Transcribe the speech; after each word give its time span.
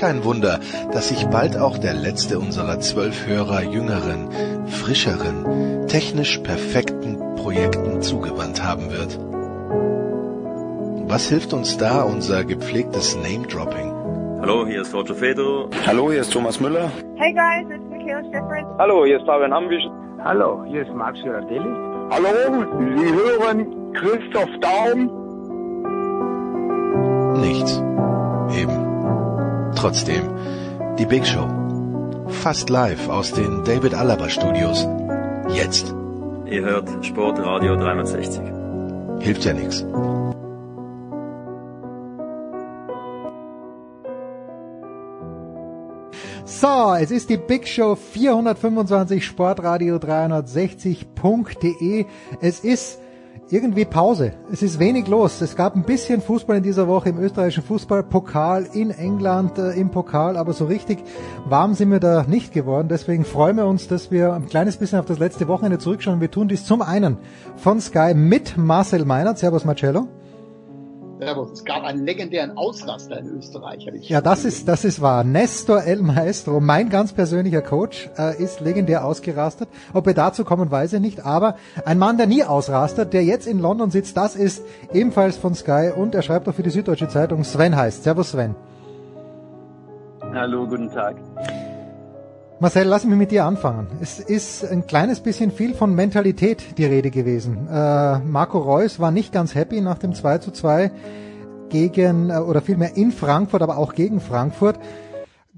Kein 0.00 0.24
Wunder, 0.24 0.60
dass 0.92 1.10
sich 1.10 1.26
bald 1.26 1.58
auch 1.58 1.76
der 1.76 1.92
letzte 1.92 2.38
unserer 2.38 2.80
zwölf 2.80 3.26
Hörer 3.26 3.62
jüngeren, 3.62 4.30
frischeren, 4.66 5.86
technisch 5.88 6.38
perfekten 6.38 7.18
Projekten 7.36 8.00
zugewandt 8.00 8.64
haben 8.64 8.90
wird. 8.90 9.18
Was 11.06 11.28
hilft 11.28 11.52
uns 11.52 11.76
da 11.76 12.00
unser 12.02 12.44
gepflegtes 12.44 13.14
Name-Dropping? 13.16 13.92
Hallo, 14.40 14.66
hier 14.66 14.80
ist 14.80 14.94
Roger 14.94 15.14
Fedor. 15.14 15.68
Hallo, 15.86 16.10
hier 16.10 16.22
ist 16.22 16.32
Thomas 16.32 16.58
Müller. 16.60 16.90
Hey 17.16 17.34
guys, 17.34 17.66
it's 17.68 17.84
Michaela 17.90 18.22
Schifrin. 18.24 18.64
Hallo, 18.78 19.04
hier 19.04 19.18
ist 19.18 19.26
Fabian 19.26 19.52
Hambisch. 19.52 19.84
Hallo, 20.24 20.64
hier 20.66 20.80
ist 20.80 20.94
Max 20.94 21.20
Girardelli. 21.22 21.74
Hallo, 22.10 22.64
Sie 22.96 23.12
hören 23.12 23.92
Christoph 23.92 24.48
Daum. 24.62 25.10
Nichts. 27.38 27.82
Trotzdem, 29.80 30.28
die 30.98 31.06
Big 31.06 31.26
Show. 31.26 31.48
Fast 32.28 32.68
live 32.68 33.08
aus 33.08 33.32
den 33.32 33.64
David 33.64 33.94
Alaba 33.94 34.28
Studios. 34.28 34.86
Jetzt. 35.54 35.94
Ihr 36.44 36.60
hört 36.60 36.86
Sportradio 37.02 37.76
360. 37.76 38.42
Hilft 39.20 39.46
ja 39.46 39.54
nichts. 39.54 39.86
So, 46.44 46.94
es 47.00 47.10
ist 47.10 47.30
die 47.30 47.38
Big 47.38 47.66
Show 47.66 47.94
425 47.94 49.24
Sportradio 49.24 49.96
360.de. 49.96 52.04
Es 52.42 52.60
ist 52.60 52.98
irgendwie 53.52 53.84
Pause. 53.84 54.32
Es 54.52 54.62
ist 54.62 54.78
wenig 54.78 55.08
los. 55.08 55.40
Es 55.40 55.56
gab 55.56 55.74
ein 55.74 55.82
bisschen 55.82 56.20
Fußball 56.20 56.58
in 56.58 56.62
dieser 56.62 56.86
Woche 56.86 57.08
im 57.08 57.18
österreichischen 57.18 57.64
Fußballpokal 57.64 58.68
in 58.72 58.90
England 58.90 59.58
äh, 59.58 59.72
im 59.72 59.90
Pokal, 59.90 60.36
aber 60.36 60.52
so 60.52 60.66
richtig 60.66 61.02
warm 61.46 61.74
sind 61.74 61.90
wir 61.90 62.00
da 62.00 62.24
nicht 62.28 62.52
geworden. 62.52 62.88
Deswegen 62.88 63.24
freuen 63.24 63.56
wir 63.56 63.66
uns, 63.66 63.88
dass 63.88 64.10
wir 64.10 64.34
ein 64.34 64.46
kleines 64.46 64.76
bisschen 64.76 65.00
auf 65.00 65.06
das 65.06 65.18
letzte 65.18 65.48
Wochenende 65.48 65.78
zurückschauen. 65.78 66.20
Wir 66.20 66.30
tun 66.30 66.48
dies 66.48 66.64
zum 66.64 66.80
einen 66.80 67.18
von 67.56 67.80
Sky 67.80 68.14
mit 68.14 68.56
Marcel 68.56 69.04
Meinert. 69.04 69.38
Servus 69.38 69.64
Marcello. 69.64 70.06
Servus. 71.20 71.52
Es 71.52 71.64
gab 71.64 71.84
einen 71.84 72.06
legendären 72.06 72.56
Ausraster 72.56 73.18
in 73.18 73.36
Österreich. 73.36 73.86
Ja, 74.08 74.20
das 74.20 74.44
ist, 74.44 74.66
das 74.68 74.84
ist 74.84 75.02
wahr. 75.02 75.22
Nestor 75.22 75.82
El 75.84 76.00
Maestro, 76.02 76.60
mein 76.60 76.88
ganz 76.88 77.12
persönlicher 77.12 77.60
Coach, 77.60 78.08
äh, 78.18 78.42
ist 78.42 78.60
legendär 78.60 79.04
ausgerastet. 79.04 79.68
Ob 79.92 80.06
er 80.06 80.14
dazu 80.14 80.44
kommen, 80.44 80.70
weiß 80.70 80.94
ich 80.94 81.00
nicht. 81.00 81.26
Aber 81.26 81.56
ein 81.84 81.98
Mann, 81.98 82.16
der 82.16 82.26
nie 82.26 82.42
ausrastet, 82.42 83.12
der 83.12 83.22
jetzt 83.24 83.46
in 83.46 83.58
London 83.58 83.90
sitzt, 83.90 84.16
das 84.16 84.34
ist 84.34 84.64
ebenfalls 84.92 85.36
von 85.36 85.54
Sky 85.54 85.90
und 85.94 86.14
er 86.14 86.22
schreibt 86.22 86.48
auch 86.48 86.54
für 86.54 86.62
die 86.62 86.70
Süddeutsche 86.70 87.08
Zeitung. 87.08 87.44
Sven 87.44 87.76
heißt. 87.76 88.04
Servus 88.04 88.30
Sven. 88.30 88.54
Hallo, 90.32 90.66
guten 90.66 90.90
Tag. 90.90 91.16
Marcel, 92.62 92.86
lass 92.88 93.06
mich 93.06 93.16
mit 93.16 93.30
dir 93.30 93.46
anfangen. 93.46 93.86
Es 94.02 94.20
ist 94.20 94.66
ein 94.66 94.86
kleines 94.86 95.20
bisschen 95.20 95.50
viel 95.50 95.72
von 95.72 95.94
Mentalität 95.94 96.76
die 96.76 96.84
Rede 96.84 97.10
gewesen. 97.10 97.66
Äh, 97.68 98.18
Marco 98.18 98.58
Reus 98.58 99.00
war 99.00 99.10
nicht 99.10 99.32
ganz 99.32 99.54
happy 99.54 99.80
nach 99.80 99.96
dem 99.96 100.12
2 100.12 100.38
zu 100.38 100.50
2 100.50 100.90
gegen, 101.70 102.28
äh, 102.28 102.34
oder 102.34 102.60
vielmehr 102.60 102.98
in 102.98 103.12
Frankfurt, 103.12 103.62
aber 103.62 103.78
auch 103.78 103.94
gegen 103.94 104.20
Frankfurt. 104.20 104.78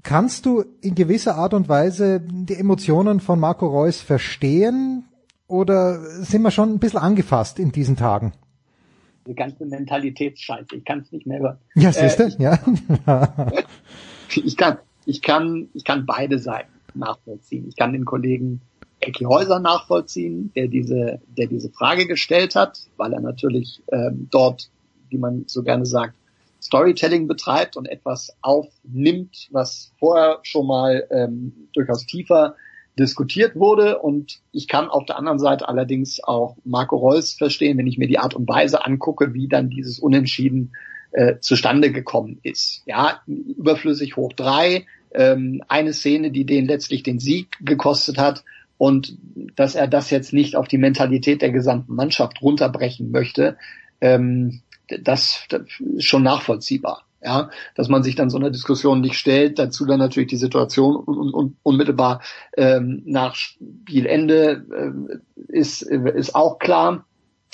Kannst 0.01 0.45
du 0.45 0.63
in 0.79 0.95
gewisser 0.95 1.35
Art 1.35 1.53
und 1.53 1.67
Weise 1.67 2.21
die 2.21 2.55
Emotionen 2.55 3.19
von 3.19 3.37
Marco 3.37 3.67
Reus 3.67 3.99
verstehen? 3.99 5.03
Oder 5.47 5.99
sind 6.23 6.41
wir 6.41 6.51
schon 6.51 6.69
ein 6.71 6.79
bisschen 6.79 6.99
angefasst 6.99 7.59
in 7.59 7.73
diesen 7.73 7.97
Tagen? 7.97 8.31
Die 9.27 9.35
ganze 9.35 9.65
Mentalitätsscheiße, 9.65 10.73
ich 10.77 10.85
kann 10.85 10.99
es 10.99 11.11
nicht 11.11 11.27
mehr 11.27 11.39
hören. 11.39 11.57
Ja, 11.75 11.91
siehst 11.91 12.19
du? 12.19 12.23
Äh, 12.23 12.35
ja. 12.37 12.59
ich 14.29 14.55
kann, 14.55 14.77
ich 15.05 15.21
kann, 15.21 15.67
ich 15.73 15.83
kann 15.83 16.05
beide 16.05 16.39
Seiten 16.39 16.72
nachvollziehen. 16.95 17.67
Ich 17.67 17.75
kann 17.75 17.93
den 17.93 18.05
Kollegen 18.05 18.61
Ecki 18.99 19.25
Häuser 19.25 19.59
nachvollziehen, 19.59 20.51
der 20.55 20.67
diese, 20.67 21.19
der 21.37 21.47
diese 21.47 21.69
Frage 21.69 22.07
gestellt 22.07 22.55
hat, 22.55 22.79
weil 22.97 23.13
er 23.13 23.21
natürlich 23.21 23.81
ähm, 23.91 24.27
dort, 24.31 24.69
wie 25.09 25.17
man 25.17 25.43
so 25.47 25.63
gerne 25.63 25.85
sagt, 25.85 26.15
Storytelling 26.61 27.27
betreibt 27.27 27.75
und 27.75 27.87
etwas 27.87 28.35
aufnimmt, 28.41 29.49
was 29.51 29.91
vorher 29.99 30.39
schon 30.43 30.67
mal 30.67 31.05
ähm, 31.11 31.67
durchaus 31.73 32.05
tiefer 32.05 32.55
diskutiert 32.97 33.55
wurde. 33.55 33.99
Und 33.99 34.39
ich 34.51 34.67
kann 34.67 34.89
auf 34.89 35.05
der 35.05 35.17
anderen 35.17 35.39
Seite 35.39 35.67
allerdings 35.67 36.23
auch 36.23 36.55
Marco 36.63 36.95
Reus 36.95 37.33
verstehen, 37.33 37.77
wenn 37.77 37.87
ich 37.87 37.97
mir 37.97 38.07
die 38.07 38.19
Art 38.19 38.33
und 38.33 38.47
Weise 38.47 38.85
angucke, 38.85 39.33
wie 39.33 39.47
dann 39.49 39.69
dieses 39.69 39.99
Unentschieden 39.99 40.71
äh, 41.11 41.39
zustande 41.39 41.91
gekommen 41.91 42.39
ist. 42.43 42.83
Ja, 42.85 43.21
überflüssig 43.27 44.15
hoch 44.15 44.33
drei, 44.33 44.85
ähm, 45.13 45.61
eine 45.67 45.93
Szene, 45.93 46.31
die 46.31 46.45
den 46.45 46.65
letztlich 46.65 47.03
den 47.03 47.19
Sieg 47.19 47.57
gekostet 47.61 48.17
hat 48.17 48.43
und 48.77 49.17
dass 49.55 49.75
er 49.75 49.87
das 49.87 50.09
jetzt 50.09 50.33
nicht 50.33 50.55
auf 50.55 50.67
die 50.67 50.77
Mentalität 50.77 51.41
der 51.41 51.51
gesamten 51.51 51.95
Mannschaft 51.95 52.41
runterbrechen 52.41 53.11
möchte, 53.11 53.57
ähm, 54.01 54.61
das, 54.87 55.45
das 55.49 55.61
ist 55.95 56.05
schon 56.05 56.23
nachvollziehbar. 56.23 57.05
Ja, 57.25 57.49
dass 57.75 57.87
man 57.87 58.03
sich 58.03 58.15
dann 58.15 58.29
so 58.29 58.37
einer 58.37 58.49
Diskussion 58.49 58.99
nicht 58.99 59.15
stellt, 59.17 59.57
dazu 59.57 59.85
dann 59.85 59.99
natürlich 59.99 60.27
die 60.27 60.35
Situation 60.35 60.97
un, 60.97 61.33
un, 61.33 61.57
unmittelbar 61.63 62.21
ähm, 62.57 63.01
nach 63.05 63.35
Spielende 63.35 64.65
äh, 65.49 65.53
ist, 65.57 65.83
ist 65.83 66.35
auch 66.35 66.59
klar. 66.59 67.05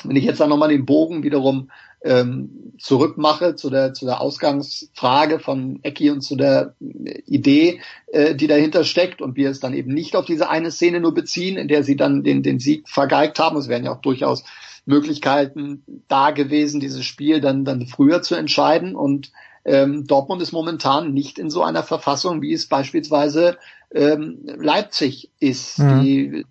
Wenn 0.04 0.16
ich 0.16 0.24
jetzt 0.24 0.40
dann 0.40 0.50
nochmal 0.50 0.70
den 0.70 0.88
Bogen 0.88 1.22
wiederum 1.22 1.70
ähm, 2.02 2.74
zurückmache 2.80 3.56
zu 3.56 3.70
der, 3.70 3.94
zu 3.94 4.06
der 4.06 4.22
Ausgangsfrage 4.22 5.40
von 5.40 5.80
Ecki 5.84 6.10
und 6.12 6.22
zu 6.22 6.36
der 6.36 6.76
Idee, 6.80 7.82
äh, 8.08 8.36
die 8.36 8.48
dahinter 8.48 8.84
steckt 8.84 9.22
und 9.22 9.36
wir 9.36 9.50
es 9.50 9.60
dann 9.60 9.74
eben 9.74 9.94
nicht 9.94 10.16
auf 10.16 10.26
diese 10.26 10.50
eine 10.50 10.72
Szene 10.72 11.02
nur 11.02 11.14
beziehen, 11.14 11.58
in 11.58 11.68
der 11.68 11.84
sie 11.84 11.96
dann 11.96 12.24
den, 12.24 12.42
den 12.42 12.60
Sieg 12.60 12.88
vergeigt 12.88 13.40
haben. 13.40 13.58
Es 13.58 13.68
wären 13.68 13.84
ja 13.84 13.92
auch 13.92 14.02
durchaus 14.02 14.44
Möglichkeiten 14.86 15.84
da 16.08 16.32
gewesen, 16.32 16.80
dieses 16.80 17.06
Spiel 17.06 17.42
dann, 17.42 17.66
dann 17.66 17.86
früher 17.86 18.22
zu 18.22 18.36
entscheiden 18.36 18.96
und 18.96 19.32
ähm, 19.66 20.08
Dortmund 20.08 20.42
ist 20.42 20.54
momentan 20.54 21.14
nicht 21.14 21.38
in 21.38 21.50
so 21.50 21.64
einer 21.64 21.84
Verfassung, 21.84 22.42
wie 22.42 22.54
es 22.54 22.68
beispielsweise 22.68 23.58
ähm, 23.94 24.40
Leipzig 24.46 25.32
ist, 25.40 25.80
mhm. 25.80 26.02
die 26.02 26.46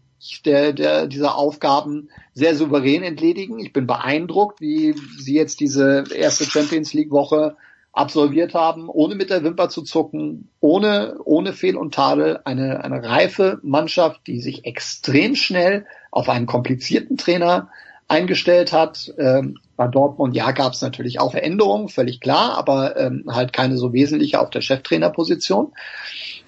der, 0.44 0.72
der, 0.72 1.06
dieser 1.06 1.36
Aufgaben 1.36 2.08
sehr 2.34 2.54
souverän 2.54 3.02
entledigen. 3.02 3.58
Ich 3.58 3.72
bin 3.72 3.86
beeindruckt, 3.86 4.60
wie 4.60 4.94
sie 5.18 5.34
jetzt 5.34 5.60
diese 5.60 6.04
erste 6.14 6.44
Champions 6.44 6.92
League 6.92 7.10
Woche 7.10 7.56
absolviert 7.92 8.54
haben, 8.54 8.88
ohne 8.88 9.14
mit 9.14 9.30
der 9.30 9.42
Wimper 9.42 9.68
zu 9.68 9.82
zucken, 9.82 10.48
ohne, 10.60 11.16
ohne 11.24 11.52
Fehl 11.52 11.76
und 11.76 11.94
Tadel, 11.94 12.40
eine, 12.44 12.84
eine 12.84 13.02
reife 13.02 13.58
Mannschaft, 13.62 14.26
die 14.26 14.40
sich 14.40 14.64
extrem 14.64 15.34
schnell 15.34 15.86
auf 16.10 16.28
einen 16.28 16.46
komplizierten 16.46 17.16
Trainer 17.16 17.70
eingestellt 18.06 18.72
hat. 18.72 19.12
Ähm, 19.18 19.58
bei 19.78 19.86
Dortmund, 19.86 20.34
ja, 20.34 20.50
gab 20.50 20.72
es 20.72 20.82
natürlich 20.82 21.20
auch 21.20 21.30
Veränderungen, 21.30 21.88
völlig 21.88 22.20
klar, 22.20 22.58
aber 22.58 22.96
ähm, 22.96 23.24
halt 23.28 23.52
keine 23.52 23.78
so 23.78 23.92
wesentliche 23.92 24.40
auf 24.40 24.50
der 24.50 24.60
Cheftrainerposition. 24.60 25.72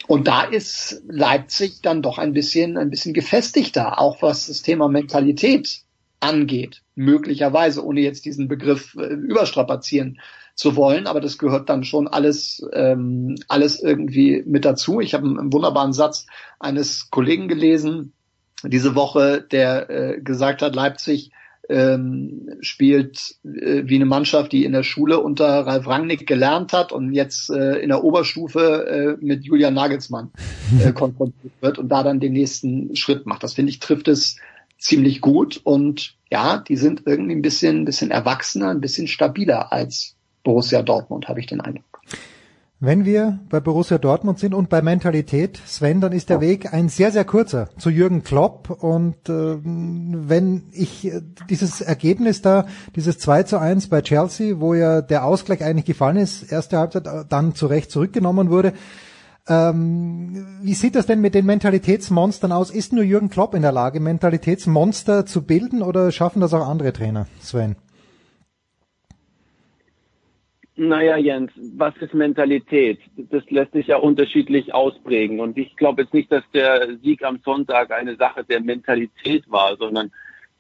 Und 0.09 0.27
da 0.27 0.43
ist 0.43 1.01
Leipzig 1.09 1.81
dann 1.81 2.03
doch 2.03 2.19
ein 2.19 2.33
bisschen, 2.33 2.77
ein 2.77 2.91
bisschen 2.91 3.15
gefestigter, 3.15 4.01
auch 4.01 4.21
was 4.21 4.49
das 4.49 4.63
Thema 4.63 4.89
Mentalität 4.89 5.83
angeht. 6.19 6.83
Möglicherweise, 6.97 7.84
ohne 7.87 8.01
jetzt 8.01 8.25
diesen 8.25 8.49
Begriff 8.49 8.97
äh, 8.97 9.07
überstrapazieren 9.07 10.21
zu 10.57 10.75
wollen, 10.75 11.07
aber 11.07 11.21
das 11.21 11.39
gehört 11.39 11.69
dann 11.69 11.84
schon 11.84 12.09
alles, 12.09 12.66
ähm, 12.72 13.37
alles 13.47 13.81
irgendwie 13.81 14.43
mit 14.45 14.65
dazu. 14.65 15.01
Ich 15.01 15.15
habe 15.15 15.28
einen, 15.28 15.53
wunderbaren 15.53 15.93
Satz 15.93 16.27
eines 16.59 17.10
Kollegen 17.10 17.47
gelesen 17.47 18.13
diese 18.65 18.97
Woche, 18.97 19.41
der 19.41 19.89
äh, 19.89 20.21
gesagt 20.21 20.63
hat, 20.63 20.75
Leipzig 20.75 21.31
ähm, 21.68 22.57
spielt 22.60 23.36
äh, 23.45 23.83
wie 23.84 23.97
eine 23.97 24.07
Mannschaft, 24.07 24.53
die 24.53 24.65
in 24.65 24.72
der 24.72 24.83
Schule 24.83 25.21
unter 25.21 25.66
Ralf 25.66 25.86
Rangnick 25.86 26.27
gelernt 26.27 26.72
hat 26.72 26.92
und 26.92 27.12
jetzt 27.12 27.51
äh, 27.51 27.78
in 27.78 27.89
der 27.89 28.03
Oberstufe 28.03 29.18
äh, 29.21 29.24
mit 29.24 29.45
Julian 29.45 29.74
Nagelsmann 29.74 30.30
äh, 30.83 30.92
konfrontiert 30.95 31.53
wird 31.60 31.78
und 31.78 31.89
da 31.89 32.03
dann 32.03 32.21
den 32.21 32.33
nächsten 32.33 32.97
Schritt 32.97 33.27
macht. 33.27 33.42
Das 33.42 33.54
finde 33.54 33.71
ich 33.71 33.78
trifft 33.78 34.09
es 34.09 34.36
ziemlich 34.78 35.21
gut 35.21 35.60
und 35.62 36.15
ja, 36.30 36.59
die 36.59 36.77
sind 36.77 37.03
irgendwie 37.07 37.34
ein 37.34 37.42
bisschen, 37.42 37.83
ein 37.83 37.84
bisschen 37.84 38.10
erwachsener, 38.10 38.71
ein 38.71 38.80
bisschen 38.80 39.06
stabiler 39.06 39.72
als 39.72 40.16
Borussia 40.42 40.83
Dortmund, 40.83 41.28
habe 41.28 41.41
ich 41.41 41.47
den 41.47 41.60
Eindruck. 41.60 41.90
Wenn 42.82 43.04
wir 43.04 43.41
bei 43.50 43.60
Borussia 43.60 43.98
Dortmund 43.98 44.38
sind 44.38 44.54
und 44.54 44.71
bei 44.71 44.80
Mentalität, 44.80 45.60
Sven, 45.66 46.00
dann 46.00 46.12
ist 46.12 46.30
der 46.30 46.41
Weg 46.41 46.72
ein 46.72 46.88
sehr, 46.88 47.12
sehr 47.12 47.27
kurzer 47.27 47.68
zu 47.77 47.91
Jürgen 47.91 48.22
Klopp. 48.24 48.71
Und 48.71 49.28
äh, 49.28 49.59
wenn 49.62 50.62
ich 50.72 51.06
äh, 51.06 51.21
dieses 51.50 51.82
Ergebnis 51.82 52.41
da, 52.41 52.65
dieses 52.97 53.18
2 53.18 53.42
zu 53.42 53.59
1 53.59 53.88
bei 53.88 54.00
Chelsea, 54.00 54.60
wo 54.60 54.72
ja 54.72 55.03
der 55.03 55.27
Ausgleich 55.27 55.62
eigentlich 55.62 55.84
gefallen 55.84 56.16
ist, 56.16 56.50
erste 56.50 56.78
Halbzeit 56.78 57.06
äh, 57.06 57.24
dann 57.28 57.54
zu 57.54 57.66
Recht 57.66 57.91
zurückgenommen 57.91 58.48
wurde, 58.48 58.72
ähm, 59.47 60.47
wie 60.62 60.72
sieht 60.72 60.94
das 60.94 61.04
denn 61.04 61.21
mit 61.21 61.34
den 61.34 61.44
Mentalitätsmonstern 61.44 62.50
aus? 62.50 62.71
Ist 62.71 62.94
nur 62.94 63.04
Jürgen 63.04 63.28
Klopp 63.28 63.54
in 63.54 63.60
der 63.60 63.72
Lage, 63.72 64.00
Mentalitätsmonster 64.00 65.27
zu 65.27 65.42
bilden 65.42 65.82
oder 65.82 66.10
schaffen 66.12 66.41
das 66.41 66.54
auch 66.54 66.66
andere 66.66 66.94
Trainer, 66.94 67.27
Sven? 67.42 67.77
Naja, 70.82 71.18
Jens, 71.18 71.53
was 71.77 71.94
ist 71.98 72.15
Mentalität? 72.15 73.00
Das 73.15 73.42
lässt 73.50 73.72
sich 73.72 73.88
ja 73.88 73.98
unterschiedlich 73.98 74.72
ausprägen. 74.72 75.38
Und 75.38 75.59
ich 75.59 75.77
glaube 75.77 76.00
jetzt 76.00 76.15
nicht, 76.15 76.32
dass 76.32 76.42
der 76.54 76.97
Sieg 77.03 77.22
am 77.22 77.38
Sonntag 77.44 77.91
eine 77.91 78.16
Sache 78.16 78.44
der 78.44 78.62
Mentalität 78.62 79.44
war, 79.50 79.77
sondern 79.77 80.10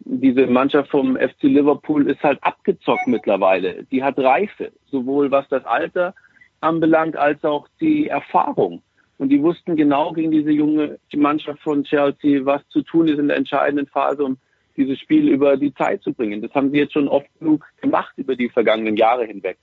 diese 0.00 0.46
Mannschaft 0.46 0.90
vom 0.90 1.16
FC 1.16 1.44
Liverpool 1.44 2.10
ist 2.10 2.22
halt 2.22 2.38
abgezockt 2.42 3.06
mittlerweile. 3.06 3.84
Die 3.90 4.02
hat 4.02 4.18
Reife, 4.18 4.72
sowohl 4.90 5.30
was 5.30 5.48
das 5.48 5.64
Alter 5.64 6.14
anbelangt, 6.60 7.16
als 7.16 7.42
auch 7.42 7.66
die 7.80 8.08
Erfahrung. 8.08 8.82
Und 9.16 9.30
die 9.30 9.42
wussten 9.42 9.74
genau 9.74 10.12
gegen 10.12 10.32
diese 10.32 10.50
junge 10.50 10.98
Mannschaft 11.16 11.62
von 11.62 11.82
Chelsea, 11.84 12.44
was 12.44 12.60
zu 12.68 12.82
tun 12.82 13.08
ist 13.08 13.18
in 13.18 13.28
der 13.28 13.38
entscheidenden 13.38 13.86
Phase, 13.86 14.22
um 14.22 14.36
dieses 14.76 14.98
Spiel 14.98 15.30
über 15.30 15.56
die 15.56 15.72
Zeit 15.72 16.02
zu 16.02 16.12
bringen. 16.12 16.42
Das 16.42 16.52
haben 16.52 16.72
sie 16.72 16.78
jetzt 16.78 16.92
schon 16.92 17.08
oft 17.08 17.26
genug 17.38 17.64
gemacht 17.80 18.12
über 18.18 18.36
die 18.36 18.50
vergangenen 18.50 18.98
Jahre 18.98 19.24
hinweg. 19.24 19.56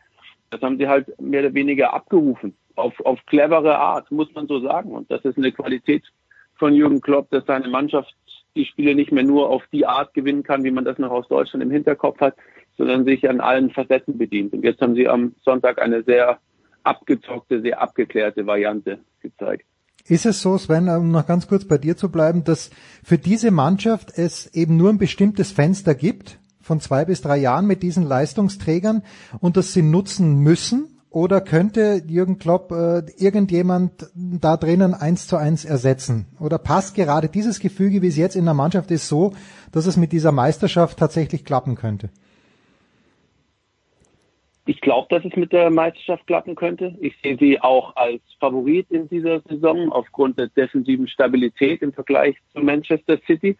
Das 0.49 0.61
haben 0.61 0.77
sie 0.77 0.87
halt 0.87 1.19
mehr 1.21 1.41
oder 1.41 1.53
weniger 1.53 1.93
abgerufen. 1.93 2.55
Auf, 2.75 2.93
auf 3.05 3.19
clevere 3.25 3.77
Art, 3.77 4.11
muss 4.11 4.33
man 4.33 4.47
so 4.47 4.59
sagen. 4.59 4.91
Und 4.91 5.09
das 5.11 5.25
ist 5.25 5.37
eine 5.37 5.51
Qualität 5.51 6.03
von 6.55 6.73
Jürgen 6.73 7.01
Klopp, 7.01 7.29
dass 7.31 7.45
seine 7.45 7.67
Mannschaft 7.67 8.15
die 8.55 8.65
Spiele 8.65 8.95
nicht 8.95 9.11
mehr 9.11 9.23
nur 9.23 9.49
auf 9.49 9.63
die 9.71 9.85
Art 9.85 10.13
gewinnen 10.13 10.43
kann, 10.43 10.63
wie 10.63 10.71
man 10.71 10.85
das 10.85 10.97
noch 10.97 11.11
aus 11.11 11.27
Deutschland 11.27 11.63
im 11.63 11.71
Hinterkopf 11.71 12.19
hat, 12.19 12.35
sondern 12.77 13.05
sich 13.05 13.27
an 13.29 13.39
allen 13.39 13.71
Facetten 13.71 14.17
bedient. 14.17 14.53
Und 14.53 14.63
jetzt 14.63 14.81
haben 14.81 14.95
sie 14.95 15.07
am 15.07 15.35
Sonntag 15.43 15.81
eine 15.81 16.03
sehr 16.03 16.39
abgezockte, 16.83 17.61
sehr 17.61 17.81
abgeklärte 17.81 18.45
Variante 18.45 18.99
gezeigt. 19.21 19.65
Ist 20.07 20.25
es 20.25 20.41
so, 20.41 20.57
Sven, 20.57 20.87
um 20.87 21.11
noch 21.11 21.27
ganz 21.27 21.47
kurz 21.47 21.65
bei 21.65 21.77
dir 21.77 21.97
zu 21.97 22.09
bleiben, 22.09 22.43
dass 22.45 22.69
für 23.03 23.17
diese 23.17 23.51
Mannschaft 23.51 24.17
es 24.17 24.53
eben 24.55 24.77
nur 24.77 24.89
ein 24.89 24.97
bestimmtes 24.97 25.51
Fenster 25.51 25.95
gibt, 25.95 26.39
von 26.67 26.81
zwei 26.81 27.05
bis 27.05 27.21
drei 27.21 27.37
Jahren 27.37 27.65
mit 27.65 27.81
diesen 27.81 28.03
Leistungsträgern 28.03 29.01
und 29.39 29.57
das 29.57 29.73
sie 29.73 29.81
nutzen 29.81 30.39
müssen? 30.39 30.93
Oder 31.09 31.39
könnte 31.39 32.03
Jürgen 32.05 32.37
Klopp 32.37 32.71
äh, 32.71 32.99
irgendjemand 33.17 34.11
da 34.13 34.57
drinnen 34.57 34.93
eins 34.93 35.25
zu 35.27 35.37
eins 35.37 35.63
ersetzen? 35.63 36.27
Oder 36.39 36.57
passt 36.57 36.95
gerade 36.95 37.29
dieses 37.29 37.59
Gefüge, 37.59 38.01
wie 38.01 38.07
es 38.07 38.17
jetzt 38.17 38.35
in 38.35 38.45
der 38.45 38.53
Mannschaft 38.53 38.91
ist, 38.91 39.07
so, 39.07 39.33
dass 39.71 39.87
es 39.87 39.95
mit 39.95 40.11
dieser 40.11 40.33
Meisterschaft 40.33 40.99
tatsächlich 40.99 41.45
klappen 41.45 41.75
könnte? 41.75 42.09
Ich 44.65 44.81
glaube, 44.81 45.07
dass 45.09 45.23
es 45.23 45.33
mit 45.37 45.53
der 45.53 45.69
Meisterschaft 45.69 46.27
klappen 46.27 46.55
könnte. 46.55 46.93
Ich 46.99 47.15
sehe 47.23 47.37
sie 47.37 47.61
auch 47.61 47.95
als 47.95 48.21
Favorit 48.37 48.91
in 48.91 49.07
dieser 49.07 49.39
Saison 49.47 49.93
aufgrund 49.93 50.37
der 50.37 50.49
defensiven 50.49 51.07
Stabilität 51.07 51.81
im 51.81 51.93
Vergleich 51.93 52.35
zu 52.51 52.59
Manchester 52.59 53.17
City. 53.25 53.55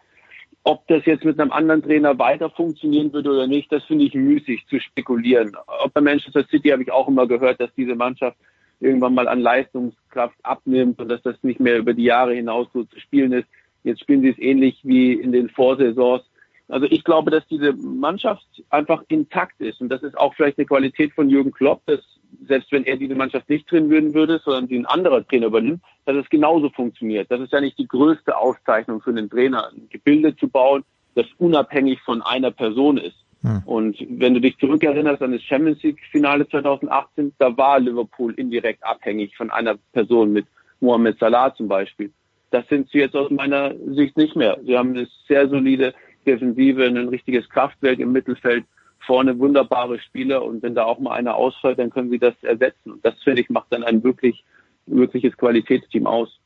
Ob 0.68 0.86
das 0.86 1.06
jetzt 1.06 1.24
mit 1.24 1.40
einem 1.40 1.50
anderen 1.50 1.82
Trainer 1.82 2.18
weiter 2.18 2.50
funktionieren 2.50 3.10
würde 3.10 3.30
oder 3.30 3.46
nicht, 3.46 3.72
das 3.72 3.82
finde 3.84 4.04
ich 4.04 4.12
müßig 4.12 4.66
zu 4.68 4.78
spekulieren. 4.78 5.56
Ob 5.66 5.94
bei 5.94 6.02
Manchester 6.02 6.44
City 6.44 6.68
habe 6.68 6.82
ich 6.82 6.92
auch 6.92 7.08
immer 7.08 7.26
gehört, 7.26 7.58
dass 7.58 7.70
diese 7.74 7.94
Mannschaft 7.94 8.36
irgendwann 8.78 9.14
mal 9.14 9.28
an 9.28 9.40
Leistungskraft 9.40 10.36
abnimmt 10.42 11.00
und 11.00 11.08
dass 11.08 11.22
das 11.22 11.42
nicht 11.42 11.58
mehr 11.58 11.78
über 11.78 11.94
die 11.94 12.04
Jahre 12.04 12.34
hinaus 12.34 12.66
so 12.74 12.84
zu 12.84 13.00
spielen 13.00 13.32
ist. 13.32 13.48
Jetzt 13.82 14.02
spielen 14.02 14.20
sie 14.20 14.28
es 14.28 14.38
ähnlich 14.38 14.78
wie 14.82 15.14
in 15.14 15.32
den 15.32 15.48
Vorsaisons. 15.48 16.22
Also 16.68 16.84
ich 16.90 17.02
glaube, 17.02 17.30
dass 17.30 17.46
diese 17.46 17.72
Mannschaft 17.72 18.44
einfach 18.68 19.02
intakt 19.08 19.58
ist 19.62 19.80
und 19.80 19.88
das 19.88 20.02
ist 20.02 20.18
auch 20.18 20.34
vielleicht 20.34 20.58
eine 20.58 20.66
Qualität 20.66 21.14
von 21.14 21.30
Jürgen 21.30 21.50
Klopp, 21.50 21.80
dass 21.86 22.00
selbst 22.46 22.72
wenn 22.72 22.84
er 22.84 22.96
diese 22.96 23.14
Mannschaft 23.14 23.48
nicht 23.48 23.70
drin 23.70 23.90
würden 23.90 24.14
würde, 24.14 24.40
sondern 24.44 24.68
die 24.68 24.78
ein 24.78 24.86
anderer 24.86 25.26
Trainer 25.26 25.46
übernimmt, 25.46 25.82
dass 26.04 26.16
es 26.16 26.28
genauso 26.28 26.70
funktioniert. 26.70 27.30
Das 27.30 27.40
ist 27.40 27.52
ja 27.52 27.60
nicht 27.60 27.78
die 27.78 27.88
größte 27.88 28.36
Auszeichnung 28.36 29.00
für 29.00 29.10
einen 29.10 29.30
Trainer, 29.30 29.68
ein 29.68 29.88
Gebilde 29.90 30.36
zu 30.36 30.48
bauen, 30.48 30.84
das 31.14 31.26
unabhängig 31.38 32.00
von 32.02 32.22
einer 32.22 32.50
Person 32.50 32.96
ist. 32.98 33.16
Hm. 33.42 33.62
Und 33.66 33.96
wenn 34.08 34.34
du 34.34 34.40
dich 34.40 34.56
zurückerinnerst 34.58 35.22
an 35.22 35.32
das 35.32 35.42
Champions 35.42 35.82
League 35.82 36.00
Finale 36.10 36.48
2018, 36.48 37.32
da 37.38 37.56
war 37.56 37.78
Liverpool 37.78 38.34
indirekt 38.34 38.84
abhängig 38.84 39.36
von 39.36 39.50
einer 39.50 39.76
Person 39.92 40.32
mit 40.32 40.46
Mohamed 40.80 41.18
Salah 41.18 41.54
zum 41.54 41.68
Beispiel. 41.68 42.12
Das 42.50 42.66
sind 42.68 42.88
sie 42.90 42.98
jetzt 42.98 43.14
aus 43.14 43.30
meiner 43.30 43.74
Sicht 43.90 44.16
nicht 44.16 44.34
mehr. 44.34 44.58
Sie 44.64 44.76
haben 44.76 44.90
eine 44.90 45.06
sehr 45.26 45.48
solide 45.48 45.94
Defensive, 46.26 46.84
ein 46.84 47.08
richtiges 47.08 47.48
Kraftwerk 47.48 47.98
im 47.98 48.12
Mittelfeld 48.12 48.64
vorne 49.06 49.38
wunderbare 49.38 49.98
Spieler 49.98 50.44
und 50.44 50.62
wenn 50.62 50.74
da 50.74 50.84
auch 50.84 50.98
mal 50.98 51.12
einer 51.12 51.34
ausfällt, 51.34 51.78
dann 51.78 51.90
können 51.90 52.10
sie 52.10 52.18
das 52.18 52.34
ersetzen. 52.42 52.92
Und 52.92 53.04
das 53.04 53.14
finde 53.22 53.40
ich 53.42 53.50
macht 53.50 53.72
dann 53.72 53.84
ein 53.84 54.04
wirklich, 54.04 54.44
wirkliches 54.86 55.36
Qualitätsteam 55.36 56.06
aus. 56.06 56.38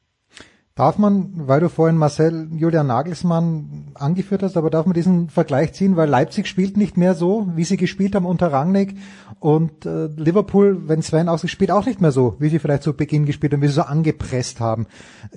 Darf 0.75 0.97
man, 0.97 1.33
weil 1.35 1.61
du 1.61 1.69
vorhin 1.69 1.99
Marcel 1.99 2.49
Julian 2.57 2.87
Nagelsmann 2.87 3.93
angeführt 3.93 4.43
hast, 4.43 4.57
aber 4.57 4.71
darf 4.71 4.87
man 4.87 4.95
diesen 4.95 5.29
Vergleich 5.29 5.75
ziehen, 5.75 5.97
weil 5.97 6.09
Leipzig 6.09 6.47
spielt 6.47 6.79
nicht 6.79 6.97
mehr 6.97 7.15
so, 7.15 7.47
wie 7.57 7.65
sie 7.65 7.77
gespielt 7.77 8.15
haben 8.15 8.25
unter 8.25 8.51
Rangnick 8.51 8.97
und 9.39 9.85
äh, 9.85 10.07
Liverpool, 10.17 10.89
wenn 10.89 11.03
Sven 11.03 11.29
auch 11.29 11.39
spielt, 11.47 11.71
auch 11.71 11.85
nicht 11.85 12.01
mehr 12.01 12.11
so, 12.11 12.37
wie 12.39 12.49
sie 12.49 12.59
vielleicht 12.59 12.85
zu 12.85 12.97
Beginn 12.97 13.27
gespielt 13.27 13.53
haben, 13.53 13.61
wie 13.61 13.67
sie 13.67 13.75
so 13.75 13.83
angepresst 13.83 14.61
haben. 14.61 14.87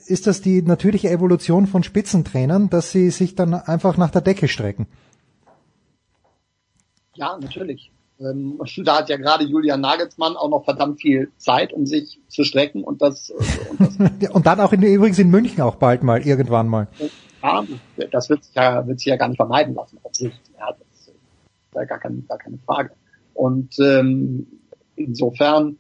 Ist 0.06 0.26
das 0.26 0.40
die 0.40 0.62
natürliche 0.62 1.10
Evolution 1.10 1.68
von 1.68 1.84
Spitzentrainern, 1.84 2.70
dass 2.70 2.94
sie 2.94 3.10
sich 3.10 3.36
dann 3.36 3.54
einfach 3.54 3.98
nach 3.98 4.12
der 4.12 4.22
Decke 4.22 4.48
strecken? 4.48 4.88
Ja, 7.16 7.38
natürlich. 7.40 7.92
Ähm, 8.20 8.60
da 8.86 9.00
hat 9.00 9.10
ja 9.10 9.18
gerade 9.18 9.44
Julian 9.44 9.82
Nagelsmann 9.82 10.36
auch 10.36 10.50
noch 10.50 10.66
verdammt 10.66 11.02
viel 11.02 11.32
Zeit, 11.38 11.74
um 11.74 11.86
sich 11.86 12.20
zu 12.28 12.44
strecken 12.44 12.84
und 12.84 13.02
das. 13.02 13.30
Äh, 13.30 13.34
und, 13.70 13.80
das 13.80 14.30
und 14.32 14.46
dann 14.46 14.60
auch 14.60 14.74
in, 14.74 14.82
übrigens 14.84 15.20
in 15.20 15.30
München 15.30 15.62
auch 15.62 15.76
bald 15.76 16.04
mal, 16.04 16.22
irgendwann 16.22 16.68
mal. 16.68 16.88
Ja, 17.44 17.64
das 18.12 18.30
wird 18.30 18.44
sich 18.44 18.56
ja, 18.56 18.88
wird 18.88 19.00
sich 19.00 19.08
ja 19.08 19.18
gar 19.18 19.28
nicht 19.28 19.38
vermeiden 19.38 19.76
lassen, 19.76 20.00
auf 20.04 20.14
Sicht. 20.16 20.40
Ja, 20.58 20.72
das 20.72 21.08
ist 21.08 21.14
ja 21.76 21.84
gar, 21.84 22.00
keine, 22.00 22.18
gar 22.22 22.38
keine 22.38 22.58
Frage. 22.66 22.92
Und 23.34 23.78
ähm, 23.80 24.48
insofern 24.96 25.78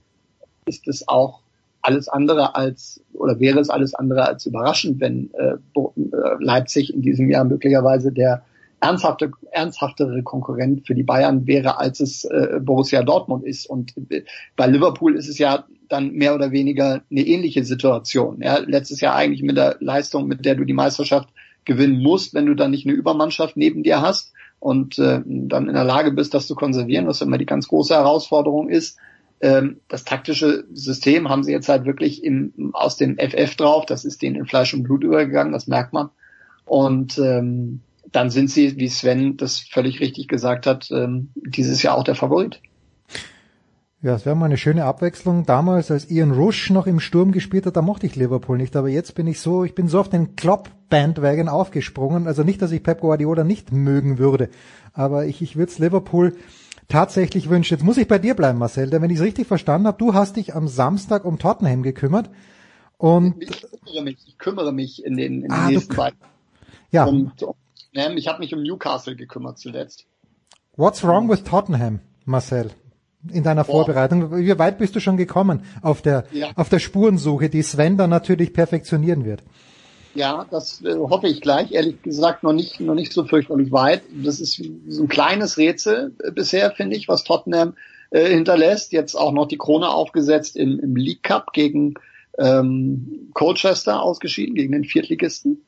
ist 0.65 0.87
es 0.87 1.07
auch 1.07 1.41
alles 1.81 2.09
andere 2.09 2.55
als, 2.55 3.01
oder 3.13 3.39
wäre 3.39 3.59
es 3.59 3.69
alles 3.69 3.93
andere 3.93 4.27
als 4.27 4.45
überraschend, 4.45 4.99
wenn 4.99 5.31
äh, 5.33 5.53
äh 5.53 6.35
Leipzig 6.39 6.93
in 6.93 7.01
diesem 7.01 7.29
Jahr 7.29 7.45
möglicherweise 7.45 8.11
der 8.11 8.43
ernsthafte, 8.79 9.31
ernsthaftere 9.51 10.21
Konkurrent 10.23 10.85
für 10.85 10.95
die 10.95 11.03
Bayern 11.03 11.47
wäre, 11.47 11.79
als 11.79 11.99
es 11.99 12.25
äh, 12.25 12.59
Borussia 12.61 13.03
Dortmund 13.03 13.43
ist. 13.45 13.69
Und 13.69 13.93
äh, 14.09 14.23
bei 14.55 14.67
Liverpool 14.67 15.15
ist 15.15 15.29
es 15.29 15.37
ja 15.37 15.65
dann 15.87 16.11
mehr 16.11 16.35
oder 16.35 16.51
weniger 16.51 17.01
eine 17.09 17.21
ähnliche 17.21 17.63
Situation. 17.63 18.41
Ja, 18.41 18.57
letztes 18.57 19.01
Jahr 19.01 19.15
eigentlich 19.15 19.43
mit 19.43 19.57
der 19.57 19.77
Leistung, 19.79 20.27
mit 20.27 20.45
der 20.45 20.55
du 20.55 20.65
die 20.65 20.73
Meisterschaft 20.73 21.29
gewinnen 21.63 22.01
musst, 22.01 22.33
wenn 22.33 22.45
du 22.45 22.53
dann 22.53 22.71
nicht 22.71 22.85
eine 22.85 22.95
Übermannschaft 22.95 23.57
neben 23.57 23.83
dir 23.83 24.01
hast 24.01 24.33
und 24.59 24.97
äh, 24.99 25.21
dann 25.25 25.67
in 25.67 25.73
der 25.73 25.83
Lage 25.83 26.11
bist, 26.11 26.33
das 26.33 26.47
zu 26.47 26.55
konservieren, 26.55 27.07
was 27.07 27.21
immer 27.21 27.37
die 27.37 27.45
ganz 27.45 27.67
große 27.67 27.93
Herausforderung 27.93 28.69
ist. 28.69 28.97
Ähm, 29.41 29.77
das 29.89 30.05
taktische 30.05 30.65
System 30.73 31.29
haben 31.29 31.43
sie 31.43 31.51
jetzt 31.51 31.69
halt 31.69 31.85
wirklich 31.85 32.23
im, 32.23 32.71
aus 32.73 32.97
dem 32.97 33.17
FF 33.17 33.55
drauf. 33.55 33.85
Das 33.85 34.05
ist 34.05 34.21
denen 34.21 34.35
in 34.35 34.45
Fleisch 34.45 34.73
und 34.73 34.83
Blut 34.83 35.03
übergegangen, 35.03 35.53
das 35.53 35.67
merkt 35.67 35.93
man. 35.93 36.09
Und 36.65 37.17
ähm, 37.17 37.81
dann 38.11 38.29
sind 38.29 38.49
sie, 38.49 38.77
wie 38.77 38.87
Sven 38.87 39.37
das 39.37 39.59
völlig 39.59 39.99
richtig 39.99 40.27
gesagt 40.27 40.67
hat, 40.67 40.89
ähm, 40.91 41.29
dieses 41.35 41.81
Jahr 41.83 41.97
auch 41.97 42.03
der 42.03 42.15
Favorit. 42.15 42.61
Ja, 44.01 44.13
es 44.13 44.25
wäre 44.25 44.35
mal 44.35 44.45
eine 44.45 44.57
schöne 44.57 44.85
Abwechslung. 44.85 45.47
Damals, 45.47 45.89
als 45.89 46.11
Ian 46.11 46.31
Rush 46.31 46.69
noch 46.69 46.85
im 46.85 46.99
Sturm 46.99 47.31
gespielt 47.31 47.65
hat, 47.65 47.75
da 47.75 47.81
mochte 47.81 48.05
ich 48.05 48.15
Liverpool 48.15 48.55
nicht. 48.55 48.75
Aber 48.75 48.87
jetzt 48.87 49.15
bin 49.15 49.25
ich 49.25 49.39
so, 49.39 49.63
ich 49.63 49.73
bin 49.73 49.87
so 49.87 49.99
auf 49.99 50.09
den 50.09 50.35
Klopp-Bandwagon 50.35 51.49
aufgesprungen. 51.49 52.27
Also 52.27 52.43
nicht, 52.43 52.61
dass 52.61 52.71
ich 52.71 52.83
Pep 52.83 53.01
Guardiola 53.01 53.43
nicht 53.43 53.71
mögen 53.71 54.19
würde. 54.19 54.49
Aber 54.93 55.25
ich, 55.25 55.41
ich 55.41 55.55
würde 55.55 55.71
es 55.71 55.79
Liverpool 55.79 56.35
tatsächlich 56.87 57.49
wünschen. 57.49 57.73
Jetzt 57.73 57.83
muss 57.83 57.97
ich 57.97 58.07
bei 58.07 58.19
dir 58.19 58.35
bleiben, 58.35 58.59
Marcel, 58.59 58.91
denn 58.91 59.01
wenn 59.01 59.09
ich 59.09 59.17
es 59.17 59.23
richtig 59.23 59.47
verstanden 59.47 59.87
habe, 59.87 59.97
du 59.97 60.13
hast 60.13 60.35
dich 60.35 60.53
am 60.53 60.67
Samstag 60.67 61.25
um 61.25 61.39
Tottenham 61.39 61.81
gekümmert. 61.81 62.29
Und 62.99 63.41
ich 63.41 63.65
kümmere 63.83 64.03
mich, 64.03 64.17
ich 64.27 64.37
kümmere 64.37 64.71
mich 64.71 65.03
in 65.03 65.17
den, 65.17 65.33
in 65.33 65.41
den 65.41 65.51
ah, 65.51 65.67
nächsten 65.67 65.95
beiden. 65.95 66.19
Ja. 66.91 67.05
Und, 67.05 67.41
um 67.41 67.55
ähm, 67.95 68.17
ich 68.17 68.27
habe 68.27 68.39
mich 68.39 68.53
um 68.53 68.61
Newcastle 68.61 69.15
gekümmert 69.15 69.57
zuletzt. 69.57 70.05
What's 70.75 71.03
wrong 71.03 71.29
with 71.29 71.43
Tottenham, 71.43 71.99
Marcel? 72.25 72.71
In 73.31 73.43
deiner 73.43 73.63
Boah. 73.63 73.85
Vorbereitung. 73.85 74.35
Wie 74.35 74.59
weit 74.59 74.77
bist 74.77 74.95
du 74.95 74.99
schon 74.99 75.17
gekommen 75.17 75.63
auf 75.81 76.01
der, 76.01 76.25
ja. 76.31 76.49
auf 76.55 76.69
der 76.69 76.79
Spurensuche, 76.79 77.49
die 77.49 77.63
Sven 77.63 77.97
dann 77.97 78.11
natürlich 78.11 78.53
perfektionieren 78.53 79.25
wird? 79.25 79.41
Ja, 80.15 80.45
das 80.49 80.81
äh, 80.83 80.95
hoffe 80.95 81.27
ich 81.27 81.41
gleich. 81.41 81.71
Ehrlich 81.71 82.01
gesagt 82.01 82.43
noch 82.43 82.53
nicht, 82.53 82.79
noch 82.79 82.95
nicht 82.95 83.11
so 83.11 83.25
fürchterlich 83.25 83.71
weit. 83.71 84.03
Das 84.23 84.39
ist 84.39 84.61
so 84.87 85.03
ein 85.03 85.09
kleines 85.09 85.57
Rätsel 85.57 86.13
äh, 86.23 86.31
bisher, 86.31 86.71
finde 86.71 86.95
ich, 86.95 87.07
was 87.07 87.23
Tottenham 87.23 87.75
äh, 88.11 88.29
hinterlässt. 88.29 88.93
Jetzt 88.93 89.15
auch 89.15 89.33
noch 89.33 89.47
die 89.47 89.57
Krone 89.57 89.89
aufgesetzt 89.89 90.55
im, 90.55 90.79
im 90.79 90.95
League 90.95 91.23
Cup 91.23 91.51
gegen 91.51 91.95
ähm, 92.37 93.29
Colchester 93.33 94.01
ausgeschieden, 94.01 94.55
gegen 94.55 94.71
den 94.71 94.85
Viertligisten. 94.85 95.65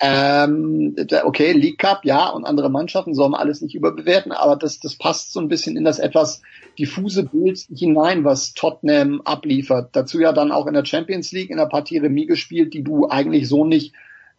Ähm, 0.00 0.94
okay, 1.24 1.52
League 1.52 1.78
Cup, 1.78 2.04
ja, 2.04 2.28
und 2.28 2.44
andere 2.44 2.70
Mannschaften 2.70 3.14
soll 3.14 3.30
man 3.30 3.40
alles 3.40 3.62
nicht 3.62 3.74
überbewerten, 3.74 4.32
aber 4.32 4.56
das, 4.56 4.78
das 4.78 4.96
passt 4.96 5.32
so 5.32 5.40
ein 5.40 5.48
bisschen 5.48 5.76
in 5.76 5.84
das 5.84 5.98
etwas 5.98 6.42
diffuse 6.78 7.24
Bild 7.24 7.66
hinein, 7.74 8.24
was 8.24 8.54
Tottenham 8.54 9.20
abliefert. 9.22 9.90
Dazu 9.92 10.20
ja 10.20 10.32
dann 10.32 10.52
auch 10.52 10.66
in 10.66 10.74
der 10.74 10.84
Champions 10.84 11.32
League 11.32 11.50
in 11.50 11.56
der 11.56 11.66
Partie 11.66 11.98
Remis 11.98 12.28
gespielt, 12.28 12.74
die 12.74 12.84
du 12.84 13.08
eigentlich 13.08 13.48
so 13.48 13.64
nicht 13.64 13.94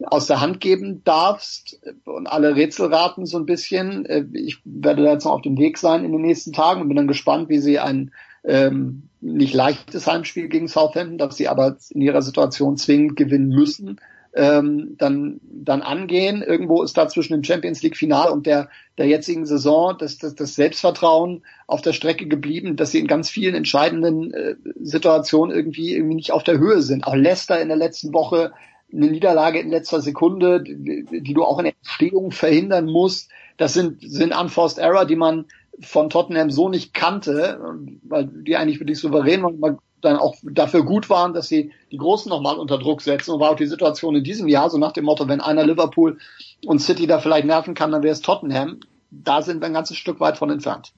aus 0.06 0.26
der 0.26 0.40
Hand 0.40 0.60
geben 0.60 1.02
darfst 1.04 1.78
und 2.04 2.26
alle 2.26 2.56
Rätsel 2.56 2.86
raten 2.86 3.26
so 3.26 3.38
ein 3.38 3.44
bisschen. 3.44 4.06
Äh, 4.06 4.24
ich 4.32 4.58
werde 4.64 5.02
da 5.02 5.12
jetzt 5.12 5.24
noch 5.24 5.32
auf 5.32 5.42
dem 5.42 5.58
Weg 5.58 5.76
sein 5.76 6.04
in 6.04 6.12
den 6.12 6.22
nächsten 6.22 6.52
Tagen 6.52 6.80
und 6.80 6.88
bin 6.88 6.96
dann 6.96 7.08
gespannt, 7.08 7.48
wie 7.50 7.58
sie 7.58 7.78
ein 7.78 8.12
ähm, 8.44 9.02
nicht 9.20 9.52
leichtes 9.52 10.06
Heimspiel 10.06 10.48
gegen 10.48 10.68
Southampton, 10.68 11.18
das 11.18 11.36
sie 11.36 11.48
aber 11.48 11.76
in 11.90 12.00
ihrer 12.00 12.22
Situation 12.22 12.78
zwingend 12.78 13.16
gewinnen 13.16 13.48
müssen, 13.48 14.00
ähm, 14.34 14.96
dann, 14.98 15.40
dann 15.42 15.82
angehen. 15.82 16.42
Irgendwo 16.42 16.82
ist 16.82 16.96
da 16.96 17.08
zwischen 17.08 17.32
dem 17.32 17.44
Champions 17.44 17.82
League 17.82 17.96
Final 17.96 18.30
und 18.30 18.46
der, 18.46 18.68
der 18.98 19.06
jetzigen 19.06 19.46
Saison 19.46 19.96
das, 19.98 20.18
das, 20.18 20.34
das 20.34 20.54
Selbstvertrauen 20.54 21.42
auf 21.66 21.82
der 21.82 21.92
Strecke 21.92 22.26
geblieben, 22.26 22.76
dass 22.76 22.92
sie 22.92 23.00
in 23.00 23.06
ganz 23.06 23.30
vielen 23.30 23.54
entscheidenden 23.54 24.32
äh, 24.32 24.54
Situationen 24.80 25.54
irgendwie, 25.54 25.94
irgendwie 25.94 26.16
nicht 26.16 26.32
auf 26.32 26.44
der 26.44 26.58
Höhe 26.58 26.82
sind. 26.82 27.06
Auch 27.06 27.16
Leicester 27.16 27.60
in 27.60 27.68
der 27.68 27.76
letzten 27.76 28.12
Woche 28.12 28.52
eine 28.92 29.08
Niederlage 29.08 29.60
in 29.60 29.70
letzter 29.70 30.00
Sekunde, 30.00 30.62
die, 30.62 31.06
die 31.10 31.34
du 31.34 31.44
auch 31.44 31.58
in 31.58 31.66
der 31.66 31.74
Entstehung 31.76 32.32
verhindern 32.32 32.86
musst. 32.86 33.30
Das 33.56 33.72
sind, 33.72 34.00
sind 34.00 34.36
unforced 34.36 34.78
error, 34.78 35.04
die 35.04 35.16
man 35.16 35.46
von 35.80 36.10
Tottenham 36.10 36.50
so 36.50 36.68
nicht 36.68 36.92
kannte, 36.92 37.60
weil 38.02 38.26
die 38.26 38.56
eigentlich 38.56 38.80
wirklich 38.80 38.98
souverän 38.98 39.42
waren, 39.42 39.78
dann 40.00 40.16
auch 40.16 40.36
dafür 40.42 40.84
gut 40.84 41.10
waren, 41.10 41.34
dass 41.34 41.48
sie 41.48 41.72
die 41.90 41.96
Großen 41.96 42.28
nochmal 42.28 42.58
unter 42.58 42.78
Druck 42.78 43.02
setzen. 43.02 43.32
Und 43.32 43.40
war 43.40 43.50
auch 43.50 43.56
die 43.56 43.66
Situation 43.66 44.16
in 44.16 44.24
diesem 44.24 44.48
Jahr, 44.48 44.70
so 44.70 44.78
nach 44.78 44.92
dem 44.92 45.04
Motto, 45.04 45.28
wenn 45.28 45.40
einer 45.40 45.64
Liverpool 45.64 46.18
und 46.66 46.80
City 46.80 47.06
da 47.06 47.18
vielleicht 47.18 47.46
nerven 47.46 47.74
kann, 47.74 47.92
dann 47.92 48.02
wäre 48.02 48.12
es 48.12 48.20
Tottenham. 48.20 48.80
Da 49.10 49.42
sind 49.42 49.60
wir 49.60 49.66
ein 49.66 49.74
ganzes 49.74 49.96
Stück 49.96 50.20
weit 50.20 50.38
von 50.38 50.50
entfernt. 50.50 50.92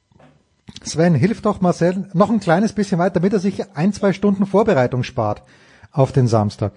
Sven, 0.83 1.15
hilf 1.15 1.43
doch 1.43 1.61
Marcel 1.61 2.09
noch 2.15 2.31
ein 2.31 2.41
kleines 2.41 2.73
bisschen 2.73 2.99
weiter, 2.99 3.15
damit 3.15 3.33
er 3.33 3.39
sich 3.39 3.63
ein, 3.75 3.93
zwei 3.93 4.13
Stunden 4.13 4.47
Vorbereitung 4.47 5.03
spart 5.03 5.43
auf 5.91 6.13
den 6.13 6.27
Samstag. 6.27 6.73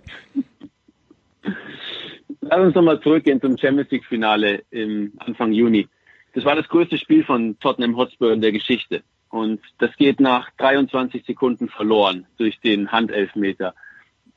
Lass 2.41 2.59
uns 2.59 2.75
nochmal 2.75 2.99
zurückgehen 3.01 3.41
zum 3.41 3.57
Champions 3.57 3.89
League 3.89 4.05
Finale 4.05 4.63
im 4.69 5.13
Anfang 5.17 5.51
Juni. 5.51 5.87
Das 6.33 6.45
war 6.45 6.55
das 6.55 6.67
größte 6.67 6.97
Spiel 6.97 7.23
von 7.23 7.57
Tottenham 7.59 7.95
Hotspur 7.95 8.31
in 8.33 8.41
der 8.41 8.51
Geschichte. 8.51 9.03
Und 9.29 9.61
das 9.79 9.95
geht 9.97 10.19
nach 10.19 10.49
23 10.57 11.25
Sekunden 11.25 11.69
verloren 11.69 12.25
durch 12.37 12.59
den 12.61 12.91
Handelfmeter, 12.91 13.73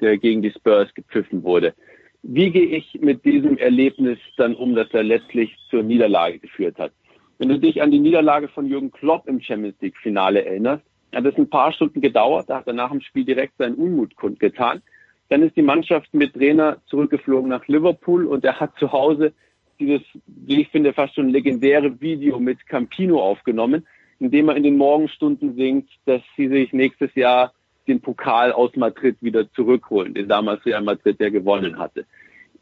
der 0.00 0.18
gegen 0.18 0.42
die 0.42 0.50
Spurs 0.50 0.92
gepfiffen 0.94 1.42
wurde. 1.42 1.74
Wie 2.22 2.50
gehe 2.50 2.66
ich 2.66 2.98
mit 3.00 3.24
diesem 3.24 3.58
Erlebnis 3.58 4.18
dann 4.36 4.54
um, 4.54 4.74
dass 4.74 4.92
er 4.92 5.04
letztlich 5.04 5.56
zur 5.70 5.82
Niederlage 5.82 6.38
geführt 6.40 6.78
hat? 6.78 6.92
Wenn 7.38 7.48
du 7.48 7.58
dich 7.58 7.80
an 7.80 7.92
die 7.92 8.00
Niederlage 8.00 8.48
von 8.48 8.66
Jürgen 8.66 8.90
Klopp 8.90 9.28
im 9.28 9.40
Champions 9.40 9.76
League 9.80 9.96
Finale 9.98 10.44
erinnerst, 10.44 10.82
hat 11.14 11.24
es 11.24 11.36
ein 11.36 11.48
paar 11.48 11.72
Stunden 11.72 12.00
gedauert, 12.00 12.50
da 12.50 12.56
hat 12.58 12.66
er 12.66 12.72
nach 12.72 12.90
dem 12.90 13.00
Spiel 13.00 13.24
direkt 13.24 13.56
seinen 13.58 13.76
Unmut 13.76 14.16
kundgetan. 14.16 14.82
Dann 15.28 15.42
ist 15.42 15.56
die 15.56 15.62
Mannschaft 15.62 16.12
mit 16.12 16.34
Trainer 16.34 16.78
zurückgeflogen 16.86 17.48
nach 17.48 17.66
Liverpool 17.68 18.26
und 18.26 18.44
er 18.44 18.58
hat 18.58 18.76
zu 18.78 18.92
Hause 18.92 19.32
dieses, 19.78 20.02
wie 20.26 20.62
ich 20.62 20.68
finde, 20.68 20.92
fast 20.92 21.14
schon 21.14 21.28
legendäre 21.28 22.00
Video 22.00 22.40
mit 22.40 22.66
Campino 22.66 23.20
aufgenommen, 23.20 23.86
in 24.20 24.30
dem 24.30 24.48
er 24.48 24.56
in 24.56 24.62
den 24.62 24.76
Morgenstunden 24.76 25.54
singt, 25.54 25.88
dass 26.04 26.22
sie 26.36 26.48
sich 26.48 26.72
nächstes 26.72 27.14
Jahr 27.14 27.52
den 27.86 28.00
Pokal 28.00 28.52
aus 28.52 28.74
Madrid 28.76 29.16
wieder 29.20 29.50
zurückholen, 29.52 30.14
den 30.14 30.28
damals 30.28 30.64
Real 30.66 30.82
Madrid 30.82 31.18
der 31.20 31.30
gewonnen 31.30 31.78
hatte. 31.78 32.04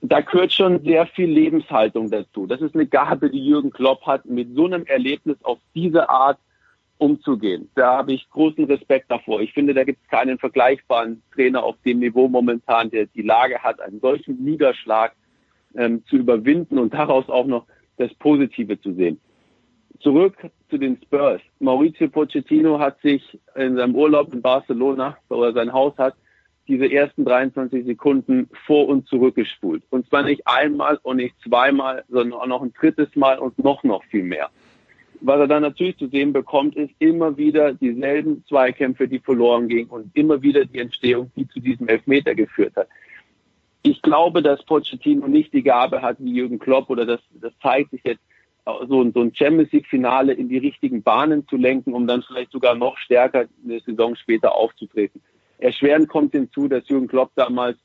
Da 0.02 0.20
gehört 0.20 0.52
schon 0.52 0.82
sehr 0.84 1.06
viel 1.06 1.28
Lebenshaltung 1.28 2.10
dazu. 2.10 2.46
Das 2.46 2.60
ist 2.60 2.74
eine 2.74 2.86
Gabe, 2.86 3.30
die 3.30 3.44
Jürgen 3.44 3.70
Klopp 3.70 4.06
hat, 4.06 4.26
mit 4.26 4.54
so 4.54 4.66
einem 4.66 4.84
Erlebnis 4.86 5.36
auf 5.42 5.58
diese 5.74 6.08
Art 6.08 6.38
umzugehen. 6.98 7.70
Da 7.74 7.98
habe 7.98 8.12
ich 8.12 8.28
großen 8.30 8.64
Respekt 8.64 9.10
davor. 9.10 9.40
Ich 9.40 9.52
finde, 9.52 9.74
da 9.74 9.84
gibt 9.84 10.02
es 10.02 10.08
keinen 10.08 10.38
vergleichbaren 10.38 11.22
Trainer 11.34 11.62
auf 11.62 11.76
dem 11.84 11.98
Niveau 11.98 12.28
momentan, 12.28 12.90
der 12.90 13.06
die 13.06 13.22
Lage 13.22 13.58
hat, 13.58 13.80
einen 13.80 14.00
solchen 14.00 14.42
Niederschlag 14.42 15.14
ähm, 15.74 16.04
zu 16.06 16.16
überwinden 16.16 16.78
und 16.78 16.94
daraus 16.94 17.28
auch 17.28 17.46
noch 17.46 17.66
das 17.98 18.12
Positive 18.14 18.80
zu 18.80 18.92
sehen. 18.94 19.20
Zurück 20.00 20.36
zu 20.68 20.78
den 20.78 20.98
Spurs. 21.02 21.40
Maurizio 21.60 22.08
Pochettino 22.08 22.78
hat 22.78 23.00
sich 23.00 23.38
in 23.54 23.76
seinem 23.76 23.94
Urlaub 23.94 24.32
in 24.32 24.42
Barcelona, 24.42 25.16
wo 25.28 25.42
er 25.42 25.52
sein 25.52 25.72
Haus 25.72 25.96
hat, 25.98 26.14
diese 26.68 26.90
ersten 26.90 27.24
23 27.24 27.86
Sekunden 27.86 28.48
vor 28.66 28.88
und 28.88 29.06
zurückgespult. 29.06 29.82
Und 29.90 30.08
zwar 30.08 30.24
nicht 30.24 30.46
einmal 30.46 30.98
und 31.02 31.16
nicht 31.18 31.34
zweimal, 31.42 32.04
sondern 32.08 32.40
auch 32.40 32.46
noch 32.46 32.62
ein 32.62 32.72
drittes 32.72 33.14
Mal 33.14 33.38
und 33.38 33.58
noch, 33.62 33.84
noch 33.84 34.02
viel 34.04 34.24
mehr. 34.24 34.50
Was 35.20 35.40
er 35.40 35.46
dann 35.46 35.62
natürlich 35.62 35.96
zu 35.96 36.08
sehen 36.08 36.32
bekommt, 36.32 36.76
ist 36.76 36.92
immer 36.98 37.36
wieder 37.36 37.72
dieselben 37.72 38.44
Zweikämpfe, 38.48 39.08
die 39.08 39.20
verloren 39.20 39.68
gingen 39.68 39.88
und 39.88 40.14
immer 40.14 40.42
wieder 40.42 40.64
die 40.64 40.78
Entstehung, 40.78 41.30
die 41.36 41.48
zu 41.48 41.60
diesem 41.60 41.88
Elfmeter 41.88 42.34
geführt 42.34 42.76
hat. 42.76 42.88
Ich 43.82 44.02
glaube, 44.02 44.42
dass 44.42 44.64
Pochettino 44.64 45.28
nicht 45.28 45.52
die 45.52 45.62
Gabe 45.62 46.02
hat 46.02 46.16
wie 46.18 46.34
Jürgen 46.34 46.58
Klopp 46.58 46.90
oder 46.90 47.06
das, 47.06 47.20
das 47.40 47.52
zeigt 47.62 47.92
sich 47.92 48.02
jetzt, 48.04 48.20
so, 48.66 49.10
so 49.12 49.20
ein 49.20 49.34
Champions 49.34 49.70
League 49.72 49.86
Finale 49.86 50.32
in 50.32 50.48
die 50.48 50.58
richtigen 50.58 51.02
Bahnen 51.02 51.46
zu 51.48 51.56
lenken, 51.56 51.94
um 51.94 52.06
dann 52.06 52.22
vielleicht 52.22 52.50
sogar 52.50 52.74
noch 52.74 52.98
stärker 52.98 53.46
eine 53.64 53.80
Saison 53.80 54.16
später 54.16 54.54
aufzutreten. 54.54 55.22
Erschwerend 55.58 56.08
kommt 56.08 56.32
hinzu, 56.32 56.68
dass 56.68 56.88
Jürgen 56.88 57.06
Klopp 57.06 57.30
damals 57.36 57.78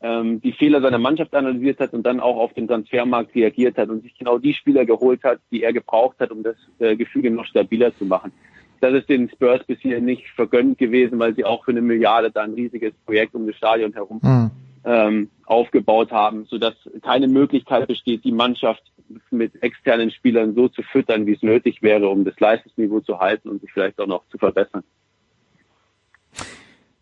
ähm, 0.00 0.40
die 0.40 0.52
Fehler 0.52 0.80
seiner 0.80 0.98
Mannschaft 0.98 1.34
analysiert 1.34 1.80
hat 1.80 1.92
und 1.92 2.04
dann 2.04 2.20
auch 2.20 2.36
auf 2.36 2.52
den 2.52 2.68
Transfermarkt 2.68 3.34
reagiert 3.34 3.78
hat 3.78 3.88
und 3.88 4.02
sich 4.02 4.16
genau 4.16 4.38
die 4.38 4.54
Spieler 4.54 4.84
geholt 4.84 5.24
hat, 5.24 5.40
die 5.50 5.62
er 5.62 5.72
gebraucht 5.72 6.20
hat, 6.20 6.30
um 6.30 6.42
das 6.42 6.56
äh, 6.78 6.94
Gefüge 6.94 7.30
noch 7.30 7.46
stabiler 7.46 7.96
zu 7.96 8.04
machen. 8.04 8.32
Das 8.80 8.94
ist 8.94 9.08
den 9.08 9.28
Spurs 9.28 9.64
bisher 9.64 10.00
nicht 10.00 10.28
vergönnt 10.36 10.78
gewesen, 10.78 11.18
weil 11.18 11.34
sie 11.34 11.44
auch 11.44 11.64
für 11.64 11.72
eine 11.72 11.80
Milliarde 11.80 12.30
da 12.30 12.42
ein 12.42 12.54
riesiges 12.54 12.92
Projekt 13.06 13.34
um 13.34 13.46
das 13.46 13.56
Stadion 13.56 13.92
herum 13.92 14.20
mhm. 14.22 14.50
Ähm, 14.88 15.30
aufgebaut 15.44 16.10
haben, 16.10 16.46
sodass 16.46 16.74
keine 17.02 17.28
Möglichkeit 17.28 17.86
besteht, 17.86 18.24
die 18.24 18.32
Mannschaft 18.32 18.82
mit 19.30 19.62
externen 19.62 20.10
Spielern 20.10 20.54
so 20.54 20.68
zu 20.68 20.82
füttern, 20.82 21.26
wie 21.26 21.34
es 21.34 21.42
nötig 21.42 21.82
wäre, 21.82 22.08
um 22.08 22.24
das 22.24 22.40
Leistungsniveau 22.40 23.00
zu 23.00 23.18
halten 23.18 23.50
und 23.50 23.60
sich 23.60 23.70
vielleicht 23.70 24.00
auch 24.00 24.06
noch 24.06 24.26
zu 24.30 24.38
verbessern. 24.38 24.82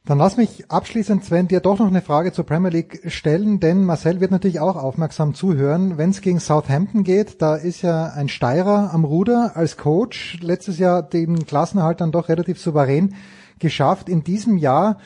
Dann 0.05 0.19
lass 0.19 0.37
mich 0.37 0.71
abschließend, 0.71 1.25
Sven, 1.25 1.49
dir 1.49 1.61
doch 1.61 1.79
noch 1.81 1.89
eine 1.89 2.03
Frage 2.03 2.33
zur 2.33 2.45
Premier 2.47 2.71
League 2.71 3.03
stellen, 3.07 3.59
denn 3.59 3.85
Marcel 3.85 4.21
wird 4.21 4.31
natürlich 4.31 4.61
auch 4.61 4.77
aufmerksam 4.77 5.35
zuhören. 5.35 5.99
Wenn 5.99 6.11
es 6.11 6.21
gegen 6.21 6.39
Southampton 6.39 7.03
geht, 7.03 7.43
da 7.43 7.57
ist 7.57 7.83
ja 7.83 8.13
ein 8.15 8.29
Steirer 8.29 8.91
am 8.95 9.05
Ruder 9.05 9.53
als 9.55 9.77
Coach. 9.77 10.39
Letztes 10.41 10.79
Jahr 10.79 11.03
den 11.03 11.47
Klassenerhalt 11.47 12.01
dann 12.01 12.13
doch 12.13 12.29
relativ 12.29 12.61
souverän 12.61 13.15
geschafft. 13.59 14.09
In 14.09 14.23
diesem 14.23 14.59
Jahr, 14.59 14.99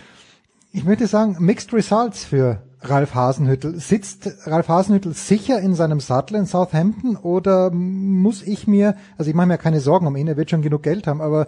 ich 0.72 0.84
möchte 0.84 1.06
sagen, 1.06 1.36
Mixed 1.40 1.72
Results 1.72 2.26
für 2.26 2.62
Ralf 2.82 3.14
Hasenhüttel. 3.14 3.74
Sitzt 3.74 4.46
Ralf 4.46 4.68
Hasenhüttel 4.68 5.12
sicher 5.12 5.60
in 5.60 5.74
seinem 5.74 6.00
Sattel 6.00 6.36
in 6.36 6.46
Southampton 6.46 7.16
oder 7.16 7.70
muss 7.70 8.42
ich 8.46 8.66
mir, 8.66 8.96
also 9.18 9.30
ich 9.30 9.36
mache 9.36 9.48
mir 9.48 9.58
keine 9.58 9.80
Sorgen 9.80 10.06
um 10.06 10.16
ihn, 10.16 10.28
er 10.28 10.36
wird 10.36 10.50
schon 10.50 10.62
genug 10.62 10.82
Geld 10.82 11.06
haben, 11.06 11.20
aber 11.20 11.46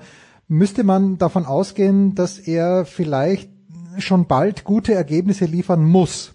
müsste 0.49 0.85
man 0.85 1.19
davon 1.19 1.47
ausgehen, 1.47 2.15
dass 2.15 2.39
er 2.39 2.85
vielleicht 2.85 3.51
schon 3.99 4.27
bald 4.27 4.65
gute 4.65 4.93
Ergebnisse 4.93 5.47
liefern 5.47 5.85
muss? 5.85 6.35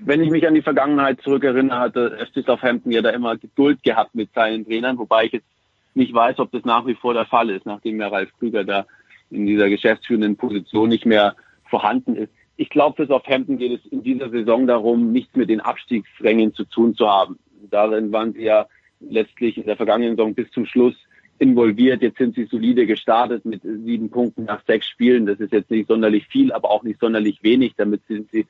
Wenn 0.00 0.22
ich 0.22 0.30
mich 0.30 0.46
an 0.46 0.54
die 0.54 0.62
Vergangenheit 0.62 1.20
zurückerinnere, 1.22 1.80
hatte 1.80 2.18
FC 2.24 2.44
Southampton 2.44 2.92
ja 2.92 3.02
da 3.02 3.10
immer 3.10 3.36
Geduld 3.36 3.82
gehabt 3.82 4.14
mit 4.14 4.32
seinen 4.32 4.64
Trainern, 4.64 4.96
wobei 4.96 5.24
ich 5.24 5.32
jetzt 5.32 5.46
nicht 5.94 6.14
weiß, 6.14 6.38
ob 6.38 6.52
das 6.52 6.64
nach 6.64 6.86
wie 6.86 6.94
vor 6.94 7.14
der 7.14 7.26
Fall 7.26 7.50
ist, 7.50 7.66
nachdem 7.66 8.00
ja 8.00 8.06
Ralf 8.08 8.30
Krüger 8.38 8.62
da 8.62 8.86
in 9.30 9.44
dieser 9.44 9.68
geschäftsführenden 9.68 10.36
Position 10.36 10.88
nicht 10.88 11.04
mehr 11.04 11.34
vorhanden 11.68 12.16
ist. 12.16 12.32
Ich 12.56 12.70
glaube, 12.70 12.96
für 12.96 13.06
Southampton 13.06 13.58
geht 13.58 13.80
es 13.80 13.92
in 13.92 14.02
dieser 14.02 14.30
Saison 14.30 14.66
darum, 14.66 15.12
nichts 15.12 15.36
mit 15.36 15.48
den 15.48 15.60
Abstiegsrängen 15.60 16.54
zu 16.54 16.64
tun 16.64 16.94
zu 16.94 17.08
haben. 17.08 17.38
Darin 17.70 18.12
waren 18.12 18.32
sie 18.32 18.42
ja 18.42 18.66
letztlich 19.00 19.58
in 19.58 19.66
der 19.66 19.76
vergangenen 19.76 20.16
Saison 20.16 20.34
bis 20.34 20.50
zum 20.50 20.66
Schluss 20.66 20.94
involviert. 21.38 22.02
Jetzt 22.02 22.18
sind 22.18 22.34
sie 22.34 22.46
solide 22.46 22.86
gestartet 22.86 23.44
mit 23.44 23.62
sieben 23.62 24.10
Punkten 24.10 24.44
nach 24.44 24.64
sechs 24.66 24.88
Spielen. 24.88 25.26
Das 25.26 25.38
ist 25.38 25.52
jetzt 25.52 25.70
nicht 25.70 25.88
sonderlich 25.88 26.26
viel, 26.26 26.52
aber 26.52 26.70
auch 26.70 26.82
nicht 26.82 27.00
sonderlich 27.00 27.42
wenig. 27.42 27.74
Damit 27.76 28.02
sind 28.08 28.30
sie 28.32 28.46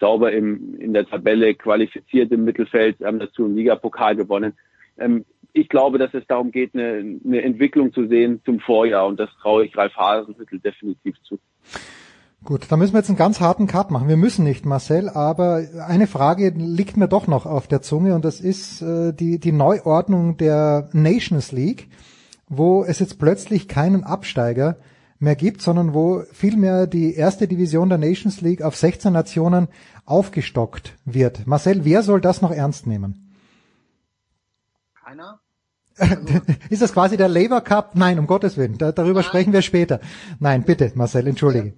sauber 0.00 0.32
im, 0.32 0.80
in 0.80 0.92
der 0.92 1.06
Tabelle 1.06 1.54
qualifiziert 1.54 2.32
im 2.32 2.44
Mittelfeld, 2.44 2.96
haben 3.04 3.20
dazu 3.20 3.44
einen 3.44 3.54
Ligapokal 3.54 4.16
gewonnen. 4.16 4.54
Ähm, 4.98 5.24
ich 5.52 5.68
glaube, 5.68 5.98
dass 5.98 6.12
es 6.14 6.26
darum 6.26 6.50
geht, 6.50 6.74
eine, 6.74 7.20
eine 7.24 7.42
Entwicklung 7.42 7.92
zu 7.92 8.08
sehen 8.08 8.40
zum 8.44 8.58
Vorjahr 8.58 9.06
und 9.06 9.20
das 9.20 9.30
traue 9.40 9.64
ich 9.64 9.76
Ralf 9.76 9.94
Hasenhüttl 9.94 10.58
definitiv 10.58 11.14
zu. 11.22 11.38
Gut, 12.44 12.66
da 12.70 12.76
müssen 12.76 12.92
wir 12.92 12.98
jetzt 12.98 13.08
einen 13.08 13.18
ganz 13.18 13.40
harten 13.40 13.68
Cut 13.68 13.92
machen. 13.92 14.08
Wir 14.08 14.16
müssen 14.16 14.44
nicht, 14.44 14.66
Marcel, 14.66 15.08
aber 15.08 15.64
eine 15.86 16.08
Frage 16.08 16.48
liegt 16.48 16.96
mir 16.96 17.06
doch 17.06 17.28
noch 17.28 17.46
auf 17.46 17.68
der 17.68 17.82
Zunge 17.82 18.16
und 18.16 18.24
das 18.24 18.40
ist 18.40 18.82
äh, 18.82 19.12
die, 19.12 19.38
die 19.38 19.52
Neuordnung 19.52 20.36
der 20.38 20.88
Nations 20.92 21.52
League, 21.52 21.88
wo 22.48 22.82
es 22.82 22.98
jetzt 22.98 23.20
plötzlich 23.20 23.68
keinen 23.68 24.02
Absteiger 24.02 24.78
mehr 25.20 25.36
gibt, 25.36 25.62
sondern 25.62 25.94
wo 25.94 26.24
vielmehr 26.32 26.88
die 26.88 27.14
erste 27.14 27.46
Division 27.46 27.88
der 27.88 27.98
Nations 27.98 28.40
League 28.40 28.62
auf 28.62 28.74
16 28.74 29.12
Nationen 29.12 29.68
aufgestockt 30.04 30.96
wird. 31.04 31.46
Marcel, 31.46 31.84
wer 31.84 32.02
soll 32.02 32.20
das 32.20 32.42
noch 32.42 32.50
ernst 32.50 32.88
nehmen? 32.88 33.36
Keiner? 35.04 35.38
ist 36.70 36.82
das 36.82 36.92
quasi 36.92 37.16
der 37.16 37.28
Labour 37.28 37.60
Cup? 37.60 37.92
Nein, 37.94 38.18
um 38.18 38.26
Gottes 38.26 38.56
Willen. 38.56 38.78
Da, 38.78 38.90
darüber 38.90 39.20
Nein. 39.20 39.28
sprechen 39.28 39.52
wir 39.52 39.62
später. 39.62 40.00
Nein, 40.40 40.64
bitte, 40.64 40.90
Marcel, 40.96 41.28
entschuldige. 41.28 41.74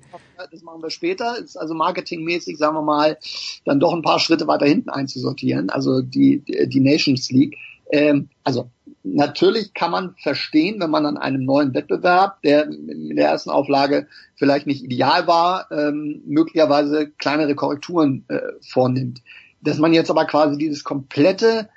Das 0.50 0.62
machen 0.62 0.82
wir 0.82 0.90
später. 0.90 1.38
Ist 1.38 1.56
also 1.56 1.74
marketingmäßig, 1.74 2.58
sagen 2.58 2.76
wir 2.76 2.82
mal, 2.82 3.18
dann 3.64 3.80
doch 3.80 3.92
ein 3.92 4.02
paar 4.02 4.18
Schritte 4.18 4.46
weiter 4.46 4.66
hinten 4.66 4.90
einzusortieren. 4.90 5.70
Also 5.70 6.02
die, 6.02 6.42
die 6.66 6.80
Nations 6.80 7.30
League. 7.30 7.56
Ähm, 7.90 8.28
also 8.42 8.70
natürlich 9.02 9.74
kann 9.74 9.90
man 9.90 10.14
verstehen, 10.16 10.80
wenn 10.80 10.90
man 10.90 11.06
an 11.06 11.16
einem 11.16 11.44
neuen 11.44 11.74
Wettbewerb, 11.74 12.40
der 12.42 12.64
in 12.64 13.16
der 13.16 13.28
ersten 13.28 13.50
Auflage 13.50 14.08
vielleicht 14.36 14.66
nicht 14.66 14.82
ideal 14.82 15.26
war, 15.26 15.70
ähm, 15.70 16.22
möglicherweise 16.26 17.10
kleinere 17.18 17.54
Korrekturen 17.54 18.24
äh, 18.28 18.40
vornimmt. 18.66 19.22
Dass 19.60 19.78
man 19.78 19.92
jetzt 19.92 20.10
aber 20.10 20.24
quasi 20.24 20.58
dieses 20.58 20.84
komplette 20.84 21.68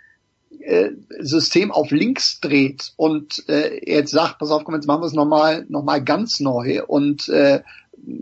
äh, 0.60 0.92
System 1.20 1.72
auf 1.72 1.92
links 1.92 2.40
dreht 2.40 2.94
und 2.96 3.48
äh, 3.48 3.80
jetzt 3.86 4.12
sagt, 4.12 4.40
pass 4.40 4.52
auf, 4.52 4.64
komm, 4.64 4.76
jetzt 4.76 4.88
machen 4.88 5.02
wir 5.02 5.08
es 5.08 5.14
nochmal 5.14 5.66
noch 5.70 5.84
mal 5.84 6.04
ganz 6.04 6.40
neu 6.40 6.84
und 6.86 7.30
äh, 7.30 7.62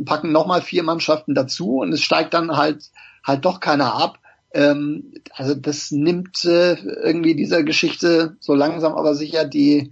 packen 0.05 0.31
nochmal 0.31 0.61
vier 0.61 0.83
Mannschaften 0.83 1.35
dazu 1.35 1.79
und 1.79 1.93
es 1.93 2.01
steigt 2.01 2.33
dann 2.33 2.55
halt 2.57 2.91
halt 3.23 3.45
doch 3.45 3.59
keiner 3.59 3.95
ab 3.95 4.19
ähm, 4.53 5.13
also 5.33 5.53
das 5.53 5.91
nimmt 5.91 6.45
äh, 6.45 6.75
irgendwie 6.75 7.35
dieser 7.35 7.63
Geschichte 7.63 8.37
so 8.39 8.53
langsam 8.53 8.93
aber 8.93 9.15
sicher 9.15 9.45
die 9.45 9.91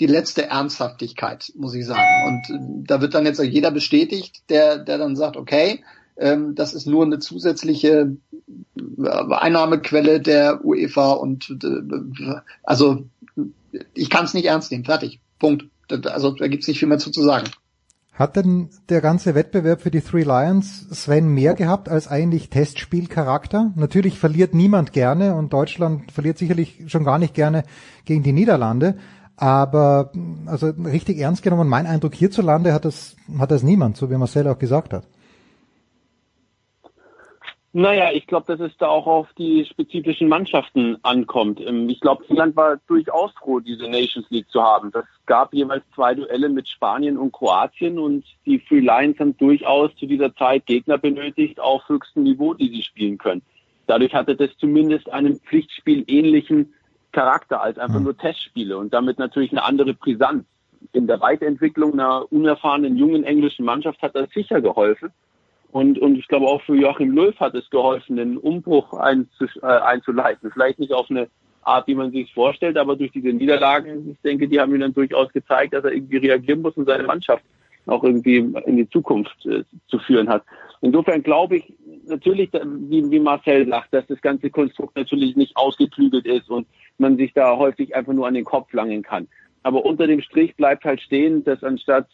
die 0.00 0.06
letzte 0.06 0.46
Ernsthaftigkeit, 0.46 1.52
muss 1.56 1.74
ich 1.74 1.84
sagen. 1.84 2.00
Und 2.26 2.56
äh, 2.56 2.86
da 2.86 3.02
wird 3.02 3.14
dann 3.14 3.26
jetzt 3.26 3.38
auch 3.38 3.44
jeder 3.44 3.70
bestätigt, 3.70 4.42
der 4.48 4.78
der 4.78 4.98
dann 4.98 5.14
sagt, 5.14 5.36
okay, 5.36 5.84
ähm, 6.16 6.54
das 6.54 6.74
ist 6.74 6.86
nur 6.86 7.04
eine 7.04 7.18
zusätzliche 7.18 8.16
äh, 8.76 9.08
Einnahmequelle 9.30 10.20
der 10.20 10.64
UEFA 10.64 11.12
und 11.12 11.56
äh, 11.62 12.40
also 12.62 13.04
ich 13.94 14.10
kann 14.10 14.24
es 14.24 14.34
nicht 14.34 14.46
ernst 14.46 14.72
nehmen. 14.72 14.84
Fertig. 14.84 15.20
Punkt. 15.38 15.66
Also 15.88 16.32
da 16.32 16.48
gibt's 16.48 16.68
nicht 16.68 16.78
viel 16.78 16.88
mehr 16.88 16.98
zu, 16.98 17.10
zu 17.10 17.22
sagen. 17.22 17.46
Hat 18.12 18.36
denn 18.36 18.68
der 18.88 19.00
ganze 19.00 19.34
Wettbewerb 19.34 19.80
für 19.80 19.90
die 19.90 20.02
Three 20.02 20.24
Lions 20.24 20.86
Sven 20.90 21.28
mehr 21.28 21.54
gehabt 21.54 21.88
als 21.88 22.08
eigentlich 22.08 22.50
Testspielcharakter? 22.50 23.72
Natürlich 23.76 24.18
verliert 24.18 24.54
niemand 24.54 24.92
gerne 24.92 25.34
und 25.34 25.52
Deutschland 25.52 26.12
verliert 26.12 26.36
sicherlich 26.36 26.84
schon 26.88 27.04
gar 27.04 27.18
nicht 27.18 27.34
gerne 27.34 27.64
gegen 28.04 28.22
die 28.22 28.32
Niederlande. 28.32 28.96
Aber 29.36 30.12
also 30.44 30.66
richtig 30.66 31.18
ernst 31.18 31.42
genommen, 31.42 31.68
mein 31.68 31.86
Eindruck 31.86 32.14
hierzulande 32.14 32.74
hat 32.74 32.84
das, 32.84 33.16
hat 33.38 33.50
das 33.50 33.62
niemand, 33.62 33.96
so 33.96 34.10
wie 34.10 34.16
Marcel 34.16 34.46
auch 34.48 34.58
gesagt 34.58 34.92
hat. 34.92 35.06
Naja, 37.72 38.10
ich 38.12 38.26
glaube, 38.26 38.56
dass 38.56 38.68
es 38.68 38.76
da 38.78 38.88
auch 38.88 39.06
auf 39.06 39.28
die 39.38 39.64
spezifischen 39.64 40.28
Mannschaften 40.28 40.96
ankommt. 41.02 41.60
Ähm, 41.60 41.88
ich 41.88 42.00
glaube, 42.00 42.24
Finnland 42.24 42.56
war 42.56 42.78
durchaus 42.88 43.30
froh, 43.38 43.60
diese 43.60 43.88
Nations 43.88 44.28
League 44.30 44.50
zu 44.50 44.60
haben. 44.60 44.90
Das 44.90 45.04
gab 45.26 45.54
jeweils 45.54 45.84
zwei 45.94 46.14
Duelle 46.14 46.48
mit 46.48 46.66
Spanien 46.68 47.16
und 47.16 47.32
Kroatien 47.32 48.00
und 48.00 48.24
die 48.44 48.58
Free 48.58 48.80
Lions 48.80 49.20
haben 49.20 49.36
durchaus 49.36 49.94
zu 49.96 50.06
dieser 50.06 50.34
Zeit 50.34 50.66
Gegner 50.66 50.98
benötigt 50.98 51.60
auf 51.60 51.88
höchstem 51.88 52.24
Niveau, 52.24 52.54
die 52.54 52.70
sie 52.70 52.82
spielen 52.82 53.18
können. 53.18 53.42
Dadurch 53.86 54.14
hatte 54.14 54.34
das 54.34 54.50
zumindest 54.58 55.08
einen 55.12 55.36
Pflichtspiel 55.36 56.04
ähnlichen 56.08 56.74
Charakter 57.12 57.60
als 57.60 57.78
einfach 57.78 57.96
hm. 57.96 58.04
nur 58.04 58.16
Testspiele 58.16 58.78
und 58.78 58.92
damit 58.92 59.18
natürlich 59.20 59.52
eine 59.52 59.62
andere 59.62 59.94
Brisanz. 59.94 60.44
In 60.92 61.06
der 61.06 61.20
Weiterentwicklung 61.20 61.92
einer 61.92 62.32
unerfahrenen 62.32 62.96
jungen 62.96 63.22
englischen 63.22 63.64
Mannschaft 63.64 64.02
hat 64.02 64.16
das 64.16 64.30
sicher 64.30 64.60
geholfen. 64.60 65.10
Und, 65.72 65.98
und 65.98 66.16
ich 66.16 66.26
glaube 66.26 66.46
auch 66.46 66.62
für 66.62 66.74
Joachim 66.74 67.12
Löw 67.12 67.38
hat 67.38 67.54
es 67.54 67.70
geholfen, 67.70 68.16
den 68.16 68.36
Umbruch 68.36 68.92
einzu, 68.94 69.44
äh, 69.62 69.66
einzuleiten. 69.66 70.50
Vielleicht 70.50 70.80
nicht 70.80 70.92
auf 70.92 71.10
eine 71.10 71.28
Art, 71.62 71.86
wie 71.86 71.94
man 71.94 72.10
sich 72.10 72.32
vorstellt, 72.32 72.76
aber 72.76 72.96
durch 72.96 73.12
diese 73.12 73.28
Niederlagen, 73.28 74.10
ich 74.10 74.20
denke, 74.22 74.48
die 74.48 74.58
haben 74.58 74.74
ihm 74.74 74.80
dann 74.80 74.94
durchaus 74.94 75.32
gezeigt, 75.32 75.74
dass 75.74 75.84
er 75.84 75.92
irgendwie 75.92 76.16
reagieren 76.16 76.62
muss 76.62 76.76
und 76.76 76.86
seine 76.86 77.04
Mannschaft 77.04 77.44
auch 77.86 78.02
irgendwie 78.02 78.36
in 78.36 78.76
die 78.76 78.88
Zukunft 78.88 79.46
äh, 79.46 79.64
zu 79.88 79.98
führen 80.00 80.28
hat. 80.28 80.44
Insofern 80.80 81.22
glaube 81.22 81.58
ich 81.58 81.72
natürlich, 82.06 82.50
wie, 82.52 83.10
wie 83.10 83.20
Marcel 83.20 83.68
sagt, 83.68 83.92
dass 83.92 84.06
das 84.06 84.20
ganze 84.20 84.50
Konstrukt 84.50 84.96
natürlich 84.96 85.36
nicht 85.36 85.56
ausgeklügelt 85.56 86.26
ist 86.26 86.48
und 86.50 86.66
man 86.98 87.16
sich 87.16 87.32
da 87.32 87.56
häufig 87.56 87.94
einfach 87.94 88.12
nur 88.12 88.26
an 88.26 88.34
den 88.34 88.44
Kopf 88.44 88.72
langen 88.72 89.02
kann. 89.02 89.28
Aber 89.62 89.84
unter 89.84 90.06
dem 90.06 90.20
Strich 90.22 90.56
bleibt 90.56 90.84
halt 90.84 91.00
stehen, 91.00 91.44
dass 91.44 91.62
anstatt 91.62 92.08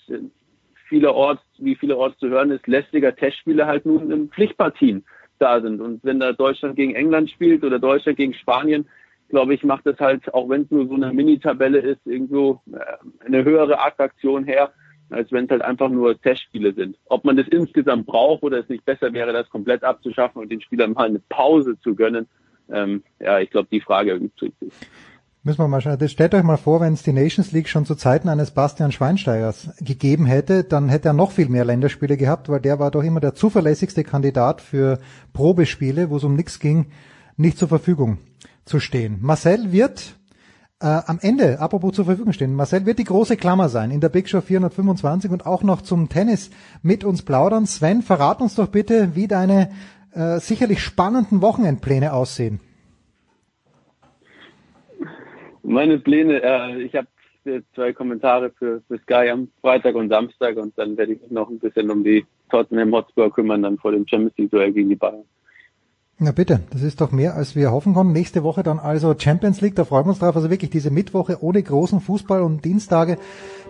vielerorts, 0.88 1.42
wie 1.59 1.77
vielerorts 1.77 2.18
zu 2.18 2.29
hören 2.29 2.51
ist, 2.51 2.66
lästiger 2.66 3.14
Testspiele 3.14 3.66
halt 3.66 3.87
nun 3.87 4.11
in 4.11 4.29
Pflichtpartien 4.29 5.05
da 5.38 5.61
sind. 5.61 5.81
Und 5.81 6.03
wenn 6.05 6.20
da 6.20 6.33
Deutschland 6.33 6.77
gegen 6.77 6.94
England 6.94 7.31
spielt 7.31 7.64
oder 7.64 7.79
Deutschland 7.79 8.16
gegen 8.16 8.35
Spanien, 8.35 8.87
glaube 9.29 9.55
ich, 9.55 9.64
macht 9.64 9.87
das 9.87 9.99
halt, 9.99 10.33
auch 10.35 10.49
wenn 10.49 10.62
es 10.62 10.70
nur 10.70 10.87
so 10.87 10.94
eine 10.94 11.12
Mini-Tabelle 11.12 11.79
ist, 11.79 12.07
irgendwo 12.07 12.61
äh, 12.72 13.25
eine 13.25 13.44
höhere 13.44 13.81
Attraktion 13.81 14.44
her, 14.44 14.72
als 15.11 15.31
wenn 15.33 15.44
es 15.44 15.51
halt 15.51 15.62
einfach 15.62 15.88
nur 15.88 16.20
Testspiele 16.20 16.72
sind. 16.75 16.96
Ob 17.07 17.25
man 17.25 17.37
das 17.37 17.49
insgesamt 17.49 18.07
braucht 18.07 18.42
oder 18.42 18.59
es 18.59 18.68
nicht 18.68 18.85
besser 18.85 19.12
wäre, 19.12 19.33
das 19.33 19.49
komplett 19.51 19.85
abzuschaffen 19.85 20.42
und 20.42 20.51
den 20.51 20.61
Spielern 20.61 20.92
mal 20.92 21.09
eine 21.09 21.20
Pause 21.29 21.79
zu 21.81 21.94
gönnen, 21.94 22.29
ähm, 22.68 23.05
ja, 23.20 23.38
ich 23.38 23.51
glaube, 23.51 23.68
die 23.70 23.81
Frage 23.81 24.14
übt 24.14 24.40
sich. 24.40 24.53
Müssen 25.46 25.61
wir 25.61 25.68
mal 25.68 25.80
schauen. 25.80 26.09
Stellt 26.09 26.35
euch 26.35 26.42
mal 26.42 26.56
vor, 26.56 26.80
wenn 26.80 26.94
es 26.94 27.04
die 27.04 27.12
Nations 27.12 27.52
League 27.52 27.68
schon 27.68 27.87
zu 27.87 27.94
Zeiten 27.94 28.28
eines 28.28 28.50
Bastian 28.50 28.90
Schweinsteigers 28.90 29.68
gegeben 29.78 30.26
hätte, 30.26 30.64
dann 30.64 30.88
hätte 30.88 31.11
er 31.11 31.12
noch 31.12 31.30
viel 31.30 31.48
mehr 31.48 31.64
Länderspiele 31.64 32.16
gehabt, 32.16 32.48
weil 32.48 32.59
der 32.59 32.80
war 32.80 32.90
doch 32.90 33.04
immer 33.04 33.20
der 33.20 33.37
zuverlässigste 33.37 34.02
Kandidat 34.02 34.61
für 34.61 34.98
Probespiele, 35.35 36.11
wo 36.11 36.16
es 36.16 36.24
um 36.24 36.35
nichts 36.35 36.59
ging, 36.59 36.87
nicht 37.37 37.59
zur 37.59 37.68
Verfügung 37.68 38.18
zu 38.64 38.80
stehen. 38.80 39.18
Marcel 39.20 39.70
wird 39.70 40.16
äh, 40.80 40.87
am 40.87 41.20
Ende, 41.22 41.61
apropos 41.61 41.94
zur 41.94 42.06
Verfügung 42.06 42.32
stehen, 42.32 42.52
Marcel 42.52 42.85
wird 42.85 42.98
die 42.98 43.04
große 43.04 43.37
Klammer 43.37 43.68
sein 43.68 43.92
in 43.92 44.00
der 44.00 44.09
Big 44.09 44.28
Show 44.28 44.40
425 44.40 45.30
und 45.30 45.46
auch 45.46 45.62
noch 45.62 45.82
zum 45.82 46.09
Tennis 46.09 46.50
mit 46.82 47.04
uns 47.04 47.22
plaudern. 47.22 47.66
Sven, 47.66 48.02
verrat 48.02 48.40
uns 48.40 48.56
doch 48.56 48.66
bitte, 48.66 49.14
wie 49.14 49.28
deine 49.28 49.70
äh, 50.11 50.40
sicherlich 50.40 50.82
spannenden 50.82 51.40
Wochenendpläne 51.40 52.14
aussehen. 52.14 52.59
Meine 55.66 55.98
Pläne, 55.98 56.42
äh, 56.42 56.83
ich 56.83 56.94
habe 56.94 57.09
zwei 57.74 57.92
Kommentare 57.92 58.50
für, 58.50 58.83
für 58.87 58.98
Sky 58.98 59.31
am 59.31 59.48
Freitag 59.61 59.94
und 59.96 60.09
Samstag 60.09 60.57
und 60.57 60.76
dann 60.79 60.96
werde 60.96 61.12
ich 61.12 61.22
mich 61.22 61.31
noch 61.31 61.48
ein 61.48 61.59
bisschen 61.59 61.90
um 61.90 62.05
die 62.05 62.24
Tottenham 62.50 62.92
Hotspur 62.92 63.33
kümmern, 63.33 63.62
dann 63.62 63.79
vor 63.79 63.92
dem 63.92 64.07
Champions 64.07 64.37
League 64.37 64.50
Duell 64.50 64.72
gegen 64.72 64.88
die 64.88 64.96
Bayern. 64.96 65.24
Na 66.18 66.33
bitte, 66.33 66.61
das 66.70 66.83
ist 66.83 67.00
doch 67.00 67.12
mehr, 67.12 67.35
als 67.35 67.57
wir 67.57 67.72
hoffen 67.72 67.92
konnten. 67.92 68.12
Nächste 68.12 68.42
Woche 68.42 68.62
dann 68.62 68.79
also 68.79 69.14
Champions 69.18 69.61
League, 69.61 69.74
da 69.74 69.85
freuen 69.85 70.07
wir 70.07 70.11
uns 70.11 70.20
drauf. 70.20 70.35
Also 70.35 70.50
wirklich 70.50 70.70
diese 70.70 70.90
Mittwoche 70.90 71.42
ohne 71.42 71.62
großen 71.62 72.00
Fußball 72.00 72.40
und 72.40 72.64
Dienstage, 72.64 73.18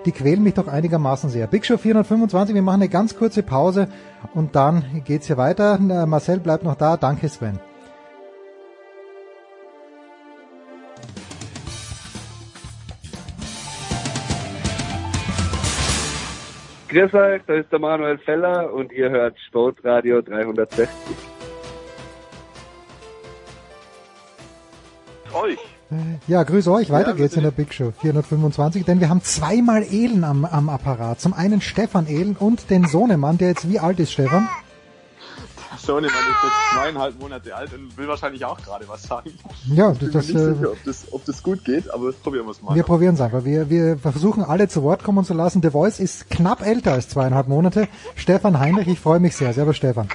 die 0.05 0.13
quälen 0.13 0.45
mich 0.45 0.55
doch 0.55 0.69
einigermaßen 0.69 1.29
sehr. 1.29 1.49
Big 1.49 1.67
Show 1.67 1.77
425, 1.77 2.55
wir 2.55 2.63
machen 2.63 2.83
eine 2.83 2.91
ganz 2.91 3.17
kurze 3.17 3.43
Pause 3.43 3.89
und 4.35 4.55
dann 4.55 4.85
geht's 5.05 5.27
hier 5.27 5.39
weiter. 5.39 5.79
Marcel 6.07 6.39
bleibt 6.39 6.63
noch 6.63 6.77
da. 6.77 6.97
Danke 6.97 7.29
Sven. 7.29 7.59
Grüß 16.97 17.13
euch, 17.13 17.43
da 17.47 17.53
ist 17.53 17.71
der 17.71 17.79
Manuel 17.79 18.17
Feller 18.17 18.73
und 18.73 18.91
ihr 18.91 19.11
hört 19.11 19.39
Sportradio 19.49 20.23
360. 20.23 20.89
Euch. 25.35 25.59
Ja, 26.27 26.43
grüß 26.43 26.69
euch. 26.69 26.91
Weiter 26.91 27.11
ja, 27.11 27.17
geht's 27.17 27.37
in 27.37 27.43
der 27.43 27.51
Big 27.51 27.75
Show 27.75 27.93
425, 28.01 28.87
denn 28.87 29.01
wir 29.01 29.11
haben 29.11 29.21
zweimal 29.21 29.83
Ehlen 29.83 30.25
am, 30.25 30.47
am 30.47 30.71
Apparat. 30.71 31.21
Zum 31.21 31.35
einen 31.35 31.61
Stefan 31.61 32.07
Ehlen 32.07 32.35
und 32.35 32.71
den 32.71 32.87
Sohnemann, 32.87 33.37
der 33.37 33.49
jetzt 33.49 33.69
wie 33.71 33.79
alt 33.79 34.01
ist, 34.01 34.13
Stefan? 34.13 34.49
Sohnemann 35.79 36.11
ist 36.11 36.45
jetzt 36.45 36.75
zweieinhalb 36.75 37.21
Monate 37.21 37.55
alt 37.55 37.73
und 37.73 37.97
will 37.97 38.09
wahrscheinlich 38.09 38.45
auch 38.45 38.59
gerade 38.59 38.89
was 38.89 39.03
sagen. 39.03 39.33
Ja, 39.67 39.93
ich 39.93 39.99
bin 39.99 40.13
das, 40.13 40.29
mir 40.29 40.35
nicht 40.35 40.43
äh, 40.43 40.55
sicher, 40.55 40.71
ob 40.71 40.85
das, 40.85 41.13
ob 41.13 41.25
das 41.25 41.43
gut 41.43 41.65
geht, 41.65 41.91
aber 41.93 42.13
probieren 42.13 42.47
wir 42.47 42.53
es 42.53 42.63
mal. 42.63 42.75
Wir 42.75 42.83
probieren 42.83 43.15
es 43.15 43.21
einfach. 43.21 43.45
Wir, 43.45 43.69
wir 43.71 43.99
versuchen 43.99 44.43
alle 44.45 44.69
zu 44.69 44.83
Wort 44.83 45.03
kommen 45.05 45.25
zu 45.25 45.35
lassen. 45.35 45.63
The 45.63 45.71
Voice 45.71 46.01
ist 46.01 46.31
knapp 46.31 46.65
älter 46.65 46.93
als 46.93 47.09
zweieinhalb 47.09 47.49
Monate. 47.49 47.89
Stefan 48.15 48.59
Heinrich, 48.59 48.89
ich 48.89 49.01
freue 49.01 49.21
mich 49.21 49.37
sehr. 49.37 49.53
Servus 49.53 49.77
Stefan. 49.77 50.09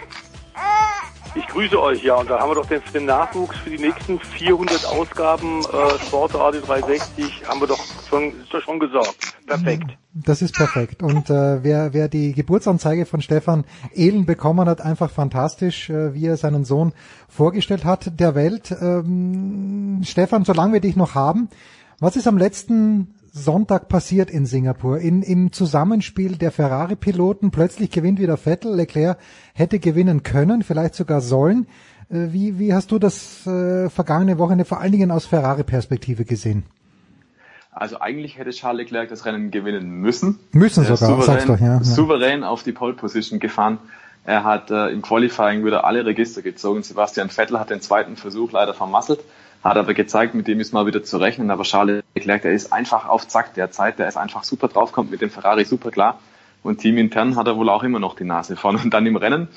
Ich 1.34 1.48
grüße 1.48 1.82
euch, 1.82 2.04
ja, 2.04 2.16
und 2.16 2.30
da 2.30 2.40
haben 2.40 2.50
wir 2.50 2.56
doch 2.56 2.66
den, 2.66 2.82
den 2.94 3.06
Nachwuchs 3.06 3.58
für 3.60 3.70
die 3.70 3.78
nächsten 3.78 4.20
400 4.20 4.86
Ausgaben 4.86 5.62
äh, 5.62 6.00
Sportradio 6.06 6.60
360, 6.60 7.48
haben 7.48 7.62
wir 7.62 7.68
doch 7.68 7.80
schon, 8.10 8.42
ist 8.42 8.54
doch 8.54 8.62
schon 8.62 8.80
gesorgt. 8.80 9.16
Perfekt. 9.48 9.92
Das 10.14 10.42
ist 10.42 10.54
perfekt. 10.54 11.02
Und 11.02 11.30
äh, 11.30 11.64
wer, 11.64 11.94
wer 11.94 12.10
die 12.10 12.34
Geburtsanzeige 12.34 13.06
von 13.06 13.22
Stefan 13.22 13.64
Ehlen 13.94 14.26
bekommen 14.26 14.68
hat, 14.68 14.82
einfach 14.82 15.10
fantastisch, 15.10 15.90
äh, 15.90 16.14
wie 16.14 16.26
er 16.26 16.36
seinen 16.36 16.66
Sohn 16.66 16.92
vorgestellt 17.30 17.86
hat 17.86 18.20
der 18.20 18.36
Welt. 18.36 18.76
Ähm, 18.82 20.02
Stefan, 20.04 20.44
solange 20.44 20.74
wir 20.74 20.82
dich 20.82 20.98
noch 20.98 21.16
haben, 21.16 21.48
was 22.00 22.18
ist 22.18 22.28
am 22.28 22.38
letzten 22.38 23.16
Sonntag 23.34 23.88
passiert 23.88 24.30
in 24.30 24.46
Singapur? 24.46 25.00
In, 25.00 25.22
Im 25.22 25.54
Zusammenspiel 25.54 26.36
der 26.36 26.52
Ferrari-Piloten, 26.52 27.52
plötzlich 27.52 27.90
gewinnt 27.90 28.20
wieder 28.20 28.36
Vettel, 28.36 28.76
Leclerc 28.76 29.18
hätte 29.54 29.80
gewinnen 29.80 30.24
können, 30.24 30.64
vielleicht 30.64 30.96
sogar 30.96 31.22
sollen. 31.22 31.68
Äh, 32.10 32.34
wie, 32.34 32.60
wie 32.60 32.74
hast 32.74 32.92
du 32.92 33.00
das 33.00 33.48
äh, 33.48 33.90
vergangene 33.90 34.38
Wochenende 34.38 34.66
vor 34.66 34.82
allen 34.82 34.92
Dingen 34.92 35.12
aus 35.12 35.26
Ferrari-Perspektive 35.26 36.26
gesehen? 36.26 36.64
Also 37.72 38.02
eigentlich 38.02 38.38
hätte 38.38 38.50
Charles 38.50 38.80
Leclerc 38.80 39.08
das 39.08 39.26
Rennen 39.26 39.50
gewinnen 39.50 39.90
müssen. 39.90 40.40
Müssen 40.52 40.84
sogar, 40.84 40.98
souverän, 40.98 41.26
sag's 41.26 41.46
doch, 41.46 41.60
ja. 41.60 41.82
Souverän 41.84 42.44
auf 42.44 42.64
die 42.64 42.74
Pole 42.74 42.94
Position 42.94 43.40
gefahren. 43.40 43.78
Er 44.26 44.44
hat 44.44 44.70
äh, 44.72 44.90
im 44.90 45.02
Qualifying 45.02 45.64
wieder 45.64 45.86
alle 45.86 46.06
Register 46.06 46.42
gezogen. 46.42 46.84
Sebastian 46.84 47.30
Vettel 47.30 47.58
hat 47.60 47.70
den 47.70 47.80
zweiten 47.80 48.18
Versuch 48.18 48.52
leider 48.52 48.74
vermasselt, 48.74 49.22
hat 49.64 49.78
aber 49.78 49.94
gezeigt, 49.94 50.34
mit 50.34 50.48
dem 50.48 50.60
ist 50.60 50.74
mal 50.74 50.86
wieder 50.86 51.04
zu 51.04 51.18
rechnen. 51.18 51.52
Aber 51.52 51.64
Charles 51.64 52.04
Leclerc, 52.16 52.42
der 52.42 52.54
ist 52.54 52.74
einfach 52.74 53.08
auf 53.08 53.28
Zack 53.28 53.54
derzeit, 53.54 54.00
der 54.00 54.08
ist 54.08 54.18
einfach 54.18 54.44
super 54.44 54.68
drauf, 54.68 54.92
kommt 54.92 55.12
mit 55.12 55.22
dem 55.22 55.30
Ferrari 55.30 55.66
super 55.66 55.92
klar. 55.92 56.20
Und 56.64 56.80
teamintern 56.80 57.36
hat 57.36 57.48
er 57.48 57.58
wohl 57.58 57.70
auch 57.70 57.84
immer 57.84 58.00
noch 58.00 58.16
die 58.16 58.24
Nase 58.24 58.56
vorne. 58.56 58.80
Und 58.84 58.94
dann 58.94 59.06
im 59.06 59.16
Rennen 59.16 59.48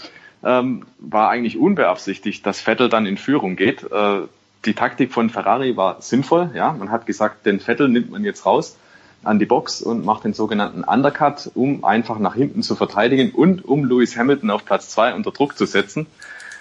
ähm, 0.42 0.84
war 0.98 1.30
eigentlich 1.30 1.58
unbeabsichtigt, 1.58 2.44
dass 2.46 2.60
Vettel 2.60 2.88
dann 2.88 3.06
in 3.06 3.16
Führung 3.16 3.56
geht. 3.56 3.82
Äh, 3.90 4.22
die 4.64 4.74
Taktik 4.74 5.12
von 5.12 5.30
Ferrari 5.30 5.76
war 5.76 6.00
sinnvoll. 6.00 6.50
Ja, 6.54 6.72
man 6.72 6.90
hat 6.90 7.06
gesagt, 7.06 7.46
den 7.46 7.60
Vettel 7.60 7.88
nimmt 7.88 8.10
man 8.10 8.24
jetzt 8.24 8.46
raus 8.46 8.76
an 9.22 9.38
die 9.38 9.46
Box 9.46 9.80
und 9.80 10.04
macht 10.04 10.24
den 10.24 10.34
sogenannten 10.34 10.84
Undercut, 10.84 11.50
um 11.54 11.84
einfach 11.84 12.18
nach 12.18 12.34
hinten 12.34 12.62
zu 12.62 12.76
verteidigen 12.76 13.30
und 13.32 13.64
um 13.64 13.84
Lewis 13.84 14.16
Hamilton 14.16 14.50
auf 14.50 14.64
Platz 14.64 14.90
zwei 14.90 15.14
unter 15.14 15.30
Druck 15.30 15.56
zu 15.56 15.66
setzen. 15.66 16.06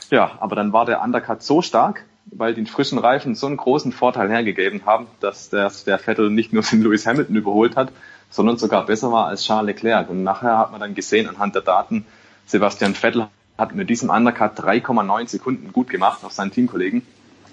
Ja, 0.10 0.32
aber 0.40 0.56
dann 0.56 0.72
war 0.74 0.86
der 0.86 1.02
Undercut 1.02 1.44
so 1.44 1.62
stark, 1.62 2.06
weil 2.38 2.54
die 2.54 2.66
frischen 2.66 2.98
Reifen 2.98 3.36
so 3.36 3.48
einen 3.48 3.58
großen 3.58 3.92
Vorteil 3.92 4.30
hergegeben 4.30 4.86
haben, 4.86 5.08
dass 5.20 5.50
der, 5.50 5.72
der 5.86 6.00
Vettel 6.00 6.30
nicht 6.30 6.54
nur 6.54 6.64
den 6.64 6.82
Lewis 6.82 7.06
Hamilton 7.06 7.36
überholt 7.36 7.76
hat, 7.76 7.92
sondern 8.30 8.58
sogar 8.58 8.86
besser 8.86 9.12
war 9.12 9.28
als 9.28 9.44
Charles 9.44 9.76
Leclerc. 9.76 10.10
Und 10.10 10.24
nachher 10.24 10.58
hat 10.58 10.72
man 10.72 10.80
dann 10.80 10.96
gesehen 10.96 11.28
anhand 11.28 11.56
der 11.56 11.62
Daten, 11.62 12.06
Sebastian 12.46 12.96
Vettel 12.96 13.28
hat 13.58 13.76
mit 13.76 13.90
diesem 13.90 14.10
Undercut 14.10 14.60
3,9 14.60 15.28
Sekunden 15.28 15.72
gut 15.72 15.90
gemacht 15.90 16.24
auf 16.24 16.32
seinen 16.32 16.52
Teamkollegen. 16.52 17.04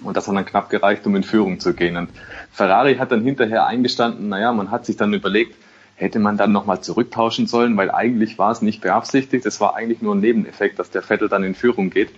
Und 0.03 0.17
das 0.17 0.27
hat 0.27 0.35
dann 0.35 0.45
knapp 0.45 0.69
gereicht, 0.69 1.05
um 1.05 1.15
in 1.15 1.23
Führung 1.23 1.59
zu 1.59 1.73
gehen. 1.73 1.95
Und 1.95 2.09
Ferrari 2.51 2.95
hat 2.95 3.11
dann 3.11 3.23
hinterher 3.23 3.67
eingestanden, 3.67 4.29
naja, 4.29 4.51
man 4.51 4.71
hat 4.71 4.85
sich 4.85 4.97
dann 4.97 5.13
überlegt, 5.13 5.55
hätte 5.95 6.17
man 6.17 6.37
dann 6.37 6.51
nochmal 6.51 6.81
zurücktauschen 6.81 7.45
sollen, 7.45 7.77
weil 7.77 7.91
eigentlich 7.91 8.39
war 8.39 8.51
es 8.51 8.63
nicht 8.63 8.81
beabsichtigt. 8.81 9.45
Es 9.45 9.61
war 9.61 9.75
eigentlich 9.75 10.01
nur 10.01 10.15
ein 10.15 10.19
Nebeneffekt, 10.19 10.79
dass 10.79 10.89
der 10.89 11.03
Vettel 11.03 11.29
dann 11.29 11.43
in 11.43 11.53
Führung 11.53 11.91
geht. 11.91 12.09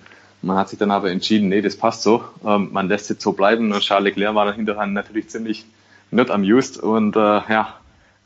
Man 0.43 0.57
hat 0.57 0.69
sich 0.69 0.77
dann 0.77 0.91
aber 0.91 1.09
entschieden, 1.09 1.47
nee, 1.47 1.61
das 1.61 1.77
passt 1.77 2.03
so. 2.03 2.23
Ähm, 2.45 2.69
man 2.73 2.89
lässt 2.89 3.09
jetzt 3.09 3.23
so 3.23 3.31
bleiben. 3.31 3.71
Und 3.71 3.79
Charles 3.79 4.03
Leclerc 4.03 4.35
war 4.35 4.45
dann 4.45 4.55
hinterher 4.55 4.85
natürlich 4.85 5.29
ziemlich 5.29 5.65
not 6.11 6.29
amused 6.29 6.77
und 6.77 7.15
äh, 7.15 7.19
ja, 7.19 7.75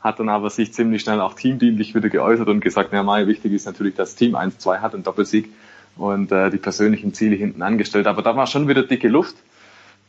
hat 0.00 0.18
dann 0.18 0.28
aber 0.28 0.50
sich 0.50 0.72
ziemlich 0.72 1.02
schnell 1.02 1.20
auch 1.20 1.34
teamdienlich 1.34 1.94
wieder 1.94 2.08
geäußert 2.08 2.48
und 2.48 2.60
gesagt, 2.60 2.92
ja, 2.92 3.02
Mai, 3.02 3.26
wichtig 3.28 3.52
ist 3.52 3.66
natürlich, 3.66 3.94
dass 3.94 4.16
Team 4.16 4.34
1-2 4.34 4.80
hat 4.80 4.94
und 4.94 5.06
Doppelsieg 5.06 5.48
und 5.96 6.32
äh, 6.32 6.50
die 6.50 6.58
persönlichen 6.58 7.14
Ziele 7.14 7.36
hinten 7.36 7.62
angestellt. 7.62 8.06
Aber 8.06 8.22
da 8.22 8.36
war 8.36 8.46
schon 8.48 8.66
wieder 8.66 8.82
dicke 8.82 9.08
Luft. 9.08 9.36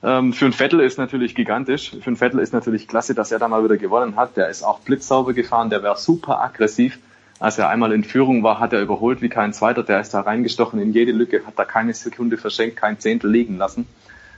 Ähm, 0.01 0.33
für 0.33 0.45
einen 0.45 0.53
Vettel 0.53 0.79
ist 0.79 0.97
natürlich 0.97 1.35
gigantisch. 1.35 1.91
Für 1.91 2.07
einen 2.07 2.15
Vettel 2.15 2.39
ist 2.39 2.53
natürlich 2.53 2.87
klasse, 2.87 3.13
dass 3.13 3.31
er 3.31 3.39
da 3.39 3.47
mal 3.47 3.63
wieder 3.63 3.77
gewonnen 3.77 4.15
hat. 4.15 4.35
Der 4.35 4.49
ist 4.49 4.63
auch 4.63 4.79
blitzsauber 4.79 5.33
gefahren, 5.33 5.69
der 5.69 5.83
war 5.83 5.95
super 5.95 6.41
aggressiv. 6.41 6.97
Als 7.39 7.57
er 7.57 7.69
einmal 7.69 7.93
in 7.93 8.03
Führung 8.03 8.43
war, 8.43 8.59
hat 8.59 8.73
er 8.73 8.81
überholt 8.81 9.21
wie 9.21 9.29
kein 9.29 9.53
zweiter. 9.53 9.83
Der 9.83 10.01
ist 10.01 10.13
da 10.13 10.21
reingestochen 10.21 10.79
in 10.81 10.91
jede 10.91 11.13
Lücke, 11.13 11.45
hat 11.45 11.57
da 11.57 11.63
keine 11.63 11.93
Sekunde 11.93 12.37
verschenkt, 12.37 12.75
kein 12.75 12.99
Zehntel 12.99 13.31
liegen 13.31 13.57
lassen. 13.57 13.87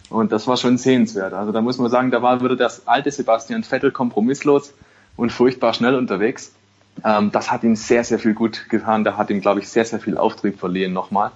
Und 0.10 0.32
das 0.32 0.48
war 0.48 0.58
schon 0.58 0.78
sehenswert. 0.78 1.34
Also 1.34 1.52
da 1.52 1.62
muss 1.62 1.78
man 1.78 1.90
sagen, 1.90 2.12
da 2.12 2.22
war 2.22 2.44
wieder 2.44 2.56
das 2.56 2.88
alte 2.88 3.10
Sebastian 3.10 3.64
Vettel 3.64 3.92
kompromisslos 3.92 4.74
und 5.16 5.32
furchtbar 5.32 5.74
schnell 5.74 5.96
unterwegs. 5.96 6.54
Ähm, 7.04 7.32
das 7.32 7.52
hat 7.52 7.64
ihm 7.64 7.76
sehr, 7.76 8.04
sehr 8.04 8.20
viel 8.20 8.34
gut 8.34 8.70
getan. 8.70 9.04
Da 9.04 9.18
hat 9.18 9.30
ihm, 9.30 9.42
glaube 9.42 9.62
ich, 9.62 9.70
sehr, 9.70 9.86
sehr 9.86 10.00
viel 10.00 10.18
Auftrieb 10.18 10.60
verliehen 10.60 10.94
nochmal. 10.94 11.32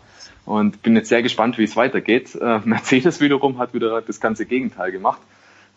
Und 0.46 0.84
bin 0.84 0.96
jetzt 0.96 1.10
sehr 1.10 1.24
gespannt, 1.24 1.58
wie 1.58 1.64
es 1.64 1.76
weitergeht. 1.76 2.36
Äh, 2.36 2.60
Mercedes 2.66 3.22
wiederum 3.22 3.58
hat 3.58 3.74
wieder 3.74 4.02
das 4.02 4.20
ganze 4.20 4.46
Gegenteil 4.46 4.92
gemacht. 4.92 5.22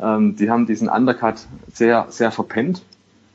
Ähm, 0.00 0.36
die 0.36 0.50
haben 0.50 0.66
diesen 0.66 0.88
Undercut 0.88 1.36
sehr, 1.72 2.06
sehr 2.10 2.30
verpennt. 2.30 2.82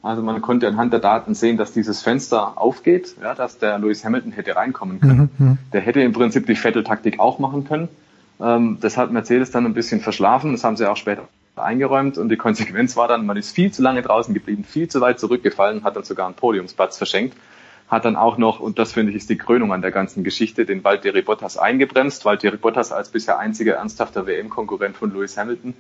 Also 0.03 0.21
man 0.21 0.41
konnte 0.41 0.67
anhand 0.67 0.91
der 0.91 0.99
Daten 0.99 1.33
sehen, 1.33 1.55
dass 1.55 1.71
dieses 1.71 2.01
Fenster 2.01 2.57
aufgeht, 2.61 3.15
ja, 3.21 3.33
dass 3.33 3.57
der 3.57 3.79
Lewis 3.79 4.03
Hamilton 4.03 4.33
hätte 4.33 4.55
reinkommen 4.55 4.99
können. 4.99 5.29
Mhm. 5.37 5.57
Der 5.71 5.79
hätte 5.79 6.01
im 6.01 6.11
Prinzip 6.11 6.45
die 6.45 6.55
Vettel-Taktik 6.55 7.19
auch 7.19 7.39
machen 7.39 7.63
können. 7.63 7.87
Ähm, 8.41 8.77
das 8.81 8.97
hat 8.97 9.11
Mercedes 9.11 9.51
dann 9.51 9.65
ein 9.65 9.73
bisschen 9.73 10.01
verschlafen. 10.01 10.51
Das 10.51 10.65
haben 10.65 10.75
sie 10.75 10.89
auch 10.89 10.97
später 10.97 11.29
eingeräumt 11.55 12.17
und 12.17 12.29
die 12.29 12.35
Konsequenz 12.35 12.97
war 12.97 13.07
dann, 13.07 13.25
man 13.25 13.37
ist 13.37 13.51
viel 13.51 13.71
zu 13.71 13.81
lange 13.81 14.01
draußen 14.01 14.33
geblieben, 14.33 14.63
viel 14.63 14.87
zu 14.87 15.01
weit 15.01 15.19
zurückgefallen, 15.19 15.83
hat 15.83 15.95
dann 15.95 16.03
sogar 16.03 16.25
einen 16.25 16.35
Podiumsplatz 16.35 16.97
verschenkt, 16.97 17.37
hat 17.87 18.05
dann 18.05 18.15
auch 18.15 18.37
noch, 18.37 18.59
und 18.59 18.79
das 18.79 18.91
finde 18.91 19.11
ich 19.11 19.17
ist 19.17 19.29
die 19.29 19.37
Krönung 19.37 19.71
an 19.71 19.81
der 19.81 19.91
ganzen 19.91 20.23
Geschichte, 20.23 20.65
den 20.65 20.83
Valtteri 20.83 21.21
Bottas 21.21 21.57
eingebremst. 21.57 22.25
Valtteri 22.25 22.57
Bottas 22.57 22.91
als 22.91 23.09
bisher 23.09 23.37
einziger 23.37 23.75
ernsthafter 23.75 24.25
WM-Konkurrent 24.25 24.97
von 24.97 25.13
Lewis 25.13 25.37
Hamilton, 25.37 25.75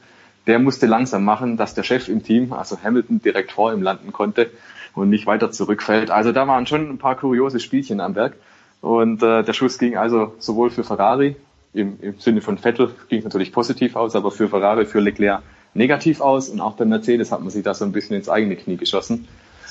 der 0.47 0.59
musste 0.59 0.85
langsam 0.85 1.23
machen, 1.23 1.57
dass 1.57 1.73
der 1.73 1.83
Chef 1.83 2.09
im 2.09 2.23
Team, 2.23 2.53
also 2.53 2.77
Hamilton, 2.83 3.21
direkt 3.21 3.51
vor 3.51 3.73
ihm 3.73 3.81
landen 3.81 4.11
konnte 4.11 4.51
und 4.93 5.09
nicht 5.09 5.25
weiter 5.25 5.51
zurückfällt. 5.51 6.11
Also 6.11 6.31
da 6.31 6.47
waren 6.47 6.67
schon 6.67 6.89
ein 6.89 6.97
paar 6.97 7.15
kuriose 7.15 7.59
Spielchen 7.59 7.99
am 7.99 8.15
Werk. 8.15 8.35
Und 8.81 9.23
äh, 9.23 9.43
der 9.43 9.53
Schuss 9.53 9.77
ging 9.77 9.95
also 9.95 10.33
sowohl 10.39 10.69
für 10.69 10.83
Ferrari, 10.83 11.37
im, 11.73 11.97
im 12.01 12.19
Sinne 12.19 12.41
von 12.41 12.57
Vettel 12.57 12.93
ging 13.09 13.19
es 13.19 13.23
natürlich 13.23 13.51
positiv 13.51 13.95
aus, 13.95 14.15
aber 14.15 14.29
für 14.29 14.47
Ferrari, 14.47 14.85
für 14.85 14.99
Leclerc 14.99 15.41
negativ 15.73 16.21
aus 16.21 16.49
und 16.49 16.61
auch 16.61 16.73
bei 16.73 16.85
Mercedes 16.85 17.31
hat 17.31 17.41
man 17.41 17.49
sich 17.49 17.63
da 17.63 17.73
so 17.73 17.85
ein 17.85 17.91
bisschen 17.91 18.15
ins 18.15 18.29
eigene 18.29 18.55
Knie 18.55 18.77
geschossen. 18.77 19.27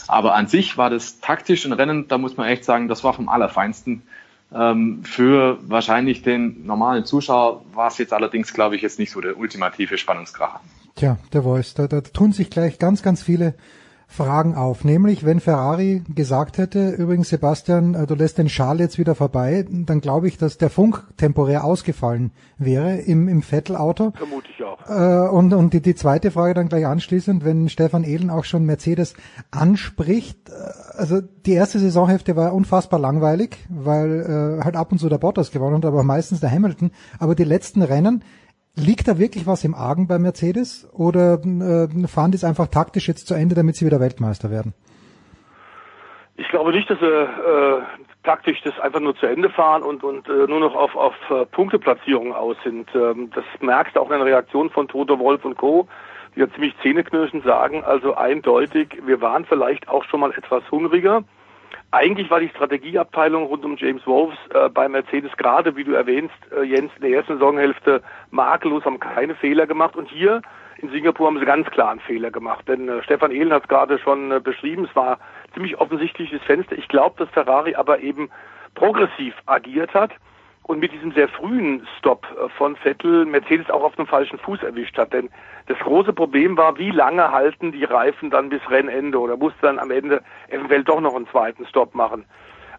Aber 0.08 0.35
an 0.35 0.48
sich 0.48 0.76
war 0.76 0.90
das 0.90 1.20
taktisch 1.20 1.64
ein 1.64 1.72
Rennen, 1.72 2.08
da 2.08 2.18
muss 2.18 2.37
man 2.37 2.48
echt 2.48 2.64
sagen, 2.64 2.88
das 2.88 3.04
war 3.04 3.14
vom 3.14 3.28
Allerfeinsten. 3.28 4.02
Ähm, 4.54 5.02
für 5.04 5.58
wahrscheinlich 5.62 6.22
den 6.22 6.66
normalen 6.66 7.04
Zuschauer 7.04 7.64
war 7.72 7.88
es 7.88 7.98
jetzt 7.98 8.12
allerdings, 8.12 8.52
glaube 8.52 8.76
ich, 8.76 8.82
jetzt 8.82 8.98
nicht 8.98 9.10
so 9.10 9.20
der 9.20 9.38
ultimative 9.38 9.98
Spannungskracher. 9.98 10.60
Tja, 10.96 11.18
der 11.32 11.42
Voice, 11.42 11.74
da, 11.74 11.86
da 11.86 12.00
tun 12.02 12.32
sich 12.32 12.50
gleich 12.50 12.78
ganz, 12.78 13.02
ganz 13.02 13.22
viele 13.22 13.54
Fragen 14.12 14.55
auf. 14.55 14.85
Nämlich, 14.85 15.25
wenn 15.25 15.40
Ferrari 15.40 16.03
gesagt 16.14 16.59
hätte, 16.59 16.90
übrigens 16.90 17.31
Sebastian, 17.31 17.94
äh, 17.94 18.07
du 18.07 18.14
lässt 18.14 18.38
den 18.38 18.48
Schal 18.48 18.79
jetzt 18.79 18.98
wieder 18.98 19.14
vorbei, 19.14 19.66
dann 19.70 20.01
glaube 20.01 20.29
ich, 20.29 20.37
dass 20.37 20.59
der 20.59 20.70
Funk 20.70 21.05
temporär 21.16 21.64
ausgefallen 21.64 22.33
wäre 22.59 22.98
im, 22.98 23.27
im 23.29 23.42
Vettel-Auto. 23.42 24.12
Vermute 24.14 24.48
ich 24.55 24.62
auch. 24.62 24.79
Äh, 24.88 25.31
und 25.31 25.55
und 25.55 25.72
die, 25.72 25.81
die 25.81 25.94
zweite 25.94 26.31
Frage 26.31 26.55
dann 26.55 26.68
gleich 26.68 26.87
anschließend, 26.87 27.44
wenn 27.44 27.68
Stefan 27.68 28.05
Ehlen 28.05 28.31
auch 28.31 28.44
schon 28.44 28.64
Mercedes 28.64 29.14
anspricht. 29.51 30.51
Äh, 30.51 30.98
also 30.98 31.20
die 31.20 31.53
erste 31.53 31.79
Saisonhälfte 31.79 32.37
war 32.37 32.53
unfassbar 32.53 33.01
langweilig, 33.01 33.57
weil 33.70 34.59
äh, 34.61 34.64
halt 34.64 34.77
ab 34.77 34.92
und 34.92 34.98
zu 34.98 35.09
der 35.09 35.18
Bottas 35.18 35.51
gewonnen 35.51 35.77
hat, 35.77 35.85
aber 35.87 36.03
meistens 36.03 36.40
der 36.40 36.51
Hamilton. 36.51 36.90
Aber 37.18 37.35
die 37.35 37.44
letzten 37.44 37.83
Rennen, 37.83 38.22
Liegt 38.74 39.06
da 39.06 39.18
wirklich 39.18 39.46
was 39.46 39.64
im 39.64 39.74
Argen 39.74 40.08
bei 40.08 40.18
Mercedes 40.18 40.88
oder 40.94 41.35
äh, 41.35 42.08
fahren 42.08 42.30
die 42.30 42.37
es 42.37 42.44
einfach 42.44 42.68
taktisch 42.68 43.06
jetzt 43.06 43.26
zu 43.26 43.35
Ende, 43.35 43.54
damit 43.54 43.76
sie 43.76 43.85
wieder 43.85 44.00
Weltmeister 44.00 44.50
werden? 44.50 44.72
Ich 46.37 46.48
glaube 46.48 46.72
nicht, 46.72 46.88
dass 46.88 46.98
sie 46.98 47.06
äh, 47.06 47.82
taktisch 48.22 48.62
das 48.62 48.78
einfach 48.80 49.00
nur 49.00 49.14
zu 49.16 49.26
Ende 49.26 49.50
fahren 49.50 49.82
und, 49.82 50.02
und 50.02 50.26
äh, 50.28 50.46
nur 50.46 50.61
noch 50.61 50.74
auf, 50.74 50.96
auf 50.96 51.14
äh, 51.30 51.44
Punkteplatzierungen 51.46 52.32
aus 52.32 52.56
sind. 52.64 52.88
Ähm, 52.94 53.30
das 53.35 53.44
merkst 53.61 53.94
du 53.94 54.00
auch 54.00 54.11
in 54.11 54.18
der 54.18 54.26
Reaktion 54.26 54.70
von 54.70 54.88
Toto 54.88 55.18
Wolf 55.18 55.44
und 55.44 55.58
Co., 55.58 55.87
die 56.35 56.40
ja 56.40 56.50
ziemlich 56.52 56.74
zähneknirschend 56.80 57.44
sagen, 57.44 57.85
also 57.85 58.14
eindeutig, 58.14 59.02
wir 59.04 59.20
waren 59.20 59.44
vielleicht 59.44 59.88
auch 59.88 60.04
schon 60.04 60.20
mal 60.20 60.32
etwas 60.32 60.62
hungriger 60.70 61.24
eigentlich 61.90 62.30
war 62.30 62.40
die 62.40 62.48
Strategieabteilung 62.48 63.44
rund 63.44 63.64
um 63.64 63.76
James 63.76 64.06
Wolfs 64.06 64.38
äh, 64.54 64.68
bei 64.68 64.88
Mercedes 64.88 65.30
gerade, 65.37 65.76
wie 65.76 65.85
du 65.85 65.92
erwähnst, 65.92 66.35
äh, 66.56 66.62
Jens, 66.62 66.90
in 66.96 67.02
der 67.02 67.11
ersten 67.11 67.35
Saisonhälfte 67.35 68.02
makellos, 68.30 68.85
haben 68.85 68.98
keine 68.98 69.35
Fehler 69.35 69.66
gemacht. 69.66 69.96
Und 69.96 70.08
hier 70.08 70.42
in 70.78 70.90
Singapur 70.90 71.26
haben 71.26 71.38
sie 71.38 71.44
ganz 71.44 71.70
klar 71.70 71.90
einen 71.90 72.00
Fehler 72.00 72.30
gemacht. 72.30 72.66
Denn 72.68 72.88
äh, 72.88 73.02
Stefan 73.02 73.30
Ehlen 73.30 73.52
hat 73.52 73.62
es 73.62 73.68
gerade 73.68 73.98
schon 73.98 74.32
äh, 74.32 74.40
beschrieben, 74.40 74.87
es 74.88 74.96
war 74.96 75.18
ziemlich 75.54 75.78
offensichtliches 75.78 76.42
Fenster. 76.42 76.76
Ich 76.76 76.88
glaube, 76.88 77.16
dass 77.18 77.28
Ferrari 77.30 77.74
aber 77.74 78.00
eben 78.00 78.30
progressiv 78.74 79.35
agiert 79.46 79.92
hat 79.94 80.12
und 80.64 80.79
mit 80.79 80.92
diesem 80.92 81.12
sehr 81.12 81.29
frühen 81.29 81.87
Stop 81.98 82.27
äh, 82.33 82.48
von 82.51 82.77
Vettel 82.77 83.27
Mercedes 83.27 83.70
auch 83.70 83.83
auf 83.83 83.96
dem 83.96 84.07
falschen 84.07 84.38
Fuß 84.38 84.62
erwischt 84.62 84.96
hat. 84.98 85.12
Denn 85.12 85.31
das 85.66 85.79
große 85.79 86.12
Problem 86.12 86.57
war, 86.57 86.79
wie 86.79 86.90
lange 86.90 87.31
halten 87.31 87.72
die 87.72 87.85
Reifen 87.85 88.31
dann 88.31 88.48
bis 88.48 88.61
Rennende 88.70 89.18
oder 89.18 89.37
musste 89.37 89.61
dann 89.62 89.79
am 89.79 89.90
Ende 89.90 90.22
eventuell 90.48 90.85
doch 90.85 91.01
noch 91.01 91.14
einen 91.14 91.29
zweiten 91.29 91.66
Stop 91.66 91.94
machen. 91.94 92.25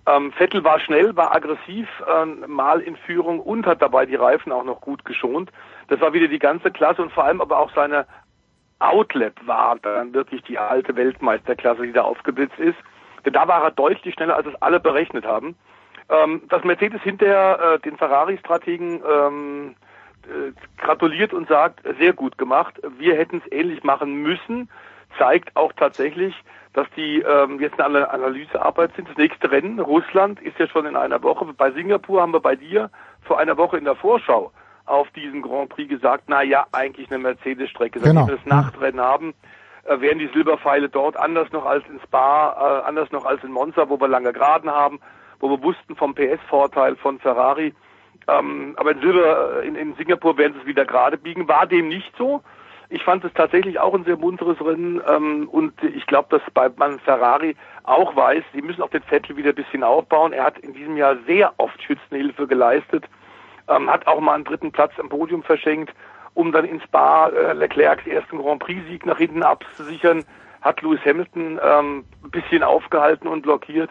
Ähm, 0.06 0.34
Vettel 0.34 0.64
war 0.64 0.80
schnell, 0.80 1.16
war 1.16 1.34
aggressiv, 1.34 1.88
äh, 2.08 2.26
mal 2.48 2.82
in 2.82 2.98
Führung 2.98 3.40
und 3.40 3.66
hat 3.66 3.82
dabei 3.82 4.06
die 4.06 4.16
Reifen 4.16 4.52
auch 4.52 4.66
noch 4.66 4.82
gut 4.82 5.06
geschont. 5.06 5.50
Das 5.88 6.02
war 6.02 6.14
wieder 6.14 6.28
die 6.28 6.40
ganze 6.40 6.72
Klasse 6.72 7.02
und 7.02 7.12
vor 7.12 7.24
allem 7.24 7.40
aber 7.40 7.60
auch 7.60 7.72
seine 7.74 8.06
Outlap 8.80 9.36
war 9.46 9.78
dann 9.82 10.14
wirklich 10.14 10.44
die 10.44 10.58
alte 10.58 10.96
Weltmeisterklasse, 10.96 11.84
die 11.84 11.94
da 11.94 12.02
aufgeblitzt 12.02 12.60
ist. 12.60 12.78
Denn 13.26 13.32
da 13.32 13.48
war 13.48 13.64
er 13.64 13.72
deutlich 13.72 14.14
schneller, 14.14 14.36
als 14.36 14.48
es 14.48 14.62
alle 14.62 14.82
berechnet 14.82 15.26
haben. 15.26 15.56
Ähm, 16.10 16.44
dass 16.50 16.64
Mercedes 16.64 17.02
hinterher 17.02 17.60
äh, 17.76 17.80
den 17.80 17.98
Ferrari-Strategen 17.98 19.02
ähm, 19.10 19.76
äh, 20.24 20.52
gratuliert 20.78 21.34
und 21.34 21.48
sagt, 21.48 21.82
sehr 22.00 22.14
gut 22.14 22.38
gemacht. 22.38 22.80
Wir 22.98 23.16
hätten 23.16 23.42
es 23.44 23.52
ähnlich 23.52 23.84
machen 23.84 24.22
müssen, 24.22 24.70
zeigt 25.18 25.56
auch 25.56 25.74
tatsächlich, 25.74 26.36
dass 26.74 26.88
die 26.98 27.22
ähm, 27.22 27.60
jetzt 27.60 27.80
eine 27.80 28.10
Analysearbeit 28.10 28.96
sind. 28.96 29.10
Das 29.10 29.18
nächste 29.18 29.52
Rennen, 29.52 29.80
Russland, 29.80 30.42
ist 30.42 30.58
ja 30.60 30.68
schon 30.68 30.86
in 30.86 30.96
einer 30.96 31.22
Woche. 31.22 31.46
Bei 31.54 31.72
Singapur 31.72 32.22
haben 32.22 32.34
wir 32.34 32.40
bei 32.40 32.56
dir 32.56 32.90
vor 33.22 33.40
einer 33.40 33.58
Woche 33.58 33.78
in 33.78 33.86
der 33.86 33.96
Vorschau 33.96 34.52
auf 34.86 35.10
diesen 35.12 35.42
Grand 35.42 35.70
Prix 35.70 35.90
gesagt, 35.90 36.26
na 36.28 36.42
ja, 36.42 36.66
eigentlich 36.72 37.10
eine 37.10 37.20
Mercedes-Strecke. 37.20 38.00
Seitdem 38.00 38.16
Genau. 38.16 38.28
wir 38.28 38.36
das 38.36 38.46
Nachtrennen 38.46 39.00
haben, 39.02 39.34
äh, 39.86 40.00
wären 40.02 40.20
die 40.20 40.28
Silberpfeile 40.28 40.90
dort 40.90 41.16
anders 41.16 41.52
noch 41.52 41.66
als 41.66 41.84
in 41.90 42.00
Spa, 42.02 42.82
äh, 42.82 42.88
anders 42.88 43.12
noch 43.12 43.26
als 43.26 43.44
in 43.44 43.52
Monza, 43.52 43.88
wo 43.90 44.00
wir 44.00 44.08
lange 44.08 44.34
Geraden 44.34 44.72
haben, 44.72 45.00
wo 45.44 45.50
wir 45.50 45.62
wussten 45.62 45.98
vom 45.98 46.16
PS-Vorteil 46.16 46.96
von 46.96 47.20
Ferrari. 47.20 47.74
Ähm, 48.30 48.76
aber 48.78 48.92
in 48.92 49.02
Silber, 49.02 49.62
in, 49.64 49.76
in 49.76 49.94
Singapur 49.96 50.38
werden 50.38 50.54
sie 50.54 50.62
es 50.62 50.66
wieder 50.66 50.86
gerade 50.86 51.18
biegen. 51.18 51.50
War 51.50 51.68
dem 51.68 51.90
nicht 51.90 52.16
so. 52.18 52.42
Ich 52.90 53.04
fand 53.04 53.26
es 53.26 53.34
tatsächlich 53.34 53.78
auch 53.78 53.94
ein 53.94 54.06
sehr 54.06 54.16
munteres 54.16 54.64
Rennen 54.64 55.02
ähm, 55.06 55.50
und 55.50 55.74
ich 55.84 56.06
glaube, 56.06 56.30
dass 56.30 56.42
bei 56.54 56.70
man 56.78 56.98
Ferrari 57.00 57.58
auch 57.84 58.16
weiß, 58.16 58.44
sie 58.54 58.62
müssen 58.62 58.82
auch 58.82 58.90
den 58.90 59.04
Vettel 59.04 59.36
wieder 59.36 59.50
ein 59.50 59.56
bisschen 59.56 59.84
aufbauen. 59.84 60.32
Er 60.32 60.46
hat 60.46 60.60
in 60.60 60.74
diesem 60.74 60.96
Jahr 60.96 61.18
sehr 61.28 61.54
oft 61.58 61.82
Schützenhilfe 61.84 62.48
geleistet, 62.48 63.04
ähm, 63.68 63.90
hat 63.90 64.08
auch 64.08 64.22
mal 64.22 64.36
einen 64.36 64.46
dritten 64.46 64.72
Platz 64.72 64.94
am 64.98 65.10
Podium 65.10 65.44
verschenkt, 65.44 65.94
um 66.36 66.54
dann 66.54 66.64
ins 66.64 66.84
Spa 66.84 67.28
äh, 67.28 67.52
Leclercs 67.52 68.08
ersten 68.08 68.38
Grand 68.38 68.62
Prix-Sieg 68.62 69.06
nach 69.06 69.18
hinten 69.18 69.44
abzusichern. 69.44 70.24
Hat 70.62 70.82
Lewis 70.82 71.02
Hamilton 71.04 71.60
ähm, 71.62 72.06
ein 72.24 72.32
bisschen 72.32 72.64
aufgehalten 72.64 73.28
und 73.28 73.42
blockiert 73.42 73.90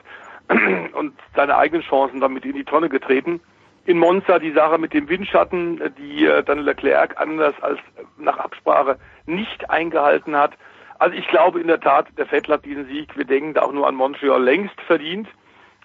und 0.92 1.14
seine 1.34 1.56
eigenen 1.56 1.82
Chancen 1.82 2.20
damit 2.20 2.44
in 2.44 2.54
die 2.54 2.64
Tonne 2.64 2.88
getreten. 2.88 3.40
In 3.84 3.98
Monza 3.98 4.38
die 4.38 4.52
Sache 4.52 4.78
mit 4.78 4.92
dem 4.92 5.08
Windschatten, 5.08 5.80
die 5.98 6.24
äh, 6.24 6.42
dann 6.44 6.60
Leclerc 6.60 7.20
anders 7.20 7.54
als 7.62 7.80
nach 8.16 8.38
Absprache 8.38 8.98
nicht 9.26 9.70
eingehalten 9.70 10.36
hat. 10.36 10.52
Also 10.98 11.16
ich 11.16 11.26
glaube 11.26 11.60
in 11.60 11.66
der 11.66 11.80
Tat, 11.80 12.06
der 12.16 12.26
Vettel 12.26 12.54
hat 12.54 12.64
diesen 12.64 12.86
Sieg, 12.86 13.16
wir 13.16 13.24
denken 13.24 13.54
da 13.54 13.62
auch 13.62 13.72
nur 13.72 13.88
an 13.88 13.96
Montreal, 13.96 14.42
längst 14.42 14.80
verdient. 14.82 15.28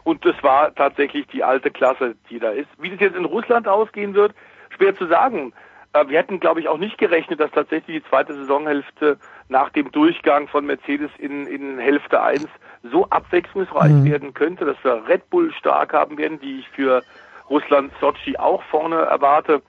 Und 0.03 0.23
das 0.25 0.35
war 0.43 0.73
tatsächlich 0.75 1.27
die 1.27 1.43
alte 1.43 1.71
Klasse, 1.71 2.15
die 2.29 2.39
da 2.39 2.51
ist. 2.51 2.69
Wie 2.77 2.89
das 2.89 2.99
jetzt 2.99 3.17
in 3.17 3.25
Russland 3.25 3.67
ausgehen 3.67 4.13
wird, 4.13 4.33
schwer 4.69 4.95
zu 4.95 5.07
sagen. 5.07 5.53
Äh, 5.93 6.07
Wir 6.07 6.19
hätten, 6.19 6.39
glaube 6.39 6.59
ich, 6.59 6.67
auch 6.67 6.77
nicht 6.77 6.97
gerechnet, 6.97 7.39
dass 7.39 7.51
tatsächlich 7.51 8.03
die 8.03 8.09
zweite 8.09 8.33
Saisonhälfte 8.33 9.17
nach 9.49 9.69
dem 9.69 9.91
Durchgang 9.91 10.47
von 10.47 10.65
Mercedes 10.65 11.11
in, 11.17 11.47
in 11.47 11.79
Hälfte 11.79 12.21
1 12.21 12.47
so 12.83 13.09
abwechslungsreich 13.09 13.93
Mhm. 13.93 14.05
werden 14.05 14.33
könnte, 14.33 14.65
dass 14.65 14.77
wir 14.83 15.07
Red 15.07 15.29
Bull 15.29 15.53
stark 15.53 15.93
haben 15.93 16.17
werden, 16.17 16.39
die 16.39 16.59
ich 16.59 16.69
für 16.69 17.03
Russland 17.49 17.91
Sochi 18.01 18.37
auch 18.37 18.61
vorne 18.63 18.97
erwarte. 18.97 19.61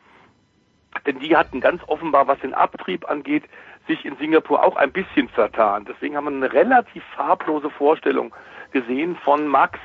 Denn 1.06 1.20
die 1.20 1.36
hatten 1.36 1.60
ganz 1.60 1.82
offenbar, 1.86 2.26
was 2.26 2.40
den 2.40 2.54
Abtrieb 2.54 3.08
angeht, 3.08 3.44
sich 3.86 4.04
in 4.04 4.16
Singapur 4.16 4.62
auch 4.64 4.76
ein 4.76 4.92
bisschen 4.92 5.28
vertan. 5.28 5.84
Deswegen 5.88 6.16
haben 6.16 6.24
wir 6.24 6.32
eine 6.46 6.52
relativ 6.52 7.02
farblose 7.14 7.70
Vorstellung 7.70 8.34
gesehen 8.72 9.16
von 9.24 9.46
Max 9.46 9.78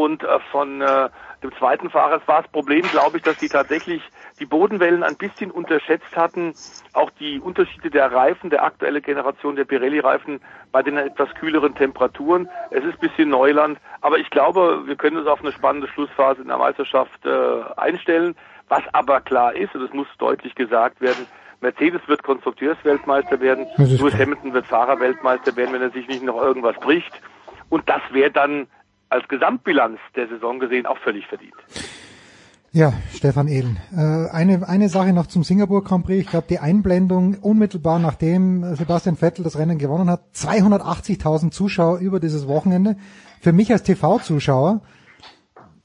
und 0.00 0.22
äh, 0.22 0.38
von 0.50 0.80
äh, 0.80 1.08
dem 1.42 1.52
zweiten 1.58 1.90
Fahrer. 1.90 2.20
War 2.26 2.42
das 2.42 2.50
Problem, 2.50 2.82
glaube 2.82 3.18
ich, 3.18 3.22
dass 3.22 3.36
die 3.36 3.48
tatsächlich 3.48 4.02
die 4.38 4.46
Bodenwellen 4.46 5.02
ein 5.02 5.16
bisschen 5.16 5.50
unterschätzt 5.50 6.16
hatten. 6.16 6.54
Auch 6.94 7.10
die 7.10 7.38
Unterschiede 7.40 7.90
der 7.90 8.10
Reifen, 8.10 8.50
der 8.50 8.64
aktuelle 8.64 9.00
Generation 9.00 9.56
der 9.56 9.64
Pirelli-Reifen 9.64 10.40
bei 10.72 10.82
den 10.82 10.96
etwas 10.96 11.28
kühleren 11.34 11.74
Temperaturen. 11.74 12.48
Es 12.70 12.84
ist 12.84 12.94
ein 12.94 13.08
bisschen 13.08 13.28
Neuland, 13.28 13.78
aber 14.00 14.18
ich 14.18 14.30
glaube, 14.30 14.82
wir 14.86 14.96
können 14.96 15.18
uns 15.18 15.26
auf 15.26 15.40
eine 15.40 15.52
spannende 15.52 15.88
Schlussphase 15.88 16.42
in 16.42 16.48
der 16.48 16.58
Meisterschaft 16.58 17.24
äh, 17.26 17.62
einstellen. 17.76 18.34
Was 18.68 18.82
aber 18.92 19.20
klar 19.20 19.54
ist, 19.54 19.74
und 19.74 19.82
es 19.82 19.92
muss 19.92 20.06
deutlich 20.18 20.54
gesagt 20.54 21.00
werden, 21.00 21.26
Mercedes 21.60 22.00
wird 22.06 22.22
Konstrukteursweltmeister 22.22 23.40
werden, 23.40 23.66
Das 23.76 23.90
Lewis. 23.90 24.14
Hamilton 24.14 24.54
wird 24.54 24.66
Fahrerweltmeister 24.66 25.54
werden, 25.56 25.74
wenn 25.74 25.82
er 25.82 25.90
sich 25.90 26.08
nicht 26.08 26.22
noch 26.22 26.40
irgendwas 26.40 26.76
bricht. 26.76 27.12
Und 27.68 27.88
das 27.88 28.00
wäre 28.12 28.30
dann 28.30 28.66
als 29.10 29.26
Gesamtbilanz 29.28 29.98
der 30.16 30.28
Saison 30.28 30.58
gesehen 30.58 30.86
auch 30.86 30.98
völlig 30.98 31.26
verdient. 31.26 31.54
Ja, 32.72 32.92
Stefan 33.12 33.48
Ehlen. 33.48 33.78
Äh, 33.92 34.30
eine, 34.30 34.68
eine 34.68 34.88
Sache 34.88 35.12
noch 35.12 35.26
zum 35.26 35.42
Singapur 35.42 35.82
Grand 35.82 36.06
Prix. 36.06 36.22
Ich 36.22 36.30
glaube, 36.30 36.46
die 36.48 36.60
Einblendung 36.60 37.34
unmittelbar 37.40 37.98
nachdem 37.98 38.62
äh, 38.62 38.76
Sebastian 38.76 39.16
Vettel 39.16 39.42
das 39.42 39.58
Rennen 39.58 39.76
gewonnen 39.76 40.08
hat, 40.08 40.22
280.000 40.36 41.50
Zuschauer 41.50 41.98
über 41.98 42.20
dieses 42.20 42.46
Wochenende. 42.46 42.96
Für 43.40 43.52
mich 43.52 43.72
als 43.72 43.82
TV-Zuschauer, 43.82 44.82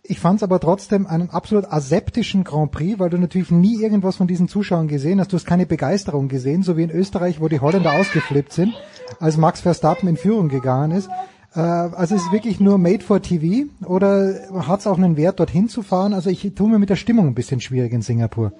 ich 0.04 0.20
fand 0.20 0.38
es 0.38 0.44
aber 0.44 0.60
trotzdem 0.60 1.08
einen 1.08 1.32
absolut 1.32 1.66
aseptischen 1.66 2.44
Grand 2.44 2.72
Prix, 2.72 3.00
weil 3.00 3.10
du 3.10 3.18
natürlich 3.18 3.50
nie 3.50 3.82
irgendwas 3.82 4.18
von 4.18 4.28
diesen 4.28 4.48
Zuschauern 4.48 4.88
gesehen 4.88 5.20
hast. 5.20 5.34
Du 5.34 5.38
hast 5.38 5.46
keine 5.46 5.66
Begeisterung 5.66 6.28
gesehen, 6.28 6.62
so 6.62 6.78
wie 6.78 6.84
in 6.84 6.92
Österreich, 6.92 7.42
wo 7.42 7.48
die 7.48 7.62
Holländer 7.62 7.94
ausgeflippt 7.94 8.54
sind, 8.54 8.76
als 9.20 9.38
Max 9.38 9.62
Verstappen 9.62 10.08
in 10.08 10.18
Führung 10.18 10.50
gegangen 10.50 10.92
ist. 10.92 11.10
Äh, 11.56 11.60
Also 11.60 12.16
ist 12.16 12.26
es 12.26 12.32
wirklich 12.32 12.60
nur 12.60 12.78
made 12.78 13.04
for 13.04 13.22
TV 13.22 13.70
oder 13.86 14.36
hat 14.68 14.82
es 14.82 14.88
auch 14.88 14.98
einen 14.98 15.18
Wert, 15.18 15.40
dorthin 15.40 15.70
zu 15.70 15.82
fahren? 15.82 16.14
Also 16.14 16.30
ich 16.30 16.52
tue 16.56 16.70
mir 16.70 16.80
mit 16.80 16.90
der 16.90 16.96
Stimmung 16.96 17.28
ein 17.28 17.36
bisschen 17.36 17.62
schwierig 17.62 17.94
in 17.94 18.02
Singapur. 18.02 18.52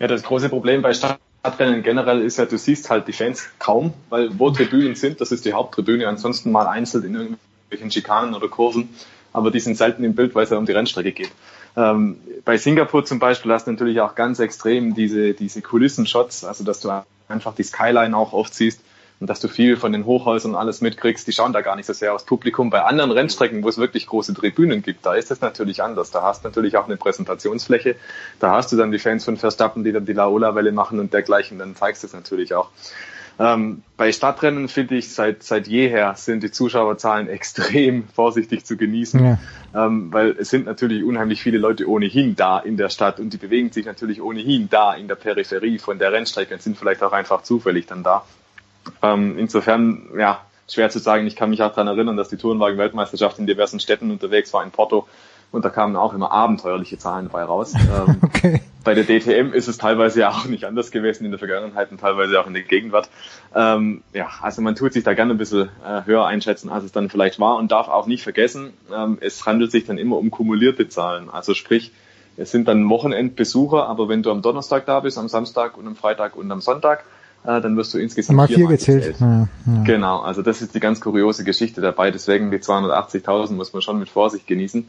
Ja, 0.00 0.08
das 0.08 0.22
große 0.22 0.48
Problem 0.48 0.82
bei 0.82 0.92
Stadtrennen 0.92 1.82
generell 1.82 2.20
ist 2.22 2.38
ja, 2.38 2.46
du 2.46 2.58
siehst 2.58 2.90
halt 2.90 3.06
die 3.06 3.12
Fans 3.12 3.48
kaum, 3.58 3.92
weil 4.08 4.38
wo 4.38 4.50
Tribünen 4.50 4.94
sind, 4.94 5.20
das 5.20 5.30
ist 5.30 5.44
die 5.44 5.52
Haupttribüne, 5.52 6.08
ansonsten 6.08 6.50
mal 6.50 6.66
einzeln 6.66 7.04
in 7.04 7.14
irgendwelchen 7.14 7.90
Schikanen 7.90 8.34
oder 8.34 8.48
Kurven, 8.48 8.88
aber 9.32 9.50
die 9.50 9.60
sind 9.60 9.76
selten 9.76 10.02
im 10.04 10.14
Bild, 10.14 10.34
weil 10.34 10.44
es 10.44 10.50
ja 10.50 10.58
um 10.58 10.66
die 10.66 10.72
Rennstrecke 10.72 11.12
geht. 11.12 11.30
Ähm, 11.76 12.16
bei 12.44 12.56
Singapur 12.56 13.04
zum 13.04 13.18
Beispiel 13.18 13.52
hast 13.52 13.66
du 13.66 13.72
natürlich 13.72 14.00
auch 14.00 14.14
ganz 14.14 14.38
extrem 14.38 14.94
diese, 14.94 15.34
diese 15.34 15.60
Kulissenshots, 15.60 16.44
also 16.44 16.64
dass 16.64 16.80
du 16.80 16.90
einfach 17.28 17.54
die 17.54 17.62
Skyline 17.62 18.16
auch 18.16 18.32
oft 18.32 18.54
siehst 18.54 18.80
und 19.20 19.30
dass 19.30 19.40
du 19.40 19.48
viel 19.48 19.76
von 19.76 19.92
den 19.92 20.04
Hochhäusern 20.04 20.52
und 20.52 20.58
alles 20.58 20.80
mitkriegst, 20.80 21.26
die 21.26 21.32
schauen 21.32 21.52
da 21.52 21.60
gar 21.60 21.76
nicht 21.76 21.86
so 21.86 21.92
sehr 21.92 22.14
aufs 22.14 22.24
Publikum. 22.24 22.70
Bei 22.70 22.82
anderen 22.82 23.10
Rennstrecken, 23.10 23.62
wo 23.62 23.68
es 23.68 23.78
wirklich 23.78 24.06
große 24.06 24.34
Tribünen 24.34 24.82
gibt, 24.82 25.06
da 25.06 25.14
ist 25.14 25.30
das 25.30 25.40
natürlich 25.40 25.82
anders. 25.82 26.10
Da 26.10 26.22
hast 26.22 26.44
du 26.44 26.48
natürlich 26.48 26.76
auch 26.76 26.86
eine 26.86 26.96
Präsentationsfläche, 26.96 27.96
da 28.40 28.50
hast 28.52 28.72
du 28.72 28.76
dann 28.76 28.90
die 28.90 28.98
Fans 28.98 29.24
von 29.24 29.36
Verstappen, 29.36 29.84
die 29.84 29.92
dann 29.92 30.04
die 30.04 30.12
Laola-Welle 30.12 30.72
machen 30.72 30.98
und 30.98 31.12
dergleichen, 31.12 31.58
dann 31.58 31.76
zeigst 31.76 32.02
du 32.02 32.08
es 32.08 32.12
natürlich 32.12 32.54
auch. 32.54 32.70
Ähm, 33.38 33.82
bei 33.96 34.12
Stadtrennen 34.12 34.68
finde 34.68 34.94
ich, 34.94 35.12
seit, 35.12 35.42
seit 35.42 35.66
jeher 35.66 36.14
sind 36.14 36.42
die 36.42 36.50
Zuschauerzahlen 36.50 37.28
extrem 37.28 38.06
vorsichtig 38.08 38.64
zu 38.64 38.76
genießen, 38.76 39.24
Ja. 39.24 39.38
ähm, 39.74 40.12
weil 40.12 40.36
es 40.38 40.50
sind 40.50 40.66
natürlich 40.66 41.02
unheimlich 41.02 41.42
viele 41.42 41.58
Leute 41.58 41.88
ohnehin 41.88 42.36
da 42.36 42.58
in 42.60 42.76
der 42.76 42.90
Stadt 42.90 43.18
und 43.18 43.32
die 43.32 43.38
bewegen 43.38 43.72
sich 43.72 43.86
natürlich 43.86 44.22
ohnehin 44.22 44.68
da 44.70 44.94
in 44.94 45.08
der 45.08 45.16
Peripherie 45.16 45.78
von 45.78 45.98
der 45.98 46.12
Rennstrecke 46.12 46.54
und 46.54 46.62
sind 46.62 46.78
vielleicht 46.78 47.02
auch 47.02 47.12
einfach 47.12 47.42
zufällig 47.42 47.86
dann 47.86 48.04
da. 48.04 48.24
Ähm, 49.02 49.38
insofern, 49.38 50.08
ja, 50.18 50.40
schwer 50.68 50.90
zu 50.90 50.98
sagen. 50.98 51.26
Ich 51.26 51.36
kann 51.36 51.50
mich 51.50 51.62
auch 51.62 51.70
daran 51.70 51.88
erinnern, 51.88 52.16
dass 52.16 52.28
die 52.28 52.36
Tourenwagen-Weltmeisterschaft 52.36 53.38
in 53.38 53.46
diversen 53.46 53.80
Städten 53.80 54.10
unterwegs 54.10 54.52
war, 54.52 54.64
in 54.64 54.70
Porto. 54.70 55.06
Und 55.52 55.64
da 55.64 55.70
kamen 55.70 55.94
auch 55.94 56.14
immer 56.14 56.32
abenteuerliche 56.32 56.98
Zahlen 56.98 57.28
bei 57.28 57.44
raus. 57.44 57.74
Ähm, 57.84 58.18
Okay. 58.22 58.60
bei 58.82 58.94
der 58.94 59.04
DTM 59.04 59.52
ist 59.52 59.68
es 59.68 59.78
teilweise 59.78 60.20
ja 60.20 60.30
auch 60.30 60.46
nicht 60.46 60.64
anders 60.64 60.90
gewesen 60.90 61.24
in 61.24 61.30
der 61.30 61.38
Vergangenheit 61.38 61.90
und 61.90 62.00
teilweise 62.00 62.40
auch 62.40 62.46
in 62.46 62.54
der 62.54 62.62
Gegenwart. 62.62 63.08
Ähm, 63.54 64.02
ja, 64.12 64.28
also 64.42 64.60
man 64.62 64.74
tut 64.74 64.92
sich 64.92 65.04
da 65.04 65.14
gerne 65.14 65.32
ein 65.32 65.38
bisschen 65.38 65.68
äh, 65.86 66.04
höher 66.04 66.26
einschätzen, 66.26 66.68
als 66.70 66.84
es 66.84 66.92
dann 66.92 67.08
vielleicht 67.08 67.38
war 67.38 67.56
und 67.56 67.70
darf 67.70 67.88
auch 67.88 68.06
nicht 68.06 68.22
vergessen, 68.22 68.72
ähm, 68.94 69.18
es 69.20 69.46
handelt 69.46 69.70
sich 69.70 69.84
dann 69.86 69.96
immer 69.96 70.18
um 70.18 70.30
kumulierte 70.30 70.88
Zahlen. 70.88 71.30
Also 71.30 71.54
sprich, 71.54 71.92
es 72.36 72.50
sind 72.50 72.66
dann 72.66 72.88
Wochenendbesucher, 72.88 73.86
aber 73.88 74.08
wenn 74.08 74.22
du 74.22 74.30
am 74.30 74.42
Donnerstag 74.42 74.86
da 74.86 75.00
bist, 75.00 75.18
am 75.18 75.28
Samstag 75.28 75.78
und 75.78 75.86
am 75.86 75.94
Freitag 75.96 76.36
und 76.36 76.50
am 76.50 76.60
Sonntag, 76.60 77.04
äh, 77.44 77.60
dann 77.60 77.76
wirst 77.76 77.92
du 77.94 77.98
insgesamt 77.98 78.36
Mal 78.36 78.46
vier 78.46 78.56
viermal 78.56 78.76
gezählt. 78.76 79.16
Ja, 79.20 79.48
ja. 79.66 79.82
Genau, 79.84 80.20
also 80.20 80.42
das 80.42 80.62
ist 80.62 80.74
die 80.74 80.80
ganz 80.80 81.00
kuriose 81.00 81.44
Geschichte 81.44 81.80
dabei. 81.80 82.10
Deswegen 82.10 82.50
die 82.50 82.58
280.000 82.58 83.52
muss 83.52 83.72
man 83.72 83.82
schon 83.82 83.98
mit 83.98 84.08
Vorsicht 84.08 84.46
genießen. 84.46 84.88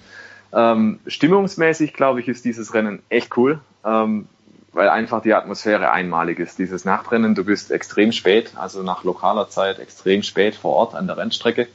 Ähm, 0.53 0.99
stimmungsmäßig, 1.05 1.93
glaube 1.93 2.21
ich, 2.21 2.27
ist 2.27 2.45
dieses 2.45 2.73
Rennen 2.73 3.01
echt 3.09 3.35
cool, 3.37 3.59
ähm, 3.83 4.27
weil 4.71 4.89
einfach 4.89 5.21
die 5.21 5.33
Atmosphäre 5.33 5.91
einmalig 5.91 6.39
ist. 6.39 6.57
Dieses 6.57 6.85
Nachtrennen, 6.85 7.35
du 7.35 7.43
bist 7.43 7.71
extrem 7.71 8.13
spät, 8.13 8.53
also 8.55 8.83
nach 8.83 9.03
lokaler 9.03 9.49
Zeit 9.49 9.79
extrem 9.79 10.23
spät 10.23 10.55
vor 10.55 10.73
Ort 10.73 10.95
an 10.95 11.07
der 11.07 11.17
Rennstrecke. 11.17 11.67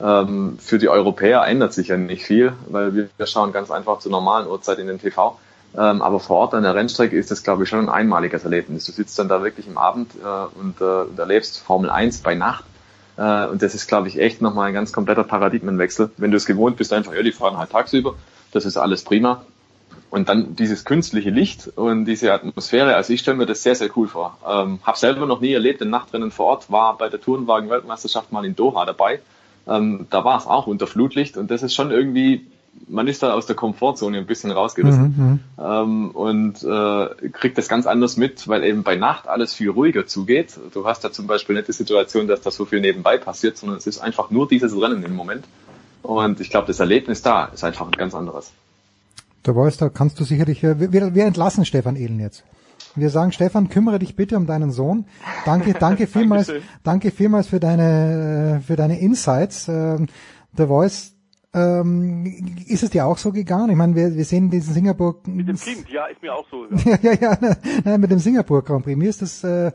Ähm, 0.00 0.58
für 0.60 0.78
die 0.78 0.88
Europäer 0.88 1.44
ändert 1.46 1.72
sich 1.72 1.88
ja 1.88 1.96
nicht 1.96 2.24
viel, 2.24 2.52
weil 2.68 2.94
wir, 2.94 3.08
wir 3.16 3.26
schauen 3.26 3.52
ganz 3.52 3.72
einfach 3.72 3.98
zur 3.98 4.12
normalen 4.12 4.46
Uhrzeit 4.46 4.78
in 4.78 4.86
den 4.86 5.00
TV. 5.00 5.36
Ähm, 5.76 6.02
aber 6.02 6.18
vor 6.18 6.38
Ort 6.38 6.54
an 6.54 6.62
der 6.62 6.74
Rennstrecke 6.74 7.16
ist 7.16 7.30
das, 7.30 7.42
glaube 7.42 7.64
ich, 7.64 7.68
schon 7.68 7.80
ein 7.80 7.88
einmaliges 7.88 8.44
Erlebnis. 8.44 8.86
Du 8.86 8.92
sitzt 8.92 9.18
dann 9.18 9.28
da 9.28 9.42
wirklich 9.42 9.66
im 9.66 9.76
Abend 9.78 10.12
äh, 10.14 10.58
und, 10.58 10.80
äh, 10.80 11.08
und 11.10 11.18
erlebst 11.18 11.58
Formel 11.58 11.90
1 11.90 12.18
bei 12.18 12.34
Nacht. 12.34 12.64
Äh, 13.16 13.46
und 13.46 13.62
das 13.62 13.74
ist, 13.74 13.86
glaube 13.86 14.08
ich, 14.08 14.18
echt 14.18 14.40
nochmal 14.40 14.68
ein 14.68 14.74
ganz 14.74 14.92
kompletter 14.92 15.24
Paradigmenwechsel. 15.24 16.10
Wenn 16.16 16.30
du 16.30 16.36
es 16.36 16.46
gewohnt 16.46 16.76
bist, 16.76 16.92
einfach, 16.92 17.12
ja, 17.14 17.22
die 17.22 17.32
fahren 17.32 17.58
halt 17.58 17.70
tagsüber, 17.70 18.14
das 18.52 18.64
ist 18.64 18.76
alles 18.76 19.02
prima. 19.04 19.42
und 20.10 20.28
dann 20.28 20.56
dieses 20.56 20.84
künstliche 20.84 21.30
Licht 21.30 21.68
und 21.76 22.06
diese 22.06 22.32
Atmosphäre, 22.32 22.94
also 22.94 23.12
ich 23.12 23.20
stelle 23.20 23.36
mir 23.36 23.46
das 23.46 23.62
sehr, 23.62 23.74
sehr 23.74 23.90
cool 23.96 24.08
vor. 24.08 24.38
Ähm, 24.48 24.80
habe 24.82 24.96
selber 24.98 25.26
noch 25.26 25.40
nie 25.40 25.52
erlebt, 25.52 25.82
ein 25.82 25.90
Nachtrennen 25.90 26.30
vor 26.30 26.46
Ort, 26.46 26.70
war 26.70 26.96
bei 26.96 27.08
der 27.08 27.20
Tourenwagen-Weltmeisterschaft 27.20 28.32
mal 28.32 28.44
in 28.44 28.56
Doha 28.56 28.86
dabei. 28.86 29.20
Ähm, 29.66 30.06
da 30.10 30.24
war 30.24 30.38
es 30.38 30.46
auch 30.46 30.66
unter 30.66 30.86
Flutlicht 30.86 31.36
und 31.36 31.50
das 31.50 31.62
ist 31.62 31.74
schon 31.74 31.90
irgendwie, 31.90 32.46
man 32.86 33.06
ist 33.08 33.22
da 33.22 33.32
aus 33.34 33.46
der 33.46 33.56
Komfortzone 33.56 34.18
ein 34.18 34.26
bisschen 34.26 34.50
rausgerissen 34.50 35.14
Mhm, 35.16 35.24
mhm. 35.24 35.40
ähm, 35.58 36.10
und 36.10 36.62
äh, 36.62 37.28
kriegt 37.30 37.58
das 37.58 37.68
ganz 37.68 37.86
anders 37.86 38.16
mit, 38.16 38.48
weil 38.48 38.64
eben 38.64 38.82
bei 38.82 38.96
Nacht 38.96 39.28
alles 39.28 39.54
viel 39.54 39.70
ruhiger 39.70 40.06
zugeht. 40.06 40.58
Du 40.72 40.86
hast 40.86 41.04
da 41.04 41.12
zum 41.12 41.26
Beispiel 41.26 41.56
nicht 41.56 41.68
die 41.68 41.72
Situation, 41.72 42.28
dass 42.28 42.40
da 42.40 42.50
so 42.50 42.64
viel 42.64 42.80
nebenbei 42.80 43.18
passiert, 43.18 43.56
sondern 43.56 43.78
es 43.78 43.86
ist 43.86 43.98
einfach 43.98 44.30
nur 44.30 44.48
dieses 44.48 44.78
Rennen 44.80 45.02
im 45.02 45.14
Moment. 45.14 45.44
Und 46.02 46.40
ich 46.40 46.50
glaube, 46.50 46.66
das 46.66 46.80
Erlebnis 46.80 47.22
da 47.22 47.46
ist 47.46 47.64
einfach 47.64 47.86
ein 47.86 47.92
ganz 47.92 48.14
anderes. 48.14 48.52
Da 49.42 49.54
weißt 49.54 49.80
da 49.80 49.88
kannst 49.88 50.18
du 50.20 50.24
sicherlich, 50.24 50.62
äh, 50.62 50.92
wir, 50.92 51.14
wir 51.14 51.24
entlassen 51.24 51.64
Stefan 51.64 51.96
Ehlen 51.96 52.20
jetzt. 52.20 52.44
Wir 52.94 53.10
sagen, 53.10 53.32
Stefan, 53.32 53.68
kümmere 53.68 53.98
dich 53.98 54.16
bitte 54.16 54.36
um 54.36 54.46
deinen 54.46 54.70
Sohn. 54.70 55.04
Danke, 55.44 55.74
danke 55.80 56.06
vielmals, 56.06 56.50
danke 56.82 57.10
vielmals 57.10 57.48
für 57.48 57.60
deine, 57.60 58.58
äh, 58.58 58.60
für 58.60 58.76
deine 58.76 58.98
Insights. 59.00 59.68
Ähm, 59.68 60.08
The 60.56 60.66
Voice, 60.66 61.14
ähm, 61.54 62.26
ist 62.66 62.82
es 62.82 62.90
dir 62.90 63.06
auch 63.06 63.18
so 63.18 63.32
gegangen? 63.32 63.70
Ich 63.70 63.76
meine, 63.76 63.94
wir, 63.94 64.14
wir 64.14 64.24
sehen 64.24 64.50
diesen 64.50 64.74
Singapur, 64.74 65.20
Mit 65.26 65.48
dem 65.48 65.56
Kind, 65.56 65.88
ja, 65.88 66.06
ist 66.06 66.20
mir 66.22 66.34
auch 66.34 66.46
so. 66.50 66.66
ja, 66.84 66.98
ja, 67.02 67.14
ja, 67.20 67.56
nein, 67.84 68.00
mit 68.00 68.10
dem 68.10 68.18
Singapur 68.18 68.62
Grand 68.62 68.84
Prix. 68.84 68.96
Mir 68.98 69.08
ist 69.08 69.22
das, 69.22 69.42
äh, 69.44 69.72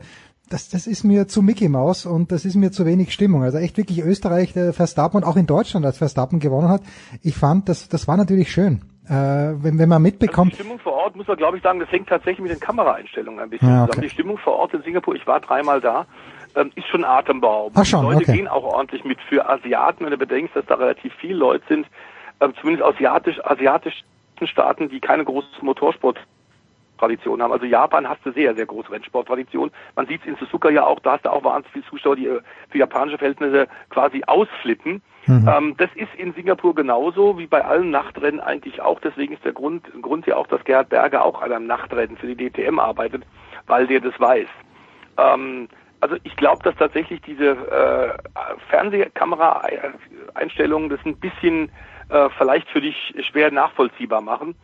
das, 0.50 0.68
das 0.68 0.86
ist 0.86 1.04
mir 1.04 1.26
zu 1.26 1.42
Mickey 1.42 1.68
Mouse 1.68 2.06
und 2.06 2.30
das 2.30 2.44
ist 2.44 2.54
mir 2.54 2.70
zu 2.70 2.86
wenig 2.86 3.12
Stimmung. 3.12 3.42
Also 3.42 3.58
echt 3.58 3.76
wirklich 3.76 4.02
Österreich, 4.02 4.52
der 4.52 4.72
Verstappen 4.72 5.16
und 5.16 5.24
auch 5.24 5.36
in 5.36 5.46
Deutschland, 5.46 5.84
als 5.84 5.98
Verstappen 5.98 6.38
gewonnen 6.38 6.68
hat. 6.68 6.82
Ich 7.22 7.34
fand, 7.34 7.68
das, 7.68 7.88
das 7.88 8.06
war 8.06 8.16
natürlich 8.16 8.52
schön. 8.52 8.82
Äh, 9.06 9.12
wenn, 9.62 9.78
wenn 9.78 9.88
man 9.88 10.00
mitbekommt, 10.00 10.52
Also 10.52 10.62
die 10.62 10.62
Stimmung 10.62 10.78
vor 10.78 10.92
Ort, 10.94 11.16
muss 11.16 11.26
man 11.26 11.36
glaube 11.36 11.56
ich 11.58 11.62
sagen, 11.62 11.78
das 11.80 11.90
hängt 11.90 12.08
tatsächlich 12.08 12.40
mit 12.40 12.52
den 12.52 12.60
Kameraeinstellungen 12.60 13.40
ein 13.40 13.50
bisschen 13.50 13.68
Ja, 13.68 13.82
okay. 13.82 13.90
zusammen. 13.90 14.02
Die 14.08 14.10
Stimmung 14.14 14.38
vor 14.38 14.54
Ort 14.54 14.72
in 14.74 14.82
Singapur, 14.82 15.14
ich 15.14 15.26
war 15.26 15.40
dreimal 15.40 15.80
da, 15.80 16.06
ähm, 16.54 16.70
ist 16.74 16.86
schon 16.88 17.04
atemberaubend. 17.04 17.76
Ach 17.78 17.84
schon, 17.84 18.00
die 18.02 18.12
Leute 18.12 18.30
okay. 18.30 18.36
gehen 18.38 18.48
auch 18.48 18.64
ordentlich 18.64 19.04
mit. 19.04 19.20
Für 19.28 19.48
Asiaten, 19.48 20.04
wenn 20.04 20.12
du 20.12 20.18
bedenkst, 20.18 20.54
dass 20.54 20.66
da 20.66 20.74
relativ 20.74 21.12
viele 21.14 21.34
Leute 21.34 21.64
sind, 21.68 21.86
ähm, 22.40 22.54
zumindest 22.60 22.86
asiatisch, 22.86 23.44
asiatischen 23.44 24.04
Staaten, 24.44 24.88
die 24.88 25.00
keine 25.00 25.24
große 25.24 25.46
Motorsport 25.62 26.18
Tradition 26.98 27.42
haben. 27.42 27.52
Also 27.52 27.66
Japan 27.66 28.08
hast 28.08 28.24
du 28.24 28.32
sehr, 28.32 28.54
sehr 28.54 28.66
große 28.66 28.90
Rennsporttradition. 28.90 29.70
Man 29.96 30.06
sieht 30.06 30.20
es 30.22 30.26
in 30.26 30.36
Suzuka 30.36 30.70
ja 30.70 30.84
auch, 30.86 31.00
da 31.00 31.12
hast 31.12 31.24
du 31.24 31.32
auch 31.32 31.44
wahnsinnig 31.44 31.72
viele 31.72 31.84
Zuschauer, 31.86 32.16
die 32.16 32.26
äh, 32.26 32.40
für 32.70 32.78
japanische 32.78 33.18
Verhältnisse 33.18 33.68
quasi 33.90 34.22
ausflippen. 34.26 35.02
Mhm. 35.26 35.48
Ähm, 35.48 35.74
das 35.76 35.90
ist 35.94 36.14
in 36.16 36.34
Singapur 36.34 36.74
genauso 36.74 37.38
wie 37.38 37.46
bei 37.46 37.64
allen 37.64 37.90
Nachtrennen 37.90 38.40
eigentlich 38.40 38.80
auch. 38.80 39.00
Deswegen 39.00 39.34
ist 39.34 39.44
der 39.44 39.52
Grund, 39.52 39.84
Grund 40.02 40.26
ja 40.26 40.36
auch, 40.36 40.46
dass 40.46 40.64
Gerhard 40.64 40.90
Berger 40.90 41.24
auch 41.24 41.42
an 41.42 41.52
einem 41.52 41.66
Nachtrennen 41.66 42.16
für 42.16 42.32
die 42.32 42.50
DTM 42.50 42.78
arbeitet, 42.78 43.24
weil 43.66 43.86
der 43.86 44.00
das 44.00 44.18
weiß. 44.18 44.48
Ähm, 45.16 45.68
also 46.04 46.16
ich 46.22 46.36
glaube, 46.36 46.62
dass 46.62 46.76
tatsächlich 46.76 47.20
diese 47.22 47.52
äh, 47.52 48.12
Fernsehkamera-Einstellungen 48.68 50.90
das 50.90 51.00
ein 51.06 51.16
bisschen 51.16 51.70
äh, 52.10 52.28
vielleicht 52.36 52.68
für 52.68 52.82
dich 52.82 53.14
schwer 53.30 53.50
nachvollziehbar 53.50 54.20
machen. 54.20 54.54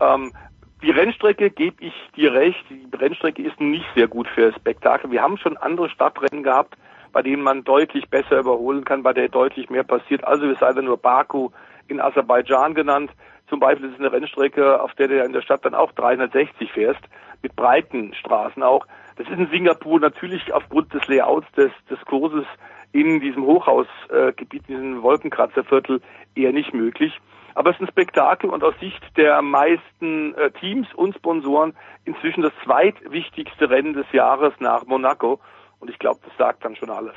Ähm, 0.00 0.34
die 0.82 0.90
Rennstrecke 0.90 1.48
gebe 1.48 1.82
ich 1.82 1.94
dir 2.14 2.34
recht. 2.34 2.62
Die 2.68 2.86
Rennstrecke 2.94 3.40
ist 3.40 3.58
nicht 3.58 3.86
sehr 3.94 4.06
gut 4.06 4.28
für 4.28 4.52
Spektakel. 4.52 5.10
Wir 5.10 5.22
haben 5.22 5.38
schon 5.38 5.56
andere 5.56 5.88
Stadtrennen 5.88 6.42
gehabt, 6.42 6.76
bei 7.10 7.22
denen 7.22 7.42
man 7.42 7.64
deutlich 7.64 8.10
besser 8.10 8.40
überholen 8.40 8.84
kann, 8.84 9.02
bei 9.02 9.14
der 9.14 9.30
deutlich 9.30 9.70
mehr 9.70 9.84
passiert. 9.84 10.22
Also 10.24 10.44
es 10.44 10.58
sei 10.58 10.74
denn 10.74 10.84
nur 10.84 10.98
Baku 10.98 11.48
in 11.88 12.02
Aserbaidschan 12.02 12.74
genannt. 12.74 13.10
Zum 13.48 13.60
Beispiel 13.60 13.86
ist 13.86 13.94
es 13.94 14.00
eine 14.00 14.12
Rennstrecke, 14.12 14.82
auf 14.82 14.92
der 14.96 15.08
du 15.08 15.24
in 15.24 15.32
der 15.32 15.40
Stadt 15.40 15.64
dann 15.64 15.74
auch 15.74 15.92
360 15.92 16.70
fährst, 16.70 17.00
mit 17.40 17.56
breiten 17.56 18.12
Straßen 18.12 18.62
auch. 18.62 18.86
Das 19.16 19.26
ist 19.28 19.38
in 19.38 19.48
Singapur 19.50 20.00
natürlich 20.00 20.52
aufgrund 20.52 20.92
des 20.94 21.06
Layouts 21.06 21.46
des, 21.52 21.70
des 21.90 22.00
Kurses 22.06 22.46
in 22.92 23.20
diesem 23.20 23.44
Hochhausgebiet, 23.44 24.68
in 24.68 24.74
diesem 24.74 25.02
Wolkenkratzerviertel 25.02 26.00
eher 26.34 26.52
nicht 26.52 26.74
möglich. 26.74 27.12
Aber 27.54 27.70
es 27.70 27.76
ist 27.76 27.82
ein 27.82 27.88
Spektakel 27.88 28.50
und 28.50 28.64
aus 28.64 28.74
Sicht 28.80 29.02
der 29.16 29.42
meisten 29.42 30.34
äh, 30.34 30.50
Teams 30.52 30.86
und 30.94 31.14
Sponsoren 31.14 31.74
inzwischen 32.04 32.42
das 32.42 32.52
zweitwichtigste 32.64 33.68
Rennen 33.68 33.92
des 33.92 34.06
Jahres 34.12 34.54
nach 34.58 34.86
Monaco. 34.86 35.40
Und 35.78 35.90
ich 35.90 35.98
glaube, 35.98 36.20
das 36.24 36.36
sagt 36.38 36.64
dann 36.64 36.76
schon 36.76 36.90
alles. 36.90 37.14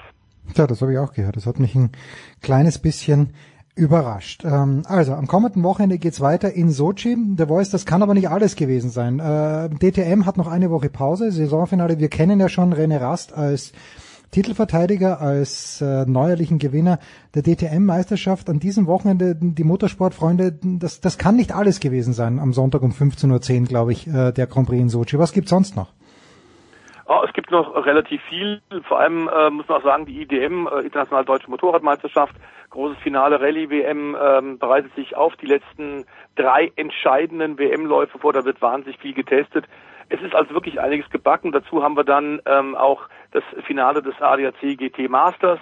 Ja, 0.55 0.67
das 0.67 0.81
habe 0.81 0.93
ich 0.93 0.99
auch 0.99 1.13
gehört. 1.13 1.35
Das 1.35 1.47
hat 1.47 1.59
mich 1.59 1.75
ein 1.75 1.91
kleines 2.41 2.81
bisschen 2.81 3.33
überrascht. 3.75 4.43
Ähm, 4.45 4.83
also, 4.85 5.13
am 5.13 5.27
kommenden 5.27 5.63
Wochenende 5.63 5.97
geht's 5.97 6.21
weiter 6.21 6.53
in 6.53 6.71
Sochi. 6.71 7.17
The 7.37 7.45
Voice, 7.45 7.69
das 7.69 7.85
kann 7.85 8.01
aber 8.01 8.13
nicht 8.13 8.29
alles 8.29 8.55
gewesen 8.55 8.89
sein. 8.89 9.19
Äh, 9.19 9.69
DTM 9.69 10.25
hat 10.25 10.37
noch 10.37 10.47
eine 10.47 10.71
Woche 10.71 10.89
Pause, 10.89 11.31
Saisonfinale. 11.31 11.99
Wir 11.99 12.09
kennen 12.09 12.39
ja 12.39 12.49
schon 12.49 12.73
René 12.73 12.99
Rast 12.99 13.33
als 13.33 13.73
Titelverteidiger, 14.31 15.21
als 15.21 15.81
äh, 15.81 16.05
neuerlichen 16.05 16.57
Gewinner 16.57 16.99
der 17.35 17.43
DTM-Meisterschaft. 17.43 18.49
An 18.49 18.59
diesem 18.59 18.87
Wochenende, 18.87 19.35
die 19.35 19.63
Motorsportfreunde, 19.63 20.57
das, 20.61 20.99
das 20.99 21.17
kann 21.17 21.35
nicht 21.35 21.53
alles 21.53 21.79
gewesen 21.79 22.13
sein. 22.13 22.39
Am 22.39 22.53
Sonntag 22.53 22.81
um 22.81 22.91
15.10 22.91 23.61
Uhr, 23.61 23.67
glaube 23.67 23.91
ich, 23.91 24.07
äh, 24.07 24.31
der 24.31 24.47
Grand 24.47 24.67
Prix 24.67 24.81
in 24.81 24.89
Sochi. 24.89 25.19
Was 25.19 25.33
gibt's 25.33 25.51
sonst 25.51 25.75
noch? 25.75 25.93
Oh, 27.07 27.21
es 27.25 27.33
gibt 27.33 27.51
noch 27.51 27.85
relativ 27.85 28.21
viel. 28.23 28.61
Vor 28.87 28.99
allem 28.99 29.29
äh, 29.29 29.49
muss 29.51 29.67
man 29.67 29.79
auch 29.79 29.83
sagen, 29.83 30.05
die 30.05 30.21
IDM, 30.23 30.67
äh, 30.67 30.79
Internationale 30.81 31.25
Deutsche 31.25 31.49
Motorradmeisterschaft, 31.51 32.33
großes 32.71 32.97
Finale 33.03 33.39
Rallye-WM, 33.39 34.17
ähm, 34.19 34.57
bereitet 34.57 34.93
sich 34.95 35.15
auf 35.15 35.35
die 35.35 35.45
letzten 35.45 36.05
drei 36.35 36.71
entscheidenden 36.75 37.59
WM-Läufe 37.59 38.17
vor. 38.17 38.33
Da 38.33 38.43
wird 38.43 38.59
wahnsinnig 38.61 38.97
viel 38.99 39.13
getestet. 39.13 39.65
Es 40.09 40.19
ist 40.21 40.33
also 40.33 40.53
wirklich 40.53 40.79
einiges 40.79 41.09
gebacken. 41.11 41.51
Dazu 41.51 41.83
haben 41.83 41.95
wir 41.95 42.03
dann 42.03 42.41
ähm, 42.47 42.75
auch 42.75 43.03
das 43.31 43.43
Finale 43.65 44.01
des 44.01 44.19
ADAC 44.19 44.77
GT 44.77 45.07
Masters. 45.09 45.59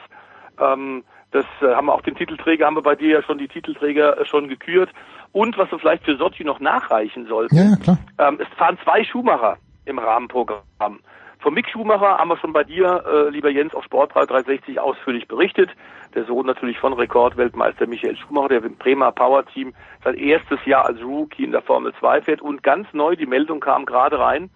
Ähm, 0.59 1.03
das 1.31 1.45
äh, 1.61 1.73
haben 1.75 1.87
wir 1.87 1.93
auch 1.93 2.01
den 2.01 2.15
Titelträger, 2.15 2.65
haben 2.65 2.75
wir 2.75 2.83
bei 2.83 2.95
dir 2.95 3.09
ja 3.09 3.21
schon 3.23 3.37
die 3.37 3.47
Titelträger 3.47 4.17
äh, 4.19 4.25
schon 4.25 4.47
gekürt. 4.47 4.89
Und 5.33 5.57
was 5.57 5.69
wir 5.71 5.79
vielleicht 5.79 6.05
für 6.05 6.15
Sochi 6.15 6.43
noch 6.43 6.59
nachreichen 6.59 7.25
sollten, 7.27 7.55
Ja, 7.55 7.63
ja, 7.63 7.75
klar. 7.75 7.97
ähm, 8.19 8.37
es 8.39 8.47
fahren 8.57 8.77
zwei 8.83 9.03
Schumacher 9.03 9.57
im 9.85 9.99
Rahmenprogramm. 9.99 10.99
Von 11.43 11.53
Mick 11.53 11.69
Schumacher 11.69 12.17
haben 12.19 12.29
wir 12.29 12.37
schon 12.37 12.53
bei 12.53 12.63
dir, 12.63 13.03
äh, 13.05 13.29
lieber 13.29 13.49
Jens, 13.49 13.75
auf 13.75 13.83
Sportrad 13.83 14.29
360 14.29 14.79
ausführlich 14.79 15.27
berichtet. 15.27 15.69
Der 16.15 16.23
Sohn 16.23 16.45
natürlich 16.45 16.79
von 16.79 16.93
Rekordweltmeister 16.93 17.85
Michael 17.85 18.15
Schumacher, 18.15 18.47
der 18.47 18.63
im 18.63 18.77
Bremer 18.77 19.11
Power 19.11 19.45
Team 19.45 19.73
sein 20.05 20.15
erstes 20.15 20.65
Jahr 20.65 20.85
als 20.85 21.01
Rookie 21.03 21.43
in 21.43 21.51
der 21.51 21.61
Formel 21.61 21.93
2 21.99 22.21
fährt. 22.21 22.41
Und 22.41 22.63
ganz 22.63 22.87
neu, 22.93 23.17
die 23.17 23.25
Meldung 23.25 23.59
kam 23.59 23.85
gerade 23.85 24.19
rein. 24.19 24.51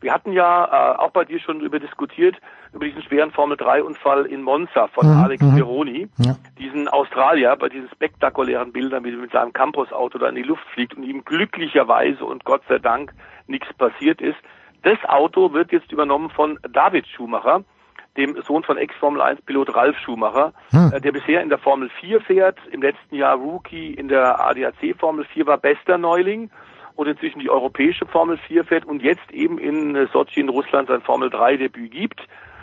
Wir 0.00 0.14
hatten 0.14 0.32
ja 0.32 0.94
äh, 0.94 0.96
auch 0.96 1.10
bei 1.10 1.26
dir 1.26 1.38
schon 1.40 1.58
darüber 1.58 1.78
diskutiert, 1.78 2.36
über 2.72 2.86
diesen 2.86 3.02
schweren 3.02 3.32
Formel 3.32 3.58
3-Unfall 3.58 4.24
in 4.24 4.42
Monza 4.42 4.86
von 4.88 5.06
Mhm, 5.06 5.22
Alex 5.22 5.42
mhm. 5.42 5.56
Peroni 5.56 6.08
Ja. 6.16 6.36
diesen 6.58 6.88
Australier 6.88 7.54
bei 7.56 7.68
diesen 7.68 7.90
spektakulären 7.90 8.72
Bildern, 8.72 9.04
wie 9.04 9.12
er 9.12 9.18
mit 9.18 9.32
seinem 9.32 9.52
Campusauto 9.52 10.16
da 10.16 10.30
in 10.30 10.36
die 10.36 10.42
Luft 10.42 10.64
fliegt 10.72 10.96
und 10.96 11.02
ihm 11.02 11.22
glücklicherweise 11.22 12.24
und 12.24 12.46
Gott 12.46 12.62
sei 12.66 12.78
Dank 12.78 13.12
nichts 13.46 13.70
passiert 13.74 14.22
ist. 14.22 14.38
Das 14.82 14.98
Auto 15.06 15.52
wird 15.52 15.72
jetzt 15.72 15.92
übernommen 15.92 16.30
von 16.30 16.58
David 16.72 17.06
Schumacher, 17.06 17.62
dem 18.16 18.40
Sohn 18.42 18.62
von 18.64 18.76
Ex-Formel 18.76 19.20
1-Pilot 19.22 19.74
Ralf 19.74 19.96
Schumacher, 19.98 20.52
Hm. 20.70 20.92
äh, 20.94 21.00
der 21.00 21.12
bisher 21.12 21.42
in 21.42 21.48
der 21.48 21.58
Formel 21.58 21.90
4 22.00 22.20
fährt, 22.22 22.58
im 22.72 22.82
letzten 22.82 23.14
Jahr 23.14 23.36
Rookie 23.36 23.92
in 23.94 24.08
der 24.08 24.40
ADAC 24.40 24.96
Formel 24.98 25.24
4 25.26 25.46
war 25.46 25.58
bester 25.58 25.96
Neuling 25.98 26.50
und 26.96 27.06
inzwischen 27.06 27.38
die 27.38 27.50
europäische 27.50 28.06
Formel 28.06 28.36
4 28.48 28.64
fährt 28.64 28.84
und 28.84 29.02
jetzt 29.02 29.30
eben 29.30 29.58
in 29.58 29.94
äh, 29.96 30.06
Sochi 30.12 30.40
in 30.40 30.48
Russland 30.48 30.88
sein 30.88 31.02
Formel 31.02 31.30
3 31.30 31.56
Debüt 31.58 31.90
gibt, 31.92 32.20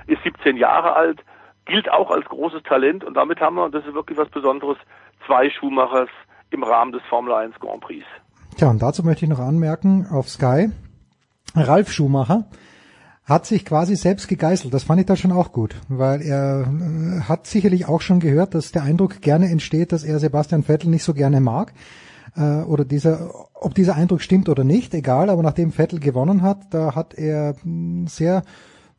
ist 0.07 0.21
17 0.23 0.57
Jahre 0.57 0.95
alt, 0.95 1.19
gilt 1.65 1.89
auch 1.91 2.11
als 2.11 2.25
großes 2.25 2.63
Talent 2.63 3.03
und 3.03 3.13
damit 3.15 3.39
haben 3.39 3.55
wir, 3.55 3.65
und 3.65 3.73
das 3.75 3.85
ist 3.85 3.93
wirklich 3.93 4.17
was 4.17 4.29
Besonderes, 4.29 4.77
zwei 5.25 5.49
Schumachers 5.49 6.09
im 6.49 6.63
Rahmen 6.63 6.91
des 6.91 7.01
Formel 7.09 7.33
1 7.33 7.59
Grand 7.59 7.81
Prix. 7.81 8.05
Tja, 8.57 8.69
und 8.69 8.81
dazu 8.81 9.03
möchte 9.03 9.25
ich 9.25 9.29
noch 9.29 9.39
anmerken, 9.39 10.07
auf 10.11 10.29
Sky, 10.29 10.69
Ralf 11.59 11.91
Schumacher 11.91 12.45
hat 13.25 13.45
sich 13.45 13.65
quasi 13.65 13.95
selbst 13.95 14.27
gegeißelt. 14.29 14.73
Das 14.73 14.83
fand 14.83 15.01
ich 15.01 15.05
da 15.05 15.15
schon 15.17 15.33
auch 15.33 15.51
gut, 15.51 15.75
weil 15.89 16.21
er 16.21 16.61
äh, 16.61 17.21
hat 17.27 17.45
sicherlich 17.45 17.87
auch 17.87 18.01
schon 18.01 18.19
gehört, 18.21 18.55
dass 18.55 18.71
der 18.71 18.83
Eindruck 18.83 19.21
gerne 19.21 19.49
entsteht, 19.49 19.91
dass 19.91 20.03
er 20.03 20.19
Sebastian 20.19 20.63
Vettel 20.63 20.89
nicht 20.89 21.03
so 21.03 21.13
gerne 21.13 21.41
mag. 21.41 21.73
Äh, 22.37 22.63
oder 22.63 22.85
dieser, 22.85 23.31
ob 23.53 23.75
dieser 23.75 23.95
Eindruck 23.95 24.21
stimmt 24.21 24.47
oder 24.47 24.63
nicht, 24.63 24.93
egal, 24.93 25.29
aber 25.29 25.43
nachdem 25.43 25.71
Vettel 25.71 25.99
gewonnen 25.99 26.41
hat, 26.41 26.73
da 26.73 26.95
hat 26.95 27.15
er 27.15 27.55
mh, 27.63 28.07
sehr, 28.07 28.43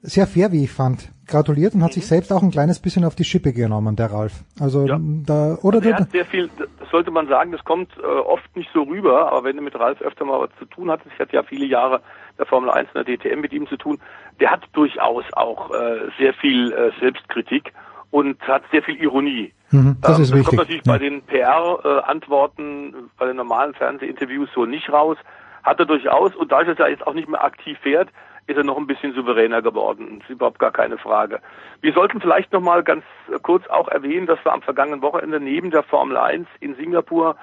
sehr 0.03 0.27
fair, 0.27 0.53
wie 0.53 0.65
ich 0.65 0.71
fand, 0.71 1.11
gratuliert 1.27 1.75
und 1.75 1.83
hat 1.83 1.93
sich 1.95 2.07
selbst 2.07 2.33
auch 2.33 2.43
ein 2.43 2.51
kleines 2.51 2.81
bisschen 2.81 3.05
auf 3.05 3.15
die 3.15 3.25
Schippe 3.25 3.53
genommen, 3.53 3.97
der 3.97 4.13
Ralf. 4.13 4.45
Also 4.61 4.87
Ja. 4.87 4.99
da, 5.01 5.57
oder 5.63 5.79
Also 5.79 5.89
er 5.91 5.97
hat 5.97 6.11
sehr 6.11 6.27
viel, 6.27 6.51
das 6.59 6.91
sollte 6.91 7.11
man 7.11 7.29
sagen, 7.29 7.53
das 7.53 7.65
kommt 7.65 7.91
äh, 7.99 8.03
oft 8.03 8.55
nicht 8.57 8.71
so 8.75 8.83
rüber, 8.83 9.33
aber 9.33 9.45
wenn 9.45 9.57
du 9.57 9.63
mit 9.63 9.75
Ralf 9.79 10.01
öfter 10.03 10.25
mal 10.25 10.41
was 10.41 10.51
zu 10.59 10.65
tun 10.67 10.91
hattest, 10.91 11.11
ich 11.15 11.21
hatte 11.21 11.35
ja 11.35 11.43
viele 11.43 11.67
Jahre 11.67 12.01
der 12.39 12.47
Formel 12.47 12.71
1 12.71 12.89
und 12.95 13.07
der 13.09 13.17
DTM 13.17 13.41
mit 13.41 13.53
ihm 13.53 13.67
zu 13.67 13.77
tun, 13.77 13.99
der 14.41 14.51
hat 14.53 14.63
durchaus 14.73 15.25
auch 15.33 15.71
äh, 15.71 16.09
sehr 16.19 16.33
viel 16.35 16.73
äh, 16.73 16.91
Selbstkritik 17.01 17.73
und 18.11 18.41
hat 18.47 18.63
sehr 18.73 18.83
viel 18.83 18.97
Ironie. 19.03 19.53
Mhm, 19.71 19.97
das 20.01 20.17
Ähm, 20.17 20.23
ist 20.23 20.31
das 20.31 20.39
wichtig. 20.39 20.47
kommt 20.47 20.59
natürlich 20.59 20.87
Ja. 20.87 20.93
bei 20.93 20.99
den 20.99 21.23
PR-Antworten, 21.23 23.11
bei 23.19 23.27
den 23.27 23.37
normalen 23.37 23.75
Fernsehinterviews 23.75 24.49
so 24.55 24.65
nicht 24.65 24.91
raus. 24.91 25.17
hat 25.65 25.81
er 25.81 25.87
durchaus, 25.87 26.35
und 26.35 26.51
da 26.51 26.63
er 26.63 26.89
jetzt 26.89 27.07
auch 27.07 27.13
nicht 27.13 27.29
mehr 27.29 27.45
aktiv 27.45 27.77
fährt, 27.83 28.09
ist 28.47 28.57
er 28.57 28.65
noch 28.65 28.79
ein 28.79 28.87
bisschen 28.87 29.13
souveräner 29.13 29.61
geworden. 29.61 30.21
Das 30.21 30.29
ist 30.31 30.35
überhaupt 30.37 30.59
gar 30.59 30.71
keine 30.71 30.97
Frage. 30.97 31.41
Wir 31.83 31.93
sollten 31.93 32.21
vielleicht 32.23 32.53
noch 32.55 32.63
mal 32.63 32.83
ganz 32.83 33.05
kurz 33.43 33.67
auch 33.67 33.89
erwähnen, 33.89 34.27
dass 34.27 34.43
wir 34.45 34.53
am 34.55 34.63
vergangenen 34.63 35.03
Wochenende 35.03 35.41
neben 35.41 35.71
der 35.71 35.83
Formel 35.83 36.17
1 36.17 36.47
in 36.61 36.75
Singapur 36.77 37.37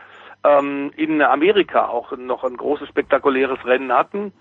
ähm, 0.43 0.91
in 0.95 1.21
Amerika 1.21 1.85
auch 1.87 2.13
noch 2.17 2.43
ein 2.43 2.57
großes 2.57 2.87
spektakuläres 2.89 3.63
Rennen 3.65 3.93
hatten. 3.93 4.31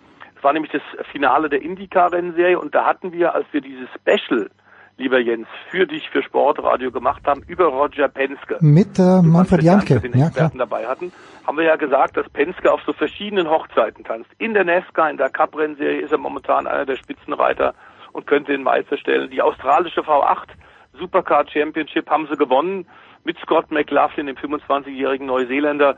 War 0.44 0.52
nämlich 0.52 0.72
das 0.72 0.82
Finale 1.10 1.48
der 1.48 1.62
IndyCar-Rennserie 1.62 2.58
und 2.58 2.74
da 2.74 2.84
hatten 2.84 3.12
wir, 3.12 3.34
als 3.34 3.46
wir 3.52 3.62
dieses 3.62 3.88
Special 3.98 4.50
lieber 4.98 5.18
Jens, 5.18 5.48
für 5.70 5.86
dich 5.86 6.08
für 6.10 6.22
Sportradio 6.22 6.92
gemacht 6.92 7.22
haben 7.26 7.42
über 7.48 7.64
Roger 7.66 8.08
Penske. 8.08 8.58
Mit 8.60 8.98
äh, 8.98 9.22
Manfred 9.22 9.62
Janke, 9.62 10.00
den 10.00 10.16
ja, 10.16 10.26
Experten 10.26 10.58
klar. 10.58 10.68
dabei 10.68 10.86
hatten, 10.86 11.12
haben 11.46 11.56
wir 11.56 11.64
ja 11.64 11.76
gesagt, 11.76 12.16
dass 12.18 12.28
Penske 12.28 12.70
auf 12.70 12.80
so 12.86 12.92
verschiedenen 12.92 13.48
Hochzeiten 13.48 14.04
tanzt. 14.04 14.30
In 14.38 14.54
der 14.54 14.64
NASCAR, 14.64 15.10
in 15.10 15.16
der 15.16 15.30
Cup-Rennserie 15.30 16.00
ist 16.00 16.12
er 16.12 16.18
momentan 16.18 16.66
einer 16.66 16.84
der 16.84 16.96
Spitzenreiter 16.96 17.74
und 18.12 18.26
könnte 18.26 18.52
den 18.52 18.62
Meister 18.62 18.98
stellen. 18.98 19.30
Die 19.30 19.42
australische 19.42 20.02
V8 20.02 20.48
Supercar 20.92 21.44
Championship 21.48 22.08
haben 22.08 22.28
sie 22.30 22.36
gewonnen 22.36 22.86
mit 23.24 23.38
Scott 23.38 23.70
McLaughlin, 23.70 24.26
dem 24.26 24.36
25-jährigen 24.36 25.26
Neuseeländer, 25.26 25.96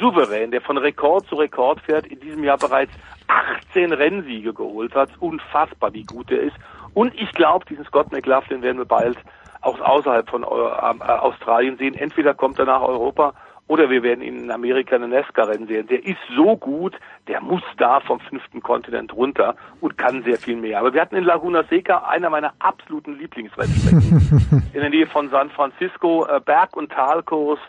souverän, 0.00 0.52
der 0.52 0.60
von 0.60 0.78
Rekord 0.78 1.26
zu 1.26 1.34
Rekord 1.34 1.80
fährt, 1.80 2.06
in 2.06 2.20
diesem 2.20 2.44
Jahr 2.44 2.56
bereits 2.56 2.92
18 3.28 3.92
Rennsiege 3.92 4.52
geholt 4.52 4.94
hat. 4.94 5.10
Unfassbar, 5.20 5.92
wie 5.92 6.04
gut 6.04 6.30
er 6.30 6.40
ist. 6.40 6.56
Und 6.94 7.14
ich 7.14 7.30
glaube, 7.32 7.64
diesen 7.66 7.84
Scott 7.84 8.10
McLaughlin 8.10 8.62
werden 8.62 8.78
wir 8.78 8.84
bald 8.84 9.18
auch 9.60 9.80
außerhalb 9.80 10.28
von 10.28 10.42
äh, 10.42 10.46
Australien 10.46 11.76
sehen. 11.76 11.94
Entweder 11.94 12.34
kommt 12.34 12.58
er 12.58 12.64
nach 12.64 12.82
Europa 12.82 13.34
oder 13.68 13.90
wir 13.90 14.02
werden 14.02 14.22
ihn 14.22 14.44
in 14.44 14.50
Amerika 14.50 14.96
in 14.96 15.10
der 15.10 15.20
NASCAR-Rennen 15.20 15.68
sehen. 15.68 15.86
Der 15.88 16.04
ist 16.04 16.18
so 16.34 16.56
gut, 16.56 16.98
der 17.28 17.42
muss 17.42 17.62
da 17.76 18.00
vom 18.00 18.18
fünften 18.18 18.62
Kontinent 18.62 19.14
runter 19.14 19.56
und 19.80 19.98
kann 19.98 20.22
sehr 20.22 20.38
viel 20.38 20.56
mehr. 20.56 20.80
Aber 20.80 20.94
wir 20.94 21.02
hatten 21.02 21.16
in 21.16 21.24
Laguna 21.24 21.64
Seca 21.64 21.98
einer 22.08 22.30
meiner 22.30 22.54
absoluten 22.58 23.18
Lieblingsrennstrecken. 23.18 24.70
in 24.72 24.80
der 24.80 24.90
Nähe 24.90 25.06
von 25.06 25.28
San 25.28 25.50
Francisco, 25.50 26.26
äh, 26.26 26.40
Berg- 26.40 26.76
und 26.76 26.90
Talkurs, 26.90 27.60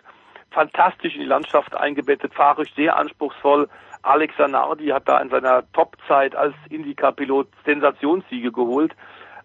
fantastisch 0.51 1.15
in 1.15 1.21
die 1.21 1.27
Landschaft 1.27 1.75
eingebettet, 1.75 2.33
fahrisch 2.33 2.73
sehr 2.75 2.97
anspruchsvoll. 2.97 3.67
Alex 4.01 4.35
Zanardi 4.37 4.87
hat 4.87 5.07
da 5.07 5.19
in 5.19 5.29
seiner 5.29 5.63
Topzeit 5.73 6.35
als 6.35 6.55
Indycar-Pilot 6.69 7.47
Sensationssiege 7.65 8.51
geholt 8.51 8.95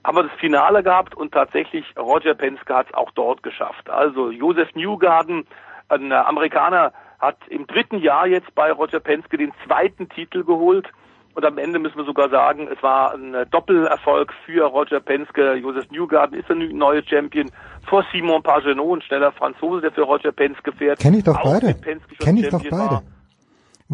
haben 0.05 0.19
wir 0.19 0.25
das 0.25 0.39
Finale 0.39 0.83
gehabt 0.83 1.17
und 1.17 1.33
tatsächlich 1.33 1.85
Roger 1.99 2.35
Penske 2.35 2.75
hat 2.75 2.89
es 2.89 2.95
auch 2.95 3.11
dort 3.13 3.43
geschafft. 3.43 3.89
Also 3.89 4.31
Joseph 4.31 4.75
Newgarden, 4.75 5.47
ein 5.89 6.13
Amerikaner, 6.13 6.93
hat 7.19 7.39
im 7.49 7.67
dritten 7.67 7.99
Jahr 7.99 8.27
jetzt 8.27 8.55
bei 8.55 8.71
Roger 8.71 9.01
Penske 9.01 9.39
den 9.39 9.53
zweiten 9.67 10.09
Titel 10.11 10.45
geholt. 10.45 10.87
Und 11.35 11.45
am 11.45 11.59
Ende 11.59 11.81
müssen 11.81 11.97
wir 11.97 12.05
sogar 12.05 12.29
sagen, 12.29 12.69
es 12.71 12.81
war 12.83 13.15
ein 13.15 13.35
Doppelerfolg 13.51 14.33
für 14.45 14.67
Roger 14.67 15.01
Penske. 15.01 15.55
Joseph 15.55 15.91
Newgarden 15.91 16.39
ist 16.39 16.49
ein 16.51 16.77
neuer 16.77 17.03
Champion 17.03 17.51
vor 17.89 18.05
Simon 18.13 18.43
Pagenaud, 18.43 18.99
ein 18.99 19.03
schneller 19.03 19.33
Franzose, 19.33 19.81
der 19.81 19.93
für 19.93 20.03
Roger 20.03 20.33
Penske 20.33 20.71
fährt. 20.73 21.01
Kenn 21.01 21.15
ich 21.15 21.25
doch 21.25 21.43
beide. 21.43 21.75
Kenn 22.21 22.37
ich 22.37 22.51
doch 22.51 22.63
beide. 22.71 23.03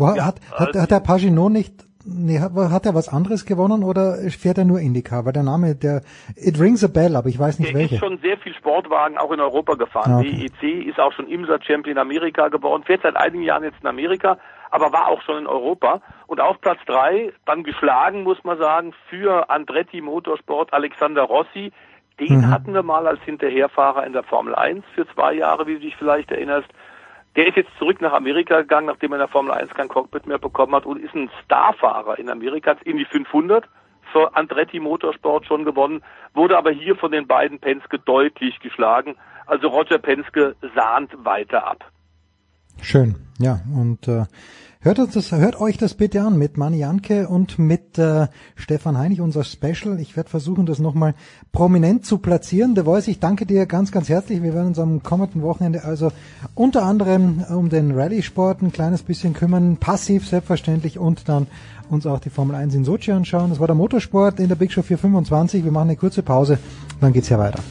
Wo, 0.00 0.14
ja, 0.14 0.26
hat, 0.26 0.40
hat, 0.52 0.74
hat 0.74 0.90
der 0.90 1.00
Pagenaud 1.00 1.52
nicht 1.52 1.90
Nee, 2.04 2.40
hat, 2.40 2.52
hat 2.54 2.86
er 2.86 2.94
was 2.94 3.10
anderes 3.10 3.44
gewonnen 3.44 3.84
oder 3.84 4.16
fährt 4.30 4.56
er 4.56 4.64
nur 4.64 4.80
Indycar? 4.80 5.26
Weil 5.26 5.34
der 5.34 5.42
Name, 5.42 5.74
der 5.74 6.00
It 6.34 6.58
rings 6.58 6.82
a 6.82 6.88
bell, 6.88 7.14
aber 7.14 7.28
ich 7.28 7.38
weiß 7.38 7.58
nicht 7.58 7.72
er 7.72 7.78
welche. 7.78 7.96
Er 7.96 8.02
ist 8.02 8.06
schon 8.06 8.18
sehr 8.18 8.38
viel 8.38 8.54
Sportwagen 8.54 9.18
auch 9.18 9.30
in 9.32 9.40
Europa 9.40 9.74
gefahren. 9.74 10.12
Ah, 10.12 10.18
okay. 10.20 10.48
WEC 10.62 10.86
ist 10.86 10.98
auch 10.98 11.12
schon 11.12 11.28
IMSA-Champion 11.28 11.96
in 11.96 11.98
Amerika 11.98 12.48
geworden, 12.48 12.84
fährt 12.84 13.02
seit 13.02 13.16
einigen 13.16 13.42
Jahren 13.42 13.64
jetzt 13.64 13.80
in 13.82 13.86
Amerika, 13.86 14.38
aber 14.70 14.92
war 14.92 15.08
auch 15.08 15.20
schon 15.22 15.38
in 15.38 15.46
Europa. 15.46 16.00
Und 16.26 16.40
auf 16.40 16.58
Platz 16.60 16.78
drei, 16.86 17.32
dann 17.44 17.64
geschlagen, 17.64 18.22
muss 18.22 18.42
man 18.44 18.56
sagen, 18.56 18.94
für 19.10 19.50
Andretti 19.50 20.00
Motorsport 20.00 20.72
Alexander 20.72 21.22
Rossi. 21.22 21.70
Den 22.18 22.38
mhm. 22.38 22.50
hatten 22.50 22.72
wir 22.72 22.82
mal 22.82 23.06
als 23.06 23.20
Hinterherfahrer 23.22 24.06
in 24.06 24.12
der 24.12 24.22
Formel 24.22 24.54
1 24.54 24.84
für 24.94 25.06
zwei 25.14 25.34
Jahre, 25.34 25.66
wie 25.66 25.74
du 25.74 25.80
dich 25.80 25.96
vielleicht 25.96 26.30
erinnerst. 26.30 26.68
Der 27.36 27.46
ist 27.46 27.56
jetzt 27.56 27.70
zurück 27.78 28.00
nach 28.00 28.12
Amerika 28.12 28.60
gegangen, 28.60 28.86
nachdem 28.86 29.12
er 29.12 29.16
in 29.16 29.20
der 29.20 29.28
Formel 29.28 29.52
1 29.52 29.70
kein 29.74 29.88
Cockpit 29.88 30.26
mehr 30.26 30.38
bekommen 30.38 30.74
hat 30.74 30.84
und 30.84 31.02
ist 31.02 31.14
ein 31.14 31.30
Starfahrer 31.44 32.18
in 32.18 32.28
Amerika, 32.28 32.76
in 32.84 32.96
die 32.96 33.04
500 33.04 33.68
für 34.12 34.34
Andretti 34.34 34.80
Motorsport 34.80 35.46
schon 35.46 35.64
gewonnen, 35.64 36.02
wurde 36.34 36.58
aber 36.58 36.72
hier 36.72 36.96
von 36.96 37.12
den 37.12 37.26
beiden 37.26 37.60
Penske 37.60 37.98
deutlich 37.98 38.58
geschlagen. 38.60 39.16
Also 39.46 39.68
Roger 39.68 39.98
Penske 39.98 40.56
sahnt 40.74 41.12
weiter 41.24 41.66
ab. 41.66 41.84
Schön, 42.82 43.16
ja, 43.38 43.60
und 43.76 44.08
äh, 44.08 44.24
Hört, 44.82 44.98
uns 44.98 45.12
das, 45.12 45.30
hört 45.30 45.60
euch 45.60 45.76
das 45.76 45.92
bitte 45.92 46.22
an 46.22 46.38
mit 46.38 46.56
Manni 46.56 46.78
Janke 46.78 47.28
und 47.28 47.58
mit 47.58 47.98
äh, 47.98 48.28
Stefan 48.56 48.96
Heinig, 48.96 49.20
unser 49.20 49.44
Special. 49.44 50.00
Ich 50.00 50.16
werde 50.16 50.30
versuchen, 50.30 50.64
das 50.64 50.78
nochmal 50.78 51.14
prominent 51.52 52.06
zu 52.06 52.16
platzieren. 52.16 52.74
Der 52.74 52.86
Voice, 52.86 53.06
ich 53.08 53.20
danke 53.20 53.44
dir 53.44 53.66
ganz, 53.66 53.92
ganz 53.92 54.08
herzlich. 54.08 54.42
Wir 54.42 54.54
werden 54.54 54.68
uns 54.68 54.78
am 54.78 55.02
kommenden 55.02 55.42
Wochenende 55.42 55.84
also 55.84 56.12
unter 56.54 56.84
anderem 56.84 57.44
um 57.50 57.68
den 57.68 57.90
Rallye-Sport 57.90 58.62
ein 58.62 58.72
kleines 58.72 59.02
bisschen 59.02 59.34
kümmern, 59.34 59.76
passiv 59.76 60.26
selbstverständlich 60.26 60.98
und 60.98 61.28
dann 61.28 61.46
uns 61.90 62.06
auch 62.06 62.18
die 62.18 62.30
Formel 62.30 62.56
1 62.56 62.74
in 62.74 62.84
Sochi 62.86 63.12
anschauen. 63.12 63.50
Das 63.50 63.60
war 63.60 63.66
der 63.66 63.76
Motorsport 63.76 64.40
in 64.40 64.48
der 64.48 64.56
Big 64.56 64.72
Show 64.72 64.80
425. 64.80 65.62
Wir 65.62 65.72
machen 65.72 65.90
eine 65.90 65.96
kurze 65.96 66.22
Pause, 66.22 66.58
dann 67.02 67.12
geht's 67.12 67.28
ja 67.28 67.38
weiter. 67.38 67.62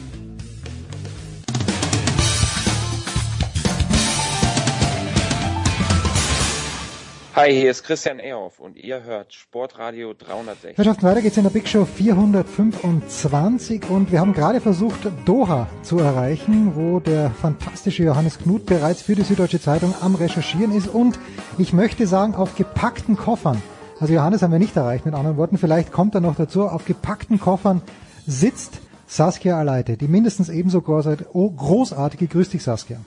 Hi, 7.40 7.54
hier 7.54 7.70
ist 7.70 7.84
Christian 7.84 8.18
Ehoff 8.18 8.60
und 8.60 8.76
ihr 8.76 9.02
hört 9.02 9.32
Sportradio 9.32 10.12
360. 10.12 10.76
Herrschaften, 10.76 11.04
weiter 11.04 11.22
geht's 11.22 11.38
in 11.38 11.44
der 11.44 11.50
Big 11.50 11.66
Show 11.66 11.86
425 11.86 13.88
und 13.88 14.12
wir 14.12 14.20
haben 14.20 14.34
gerade 14.34 14.60
versucht, 14.60 14.98
Doha 15.24 15.66
zu 15.80 16.00
erreichen, 16.00 16.72
wo 16.74 17.00
der 17.00 17.30
fantastische 17.30 18.02
Johannes 18.02 18.40
Knut 18.40 18.66
bereits 18.66 19.00
für 19.00 19.14
die 19.14 19.22
Süddeutsche 19.22 19.58
Zeitung 19.58 19.94
am 20.02 20.16
Recherchieren 20.16 20.76
ist 20.76 20.88
und 20.88 21.18
ich 21.56 21.72
möchte 21.72 22.06
sagen, 22.06 22.34
auf 22.34 22.56
gepackten 22.56 23.16
Koffern. 23.16 23.62
Also 24.00 24.12
Johannes 24.12 24.42
haben 24.42 24.52
wir 24.52 24.58
nicht 24.58 24.76
erreicht, 24.76 25.06
mit 25.06 25.14
anderen 25.14 25.38
Worten, 25.38 25.56
vielleicht 25.56 25.92
kommt 25.92 26.14
er 26.14 26.20
noch 26.20 26.36
dazu, 26.36 26.68
auf 26.68 26.84
gepackten 26.84 27.40
Koffern 27.40 27.80
sitzt 28.26 28.82
Saskia 29.06 29.58
Aleite, 29.58 29.96
die 29.96 30.08
mindestens 30.08 30.50
ebenso 30.50 30.82
großartige, 30.82 32.26
grüß 32.26 32.50
dich 32.50 32.62
Saskia. 32.62 32.98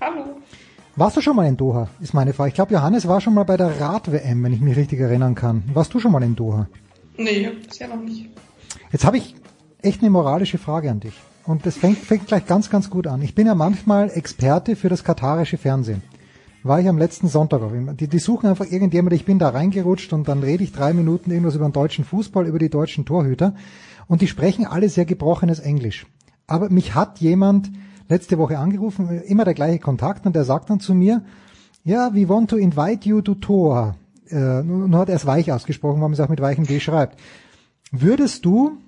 Hallo. 0.00 0.24
Warst 0.96 1.16
du 1.16 1.20
schon 1.20 1.34
mal 1.34 1.46
in 1.46 1.56
Doha, 1.56 1.88
ist 2.00 2.14
meine 2.14 2.32
Frage. 2.32 2.50
Ich 2.50 2.54
glaube, 2.54 2.72
Johannes 2.72 3.08
war 3.08 3.20
schon 3.20 3.34
mal 3.34 3.42
bei 3.42 3.56
der 3.56 3.80
Rad-WM, 3.80 4.44
wenn 4.44 4.52
ich 4.52 4.60
mich 4.60 4.76
richtig 4.76 5.00
erinnern 5.00 5.34
kann. 5.34 5.64
Warst 5.74 5.92
du 5.92 5.98
schon 5.98 6.12
mal 6.12 6.22
in 6.22 6.36
Doha? 6.36 6.68
Nee, 7.16 7.50
bisher 7.66 7.88
noch 7.88 8.00
nicht. 8.00 8.30
Jetzt 8.92 9.04
habe 9.04 9.16
ich 9.16 9.34
echt 9.82 10.02
eine 10.02 10.10
moralische 10.10 10.56
Frage 10.56 10.92
an 10.92 11.00
dich. 11.00 11.14
Und 11.46 11.66
das 11.66 11.76
fängt, 11.76 11.98
fängt 11.98 12.28
gleich 12.28 12.46
ganz, 12.46 12.70
ganz 12.70 12.90
gut 12.90 13.08
an. 13.08 13.22
Ich 13.22 13.34
bin 13.34 13.48
ja 13.48 13.56
manchmal 13.56 14.08
Experte 14.10 14.76
für 14.76 14.88
das 14.88 15.02
katarische 15.02 15.58
Fernsehen. 15.58 16.02
War 16.62 16.78
ich 16.78 16.88
am 16.88 16.96
letzten 16.96 17.26
Sonntag 17.26 17.62
auch 17.62 17.72
immer. 17.72 17.94
Die, 17.94 18.06
die 18.06 18.20
suchen 18.20 18.48
einfach 18.48 18.70
irgendjemand, 18.70 19.14
ich 19.14 19.24
bin 19.24 19.40
da 19.40 19.48
reingerutscht 19.48 20.12
und 20.12 20.28
dann 20.28 20.44
rede 20.44 20.62
ich 20.62 20.70
drei 20.70 20.92
Minuten 20.92 21.32
irgendwas 21.32 21.56
über 21.56 21.68
den 21.68 21.72
deutschen 21.72 22.04
Fußball, 22.04 22.46
über 22.46 22.60
die 22.60 22.70
deutschen 22.70 23.04
Torhüter. 23.04 23.56
Und 24.06 24.22
die 24.22 24.28
sprechen 24.28 24.64
alle 24.64 24.88
sehr 24.88 25.06
gebrochenes 25.06 25.58
Englisch. 25.58 26.06
Aber 26.46 26.70
mich 26.70 26.94
hat 26.94 27.18
jemand 27.18 27.68
letzte 28.08 28.38
Woche 28.38 28.58
angerufen, 28.58 29.22
immer 29.26 29.44
der 29.44 29.54
gleiche 29.54 29.78
Kontakt 29.78 30.26
und 30.26 30.34
der 30.36 30.44
sagt 30.44 30.70
dann 30.70 30.80
zu 30.80 30.94
mir, 30.94 31.22
ja, 31.84 32.14
we 32.14 32.28
want 32.28 32.50
to 32.50 32.56
invite 32.56 33.08
you 33.08 33.20
to 33.20 33.34
Tor. 33.34 33.96
Äh, 34.28 34.62
nur 34.62 34.98
hat 34.98 35.08
er 35.08 35.16
es 35.16 35.26
weich 35.26 35.52
ausgesprochen, 35.52 36.00
weil 36.00 36.08
man 36.08 36.12
es 36.14 36.20
auch 36.20 36.28
mit 36.28 36.40
weichem 36.40 36.66
D 36.66 36.80
schreibt. 36.80 37.18
Würdest 37.92 38.44
du 38.44 38.78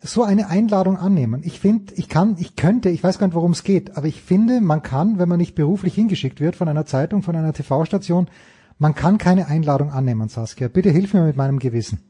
so 0.00 0.22
eine 0.22 0.48
Einladung 0.48 0.96
annehmen? 0.96 1.42
Ich 1.44 1.58
finde, 1.58 1.94
ich 1.94 2.08
kann, 2.08 2.36
ich 2.38 2.56
könnte, 2.56 2.90
ich 2.90 3.02
weiß 3.02 3.18
gar 3.18 3.26
nicht, 3.26 3.34
worum 3.34 3.52
es 3.52 3.64
geht, 3.64 3.96
aber 3.96 4.06
ich 4.06 4.22
finde, 4.22 4.60
man 4.60 4.82
kann, 4.82 5.18
wenn 5.18 5.28
man 5.28 5.38
nicht 5.38 5.54
beruflich 5.54 5.94
hingeschickt 5.94 6.40
wird 6.40 6.56
von 6.56 6.68
einer 6.68 6.86
Zeitung, 6.86 7.22
von 7.22 7.34
einer 7.34 7.52
TV-Station, 7.52 8.28
man 8.78 8.94
kann 8.94 9.18
keine 9.18 9.46
Einladung 9.48 9.90
annehmen, 9.90 10.28
Saskia. 10.28 10.68
Bitte 10.68 10.90
hilf 10.90 11.14
mir 11.14 11.24
mit 11.24 11.36
meinem 11.36 11.58
Gewissen. 11.58 12.00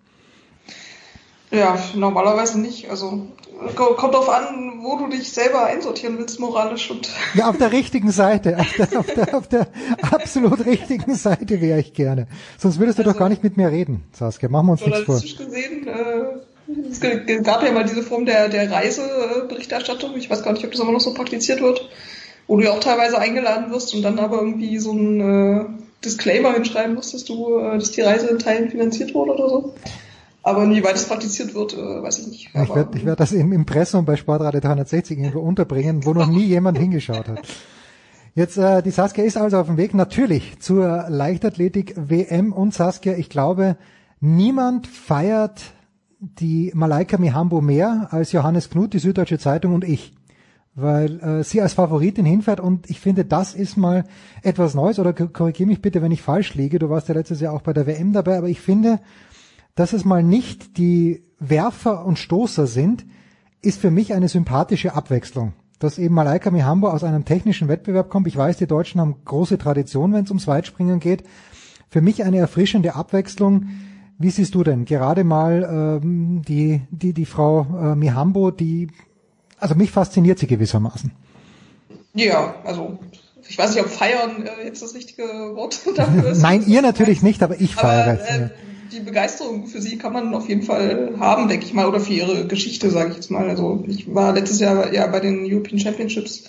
Ja, 1.54 1.78
normalerweise 1.94 2.60
nicht. 2.60 2.90
Also 2.90 3.28
kommt 3.74 4.14
drauf 4.14 4.28
an, 4.28 4.80
wo 4.82 4.96
du 4.98 5.08
dich 5.08 5.32
selber 5.32 5.64
einsortieren 5.64 6.18
willst, 6.18 6.40
moralisch 6.40 6.90
und. 6.90 7.08
Ja, 7.34 7.48
auf 7.48 7.58
der 7.58 7.72
richtigen 7.72 8.10
Seite. 8.10 8.58
Auf 8.58 8.72
der, 8.76 8.98
auf 8.98 9.06
der, 9.06 9.34
auf 9.36 9.48
der 9.48 9.68
absolut 10.10 10.66
richtigen 10.66 11.14
Seite 11.14 11.60
wäre 11.60 11.78
ich 11.78 11.94
gerne. 11.94 12.26
Sonst 12.58 12.78
würdest 12.78 12.98
du 12.98 13.02
also, 13.02 13.12
doch 13.12 13.18
gar 13.18 13.28
nicht 13.28 13.42
mit 13.42 13.56
mir 13.56 13.70
reden, 13.70 14.04
Saskia. 14.12 14.48
Machen 14.48 14.66
wir 14.66 14.72
uns 14.72 14.86
nichts 14.86 15.00
vor. 15.02 15.14
gesehen, 15.16 15.86
äh, 15.86 16.90
es 16.90 17.00
gab 17.42 17.62
ja 17.62 17.72
mal 17.72 17.84
diese 17.84 18.02
Form 18.02 18.26
der, 18.26 18.48
der 18.48 18.70
Reiseberichterstattung. 18.70 20.16
Ich 20.16 20.30
weiß 20.30 20.42
gar 20.42 20.52
nicht, 20.52 20.64
ob 20.64 20.72
das 20.72 20.80
immer 20.80 20.92
noch 20.92 21.00
so 21.00 21.14
praktiziert 21.14 21.60
wird. 21.60 21.88
Wo 22.46 22.56
du 22.56 22.64
ja 22.64 22.72
auch 22.72 22.80
teilweise 22.80 23.18
eingeladen 23.18 23.70
wirst 23.70 23.94
und 23.94 24.02
dann 24.02 24.18
aber 24.18 24.38
irgendwie 24.38 24.78
so 24.78 24.92
ein 24.92 25.20
äh, 25.20 25.64
Disclaimer 26.04 26.52
hinschreiben 26.52 26.94
musst, 26.94 27.14
dass 27.14 27.24
du, 27.24 27.58
äh, 27.58 27.78
dass 27.78 27.92
die 27.92 28.02
Reise 28.02 28.26
in 28.28 28.38
Teilen 28.38 28.70
finanziert 28.70 29.14
wurde 29.14 29.32
oder 29.32 29.48
so. 29.48 29.74
Aber 30.44 30.62
inwieweit 30.62 30.94
es 30.94 31.08
praktiziert 31.08 31.54
wird, 31.54 31.72
äh, 31.72 32.02
weiß 32.02 32.18
ich 32.18 32.26
nicht. 32.26 32.50
ich 32.52 32.74
werde 32.74 32.98
ich 32.98 33.04
werd 33.06 33.18
das 33.18 33.32
im 33.32 33.50
Impressum 33.52 34.04
bei 34.04 34.14
Sportradio 34.16 34.60
360 34.60 35.18
irgendwo 35.18 35.40
unterbringen, 35.40 36.04
wo 36.04 36.12
noch 36.12 36.26
nie 36.26 36.44
jemand 36.44 36.76
hingeschaut 36.76 37.28
hat. 37.28 37.40
Jetzt, 38.34 38.58
äh, 38.58 38.82
die 38.82 38.90
Saskia 38.90 39.24
ist 39.24 39.38
also 39.38 39.56
auf 39.56 39.68
dem 39.68 39.78
Weg 39.78 39.94
natürlich 39.94 40.58
zur 40.60 41.06
Leichtathletik 41.08 41.94
WM 41.96 42.52
und 42.52 42.74
Saskia, 42.74 43.14
ich 43.14 43.30
glaube, 43.30 43.76
niemand 44.20 44.86
feiert 44.86 45.62
die 46.18 46.70
Malaika 46.74 47.16
Mihambo 47.16 47.62
mehr 47.62 48.08
als 48.10 48.32
Johannes 48.32 48.68
Knut, 48.68 48.92
die 48.92 48.98
Süddeutsche 48.98 49.38
Zeitung 49.38 49.72
und 49.72 49.84
ich. 49.84 50.14
Weil 50.74 51.20
äh, 51.20 51.42
sie 51.42 51.62
als 51.62 51.72
Favoritin 51.72 52.26
hinfährt 52.26 52.60
und 52.60 52.90
ich 52.90 53.00
finde, 53.00 53.24
das 53.24 53.54
ist 53.54 53.78
mal 53.78 54.04
etwas 54.42 54.74
Neues 54.74 54.98
oder 54.98 55.14
korrigiere 55.14 55.68
mich 55.68 55.80
bitte, 55.80 56.02
wenn 56.02 56.12
ich 56.12 56.20
falsch 56.20 56.54
liege. 56.54 56.78
Du 56.78 56.90
warst 56.90 57.08
ja 57.08 57.14
letztes 57.14 57.40
Jahr 57.40 57.54
auch 57.54 57.62
bei 57.62 57.72
der 57.72 57.86
WM 57.86 58.12
dabei, 58.12 58.36
aber 58.36 58.48
ich 58.48 58.60
finde, 58.60 58.98
dass 59.74 59.92
es 59.92 60.04
mal 60.04 60.22
nicht 60.22 60.78
die 60.78 61.24
Werfer 61.38 62.04
und 62.04 62.18
Stoßer 62.18 62.66
sind, 62.66 63.04
ist 63.60 63.80
für 63.80 63.90
mich 63.90 64.14
eine 64.14 64.28
sympathische 64.28 64.94
Abwechslung 64.94 65.54
dass 65.84 65.98
eben 65.98 66.14
Malaika 66.14 66.50
Mihambo 66.50 66.88
aus 66.88 67.04
einem 67.04 67.24
technischen 67.24 67.68
Wettbewerb 67.68 68.08
kommt. 68.08 68.26
Ich 68.26 68.36
weiß, 68.36 68.56
die 68.56 68.66
Deutschen 68.66 69.00
haben 69.00 69.16
große 69.24 69.58
Tradition, 69.58 70.12
wenn 70.12 70.24
es 70.24 70.30
ums 70.30 70.46
Weitspringen 70.46 70.98
geht. 71.00 71.24
Für 71.90 72.00
mich 72.00 72.24
eine 72.24 72.38
erfrischende 72.38 72.94
Abwechslung. 72.94 73.68
Wie 74.18 74.30
siehst 74.30 74.54
du 74.54 74.64
denn 74.64 74.84
gerade 74.84 75.24
mal 75.24 76.00
ähm, 76.02 76.42
die, 76.42 76.82
die, 76.90 77.12
die 77.12 77.26
Frau 77.26 77.62
äh, 77.62 77.94
Mihambo, 77.96 78.50
die, 78.50 78.88
also 79.58 79.74
mich 79.74 79.90
fasziniert 79.90 80.38
sie 80.38 80.46
gewissermaßen. 80.46 81.12
Ja, 82.14 82.54
also 82.64 82.98
ich 83.46 83.58
weiß 83.58 83.74
nicht, 83.74 83.84
ob 83.84 83.90
feiern 83.90 84.46
äh, 84.46 84.66
jetzt 84.66 84.82
das 84.82 84.94
richtige 84.94 85.24
Wort 85.54 85.80
dafür 85.96 86.30
ist. 86.30 86.42
Nein, 86.42 86.64
ihr 86.66 86.80
natürlich 86.80 87.22
nicht, 87.22 87.42
aber 87.42 87.60
ich 87.60 87.74
feiere. 87.74 88.20
Aber, 88.20 88.44
äh, 88.44 88.50
die 88.94 89.00
Begeisterung 89.00 89.66
für 89.66 89.80
sie 89.80 89.98
kann 89.98 90.12
man 90.12 90.34
auf 90.34 90.48
jeden 90.48 90.62
Fall 90.62 91.14
haben, 91.18 91.48
denke 91.48 91.66
ich 91.66 91.74
mal, 91.74 91.86
oder 91.86 92.00
für 92.00 92.12
ihre 92.12 92.46
Geschichte, 92.46 92.90
sage 92.90 93.10
ich 93.10 93.16
jetzt 93.16 93.30
mal. 93.30 93.48
Also 93.48 93.84
ich 93.86 94.14
war 94.14 94.32
letztes 94.32 94.60
Jahr 94.60 94.92
ja 94.92 95.06
bei 95.06 95.20
den 95.20 95.44
European 95.44 95.78
Championships, 95.78 96.44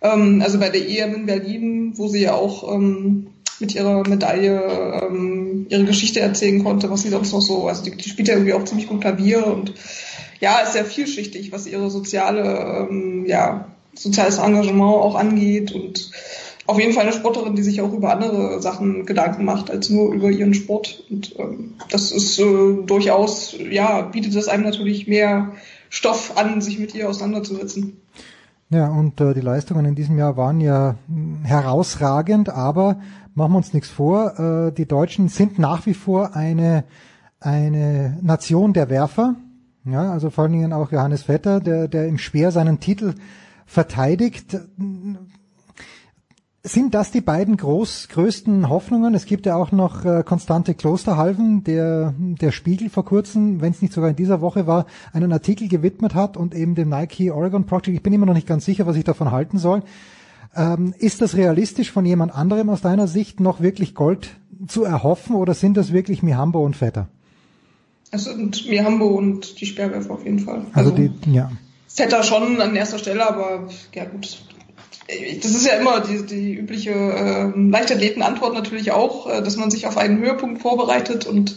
ähm, 0.00 0.40
also 0.42 0.58
bei 0.58 0.68
der 0.68 0.88
EM 0.88 1.14
in 1.14 1.26
Berlin, 1.26 1.92
wo 1.96 2.08
sie 2.08 2.22
ja 2.22 2.34
auch 2.34 2.72
ähm, 2.72 3.28
mit 3.58 3.74
ihrer 3.74 4.08
Medaille 4.08 5.02
ähm, 5.02 5.66
ihre 5.68 5.84
Geschichte 5.84 6.20
erzählen 6.20 6.62
konnte, 6.62 6.90
was 6.90 7.02
sie 7.02 7.10
sonst 7.10 7.32
noch 7.32 7.42
so, 7.42 7.68
also 7.68 7.84
die, 7.84 7.96
die 7.96 8.08
spielt 8.08 8.28
ja 8.28 8.34
irgendwie 8.34 8.54
auch 8.54 8.64
ziemlich 8.64 8.88
gut 8.88 9.00
Klavier 9.00 9.46
und 9.46 9.74
ja, 10.40 10.60
ist 10.60 10.72
sehr 10.72 10.86
vielschichtig, 10.86 11.52
was 11.52 11.66
ihre 11.66 11.90
soziale, 11.90 12.88
ähm, 12.88 13.26
ja, 13.26 13.66
soziales 13.94 14.38
Engagement 14.38 14.94
auch 14.94 15.14
angeht 15.14 15.72
und 15.72 16.10
auf 16.70 16.78
jeden 16.78 16.92
Fall 16.92 17.02
eine 17.02 17.12
Sportlerin, 17.12 17.56
die 17.56 17.62
sich 17.62 17.80
auch 17.80 17.92
über 17.92 18.12
andere 18.12 18.62
Sachen 18.62 19.04
Gedanken 19.04 19.44
macht 19.44 19.72
als 19.72 19.90
nur 19.90 20.14
über 20.14 20.30
ihren 20.30 20.54
Sport. 20.54 21.02
Und 21.10 21.34
ähm, 21.36 21.74
das 21.90 22.12
ist 22.12 22.38
äh, 22.38 22.84
durchaus, 22.86 23.56
ja, 23.58 24.02
bietet 24.02 24.36
es 24.36 24.46
einem 24.46 24.62
natürlich 24.62 25.08
mehr 25.08 25.52
Stoff 25.88 26.36
an, 26.36 26.60
sich 26.60 26.78
mit 26.78 26.94
ihr 26.94 27.08
auseinanderzusetzen. 27.08 27.96
Ja, 28.68 28.88
und 28.88 29.20
äh, 29.20 29.34
die 29.34 29.40
Leistungen 29.40 29.84
in 29.84 29.96
diesem 29.96 30.16
Jahr 30.16 30.36
waren 30.36 30.60
ja 30.60 30.94
hm, 31.08 31.44
herausragend, 31.44 32.50
aber 32.50 33.00
machen 33.34 33.52
wir 33.52 33.56
uns 33.56 33.74
nichts 33.74 33.88
vor, 33.88 34.38
äh, 34.38 34.72
die 34.72 34.86
Deutschen 34.86 35.28
sind 35.28 35.58
nach 35.58 35.86
wie 35.86 35.94
vor 35.94 36.36
eine, 36.36 36.84
eine 37.40 38.16
Nation 38.22 38.72
der 38.74 38.88
Werfer. 38.88 39.34
Ja, 39.84 40.12
also 40.12 40.30
vor 40.30 40.44
allen 40.44 40.52
Dingen 40.52 40.72
auch 40.72 40.92
Johannes 40.92 41.24
Vetter, 41.24 41.58
der, 41.58 41.88
der 41.88 42.06
im 42.06 42.18
Speer 42.18 42.52
seinen 42.52 42.78
Titel 42.78 43.14
verteidigt 43.66 44.56
sind 46.62 46.94
das 46.94 47.10
die 47.10 47.22
beiden 47.22 47.56
groß, 47.56 48.08
größten 48.08 48.68
Hoffnungen? 48.68 49.14
Es 49.14 49.24
gibt 49.24 49.46
ja 49.46 49.56
auch 49.56 49.72
noch 49.72 50.04
äh, 50.04 50.22
Konstante 50.22 50.74
Klosterhalven, 50.74 51.64
der 51.64 52.14
der 52.18 52.52
Spiegel 52.52 52.90
vor 52.90 53.04
kurzem, 53.04 53.62
wenn 53.62 53.72
es 53.72 53.80
nicht 53.80 53.94
sogar 53.94 54.10
in 54.10 54.16
dieser 54.16 54.42
Woche 54.42 54.66
war, 54.66 54.86
einen 55.12 55.32
Artikel 55.32 55.68
gewidmet 55.68 56.14
hat 56.14 56.36
und 56.36 56.54
eben 56.54 56.74
dem 56.74 56.90
Nike 56.90 57.30
Oregon 57.30 57.64
Project. 57.64 57.96
Ich 57.96 58.02
bin 58.02 58.12
immer 58.12 58.26
noch 58.26 58.34
nicht 58.34 58.46
ganz 58.46 58.66
sicher, 58.66 58.86
was 58.86 58.96
ich 58.96 59.04
davon 59.04 59.30
halten 59.30 59.58
soll. 59.58 59.82
Ähm, 60.54 60.94
ist 60.98 61.22
das 61.22 61.36
realistisch 61.36 61.90
von 61.90 62.04
jemand 62.04 62.34
anderem 62.34 62.68
aus 62.68 62.82
deiner 62.82 63.06
Sicht 63.06 63.40
noch 63.40 63.60
wirklich 63.60 63.94
Gold 63.94 64.36
zu 64.66 64.84
erhoffen 64.84 65.36
oder 65.36 65.54
sind 65.54 65.76
das 65.76 65.92
wirklich 65.92 66.22
Mihambo 66.22 66.62
und 66.62 66.76
Vetter? 66.76 67.08
Es 68.10 68.24
sind 68.24 68.68
Mihambo 68.68 69.06
und 69.06 69.60
die 69.60 69.66
Sperrwerfer 69.66 70.12
auf 70.12 70.24
jeden 70.24 70.40
Fall. 70.40 70.66
Also, 70.72 70.90
also 70.90 71.08
die, 71.08 71.32
ja. 71.32 71.50
Vetter 71.86 72.22
schon 72.22 72.60
an 72.60 72.76
erster 72.76 72.98
Stelle, 72.98 73.26
aber 73.28 73.68
ja 73.94 74.04
gut, 74.04 74.42
das 75.42 75.52
ist 75.52 75.66
ja 75.66 75.74
immer 75.74 76.00
die, 76.00 76.24
die 76.24 76.54
übliche 76.54 76.90
äh, 76.90 77.52
Leichtathletenantwort 77.54 78.54
natürlich 78.54 78.92
auch, 78.92 79.28
äh, 79.28 79.42
dass 79.42 79.56
man 79.56 79.70
sich 79.70 79.86
auf 79.86 79.96
einen 79.96 80.18
Höhepunkt 80.18 80.62
vorbereitet 80.62 81.26
und 81.26 81.56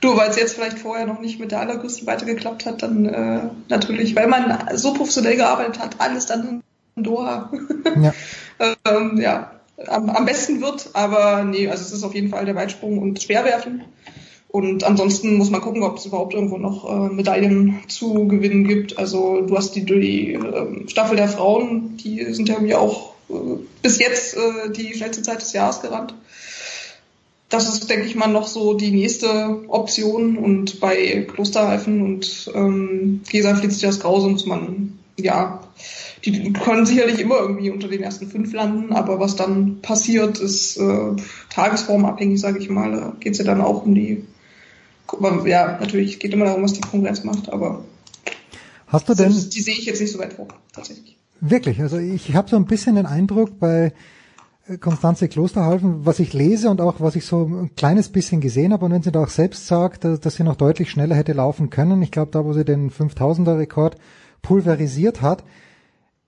du, 0.00 0.16
weil 0.16 0.30
es 0.30 0.36
jetzt 0.36 0.54
vielleicht 0.54 0.78
vorher 0.78 1.06
noch 1.06 1.20
nicht 1.20 1.40
mit 1.40 1.52
der 1.52 1.60
allergrößten 1.60 2.06
Weite 2.06 2.24
geklappt 2.24 2.66
hat, 2.66 2.82
dann 2.82 3.06
äh, 3.06 3.40
natürlich, 3.68 4.16
weil 4.16 4.28
man 4.28 4.58
so 4.74 4.94
professionell 4.94 5.36
gearbeitet 5.36 5.78
hat, 5.78 5.96
alles 5.98 6.26
dann 6.26 6.62
in 6.96 7.02
Doha. 7.02 7.50
Ja, 8.00 8.14
ähm, 8.84 9.18
ja 9.20 9.52
am, 9.86 10.10
am 10.10 10.24
besten 10.24 10.60
wird, 10.60 10.90
aber 10.92 11.44
nee, 11.44 11.68
also 11.68 11.82
es 11.82 11.92
ist 11.92 12.04
auf 12.04 12.14
jeden 12.14 12.28
Fall 12.28 12.44
der 12.44 12.54
Weitsprung 12.54 12.98
und 12.98 13.22
Schwerwerfen. 13.22 13.84
Und 14.52 14.82
ansonsten 14.82 15.36
muss 15.36 15.50
man 15.50 15.60
gucken, 15.60 15.84
ob 15.84 15.98
es 15.98 16.06
überhaupt 16.06 16.34
irgendwo 16.34 16.58
noch 16.58 16.88
äh, 16.88 17.14
Medaillen 17.14 17.80
zu 17.86 18.26
gewinnen 18.26 18.66
gibt. 18.66 18.98
Also 18.98 19.42
du 19.42 19.56
hast 19.56 19.76
die, 19.76 19.84
die 19.84 20.34
äh, 20.34 20.88
Staffel 20.88 21.16
der 21.16 21.28
Frauen, 21.28 21.96
die 21.98 22.24
sind 22.34 22.48
ja 22.48 22.56
irgendwie 22.56 22.74
auch 22.74 23.14
äh, 23.28 23.34
bis 23.82 24.00
jetzt 24.00 24.36
äh, 24.36 24.70
die 24.72 24.94
schnellste 24.94 25.22
Zeit 25.22 25.40
des 25.40 25.52
Jahres 25.52 25.80
gerannt. 25.82 26.14
Das 27.48 27.68
ist, 27.68 27.88
denke 27.90 28.06
ich 28.06 28.16
mal, 28.16 28.28
noch 28.28 28.46
so 28.46 28.74
die 28.74 28.90
nächste 28.90 29.60
Option. 29.68 30.36
Und 30.36 30.80
bei 30.80 31.26
Klosterreifen 31.32 32.02
und 32.02 32.50
ähm, 32.54 33.20
Gesa 33.28 33.54
Felicitas 33.54 34.00
Grause 34.00 34.28
muss 34.28 34.46
man, 34.46 34.98
ja, 35.16 35.60
die 36.24 36.52
können 36.52 36.86
sicherlich 36.86 37.20
immer 37.20 37.38
irgendwie 37.38 37.70
unter 37.70 37.88
den 37.88 38.02
ersten 38.02 38.28
fünf 38.28 38.52
landen, 38.52 38.92
aber 38.92 39.20
was 39.20 39.36
dann 39.36 39.80
passiert, 39.80 40.38
ist 40.38 40.76
äh, 40.76 41.16
tagesformabhängig, 41.50 42.40
sage 42.40 42.58
ich 42.58 42.68
mal. 42.68 42.92
Da 42.92 43.16
geht 43.20 43.32
es 43.32 43.38
ja 43.38 43.44
dann 43.44 43.60
auch 43.60 43.86
um 43.86 43.94
die 43.94 44.24
ja, 45.46 45.78
natürlich 45.80 46.18
geht 46.18 46.32
immer 46.32 46.46
darum, 46.46 46.62
was 46.62 46.72
die 46.72 46.80
Konkurrenz 46.80 47.24
macht, 47.24 47.52
aber 47.52 47.84
Hast 48.90 49.08
du 49.08 49.14
denn? 49.14 49.30
Die 49.30 49.60
sehe 49.60 49.74
ich 49.74 49.86
jetzt 49.86 50.00
nicht 50.00 50.12
so 50.12 50.18
weit 50.18 50.32
vor, 50.32 50.48
tatsächlich. 50.72 51.16
Wirklich, 51.40 51.80
also 51.80 51.98
ich 51.98 52.34
habe 52.34 52.50
so 52.50 52.56
ein 52.56 52.66
bisschen 52.66 52.96
den 52.96 53.06
Eindruck 53.06 53.58
bei 53.58 53.92
Konstanze 54.80 55.28
Klosterhalfen, 55.28 56.04
was 56.04 56.18
ich 56.18 56.32
lese 56.32 56.70
und 56.70 56.80
auch 56.80 56.96
was 56.98 57.16
ich 57.16 57.24
so 57.24 57.44
ein 57.44 57.74
kleines 57.76 58.10
bisschen 58.10 58.40
gesehen 58.40 58.72
habe 58.72 58.84
und 58.84 58.92
wenn 58.92 59.02
sie 59.02 59.10
da 59.10 59.22
auch 59.22 59.30
selbst 59.30 59.66
sagt, 59.66 60.04
dass, 60.04 60.20
dass 60.20 60.34
sie 60.34 60.44
noch 60.44 60.56
deutlich 60.56 60.90
schneller 60.90 61.16
hätte 61.16 61.32
laufen 61.32 61.70
können, 61.70 62.02
ich 62.02 62.10
glaube 62.10 62.30
da, 62.30 62.44
wo 62.44 62.52
sie 62.52 62.64
den 62.64 62.90
5000er 62.90 63.58
Rekord 63.58 63.96
pulverisiert 64.42 65.22
hat, 65.22 65.44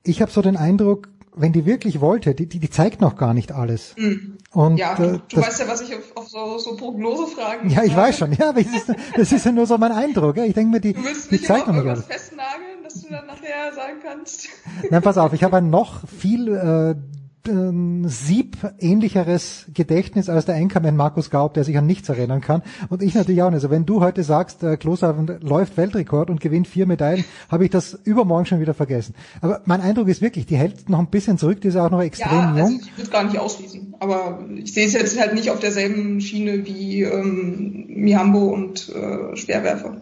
ich 0.05 0.23
habe 0.23 0.33
so 0.33 0.43
den 0.43 0.57
Eindruck, 0.57 1.09
wenn 1.35 1.53
die 1.53 1.65
wirklich 1.65 2.01
wollte, 2.01 2.35
die, 2.35 2.47
die, 2.47 2.59
die 2.59 2.71
zeigt 2.71 3.01
noch 3.01 3.17
gar 3.17 3.33
nicht 3.35 3.53
alles. 3.53 3.95
Mhm. 3.97 4.39
Und, 4.53 4.77
ja, 4.77 4.95
du, 4.95 5.03
äh, 5.03 5.19
du 5.29 5.37
weißt 5.39 5.61
ja, 5.61 5.69
was 5.69 5.81
ich 5.81 5.95
auf, 5.95 6.17
auf 6.17 6.29
so, 6.29 6.59
so 6.59 6.77
Prognosefragen 6.77 7.71
Ja, 7.71 7.85
ich 7.85 7.97
weiß 7.97 8.19
schon, 8.19 8.33
ja, 8.33 8.51
aber 8.51 8.63
das 8.63 8.75
ist, 8.75 8.93
das 9.17 9.33
ist 9.33 9.47
ja 9.47 9.53
nur 9.53 9.67
so 9.67 9.79
mein 9.79 9.93
Eindruck. 9.93 10.37
Ja. 10.37 10.45
Ich 10.45 10.55
denke 10.55 10.71
mir, 10.73 10.81
die, 10.81 10.95
die 11.31 11.43
zeigt 11.43 11.69
noch 11.69 11.75
nicht 11.75 11.89
alles. 11.89 12.05
festnageln, 12.05 12.83
dass 12.85 13.01
du 13.01 13.09
dann 13.09 13.27
nachher 13.27 13.73
sagen 13.75 13.99
kannst? 14.03 14.49
Nein, 14.91 15.03
pass 15.03 15.17
auf, 15.17 15.33
ich 15.33 15.43
habe 15.43 15.57
ein 15.57 15.71
noch 15.71 16.07
viel 16.07 16.49
äh, 16.49 16.95
ähm, 17.49 18.09
Sieb-ähnlicheres 18.09 19.67
Gedächtnis 19.75 20.29
als 20.29 20.45
der 20.45 20.55
Enkermann 20.57 20.97
Markus 20.97 21.31
Gaub, 21.31 21.55
der 21.55 21.65
sich 21.65 21.77
an 21.77 21.87
nichts 21.87 22.09
erinnern 22.09 22.41
kann. 22.41 22.63
Und 22.89 23.03
ich 23.03 23.15
natürlich 23.15 23.43
auch 23.43 23.51
nicht. 23.51 23.57
Also 23.57 23.71
wenn 23.71 23.87
du 23.87 24.01
heute 24.01 24.23
sagst, 24.23 24.63
äh, 24.63 24.77
Kloshafen 24.77 25.27
läuft 25.41 25.77
Weltrekord 25.77 26.31
und 26.31 26.41
gewinnt 26.41 26.69
vier 26.69 26.87
Medaillen, 26.87 27.25
habe 27.49 27.65
ich 27.65 27.71
das 27.71 27.99
übermorgen 28.05 28.47
schon 28.47 28.61
wieder 28.61 28.75
vergessen. 28.75 29.15
Aber 29.41 29.61
mein 29.65 29.81
Eindruck 29.81 30.09
ist 30.09 30.23
wirklich, 30.23 30.47
die 30.47 30.57
hält 30.57 30.89
noch 30.89 30.99
ein 30.99 31.09
bisschen 31.09 31.39
zurück, 31.39 31.61
die 31.61 31.69
ist 31.69 31.77
auch 31.77 31.91
noch 31.91 32.03
extrem 32.03 32.33
ja, 32.33 32.53
also 32.53 32.73
jung. 32.73 32.81
Ich 32.81 32.99
würde 32.99 33.11
gar 33.11 33.25
nicht 33.25 33.39
ausschließen. 33.39 33.95
Aber 34.01 34.41
ich 34.57 34.73
sehe 34.73 34.87
es 34.87 34.93
jetzt 34.93 35.19
halt 35.19 35.35
nicht 35.35 35.51
auf 35.51 35.61
derselben 35.61 36.21
Schiene 36.21 36.67
wie 36.67 37.03
ähm, 37.03 37.87
Mihambo 37.89 38.49
und 38.49 38.89
äh, 38.91 39.37
Schwerwerfer. 39.37 39.97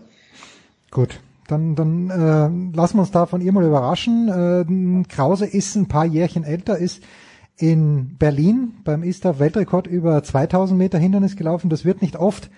Gut. 0.90 1.20
Dann, 1.50 1.74
dann 1.74 2.10
äh, 2.10 2.76
lassen 2.76 2.96
wir 2.96 3.00
uns 3.00 3.10
da 3.10 3.26
von 3.26 3.40
ihr 3.40 3.50
mal 3.50 3.64
überraschen. 3.64 4.28
Äh, 4.28 5.04
Krause 5.08 5.46
ist 5.46 5.74
ein 5.74 5.88
paar 5.88 6.04
Jährchen 6.04 6.44
älter, 6.44 6.78
ist 6.78 7.02
in 7.60 8.16
Berlin 8.18 8.74
beim 8.84 9.02
ISTA 9.02 9.38
Weltrekord 9.38 9.86
über 9.86 10.22
2000 10.22 10.78
Meter 10.78 10.98
Hindernis 10.98 11.36
gelaufen. 11.36 11.68
Das 11.70 11.84
wird 11.84 12.02
nicht 12.02 12.16
oft 12.16 12.50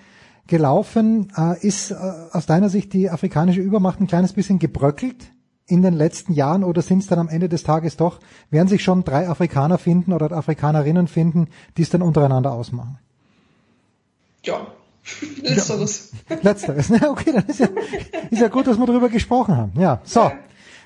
gelaufen. 0.46 1.32
Äh, 1.36 1.66
ist 1.66 1.90
äh, 1.90 1.96
aus 2.30 2.46
deiner 2.46 2.68
Sicht 2.68 2.92
die 2.92 3.10
afrikanische 3.10 3.60
Übermacht 3.60 4.00
ein 4.00 4.06
kleines 4.06 4.32
bisschen 4.32 4.58
gebröckelt 4.58 5.32
in 5.66 5.82
den 5.82 5.94
letzten 5.94 6.32
Jahren 6.32 6.64
oder 6.64 6.82
sind 6.82 6.98
es 6.98 7.06
dann 7.06 7.18
am 7.18 7.28
Ende 7.28 7.48
des 7.48 7.62
Tages 7.62 7.96
doch, 7.96 8.20
werden 8.50 8.68
sich 8.68 8.82
schon 8.82 9.04
drei 9.04 9.28
Afrikaner 9.28 9.78
finden 9.78 10.12
oder 10.12 10.30
Afrikanerinnen 10.32 11.08
finden, 11.08 11.48
die 11.76 11.82
es 11.82 11.90
dann 11.90 12.02
untereinander 12.02 12.52
ausmachen? 12.52 12.98
Ja, 14.44 14.66
Letzteres. 15.42 16.12
Ja, 16.28 16.36
letzteres. 16.42 16.90
Okay, 16.90 17.32
dann 17.32 17.46
ist 17.46 17.58
ja, 17.58 17.68
ist 18.30 18.40
ja 18.40 18.48
gut, 18.48 18.66
dass 18.66 18.78
wir 18.78 18.86
darüber 18.86 19.08
gesprochen 19.08 19.56
haben. 19.56 19.72
Ja, 19.80 20.00
so. 20.04 20.30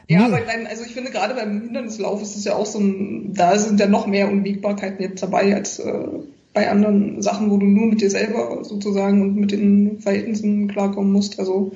Ja, 0.09 0.27
aber 0.27 0.41
nein, 0.47 0.67
also 0.69 0.85
ich 0.85 0.93
finde 0.93 1.11
gerade 1.11 1.35
beim 1.35 1.61
Hindernislauf 1.63 2.23
ist 2.23 2.37
es 2.37 2.45
ja 2.45 2.55
auch 2.55 2.67
so 2.67 2.79
ein, 2.79 3.35
da 3.35 3.59
sind 3.59 3.81
ja 3.81 3.89
noch 3.89 4.07
mehr 4.07 4.31
Unwägbarkeiten 4.31 5.03
jetzt 5.03 5.23
dabei 5.23 5.55
als 5.55 5.79
äh, 5.81 6.07
bei 6.53 6.71
anderen 6.71 7.21
Sachen, 7.23 7.51
wo 7.51 7.59
du 7.59 7.67
nur 7.67 7.87
mit 7.87 8.01
dir 8.01 8.11
selber 8.11 8.65
sozusagen 8.65 9.21
und 9.21 9.37
mit 9.37 9.53
den 9.53 10.01
Verhältnissen 10.01 10.69
klarkommen 10.69 11.13
musst. 11.13 11.39
Also 11.39 11.73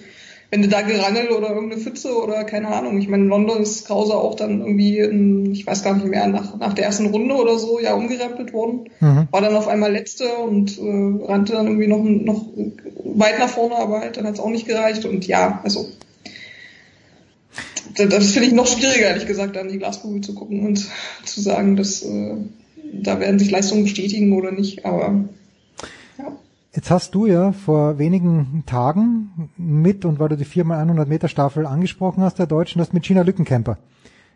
wenn 0.50 0.62
du 0.62 0.68
da 0.68 0.80
Gerangel 0.82 1.30
oder 1.30 1.50
irgendeine 1.50 1.80
Pfütze 1.80 2.12
oder 2.16 2.44
keine 2.44 2.68
Ahnung. 2.68 2.98
Ich 2.98 3.08
meine, 3.08 3.22
in 3.22 3.28
London 3.28 3.62
ist 3.62 3.86
Krause 3.86 4.14
auch 4.14 4.34
dann 4.34 4.60
irgendwie, 4.60 4.98
in, 4.98 5.52
ich 5.52 5.66
weiß 5.66 5.84
gar 5.84 5.94
nicht 5.94 6.06
mehr, 6.06 6.26
nach, 6.26 6.58
nach 6.58 6.72
der 6.72 6.86
ersten 6.86 7.06
Runde 7.06 7.36
oder 7.36 7.58
so 7.58 7.78
ja 7.78 7.94
umgerempelt 7.94 8.52
worden. 8.52 8.88
Mhm. 8.98 9.28
War 9.30 9.40
dann 9.40 9.54
auf 9.54 9.68
einmal 9.68 9.92
letzte 9.92 10.28
und 10.38 10.76
äh, 10.78 11.24
rannte 11.24 11.52
dann 11.52 11.66
irgendwie 11.66 11.86
noch, 11.86 12.02
noch 12.02 12.46
weit 13.04 13.38
nach 13.38 13.48
vorne, 13.48 13.76
aber 13.76 14.00
halt, 14.00 14.16
dann 14.16 14.26
hat 14.26 14.34
es 14.34 14.40
auch 14.40 14.50
nicht 14.50 14.66
gereicht. 14.66 15.04
Und 15.04 15.26
ja, 15.26 15.60
also 15.62 15.88
das 17.96 18.30
finde 18.32 18.48
ich 18.48 18.54
noch 18.54 18.66
schwieriger, 18.66 19.08
ehrlich 19.08 19.26
gesagt, 19.26 19.56
an 19.56 19.68
die 19.68 19.78
Glaskugel 19.78 20.20
zu 20.20 20.34
gucken 20.34 20.66
und 20.66 20.88
zu 21.24 21.40
sagen, 21.40 21.76
dass 21.76 22.02
äh, 22.02 22.36
da 22.92 23.20
werden 23.20 23.38
sich 23.38 23.50
Leistungen 23.50 23.84
bestätigen 23.84 24.32
oder 24.32 24.52
nicht. 24.52 24.84
Aber 24.84 25.24
ja. 26.18 26.32
Jetzt 26.72 26.90
hast 26.90 27.14
du 27.14 27.26
ja 27.26 27.52
vor 27.52 27.98
wenigen 27.98 28.62
Tagen 28.66 29.50
mit, 29.56 30.04
und 30.04 30.18
weil 30.18 30.28
du 30.28 30.36
die 30.36 30.44
4x100 30.44 31.06
Meter 31.06 31.28
Staffel 31.28 31.66
angesprochen 31.66 32.22
hast, 32.22 32.38
der 32.38 32.46
Deutschen, 32.46 32.80
hast 32.80 32.94
mit 32.94 33.02
Gina 33.02 33.22
Lückenkämper 33.22 33.78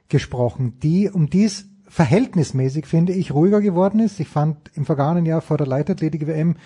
gesprochen, 0.08 0.74
die 0.82 1.08
um 1.08 1.30
dies 1.30 1.66
verhältnismäßig, 1.88 2.86
finde 2.86 3.12
ich, 3.12 3.32
ruhiger 3.32 3.60
geworden 3.60 4.00
ist. 4.00 4.18
Ich 4.18 4.28
fand 4.28 4.70
im 4.74 4.84
vergangenen 4.84 5.26
Jahr 5.26 5.40
vor 5.40 5.58
der 5.58 5.66
Leichtathletik-WM, 5.66 6.56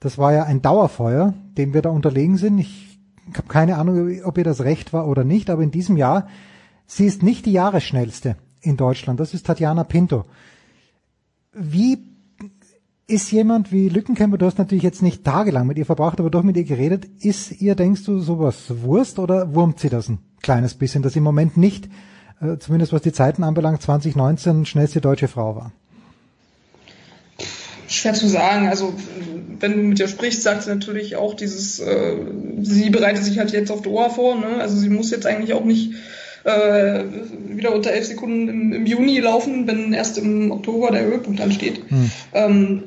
das 0.00 0.16
war 0.18 0.32
ja 0.32 0.44
ein 0.44 0.62
Dauerfeuer, 0.62 1.34
dem 1.56 1.74
wir 1.74 1.82
da 1.82 1.90
unterlegen 1.90 2.36
sind. 2.36 2.58
Ich 2.58 2.87
habe 3.36 3.48
keine 3.48 3.76
Ahnung, 3.76 4.22
ob 4.24 4.38
ihr 4.38 4.44
das 4.44 4.62
recht 4.62 4.92
war 4.92 5.06
oder 5.06 5.24
nicht, 5.24 5.50
aber 5.50 5.62
in 5.62 5.70
diesem 5.70 5.96
Jahr, 5.96 6.28
sie 6.86 7.06
ist 7.06 7.22
nicht 7.22 7.46
die 7.46 7.52
Jahresschnellste 7.52 8.36
in 8.60 8.76
Deutschland. 8.76 9.20
Das 9.20 9.34
ist 9.34 9.46
Tatjana 9.46 9.84
Pinto. 9.84 10.24
Wie 11.52 11.98
ist 13.06 13.32
jemand 13.32 13.72
wie 13.72 13.88
Lückenkämper, 13.88 14.36
du 14.36 14.46
hast 14.46 14.58
natürlich 14.58 14.84
jetzt 14.84 15.02
nicht 15.02 15.24
tagelang 15.24 15.66
mit 15.66 15.78
ihr 15.78 15.86
verbracht, 15.86 16.20
aber 16.20 16.30
doch 16.30 16.42
mit 16.42 16.56
ihr 16.56 16.64
geredet, 16.64 17.06
ist 17.20 17.60
ihr, 17.60 17.74
denkst 17.74 18.04
du, 18.04 18.20
sowas 18.20 18.82
Wurst 18.82 19.18
oder 19.18 19.54
wurmt 19.54 19.80
sie 19.80 19.88
das 19.88 20.10
ein 20.10 20.18
kleines 20.42 20.74
bisschen, 20.74 21.02
dass 21.02 21.16
im 21.16 21.22
Moment 21.22 21.56
nicht, 21.56 21.88
äh, 22.40 22.58
zumindest 22.58 22.92
was 22.92 23.00
die 23.00 23.12
Zeiten 23.12 23.44
anbelangt, 23.44 23.80
2019 23.80 24.66
schnellste 24.66 25.00
deutsche 25.00 25.26
Frau 25.26 25.56
war? 25.56 25.72
Schwer 27.88 28.14
zu 28.14 28.28
sagen. 28.28 28.68
Also 28.68 28.94
wenn 29.60 29.72
du 29.72 29.78
mit 29.78 29.98
ihr 29.98 30.08
sprichst, 30.08 30.42
sagt 30.42 30.62
sie 30.62 30.70
natürlich 30.70 31.16
auch 31.16 31.34
dieses, 31.34 31.80
äh, 31.80 32.16
sie 32.62 32.90
bereitet 32.90 33.24
sich 33.24 33.38
halt 33.38 33.50
jetzt 33.52 33.70
auf 33.70 33.82
Doha 33.82 34.10
vor, 34.10 34.36
ne? 34.36 34.60
Also 34.60 34.76
sie 34.76 34.88
muss 34.88 35.10
jetzt 35.10 35.26
eigentlich 35.26 35.54
auch 35.54 35.64
nicht 35.64 35.94
äh, 36.44 37.04
wieder 37.48 37.74
unter 37.74 37.90
elf 37.90 38.06
Sekunden 38.06 38.48
im, 38.48 38.72
im, 38.72 38.86
Juni 38.86 39.18
laufen, 39.18 39.66
wenn 39.66 39.92
erst 39.92 40.18
im 40.18 40.50
Oktober 40.50 40.90
der 40.90 41.04
Höhepunkt 41.04 41.40
ansteht. 41.40 41.82
Hm. 41.88 42.10
Ähm, 42.32 42.82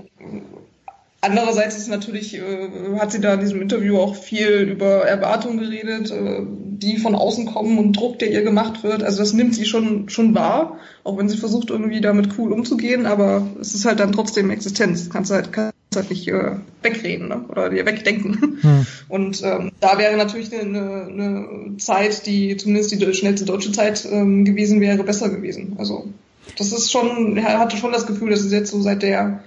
Andererseits 1.23 1.77
ist 1.77 1.87
natürlich, 1.87 2.35
äh, 2.35 2.97
hat 2.97 3.11
sie 3.11 3.21
da 3.21 3.35
in 3.35 3.41
diesem 3.41 3.61
Interview 3.61 3.99
auch 3.99 4.15
viel 4.15 4.61
über 4.61 5.05
Erwartungen 5.05 5.59
geredet, 5.59 6.09
äh, 6.09 6.41
die 6.41 6.97
von 6.97 7.13
außen 7.13 7.45
kommen 7.45 7.77
und 7.77 7.93
Druck, 7.93 8.17
der 8.17 8.31
ihr 8.31 8.41
gemacht 8.41 8.83
wird. 8.83 9.03
Also 9.03 9.19
das 9.19 9.33
nimmt 9.33 9.53
sie 9.53 9.65
schon, 9.65 10.09
schon 10.09 10.33
wahr, 10.33 10.79
auch 11.03 11.19
wenn 11.19 11.29
sie 11.29 11.37
versucht, 11.37 11.69
irgendwie 11.69 12.01
damit 12.01 12.39
cool 12.39 12.51
umzugehen, 12.51 13.05
aber 13.05 13.47
es 13.61 13.75
ist 13.75 13.85
halt 13.85 13.99
dann 13.99 14.13
trotzdem 14.13 14.49
Existenz. 14.49 15.11
Kannst 15.11 15.29
halt, 15.29 15.53
kannst 15.53 15.75
halt 15.95 16.09
nicht 16.09 16.27
äh, 16.27 16.55
wegreden 16.81 17.27
ne? 17.27 17.45
oder 17.49 17.69
dir 17.69 17.85
wegdenken. 17.85 18.57
Hm. 18.59 18.85
Und 19.07 19.43
ähm, 19.43 19.71
da 19.79 19.99
wäre 19.99 20.17
natürlich 20.17 20.51
eine, 20.51 21.05
eine 21.07 21.77
Zeit, 21.77 22.25
die 22.25 22.57
zumindest 22.57 22.99
die 22.99 23.13
schnellste 23.13 23.45
deutsche 23.45 23.71
Zeit 23.71 24.07
ähm, 24.11 24.43
gewesen 24.43 24.81
wäre, 24.81 25.03
besser 25.03 25.29
gewesen. 25.29 25.75
Also 25.77 26.07
das 26.57 26.71
ist 26.71 26.91
schon, 26.91 27.37
er 27.37 27.59
hatte 27.59 27.77
schon 27.77 27.91
das 27.91 28.07
Gefühl, 28.07 28.31
dass 28.31 28.41
es 28.41 28.51
jetzt 28.51 28.71
so 28.71 28.81
seit 28.81 29.03
der 29.03 29.43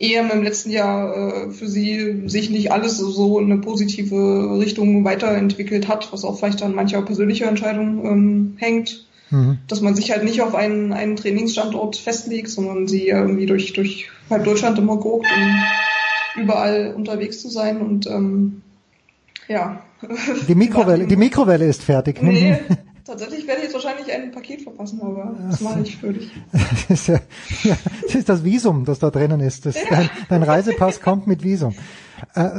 EM 0.00 0.30
im 0.30 0.42
letzten 0.42 0.70
Jahr 0.70 1.16
äh, 1.16 1.50
für 1.50 1.68
sie 1.68 2.28
sich 2.28 2.50
nicht 2.50 2.70
alles 2.70 2.98
so 2.98 3.38
in 3.40 3.50
eine 3.50 3.60
positive 3.60 4.58
Richtung 4.58 5.04
weiterentwickelt 5.04 5.88
hat, 5.88 6.12
was 6.12 6.24
auch 6.24 6.38
vielleicht 6.38 6.62
an 6.62 6.74
mancher 6.74 7.02
persönlicher 7.02 7.48
Entscheidung 7.48 8.04
ähm, 8.04 8.54
hängt. 8.58 9.06
Mhm. 9.30 9.58
Dass 9.66 9.80
man 9.80 9.94
sich 9.94 10.10
halt 10.10 10.24
nicht 10.24 10.40
auf 10.40 10.54
einen, 10.54 10.92
einen 10.92 11.16
Trainingsstandort 11.16 11.96
festlegt, 11.96 12.48
sondern 12.48 12.86
sie 12.86 13.08
irgendwie 13.08 13.46
durch, 13.46 13.72
durch 13.72 14.08
halb 14.30 14.44
Deutschland 14.44 14.78
immer 14.78 14.96
guckt, 14.96 15.26
um 15.36 16.42
überall 16.42 16.94
unterwegs 16.94 17.40
zu 17.40 17.50
sein 17.50 17.80
und 17.80 18.06
ähm, 18.06 18.62
ja. 19.48 19.82
Die 20.46 20.54
Mikrowelle, 20.54 21.06
die 21.08 21.16
Mikrowelle 21.16 21.66
ist 21.66 21.82
fertig. 21.82 22.22
Nee, 22.22 22.58
Tatsächlich 23.08 23.46
werde 23.46 23.60
ich 23.60 23.64
jetzt 23.64 23.72
wahrscheinlich 23.72 24.12
ein 24.12 24.32
Paket 24.32 24.60
verpassen, 24.60 25.00
aber 25.00 25.34
das 25.48 25.62
mache 25.62 25.80
ich 25.80 25.96
für 25.96 26.12
dich. 26.12 26.30
Das 26.52 26.90
ist, 26.90 27.08
ja, 27.08 27.20
ja, 27.62 27.78
das 28.02 28.14
ist 28.14 28.28
das 28.28 28.44
Visum, 28.44 28.84
das 28.84 28.98
da 28.98 29.10
drinnen 29.10 29.40
ist. 29.40 29.64
Das, 29.64 29.76
dein, 29.88 30.10
dein 30.28 30.42
Reisepass 30.42 31.00
kommt 31.00 31.26
mit 31.26 31.42
Visum. 31.42 31.74
Äh, 32.34 32.50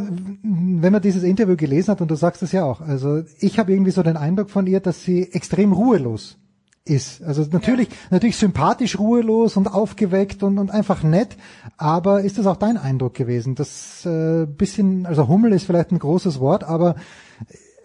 wenn 0.42 0.92
man 0.92 1.04
dieses 1.04 1.22
Interview 1.22 1.56
gelesen 1.56 1.92
hat, 1.92 2.02
und 2.02 2.10
du 2.10 2.16
sagst 2.16 2.42
es 2.42 2.52
ja 2.52 2.64
auch, 2.64 2.82
also 2.82 3.22
ich 3.40 3.60
habe 3.60 3.72
irgendwie 3.72 3.92
so 3.92 4.02
den 4.02 4.18
Eindruck 4.18 4.50
von 4.50 4.66
ihr, 4.66 4.80
dass 4.80 5.04
sie 5.04 5.32
extrem 5.34 5.72
ruhelos 5.72 6.38
ist. 6.84 7.22
Also 7.22 7.46
natürlich, 7.52 7.90
ja. 7.90 7.96
natürlich 8.10 8.38
sympathisch 8.38 8.98
ruhelos 8.98 9.56
und 9.56 9.68
aufgeweckt 9.68 10.42
und, 10.42 10.58
und 10.58 10.72
einfach 10.72 11.04
nett, 11.04 11.38
aber 11.78 12.22
ist 12.22 12.40
das 12.40 12.48
auch 12.48 12.58
dein 12.58 12.78
Eindruck 12.78 13.14
gewesen? 13.14 13.54
Das 13.54 14.04
äh, 14.04 14.48
bisschen, 14.48 15.06
also 15.06 15.28
Hummel 15.28 15.54
ist 15.54 15.66
vielleicht 15.66 15.92
ein 15.92 16.00
großes 16.00 16.40
Wort, 16.40 16.64
aber 16.64 16.96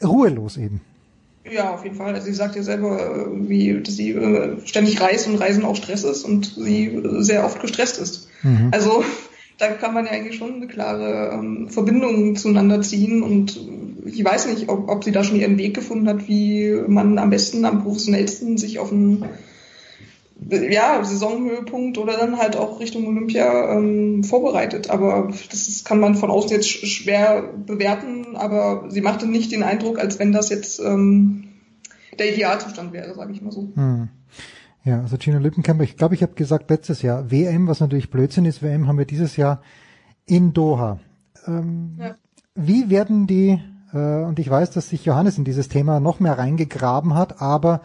ruhelos 0.03 0.57
eben. 0.57 0.81
Ja, 1.51 1.75
auf 1.75 1.85
jeden 1.85 1.97
Fall. 1.97 2.15
Also 2.15 2.27
sie 2.27 2.33
sagt 2.33 2.57
ja 2.57 2.63
selber, 2.63 3.29
äh, 3.29 3.49
wie, 3.49 3.81
dass 3.81 3.97
sie 3.97 4.13
äh, 4.13 4.57
ständig 4.65 5.01
reist 5.01 5.29
und 5.29 5.37
Reisen 5.37 5.65
auch 5.65 5.77
Stress 5.77 6.05
ist 6.05 6.25
und 6.25 6.47
sie 6.47 6.87
äh, 6.87 7.23
sehr 7.23 7.45
oft 7.45 7.61
gestresst 7.61 7.99
ist. 7.99 8.29
Mhm. 8.43 8.69
Also 8.73 9.05
da 9.59 9.69
kann 9.69 9.95
man 9.95 10.07
ja 10.07 10.13
eigentlich 10.13 10.37
schon 10.37 10.55
eine 10.55 10.67
klare 10.67 11.33
ähm, 11.35 11.69
Verbindung 11.69 12.37
zueinander 12.37 12.81
ziehen 12.81 13.23
und 13.23 13.61
ich 14.07 14.25
weiß 14.25 14.47
nicht, 14.47 14.69
ob, 14.69 14.89
ob 14.89 15.05
sie 15.05 15.13
da 15.13 15.25
schon 15.25 15.39
ihren 15.39 15.59
Weg 15.59 15.75
gefunden 15.75 16.09
hat, 16.09 16.29
wie 16.29 16.75
man 16.89 17.19
am 17.19 17.31
besten, 17.31 17.65
am 17.65 17.83
professionellsten 17.83 18.59
sich 18.59 18.79
auf 18.79 18.93
einen 18.93 19.25
ja, 20.51 21.03
Saisonhöhepunkt 21.05 21.99
oder 21.99 22.17
dann 22.17 22.39
halt 22.39 22.57
auch 22.57 22.81
Richtung 22.81 23.07
Olympia 23.07 23.77
ähm, 23.77 24.25
vorbereitet. 24.25 24.91
Aber 24.91 25.33
das 25.51 25.69
ist, 25.69 25.85
kann 25.85 26.01
man 26.01 26.15
von 26.15 26.31
außen 26.31 26.51
jetzt 26.51 26.69
schwer 26.69 27.43
bewerten, 27.43 28.37
aber 28.37 28.87
sie 28.89 29.01
machte 29.01 29.27
nicht 29.27 29.53
den 29.53 29.63
Eindruck, 29.63 29.99
als 29.99 30.19
wenn 30.19 30.33
das 30.33 30.51
jetzt 30.51 30.81
ähm, 30.81 31.45
der 32.19 32.33
Idealzustand 32.33 32.93
wäre, 32.93 33.15
sage 33.15 33.33
ich 33.33 33.43
mal 33.43 33.53
so. 33.53 33.69
Hm. 33.75 34.09
Ja, 34.85 35.01
also 35.01 35.17
Gina 35.17 35.39
Lippenkämper, 35.39 35.83
ich 35.83 35.97
glaube, 35.97 36.15
ich 36.15 36.23
habe 36.23 36.35
gesagt 36.35 36.69
letztes 36.69 37.01
Jahr, 37.01 37.31
WM, 37.31 37.67
was 37.67 37.81
natürlich 37.81 38.11
Blödsinn 38.11 38.45
ist, 38.45 38.63
WM 38.63 38.87
haben 38.87 38.99
wir 38.99 39.07
dieses 39.07 39.37
Jahr 39.37 39.63
in 40.27 40.53
Doha. 40.53 41.01
Ähm, 41.47 41.97
ja. 41.99 42.17
Wie 42.55 42.91
werden 42.91 43.27
die, 43.27 43.59
äh, 43.95 44.23
und 44.23 44.39
ich 44.39 44.49
weiß, 44.49 44.73
dass 44.73 44.91
sich 44.91 45.07
Johannes 45.07 45.39
in 45.39 45.45
dieses 45.45 45.69
Thema 45.69 46.01
noch 46.01 46.21
mehr 46.21 46.39
reingegraben 46.39 47.15
hat, 47.15 47.41
aber 47.41 47.81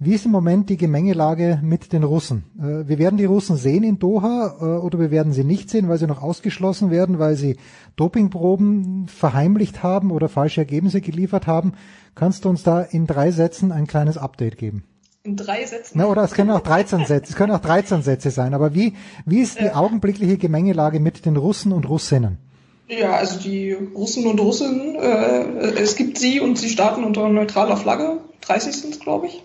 wie 0.00 0.14
ist 0.14 0.26
im 0.26 0.30
Moment 0.30 0.70
die 0.70 0.76
Gemengelage 0.76 1.58
mit 1.60 1.92
den 1.92 2.04
Russen? 2.04 2.44
Äh, 2.56 2.88
wir 2.88 2.98
werden 2.98 3.16
die 3.16 3.24
Russen 3.24 3.56
sehen 3.56 3.82
in 3.82 3.98
Doha 3.98 4.56
äh, 4.60 4.64
oder 4.80 5.00
wir 5.00 5.10
werden 5.10 5.32
sie 5.32 5.42
nicht 5.42 5.70
sehen, 5.70 5.88
weil 5.88 5.98
sie 5.98 6.06
noch 6.06 6.22
ausgeschlossen 6.22 6.92
werden, 6.92 7.18
weil 7.18 7.34
sie 7.34 7.56
Dopingproben 7.96 9.08
verheimlicht 9.08 9.82
haben 9.82 10.12
oder 10.12 10.28
falsche 10.28 10.60
Ergebnisse 10.60 11.00
geliefert 11.00 11.48
haben. 11.48 11.72
Kannst 12.14 12.44
du 12.44 12.48
uns 12.48 12.62
da 12.62 12.82
in 12.82 13.08
drei 13.08 13.32
Sätzen 13.32 13.72
ein 13.72 13.88
kleines 13.88 14.18
Update 14.18 14.56
geben? 14.56 14.84
In 15.24 15.36
drei 15.36 15.64
Sätzen? 15.66 15.98
Na, 15.98 16.06
oder 16.06 16.22
es 16.22 16.32
können 16.32 16.52
auch 16.52 16.60
13 16.60 17.04
Sätze, 17.04 17.32
es 17.32 17.36
können 17.36 17.52
auch 17.52 17.60
13 17.60 18.02
Sätze 18.02 18.30
sein. 18.30 18.54
Aber 18.54 18.74
wie, 18.74 18.94
wie 19.26 19.40
ist 19.40 19.58
die 19.58 19.64
äh, 19.64 19.72
augenblickliche 19.72 20.38
Gemengelage 20.38 21.00
mit 21.00 21.26
den 21.26 21.36
Russen 21.36 21.72
und 21.72 21.88
Russinnen? 21.88 22.38
Ja, 22.86 23.16
also 23.16 23.40
die 23.40 23.72
Russen 23.72 24.26
und 24.26 24.38
Russinnen, 24.38 24.94
äh, 24.94 25.70
es 25.80 25.96
gibt 25.96 26.18
sie 26.18 26.38
und 26.38 26.56
sie 26.56 26.68
starten 26.68 27.02
unter 27.02 27.28
neutraler 27.28 27.76
Flagge. 27.76 28.18
30 28.42 28.76
sind 28.76 28.94
es, 28.94 29.00
glaube 29.00 29.26
ich. 29.26 29.42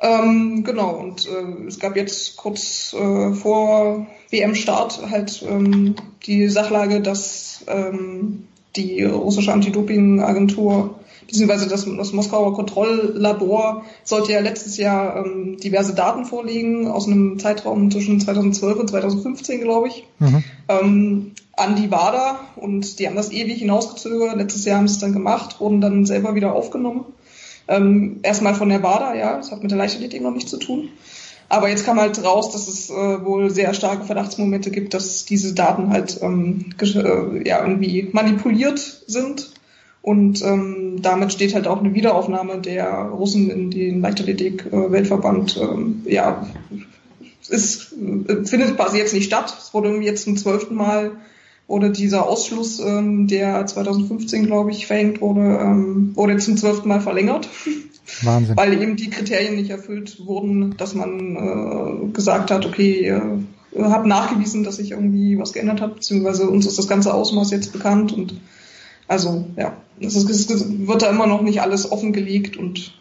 Ähm, 0.00 0.62
genau, 0.64 0.90
und 0.90 1.26
äh, 1.26 1.66
es 1.66 1.78
gab 1.78 1.96
jetzt 1.96 2.36
kurz 2.36 2.94
äh, 2.94 3.32
vor 3.32 4.06
WM-Start 4.30 5.10
halt 5.10 5.44
ähm, 5.48 5.94
die 6.26 6.48
Sachlage, 6.48 7.00
dass 7.00 7.64
ähm, 7.66 8.46
die 8.76 9.02
russische 9.04 9.52
Anti-Doping-Agentur 9.52 10.96
beziehungsweise 11.26 11.68
das, 11.68 11.84
das 11.84 12.12
Moskauer 12.12 12.54
Kontrolllabor 12.54 13.84
sollte 14.04 14.32
ja 14.32 14.40
letztes 14.40 14.76
Jahr 14.76 15.24
ähm, 15.24 15.56
diverse 15.56 15.94
Daten 15.94 16.24
vorlegen 16.24 16.88
aus 16.88 17.06
einem 17.06 17.38
Zeitraum 17.38 17.90
zwischen 17.90 18.20
2012 18.20 18.78
und 18.78 18.90
2015, 18.90 19.60
glaube 19.60 19.88
ich, 19.88 20.06
mhm. 20.18 20.44
ähm, 20.68 21.32
an 21.56 21.74
die 21.76 21.90
WADA 21.90 22.40
und 22.56 22.98
die 22.98 23.06
haben 23.06 23.16
das 23.16 23.32
ewig 23.32 23.58
hinausgezögert. 23.58 24.36
Letztes 24.36 24.64
Jahr 24.66 24.78
haben 24.78 24.88
sie 24.88 24.94
es 24.94 25.00
dann 25.00 25.12
gemacht, 25.12 25.58
wurden 25.58 25.80
dann 25.80 26.04
selber 26.04 26.34
wieder 26.34 26.52
aufgenommen. 26.52 27.06
Ähm, 27.68 28.20
erstmal 28.22 28.54
von 28.54 28.68
der 28.68 28.82
WADA, 28.82 29.14
ja, 29.14 29.36
das 29.36 29.50
hat 29.50 29.62
mit 29.62 29.70
der 29.70 29.78
Leichtathletik 29.78 30.22
noch 30.22 30.32
nichts 30.32 30.50
zu 30.50 30.58
tun. 30.58 30.90
Aber 31.48 31.68
jetzt 31.68 31.84
kam 31.84 32.00
halt 32.00 32.22
raus, 32.24 32.50
dass 32.52 32.66
es 32.66 32.90
äh, 32.90 33.24
wohl 33.24 33.50
sehr 33.50 33.72
starke 33.72 34.04
Verdachtsmomente 34.04 34.70
gibt, 34.70 34.94
dass 34.94 35.24
diese 35.24 35.54
Daten 35.54 35.90
halt 35.90 36.18
ähm, 36.22 36.72
äh, 36.80 37.48
ja, 37.48 37.64
irgendwie 37.64 38.08
manipuliert 38.12 38.78
sind. 39.06 39.52
Und 40.02 40.42
ähm, 40.42 41.02
damit 41.02 41.32
steht 41.32 41.54
halt 41.54 41.66
auch 41.66 41.80
eine 41.80 41.94
Wiederaufnahme 41.94 42.58
der 42.60 42.88
Russen 42.88 43.50
in 43.50 43.70
den 43.70 44.00
Leichtathletik-Weltverband. 44.00 45.56
ähm, 45.60 46.02
ja, 46.04 46.46
ist, 47.48 47.92
äh, 47.92 48.44
findet 48.44 48.76
quasi 48.76 48.98
jetzt 48.98 49.14
nicht 49.14 49.26
statt. 49.26 49.56
Es 49.58 49.74
wurde 49.74 49.88
irgendwie 49.88 50.06
jetzt 50.06 50.24
zum 50.24 50.36
zwölften 50.36 50.74
Mal 50.74 51.12
wurde 51.68 51.90
dieser 51.90 52.28
Ausschluss, 52.28 52.78
ähm, 52.78 53.26
der 53.26 53.66
2015, 53.66 54.46
glaube 54.46 54.70
ich, 54.70 54.86
verhängt 54.86 55.20
wurde, 55.20 55.58
ähm, 55.60 56.12
wurde 56.14 56.36
zum 56.38 56.56
zwölften 56.56 56.88
Mal 56.88 57.00
verlängert. 57.00 57.48
Wahnsinn. 58.22 58.56
Weil 58.56 58.80
eben 58.80 58.96
die 58.96 59.10
Kriterien 59.10 59.56
nicht 59.56 59.70
erfüllt 59.70 60.24
wurden, 60.24 60.76
dass 60.76 60.94
man 60.94 61.36
äh, 61.36 62.12
gesagt 62.12 62.52
hat, 62.52 62.64
okay, 62.64 63.08
ihr 63.76 63.90
habt 63.90 64.06
nachgewiesen, 64.06 64.62
dass 64.62 64.76
sich 64.76 64.92
irgendwie 64.92 65.38
was 65.38 65.52
geändert 65.52 65.80
hat, 65.80 65.96
beziehungsweise 65.96 66.48
uns 66.48 66.66
ist 66.66 66.78
das 66.78 66.86
ganze 66.86 67.12
Ausmaß 67.12 67.50
jetzt 67.50 67.72
bekannt 67.72 68.12
und 68.12 68.40
also 69.08 69.46
ja, 69.56 69.76
es, 70.00 70.16
ist, 70.16 70.50
es 70.50 70.86
wird 70.86 71.02
da 71.02 71.10
immer 71.10 71.26
noch 71.26 71.42
nicht 71.42 71.62
alles 71.62 71.90
offengelegt 71.90 72.56
und 72.56 72.94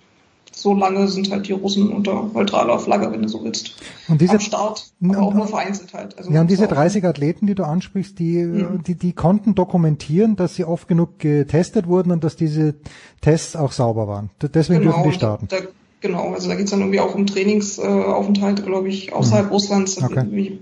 so 0.55 0.73
lange 0.73 1.07
sind 1.07 1.31
halt 1.31 1.47
die 1.47 1.51
Russen 1.51 1.89
unter 1.89 2.29
neutraler 2.33 2.79
Flagge, 2.79 3.11
wenn 3.11 3.21
du 3.21 3.27
so 3.27 3.43
willst. 3.43 3.75
Und 4.07 4.21
diese, 4.21 4.33
am 4.33 4.39
Start, 4.39 4.91
aber 5.03 5.21
auch 5.21 5.33
nur 5.33 5.47
vereinzelt 5.47 5.93
halt. 5.93 6.17
Also 6.17 6.31
ja, 6.31 6.41
und 6.41 6.49
diese 6.49 6.67
30 6.67 7.05
Athleten, 7.05 7.45
die 7.45 7.55
du 7.55 7.63
ansprichst, 7.63 8.17
die, 8.17 8.43
mhm. 8.43 8.81
die, 8.83 8.95
die 8.95 9.13
konnten 9.13 9.53
dokumentieren, 9.53 10.37
dass 10.37 10.55
sie 10.55 10.63
oft 10.63 10.87
genug 10.87 11.19
getestet 11.19 11.87
wurden 11.87 12.11
und 12.11 12.23
dass 12.23 12.37
diese 12.37 12.75
Tests 13.21 13.55
auch 13.55 13.73
sauber 13.73 14.07
waren. 14.07 14.29
Deswegen 14.41 14.79
genau, 14.79 14.93
dürfen 14.93 15.09
die 15.09 15.15
starten. 15.15 15.47
Da, 15.49 15.57
genau, 15.99 16.33
also 16.33 16.47
da 16.47 16.55
geht's 16.55 16.71
dann 16.71 16.79
irgendwie 16.79 17.01
auch 17.01 17.13
um 17.13 17.27
Trainingsaufenthalte, 17.27 18.61
äh, 18.61 18.65
glaube 18.65 18.87
ich, 18.87 19.11
außerhalb 19.11 19.47
mhm. 19.47 19.51
Russlands. 19.51 20.01
Okay. 20.01 20.59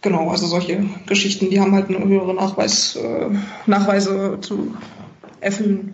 Genau, 0.00 0.30
also 0.30 0.46
solche 0.46 0.84
Geschichten, 1.06 1.48
die 1.48 1.60
haben 1.60 1.72
halt 1.72 1.88
eine 1.88 2.04
höhere 2.04 2.34
Nachweis, 2.34 2.96
äh, 2.96 3.30
Nachweise 3.66 4.38
zu 4.40 4.74
erfüllen. 5.40 5.93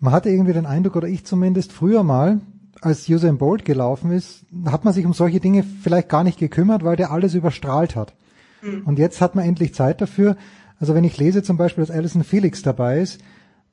Man 0.00 0.12
hatte 0.12 0.30
irgendwie 0.30 0.54
den 0.54 0.66
Eindruck, 0.66 0.96
oder 0.96 1.08
ich 1.08 1.24
zumindest 1.24 1.72
früher 1.72 2.02
mal, 2.02 2.40
als 2.80 3.08
Usain 3.08 3.38
Bolt 3.38 3.64
gelaufen 3.64 4.10
ist, 4.10 4.46
hat 4.64 4.84
man 4.84 4.94
sich 4.94 5.04
um 5.04 5.12
solche 5.12 5.40
Dinge 5.40 5.62
vielleicht 5.62 6.08
gar 6.08 6.24
nicht 6.24 6.38
gekümmert, 6.38 6.82
weil 6.82 6.96
der 6.96 7.10
alles 7.10 7.34
überstrahlt 7.34 7.94
hat. 7.94 8.14
Mhm. 8.62 8.82
Und 8.86 8.98
jetzt 8.98 9.20
hat 9.20 9.34
man 9.34 9.44
endlich 9.44 9.74
Zeit 9.74 10.00
dafür. 10.00 10.36
Also 10.78 10.94
wenn 10.94 11.04
ich 11.04 11.18
lese 11.18 11.42
zum 11.42 11.58
Beispiel, 11.58 11.84
dass 11.84 11.94
Alison 11.94 12.24
Felix 12.24 12.62
dabei 12.62 13.00
ist, 13.00 13.20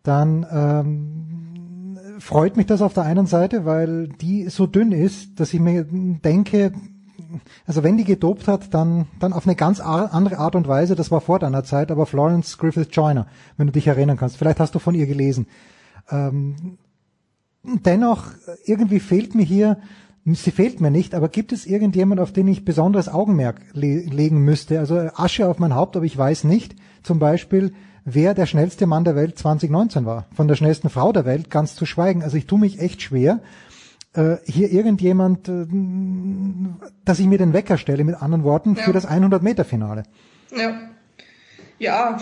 dann 0.03 0.45
ähm, 0.51 1.97
freut 2.19 2.57
mich 2.57 2.65
das 2.65 2.81
auf 2.81 2.93
der 2.93 3.03
einen 3.03 3.27
Seite, 3.27 3.65
weil 3.65 4.09
die 4.09 4.49
so 4.49 4.67
dünn 4.67 4.91
ist, 4.91 5.39
dass 5.39 5.53
ich 5.53 5.59
mir 5.61 5.85
denke, 5.85 6.73
also 7.65 7.83
wenn 7.83 7.97
die 7.97 8.03
gedopt 8.03 8.47
hat, 8.47 8.73
dann, 8.73 9.07
dann 9.19 9.33
auf 9.33 9.45
eine 9.45 9.55
ganz 9.55 9.79
andere 9.79 10.37
Art 10.37 10.55
und 10.55 10.67
Weise, 10.67 10.95
das 10.95 11.11
war 11.11 11.21
vor 11.21 11.39
deiner 11.39 11.63
Zeit, 11.63 11.91
aber 11.91 12.05
Florence 12.05 12.57
Griffith 12.57 12.89
Joyner, 12.91 13.27
wenn 13.57 13.67
du 13.67 13.73
dich 13.73 13.87
erinnern 13.87 14.17
kannst. 14.17 14.37
Vielleicht 14.37 14.59
hast 14.59 14.75
du 14.75 14.79
von 14.79 14.95
ihr 14.95 15.07
gelesen. 15.07 15.47
Ähm, 16.09 16.77
dennoch, 17.63 18.31
irgendwie 18.65 18.99
fehlt 18.99 19.35
mir 19.35 19.43
hier, 19.43 19.77
sie 20.25 20.51
fehlt 20.51 20.81
mir 20.81 20.91
nicht, 20.91 21.15
aber 21.15 21.29
gibt 21.29 21.51
es 21.51 21.65
irgendjemand, 21.65 22.19
auf 22.19 22.31
den 22.31 22.47
ich 22.47 22.65
besonderes 22.65 23.09
Augenmerk 23.09 23.61
le 23.73 24.01
legen 24.01 24.39
müsste? 24.39 24.79
Also 24.79 24.97
Asche 25.15 25.47
auf 25.47 25.59
mein 25.59 25.75
Haupt, 25.75 25.95
aber 25.95 26.05
ich 26.05 26.17
weiß 26.17 26.43
nicht, 26.43 26.75
zum 27.03 27.19
Beispiel, 27.19 27.73
wer 28.03 28.33
der 28.33 28.45
schnellste 28.45 28.87
Mann 28.87 29.03
der 29.03 29.15
Welt 29.15 29.37
2019 29.37 30.05
war. 30.05 30.27
Von 30.35 30.47
der 30.47 30.55
schnellsten 30.55 30.89
Frau 30.89 31.11
der 31.11 31.25
Welt 31.25 31.49
ganz 31.49 31.75
zu 31.75 31.85
schweigen. 31.85 32.23
Also 32.23 32.37
ich 32.37 32.47
tue 32.47 32.59
mich 32.59 32.79
echt 32.79 33.01
schwer, 33.01 33.41
äh, 34.13 34.37
hier 34.45 34.71
irgendjemand, 34.71 35.47
äh, 35.47 35.65
dass 37.05 37.19
ich 37.19 37.27
mir 37.27 37.37
den 37.37 37.53
Wecker 37.53 37.77
stelle, 37.77 38.03
mit 38.03 38.15
anderen 38.15 38.43
Worten, 38.43 38.75
ja. 38.75 38.83
für 38.83 38.93
das 38.93 39.07
100-Meter-Finale. 39.07 40.03
Ja. 40.55 40.73
Ja, 41.79 42.17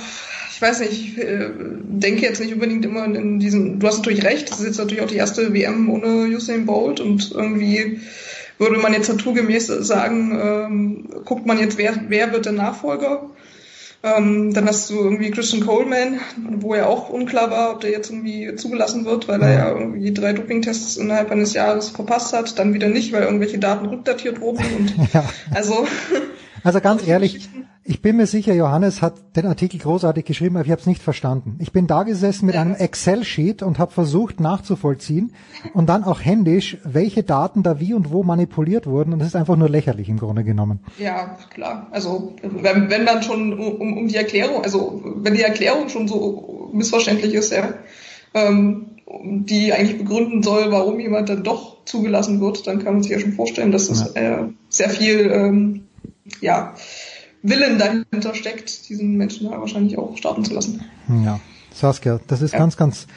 ich 0.56 0.62
weiß 0.62 0.80
nicht, 0.80 0.94
ich 0.94 1.18
äh, 1.18 1.50
denke 1.84 2.22
jetzt 2.22 2.40
nicht 2.40 2.54
unbedingt 2.54 2.86
immer 2.86 3.04
in 3.04 3.40
diesen, 3.40 3.78
du 3.82 3.88
hast 3.88 3.98
natürlich 3.98 4.24
recht, 4.24 4.50
das 4.50 4.62
ist 4.62 4.66
jetzt 4.66 4.78
natürlich 4.78 5.04
auch 5.04 5.10
die 5.10 5.18
erste 5.18 5.54
WM 5.54 5.90
ohne 5.90 6.34
Usain 6.34 6.66
Bolt 6.66 7.02
und 7.02 7.30
irgendwie 7.30 8.00
würde 8.58 8.78
man 8.78 8.94
jetzt 8.94 9.10
naturgemäß 9.10 9.68
sagen, 9.68 10.40
ähm, 10.42 11.10
guckt 11.26 11.46
man 11.46 11.60
jetzt, 11.60 11.78
wer, 11.78 11.94
wer 12.08 12.32
wird 12.32 12.46
der 12.46 12.54
Nachfolger? 12.54 13.30
Ähm, 14.02 14.54
dann 14.54 14.66
hast 14.66 14.90
du 14.90 14.94
irgendwie 14.94 15.30
Christian 15.32 15.66
Coleman, 15.66 16.22
wo 16.60 16.74
er 16.74 16.88
auch 16.88 17.10
unklar 17.10 17.52
war, 17.52 17.74
ob 17.74 17.82
der 17.82 17.92
jetzt 17.92 18.10
irgendwie 18.10 18.56
zugelassen 18.56 19.04
wird, 19.04 19.28
weil 19.28 19.42
er 19.42 19.52
ja 19.52 19.70
irgendwie 19.72 20.14
drei 20.14 20.32
Dopingtests 20.32 20.96
innerhalb 20.96 21.32
eines 21.32 21.52
Jahres 21.52 21.90
verpasst 21.90 22.32
hat, 22.32 22.58
dann 22.60 22.74
wieder 22.74 22.88
nicht, 22.88 23.12
weil 23.12 23.24
irgendwelche 23.24 23.58
Daten 23.58 23.88
rückdatiert 23.88 24.40
wurden 24.40 24.64
und 24.78 24.96
ja. 25.14 25.26
also 25.54 25.86
also 26.64 26.80
ganz 26.80 27.06
ehrlich, 27.08 27.50
ich 27.88 28.02
bin 28.02 28.18
mir 28.18 28.26
sicher, 28.26 28.56
Johannes 28.56 29.04
hat 29.04 29.36
den 29.36 29.46
Artikel 29.46 29.80
großartig 29.80 30.26
geschrieben, 30.26 30.58
aber 30.58 30.66
ich 30.66 30.72
habe 30.72 30.82
es 30.82 30.88
nicht 30.88 31.04
verstanden. 31.04 31.58
Ich 31.60 31.72
bin 31.72 31.86
da 31.86 32.02
gesessen 32.02 32.48
mit 32.48 32.56
einem 32.56 32.74
Excel-Sheet 32.74 33.62
und 33.62 33.78
habe 33.78 33.92
versucht 33.92 34.40
nachzuvollziehen 34.40 35.34
und 35.76 35.88
dann 35.88 36.04
auch 36.04 36.20
händisch, 36.20 36.78
welche 36.84 37.22
Daten 37.22 37.62
da 37.62 37.80
wie 37.80 37.94
und 37.94 38.12
wo 38.12 38.24
manipuliert 38.24 38.88
wurden 38.88 39.14
und 39.14 39.20
das 39.20 39.30
ist 39.30 39.36
einfach 39.36 39.56
nur 39.56 39.70
lächerlich 39.70 40.10
im 40.10 40.18
Grunde 40.18 40.44
genommen. 40.44 40.80
Ja, 40.98 41.38
klar. 41.54 41.86
Also 41.92 42.36
wenn, 42.42 42.90
wenn 42.90 43.06
dann 43.06 43.22
schon 43.22 43.54
um, 43.54 43.98
um 44.00 44.08
die 44.08 44.16
Erklärung, 44.16 44.64
also 44.64 45.04
wenn 45.18 45.36
die 45.36 45.44
Erklärung 45.44 45.90
schon 45.90 46.08
so 46.08 46.72
missverständlich 46.74 47.36
ist, 47.36 47.52
ja, 47.52 47.76
ähm, 48.34 48.88
die 49.08 49.74
eigentlich 49.74 50.00
begründen 50.00 50.42
soll, 50.42 50.72
warum 50.72 51.00
jemand 51.00 51.30
dann 51.30 51.44
doch 51.44 51.86
zugelassen 51.86 52.42
wird, 52.42 52.66
dann 52.66 52.84
kann 52.84 52.96
man 52.96 53.04
sich 53.04 53.12
ja 53.12 53.20
schon 53.20 53.34
vorstellen, 53.34 53.72
dass 53.72 53.90
es 53.90 54.12
ja. 54.16 54.22
äh, 54.22 54.48
sehr 54.70 54.90
viel 54.90 55.30
ähm, 55.32 55.86
ja, 56.42 56.74
Willen 57.48 57.78
dahinter 57.78 58.34
steckt, 58.34 58.90
diesen 58.90 59.16
Menschen 59.18 59.50
da 59.50 59.60
wahrscheinlich 59.60 59.98
auch 59.98 60.18
starten 60.18 60.44
zu 60.44 60.54
lassen. 60.54 60.84
Ja, 61.24 61.40
Saskia, 61.74 62.20
das 62.28 62.42
ist 62.42 62.54
ja. 62.54 62.60
ganz, 62.60 62.76
ganz, 62.76 63.08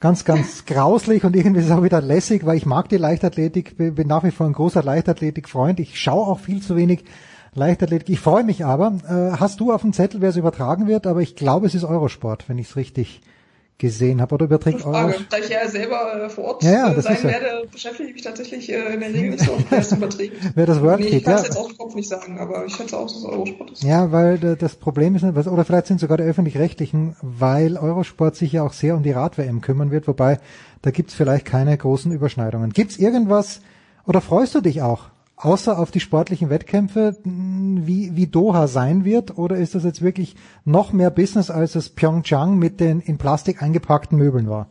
ganz, 0.00 0.24
ganz 0.24 0.64
grauslich 0.64 1.24
und 1.24 1.36
irgendwie 1.36 1.60
ist 1.60 1.66
es 1.66 1.72
auch 1.72 1.82
wieder 1.82 2.00
lässig, 2.00 2.44
weil 2.44 2.56
ich 2.56 2.66
mag 2.66 2.88
die 2.88 2.96
Leichtathletik, 2.96 3.76
bin 3.76 4.08
nach 4.08 4.24
wie 4.24 4.30
vor 4.30 4.46
ein 4.46 4.54
großer 4.54 4.82
Leichtathletik-Freund. 4.82 5.78
Ich 5.78 6.00
schaue 6.00 6.26
auch 6.26 6.40
viel 6.40 6.60
zu 6.60 6.76
wenig 6.76 7.04
Leichtathletik. 7.54 8.08
Ich 8.10 8.20
freue 8.20 8.44
mich 8.44 8.64
aber. 8.64 8.98
Äh, 9.08 9.38
hast 9.38 9.60
du 9.60 9.72
auf 9.72 9.82
dem 9.82 9.92
Zettel, 9.92 10.20
wer 10.20 10.30
es 10.30 10.36
übertragen 10.36 10.86
wird? 10.86 11.06
Aber 11.06 11.20
ich 11.20 11.36
glaube, 11.36 11.66
es 11.66 11.74
ist 11.74 11.84
Eurosport, 11.84 12.48
wenn 12.48 12.58
ich 12.58 12.68
es 12.68 12.76
richtig 12.76 13.20
gesehen 13.80 14.20
habe 14.20 14.34
oder 14.34 14.44
überträgt 14.44 14.82
Frage, 14.82 15.16
Da 15.28 15.38
ich 15.38 15.48
ja 15.48 15.66
selber 15.66 16.24
äh, 16.24 16.28
vor 16.28 16.44
Ort 16.44 16.62
ja, 16.62 16.92
ja, 16.92 17.00
sein 17.00 17.22
werde, 17.24 17.66
beschäftige 17.72 18.10
ich 18.10 18.14
mich 18.14 18.22
tatsächlich 18.22 18.70
äh, 18.70 18.94
in 18.94 19.00
der 19.00 19.08
Regel 19.08 19.30
nicht 19.30 19.44
so, 19.44 19.56
wer 19.68 19.78
es 19.78 19.90
überträgt. 19.90 20.36
wer 20.54 20.66
das 20.66 20.80
Word 20.82 21.00
nee, 21.00 21.06
ich 21.06 21.24
kann 21.24 21.34
es 21.34 21.40
ja. 21.40 21.46
jetzt 21.46 21.56
aus 21.56 21.68
dem 21.68 21.78
Kopf 21.78 21.94
nicht 21.94 22.08
sagen, 22.08 22.38
aber 22.38 22.66
ich 22.66 22.74
schätze 22.74 22.96
auch, 22.96 23.04
dass 23.04 23.16
es 23.16 23.24
Eurosport 23.24 23.70
ist. 23.72 23.82
Ja, 23.82 24.12
weil 24.12 24.38
das 24.38 24.76
Problem 24.76 25.16
ist, 25.16 25.24
oder 25.24 25.64
vielleicht 25.64 25.86
sind 25.86 25.98
sogar 25.98 26.18
die 26.18 26.24
Öffentlich-Rechtlichen, 26.24 27.16
weil 27.22 27.76
Eurosport 27.76 28.36
sich 28.36 28.52
ja 28.52 28.62
auch 28.62 28.74
sehr 28.74 28.94
um 28.94 29.02
die 29.02 29.12
Rad-WM 29.12 29.62
kümmern 29.62 29.90
wird, 29.90 30.06
wobei 30.06 30.38
da 30.82 30.90
gibt's 30.90 31.14
vielleicht 31.14 31.46
keine 31.46 31.76
großen 31.76 32.12
Überschneidungen. 32.12 32.72
Gibt's 32.72 32.98
irgendwas, 32.98 33.60
oder 34.06 34.20
freust 34.20 34.54
du 34.54 34.60
dich 34.60 34.82
auch 34.82 35.06
außer 35.40 35.78
auf 35.78 35.90
die 35.90 36.00
sportlichen 36.00 36.50
Wettkämpfe, 36.50 37.16
wie, 37.24 38.14
wie 38.14 38.26
Doha 38.26 38.68
sein 38.68 39.04
wird? 39.04 39.38
Oder 39.38 39.56
ist 39.56 39.74
das 39.74 39.84
jetzt 39.84 40.02
wirklich 40.02 40.36
noch 40.64 40.92
mehr 40.92 41.10
Business, 41.10 41.50
als 41.50 41.74
es 41.74 41.88
Pyeongchang 41.88 42.58
mit 42.58 42.80
den 42.80 43.00
in 43.00 43.18
Plastik 43.18 43.62
eingepackten 43.62 44.18
Möbeln 44.18 44.48
war? 44.48 44.68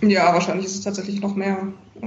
Ja, 0.00 0.32
wahrscheinlich 0.32 0.66
ist 0.66 0.76
es 0.76 0.80
tatsächlich 0.82 1.20
noch 1.20 1.34
mehr 1.34 1.58
äh, 2.00 2.06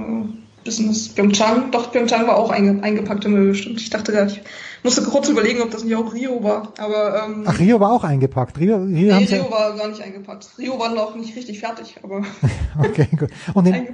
Business. 0.64 1.08
Pyeongchang, 1.08 1.70
doch, 1.70 1.92
Pyeongchang 1.92 2.26
war 2.26 2.36
auch 2.36 2.50
einge, 2.50 2.82
eingepackte 2.82 3.28
Möbel, 3.28 3.54
stimmt. 3.54 3.80
Ich 3.80 3.90
dachte 3.90 4.12
gerade, 4.12 4.32
ich 4.32 4.42
musste 4.82 5.02
kurz 5.02 5.28
überlegen, 5.28 5.62
ob 5.62 5.70
das 5.70 5.84
nicht 5.84 5.94
auch 5.94 6.12
Rio 6.12 6.42
war. 6.42 6.72
Aber, 6.78 7.24
ähm, 7.24 7.44
Ach, 7.46 7.58
Rio 7.58 7.80
war 7.80 7.92
auch 7.92 8.04
eingepackt. 8.04 8.58
Rio, 8.58 8.76
Rio, 8.76 9.16
nee, 9.16 9.24
Rio 9.24 9.44
ja 9.44 9.50
war 9.50 9.76
gar 9.76 9.88
nicht 9.88 10.02
eingepackt. 10.02 10.48
Rio 10.58 10.78
war 10.78 10.94
noch 10.94 11.14
nicht 11.16 11.36
richtig 11.36 11.60
fertig, 11.60 11.96
aber. 12.02 12.22
okay, 12.78 13.08
gut. 13.18 13.30
Und 13.54 13.66
in, 13.66 13.88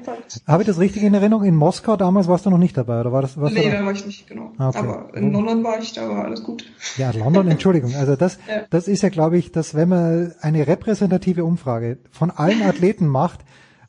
habe 0.47 0.63
ich 0.63 0.67
das 0.67 0.79
richtig 0.79 1.03
in 1.03 1.15
Erinnerung? 1.15 1.45
In 1.45 1.57
Moskau 1.57 1.97
damals 1.97 2.29
warst 2.29 2.47
du 2.47 2.51
noch 2.51 2.59
nicht 2.59 2.77
dabei, 2.77 3.01
oder 3.01 3.13
war 3.13 3.23
das? 3.23 3.41
Warst 3.41 3.55
nee, 3.55 3.71
da? 3.71 3.79
da 3.79 3.85
war 3.85 3.93
ich 3.93 4.07
nicht, 4.07 4.27
genau. 4.27 4.53
Ah, 4.59 4.69
okay. 4.69 4.79
Aber 4.79 5.09
in 5.15 5.33
London 5.33 5.65
war 5.65 5.79
ich, 5.79 5.93
da 5.93 6.09
war 6.09 6.25
alles 6.25 6.43
gut. 6.43 6.65
Ja, 6.97 7.11
London, 7.11 7.49
Entschuldigung. 7.49 7.95
Also 7.95 8.17
das, 8.17 8.39
ja. 8.49 8.63
das 8.71 8.89
ist 8.89 9.03
ja, 9.03 9.09
glaube 9.09 9.39
ich, 9.39 9.53
dass 9.53 9.75
wenn 9.75 9.89
man 9.89 10.35
eine 10.41 10.67
repräsentative 10.67 11.45
Umfrage 11.45 11.99
von 12.11 12.31
allen 12.31 12.63
Athleten 12.63 13.07
macht, 13.07 13.41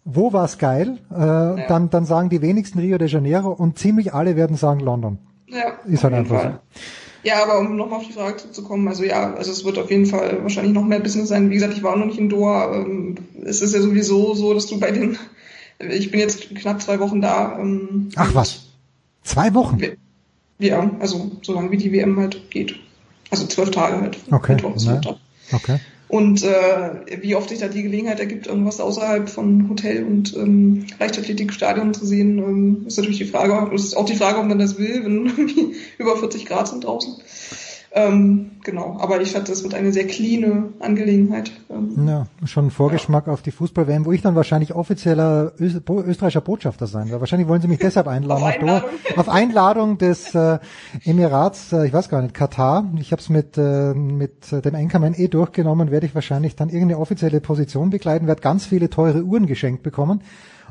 wo 0.03 0.33
war's 0.33 0.57
geil, 0.57 0.97
äh, 1.11 1.17
ja. 1.17 1.67
dann, 1.67 1.89
dann 1.89 2.05
sagen 2.05 2.29
die 2.29 2.41
wenigsten 2.41 2.79
Rio 2.79 2.97
de 2.97 3.07
Janeiro 3.07 3.51
und 3.51 3.77
ziemlich 3.77 4.13
alle 4.13 4.35
werden 4.35 4.57
sagen 4.57 4.79
London. 4.79 5.19
Ja. 5.47 5.73
Ist 5.85 6.03
halt 6.03 6.13
einfach 6.13 6.41
Fall. 6.41 6.59
so. 6.73 6.81
Ja, 7.23 7.43
aber 7.43 7.59
um 7.59 7.75
nochmal 7.75 7.99
auf 7.99 8.07
die 8.07 8.13
Frage 8.13 8.37
zurückzukommen, 8.37 8.87
also 8.87 9.03
ja, 9.03 9.33
also 9.35 9.51
es 9.51 9.63
wird 9.63 9.77
auf 9.77 9.91
jeden 9.91 10.07
Fall 10.07 10.41
wahrscheinlich 10.41 10.73
noch 10.73 10.83
mehr 10.83 10.99
Business 10.99 11.29
sein. 11.29 11.51
Wie 11.51 11.53
gesagt, 11.53 11.73
ich 11.73 11.83
war 11.83 11.95
noch 11.95 12.07
nicht 12.07 12.17
in 12.17 12.29
Doha. 12.29 12.73
Ähm, 12.73 13.15
es 13.43 13.61
ist 13.61 13.75
ja 13.75 13.81
sowieso 13.81 14.33
so, 14.33 14.53
dass 14.55 14.65
du 14.65 14.79
bei 14.79 14.89
den, 14.89 15.17
ich 15.79 16.09
bin 16.09 16.19
jetzt 16.19 16.55
knapp 16.55 16.81
zwei 16.81 16.99
Wochen 16.99 17.21
da. 17.21 17.59
Ähm, 17.59 18.09
Ach 18.15 18.33
was? 18.33 18.69
Zwei 19.23 19.53
Wochen? 19.53 19.79
Ja, 20.57 20.89
also 20.99 21.31
so 21.43 21.53
lange 21.53 21.69
wie 21.69 21.77
die 21.77 21.91
WM 21.91 22.17
halt 22.17 22.49
geht. 22.49 22.75
Also 23.29 23.45
zwölf 23.45 23.69
Tage 23.69 24.01
halt. 24.01 24.17
Okay. 24.31 24.57
Okay. 25.51 25.79
Und 26.11 26.43
äh, 26.43 27.21
wie 27.21 27.35
oft 27.35 27.47
sich 27.47 27.59
da 27.59 27.69
die 27.69 27.83
Gelegenheit 27.83 28.19
ergibt, 28.19 28.45
irgendwas 28.45 28.81
außerhalb 28.81 29.29
von 29.29 29.69
Hotel 29.69 30.03
und 30.03 30.35
ähm, 30.35 30.87
Leichtathletikstadion 30.99 31.93
zu 31.93 32.05
sehen, 32.05 32.37
ähm, 32.37 32.83
ist 32.85 32.97
natürlich 32.97 33.19
die 33.19 33.25
Frage, 33.25 33.73
ist 33.73 33.95
auch 33.95 34.03
die 34.03 34.17
Frage, 34.17 34.39
ob 34.39 34.45
man 34.45 34.59
das 34.59 34.77
will, 34.77 35.05
wenn 35.05 35.73
über 35.97 36.17
40 36.17 36.45
Grad 36.45 36.67
sind 36.67 36.83
draußen. 36.83 37.15
Ähm, 37.93 38.51
genau, 38.63 38.97
aber 39.01 39.19
ich 39.19 39.35
hatte 39.35 39.51
es 39.51 39.63
wird 39.63 39.73
eine 39.73 39.91
sehr 39.91 40.07
cleane 40.07 40.69
Angelegenheit. 40.79 41.51
Ähm, 41.69 42.07
ja, 42.07 42.27
schon 42.45 42.67
ein 42.67 42.71
Vorgeschmack 42.71 43.27
ja. 43.27 43.33
auf 43.33 43.41
die 43.41 43.51
Fußball-WM, 43.51 44.05
wo 44.05 44.13
ich 44.13 44.21
dann 44.21 44.33
wahrscheinlich 44.33 44.73
offizieller 44.73 45.51
Öst 45.59 45.81
österreichischer 45.89 46.39
Botschafter 46.39 46.87
sein 46.87 47.09
werde. 47.09 47.19
Wahrscheinlich 47.19 47.49
wollen 47.49 47.61
sie 47.61 47.67
mich 47.67 47.79
deshalb 47.79 48.07
einladen. 48.07 48.43
auf, 48.43 48.49
Einladung. 48.49 48.89
auf 49.17 49.29
Einladung 49.29 49.97
des 49.97 50.33
äh, 50.33 50.59
Emirats, 51.03 51.73
äh, 51.73 51.85
ich 51.85 51.91
weiß 51.91 52.07
gar 52.07 52.21
nicht, 52.21 52.33
Katar. 52.33 52.89
Ich 52.97 53.11
habe 53.11 53.21
es 53.21 53.27
mit, 53.27 53.57
äh, 53.57 53.93
mit 53.93 54.49
dem 54.53 54.75
Anchorman 54.75 55.13
eh 55.13 55.27
durchgenommen, 55.27 55.91
werde 55.91 56.05
ich 56.05 56.15
wahrscheinlich 56.15 56.55
dann 56.55 56.69
irgendeine 56.69 56.97
offizielle 56.97 57.41
Position 57.41 57.89
begleiten, 57.89 58.25
werde 58.25 58.41
ganz 58.41 58.65
viele 58.65 58.89
teure 58.89 59.23
Uhren 59.23 59.47
geschenkt 59.47 59.83
bekommen 59.83 60.21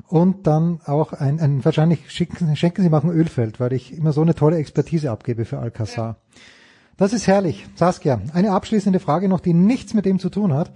und 0.09 0.47
dann 0.47 0.81
auch 0.87 1.13
ein, 1.13 1.39
ein 1.39 1.63
wahrscheinlich 1.67 2.11
schicken, 2.11 2.57
schenken 2.57 2.83
Sie 2.83 2.89
mal 2.89 3.03
ein 3.03 3.11
Ölfeld, 3.11 3.61
weil 3.61 3.75
ich 3.75 3.95
immer 3.95 4.15
so 4.15 4.23
eine 4.23 4.35
tolle 4.35 4.57
Expertise 4.57 5.11
abgebe 5.11 5.45
für 5.45 5.59
Alcazar. 5.59 6.17
Ja. 6.33 6.41
Das 7.01 7.15
ist 7.15 7.27
herrlich. 7.27 7.65
Saskia, 7.77 8.21
eine 8.35 8.53
abschließende 8.53 9.01
Frage 9.01 9.27
noch, 9.27 9.41
die 9.41 9.55
nichts 9.55 9.95
mit 9.95 10.05
dem 10.05 10.19
zu 10.19 10.29
tun 10.29 10.53
hat. 10.53 10.71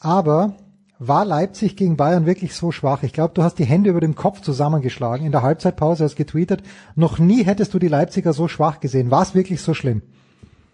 Aber 0.00 0.54
war 0.98 1.24
Leipzig 1.24 1.76
gegen 1.76 1.96
Bayern 1.96 2.26
wirklich 2.26 2.54
so 2.54 2.72
schwach? 2.72 3.02
Ich 3.04 3.14
glaube, 3.14 3.32
du 3.32 3.42
hast 3.42 3.58
die 3.58 3.64
Hände 3.64 3.88
über 3.88 4.00
dem 4.02 4.14
Kopf 4.14 4.42
zusammengeschlagen 4.42 5.24
in 5.24 5.32
der 5.32 5.40
Halbzeitpause, 5.40 6.04
hast 6.04 6.16
getweetet. 6.16 6.62
Noch 6.94 7.18
nie 7.18 7.44
hättest 7.44 7.72
du 7.72 7.78
die 7.78 7.88
Leipziger 7.88 8.34
so 8.34 8.48
schwach 8.48 8.80
gesehen. 8.80 9.10
War 9.10 9.22
es 9.22 9.34
wirklich 9.34 9.62
so 9.62 9.72
schlimm? 9.72 10.02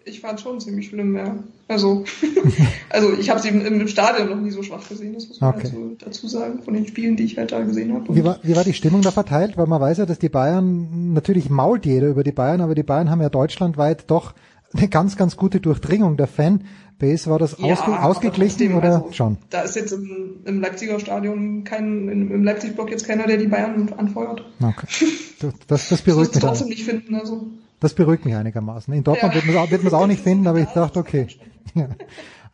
Ich 0.03 0.19
fand 0.19 0.41
schon 0.41 0.59
ziemlich 0.59 0.89
schlimm, 0.89 1.15
ja. 1.15 1.33
Also, 1.69 2.03
also 2.89 3.13
ich 3.13 3.29
habe 3.29 3.39
sie 3.39 3.47
im, 3.47 3.65
im, 3.65 3.87
Stadion 3.87 4.29
noch 4.29 4.41
nie 4.41 4.51
so 4.51 4.63
schwach 4.63 4.85
gesehen, 4.89 5.13
das 5.13 5.29
muss 5.29 5.39
man 5.39 5.55
okay. 5.55 5.63
dazu, 5.63 5.95
dazu 5.97 6.27
sagen, 6.27 6.61
von 6.61 6.73
den 6.73 6.85
Spielen, 6.87 7.15
die 7.15 7.23
ich 7.23 7.37
halt 7.37 7.53
da 7.53 7.61
gesehen 7.61 7.93
habe. 7.93 8.13
Wie 8.13 8.25
war, 8.25 8.39
wie 8.43 8.55
war 8.55 8.65
die 8.65 8.73
Stimmung 8.73 9.01
da 9.01 9.11
verteilt? 9.11 9.55
Weil 9.55 9.67
man 9.67 9.79
weiß 9.79 9.99
ja, 9.99 10.05
dass 10.05 10.19
die 10.19 10.27
Bayern, 10.27 11.13
natürlich 11.13 11.49
mault 11.49 11.85
jeder 11.85 12.09
über 12.09 12.25
die 12.25 12.33
Bayern, 12.33 12.59
aber 12.59 12.75
die 12.75 12.83
Bayern 12.83 13.09
haben 13.09 13.21
ja 13.21 13.29
deutschlandweit 13.29 14.11
doch 14.11 14.33
eine 14.73 14.87
ganz, 14.87 15.17
ganz 15.17 15.35
gute 15.35 15.59
Durchdringung 15.59 16.17
der 16.17 16.27
Fanbase. 16.27 17.29
War 17.29 17.39
das 17.39 17.57
ja, 17.57 17.73
ausge 17.73 18.01
ausgeglichen 18.01 18.75
oder 18.75 18.95
also, 18.95 19.11
schon? 19.11 19.37
Da 19.49 19.61
ist 19.61 19.75
jetzt 19.75 19.91
im, 19.91 20.41
im 20.45 20.61
Leipziger 20.61 20.99
Stadion 20.99 21.63
kein, 21.63 22.07
im 22.09 22.43
Leipzig-Block 22.43 22.91
jetzt 22.91 23.07
keiner, 23.07 23.25
der 23.25 23.37
die 23.37 23.47
Bayern 23.47 23.91
anfeuert. 23.97 24.43
Okay. 24.61 24.87
Das, 25.67 25.87
das 25.87 26.01
beruhigt 26.01 26.35
mich. 26.35 26.43
trotzdem 26.43 26.67
nicht 26.67 26.83
finden, 26.83 27.15
also. 27.15 27.47
Das 27.79 27.93
beruhigt 27.93 28.25
mich 28.25 28.35
einigermaßen. 28.35 28.93
In 28.93 29.05
Dortmund 29.05 29.33
ja. 29.35 29.71
wird 29.71 29.83
man 29.83 29.87
es 29.87 29.93
auch 29.93 30.05
nicht 30.05 30.21
finden, 30.21 30.47
aber 30.47 30.59
ich 30.59 30.67
dachte, 30.67 30.99
okay. 30.99 31.27
Ja. 31.75 31.87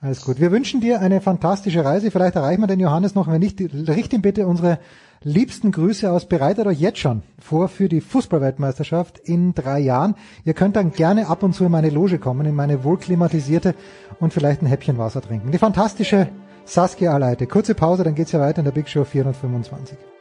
Alles 0.02 0.24
gut. 0.24 0.40
Wir 0.40 0.52
wünschen 0.52 0.82
dir 0.82 1.02
eine 1.02 1.20
fantastische 1.20 1.84
Reise. 1.84 2.12
Vielleicht 2.12 2.36
erreichen 2.36 2.62
wir 2.62 2.68
den 2.68 2.80
Johannes 2.80 3.16
noch. 3.16 3.28
Wenn 3.28 3.40
nicht, 3.40 3.60
richt 3.60 4.14
ihm 4.14 4.22
bitte 4.22 4.46
unsere 4.46 4.78
liebsten 5.22 5.72
Grüße 5.72 6.12
aus. 6.12 6.28
Bereitet 6.28 6.68
euch 6.68 6.80
jetzt 6.80 7.00
schon 7.00 7.24
vor 7.40 7.68
für 7.68 7.90
die 7.90 8.02
Fußballweltmeisterschaft 8.02 9.20
in 9.20 9.54
drei 9.54 9.80
Jahren. 9.80 10.16
Ihr 10.44 10.54
könnt 10.54 10.76
dann 10.76 10.92
gerne 10.92 11.28
ab 11.28 11.44
und 11.44 11.54
zu 11.54 11.66
in 11.66 11.72
meine 11.72 11.90
Loge 11.90 12.20
kommen, 12.20 12.46
in 12.46 12.56
meine 12.56 12.84
wohlklimatisierte 12.84 13.76
und 14.20 14.34
vielleicht 14.34 14.62
ein 14.62 14.68
Häppchen 14.68 14.98
Wasser 14.98 15.22
trinken. 15.22 15.52
Die 15.52 15.58
fantastische 15.58 16.30
Saskia 16.66 17.14
Aleite. 17.14 17.48
Kurze 17.48 17.76
Pause, 17.76 18.04
dann 18.04 18.16
geht's 18.16 18.32
ja 18.32 18.40
weiter 18.40 18.60
in 18.60 18.66
der 18.66 18.72
Big 18.72 18.90
Show 18.90 19.04
425. 19.04 20.15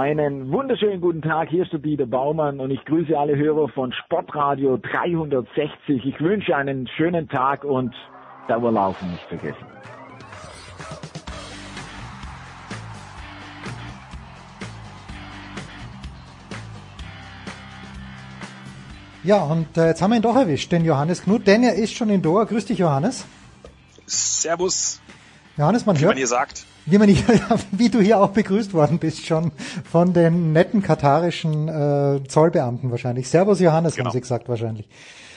Einen 0.00 0.50
wunderschönen 0.50 1.02
guten 1.02 1.20
Tag, 1.20 1.50
hier 1.50 1.62
ist 1.62 1.72
der 1.72 1.78
Dieter 1.78 2.06
Baumann 2.06 2.58
und 2.58 2.70
ich 2.70 2.82
grüße 2.86 3.18
alle 3.18 3.36
Hörer 3.36 3.68
von 3.68 3.92
Sportradio 3.92 4.78
360. 4.78 6.06
Ich 6.06 6.18
wünsche 6.22 6.56
einen 6.56 6.88
schönen 6.96 7.28
Tag 7.28 7.64
und 7.64 7.94
Dauerlaufen 8.48 9.10
nicht 9.10 9.24
vergessen. 9.24 9.66
Ja, 19.22 19.42
und 19.42 19.76
äh, 19.76 19.88
jetzt 19.88 20.00
haben 20.00 20.12
wir 20.12 20.16
ihn 20.16 20.22
doch 20.22 20.34
erwischt, 20.34 20.72
den 20.72 20.86
Johannes 20.86 21.24
Knut, 21.24 21.46
denn 21.46 21.62
er 21.62 21.74
ist 21.74 21.92
schon 21.92 22.08
in 22.08 22.22
Doha. 22.22 22.44
Grüß 22.44 22.64
dich, 22.64 22.78
Johannes. 22.78 23.26
Servus. 24.06 25.02
Johannes, 25.58 25.84
man 25.84 25.96
Wie 25.96 26.04
hört. 26.04 26.12
man 26.12 26.16
hier 26.16 26.26
sagt 26.26 26.64
wie, 26.86 26.98
man 26.98 27.08
hier, 27.08 27.40
wie 27.72 27.88
du 27.88 28.00
hier 28.00 28.20
auch 28.20 28.30
begrüßt 28.30 28.72
worden 28.74 28.98
bist 28.98 29.26
schon 29.26 29.52
von 29.90 30.12
den 30.12 30.52
netten 30.52 30.82
katarischen 30.82 31.68
äh, 31.68 32.20
Zollbeamten 32.26 32.90
wahrscheinlich. 32.90 33.28
Servus 33.28 33.60
Johannes, 33.60 33.94
genau. 33.94 34.06
haben 34.06 34.12
sie 34.12 34.20
gesagt 34.20 34.48
wahrscheinlich. 34.48 34.88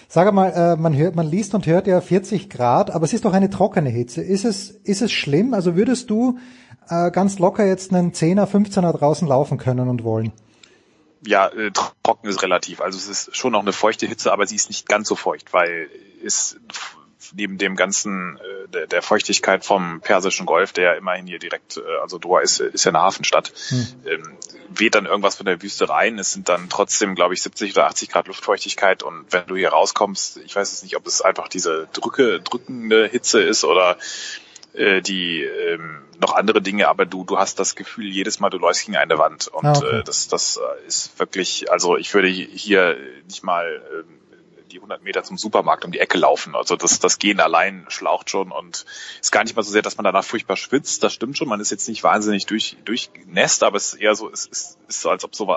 Sag 0.07 0.31
mal, 0.31 0.49
äh, 0.49 0.75
man 0.75 0.95
hört, 0.95 1.15
man 1.15 1.25
liest 1.25 1.55
und 1.55 1.65
hört 1.65 1.87
ja 1.87 1.99
40 1.99 2.49
Grad, 2.49 2.91
aber 2.91 3.05
es 3.05 3.13
ist 3.13 3.25
doch 3.25 3.33
eine 3.33 3.49
trockene 3.49 3.89
Hitze. 3.89 4.21
Ist 4.21 4.45
es, 4.45 4.69
ist 4.69 5.01
es 5.01 5.11
schlimm? 5.11 5.53
Also 5.55 5.75
würdest 5.75 6.09
du 6.09 6.37
äh, 6.89 7.09
ganz 7.09 7.39
locker 7.39 7.65
jetzt 7.65 7.93
einen 7.93 8.11
10er, 8.11 8.45
15er 8.45 8.91
draußen 8.91 9.27
laufen 9.27 9.57
können 9.57 9.89
und 9.89 10.03
wollen? 10.03 10.31
Ja, 11.25 11.47
äh, 11.47 11.71
trocken 11.71 12.27
ist 12.27 12.43
relativ. 12.43 12.81
Also 12.81 12.97
es 12.97 13.07
ist 13.07 13.35
schon 13.35 13.53
noch 13.53 13.61
eine 13.61 13.73
feuchte 13.73 14.05
Hitze, 14.05 14.31
aber 14.31 14.45
sie 14.45 14.55
ist 14.55 14.69
nicht 14.69 14.87
ganz 14.87 15.07
so 15.07 15.15
feucht, 15.15 15.53
weil 15.53 15.89
es 16.23 16.57
neben 17.34 17.57
dem 17.57 17.76
ganzen 17.76 18.38
äh, 18.38 18.67
der, 18.69 18.88
der 18.88 19.01
Feuchtigkeit 19.01 19.65
vom 19.65 20.01
Persischen 20.01 20.45
Golf, 20.45 20.74
der 20.74 20.84
ja 20.84 20.93
immerhin 20.93 21.28
hier 21.28 21.39
direkt, 21.39 21.78
äh, 21.78 22.01
also 22.01 22.17
Doha 22.17 22.41
ist, 22.41 22.59
ist 22.59 22.84
ja 22.84 22.91
eine 22.91 23.01
Hafenstadt, 23.01 23.53
hm. 23.69 23.88
ähm, 24.05 24.38
weht 24.69 24.95
dann 24.95 25.05
irgendwas 25.05 25.36
von 25.36 25.45
der 25.45 25.61
Wüste 25.61 25.89
rein. 25.89 26.19
Es 26.19 26.32
sind 26.32 26.49
dann 26.49 26.69
trotzdem, 26.69 27.15
glaube 27.15 27.34
ich, 27.34 27.41
70 27.41 27.74
oder 27.74 27.88
80 27.88 28.09
Grad 28.09 28.28
Luftfeuchtigkeit 28.28 29.03
und 29.03 29.26
wenn 29.32 29.45
du 29.47 29.55
hier 29.55 29.69
rauskommst, 29.69 30.38
ich 30.38 30.55
weiß 30.55 30.71
jetzt 30.71 30.84
nicht, 30.84 30.95
ob 30.97 31.07
es 31.07 31.21
einfach 31.21 31.47
diese 31.47 31.88
drücke, 31.93 32.41
drückende 32.41 33.07
Hitze 33.07 33.41
ist 33.41 33.63
oder 33.63 33.97
äh, 34.74 35.01
die 35.01 35.43
ähm, 35.43 36.01
noch 36.19 36.34
andere 36.34 36.61
Dinge, 36.61 36.88
aber 36.88 37.05
du 37.05 37.24
du 37.24 37.38
hast 37.38 37.59
das 37.59 37.76
Gefühl 37.76 38.05
jedes 38.05 38.39
Mal 38.39 38.49
du 38.49 38.57
läufst 38.57 38.86
gegen 38.86 38.97
eine 38.97 39.17
Wand 39.17 39.47
und 39.47 39.65
ah, 39.65 39.74
okay. 39.76 39.99
äh, 39.99 40.03
das 40.03 40.28
das 40.28 40.59
ist 40.88 41.19
wirklich 41.19 41.71
also 41.71 41.97
ich 41.97 42.13
würde 42.13 42.28
hier 42.28 42.97
nicht 43.28 43.43
mal 43.43 43.82
ähm, 43.93 44.19
die 44.74 44.80
100 44.80 45.03
Meter 45.03 45.24
zum 45.24 45.38
Supermarkt 45.38 45.86
um 45.86 45.91
die 45.91 45.99
Ecke 45.99 46.17
laufen. 46.17 46.55
Also 46.55 46.76
das, 46.76 46.99
das 46.99 47.19
Gehen 47.19 47.39
allein 47.39 47.86
schlaucht 47.88 48.30
schon 48.30 48.51
und 48.51 48.86
ist 49.21 49.32
gar 49.32 49.43
nicht 49.43 49.55
mal 49.55 49.63
so 49.63 49.71
sehr, 49.71 49.82
dass 49.82 49.97
man 49.97 50.03
danach 50.03 50.26
furchtbar 50.26 50.57
schwitzt. 50.57 51.03
Das 51.03 51.13
stimmt 51.13 51.38
schon. 51.38 51.47
Man 51.47 51.61
ist 51.61 51.71
jetzt 51.71 51.88
nicht 51.88 52.03
wahnsinnig 52.03 52.45
durch, 52.45 52.78
durchnässt, 52.84 53.63
aber 53.63 53.78
es 53.78 53.93
ist 53.93 54.01
eher 54.01 54.15
so, 54.15 54.30
es 54.30 54.45
ist, 54.45 54.78
ist 54.88 55.01
so, 55.01 55.09
als 55.09 55.24
ob 55.24 55.36
so 55.36 55.53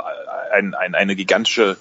ein, 0.53 0.75
ein, 0.75 0.95
eine 0.95 1.17
gigantische 1.17 1.77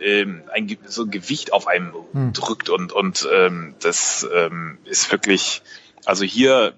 ähm, 0.00 0.42
ein, 0.52 0.76
so 0.86 1.04
ein 1.04 1.10
Gewicht 1.10 1.52
auf 1.52 1.66
einem 1.66 1.92
hm. 2.12 2.32
drückt 2.32 2.68
und, 2.68 2.92
und 2.92 3.28
ähm, 3.32 3.74
das 3.80 4.26
ähm, 4.32 4.78
ist 4.84 5.10
wirklich, 5.10 5.62
also 6.04 6.24
hier 6.24 6.74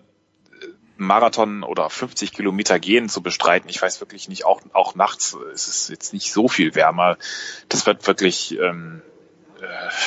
äh, 0.60 0.66
Marathon 0.96 1.62
oder 1.62 1.90
50 1.90 2.32
Kilometer 2.32 2.78
gehen 2.78 3.08
zu 3.08 3.22
bestreiten. 3.22 3.68
Ich 3.68 3.80
weiß 3.80 4.00
wirklich 4.00 4.28
nicht, 4.28 4.44
auch, 4.44 4.62
auch 4.72 4.94
nachts 4.94 5.36
ist 5.52 5.68
es 5.68 5.88
jetzt 5.88 6.12
nicht 6.12 6.32
so 6.32 6.48
viel 6.48 6.74
wärmer. 6.74 7.18
Das 7.68 7.86
wird 7.86 8.06
wirklich, 8.06 8.58
ähm, 8.58 9.02
äh, 9.04 9.09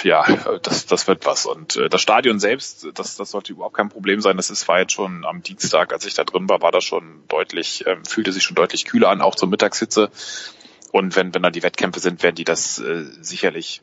ja, 0.03 0.25
das, 0.61 0.85
das 0.85 1.07
wird 1.07 1.25
was. 1.25 1.45
Und 1.45 1.75
äh, 1.75 1.89
das 1.89 2.01
Stadion 2.01 2.39
selbst, 2.39 2.87
das, 2.93 3.15
das 3.15 3.31
sollte 3.31 3.53
überhaupt 3.53 3.75
kein 3.75 3.89
Problem 3.89 4.21
sein. 4.21 4.37
Das 4.37 4.49
ist, 4.49 4.67
war 4.67 4.79
jetzt 4.79 4.93
schon 4.93 5.25
am 5.25 5.43
Dienstag, 5.43 5.93
als 5.93 6.05
ich 6.05 6.13
da 6.13 6.23
drin 6.23 6.49
war, 6.49 6.61
war 6.61 6.71
das 6.71 6.83
schon 6.83 7.23
deutlich, 7.27 7.85
ähm, 7.87 8.05
fühlte 8.05 8.31
sich 8.31 8.43
schon 8.43 8.55
deutlich 8.55 8.85
kühler 8.85 9.09
an, 9.09 9.21
auch 9.21 9.35
zur 9.35 9.49
Mittagshitze. 9.49 10.09
Und 10.91 11.15
wenn, 11.15 11.33
wenn 11.33 11.41
da 11.41 11.49
die 11.49 11.63
Wettkämpfe 11.63 11.99
sind, 11.99 12.23
werden 12.23 12.35
die 12.35 12.43
das 12.43 12.79
äh, 12.79 13.05
sicherlich 13.21 13.81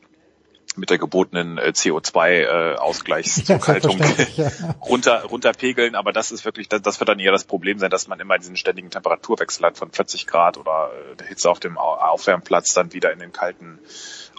mit 0.75 0.89
der 0.89 0.97
gebotenen 0.97 1.57
äh, 1.57 1.73
CO2-Ausgleichszukaltung 1.75 3.99
äh, 3.99 4.27
ja, 4.35 4.49
runter 4.81 5.23
runterpegeln, 5.23 5.95
aber 5.95 6.13
das 6.13 6.31
ist 6.31 6.45
wirklich, 6.45 6.69
das, 6.69 6.81
das 6.81 7.01
wird 7.01 7.09
dann 7.09 7.19
eher 7.19 7.33
das 7.33 7.43
Problem 7.43 7.77
sein, 7.79 7.91
dass 7.91 8.07
man 8.07 8.21
immer 8.21 8.37
diesen 8.37 8.55
ständigen 8.55 8.89
Temperaturwechsel 8.89 9.65
hat 9.65 9.77
von 9.77 9.91
40 9.91 10.27
Grad 10.27 10.57
oder 10.57 10.91
äh, 11.11 11.17
der 11.17 11.27
Hitze 11.27 11.49
auf 11.49 11.59
dem 11.59 11.77
Aufwärmplatz 11.77 12.73
dann 12.73 12.93
wieder 12.93 13.11
in 13.11 13.19
den 13.19 13.33
kalten 13.33 13.79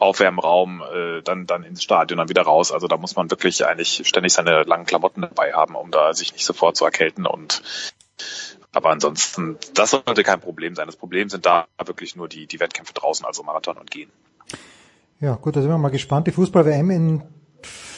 Aufwärmraum, 0.02 0.82
äh, 0.82 1.22
dann, 1.22 1.46
dann 1.46 1.62
ins 1.62 1.82
Stadion, 1.82 2.18
dann 2.18 2.28
wieder 2.28 2.42
raus. 2.42 2.72
Also 2.72 2.88
da 2.88 2.96
muss 2.96 3.14
man 3.14 3.30
wirklich 3.30 3.64
eigentlich 3.64 4.02
ständig 4.04 4.32
seine 4.32 4.64
langen 4.64 4.84
Klamotten 4.84 5.22
dabei 5.22 5.52
haben, 5.52 5.76
um 5.76 5.90
da 5.90 6.12
sich 6.12 6.32
nicht 6.32 6.44
sofort 6.44 6.76
zu 6.76 6.84
erkälten 6.84 7.24
und 7.24 7.62
aber 8.74 8.90
ansonsten, 8.90 9.58
das 9.74 9.90
sollte 9.90 10.22
kein 10.22 10.40
Problem 10.40 10.74
sein. 10.74 10.86
Das 10.86 10.96
Problem 10.96 11.28
sind 11.28 11.44
da 11.44 11.66
wirklich 11.84 12.16
nur 12.16 12.26
die, 12.26 12.46
die 12.46 12.58
Wettkämpfe 12.58 12.94
draußen, 12.94 13.26
also 13.26 13.42
Marathon 13.42 13.76
und 13.76 13.90
Gehen. 13.90 14.10
Ja, 15.20 15.34
gut, 15.34 15.56
da 15.56 15.60
sind 15.60 15.70
wir 15.70 15.76
mal 15.76 15.90
gespannt. 15.90 16.26
Die 16.26 16.32
Fußball-WM 16.32 16.90
in, 16.90 17.22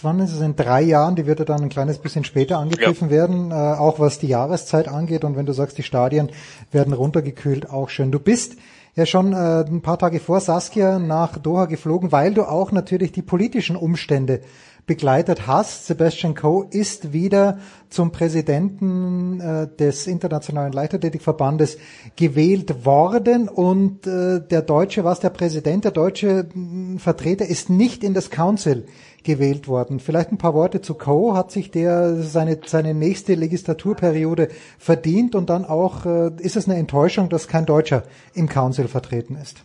wann 0.03 0.19
ist 0.19 0.33
es, 0.33 0.41
in 0.41 0.57
drei 0.57 0.83
Jahren, 0.83 1.15
die 1.15 1.27
wird 1.27 1.39
ja 1.39 1.45
dann 1.45 1.63
ein 1.63 1.69
kleines 1.69 1.99
bisschen 1.99 2.25
später 2.25 2.59
angegriffen 2.59 3.09
ja. 3.09 3.17
werden, 3.17 3.53
äh, 3.53 3.55
auch 3.55 4.01
was 4.01 4.19
die 4.19 4.27
Jahreszeit 4.27 4.89
angeht. 4.89 5.23
Und 5.23 5.37
wenn 5.37 5.47
du 5.47 5.53
sagst, 5.53 5.79
die 5.79 5.85
Stadien 5.85 6.33
werden 6.73 6.93
runtergekühlt, 6.93 7.71
auch 7.71 7.89
schön. 7.89 8.11
Du 8.11 8.19
bist 8.19 8.57
ja 8.95 9.07
schon 9.07 9.33
äh, 9.33 9.65
ein 9.65 9.83
paar 9.83 9.99
Tage 9.99 10.21
vor 10.21 10.41
Saskia 10.41 10.99
nach 10.99 11.39
Doha 11.39 11.67
geflogen, 11.67 12.13
weil 12.13 12.35
du 12.35 12.45
auch 12.45 12.73
natürlich 12.73 13.13
die 13.13 13.23
politischen 13.23 13.77
Umstände 13.77 14.41
begleitet 14.87 15.47
hast. 15.47 15.87
Sebastian 15.87 16.35
Coe 16.35 16.67
ist 16.71 17.13
wieder 17.13 17.59
zum 17.89 18.13
Präsidenten 18.13 19.41
äh, 19.41 19.69
des 19.69 20.07
Internationalen 20.07 20.73
Leichtathletikverbandes 20.73 21.79
gewählt 22.17 22.85
worden 22.85 23.49
und 23.49 24.07
äh, 24.07 24.41
der 24.41 24.63
deutsche, 24.63 25.05
was 25.05 25.21
der 25.21 25.31
Präsident, 25.31 25.85
der 25.85 25.93
deutsche 25.93 26.47
mh, 26.53 26.99
Vertreter 26.99 27.47
ist 27.47 27.71
nicht 27.71 28.05
in 28.05 28.15
das 28.15 28.31
Council 28.31 28.87
gewählt 29.23 29.69
worden. 29.69 30.01
Vielleicht 30.01 30.33
ein 30.33 30.39
paar 30.39 30.55
Worte 30.55 30.83
zu 30.83 30.95
Co. 30.95 31.35
Hat 31.35 31.51
sich 31.51 31.71
der 31.71 32.17
seine, 32.23 32.59
seine 32.67 32.95
nächste 32.95 33.35
Legislaturperiode 33.35 34.49
verdient 34.79 35.35
und 35.35 35.49
dann 35.51 35.65
auch, 35.65 36.05
äh, 36.05 36.31
ist 36.39 36.57
es 36.57 36.69
eine 36.69 36.79
Enttäuschung, 36.79 37.29
dass 37.31 37.49
kein 37.49 37.65
Deutscher 37.65 38.03
im 38.35 38.49
Council 38.49 38.89
vertreten 38.89 39.37
ist? 39.41 39.65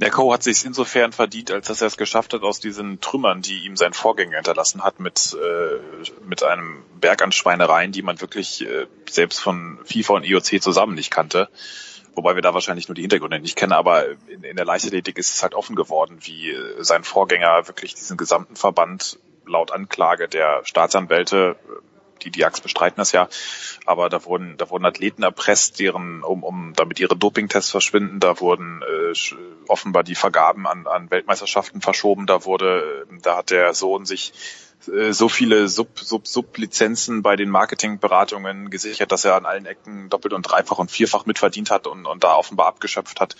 Der 0.00 0.10
Co. 0.10 0.32
hat 0.32 0.42
sich 0.42 0.64
insofern 0.64 1.12
verdient, 1.12 1.50
als 1.50 1.66
dass 1.66 1.82
er 1.82 1.88
es 1.88 1.98
geschafft 1.98 2.32
hat, 2.32 2.42
aus 2.42 2.58
diesen 2.58 3.02
Trümmern, 3.02 3.42
die 3.42 3.66
ihm 3.66 3.76
sein 3.76 3.92
Vorgänger 3.92 4.36
hinterlassen 4.36 4.82
hat, 4.82 4.98
mit, 4.98 5.36
äh, 5.38 5.78
mit 6.24 6.42
einem 6.42 6.82
Berg 6.98 7.20
an 7.22 7.32
Schweinereien, 7.32 7.92
die 7.92 8.00
man 8.00 8.18
wirklich 8.18 8.66
äh, 8.66 8.86
selbst 9.10 9.40
von 9.40 9.78
FIFA 9.84 10.14
und 10.14 10.24
IOC 10.24 10.62
zusammen 10.62 10.94
nicht 10.94 11.10
kannte, 11.10 11.50
wobei 12.14 12.34
wir 12.34 12.40
da 12.40 12.54
wahrscheinlich 12.54 12.88
nur 12.88 12.94
die 12.94 13.02
Hintergründe 13.02 13.40
nicht 13.40 13.56
kennen, 13.56 13.72
aber 13.72 14.06
in, 14.28 14.42
in 14.42 14.56
der 14.56 14.64
Leichtathletik 14.64 15.18
ist 15.18 15.34
es 15.34 15.42
halt 15.42 15.54
offen 15.54 15.76
geworden, 15.76 16.16
wie 16.22 16.48
äh, 16.48 16.82
sein 16.82 17.04
Vorgänger 17.04 17.68
wirklich 17.68 17.94
diesen 17.94 18.16
gesamten 18.16 18.56
Verband 18.56 19.18
laut 19.44 19.70
Anklage 19.70 20.28
der 20.28 20.62
Staatsanwälte 20.64 21.56
die 22.24 22.30
Diaks 22.30 22.60
bestreiten 22.60 22.98
das 22.98 23.12
ja, 23.12 23.28
aber 23.86 24.08
da 24.08 24.24
wurden, 24.24 24.56
da 24.56 24.70
wurden 24.70 24.86
Athleten 24.86 25.22
erpresst, 25.22 25.80
deren, 25.80 26.22
um, 26.22 26.42
um 26.42 26.72
damit 26.74 27.00
ihre 27.00 27.16
Dopingtests 27.16 27.70
verschwinden, 27.70 28.20
da 28.20 28.40
wurden 28.40 28.82
äh, 28.82 29.14
offenbar 29.68 30.04
die 30.04 30.14
Vergaben 30.14 30.66
an, 30.66 30.86
an 30.86 31.10
Weltmeisterschaften 31.10 31.80
verschoben, 31.80 32.26
da 32.26 32.44
wurde, 32.44 33.06
da 33.22 33.38
hat 33.38 33.50
der 33.50 33.74
Sohn 33.74 34.04
sich 34.04 34.32
äh, 34.88 35.12
so 35.12 35.28
viele 35.28 35.68
Sub, 35.68 35.98
Sub, 35.98 36.26
Sublizenzen 36.26 37.22
bei 37.22 37.36
den 37.36 37.50
Marketingberatungen 37.50 38.70
gesichert, 38.70 39.12
dass 39.12 39.24
er 39.24 39.34
an 39.34 39.46
allen 39.46 39.66
Ecken 39.66 40.08
doppelt 40.08 40.34
und 40.34 40.42
dreifach 40.42 40.78
und 40.78 40.90
vierfach 40.90 41.26
mitverdient 41.26 41.70
hat 41.70 41.86
und, 41.86 42.06
und 42.06 42.24
da 42.24 42.34
offenbar 42.34 42.66
abgeschöpft 42.66 43.20
hat. 43.20 43.36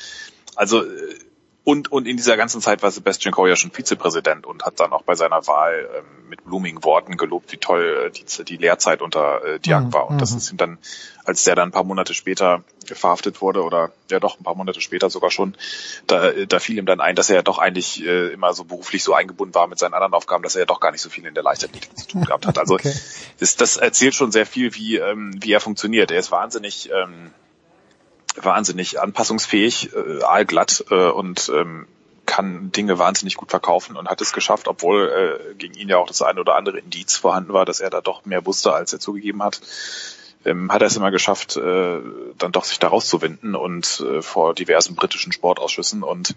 Also 0.57 0.85
äh, 0.85 1.15
und, 1.63 1.93
und 1.93 2.07
in 2.07 2.17
dieser 2.17 2.39
ganzen 2.39 2.63
Zeit 2.63 2.83
war 2.83 2.91
Sebastian 2.91 3.33
Coe 3.33 3.49
ja 3.49 3.55
schon 3.55 3.71
Vizepräsident 3.71 4.47
und 4.47 4.65
hat 4.65 4.81
dann 4.81 4.93
auch 4.93 5.03
bei 5.03 5.15
seiner 5.15 5.47
Wahl 5.47 5.89
ähm, 5.95 6.29
mit 6.31 6.43
blumigen 6.45 6.83
Worten 6.85 7.19
gelobt, 7.19 7.53
wie 7.53 7.59
toll 7.59 8.07
äh, 8.07 8.11
die, 8.11 8.45
die 8.45 8.57
Lehrzeit 8.57 9.03
unter 9.03 9.45
äh, 9.45 9.59
Diak 9.59 9.85
mhm. 9.85 9.93
war. 9.93 10.09
Und 10.09 10.23
das 10.23 10.31
mhm. 10.31 10.39
ist 10.39 10.51
ihm 10.53 10.57
dann, 10.57 10.79
als 11.25 11.45
der 11.45 11.57
dann 11.57 11.69
ein 11.69 11.73
paar 11.73 11.85
Monate 11.85 12.15
später 12.15 12.65
verhaftet 12.87 13.43
wurde, 13.43 13.63
oder 13.63 13.93
ja 14.11 14.21
doch 14.21 14.41
ein 14.41 14.43
paar 14.43 14.55
Monate 14.55 14.81
später 14.81 15.11
sogar 15.11 15.31
schon, 15.31 15.55
da, 16.07 16.31
da 16.31 16.59
fiel 16.61 16.79
ihm 16.79 16.87
dann 16.87 17.01
ein, 17.01 17.15
dass 17.15 17.29
er 17.29 17.37
ja 17.37 17.43
doch 17.43 17.59
eigentlich 17.59 18.05
äh, 18.07 18.33
immer 18.33 18.55
so 18.55 18.65
beruflich 18.65 19.05
so 19.05 19.13
eingebunden 19.13 19.55
war 19.55 19.67
mit 19.67 19.79
seinen 19.79 19.93
anderen 19.93 20.15
Aufgaben, 20.15 20.43
dass 20.43 20.55
er 20.55 20.61
ja 20.61 20.67
doch 20.67 20.81
gar 20.81 20.93
nicht 20.93 21.03
so 21.03 21.11
viel 21.11 21.27
in 21.27 21.35
der 21.35 21.43
Leichtathletik 21.43 21.97
zu 21.97 22.07
tun 22.07 22.25
gehabt 22.25 22.47
hat. 22.47 22.59
Also 22.59 22.75
okay. 22.77 22.95
das, 23.39 23.57
das 23.57 23.77
erzählt 23.77 24.15
schon 24.15 24.33
sehr 24.33 24.47
viel, 24.47 24.75
wie, 24.75 24.97
ähm, 24.97 25.35
wie 25.43 25.53
er 25.53 25.61
funktioniert. 25.61 26.11
Er 26.11 26.19
ist 26.19 26.33
wahnsinnig 26.33 26.91
ähm, 26.91 27.33
wahnsinnig 28.37 29.01
anpassungsfähig, 29.01 29.91
äh, 29.95 30.23
aalglatt 30.23 30.85
äh, 30.91 31.11
und 31.11 31.51
ähm, 31.55 31.87
kann 32.27 32.71
Dinge 32.71 32.99
wahnsinnig 32.99 33.35
gut 33.37 33.51
verkaufen 33.51 33.97
und 33.97 34.09
hat 34.09 34.21
es 34.21 34.33
geschafft, 34.33 34.69
obwohl 34.69 35.51
äh, 35.51 35.55
gegen 35.55 35.75
ihn 35.75 35.89
ja 35.89 35.99
auch 35.99 36.07
das 36.07 36.23
eine 36.23 36.41
oder 36.41 36.55
andere 36.55 36.79
Indiz 36.79 37.17
vorhanden 37.17 37.53
war, 37.53 37.65
dass 37.65 37.81
er 37.81 37.91
da 37.91 38.01
doch 38.01 38.25
mehr 38.25 38.47
wusste, 38.47 38.73
als 38.73 38.93
er 38.93 39.01
zugegeben 39.01 39.43
hat. 39.43 39.61
Ähm, 40.45 40.73
hat 40.73 40.81
er 40.81 40.87
es 40.87 40.97
immer 40.97 41.11
geschafft, 41.11 41.57
äh, 41.57 42.01
dann 42.39 42.53
doch 42.53 42.65
sich 42.65 42.79
da 42.79 42.89
rauszuwinden 42.89 43.55
und 43.55 44.01
äh, 44.01 44.23
vor 44.23 44.55
diversen 44.55 44.95
britischen 44.95 45.33
Sportausschüssen 45.33 46.03
und 46.03 46.35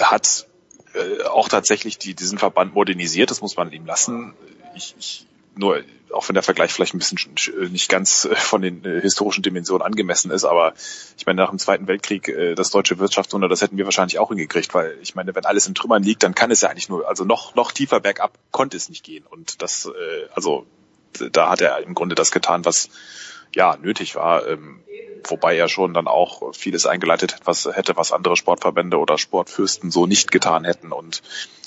hat 0.00 0.46
äh, 0.94 1.24
auch 1.24 1.48
tatsächlich 1.48 1.98
die, 1.98 2.14
diesen 2.14 2.38
Verband 2.38 2.74
modernisiert, 2.74 3.30
das 3.30 3.40
muss 3.40 3.56
man 3.56 3.72
ihm 3.72 3.86
lassen. 3.86 4.34
Ich, 4.74 4.94
ich 4.98 5.26
nur 5.54 5.82
auch 6.12 6.28
wenn 6.28 6.34
der 6.34 6.42
Vergleich 6.42 6.72
vielleicht 6.72 6.94
ein 6.94 6.98
bisschen 6.98 7.34
nicht 7.70 7.88
ganz 7.88 8.24
äh, 8.24 8.34
von 8.34 8.62
den 8.62 8.84
äh, 8.84 9.00
historischen 9.00 9.42
Dimensionen 9.42 9.82
angemessen 9.82 10.30
ist, 10.30 10.44
aber 10.44 10.74
ich 11.16 11.26
meine, 11.26 11.42
nach 11.42 11.50
dem 11.50 11.58
Zweiten 11.58 11.86
Weltkrieg, 11.86 12.28
äh, 12.28 12.54
das 12.54 12.70
deutsche 12.70 12.98
Wirtschaftswunder, 12.98 13.48
das 13.48 13.62
hätten 13.62 13.76
wir 13.76 13.84
wahrscheinlich 13.84 14.18
auch 14.18 14.28
hingekriegt, 14.28 14.72
weil 14.74 14.98
ich 15.02 15.14
meine, 15.14 15.34
wenn 15.34 15.44
alles 15.44 15.66
in 15.66 15.74
Trümmern 15.74 16.02
liegt, 16.02 16.22
dann 16.22 16.34
kann 16.34 16.50
es 16.50 16.60
ja 16.60 16.68
eigentlich 16.68 16.88
nur, 16.88 17.08
also 17.08 17.24
noch, 17.24 17.54
noch 17.54 17.72
tiefer 17.72 18.00
bergab 18.00 18.32
konnte 18.50 18.76
es 18.76 18.88
nicht 18.88 19.04
gehen. 19.04 19.24
Und 19.28 19.62
das, 19.62 19.90
also 20.34 20.66
da 21.32 21.50
hat 21.50 21.60
er 21.60 21.78
im 21.82 21.94
Grunde 21.94 22.14
das 22.14 22.30
getan, 22.30 22.64
was 22.64 22.88
ja 23.54 23.76
nötig 23.76 24.14
war, 24.14 24.46
ähm, 24.46 24.82
wobei 25.24 25.56
er 25.56 25.68
schon 25.68 25.94
dann 25.94 26.08
auch 26.08 26.54
vieles 26.54 26.86
eingeleitet 26.86 27.36
was, 27.44 27.64
hätte, 27.64 27.96
was 27.96 28.12
andere 28.12 28.36
Sportverbände 28.36 28.98
oder 28.98 29.18
Sportfürsten 29.18 29.90
so 29.90 30.06
nicht 30.06 30.32
getan 30.32 30.64
hätten 30.64 30.92
und 30.92 31.22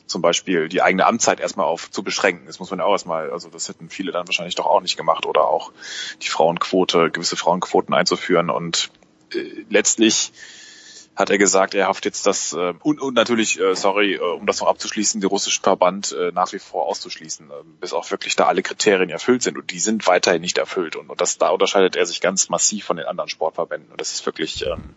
zum 0.08 0.22
Beispiel 0.22 0.70
die 0.70 0.82
eigene 0.82 1.06
Amtszeit 1.06 1.40
erstmal 1.40 1.66
auf 1.66 1.90
zu 1.90 2.04
beschränken. 2.04 2.46
Das 2.46 2.60
muss 2.60 2.70
man 2.70 2.80
ja 2.80 2.86
auch 2.86 2.92
erstmal, 2.92 3.32
also 3.32 3.50
das 3.50 3.70
hätten 3.70 3.90
viele 3.90 4.12
dann 4.12 4.28
wahrscheinlich 4.28 4.56
doch 4.56 4.68
auch 4.68 4.82
nicht 4.82 4.98
gemacht 4.98 5.26
oder 5.26 5.48
auch 5.48 5.72
die 6.22 6.30
Frauenquote, 6.30 7.10
gewisse 7.12 7.38
Frauenquoten 7.38 7.94
einzuführen 7.94 8.50
und 8.50 8.92
äh, 9.34 9.66
letztlich 9.70 10.32
hat 11.16 11.30
er 11.30 11.38
gesagt, 11.38 11.74
er 11.76 11.88
hofft 11.88 12.06
jetzt 12.06 12.26
das 12.26 12.54
äh, 12.54 12.74
und, 12.82 13.00
und 13.00 13.14
natürlich, 13.14 13.60
äh, 13.60 13.76
sorry, 13.76 14.16
äh, 14.16 14.20
um 14.20 14.46
das 14.46 14.60
noch 14.60 14.68
abzuschließen, 14.68 15.22
den 15.22 15.30
russischen 15.30 15.64
Verband 15.64 16.12
äh, 16.12 16.32
nach 16.32 16.52
wie 16.54 16.60
vor 16.60 16.88
auszuschließen, 16.88 17.50
äh, 17.50 17.54
bis 17.80 17.94
auch 17.94 18.10
wirklich 18.12 18.36
da 18.36 18.46
alle 18.46 18.64
Kriterien 18.64 19.10
erfüllt 19.10 19.44
sind. 19.44 19.58
Und 19.58 19.72
die 19.72 19.80
sind 19.80 20.08
weiterhin 20.08 20.42
nicht 20.42 20.58
erfüllt. 20.58 20.96
Und, 20.96 21.10
und 21.10 21.22
das 21.22 21.38
da 21.38 21.50
unterscheidet 21.50 21.96
er 21.96 22.06
sich 22.06 22.22
ganz 22.22 22.50
massiv 22.50 22.86
von 22.86 22.98
den 22.98 23.06
anderen 23.06 23.30
Sportverbänden. 23.30 23.92
Und 23.92 24.02
das 24.02 24.12
ist 24.12 24.26
wirklich 24.26 24.66
ähm, 24.66 24.96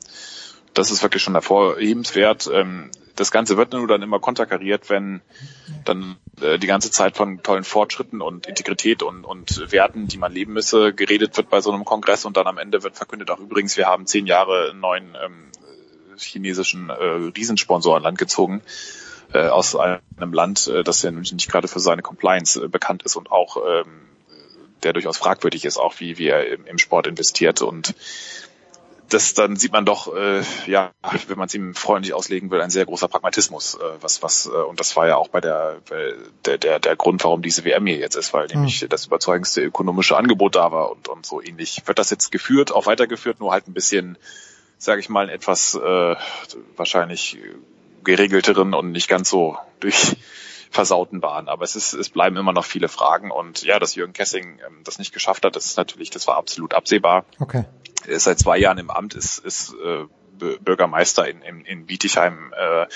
das 0.74 0.90
ist 0.90 1.02
wirklich 1.02 1.22
schon 1.22 1.34
hervorhebenswert. 1.34 2.48
Ähm, 2.52 2.90
das 3.16 3.32
Ganze 3.32 3.56
wird 3.56 3.72
nur 3.72 3.88
dann 3.88 4.02
immer 4.02 4.20
konterkariert, 4.20 4.90
wenn 4.90 5.20
dann 5.84 6.16
äh, 6.40 6.58
die 6.58 6.68
ganze 6.68 6.92
Zeit 6.92 7.16
von 7.16 7.42
tollen 7.42 7.64
Fortschritten 7.64 8.20
und 8.22 8.46
Integrität 8.46 9.02
und, 9.02 9.24
und 9.24 9.72
Werten, 9.72 10.06
die 10.06 10.18
man 10.18 10.32
leben 10.32 10.52
müsse, 10.52 10.94
geredet 10.94 11.36
wird 11.36 11.50
bei 11.50 11.60
so 11.60 11.72
einem 11.72 11.84
Kongress. 11.84 12.24
Und 12.24 12.36
dann 12.36 12.46
am 12.46 12.58
Ende 12.58 12.84
wird 12.84 12.96
verkündet, 12.96 13.30
auch 13.30 13.40
übrigens, 13.40 13.76
wir 13.76 13.86
haben 13.86 14.06
zehn 14.06 14.26
Jahre 14.26 14.70
einen 14.70 14.80
neuen 14.80 15.16
ähm, 15.20 15.50
chinesischen 16.18 16.90
äh, 16.90 16.94
Riesensponsor 16.94 17.96
an 17.96 18.02
Land 18.02 18.18
gezogen 18.18 18.62
äh, 19.32 19.48
aus 19.48 19.76
einem 19.76 20.32
Land, 20.32 20.66
äh, 20.68 20.82
das 20.82 21.02
ja 21.02 21.10
nicht 21.10 21.50
gerade 21.50 21.68
für 21.68 21.80
seine 21.80 22.02
Compliance 22.02 22.62
äh, 22.62 22.68
bekannt 22.68 23.02
ist 23.02 23.16
und 23.16 23.30
auch 23.30 23.56
ähm, 23.56 24.08
der 24.82 24.92
durchaus 24.92 25.18
fragwürdig 25.18 25.64
ist, 25.64 25.76
auch 25.76 25.98
wie, 25.98 26.18
wie 26.18 26.28
er 26.28 26.46
im, 26.48 26.66
im 26.66 26.78
Sport 26.78 27.06
investiert 27.06 27.62
und 27.62 27.94
das 29.08 29.32
dann 29.32 29.56
sieht 29.56 29.72
man 29.72 29.86
doch, 29.86 30.14
äh, 30.14 30.42
ja, 30.66 30.92
wenn 31.28 31.38
man 31.38 31.46
es 31.46 31.54
ihm 31.54 31.74
freundlich 31.74 32.12
auslegen 32.12 32.50
will, 32.50 32.60
ein 32.60 32.70
sehr 32.70 32.84
großer 32.84 33.08
Pragmatismus, 33.08 33.74
äh, 33.74 33.78
was 34.00 34.22
was 34.22 34.46
äh, 34.46 34.50
und 34.50 34.80
das 34.80 34.96
war 34.96 35.06
ja 35.06 35.16
auch 35.16 35.28
bei 35.28 35.40
der 35.40 35.78
der 36.44 36.58
der 36.58 36.78
der 36.78 36.96
Grund, 36.96 37.24
warum 37.24 37.42
diese 37.42 37.64
WM 37.64 37.86
hier 37.86 37.96
jetzt 37.96 38.16
ist, 38.16 38.32
weil 38.32 38.46
mhm. 38.48 38.56
nämlich 38.56 38.86
das 38.88 39.06
überzeugendste 39.06 39.62
ökonomische 39.62 40.16
Angebot 40.16 40.56
da 40.56 40.72
war 40.72 40.90
und 40.90 41.08
und 41.08 41.24
so 41.24 41.42
ähnlich 41.42 41.82
wird 41.86 41.98
das 41.98 42.10
jetzt 42.10 42.30
geführt, 42.30 42.72
auch 42.72 42.86
weitergeführt, 42.86 43.40
nur 43.40 43.52
halt 43.52 43.66
ein 43.66 43.74
bisschen, 43.74 44.18
sage 44.78 45.00
ich 45.00 45.08
mal, 45.08 45.28
etwas 45.28 45.74
äh, 45.74 46.16
wahrscheinlich 46.76 47.38
geregelteren 48.04 48.74
und 48.74 48.92
nicht 48.92 49.08
ganz 49.08 49.28
so 49.28 49.58
durch 49.80 50.16
versauten 50.70 51.20
Bahn. 51.20 51.48
Aber 51.48 51.64
es 51.64 51.76
ist, 51.76 51.92
es 51.92 52.08
bleiben 52.08 52.36
immer 52.36 52.52
noch 52.52 52.64
viele 52.64 52.88
Fragen 52.88 53.30
und 53.30 53.62
ja, 53.64 53.78
dass 53.78 53.94
Jürgen 53.94 54.12
Kessing 54.12 54.60
ähm, 54.66 54.80
das 54.84 54.98
nicht 54.98 55.12
geschafft 55.12 55.44
hat, 55.44 55.56
das 55.56 55.66
ist 55.66 55.76
natürlich, 55.76 56.10
das 56.10 56.26
war 56.26 56.36
absolut 56.36 56.74
absehbar. 56.74 57.24
Okay. 57.38 57.64
Er 58.06 58.14
ist 58.14 58.24
seit 58.24 58.38
zwei 58.38 58.58
Jahren 58.58 58.78
im 58.78 58.90
Amt, 58.90 59.14
ist, 59.14 59.38
ist 59.38 59.74
äh, 59.74 60.04
Bürgermeister 60.38 61.28
in, 61.28 61.42
in, 61.42 61.64
in 61.64 61.86
Bietigheim 61.86 62.52
äh, 62.56 62.86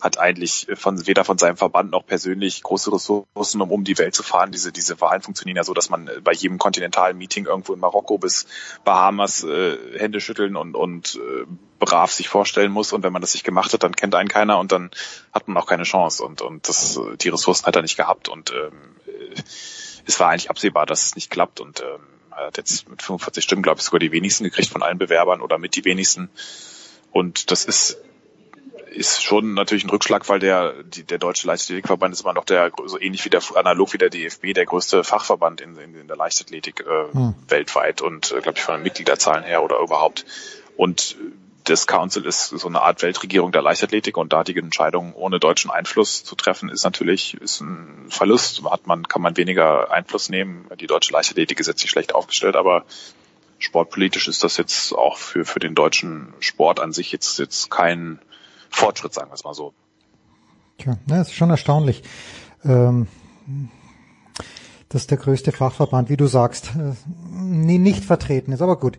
hat 0.00 0.18
eigentlich 0.18 0.66
von 0.74 1.06
weder 1.06 1.24
von 1.24 1.38
seinem 1.38 1.56
Verband 1.56 1.90
noch 1.90 2.06
persönlich 2.06 2.62
große 2.62 2.92
Ressourcen, 2.92 3.60
um 3.60 3.70
um 3.70 3.84
die 3.84 3.98
Welt 3.98 4.14
zu 4.14 4.22
fahren. 4.22 4.52
Diese 4.52 4.72
diese 4.72 5.00
Wahlen 5.00 5.22
funktionieren 5.22 5.56
ja 5.56 5.64
so, 5.64 5.74
dass 5.74 5.90
man 5.90 6.10
bei 6.22 6.32
jedem 6.32 6.58
kontinentalen 6.58 7.18
Meeting 7.18 7.46
irgendwo 7.46 7.74
in 7.74 7.80
Marokko 7.80 8.18
bis 8.18 8.46
Bahamas 8.84 9.44
äh, 9.44 9.76
Hände 9.98 10.20
schütteln 10.20 10.56
und 10.56 10.74
und 10.74 11.16
äh, 11.16 11.46
brav 11.78 12.12
sich 12.12 12.28
vorstellen 12.28 12.72
muss. 12.72 12.92
Und 12.92 13.02
wenn 13.02 13.12
man 13.12 13.22
das 13.22 13.34
nicht 13.34 13.44
gemacht 13.44 13.72
hat, 13.72 13.82
dann 13.82 13.96
kennt 13.96 14.14
einen 14.14 14.28
keiner 14.28 14.58
und 14.58 14.72
dann 14.72 14.90
hat 15.32 15.48
man 15.48 15.56
auch 15.56 15.66
keine 15.66 15.84
Chance. 15.84 16.22
Und 16.22 16.42
und 16.42 16.68
das 16.68 17.00
die 17.20 17.28
Ressourcen 17.28 17.66
hat 17.66 17.76
er 17.76 17.82
nicht 17.82 17.96
gehabt. 17.96 18.28
Und 18.28 18.52
ähm, 18.52 18.96
äh, 19.06 19.42
es 20.06 20.20
war 20.20 20.28
eigentlich 20.28 20.50
absehbar, 20.50 20.86
dass 20.86 21.04
es 21.04 21.14
nicht 21.14 21.30
klappt. 21.30 21.60
Und 21.60 21.80
ähm, 21.80 22.00
er 22.30 22.46
hat 22.46 22.56
jetzt 22.56 22.88
mit 22.88 23.02
45 23.02 23.44
Stimmen, 23.44 23.62
glaube 23.62 23.78
ich, 23.78 23.84
sogar 23.84 24.00
die 24.00 24.12
wenigsten 24.12 24.44
gekriegt 24.44 24.70
von 24.70 24.82
allen 24.82 24.98
Bewerbern 24.98 25.40
oder 25.40 25.58
mit 25.58 25.76
die 25.76 25.84
wenigsten. 25.84 26.30
Und 27.12 27.50
das 27.50 27.64
ist 27.64 27.98
ist 28.90 29.22
schon 29.22 29.54
natürlich 29.54 29.84
ein 29.84 29.90
Rückschlag, 29.90 30.28
weil 30.28 30.40
der 30.40 30.82
die, 30.82 31.04
der 31.04 31.18
deutsche 31.18 31.46
Leichtathletikverband 31.46 32.12
ist 32.12 32.22
immer 32.22 32.32
noch 32.32 32.44
der 32.44 32.72
so 32.86 33.00
ähnlich 33.00 33.24
wie 33.24 33.30
der 33.30 33.40
analog 33.54 33.92
wie 33.92 33.98
der 33.98 34.10
DFB 34.10 34.52
der 34.52 34.66
größte 34.66 35.04
Fachverband 35.04 35.60
in, 35.60 35.76
in, 35.76 35.94
in 35.94 36.08
der 36.08 36.16
Leichtathletik 36.16 36.80
äh, 36.80 37.12
hm. 37.12 37.34
weltweit 37.48 38.02
und 38.02 38.32
äh, 38.32 38.40
glaube 38.40 38.58
ich 38.58 38.64
von 38.64 38.74
den 38.74 38.82
Mitgliederzahlen 38.82 39.44
her 39.44 39.62
oder 39.62 39.78
überhaupt. 39.78 40.26
Und 40.76 41.16
das 41.64 41.86
Council 41.86 42.24
ist 42.24 42.48
so 42.48 42.66
eine 42.66 42.80
Art 42.82 43.02
Weltregierung 43.02 43.52
der 43.52 43.62
Leichtathletik 43.62 44.16
und 44.16 44.32
da 44.32 44.44
die 44.44 44.56
Entscheidungen 44.56 45.12
ohne 45.14 45.38
deutschen 45.38 45.70
Einfluss 45.70 46.24
zu 46.24 46.34
treffen, 46.34 46.68
ist 46.68 46.84
natürlich 46.84 47.34
ist 47.34 47.60
ein 47.60 48.06
Verlust. 48.08 48.62
Hat 48.64 48.86
man 48.86 49.06
kann 49.06 49.22
man 49.22 49.36
weniger 49.36 49.90
Einfluss 49.90 50.30
nehmen. 50.30 50.66
Die 50.80 50.86
deutsche 50.86 51.12
Leichtathletik 51.12 51.60
ist 51.60 51.66
jetzt 51.66 51.82
nicht 51.82 51.90
schlecht 51.90 52.14
aufgestellt, 52.14 52.56
aber 52.56 52.84
sportpolitisch 53.60 54.28
ist 54.28 54.42
das 54.42 54.56
jetzt 54.56 54.92
auch 54.92 55.16
für, 55.16 55.44
für 55.44 55.60
den 55.60 55.74
deutschen 55.74 56.34
Sport 56.40 56.80
an 56.80 56.92
sich 56.92 57.12
jetzt, 57.12 57.38
jetzt 57.38 57.70
kein 57.70 58.18
Fortschritt, 58.68 59.14
sagen 59.14 59.30
wir 59.30 59.34
es 59.34 59.44
mal 59.44 59.54
so. 59.54 59.72
Tja, 60.78 60.96
das 61.06 61.28
ist 61.28 61.34
schon 61.34 61.50
erstaunlich. 61.50 62.02
Ähm, 62.64 63.06
dass 64.90 65.06
der 65.06 65.18
größte 65.18 65.52
Fachverband, 65.52 66.10
wie 66.10 66.16
du 66.16 66.26
sagst, 66.26 66.72
äh, 66.76 66.94
nicht 67.32 68.04
vertreten 68.04 68.52
ist. 68.52 68.60
Aber 68.60 68.78
gut. 68.78 68.98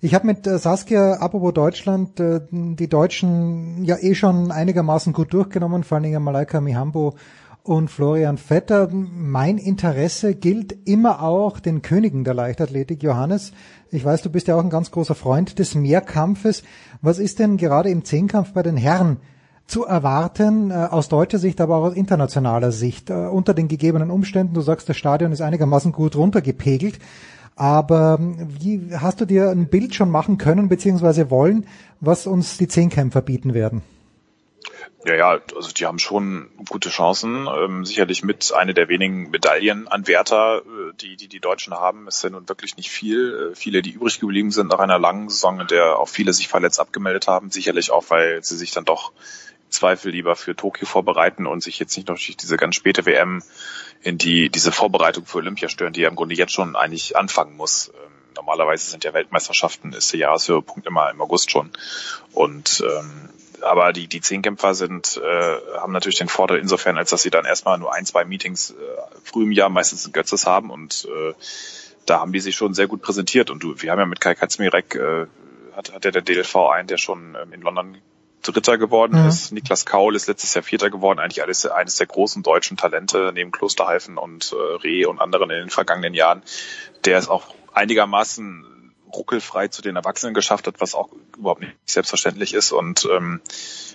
Ich 0.00 0.14
habe 0.14 0.26
mit 0.26 0.46
äh, 0.46 0.58
Saskia, 0.58 1.14
apropos 1.14 1.54
Deutschland, 1.54 2.18
äh, 2.18 2.40
die 2.50 2.88
Deutschen 2.88 3.84
ja 3.84 3.96
eh 3.98 4.14
schon 4.14 4.50
einigermaßen 4.50 5.12
gut 5.12 5.32
durchgenommen, 5.32 5.84
vor 5.84 5.96
allen 5.96 6.04
Dingen 6.04 6.22
Malaika 6.22 6.60
Mihambo 6.60 7.14
und 7.68 7.90
Florian 7.90 8.38
Vetter. 8.38 8.88
Mein 8.90 9.58
Interesse 9.58 10.34
gilt 10.34 10.88
immer 10.88 11.22
auch 11.22 11.60
den 11.60 11.82
Königen 11.82 12.24
der 12.24 12.32
Leichtathletik, 12.32 13.02
Johannes. 13.02 13.52
Ich 13.90 14.02
weiß, 14.02 14.22
du 14.22 14.30
bist 14.30 14.48
ja 14.48 14.56
auch 14.56 14.64
ein 14.64 14.70
ganz 14.70 14.90
großer 14.90 15.14
Freund 15.14 15.58
des 15.58 15.74
Mehrkampfes. 15.74 16.62
Was 17.02 17.18
ist 17.18 17.38
denn 17.38 17.58
gerade 17.58 17.90
im 17.90 18.06
Zehnkampf 18.06 18.54
bei 18.54 18.62
den 18.62 18.78
Herren 18.78 19.18
zu 19.66 19.84
erwarten, 19.84 20.70
äh, 20.70 20.88
aus 20.90 21.10
deutscher 21.10 21.38
Sicht, 21.38 21.60
aber 21.60 21.76
auch 21.76 21.84
aus 21.84 21.94
internationaler 21.94 22.72
Sicht, 22.72 23.10
äh, 23.10 23.26
unter 23.26 23.52
den 23.52 23.68
gegebenen 23.68 24.10
Umständen? 24.10 24.54
Du 24.54 24.62
sagst, 24.62 24.88
das 24.88 24.96
Stadion 24.96 25.30
ist 25.30 25.42
einigermaßen 25.42 25.92
gut 25.92 26.16
runtergepegelt. 26.16 26.98
Aber 27.54 28.18
wie 28.18 28.80
hast 28.96 29.20
du 29.20 29.26
dir 29.26 29.50
ein 29.50 29.68
Bild 29.68 29.94
schon 29.94 30.10
machen 30.10 30.38
können, 30.38 30.70
beziehungsweise 30.70 31.30
wollen, 31.30 31.66
was 32.00 32.26
uns 32.26 32.56
die 32.56 32.68
Zehnkämpfer 32.68 33.20
bieten 33.20 33.52
werden? 33.52 33.82
Ja, 35.08 35.14
ja, 35.14 35.40
also 35.56 35.72
die 35.72 35.86
haben 35.86 35.98
schon 35.98 36.50
gute 36.68 36.90
Chancen. 36.90 37.46
Ähm, 37.46 37.86
sicherlich 37.86 38.22
mit 38.22 38.52
einer 38.52 38.74
der 38.74 38.90
wenigen 38.90 39.30
Medaillenanwärter, 39.30 40.58
äh, 40.58 40.92
die, 41.00 41.16
die 41.16 41.28
die 41.28 41.40
Deutschen 41.40 41.72
haben. 41.72 42.06
Es 42.08 42.20
sind 42.20 42.32
nun 42.32 42.46
wirklich 42.46 42.76
nicht 42.76 42.90
viel. 42.90 43.52
Äh, 43.52 43.56
viele, 43.56 43.80
die 43.80 43.92
übrig 43.92 44.20
geblieben 44.20 44.50
sind 44.50 44.66
nach 44.68 44.80
einer 44.80 44.98
langen 44.98 45.30
Saison, 45.30 45.60
in 45.60 45.66
der 45.66 45.98
auch 45.98 46.10
viele 46.10 46.34
sich 46.34 46.48
verletzt 46.48 46.78
abgemeldet 46.78 47.26
haben. 47.26 47.50
Sicherlich 47.50 47.90
auch, 47.90 48.04
weil 48.10 48.44
sie 48.44 48.58
sich 48.58 48.70
dann 48.72 48.84
doch 48.84 49.12
im 49.64 49.70
Zweifel 49.70 50.12
lieber 50.12 50.36
für 50.36 50.54
Tokio 50.54 50.86
vorbereiten 50.86 51.46
und 51.46 51.62
sich 51.62 51.78
jetzt 51.78 51.96
nicht 51.96 52.08
noch 52.08 52.16
durch 52.16 52.36
diese 52.36 52.58
ganz 52.58 52.74
späte 52.74 53.06
WM 53.06 53.42
in 54.02 54.18
die 54.18 54.50
diese 54.50 54.72
Vorbereitung 54.72 55.24
für 55.24 55.38
Olympia 55.38 55.70
stören, 55.70 55.94
die 55.94 56.02
ja 56.02 56.10
im 56.10 56.16
Grunde 56.16 56.34
jetzt 56.34 56.52
schon 56.52 56.76
eigentlich 56.76 57.16
anfangen 57.16 57.56
muss. 57.56 57.88
Ähm, 57.94 58.17
normalerweise 58.38 58.88
sind 58.90 59.04
ja 59.04 59.12
Weltmeisterschaften, 59.12 59.92
ist 59.92 60.12
der 60.12 60.20
Jahreshöhepunkt 60.20 60.86
immer 60.86 61.10
im 61.10 61.20
August 61.20 61.50
schon. 61.50 61.70
Und 62.32 62.84
ähm, 62.86 63.28
aber 63.60 63.92
die, 63.92 64.06
die 64.06 64.20
Zehnkämpfer 64.20 64.74
sind, 64.74 65.20
äh, 65.22 65.78
haben 65.78 65.92
natürlich 65.92 66.18
den 66.18 66.28
Vorteil 66.28 66.58
insofern, 66.58 66.96
als 66.96 67.10
dass 67.10 67.22
sie 67.22 67.30
dann 67.30 67.44
erstmal 67.44 67.76
nur 67.78 67.92
ein, 67.92 68.06
zwei 68.06 68.24
Meetings 68.24 68.70
äh, 68.70 68.74
früh 69.24 69.42
im 69.42 69.52
Jahr 69.52 69.68
meistens 69.68 70.06
in 70.06 70.12
Götzes 70.12 70.46
haben 70.46 70.70
und 70.70 71.08
äh, 71.10 71.34
da 72.06 72.20
haben 72.20 72.32
die 72.32 72.40
sich 72.40 72.54
schon 72.54 72.72
sehr 72.72 72.86
gut 72.86 73.02
präsentiert. 73.02 73.50
Und 73.50 73.62
du, 73.62 73.80
wir 73.82 73.90
haben 73.90 73.98
ja 73.98 74.06
mit 74.06 74.20
Kai 74.20 74.34
Katzmirek, 74.34 74.94
äh, 74.94 75.26
hat, 75.76 75.92
hat 75.92 76.04
ja 76.04 76.10
der 76.10 76.22
DLV 76.22 76.56
einen, 76.72 76.88
der 76.88 76.98
schon 76.98 77.36
ähm, 77.40 77.52
in 77.52 77.60
London 77.60 77.98
Dritter 78.42 78.78
geworden 78.78 79.20
mhm. 79.20 79.28
ist. 79.28 79.52
Niklas 79.52 79.84
Kaul 79.84 80.14
ist 80.16 80.28
letztes 80.28 80.54
Jahr 80.54 80.62
Vierter 80.62 80.90
geworden, 80.90 81.18
eigentlich 81.18 81.42
alles, 81.42 81.66
eines 81.66 81.96
der 81.96 82.06
großen 82.06 82.42
deutschen 82.42 82.76
Talente 82.76 83.32
neben 83.34 83.50
Klosterhalfen 83.50 84.16
und 84.16 84.52
äh, 84.52 84.76
Reh 84.76 85.04
und 85.06 85.20
anderen 85.20 85.50
in 85.50 85.58
den 85.58 85.70
vergangenen 85.70 86.14
Jahren. 86.14 86.42
Der 87.04 87.18
ist 87.18 87.28
auch 87.28 87.54
einigermaßen 87.78 88.66
ruckelfrei 89.14 89.68
zu 89.68 89.82
den 89.82 89.96
Erwachsenen 89.96 90.34
geschafft 90.34 90.66
hat, 90.66 90.80
was 90.80 90.94
auch 90.94 91.10
überhaupt 91.36 91.60
nicht 91.60 91.72
selbstverständlich 91.86 92.54
ist. 92.54 92.72
Und 92.72 93.08
ähm, 93.10 93.40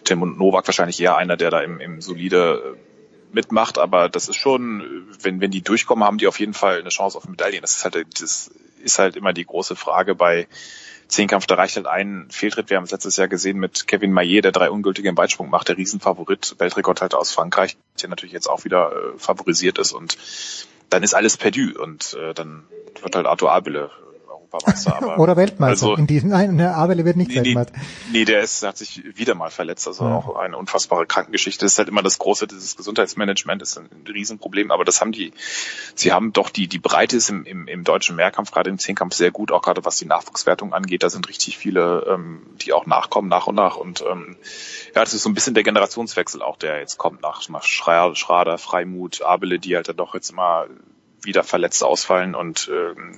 Tim 0.04 0.20
Novak 0.38 0.68
wahrscheinlich 0.68 1.00
eher 1.00 1.18
einer, 1.18 1.38
der 1.38 1.52
da 1.52 1.62
im, 1.62 1.80
im 1.80 2.02
solide 2.02 2.76
äh, 2.76 3.36
mitmacht, 3.36 3.78
aber 3.78 4.10
das 4.10 4.30
ist 4.30 4.36
schon, 4.36 5.08
wenn, 5.22 5.42
wenn 5.42 5.52
die 5.52 5.62
durchkommen, 5.62 6.04
haben 6.04 6.18
die 6.18 6.28
auf 6.28 6.40
jeden 6.40 6.54
Fall 6.54 6.80
eine 6.80 6.90
Chance 6.90 7.18
auf 7.18 7.28
Medaillen. 7.28 7.62
Das 7.62 7.76
ist 7.76 7.84
halt, 7.84 8.22
das 8.22 8.52
ist 8.84 9.00
halt 9.00 9.16
immer 9.16 9.34
die 9.34 9.46
große 9.46 9.76
Frage 9.76 10.14
bei 10.14 10.48
Zehnkampf, 11.08 11.46
da 11.48 11.56
reicht 11.56 11.76
halt 11.76 11.88
ein 11.88 12.28
Fehltritt. 12.30 12.70
Wir 12.70 12.78
haben 12.78 12.86
es 12.86 12.92
letztes 12.92 13.18
Jahr 13.18 13.28
gesehen 13.28 13.60
mit 13.60 13.88
Kevin 13.88 14.14
Maillet, 14.14 14.46
der 14.46 14.52
drei 14.52 14.70
ungültige 14.70 15.10
im 15.10 15.18
Weitsprung 15.18 15.50
macht, 15.50 15.68
der 15.68 15.78
Riesenfavorit, 15.78 16.56
Weltrekordhalter 16.60 17.20
aus 17.20 17.32
Frankreich, 17.32 17.78
der 18.02 18.10
natürlich 18.10 18.34
jetzt 18.34 18.48
auch 18.48 18.66
wieder 18.66 18.92
äh, 18.92 19.18
favorisiert 19.18 19.78
ist 19.80 19.94
und 19.94 20.18
dann 20.94 21.02
ist 21.02 21.16
alles 21.16 21.38
perdu 21.38 21.72
und 21.82 22.14
äh, 22.14 22.36
dann 22.36 22.68
wird 23.02 23.16
halt 23.16 23.26
Arthur 23.26 23.52
Abele 23.52 23.89
Europameister. 24.54 24.95
Aber 24.97 25.20
Oder 25.20 25.36
Weltmeister. 25.36 25.88
Also, 25.88 25.95
in 25.95 26.08
diesem, 26.08 26.30
nein, 26.30 26.58
der 26.58 26.76
Abele 26.76 27.06
wird 27.06 27.18
nicht 27.18 27.30
nee, 27.30 27.38
Weltmeister. 27.38 27.74
Nee, 28.12 28.26
der 28.26 28.41
ist, 28.41 28.64
hat 28.64 28.78
sich 28.78 29.04
wieder 29.18 29.36
mal 29.36 29.49
verletzt. 29.49 29.88
Also 29.88 30.06
ja. 30.06 30.16
auch 30.16 30.36
eine 30.36 30.58
unfassbare 30.58 31.06
Krankengeschichte. 31.06 31.66
Das 31.66 31.74
ist 31.74 31.78
halt 31.80 31.89
immer 31.89 32.04
das 32.04 32.20
große, 32.20 32.47
dieses 32.47 32.78
Gesundheitsmanagement 32.78 33.62
ist 33.62 33.78
ein 33.78 33.89
Riesenproblem. 34.08 34.72
Aber 34.72 34.86
das 34.86 35.01
haben 35.01 35.12
die, 35.12 35.34
sie 35.95 36.12
haben 36.12 36.34
doch 36.34 36.49
die, 36.49 36.68
die 36.68 36.80
Breite 36.80 37.18
ist 37.18 37.30
im, 37.30 37.45
im, 37.45 37.68
im 37.68 37.84
deutschen 37.84 38.16
Mehrkampf, 38.16 38.51
gerade 38.51 38.70
im 38.70 38.80
Zehnkampf 38.80 39.16
sehr 39.16 39.32
gut, 39.32 39.51
auch 39.51 39.62
gerade 39.62 39.86
was 39.86 39.97
die 39.97 40.06
Nachwuchswertung 40.06 40.74
angeht. 40.74 41.04
Da 41.04 41.10
sind 41.10 41.28
richtig 41.30 41.58
viele, 41.58 42.06
ähm, 42.10 42.41
die 42.62 42.74
auch 42.74 42.86
nachkommen, 42.86 43.30
nach 43.30 43.47
und 43.47 43.56
nach. 43.56 43.78
Und 43.78 44.04
ähm, 44.10 44.38
ja, 44.95 45.01
das 45.01 45.14
ist 45.14 45.24
so 45.24 45.30
ein 45.30 45.34
bisschen 45.34 45.54
der 45.54 45.64
Generationswechsel 45.64 46.41
auch, 46.41 46.58
der 46.58 46.80
jetzt 46.80 46.97
kommt 46.97 47.22
nach, 47.22 47.47
nach 47.49 47.64
Schrader, 47.64 48.16
Schrader 48.16 48.58
Freimut, 48.58 49.22
Abele, 49.22 49.60
die 49.60 49.76
halt 49.76 49.88
dann 49.88 49.97
doch 49.97 50.14
jetzt 50.14 50.30
immer 50.30 50.68
wieder 51.26 51.43
verletzt 51.43 51.84
ausfallen 51.84 52.36
und 52.36 52.69
ähm, 52.71 53.17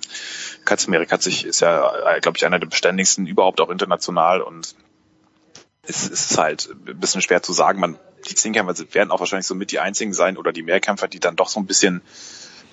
Katzmerik 0.66 1.12
hat 1.12 1.22
sich, 1.22 1.46
ist 1.46 1.62
ja, 1.62 2.16
äh, 2.16 2.20
glaube 2.20 2.38
ich, 2.38 2.46
einer 2.46 2.60
der 2.60 2.68
beständigsten 2.68 3.28
überhaupt 3.28 3.62
auch 3.62 3.70
international 3.70 4.42
und 4.42 4.76
es 5.88 6.08
ist 6.08 6.38
halt 6.38 6.70
ein 6.88 7.00
bisschen 7.00 7.22
schwer 7.22 7.44
zu 7.44 7.54
sagen. 7.54 7.80
Man, 7.80 8.00
die 8.28 8.36
Zehnkämpfer 8.36 8.74
werden 8.94 9.12
auch 9.12 9.20
wahrscheinlich 9.20 9.46
so 9.46 9.56
mit 9.56 9.72
die 9.72 9.80
einzigen 9.80 10.14
sein 10.14 10.38
oder 10.38 10.52
die 10.52 10.64
Mehrkämpfer, 10.64 11.08
die 11.08 11.20
dann 11.20 11.36
doch 11.36 11.48
so 11.48 11.60
ein 11.60 11.68
bisschen 11.68 12.02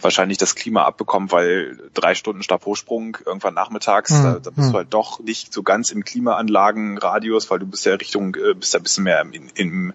wahrscheinlich 0.01 0.39
das 0.39 0.55
Klima 0.55 0.85
abbekommen, 0.85 1.31
weil 1.31 1.79
drei 1.95 2.15
Stunden 2.15 2.43
Stabhochsprung 2.43 3.19
irgendwann 3.25 3.55
nachmittags, 3.55 4.11
mhm. 4.11 4.23
da, 4.25 4.39
da 4.39 4.51
bist 4.51 4.69
du 4.69 4.73
hm. 4.73 4.77
halt 4.77 4.95
doch 4.95 5.21
nicht 5.21 5.53
so 5.53 5.63
ganz 5.63 5.91
im 5.91 6.05
Klimaanlagenradius, 6.05 7.51
weil 7.51 7.61
du 7.61 7.67
bist 7.67 7.87
ja 7.87 7.95
Richtung, 7.95 8.35
äh, 8.35 8.55
bist 8.55 8.75
ja 8.75 8.81
ein 8.81 8.83
bisschen 8.83 9.05
mehr 9.05 9.21
im, 9.21 9.49
im 9.55 9.93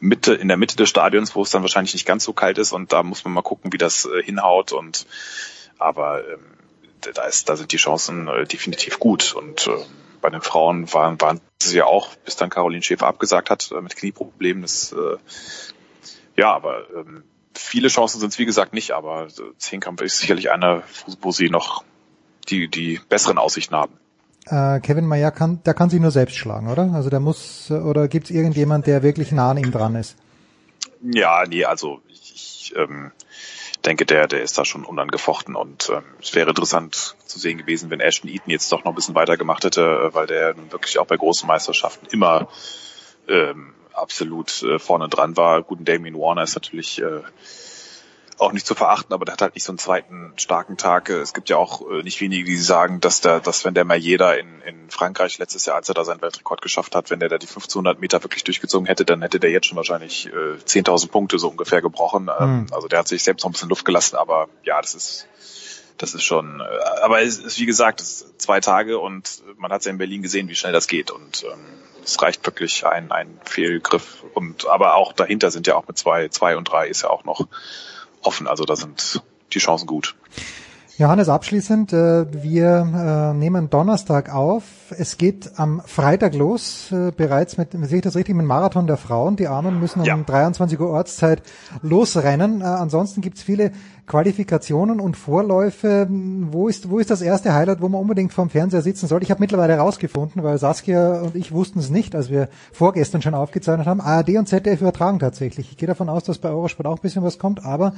Mitte, 0.00 0.34
in 0.34 0.48
der 0.48 0.56
Mitte 0.56 0.76
des 0.76 0.88
Stadions, 0.88 1.34
wo 1.34 1.42
es 1.42 1.50
dann 1.50 1.62
wahrscheinlich 1.62 1.94
nicht 1.94 2.06
ganz 2.06 2.24
so 2.24 2.32
kalt 2.32 2.58
ist 2.58 2.72
und 2.72 2.92
da 2.92 3.02
muss 3.02 3.24
man 3.24 3.34
mal 3.34 3.42
gucken, 3.42 3.72
wie 3.72 3.78
das 3.78 4.04
äh, 4.04 4.22
hinhaut 4.22 4.72
und 4.72 5.06
aber 5.78 6.26
ähm, 6.28 6.40
da 7.14 7.24
ist, 7.24 7.48
da 7.48 7.56
sind 7.56 7.72
die 7.72 7.76
Chancen 7.76 8.28
äh, 8.28 8.44
definitiv 8.46 8.98
gut 8.98 9.32
und 9.34 9.66
äh, 9.66 9.76
bei 10.20 10.30
den 10.30 10.40
Frauen 10.40 10.92
waren, 10.92 11.20
waren 11.20 11.40
sie 11.62 11.78
ja 11.78 11.84
auch, 11.84 12.14
bis 12.16 12.36
dann 12.36 12.50
Caroline 12.50 12.82
Schäfer 12.82 13.06
abgesagt 13.06 13.50
hat 13.50 13.70
äh, 13.70 13.80
mit 13.80 13.96
Knieproblemen. 13.96 14.62
Das, 14.62 14.92
äh, 14.92 15.16
ja, 16.36 16.52
aber 16.52 16.90
ähm, 16.90 17.22
viele 17.54 17.88
Chancen 17.88 18.20
sind 18.20 18.32
es 18.32 18.38
wie 18.38 18.46
gesagt 18.46 18.72
nicht, 18.72 18.92
aber 18.92 19.26
äh, 19.26 19.56
Zehnkampf 19.58 20.02
ist 20.02 20.18
sicherlich 20.18 20.50
einer, 20.50 20.82
wo 21.20 21.30
sie 21.30 21.50
noch 21.50 21.84
die, 22.48 22.68
die 22.68 23.00
besseren 23.08 23.38
Aussichten 23.38 23.76
haben 23.76 23.98
äh, 24.50 24.80
Kevin 24.80 25.06
Mayer 25.06 25.30
kann, 25.30 25.62
der 25.64 25.74
kann 25.74 25.90
sich 25.90 26.00
nur 26.00 26.10
selbst 26.10 26.36
schlagen, 26.36 26.68
oder? 26.68 26.90
Also 26.94 27.10
der 27.10 27.20
muss, 27.20 27.70
oder 27.70 28.08
gibt 28.08 28.26
es 28.26 28.30
irgendjemand, 28.30 28.86
der 28.86 29.02
wirklich 29.02 29.32
nah 29.32 29.50
an 29.50 29.58
ihm 29.58 29.72
dran 29.72 29.94
ist? 29.94 30.16
Ja, 31.02 31.44
nee, 31.48 31.64
also 31.64 32.00
ich, 32.08 32.32
ich 32.34 32.74
ähm, 32.76 33.12
denke, 33.84 34.04
der, 34.04 34.26
der 34.26 34.42
ist 34.42 34.58
da 34.58 34.64
schon 34.64 34.84
unangefochten 34.84 35.54
und 35.54 35.90
ähm, 35.90 36.02
es 36.20 36.34
wäre 36.34 36.50
interessant 36.50 37.16
zu 37.24 37.38
sehen 37.38 37.58
gewesen, 37.58 37.90
wenn 37.90 38.00
Ashton 38.00 38.30
Eaton 38.30 38.50
jetzt 38.50 38.70
doch 38.72 38.84
noch 38.84 38.92
ein 38.92 38.94
bisschen 38.94 39.14
weiter 39.14 39.36
gemacht 39.36 39.64
hätte, 39.64 39.82
äh, 39.82 40.14
weil 40.14 40.26
der 40.26 40.54
nun 40.54 40.72
wirklich 40.72 40.98
auch 40.98 41.06
bei 41.06 41.16
großen 41.16 41.46
Meisterschaften 41.46 42.06
immer 42.10 42.48
ähm, 43.28 43.74
absolut 43.92 44.62
äh, 44.62 44.78
vorne 44.78 45.08
dran 45.08 45.36
war. 45.36 45.62
Guten 45.62 45.84
Damien 45.84 46.18
Warner 46.18 46.42
ist 46.42 46.54
natürlich 46.54 47.00
äh, 47.00 47.22
auch 48.38 48.52
nicht 48.52 48.66
zu 48.66 48.74
verachten, 48.74 49.12
aber 49.12 49.24
der 49.24 49.32
hat 49.32 49.42
halt 49.42 49.54
nicht 49.54 49.64
so 49.64 49.72
einen 49.72 49.78
zweiten 49.78 50.32
starken 50.36 50.76
Tag. 50.76 51.10
Es 51.10 51.34
gibt 51.34 51.48
ja 51.48 51.56
auch 51.56 51.82
äh, 51.90 52.02
nicht 52.02 52.20
wenige, 52.20 52.44
die 52.44 52.56
sagen, 52.56 53.00
dass 53.00 53.20
der, 53.20 53.40
dass 53.40 53.64
wenn 53.64 53.74
der 53.74 53.84
mal 53.84 53.96
jeder 53.96 54.38
in, 54.38 54.60
in 54.62 54.90
Frankreich 54.90 55.38
letztes 55.38 55.66
Jahr, 55.66 55.76
als 55.76 55.88
er 55.88 55.94
da 55.94 56.04
seinen 56.04 56.22
Weltrekord 56.22 56.62
geschafft 56.62 56.94
hat, 56.94 57.10
wenn 57.10 57.20
der 57.20 57.28
da 57.28 57.38
die 57.38 57.46
1500 57.46 58.00
Meter 58.00 58.22
wirklich 58.22 58.44
durchgezogen 58.44 58.86
hätte, 58.86 59.04
dann 59.04 59.22
hätte 59.22 59.40
der 59.40 59.50
jetzt 59.50 59.66
schon 59.66 59.76
wahrscheinlich 59.76 60.26
äh, 60.26 60.56
10.000 60.64 61.08
Punkte 61.10 61.38
so 61.38 61.48
ungefähr 61.48 61.82
gebrochen. 61.82 62.30
Ähm, 62.38 62.60
mhm. 62.60 62.66
Also 62.72 62.88
der 62.88 63.00
hat 63.00 63.08
sich 63.08 63.24
selbst 63.24 63.42
noch 63.42 63.50
ein 63.50 63.52
bisschen 63.52 63.68
Luft 63.68 63.84
gelassen, 63.84 64.16
aber 64.16 64.48
ja, 64.62 64.80
das 64.80 64.94
ist, 64.94 65.26
das 65.98 66.14
ist 66.14 66.24
schon, 66.24 66.60
äh, 66.60 66.64
aber 67.02 67.22
es 67.22 67.38
ist 67.38 67.58
wie 67.58 67.66
gesagt, 67.66 68.00
es 68.00 68.22
ist 68.22 68.40
zwei 68.40 68.60
Tage 68.60 68.98
und 68.98 69.42
man 69.56 69.72
hat 69.72 69.84
ja 69.84 69.90
in 69.90 69.98
Berlin 69.98 70.22
gesehen, 70.22 70.48
wie 70.48 70.54
schnell 70.54 70.72
das 70.72 70.86
geht 70.86 71.10
und 71.10 71.44
ähm, 71.44 71.58
es 72.04 72.22
reicht 72.22 72.46
wirklich 72.46 72.86
ein, 72.86 73.12
ein 73.12 73.38
Fehlgriff 73.44 74.24
und 74.34 74.66
aber 74.66 74.94
auch 74.94 75.12
dahinter 75.12 75.50
sind 75.50 75.66
ja 75.66 75.74
auch 75.74 75.86
mit 75.86 75.98
zwei, 75.98 76.28
zwei 76.28 76.56
und 76.56 76.64
drei 76.64 76.88
ist 76.88 77.02
ja 77.02 77.10
auch 77.10 77.24
noch 77.24 77.48
offen. 78.28 78.46
Also 78.46 78.64
da 78.64 78.76
sind 78.76 79.22
die 79.52 79.58
Chancen 79.58 79.86
gut. 79.86 80.14
Johannes, 80.98 81.28
abschließend, 81.28 81.92
äh, 81.92 82.42
wir 82.42 83.32
äh, 83.32 83.32
nehmen 83.32 83.70
Donnerstag 83.70 84.34
auf. 84.34 84.64
Es 84.90 85.16
geht 85.16 85.52
am 85.56 85.80
Freitag 85.86 86.34
los, 86.34 86.90
äh, 86.90 87.12
bereits 87.16 87.56
mit, 87.56 87.68
sehe 87.70 87.98
ich 87.98 88.02
das 88.02 88.16
richtig, 88.16 88.34
mit 88.34 88.42
dem 88.42 88.48
Marathon 88.48 88.88
der 88.88 88.96
Frauen. 88.96 89.36
Die 89.36 89.46
Armen 89.46 89.78
müssen 89.78 90.00
um 90.00 90.06
ja. 90.06 90.16
23 90.16 90.80
Uhr 90.80 90.90
Ortszeit 90.90 91.42
losrennen. 91.82 92.62
ansonsten 92.62 93.20
gibt's 93.20 93.42
viele 93.42 93.70
Qualifikationen 94.08 94.98
und 94.98 95.16
Vorläufe. 95.16 96.08
Wo 96.10 96.66
ist, 96.66 96.90
wo 96.90 96.98
ist 96.98 97.10
das 97.10 97.22
erste 97.22 97.54
Highlight, 97.54 97.80
wo 97.80 97.88
man 97.88 98.00
unbedingt 98.00 98.32
vorm 98.32 98.50
Fernseher 98.50 98.82
sitzen 98.82 99.06
soll? 99.06 99.22
Ich 99.22 99.30
habe 99.30 99.40
mittlerweile 99.40 99.74
herausgefunden, 99.74 100.42
weil 100.42 100.58
Saskia 100.58 101.20
und 101.20 101.36
ich 101.36 101.52
wussten 101.52 101.78
es 101.78 101.90
nicht, 101.90 102.16
als 102.16 102.30
wir 102.30 102.48
vorgestern 102.72 103.22
schon 103.22 103.34
aufgezeichnet 103.34 103.86
haben. 103.86 104.00
ARD 104.00 104.30
und 104.30 104.48
ZDF 104.48 104.80
übertragen 104.80 105.18
tatsächlich. 105.18 105.70
Ich 105.70 105.76
gehe 105.76 105.86
davon 105.86 106.08
aus, 106.08 106.24
dass 106.24 106.38
bei 106.38 106.48
Eurosport 106.48 106.86
auch 106.86 106.96
ein 106.96 107.02
bisschen 107.02 107.22
was 107.22 107.38
kommt, 107.38 107.64
aber 107.64 107.92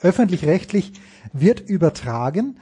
öffentlich-rechtlich 0.00 0.94
wird 1.32 1.60
übertragen. 1.60 2.56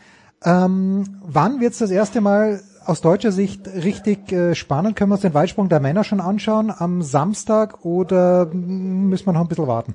Ähm, 0.44 1.04
wann 1.22 1.60
wird 1.60 1.72
es 1.72 1.78
das 1.78 1.90
erste 1.90 2.20
Mal 2.20 2.60
aus 2.84 3.00
deutscher 3.00 3.32
Sicht 3.32 3.68
richtig 3.68 4.32
äh, 4.32 4.54
spannend? 4.54 4.96
Können 4.96 5.10
wir 5.10 5.14
uns 5.14 5.22
den 5.22 5.34
Weitsprung 5.34 5.68
der 5.68 5.80
Männer 5.80 6.04
schon 6.04 6.20
anschauen 6.20 6.72
am 6.76 7.02
Samstag 7.02 7.84
oder 7.84 8.46
müssen 8.46 9.26
wir 9.26 9.32
noch 9.32 9.42
ein 9.42 9.48
bisschen 9.48 9.66
warten? 9.66 9.94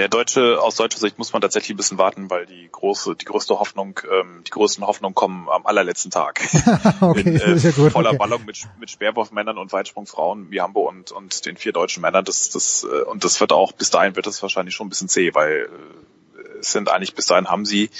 Der 0.00 0.08
deutsche, 0.08 0.58
aus 0.62 0.76
deutscher 0.76 0.98
Sicht 0.98 1.18
muss 1.18 1.34
man 1.34 1.42
tatsächlich 1.42 1.74
ein 1.74 1.76
bisschen 1.76 1.98
warten, 1.98 2.30
weil 2.30 2.46
die 2.46 2.70
große, 2.72 3.16
die 3.16 3.26
größte 3.26 3.58
Hoffnung, 3.60 4.00
ähm, 4.10 4.42
die 4.46 4.50
größten 4.50 4.86
Hoffnungen 4.86 5.14
kommen 5.14 5.46
am 5.50 5.66
allerletzten 5.66 6.10
Tag. 6.10 6.40
okay, 7.02 7.20
In, 7.20 7.36
ist 7.36 7.64
ja 7.64 7.70
gut. 7.72 7.92
voller 7.92 8.08
okay. 8.08 8.18
Ballung 8.18 8.46
mit, 8.46 8.66
mit 8.78 8.90
Speerwurfmännern 8.90 9.58
und 9.58 9.74
Weitsprungfrauen, 9.74 10.48
Mihambo 10.48 10.88
und, 10.88 11.12
und 11.12 11.44
den 11.44 11.58
vier 11.58 11.74
deutschen 11.74 12.00
Männern. 12.00 12.24
Das, 12.24 12.48
das, 12.48 12.82
äh, 12.90 13.02
und 13.02 13.24
das 13.24 13.38
wird 13.42 13.52
auch, 13.52 13.72
bis 13.72 13.90
dahin 13.90 14.16
wird 14.16 14.26
das 14.26 14.40
wahrscheinlich 14.40 14.74
schon 14.74 14.86
ein 14.86 14.88
bisschen 14.88 15.10
zäh, 15.10 15.34
weil 15.34 15.68
äh, 15.68 16.58
es 16.60 16.72
sind 16.72 16.88
eigentlich 16.88 17.14
bis 17.14 17.26
dahin 17.26 17.48
haben 17.48 17.66
sie, 17.66 17.90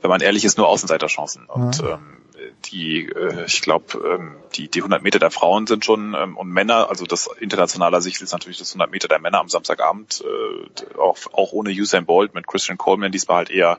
wenn 0.00 0.10
man 0.10 0.20
ehrlich 0.20 0.44
ist, 0.44 0.58
nur 0.58 0.66
Außenseiterchancen. 0.66 1.46
Und 1.46 1.78
Ja. 1.78 1.94
ähm, 1.94 2.17
die, 2.66 3.06
äh, 3.06 3.44
ich 3.46 3.62
glaube, 3.62 3.98
ähm, 3.98 4.36
die, 4.54 4.68
die 4.68 4.80
100 4.80 5.02
Meter 5.02 5.18
der 5.18 5.30
Frauen 5.30 5.66
sind 5.66 5.84
schon 5.84 6.14
ähm, 6.14 6.36
und 6.36 6.48
Männer, 6.48 6.88
also 6.88 7.06
das 7.06 7.28
internationaler 7.40 8.00
Sicht 8.00 8.20
ist 8.20 8.32
natürlich 8.32 8.58
das 8.58 8.70
100 8.70 8.90
Meter 8.90 9.08
der 9.08 9.18
Männer 9.18 9.40
am 9.40 9.48
Samstagabend, 9.48 10.24
äh, 10.24 10.98
auch, 10.98 11.18
auch 11.32 11.52
ohne 11.52 11.70
Usain 11.70 12.06
Bolt 12.06 12.34
mit 12.34 12.46
Christian 12.46 12.78
Coleman, 12.78 13.12
diesmal 13.12 13.38
halt 13.38 13.50
eher 13.50 13.78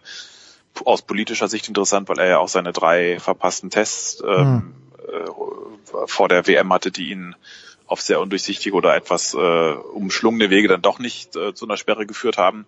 aus 0.86 1.02
politischer 1.02 1.48
Sicht 1.48 1.68
interessant, 1.68 2.10
weil 2.10 2.20
er 2.20 2.28
ja 2.28 2.38
auch 2.40 2.48
seine 2.48 2.72
drei 2.72 3.20
verpassten 3.20 3.70
Tests 3.70 4.24
ähm, 4.26 4.74
äh, 4.98 6.08
vor 6.08 6.30
der 6.30 6.48
WM 6.48 6.72
hatte, 6.72 6.92
die 6.92 7.10
ihn 7.10 7.36
auf 7.88 8.02
sehr 8.02 8.22
undurchsichtige 8.22 8.76
oder 8.76 8.96
etwas 8.96 9.34
äh, 9.34 9.38
umschlungene 9.38 10.50
Wege 10.50 10.68
dann 10.68 10.82
doch 10.82 11.00
nicht 11.00 11.36
äh, 11.36 11.54
zu 11.54 11.66
einer 11.66 11.78
Sperre 11.78 12.06
geführt 12.06 12.38
haben. 12.38 12.68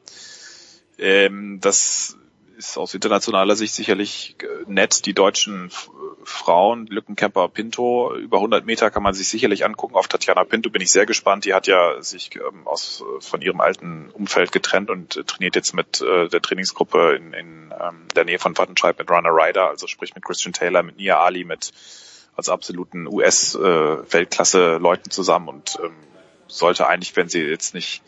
Ähm, 0.98 1.60
das 1.62 2.18
ist 2.62 2.78
aus 2.78 2.94
internationaler 2.94 3.56
Sicht 3.56 3.74
sicherlich 3.74 4.36
äh, 4.42 4.46
nett. 4.72 5.06
Die 5.06 5.14
deutschen 5.14 5.68
F- 5.68 5.90
Frauen, 6.24 6.86
Lückenkämper 6.88 7.48
Pinto, 7.50 8.16
über 8.16 8.38
100 8.38 8.66
Meter 8.66 8.92
kann 8.92 9.02
man 9.02 9.16
sich 9.16 9.28
sicherlich 9.28 9.66
angucken. 9.66 9.96
Auf 9.96 10.08
Tatjana 10.08 10.44
Pinto 10.44 10.70
bin 10.70 10.82
ich 10.82 10.92
sehr 10.92 11.08
gespannt. 11.08 11.46
Die 11.46 11.54
hat 11.56 11.66
ja 11.68 12.00
sich 12.02 12.30
ähm, 12.36 12.68
aus, 12.68 13.04
von 13.20 13.42
ihrem 13.42 13.60
alten 13.62 14.12
Umfeld 14.12 14.52
getrennt 14.52 14.90
und 14.92 15.18
äh, 15.18 15.24
trainiert 15.24 15.56
jetzt 15.56 15.74
mit 15.74 16.02
äh, 16.02 16.28
der 16.30 16.42
Trainingsgruppe 16.42 17.16
in, 17.16 17.34
in 17.34 17.74
ähm, 17.80 18.08
der 18.16 18.26
Nähe 18.26 18.38
von 18.40 18.56
Wattenscheid 18.58 18.98
mit 19.00 19.10
Runner 19.10 19.30
Ryder, 19.32 19.70
also 19.70 19.88
sprich 19.88 20.14
mit 20.14 20.24
Christian 20.24 20.54
Taylor, 20.54 20.84
mit 20.84 20.98
Nia 20.98 21.20
Ali, 21.20 21.44
mit 21.44 21.72
als 22.36 22.50
absoluten 22.50 23.08
US-Weltklasse-Leuten 23.08 25.10
zusammen 25.12 25.50
und 25.50 25.80
ähm, 25.84 25.96
sollte 26.48 26.88
eigentlich, 26.88 27.16
wenn 27.16 27.30
sie 27.30 27.42
jetzt 27.42 27.74
nicht 27.74 28.04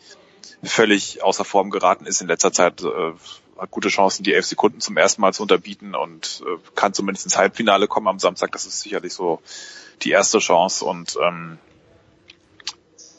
völlig 0.62 1.22
außer 1.22 1.44
Form 1.44 1.70
geraten 1.70 2.06
ist 2.06 2.20
in 2.22 2.28
letzter 2.28 2.52
Zeit, 2.52 2.82
äh, 2.82 3.12
hat 3.58 3.70
gute 3.70 3.88
Chancen, 3.88 4.24
die 4.24 4.34
elf 4.34 4.46
Sekunden 4.46 4.80
zum 4.80 4.96
ersten 4.96 5.20
Mal 5.20 5.32
zu 5.32 5.42
unterbieten 5.42 5.94
und 5.94 6.42
äh, 6.46 6.58
kann 6.74 6.94
zumindest 6.94 7.26
ins 7.26 7.36
Halbfinale 7.36 7.86
kommen 7.86 8.08
am 8.08 8.18
Samstag. 8.18 8.52
Das 8.52 8.66
ist 8.66 8.80
sicherlich 8.80 9.12
so 9.12 9.40
die 10.02 10.10
erste 10.10 10.38
Chance 10.38 10.84
und 10.84 11.16
ähm, 11.22 11.58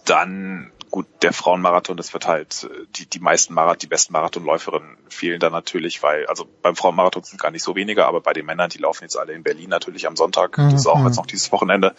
dann 0.05 0.71
gut, 0.91 1.05
der 1.21 1.33
Frauenmarathon, 1.33 1.97
das 1.97 2.13
wird 2.13 2.27
halt 2.27 2.63
äh, 2.71 2.85
die 2.95 3.05
die 3.05 3.19
meisten 3.19 3.53
Marathon, 3.53 3.79
die 3.79 3.87
besten 3.87 4.13
Marathonläuferinnen 4.13 4.97
fehlen 5.09 5.39
da 5.39 5.49
natürlich, 5.49 6.01
weil 6.03 6.25
also 6.27 6.45
beim 6.61 6.75
Frauenmarathon 6.75 7.23
sind 7.23 7.41
gar 7.41 7.51
nicht 7.51 7.63
so 7.63 7.75
wenige, 7.75 8.05
aber 8.05 8.21
bei 8.21 8.33
den 8.33 8.45
Männern, 8.45 8.69
die 8.69 8.77
laufen 8.77 9.03
jetzt 9.03 9.17
alle 9.17 9.33
in 9.33 9.43
Berlin 9.43 9.69
natürlich 9.69 10.07
am 10.07 10.15
Sonntag, 10.15 10.55
das 10.57 10.73
ist 10.73 10.87
auch 10.87 10.99
Mhm. 10.99 11.07
jetzt 11.07 11.17
noch 11.17 11.25
dieses 11.25 11.51
Wochenende 11.51 11.95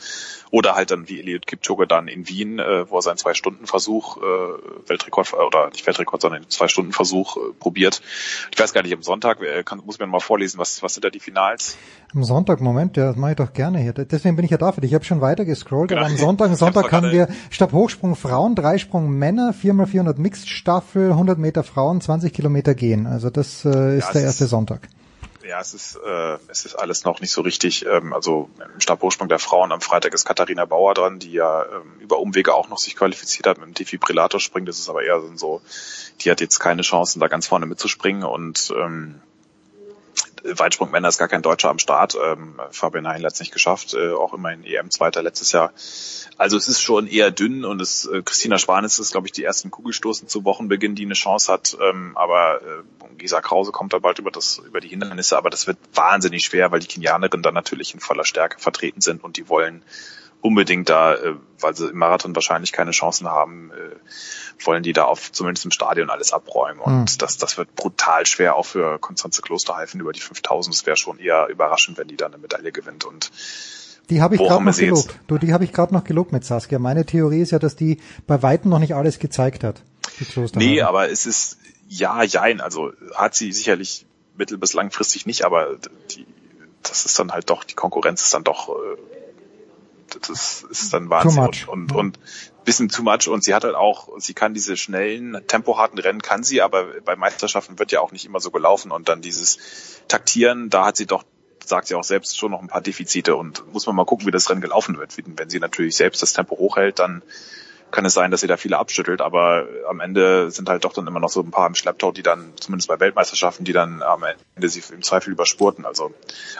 oder 0.50 0.74
halt 0.74 0.90
dann 0.90 1.08
wie 1.08 1.20
Eliud 1.20 1.46
Kipchoge 1.46 1.86
dann 1.86 2.08
in 2.08 2.28
Wien, 2.28 2.58
äh, 2.58 2.88
wo 2.90 2.98
er 2.98 3.02
seinen 3.02 3.16
zwei 3.18 3.34
Stunden 3.34 3.66
Versuch 3.66 4.16
äh, 4.18 4.20
Weltrekord 4.88 5.32
oder 5.34 5.68
nicht 5.70 5.86
Weltrekord, 5.86 6.22
sondern 6.22 6.48
zwei 6.48 6.68
Stunden 6.68 6.92
Versuch 6.92 7.36
äh, 7.36 7.40
probiert. 7.58 8.00
Ich 8.52 8.58
weiß 8.58 8.72
gar 8.72 8.82
nicht 8.82 8.94
am 8.94 9.02
Sonntag, 9.02 9.40
äh, 9.42 9.62
kann, 9.64 9.82
muss 9.84 9.98
mir 9.98 10.06
mal 10.06 10.20
vorlesen, 10.20 10.58
was 10.58 10.82
was 10.82 10.94
sind 10.94 11.04
da 11.04 11.10
die 11.10 11.20
Finals? 11.20 11.76
Am 12.14 12.22
Sonntag, 12.24 12.60
Moment, 12.60 12.96
ja, 12.96 13.06
das 13.08 13.16
mache 13.16 13.32
ich 13.32 13.36
doch 13.36 13.52
gerne 13.52 13.78
hier. 13.80 13.92
Deswegen 13.92 14.36
bin 14.36 14.44
ich 14.44 14.50
ja 14.50 14.56
da 14.58 14.72
für 14.72 14.80
dich. 14.80 14.90
Ich 14.90 14.94
habe 14.94 15.04
schon 15.04 15.20
weiter 15.20 15.44
gescrollt, 15.44 15.90
aber 15.92 16.02
Genau. 16.02 16.12
am 16.12 16.16
Sonntag, 16.16 16.46
am 16.46 16.52
Ich 16.52 16.58
Sonntag 16.58 16.84
hab's 16.84 16.90
doch 16.92 17.02
haben 17.02 17.12
wir 17.12 17.28
Stabhochsprung 17.50 18.16
Frauen, 18.16 18.54
Dreisprung 18.86 19.10
Männer, 19.10 19.52
4x400 19.52 20.18
Mixed 20.18 20.48
Staffel, 20.48 21.10
100 21.10 21.38
Meter 21.38 21.64
Frauen, 21.64 22.00
20 22.00 22.32
Kilometer 22.32 22.74
gehen. 22.74 23.06
Also 23.06 23.30
das 23.30 23.64
äh, 23.64 23.98
ist 23.98 24.06
Ja, 24.06 24.12
der 24.12 24.22
erste 24.22 24.44
ist- 24.44 24.50
Sonntag. 24.50 24.88
Ja, 25.48 25.60
es 25.60 25.74
ist, 25.74 25.96
äh, 26.04 26.38
es 26.48 26.64
ist 26.66 26.74
alles 26.74 27.04
noch 27.04 27.20
nicht 27.20 27.30
so 27.30 27.40
richtig. 27.40 27.86
Ähm, 27.86 28.12
also 28.12 28.48
im 28.74 28.80
Stabhochsprung 28.80 29.28
der 29.28 29.38
Frauen 29.38 29.70
am 29.70 29.80
Freitag 29.80 30.12
ist 30.12 30.24
Katharina 30.24 30.64
Bauer 30.64 30.92
dran, 30.94 31.20
die 31.20 31.30
ja 31.32 31.62
ähm, 31.62 32.00
über 32.00 32.18
Umwege 32.18 32.52
auch 32.52 32.68
noch 32.68 32.78
sich 32.78 32.96
qualifiziert 32.96 33.46
hat 33.46 33.58
mit 33.58 33.66
dem 33.68 33.74
Defibrillator 33.74 34.40
springen. 34.40 34.66
Das 34.66 34.80
ist 34.80 34.88
aber 34.88 35.04
eher 35.04 35.20
so, 35.36 35.60
die 36.20 36.32
hat 36.32 36.40
jetzt 36.40 36.58
keine 36.58 36.82
Chancen, 36.82 37.20
da 37.20 37.28
ganz 37.28 37.46
vorne 37.46 37.66
mitzuspringen 37.66 38.24
und 38.24 38.72
ähm, 38.76 39.20
Weitsprungmänner 40.44 41.08
ist 41.08 41.18
gar 41.18 41.28
kein 41.28 41.42
Deutscher 41.42 41.70
am 41.70 41.78
Start. 41.78 42.16
Ähm, 42.22 42.60
Fabian 42.70 43.08
Heinl 43.08 43.24
hat 43.24 43.34
es 43.34 43.40
nicht 43.40 43.52
geschafft, 43.52 43.94
äh, 43.94 44.12
auch 44.12 44.34
immerhin 44.34 44.64
EM-Zweiter 44.64 45.22
letztes 45.22 45.52
Jahr. 45.52 45.72
Also 46.36 46.56
es 46.56 46.68
ist 46.68 46.82
schon 46.82 47.06
eher 47.06 47.30
dünn 47.30 47.64
und 47.64 47.80
es, 47.80 48.04
äh, 48.06 48.22
Christina 48.22 48.58
Schwanitz 48.58 48.98
ist, 48.98 49.12
glaube 49.12 49.26
ich, 49.26 49.32
die 49.32 49.44
ersten 49.44 49.70
Kugelstoßen 49.70 50.28
zu 50.28 50.44
Wochenbeginn, 50.44 50.94
die 50.94 51.04
eine 51.04 51.14
Chance 51.14 51.52
hat. 51.52 51.76
Ähm, 51.80 52.16
aber 52.16 52.60
äh, 52.62 53.16
Gesa 53.16 53.40
Krause 53.40 53.72
kommt 53.72 53.92
da 53.92 53.98
bald 53.98 54.18
über 54.18 54.30
das 54.30 54.58
über 54.58 54.80
die 54.80 54.88
Hindernisse, 54.88 55.36
aber 55.36 55.50
das 55.50 55.66
wird 55.66 55.78
wahnsinnig 55.94 56.44
schwer, 56.44 56.70
weil 56.72 56.80
die 56.80 56.86
Kenianerinnen 56.86 57.42
dann 57.42 57.54
natürlich 57.54 57.94
in 57.94 58.00
voller 58.00 58.24
Stärke 58.24 58.60
vertreten 58.60 59.00
sind 59.00 59.24
und 59.24 59.36
die 59.36 59.48
wollen 59.48 59.82
unbedingt 60.40 60.88
da, 60.88 61.14
äh, 61.14 61.34
weil 61.60 61.74
sie 61.74 61.88
im 61.88 61.98
Marathon 61.98 62.34
wahrscheinlich 62.34 62.72
keine 62.72 62.90
Chancen 62.92 63.26
haben, 63.28 63.70
äh, 63.72 64.64
wollen 64.64 64.82
die 64.82 64.92
da 64.92 65.04
auf 65.04 65.32
zumindest 65.32 65.64
im 65.64 65.70
Stadion 65.70 66.08
alles 66.10 66.32
abräumen. 66.32 66.80
Und 66.80 67.00
Mhm. 67.00 67.18
das, 67.18 67.36
das 67.38 67.58
wird 67.58 67.74
brutal 67.74 68.26
schwer, 68.26 68.56
auch 68.56 68.66
für 68.66 68.98
Konstanze 68.98 69.42
Klosterhalfen 69.42 70.00
über 70.00 70.12
die 70.12 70.20
5000. 70.20 70.74
Es 70.74 70.86
wäre 70.86 70.96
schon 70.96 71.18
eher 71.18 71.48
überraschend, 71.48 71.98
wenn 71.98 72.08
die 72.08 72.16
da 72.16 72.26
eine 72.26 72.38
Medaille 72.38 72.72
gewinnt. 72.72 73.04
Und 73.04 73.30
Die 74.08 74.22
habe 74.22 74.36
ich 74.36 74.40
gerade 74.40 74.62
noch 74.64 74.72
jetzt? 74.72 74.78
gelobt. 75.08 75.18
Du, 75.26 75.38
die 75.38 75.52
habe 75.52 75.64
ich 75.64 75.72
gerade 75.72 75.92
noch 75.92 76.04
gelobt 76.04 76.32
mit 76.32 76.44
Saskia. 76.44 76.78
Meine 76.78 77.04
Theorie 77.04 77.40
ist 77.42 77.50
ja, 77.50 77.58
dass 77.58 77.74
die 77.76 78.00
bei 78.26 78.42
weitem 78.42 78.70
noch 78.70 78.78
nicht 78.78 78.94
alles 78.94 79.18
gezeigt 79.18 79.64
hat. 79.64 79.82
Die 80.20 80.24
nee, 80.58 80.80
aber 80.80 81.10
es 81.10 81.26
ist 81.26 81.58
ja, 81.88 82.22
jein. 82.22 82.60
Also 82.60 82.92
hat 83.14 83.34
sie 83.34 83.52
sicherlich 83.52 84.06
mittel- 84.38 84.58
bis 84.58 84.72
langfristig 84.72 85.26
nicht, 85.26 85.44
aber 85.44 85.76
die, 86.10 86.26
das 86.82 87.04
ist 87.04 87.18
dann 87.18 87.32
halt 87.32 87.50
doch, 87.50 87.64
die 87.64 87.74
Konkurrenz 87.74 88.22
ist 88.22 88.32
dann 88.32 88.44
doch, 88.44 88.68
äh, 88.70 88.72
das 90.28 90.62
ist 90.62 90.92
dann 90.92 91.10
Wahnsinn 91.10 91.44
und, 91.44 91.68
und, 91.68 91.92
und 91.92 92.18
bisschen 92.64 92.88
too 92.88 93.02
much 93.02 93.28
und 93.28 93.44
sie 93.44 93.54
hat 93.54 93.64
halt 93.64 93.74
auch, 93.74 94.08
sie 94.18 94.34
kann 94.34 94.52
diese 94.52 94.76
schnellen, 94.76 95.40
tempoharten 95.46 95.98
Rennen 95.98 96.20
kann 96.20 96.42
sie, 96.42 96.62
aber 96.62 96.84
bei 97.04 97.16
Meisterschaften 97.16 97.78
wird 97.78 97.92
ja 97.92 98.00
auch 98.00 98.12
nicht 98.12 98.26
immer 98.26 98.40
so 98.40 98.50
gelaufen 98.50 98.90
und 98.90 99.08
dann 99.08 99.22
dieses 99.22 99.58
Taktieren, 100.08 100.68
da 100.68 100.86
hat 100.86 100.96
sie 100.96 101.06
doch 101.06 101.24
sagt 101.64 101.88
sie 101.88 101.96
auch 101.96 102.04
selbst 102.04 102.38
schon 102.38 102.52
noch 102.52 102.62
ein 102.62 102.68
paar 102.68 102.80
Defizite 102.80 103.34
und 103.34 103.72
muss 103.72 103.86
man 103.86 103.96
mal 103.96 104.04
gucken, 104.04 104.26
wie 104.26 104.30
das 104.30 104.48
Rennen 104.50 104.60
gelaufen 104.60 104.98
wird. 104.98 105.16
Wenn 105.16 105.50
sie 105.50 105.58
natürlich 105.58 105.96
selbst 105.96 106.22
das 106.22 106.32
Tempo 106.32 106.56
hochhält, 106.56 107.00
dann 107.00 107.22
kann 107.90 108.04
es 108.04 108.14
sein, 108.14 108.30
dass 108.30 108.40
sie 108.40 108.46
da 108.46 108.56
viele 108.56 108.78
abschüttelt, 108.78 109.20
aber 109.20 109.66
am 109.88 110.00
Ende 110.00 110.50
sind 110.50 110.68
halt 110.68 110.84
doch 110.84 110.92
dann 110.92 111.06
immer 111.06 111.20
noch 111.20 111.28
so 111.28 111.40
ein 111.40 111.50
paar 111.50 111.66
im 111.66 111.74
Schlepptau, 111.74 112.12
die 112.12 112.22
dann, 112.22 112.52
zumindest 112.60 112.88
bei 112.88 112.98
Weltmeisterschaften, 113.00 113.64
die 113.64 113.72
dann 113.72 114.02
am 114.02 114.24
Ende 114.54 114.68
sie 114.68 114.82
im 114.92 115.02
Zweifel 115.02 115.32
überspurten. 115.32 115.86
Also, 115.86 116.12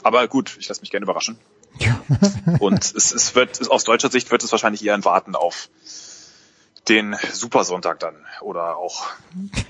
aber 0.02 0.27
gut, 0.28 0.56
ich 0.59 0.68
lasse 0.68 0.81
mich 0.81 0.90
gerne 0.90 1.05
überraschen. 1.05 1.39
Und 2.60 2.84
es, 2.94 3.12
es 3.12 3.34
wird, 3.34 3.70
aus 3.70 3.84
deutscher 3.84 4.10
Sicht 4.10 4.30
wird 4.30 4.42
es 4.42 4.52
wahrscheinlich 4.52 4.84
eher 4.84 4.94
ein 4.94 5.04
Warten 5.04 5.34
auf 5.34 5.68
den 6.88 7.16
Supersonntag 7.32 7.98
dann 7.98 8.14
oder 8.42 8.76
auch 8.76 9.06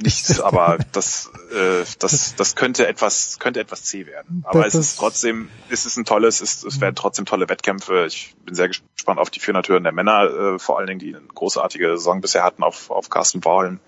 nicht, 0.00 0.38
aber 0.42 0.76
das, 0.92 1.30
äh, 1.50 1.84
das, 1.98 2.34
das 2.36 2.56
könnte 2.56 2.86
etwas, 2.86 3.38
könnte 3.38 3.58
etwas 3.60 3.84
zäh 3.84 4.06
werden. 4.06 4.44
Aber 4.46 4.62
Das- 4.64 4.74
es 4.74 4.88
ist 4.90 4.96
trotzdem, 4.98 5.48
es 5.70 5.86
ist 5.86 5.96
ein 5.96 6.04
tolles, 6.04 6.42
es, 6.42 6.62
es 6.62 6.78
werden 6.80 6.94
trotzdem 6.94 7.24
tolle 7.24 7.48
Wettkämpfe. 7.48 8.04
Ich 8.06 8.34
bin 8.44 8.54
sehr 8.54 8.68
gespannt 8.68 9.18
auf 9.18 9.30
die 9.30 9.40
400 9.40 9.66
Hürden 9.68 9.84
der 9.84 9.92
Männer, 9.94 10.24
äh, 10.24 10.58
vor 10.58 10.78
allen 10.78 10.88
Dingen, 10.88 11.00
die 11.00 11.16
eine 11.16 11.24
großartige 11.26 11.96
Saison 11.96 12.20
bisher 12.20 12.42
hatten 12.44 12.62
auf, 12.62 12.90
auf 12.90 13.08
Carsten 13.08 13.42
Wahlm 13.46 13.80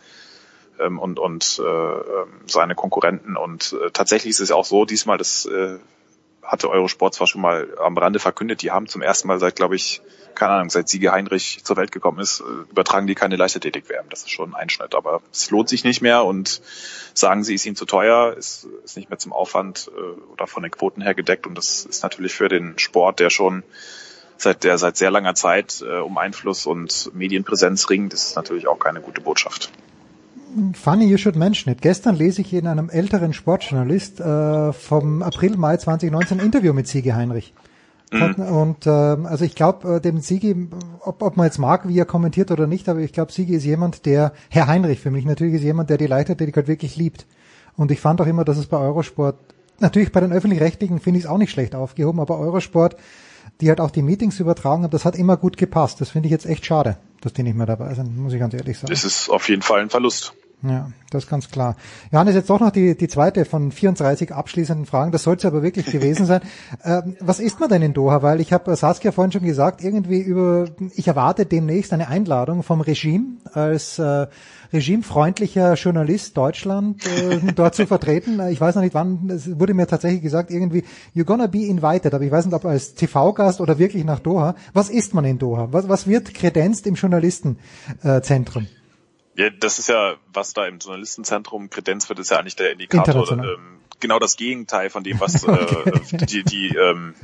ähm, 0.81 0.99
und, 0.99 1.19
und 1.19 1.61
äh, 1.63 1.63
ähm, 1.63 2.29
seine 2.47 2.75
Konkurrenten. 2.75 3.37
Und 3.37 3.75
äh, 3.75 3.91
tatsächlich 3.91 4.31
ist 4.31 4.41
es 4.41 4.53
auch 4.53 4.65
so, 4.65 4.87
diesmal, 4.87 5.19
das 5.19 5.45
äh, 5.45 5.77
hatte 6.43 6.71
Eurosport 6.71 7.15
zwar 7.15 7.27
schon 7.27 7.41
mal 7.41 7.69
am 7.79 7.97
Rande 7.97 8.19
verkündet, 8.19 8.63
die 8.63 8.71
haben 8.71 8.89
zum 8.89 9.03
ersten 9.03 9.29
Mal 9.29 9.39
seit, 9.39 9.57
glaube 9.57 9.77
ich, 9.77 10.01
keine 10.35 10.53
Ahnung, 10.53 10.71
seit 10.71 10.89
Siege 10.89 11.13
Heinrich 11.13 11.61
zur 11.65 11.77
Welt 11.77 11.93
gekommen 11.93 12.21
ist, 12.21 12.41
äh, 12.41 12.71
übertragen 12.71 13.07
die 13.07 13.15
keine 13.15 13.37
Leichtathletik-WM. 13.37 14.09
Das 14.09 14.21
ist 14.21 14.31
schon 14.31 14.51
ein 14.51 14.55
Einschnitt, 14.55 14.95
aber 14.95 15.21
es 15.33 15.51
lohnt 15.51 15.69
sich 15.69 15.85
nicht 15.85 16.01
mehr 16.01 16.25
und 16.25 16.63
sagen 17.13 17.45
sie, 17.45 17.55
ist 17.55 17.67
ihnen 17.67 17.77
zu 17.77 17.85
teuer, 17.85 18.35
ist, 18.37 18.67
ist 18.85 18.97
nicht 18.97 19.11
mehr 19.11 19.19
zum 19.19 19.33
Aufwand 19.33 19.91
äh, 19.95 20.33
oder 20.33 20.47
von 20.47 20.63
den 20.63 20.71
Quoten 20.71 21.03
her 21.03 21.15
gedeckt 21.15 21.47
und 21.47 21.57
das 21.57 21.85
ist 21.85 22.03
natürlich 22.03 22.35
für 22.35 22.49
den 22.49 22.79
Sport, 22.79 23.21
der 23.21 23.31
schon 23.31 23.65
seit 24.37 24.63
der 24.63 24.79
seit 24.79 24.97
sehr 24.97 25.11
langer 25.11 25.35
Zeit 25.35 25.83
äh, 25.83 25.99
um 25.99 26.17
Einfluss 26.17 26.67
und 26.67 27.11
Medienpräsenz 27.15 27.91
ringt, 27.91 28.15
ist 28.15 28.37
natürlich 28.37 28.69
auch 28.69 28.79
keine 28.79 29.01
gute 29.01 29.21
Botschaft. 29.21 29.71
Funny 30.75 31.07
you 31.07 31.19
should 31.19 31.37
mention 31.37 31.73
it. 31.73 31.83
Gestern 31.83 32.17
lese 32.17 32.41
ich 32.41 32.53
in 32.53 32.67
einem 32.67 32.91
älteren 32.91 33.33
Sportjournalist 33.33 34.21
äh, 34.21 34.73
vom 34.73 35.23
April, 35.23 35.57
Mai 35.57 35.77
2019 35.77 36.41
ein 36.41 36.47
Interview 36.47 36.73
mit 36.73 36.87
Sigi 36.89 37.11
Heinrich. 37.11 37.55
Hat, 38.13 38.39
und 38.39 38.87
ähm, 38.87 39.27
also 39.27 39.45
ich 39.45 39.55
glaube, 39.55 39.97
äh, 39.97 40.01
dem 40.01 40.21
Sigi, 40.21 40.69
ob, 41.01 41.23
ob 41.23 41.37
man 41.37 41.45
jetzt 41.45 41.59
mag, 41.59 41.87
wie 41.89 41.99
er 41.99 42.07
kommentiert 42.07 42.51
oder 42.51 42.67
nicht, 42.67 42.89
aber 42.89 43.01
ich 43.01 43.13
glaube, 43.13 43.33
Sigi 43.33 43.55
ist 43.55 43.65
jemand, 43.65 44.07
der, 44.07 44.33
Herr 44.49 44.67
Heinrich 44.67 45.01
für 45.01 45.11
mich 45.11 45.27
natürlich 45.27 45.55
ist 45.55 45.63
jemand, 45.63 45.91
der 45.91 45.99
die 45.99 46.07
Leichtathletik 46.07 46.57
halt 46.57 46.69
wirklich 46.69 46.97
liebt. 46.97 47.27
Und 47.77 47.91
ich 47.91 48.01
fand 48.01 48.21
auch 48.21 48.27
immer, 48.27 48.45
dass 48.45 48.57
es 48.57 48.67
bei 48.67 48.79
Eurosport, 48.79 49.37
natürlich 49.79 50.11
bei 50.11 50.21
den 50.21 50.33
öffentlich-rechtlichen 50.33 51.01
finde 51.01 51.19
ich 51.19 51.25
es 51.25 51.31
auch 51.31 51.39
nicht 51.39 51.51
schlecht 51.51 51.75
aufgehoben, 51.75 52.21
aber 52.21 52.39
Eurosport, 52.39 52.97
die 53.61 53.69
halt 53.69 53.81
auch 53.81 53.91
die 53.91 54.03
Meetings 54.03 54.41
übertragen 54.41 54.85
haben, 54.85 54.91
das 54.91 55.05
hat 55.05 55.17
immer 55.17 55.37
gut 55.37 55.59
gepasst. 55.59 56.01
Das 56.01 56.11
finde 56.11 56.29
ich 56.29 56.33
jetzt 56.33 56.47
echt 56.47 56.65
schade, 56.65 56.97
dass 57.21 57.33
die 57.33 57.43
nicht 57.43 57.57
mehr 57.57 57.67
dabei 57.67 57.95
sind, 57.95 58.17
muss 58.17 58.33
ich 58.33 58.39
ganz 58.39 58.55
ehrlich 58.55 58.79
sagen. 58.79 58.91
Das 58.91 59.05
ist 59.05 59.29
auf 59.29 59.49
jeden 59.49 59.63
Fall 59.63 59.81
ein 59.81 59.91
Verlust. 59.91 60.35
Ja, 60.63 60.91
das 61.11 61.25
ist 61.25 61.31
ganz 61.31 61.49
klar. 61.51 61.77
Johannes, 62.11 62.35
jetzt 62.35 62.51
doch 62.51 62.59
noch 62.59 62.73
die, 62.73 62.97
die 62.97 63.07
zweite 63.07 63.45
von 63.45 63.71
34 63.71 64.35
abschließenden 64.35 64.87
Fragen. 64.87 65.13
Das 65.13 65.23
soll 65.23 65.37
es 65.37 65.45
aber 65.45 65.63
wirklich 65.63 65.87
gewesen 65.87 66.27
sein. 66.27 66.41
Ähm, 66.85 67.17
was 67.21 67.41
isst 67.41 67.61
man 67.61 67.69
denn 67.69 67.83
in 67.83 67.93
Doha? 67.93 68.23
Weil 68.23 68.41
ich 68.41 68.53
habe 68.53 68.75
Saskia 68.77 69.11
vorhin 69.11 69.33
schon 69.33 69.43
gesagt, 69.43 69.83
irgendwie 69.83 70.21
über, 70.21 70.67
ich 70.95 71.09
erwarte 71.09 71.45
demnächst 71.45 71.93
eine 71.93 72.09
Einladung 72.09 72.63
vom 72.63 72.81
Regime 72.81 73.39
als 73.53 73.99
äh, 73.99 74.27
regimefreundlicher 74.73 75.75
Journalist 75.75 76.37
Deutschland 76.37 77.05
äh, 77.07 77.53
dort 77.55 77.75
zu 77.75 77.87
vertreten. 77.87 78.41
Ich 78.51 78.61
weiß 78.61 78.77
noch 78.77 78.83
nicht 78.83 78.95
wann, 78.95 79.29
es 79.31 79.59
wurde 79.59 79.75
mir 79.75 79.87
tatsächlich 79.87 80.23
gesagt, 80.23 80.51
irgendwie, 80.51 80.85
you're 81.15 81.25
gonna 81.25 81.47
be 81.47 81.67
invited, 81.67 82.15
aber 82.15 82.25
ich 82.25 82.31
weiß 82.31 82.47
nicht, 82.47 82.55
ob 82.55 82.65
als 82.65 82.95
TV-Gast 82.95 83.61
oder 83.61 83.79
wirklich 83.79 84.05
nach 84.05 84.21
Doha. 84.21 84.55
Was 84.73 84.89
isst 84.89 85.15
man 85.15 85.25
in 85.25 85.39
Doha? 85.39 85.69
Was, 85.73 85.89
was 85.89 86.07
wird 86.07 86.33
kredenzt 86.35 86.87
im 86.87 86.95
Journalistenzentrum? 86.95 88.65
Äh, 88.65 88.78
ja, 89.39 89.51
das 89.51 89.79
ist 89.79 89.89
ja, 89.89 90.17
was 90.33 90.53
da 90.53 90.67
im 90.67 90.81
Journalistenzentrum 90.81 91.71
kredenzt 91.71 92.09
wird, 92.09 92.19
ist 92.19 92.33
ja 92.33 92.39
eigentlich 92.39 92.57
der 92.57 92.73
Indikator. 92.73 93.31
Ähm, 93.31 93.79
genau 94.01 94.19
das 94.19 94.37
Gegenteil 94.37 94.91
von 94.91 95.05
dem, 95.05 95.21
was 95.21 95.45
okay. 95.49 95.91
äh, 95.91 96.27
die, 96.27 96.43
die, 96.43 96.75
ähm, 96.75 97.15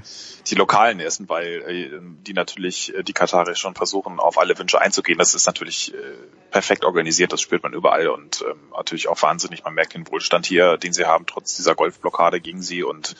die 0.46 0.54
Lokalen 0.54 1.00
essen, 1.00 1.28
weil 1.28 1.62
äh, 1.62 2.00
die 2.24 2.32
natürlich, 2.32 2.94
äh, 2.94 3.02
die 3.02 3.14
Kataris 3.14 3.58
schon 3.58 3.74
versuchen, 3.74 4.20
auf 4.20 4.38
alle 4.38 4.56
Wünsche 4.56 4.80
einzugehen. 4.80 5.18
Das 5.18 5.34
ist 5.34 5.46
natürlich 5.46 5.92
äh, 5.92 5.96
perfekt 6.52 6.84
organisiert, 6.84 7.32
das 7.32 7.40
spürt 7.40 7.64
man 7.64 7.72
überall 7.72 8.06
und 8.06 8.44
ähm, 8.48 8.58
natürlich 8.76 9.08
auch 9.08 9.20
wahnsinnig. 9.20 9.64
Man 9.64 9.74
merkt 9.74 9.94
den 9.94 10.08
Wohlstand 10.08 10.46
hier, 10.46 10.76
den 10.76 10.92
sie 10.92 11.06
haben, 11.06 11.26
trotz 11.26 11.56
dieser 11.56 11.74
Golfblockade 11.74 12.40
gegen 12.40 12.62
sie 12.62 12.84
und 12.84 13.16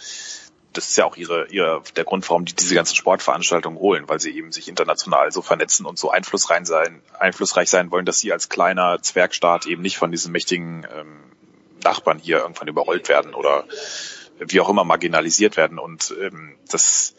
das 0.77 0.89
ist 0.89 0.97
ja 0.97 1.05
auch 1.05 1.17
ihre, 1.17 1.47
ihre, 1.49 1.83
der 1.97 2.05
Grund, 2.05 2.29
warum 2.29 2.45
die 2.45 2.55
diese 2.55 2.75
ganzen 2.75 2.95
Sportveranstaltungen 2.97 3.79
holen, 3.79 4.09
weil 4.09 4.21
sie 4.21 4.37
eben 4.37 4.53
sich 4.53 4.69
international 4.69 5.33
so 5.33 5.41
vernetzen 5.41 5.87
und 5.87 5.99
so 5.99 6.11
einflussreich 6.11 6.67
sein, 6.67 7.01
einflussreich 7.19 7.71
sein 7.71 7.91
wollen, 7.91 8.05
dass 8.05 8.19
sie 8.19 8.33
als 8.33 8.49
kleiner 8.49 9.01
Zwergstaat 9.01 9.67
eben 9.67 9.83
nicht 9.83 9.97
von 9.97 10.11
diesen 10.11 10.33
mächtigen 10.33 10.87
ähm, 10.95 11.25
Nachbarn 11.83 12.19
hier 12.19 12.39
irgendwann 12.39 12.69
überrollt 12.69 13.09
werden 13.09 13.35
oder 13.35 13.65
wie 14.39 14.61
auch 14.61 14.69
immer 14.69 14.85
marginalisiert 14.85 15.57
werden. 15.57 15.79
Und 15.79 16.15
ähm, 16.21 16.57
das 16.69 17.15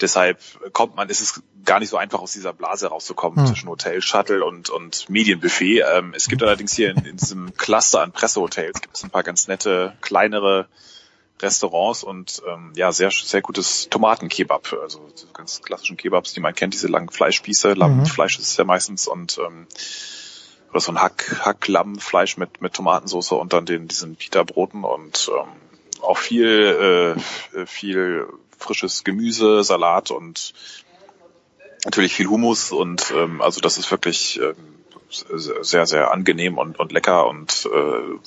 deshalb 0.00 0.38
kommt 0.72 0.96
man, 0.96 1.08
ist 1.08 1.20
es 1.20 1.42
gar 1.64 1.78
nicht 1.78 1.90
so 1.90 1.96
einfach 1.96 2.20
aus 2.20 2.32
dieser 2.32 2.52
Blase 2.52 2.88
rauszukommen 2.88 3.40
hm. 3.40 3.46
zwischen 3.46 3.68
Hotel, 3.68 4.00
Shuttle 4.02 4.44
und, 4.44 4.70
und 4.70 5.08
Medienbuffet. 5.08 5.82
Ähm, 5.94 6.12
es 6.14 6.28
gibt 6.28 6.42
allerdings 6.42 6.74
hier 6.74 6.90
in, 6.90 7.04
in 7.04 7.16
diesem 7.16 7.54
Cluster 7.56 8.02
an 8.02 8.12
Pressehotels 8.12 8.80
gibt 8.80 8.96
es 8.96 9.04
ein 9.04 9.10
paar 9.10 9.22
ganz 9.22 9.48
nette, 9.48 9.96
kleinere 10.00 10.68
Restaurants 11.42 12.02
und 12.02 12.42
ähm, 12.46 12.72
ja, 12.76 12.92
sehr, 12.92 13.10
sehr 13.10 13.40
gutes 13.42 13.88
Tomatenkebab, 13.90 14.76
also 14.82 15.00
ganz 15.32 15.62
klassischen 15.62 15.96
Kebabs, 15.96 16.32
die 16.32 16.40
man 16.40 16.54
kennt, 16.54 16.74
diese 16.74 16.88
langen 16.88 17.08
Fleischspieße, 17.08 17.72
Lammfleisch 17.72 18.38
mhm. 18.38 18.42
ist 18.42 18.50
es 18.50 18.56
ja 18.56 18.64
meistens 18.64 19.06
und 19.06 19.38
ähm, 19.38 19.66
oder 20.70 20.80
so 20.80 20.92
ein 20.92 21.00
Hack, 21.00 21.40
Hacklammfleisch 21.44 22.36
mit, 22.36 22.60
mit 22.60 22.74
Tomatensauce 22.74 23.32
und 23.32 23.52
dann 23.52 23.66
den, 23.66 23.88
diesen 23.88 24.16
Pita-Broten 24.16 24.84
und 24.84 25.30
ähm, 25.36 25.48
auch 26.02 26.18
viel, 26.18 27.16
äh, 27.54 27.66
viel 27.66 28.26
frisches 28.58 29.04
Gemüse, 29.04 29.64
Salat 29.64 30.10
und 30.10 30.54
natürlich 31.84 32.14
viel 32.14 32.28
Hummus 32.28 32.72
und 32.72 33.12
ähm, 33.16 33.40
also 33.40 33.60
das 33.60 33.78
ist 33.78 33.90
wirklich 33.90 34.40
ähm, 34.40 34.80
sehr, 35.10 35.86
sehr 35.86 36.12
angenehm 36.12 36.58
und, 36.58 36.78
und 36.78 36.92
lecker 36.92 37.26
und 37.26 37.68
äh, 37.72 38.18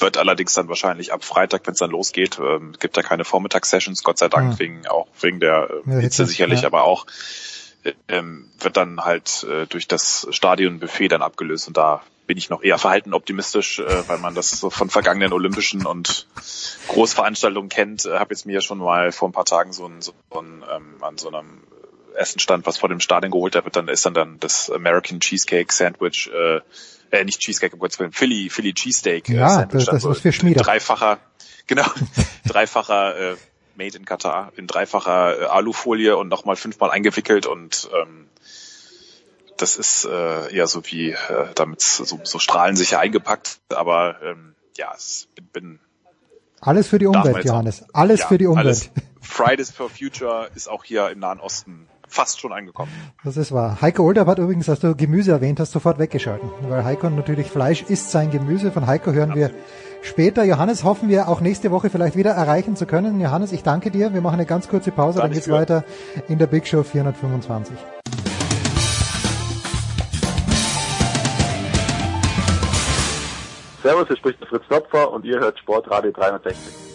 wird 0.00 0.16
allerdings 0.16 0.54
dann 0.54 0.68
wahrscheinlich 0.68 1.12
ab 1.12 1.24
Freitag, 1.24 1.66
wenn 1.66 1.72
es 1.72 1.78
dann 1.78 1.90
losgeht, 1.90 2.38
ähm, 2.38 2.74
gibt 2.78 2.96
da 2.96 3.02
keine 3.02 3.24
Vormittagssessions, 3.24 4.02
Gott 4.02 4.18
sei 4.18 4.28
Dank, 4.28 4.54
mhm. 4.54 4.58
wegen 4.58 4.86
auch 4.86 5.08
wegen 5.20 5.40
der 5.40 5.68
äh, 5.86 5.90
ja, 5.90 5.98
Hitze 5.98 6.26
sicherlich, 6.26 6.62
ja. 6.62 6.68
aber 6.68 6.84
auch 6.84 7.06
äh, 7.84 7.92
ähm, 8.08 8.50
wird 8.58 8.76
dann 8.76 9.00
halt 9.00 9.44
äh, 9.44 9.66
durch 9.66 9.88
das 9.88 10.26
Stadionbuffet 10.30 11.08
dann 11.08 11.22
abgelöst 11.22 11.68
und 11.68 11.76
da 11.76 12.02
bin 12.26 12.36
ich 12.36 12.50
noch 12.50 12.62
eher 12.62 12.78
verhalten 12.78 13.14
optimistisch, 13.14 13.78
äh, 13.80 14.08
weil 14.08 14.18
man 14.18 14.34
das 14.34 14.50
so 14.50 14.68
von 14.68 14.90
vergangenen 14.90 15.32
Olympischen 15.32 15.86
und 15.86 16.26
Großveranstaltungen 16.88 17.70
kennt. 17.70 18.04
Äh, 18.04 18.18
habe 18.18 18.34
jetzt 18.34 18.44
mir 18.44 18.52
ja 18.52 18.60
schon 18.60 18.78
mal 18.78 19.12
vor 19.12 19.28
ein 19.28 19.32
paar 19.32 19.46
Tagen 19.46 19.72
so 19.72 19.86
ein, 19.86 20.02
so 20.02 20.12
ein 20.38 20.62
ähm, 20.70 21.02
an 21.02 21.16
so 21.16 21.28
einem 21.28 21.62
Essenstand 22.14 22.66
was 22.66 22.76
vor 22.76 22.90
dem 22.90 23.00
Stadion 23.00 23.32
geholt. 23.32 23.54
Da 23.54 23.64
wird 23.64 23.76
dann 23.76 23.88
ist 23.88 24.04
dann 24.04 24.14
dann 24.14 24.38
das 24.40 24.70
American 24.70 25.20
Cheesecake 25.20 25.72
Sandwich 25.72 26.30
äh, 26.32 26.60
äh, 27.10 27.24
nicht 27.24 27.40
Cheesecake, 27.40 27.74
um 27.74 27.80
Gottes 27.80 27.98
Willen, 27.98 28.12
Philly, 28.12 28.50
Philly 28.50 28.72
Cheesesteak. 28.72 29.28
Äh, 29.28 29.34
ja, 29.34 29.48
Sandwich, 29.48 29.86
das, 29.86 30.02
das 30.02 30.16
ist 30.16 30.22
für 30.22 30.32
Schmieder. 30.32 30.62
Dreifacher, 30.62 31.18
genau, 31.66 31.86
dreifacher 32.46 33.32
äh, 33.32 33.36
Made 33.76 33.96
in 33.96 34.04
Katar, 34.04 34.52
in 34.56 34.66
dreifacher 34.66 35.40
äh, 35.40 35.44
Alufolie 35.44 36.16
und 36.16 36.28
nochmal 36.28 36.56
fünfmal 36.56 36.90
eingewickelt 36.90 37.46
und 37.46 37.88
ähm, 38.00 38.28
das 39.56 39.76
ist 39.76 40.04
äh, 40.04 40.54
eher 40.54 40.66
so 40.68 40.82
wie 40.86 41.10
äh, 41.10 41.16
damit 41.54 41.80
so, 41.80 42.20
so 42.22 42.38
strahlensicher 42.38 43.00
eingepackt, 43.00 43.60
aber 43.70 44.16
ähm, 44.22 44.54
ja, 44.76 44.92
es 44.96 45.28
bin, 45.34 45.46
bin 45.52 45.80
alles 46.60 46.88
für 46.88 46.98
die 46.98 47.06
Umwelt, 47.06 47.44
Johannes. 47.44 47.84
Alles 47.92 48.20
ja, 48.20 48.26
für 48.28 48.38
die 48.38 48.46
Umwelt. 48.46 48.66
Alles. 48.66 48.90
Fridays 49.20 49.70
for 49.70 49.90
Future 49.90 50.50
ist 50.54 50.68
auch 50.68 50.84
hier 50.84 51.10
im 51.10 51.20
Nahen 51.20 51.40
Osten 51.40 51.86
fast 52.08 52.40
schon 52.40 52.52
angekommen. 52.52 52.90
Das 53.24 53.36
ist 53.36 53.52
wahr. 53.52 53.78
Heiko 53.80 54.02
Older 54.04 54.26
hat 54.26 54.38
übrigens, 54.38 54.68
als 54.68 54.80
du 54.80 54.94
Gemüse 54.94 55.32
erwähnt 55.32 55.60
hast, 55.60 55.72
sofort 55.72 55.98
weggeschalten. 55.98 56.48
Weil 56.68 56.84
Heiko 56.84 57.08
natürlich 57.10 57.50
Fleisch 57.50 57.82
ist 57.82 58.10
sein 58.10 58.30
Gemüse. 58.30 58.72
Von 58.72 58.86
Heiko 58.86 59.12
hören 59.12 59.30
Absolut. 59.30 59.52
wir 59.52 59.58
später. 60.02 60.44
Johannes 60.44 60.84
hoffen 60.84 61.08
wir 61.08 61.28
auch 61.28 61.40
nächste 61.40 61.70
Woche 61.70 61.90
vielleicht 61.90 62.16
wieder 62.16 62.30
erreichen 62.30 62.76
zu 62.76 62.86
können. 62.86 63.20
Johannes, 63.20 63.52
ich 63.52 63.62
danke 63.62 63.90
dir. 63.90 64.14
Wir 64.14 64.20
machen 64.20 64.34
eine 64.34 64.46
ganz 64.46 64.68
kurze 64.68 64.90
Pause, 64.90 65.20
dann 65.20 65.32
geht's 65.32 65.50
weiter 65.50 65.84
in 66.28 66.38
der 66.38 66.46
Big 66.46 66.66
Show 66.66 66.82
425. 66.82 67.76
Servus, 73.82 74.06
hier 74.08 74.16
spricht 74.16 74.40
der 74.40 74.48
Fritz 74.48 74.64
Topfer 74.68 75.10
und 75.12 75.24
ihr 75.24 75.38
hört 75.38 75.58
Sportradio 75.58 76.10
360. 76.12 76.87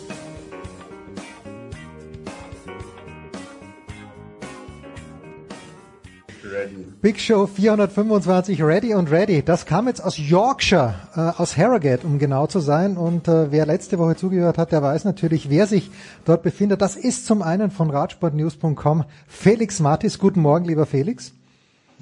Ready. 6.54 6.86
Big 7.02 7.20
Show 7.20 7.48
425 7.48 8.62
Ready 8.62 8.94
und 8.94 9.10
Ready. 9.10 9.42
Das 9.42 9.66
kam 9.66 9.88
jetzt 9.88 10.04
aus 10.04 10.18
Yorkshire, 10.20 10.94
äh, 11.16 11.42
aus 11.42 11.58
Harrogate, 11.58 12.06
um 12.06 12.20
genau 12.20 12.46
zu 12.46 12.60
sein. 12.60 12.96
Und 12.96 13.28
äh, 13.28 13.52
wer 13.52 13.66
letzte 13.66 13.98
Woche 13.98 14.16
zugehört 14.16 14.60
hat, 14.60 14.72
der 14.72 14.84
weiß 14.84 15.04
natürlich, 15.04 15.50
wer 15.50 15.66
sich 15.66 15.90
dort 16.26 16.44
befindet. 16.44 16.82
Das 16.82 16.96
ist 16.96 17.26
zum 17.26 17.42
einen 17.42 17.72
von 17.72 17.90
Radsportnews.com 17.90 19.06
Felix 19.28 19.80
Martis. 19.80 20.20
Guten 20.20 20.42
Morgen, 20.42 20.66
lieber 20.66 20.86
Felix. 20.86 21.34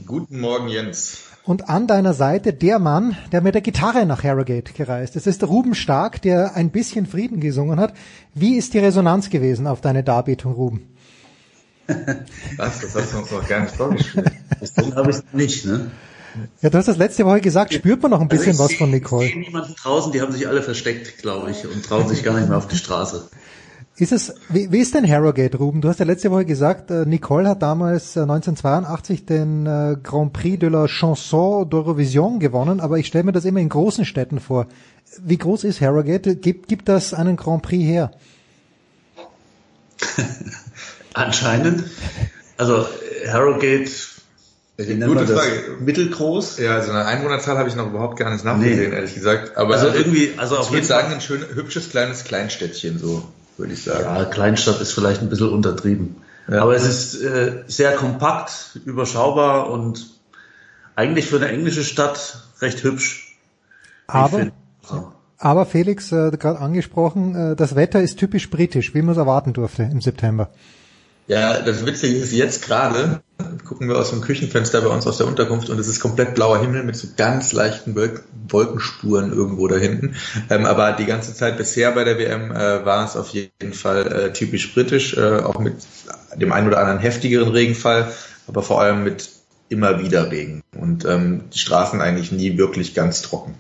Guten 0.06 0.41
Morgen, 0.41 0.68
Jens. 0.68 1.22
Und 1.44 1.69
an 1.69 1.88
deiner 1.88 2.14
Seite 2.14 2.52
der 2.53 2.78
Mann, 2.78 3.15
der 3.32 3.41
mit 3.41 3.56
der 3.56 3.61
Gitarre 3.61 4.06
nach 4.06 4.23
Harrogate 4.23 4.73
gereist 4.73 5.15
ist. 5.15 5.26
Das 5.26 5.36
ist 5.36 5.48
Ruben 5.48 5.76
Stark, 5.76 6.22
der 6.22 6.56
ein 6.56 6.72
bisschen 6.72 7.06
Frieden 7.06 7.40
gesungen 7.40 7.80
hat. 7.80 7.94
Wie 8.36 8.57
ist 8.57 8.73
die 8.73 8.80
Resonanz 8.80 9.30
gewesen 9.30 9.65
auf 9.65 9.82
deine 9.82 10.03
Darbietung, 10.03 10.53
Ruben? 10.53 10.90
Was? 12.57 12.80
Das 12.80 12.95
hast 12.95 13.13
du 13.13 13.18
uns 13.18 13.31
noch 13.31 13.47
gar 13.47 13.61
nicht 13.61 13.76
vorgestellt. 13.76 14.31
So 14.61 14.95
habe 14.95 15.11
ich 15.11 15.18
es 15.18 15.23
nicht, 15.34 15.65
ne? 15.65 15.91
Ja, 16.61 16.69
du 16.69 16.77
hast 16.77 16.88
das 16.88 16.97
letzte 16.97 17.26
Woche 17.26 17.41
gesagt, 17.41 17.73
spürt 17.73 18.01
man 18.01 18.11
noch 18.11 18.22
ein 18.22 18.30
also 18.30 18.38
bisschen 18.38 18.51
also 18.51 18.63
was 18.63 18.72
seh, 18.72 18.77
von 18.77 18.91
Nicole. 18.91 19.26
Ich 19.26 19.34
sehe 19.34 19.41
niemanden 19.41 19.76
draußen, 19.76 20.11
die 20.11 20.22
haben 20.22 20.31
sich 20.31 20.47
alle 20.47 20.61
versteckt, 20.61 21.18
glaube 21.18 21.51
ich, 21.51 21.65
und 21.65 21.84
trauen 21.85 22.07
sich 22.07 22.23
gar 22.23 22.35
nicht 22.38 22.47
mehr 22.47 22.57
auf 22.57 22.68
die 22.68 22.77
Straße. 22.77 23.30
Ist 23.97 24.13
es, 24.13 24.34
wie, 24.49 24.72
wie 24.72 24.80
ist 24.80 24.95
denn 24.95 25.07
Harrogate, 25.07 25.57
Ruben? 25.57 25.81
Du 25.81 25.89
hast 25.89 25.99
ja 25.99 26.05
letzte 26.05 26.31
Woche 26.31 26.45
gesagt, 26.45 26.89
äh, 26.89 27.05
Nicole 27.05 27.49
hat 27.49 27.61
damals 27.61 28.15
äh, 28.15 28.22
1982 28.22 29.26
den 29.26 29.65
äh, 29.65 29.97
Grand 30.01 30.31
Prix 30.31 30.59
de 30.59 30.69
la 30.69 30.88
Chanson 30.88 31.69
d'Eurovision 31.69 32.39
gewonnen, 32.39 32.80
aber 32.80 32.97
ich 32.97 33.07
stelle 33.07 33.26
mir 33.26 33.34
das 33.34 33.45
immer 33.45 33.59
in 33.59 33.69
großen 33.69 34.05
Städten 34.05 34.39
vor. 34.39 34.68
Wie 35.22 35.38
groß 35.38 35.65
ist 35.65 35.81
Harrogate? 35.81 36.38
Gibt, 36.38 36.69
gibt 36.69 36.88
das 36.88 37.13
einen 37.13 37.35
Grand 37.35 37.63
Prix 37.63 37.84
her? 37.84 38.11
Anscheinend. 41.13 41.83
Also 42.57 42.85
Harrogate, 43.27 43.91
wie 44.77 44.93
nennt 44.93 45.13
man 45.13 45.27
das? 45.27 45.39
Frage. 45.39 45.77
Mittelgroß? 45.79 46.57
Ja, 46.59 46.75
also 46.75 46.91
eine 46.91 47.05
Einwohnerzahl 47.05 47.57
habe 47.57 47.69
ich 47.69 47.75
noch 47.75 47.88
überhaupt 47.88 48.17
gar 48.17 48.31
nicht 48.31 48.43
nachgesehen, 48.43 48.89
nee. 48.89 48.95
ehrlich 48.95 49.13
gesagt. 49.13 49.57
Aber 49.57 49.75
also 49.75 49.88
irgendwie, 49.88 50.33
also 50.38 50.57
auf 50.57 50.71
jeden 50.71 50.85
Fall 50.85 51.01
sagen, 51.01 51.13
ein 51.13 51.21
schön 51.21 51.43
hübsches 51.53 51.89
kleines 51.89 52.23
Kleinstädtchen, 52.23 52.97
so 52.99 53.23
würde 53.57 53.73
ich 53.73 53.83
sagen. 53.83 54.03
Ja, 54.03 54.25
Kleinstadt 54.25 54.81
ist 54.81 54.93
vielleicht 54.93 55.21
ein 55.21 55.29
bisschen 55.29 55.49
untertrieben. 55.49 56.15
Ja. 56.47 56.63
Aber 56.63 56.75
es 56.75 56.85
ist 56.85 57.21
äh, 57.21 57.63
sehr 57.67 57.93
kompakt, 57.95 58.79
überschaubar 58.85 59.69
und 59.69 60.07
eigentlich 60.95 61.27
für 61.27 61.38
eine 61.38 61.49
englische 61.49 61.83
Stadt 61.83 62.41
recht 62.61 62.83
hübsch. 62.83 63.38
Aber, 64.07 64.51
aber 65.38 65.65
Felix, 65.65 66.11
äh, 66.11 66.31
gerade 66.31 66.59
angesprochen, 66.59 67.35
äh, 67.35 67.55
das 67.55 67.75
Wetter 67.75 68.01
ist 68.01 68.17
typisch 68.17 68.49
britisch, 68.49 68.93
wie 68.93 69.01
man 69.01 69.11
es 69.11 69.17
erwarten 69.17 69.53
durfte 69.53 69.83
im 69.83 70.01
September. 70.01 70.49
Ja, 71.31 71.61
das 71.61 71.85
Witzige 71.85 72.17
ist 72.17 72.33
jetzt 72.33 72.65
gerade, 72.65 73.21
gucken 73.65 73.87
wir 73.87 73.97
aus 73.97 74.09
dem 74.09 74.19
Küchenfenster 74.19 74.81
bei 74.81 74.89
uns 74.89 75.07
aus 75.07 75.17
der 75.17 75.27
Unterkunft 75.27 75.69
und 75.69 75.79
es 75.79 75.87
ist 75.87 76.01
komplett 76.01 76.35
blauer 76.35 76.59
Himmel 76.59 76.83
mit 76.83 76.97
so 76.97 77.07
ganz 77.15 77.53
leichten 77.53 77.95
Wolkenspuren 78.49 79.31
irgendwo 79.31 79.69
da 79.69 79.77
hinten. 79.77 80.15
Ähm, 80.49 80.65
aber 80.65 80.91
die 80.91 81.05
ganze 81.05 81.33
Zeit 81.33 81.55
bisher 81.57 81.93
bei 81.93 82.03
der 82.03 82.17
WM 82.17 82.51
äh, 82.51 82.83
war 82.83 83.05
es 83.05 83.15
auf 83.15 83.29
jeden 83.29 83.71
Fall 83.71 84.11
äh, 84.11 84.33
typisch 84.33 84.73
britisch, 84.73 85.15
äh, 85.15 85.37
auch 85.37 85.57
mit 85.57 85.75
dem 86.35 86.51
einen 86.51 86.67
oder 86.67 86.79
anderen 86.79 86.99
heftigeren 86.99 87.47
Regenfall, 87.47 88.11
aber 88.47 88.61
vor 88.61 88.81
allem 88.81 89.05
mit 89.05 89.29
immer 89.69 90.03
wieder 90.03 90.31
Regen 90.31 90.63
und 90.77 91.05
ähm, 91.05 91.45
die 91.53 91.59
Straßen 91.59 92.01
eigentlich 92.01 92.33
nie 92.33 92.57
wirklich 92.57 92.93
ganz 92.93 93.21
trocken. 93.21 93.55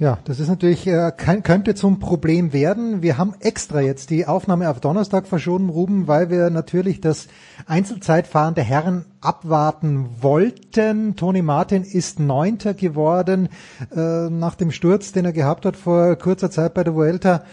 Ja, 0.00 0.18
das 0.24 0.40
ist 0.40 0.48
natürlich, 0.48 0.86
äh, 0.86 1.12
könnte 1.14 1.74
zum 1.74 1.98
Problem 1.98 2.54
werden. 2.54 3.02
Wir 3.02 3.18
haben 3.18 3.34
extra 3.40 3.82
jetzt 3.82 4.08
die 4.08 4.26
Aufnahme 4.26 4.70
auf 4.70 4.80
Donnerstag 4.80 5.26
verschoben, 5.26 5.68
Ruben, 5.68 6.08
weil 6.08 6.30
wir 6.30 6.48
natürlich 6.48 7.02
das 7.02 7.28
Einzelzeitfahren 7.66 8.54
der 8.54 8.64
Herren 8.64 9.04
abwarten 9.20 10.08
wollten. 10.22 11.16
Toni 11.16 11.42
Martin 11.42 11.82
ist 11.82 12.18
Neunter 12.18 12.72
geworden 12.72 13.50
äh, 13.94 14.30
nach 14.30 14.54
dem 14.54 14.70
Sturz, 14.70 15.12
den 15.12 15.26
er 15.26 15.34
gehabt 15.34 15.66
hat 15.66 15.76
vor 15.76 16.16
kurzer 16.16 16.50
Zeit 16.50 16.72
bei 16.72 16.82
der 16.82 16.94
Vuelta. 16.94 17.44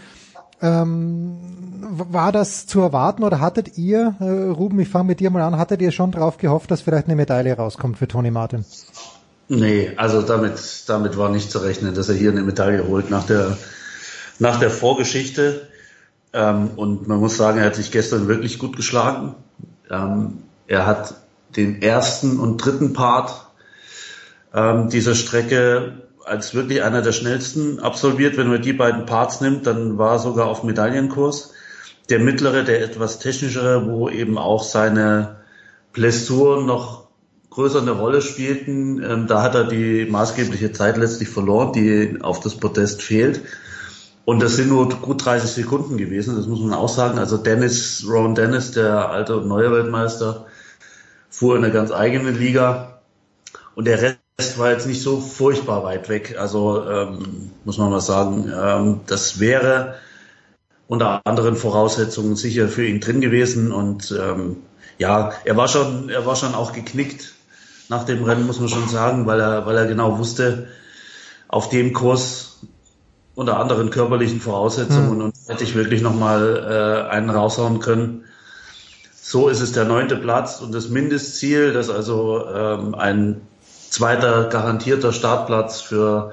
Ähm, 0.62 1.36
war 1.82 2.32
das 2.32 2.66
zu 2.66 2.80
erwarten 2.80 3.24
oder 3.24 3.40
hattet 3.40 3.76
ihr, 3.76 4.14
äh, 4.20 4.24
Ruben, 4.24 4.80
ich 4.80 4.88
fange 4.88 5.08
mit 5.08 5.20
dir 5.20 5.28
mal 5.28 5.42
an, 5.42 5.58
hattet 5.58 5.82
ihr 5.82 5.92
schon 5.92 6.12
drauf 6.12 6.38
gehofft, 6.38 6.70
dass 6.70 6.80
vielleicht 6.80 7.08
eine 7.08 7.16
Medaille 7.16 7.54
rauskommt 7.54 7.98
für 7.98 8.08
Toni 8.08 8.30
Martin? 8.30 8.64
Nee, 9.48 9.92
also 9.96 10.20
damit, 10.20 10.60
damit 10.86 11.16
war 11.16 11.30
nicht 11.30 11.50
zu 11.50 11.58
rechnen, 11.58 11.94
dass 11.94 12.10
er 12.10 12.14
hier 12.14 12.30
eine 12.30 12.42
Medaille 12.42 12.86
holt 12.86 13.08
nach 13.10 13.24
der, 13.24 13.56
nach 14.38 14.60
der 14.60 14.70
Vorgeschichte. 14.70 15.68
Ähm, 16.34 16.72
und 16.76 17.08
man 17.08 17.18
muss 17.18 17.38
sagen, 17.38 17.58
er 17.58 17.64
hat 17.64 17.74
sich 17.74 17.90
gestern 17.90 18.28
wirklich 18.28 18.58
gut 18.58 18.76
geschlagen. 18.76 19.34
Ähm, 19.90 20.42
er 20.66 20.86
hat 20.86 21.14
den 21.56 21.80
ersten 21.80 22.38
und 22.38 22.58
dritten 22.58 22.92
Part 22.92 23.46
ähm, 24.52 24.90
dieser 24.90 25.14
Strecke 25.14 26.02
als 26.24 26.54
wirklich 26.54 26.82
einer 26.82 27.00
der 27.00 27.12
schnellsten 27.12 27.80
absolviert. 27.80 28.36
Wenn 28.36 28.48
man 28.48 28.60
die 28.60 28.74
beiden 28.74 29.06
Parts 29.06 29.40
nimmt, 29.40 29.66
dann 29.66 29.96
war 29.96 30.12
er 30.12 30.18
sogar 30.18 30.46
auf 30.46 30.62
Medaillenkurs. 30.62 31.54
Der 32.10 32.18
mittlere, 32.18 32.64
der 32.64 32.82
etwas 32.82 33.18
technischere, 33.18 33.86
wo 33.86 34.10
eben 34.10 34.36
auch 34.36 34.62
seine 34.62 35.36
Blessur 35.94 36.62
noch 36.62 36.97
größer 37.58 37.82
eine 37.82 37.90
Rolle 37.90 38.22
spielten. 38.22 39.02
Ähm, 39.02 39.26
da 39.26 39.42
hat 39.42 39.56
er 39.56 39.64
die 39.64 40.06
maßgebliche 40.08 40.70
Zeit 40.70 40.96
letztlich 40.96 41.28
verloren, 41.28 41.72
die 41.72 42.18
auf 42.20 42.38
das 42.38 42.54
Podest 42.54 43.02
fehlt. 43.02 43.40
Und 44.24 44.40
das 44.40 44.54
sind 44.54 44.68
nur 44.68 44.88
gut 44.88 45.24
30 45.24 45.50
Sekunden 45.50 45.96
gewesen, 45.96 46.36
das 46.36 46.46
muss 46.46 46.60
man 46.60 46.72
auch 46.72 46.88
sagen. 46.88 47.18
Also 47.18 47.36
Dennis, 47.36 48.06
Ron 48.08 48.36
Dennis, 48.36 48.70
der 48.70 49.10
alte 49.10 49.38
und 49.38 49.48
neue 49.48 49.72
Weltmeister, 49.72 50.46
fuhr 51.30 51.56
in 51.56 51.64
eine 51.64 51.72
ganz 51.72 51.90
eigene 51.90 52.30
Liga. 52.30 53.00
Und 53.74 53.86
der 53.86 54.02
Rest 54.02 54.58
war 54.58 54.70
jetzt 54.70 54.86
nicht 54.86 55.02
so 55.02 55.18
furchtbar 55.18 55.82
weit 55.82 56.08
weg. 56.08 56.36
Also 56.38 56.88
ähm, 56.88 57.50
muss 57.64 57.78
man 57.78 57.90
mal 57.90 58.00
sagen, 58.00 58.52
ähm, 58.56 59.00
das 59.08 59.40
wäre 59.40 59.96
unter 60.86 61.22
anderen 61.24 61.56
Voraussetzungen 61.56 62.36
sicher 62.36 62.68
für 62.68 62.86
ihn 62.86 63.00
drin 63.00 63.20
gewesen. 63.20 63.72
Und 63.72 64.16
ähm, 64.16 64.58
ja, 64.98 65.32
er 65.44 65.56
war 65.56 65.66
schon, 65.66 66.08
er 66.08 66.24
war 66.24 66.36
schon 66.36 66.54
auch 66.54 66.72
geknickt 66.72 67.37
nach 67.88 68.04
dem 68.04 68.22
Rennen, 68.22 68.46
muss 68.46 68.60
man 68.60 68.68
schon 68.68 68.88
sagen, 68.88 69.26
weil 69.26 69.40
er, 69.40 69.66
weil 69.66 69.76
er 69.76 69.86
genau 69.86 70.18
wusste, 70.18 70.68
auf 71.48 71.68
dem 71.70 71.92
Kurs 71.92 72.60
unter 73.34 73.58
anderen 73.58 73.90
körperlichen 73.90 74.40
Voraussetzungen 74.40 75.18
mhm. 75.18 75.24
und 75.24 75.34
hätte 75.46 75.64
ich 75.64 75.74
wirklich 75.74 76.02
nochmal 76.02 77.06
äh, 77.08 77.10
einen 77.10 77.30
raushauen 77.30 77.80
können. 77.80 78.24
So 79.14 79.48
ist 79.48 79.60
es 79.60 79.72
der 79.72 79.84
neunte 79.84 80.16
Platz 80.16 80.60
und 80.60 80.74
das 80.74 80.88
Mindestziel, 80.88 81.72
dass 81.72 81.88
also 81.88 82.46
ähm, 82.48 82.94
ein 82.94 83.40
zweiter 83.90 84.48
garantierter 84.48 85.12
Startplatz 85.12 85.80
für 85.80 86.32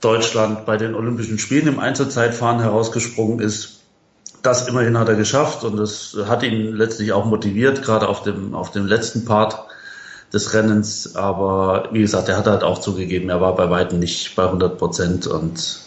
Deutschland 0.00 0.66
bei 0.66 0.76
den 0.76 0.94
Olympischen 0.94 1.38
Spielen 1.38 1.68
im 1.68 1.78
Einzelzeitfahren 1.78 2.60
herausgesprungen 2.60 3.40
ist. 3.40 3.80
Das 4.42 4.68
immerhin 4.68 4.98
hat 4.98 5.08
er 5.08 5.16
geschafft 5.16 5.64
und 5.64 5.76
das 5.76 6.16
hat 6.26 6.42
ihn 6.42 6.74
letztlich 6.74 7.12
auch 7.12 7.24
motiviert, 7.24 7.82
gerade 7.82 8.08
auf 8.08 8.22
dem, 8.22 8.54
auf 8.54 8.70
dem 8.70 8.86
letzten 8.86 9.24
Part 9.24 9.66
des 10.36 10.54
Rennens. 10.54 11.16
Aber 11.16 11.88
wie 11.92 12.00
gesagt, 12.00 12.28
er 12.28 12.36
hat 12.36 12.46
halt 12.46 12.62
auch 12.62 12.80
zugegeben, 12.80 13.28
er 13.28 13.40
war 13.40 13.56
bei 13.56 13.68
weitem 13.70 13.98
nicht 13.98 14.36
bei 14.36 14.44
100 14.44 14.78
Prozent 14.78 15.26
und 15.26 15.80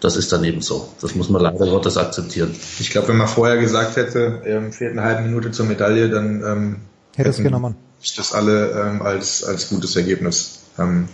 das 0.00 0.16
ist 0.16 0.30
dann 0.32 0.44
eben 0.44 0.60
so. 0.60 0.88
Das 1.00 1.14
muss 1.14 1.30
man 1.30 1.40
leider 1.40 1.66
Gottes 1.66 1.96
akzeptieren. 1.96 2.54
Ich 2.78 2.90
glaube, 2.90 3.08
wenn 3.08 3.16
man 3.16 3.28
vorher 3.28 3.56
gesagt 3.56 3.96
hätte, 3.96 4.42
ähm, 4.44 4.72
fehlt 4.72 4.92
eine 4.92 5.02
halbe 5.02 5.22
Minute 5.22 5.50
zur 5.52 5.64
Medaille, 5.64 6.10
dann 6.10 6.42
ähm, 6.44 6.76
hätte 7.16 7.30
es 7.30 7.38
genommen. 7.38 7.76
Ich 8.02 8.14
das 8.14 8.34
alle 8.34 8.72
ähm, 8.72 9.02
als 9.02 9.42
als 9.42 9.70
gutes 9.70 9.96
Ergebnis 9.96 10.60
ähm, 10.78 11.08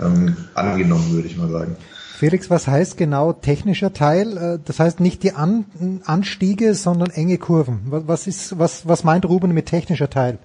ähm, 0.00 0.36
angenommen, 0.54 1.12
würde 1.12 1.28
ich 1.28 1.36
mal 1.36 1.48
sagen. 1.50 1.76
Felix, 2.18 2.50
was 2.50 2.66
heißt 2.66 2.98
genau 2.98 3.32
technischer 3.32 3.94
Teil? 3.94 4.36
Äh, 4.36 4.58
das 4.64 4.80
heißt 4.80 5.00
nicht 5.00 5.22
die 5.22 5.32
An 5.32 5.64
Anstiege, 6.04 6.74
sondern 6.74 7.10
enge 7.10 7.38
Kurven. 7.38 7.80
Was 7.86 8.26
ist, 8.26 8.58
was, 8.58 8.86
was 8.86 9.04
meint 9.04 9.24
Ruben 9.24 9.54
mit 9.54 9.66
technischer 9.66 10.10
Teil? 10.10 10.38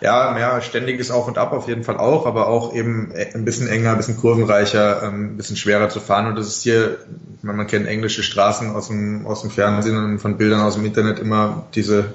Ja, 0.00 0.32
mehr 0.32 0.60
ständiges 0.62 1.10
Auf 1.10 1.26
und 1.28 1.38
Ab 1.38 1.52
auf 1.52 1.68
jeden 1.68 1.84
Fall 1.84 1.98
auch, 1.98 2.26
aber 2.26 2.48
auch 2.48 2.74
eben 2.74 3.12
ein 3.14 3.44
bisschen 3.44 3.68
enger, 3.68 3.90
ein 3.92 3.96
bisschen 3.96 4.16
kurvenreicher, 4.16 5.02
ähm, 5.02 5.34
ein 5.34 5.36
bisschen 5.36 5.56
schwerer 5.56 5.88
zu 5.88 6.00
fahren. 6.00 6.26
Und 6.26 6.36
das 6.36 6.46
ist 6.46 6.62
hier, 6.62 6.98
man, 7.42 7.56
man 7.56 7.66
kennt 7.66 7.86
englische 7.86 8.22
Straßen 8.22 8.74
aus 8.74 8.88
dem, 8.88 9.26
aus 9.26 9.42
dem 9.42 9.50
Fernsehen 9.50 9.96
und 9.96 10.18
von 10.18 10.38
Bildern 10.38 10.60
aus 10.60 10.74
dem 10.74 10.84
Internet 10.84 11.18
immer 11.18 11.64
diese 11.74 12.12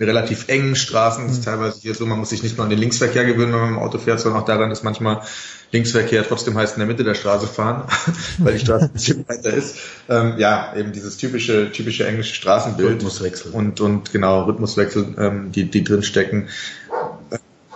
relativ 0.00 0.48
engen 0.48 0.74
Straßen. 0.74 1.24
Das 1.26 1.32
ist 1.32 1.40
mhm. 1.40 1.44
teilweise 1.44 1.80
hier 1.80 1.94
so, 1.94 2.06
man 2.06 2.18
muss 2.18 2.30
sich 2.30 2.42
nicht 2.42 2.56
nur 2.56 2.64
an 2.64 2.70
den 2.70 2.78
Linksverkehr 2.78 3.24
gewöhnen, 3.24 3.52
wenn 3.52 3.60
man 3.60 3.68
im 3.70 3.78
Auto 3.78 3.98
fährt, 3.98 4.20
sondern 4.20 4.42
auch 4.42 4.46
daran, 4.46 4.70
dass 4.70 4.82
manchmal 4.82 5.22
Linksverkehr 5.70 6.26
trotzdem 6.26 6.56
heißt 6.56 6.74
in 6.76 6.80
der 6.80 6.86
Mitte 6.86 7.04
der 7.04 7.14
Straße 7.14 7.46
fahren, 7.46 7.84
weil 8.38 8.54
die 8.54 8.60
Straße 8.60 8.86
ein 8.86 8.92
bisschen 8.92 9.28
weiter 9.28 9.52
ist. 9.52 9.76
Ähm, 10.08 10.34
ja, 10.38 10.74
eben 10.76 10.92
dieses 10.92 11.16
typische, 11.16 11.72
typische 11.72 12.06
englische 12.06 12.34
Straßenbild. 12.34 12.90
Rhythmuswechsel. 12.90 13.52
Und, 13.52 13.80
und 13.80 14.12
genau, 14.12 14.44
Rhythmuswechsel, 14.44 15.14
ähm, 15.18 15.52
die, 15.52 15.64
die 15.64 15.84
drin 15.84 16.02
stecken. 16.02 16.48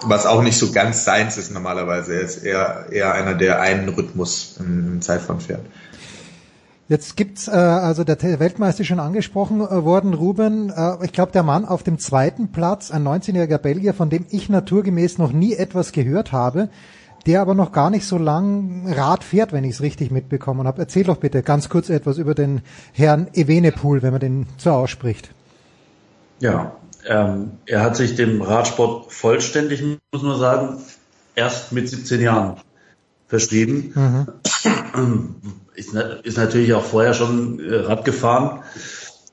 Was 0.02 0.26
auch 0.26 0.42
nicht 0.42 0.58
so 0.58 0.72
ganz 0.72 1.04
seins 1.04 1.38
ist 1.38 1.52
normalerweise. 1.52 2.14
Er 2.14 2.20
ist 2.20 2.44
eher, 2.44 2.86
eher 2.90 3.14
einer, 3.14 3.34
der 3.34 3.60
einen 3.60 3.88
Rhythmus 3.88 4.56
im, 4.58 4.94
im 4.94 5.02
Zeitfahren 5.02 5.40
fährt. 5.40 5.64
Jetzt 6.88 7.16
gibt's 7.16 7.48
äh, 7.48 7.52
also 7.52 8.04
der 8.04 8.20
Weltmeister 8.38 8.84
schon 8.84 9.00
angesprochen 9.00 9.60
äh, 9.60 9.84
worden, 9.84 10.14
Ruben. 10.14 10.70
Äh, 10.70 11.04
ich 11.04 11.12
glaube, 11.12 11.32
der 11.32 11.42
Mann 11.42 11.64
auf 11.64 11.82
dem 11.82 11.98
zweiten 11.98 12.52
Platz, 12.52 12.92
ein 12.92 13.02
19-jähriger 13.04 13.58
Belgier, 13.58 13.92
von 13.92 14.08
dem 14.08 14.24
ich 14.30 14.48
naturgemäß 14.48 15.18
noch 15.18 15.32
nie 15.32 15.54
etwas 15.54 15.90
gehört 15.90 16.30
habe, 16.30 16.68
der 17.26 17.40
aber 17.40 17.54
noch 17.54 17.72
gar 17.72 17.90
nicht 17.90 18.06
so 18.06 18.18
lang 18.18 18.86
Rad 18.86 19.24
fährt, 19.24 19.52
wenn 19.52 19.64
ich 19.64 19.72
es 19.72 19.80
richtig 19.82 20.12
mitbekommen 20.12 20.68
habe. 20.68 20.80
Erzähl 20.80 21.02
doch 21.02 21.16
bitte 21.16 21.42
ganz 21.42 21.68
kurz 21.68 21.88
etwas 21.88 22.18
über 22.18 22.36
den 22.36 22.60
Herrn 22.92 23.26
Evenepoel, 23.32 24.02
wenn 24.02 24.12
man 24.12 24.20
den 24.20 24.46
so 24.56 24.70
ausspricht. 24.70 25.30
Ja, 26.38 26.76
ähm, 27.06 27.52
er 27.66 27.82
hat 27.82 27.96
sich 27.96 28.14
dem 28.16 28.42
Radsport 28.42 29.12
vollständig, 29.12 29.82
muss 30.12 30.22
man 30.22 30.38
sagen, 30.38 30.78
erst 31.34 31.72
mit 31.72 31.88
17 31.88 32.20
Jahren 32.20 32.60
verschrieben. 33.28 33.92
Mhm. 33.94 34.26
Ist, 35.74 35.94
ist, 35.94 36.36
natürlich 36.38 36.74
auch 36.74 36.84
vorher 36.84 37.14
schon 37.14 37.60
äh, 37.60 37.76
Rad 37.76 38.04
gefahren, 38.04 38.64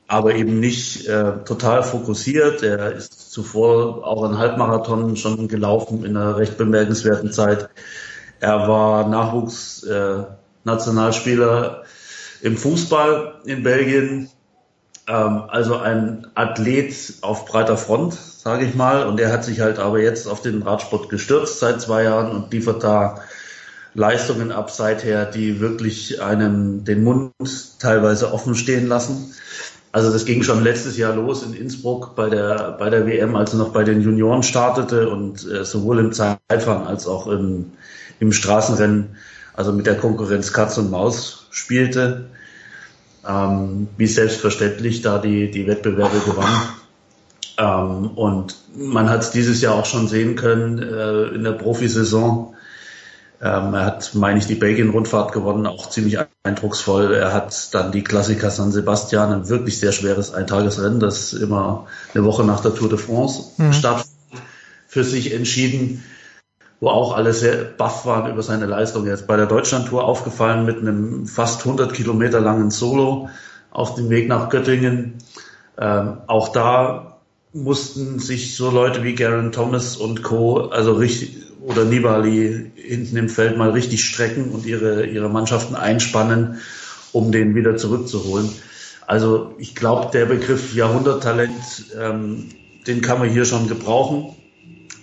aber 0.07 0.35
eben 0.35 0.59
nicht 0.59 1.07
äh, 1.07 1.43
total 1.45 1.81
fokussiert. 1.83 2.61
Er 2.63 2.91
ist 2.91 3.31
zuvor 3.31 4.05
auch 4.05 4.23
einen 4.23 4.37
Halbmarathon 4.37 5.15
schon 5.15 5.47
gelaufen 5.47 6.03
in 6.03 6.17
einer 6.17 6.35
recht 6.37 6.57
bemerkenswerten 6.57 7.31
Zeit. 7.31 7.69
Er 8.41 8.67
war 8.67 9.07
Nachwuchsnationalspieler 9.07 11.81
äh, 11.81 11.85
im 12.45 12.57
Fußball 12.57 13.35
in 13.45 13.63
Belgien, 13.63 14.29
ähm, 15.07 15.43
also 15.47 15.77
ein 15.77 16.27
Athlet 16.35 16.93
auf 17.21 17.45
breiter 17.45 17.77
Front, 17.77 18.13
sage 18.13 18.65
ich 18.65 18.75
mal. 18.75 19.05
Und 19.05 19.19
er 19.19 19.31
hat 19.31 19.43
sich 19.43 19.61
halt 19.61 19.79
aber 19.79 19.99
jetzt 19.99 20.27
auf 20.27 20.41
den 20.41 20.61
Radsport 20.61 21.09
gestürzt 21.09 21.59
seit 21.59 21.81
zwei 21.81 22.03
Jahren 22.03 22.31
und 22.31 22.51
liefert 22.51 22.83
da 22.83 23.21
Leistungen 23.93 24.51
ab 24.51 24.71
seither, 24.71 25.25
die 25.25 25.59
wirklich 25.59 26.21
einem 26.21 26.83
den 26.83 27.03
Mund 27.03 27.31
teilweise 27.79 28.33
offen 28.33 28.55
stehen 28.55 28.87
lassen. 28.87 29.33
Also 29.91 30.11
das 30.11 30.25
ging 30.25 30.41
schon 30.41 30.63
letztes 30.63 30.97
Jahr 30.97 31.13
los 31.13 31.43
in 31.43 31.53
Innsbruck 31.53 32.15
bei 32.15 32.27
der 32.27 32.71
bei 32.79 32.89
der 32.89 33.05
WM, 33.05 33.35
als 33.35 33.53
er 33.53 33.59
noch 33.59 33.73
bei 33.73 33.83
den 33.83 34.01
Junioren 34.01 34.41
startete 34.41 35.09
und 35.09 35.47
äh, 35.47 35.63
sowohl 35.63 35.99
im 35.99 36.11
Zeitfahren 36.11 36.87
als 36.87 37.05
auch 37.05 37.27
im, 37.27 37.73
im 38.19 38.31
Straßenrennen, 38.31 39.15
also 39.53 39.71
mit 39.71 39.85
der 39.85 39.97
Konkurrenz 39.97 40.51
Katz 40.51 40.79
und 40.79 40.89
Maus 40.89 41.45
spielte 41.51 42.25
ähm, 43.27 43.87
wie 43.97 44.07
selbstverständlich 44.07 45.01
da 45.01 45.17
die, 45.17 45.51
die 45.51 45.67
Wettbewerbe 45.67 46.19
gewann. 46.25 46.61
Ähm, 47.57 48.11
und 48.15 48.55
man 48.75 49.09
hat 49.09 49.21
es 49.21 49.31
dieses 49.31 49.61
Jahr 49.61 49.75
auch 49.75 49.85
schon 49.85 50.07
sehen 50.07 50.35
können 50.35 50.79
äh, 50.79 51.35
in 51.35 51.43
der 51.43 51.51
Profisaison. 51.51 52.55
Ähm, 53.41 53.73
er 53.73 53.85
hat, 53.85 54.15
meine 54.15 54.39
ich, 54.39 54.47
die 54.47 54.55
Belgien-Rundfahrt 54.55 55.33
gewonnen, 55.33 55.67
auch 55.67 55.89
ziemlich 55.89 56.17
eindrucksvoll. 56.43 57.13
Er 57.13 57.33
hat 57.33 57.73
dann 57.73 57.91
die 57.91 58.03
Klassiker 58.03 58.49
San 58.49 58.71
Sebastian, 58.71 59.31
ein 59.31 59.49
wirklich 59.49 59.79
sehr 59.79 59.91
schweres 59.91 60.33
Eintagesrennen, 60.33 60.99
das 60.99 61.33
immer 61.33 61.87
eine 62.13 62.23
Woche 62.23 62.43
nach 62.43 62.61
der 62.61 62.73
Tour 62.73 62.89
de 62.89 62.97
France 62.97 63.51
mhm. 63.57 63.73
stattfindet, 63.73 64.13
für 64.87 65.03
sich 65.03 65.33
entschieden 65.33 66.03
wo 66.83 66.89
auch 66.89 67.15
alle 67.15 67.31
sehr 67.31 67.63
baff 67.63 68.05
waren 68.05 68.29
über 68.29 68.43
seine 68.43 68.65
Leistung. 68.65 69.07
Ist 69.07 69.25
bei 69.25 69.37
der 69.37 69.45
Deutschlandtour 69.45 70.03
aufgefallen 70.03 70.65
mit 70.65 70.79
einem 70.79 71.27
fast 71.27 71.61
100 71.61 71.93
Kilometer 71.93 72.41
langen 72.41 72.71
Solo 72.71 73.29
auf 73.71 73.95
dem 73.95 74.09
Weg 74.09 74.27
nach 74.27 74.49
Göttingen. 74.49 75.13
Ähm, 75.79 76.17
auch 76.27 76.49
da 76.49 77.19
mussten 77.53 78.19
sich 78.19 78.57
so 78.57 78.69
Leute 78.69 79.01
wie 79.01 79.15
Garen 79.15 79.53
Thomas 79.53 79.95
und 79.95 80.23
Co. 80.23 80.71
also 80.71 80.91
richtig 80.95 81.37
oder 81.61 81.85
Nibali 81.85 82.71
hinten 82.75 83.15
im 83.15 83.29
Feld 83.29 83.57
mal 83.57 83.69
richtig 83.69 84.03
strecken 84.03 84.49
und 84.49 84.65
ihre 84.65 85.05
ihre 85.05 85.29
Mannschaften 85.29 85.75
einspannen, 85.75 86.57
um 87.13 87.31
den 87.31 87.55
wieder 87.55 87.77
zurückzuholen. 87.77 88.49
Also 89.07 89.53
ich 89.57 89.73
glaube, 89.73 90.11
der 90.11 90.25
Begriff 90.25 90.75
Jahrhunderttalent, 90.75 91.95
ähm, 91.97 92.49
den 92.85 93.01
kann 93.01 93.19
man 93.19 93.29
hier 93.29 93.45
schon 93.45 93.69
gebrauchen 93.69 94.35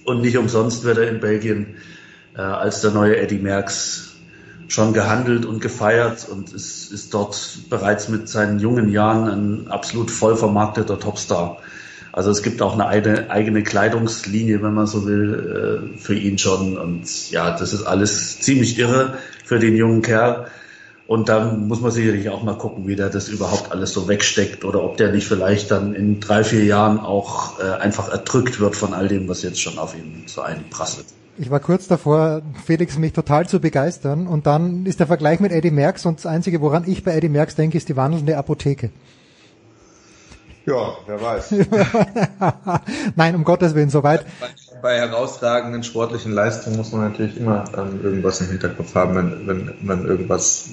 und 0.05 0.23
nicht 0.23 0.37
umsonst 0.37 0.85
wird 0.85 0.99
er 0.99 1.09
in 1.09 1.21
Belgien 1.21 1.77
äh, 2.37 2.41
als 2.41 2.81
der 2.81 2.91
neue 2.91 3.17
Eddie 3.17 3.39
Merckx 3.39 4.17
schon 4.69 4.93
gehandelt 4.93 5.47
und 5.47 5.61
gefeiert 5.61 6.29
und 6.29 6.53
ist, 6.53 6.93
ist 6.93 7.13
dort 7.13 7.59
bereits 7.69 8.09
mit 8.09 8.29
seinen 8.29 8.61
jungen 8.61 8.89
Jahren 8.89 9.29
ein 9.29 9.69
absolut 9.71 10.11
voll 10.11 10.37
vermarkteter 10.37 10.99
Topstar. 10.99 11.59
Also 12.13 12.31
es 12.31 12.43
gibt 12.43 12.61
auch 12.63 12.75
eine 12.75 12.87
eigene, 12.87 13.31
eigene 13.31 13.63
Kleidungslinie, 13.63 14.63
wenn 14.63 14.75
man 14.75 14.87
so 14.87 15.07
will, 15.07 15.93
äh, 15.95 15.99
für 15.99 16.15
ihn 16.15 16.39
schon. 16.39 16.77
Und 16.77 17.31
ja, 17.31 17.57
das 17.57 17.73
ist 17.73 17.85
alles 17.85 18.41
ziemlich 18.41 18.79
irre 18.79 19.19
für 19.45 19.59
den 19.59 19.77
jungen 19.77 20.03
Kerl. 20.03 20.47
Und 21.11 21.29
dann 21.29 21.67
muss 21.67 21.81
man 21.81 21.91
sicherlich 21.91 22.29
auch 22.29 22.45
mal 22.45 22.57
gucken, 22.57 22.87
wie 22.87 22.95
der 22.95 23.11
das 23.11 23.29
überhaupt 23.29 23.73
alles 23.73 23.93
so 23.93 24.07
wegsteckt 24.07 24.65
oder 24.65 24.81
ob 24.85 24.97
der 24.97 25.11
nicht 25.11 25.27
vielleicht 25.27 25.73
dann 25.73 25.93
in 25.93 26.21
drei, 26.21 26.45
vier 26.45 26.63
Jahren 26.63 27.01
auch 27.01 27.59
äh, 27.59 27.65
einfach 27.81 28.13
erdrückt 28.13 28.61
wird 28.61 28.77
von 28.77 28.95
all 28.95 29.09
dem, 29.09 29.29
was 29.29 29.43
jetzt 29.43 29.61
schon 29.61 29.77
auf 29.77 29.97
ihn 29.97 30.23
so 30.27 30.41
einprasselt. 30.41 31.07
Ich 31.37 31.51
war 31.51 31.59
kurz 31.59 31.89
davor, 31.89 32.43
Felix 32.65 32.97
mich 32.97 33.13
total 33.13 33.49
zu 33.49 33.59
begeistern 33.59 34.29
und 34.29 34.47
dann 34.47 34.87
ist 34.87 35.01
der 35.01 35.09
Vergleich 35.09 35.41
mit 35.41 35.51
Eddie 35.51 35.73
Merckx 35.73 36.07
und 36.07 36.21
das 36.21 36.27
Einzige, 36.27 36.61
woran 36.61 36.85
ich 36.87 37.03
bei 37.03 37.17
Eddie 37.17 37.29
Merckx 37.29 37.57
denke, 37.57 37.77
ist 37.77 37.89
die 37.89 37.97
wandelnde 37.97 38.37
Apotheke. 38.37 38.91
Ja, 40.65 40.93
wer 41.09 41.21
weiß. 41.21 41.55
Nein, 43.17 43.35
um 43.35 43.43
Gottes 43.43 43.75
Willen, 43.75 43.91
soweit. 43.91 44.25
Bei, 44.39 44.47
bei 44.81 44.99
herausragenden 44.99 45.83
sportlichen 45.83 46.31
Leistungen 46.31 46.77
muss 46.77 46.93
man 46.93 47.11
natürlich 47.11 47.37
immer 47.37 47.65
ähm, 47.77 47.99
irgendwas 48.01 48.41
im 48.43 48.47
Hinterkopf 48.47 48.95
haben, 48.95 49.17
wenn, 49.17 49.49
wenn, 49.49 49.75
wenn 49.83 50.07
irgendwas 50.07 50.69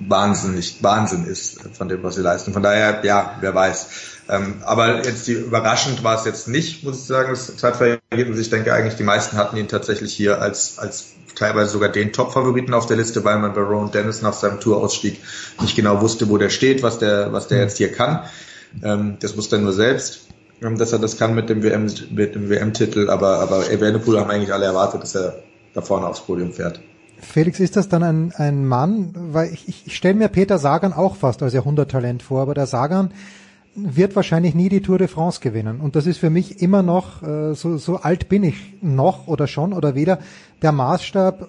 wahnsinnig 0.00 0.82
Wahnsinn 0.82 1.26
ist 1.26 1.60
von 1.72 1.88
dem, 1.88 2.02
was 2.02 2.16
sie 2.16 2.22
leisten. 2.22 2.52
Von 2.52 2.62
daher, 2.62 3.04
ja, 3.04 3.36
wer 3.40 3.54
weiß. 3.54 3.86
Ähm, 4.28 4.62
aber 4.64 5.04
jetzt 5.04 5.26
die, 5.26 5.32
überraschend 5.32 6.02
war 6.02 6.18
es 6.18 6.24
jetzt 6.24 6.48
nicht, 6.48 6.82
muss 6.82 7.00
ich 7.00 7.04
sagen, 7.04 7.30
das 7.30 7.56
Zeitverhältnis. 7.56 8.38
Ich 8.38 8.50
denke 8.50 8.72
eigentlich, 8.72 8.96
die 8.96 9.02
meisten 9.02 9.36
hatten 9.36 9.56
ihn 9.56 9.68
tatsächlich 9.68 10.14
hier 10.14 10.40
als, 10.40 10.78
als 10.78 11.14
teilweise 11.34 11.70
sogar 11.70 11.90
den 11.90 12.12
Top-Favoriten 12.12 12.74
auf 12.74 12.86
der 12.86 12.96
Liste, 12.96 13.24
weil 13.24 13.38
man 13.38 13.52
bei 13.52 13.60
Rowan 13.60 13.90
Dennis 13.90 14.22
nach 14.22 14.32
seinem 14.32 14.60
Tourausstieg 14.60 15.20
nicht 15.60 15.76
genau 15.76 16.00
wusste, 16.00 16.28
wo 16.28 16.38
der 16.38 16.50
steht, 16.50 16.82
was 16.82 16.98
der, 16.98 17.32
was 17.32 17.48
der 17.48 17.58
jetzt 17.58 17.76
hier 17.76 17.92
kann. 17.92 18.24
Ähm, 18.82 19.18
das 19.20 19.36
wusste 19.36 19.56
er 19.56 19.62
nur 19.62 19.72
selbst, 19.72 20.28
ähm, 20.62 20.78
dass 20.78 20.92
er 20.92 20.98
das 20.98 21.18
kann 21.18 21.34
mit 21.34 21.50
dem 21.50 21.62
WM, 21.62 21.90
mit 22.10 22.34
dem 22.34 22.48
WM-Titel, 22.48 23.10
aber, 23.10 23.40
aber 23.40 23.70
Evenepoel 23.70 24.18
haben 24.18 24.30
eigentlich 24.30 24.52
alle 24.52 24.64
erwartet, 24.64 25.02
dass 25.02 25.14
er 25.14 25.42
da 25.74 25.82
vorne 25.82 26.06
aufs 26.06 26.20
Podium 26.20 26.52
fährt. 26.52 26.80
Felix, 27.24 27.60
ist 27.60 27.76
das 27.76 27.88
dann 27.88 28.02
ein, 28.02 28.32
ein 28.32 28.66
Mann, 28.66 29.10
weil 29.14 29.52
ich, 29.52 29.68
ich, 29.68 29.86
ich 29.86 29.96
stelle 29.96 30.14
mir 30.14 30.28
Peter 30.28 30.58
Sagan 30.58 30.92
auch 30.92 31.16
fast 31.16 31.42
als 31.42 31.52
Jahrhunderttalent 31.52 32.22
vor, 32.22 32.42
aber 32.42 32.54
der 32.54 32.66
Sagan 32.66 33.10
wird 33.74 34.14
wahrscheinlich 34.14 34.54
nie 34.54 34.68
die 34.68 34.82
Tour 34.82 34.98
de 34.98 35.08
France 35.08 35.40
gewinnen. 35.40 35.80
Und 35.80 35.96
das 35.96 36.06
ist 36.06 36.18
für 36.18 36.30
mich 36.30 36.62
immer 36.62 36.82
noch, 36.82 37.22
äh, 37.22 37.54
so, 37.54 37.76
so 37.76 37.96
alt 37.96 38.28
bin 38.28 38.44
ich 38.44 38.74
noch 38.82 39.26
oder 39.26 39.46
schon 39.46 39.72
oder 39.72 39.94
weder, 39.94 40.20
der 40.62 40.72
Maßstab, 40.72 41.48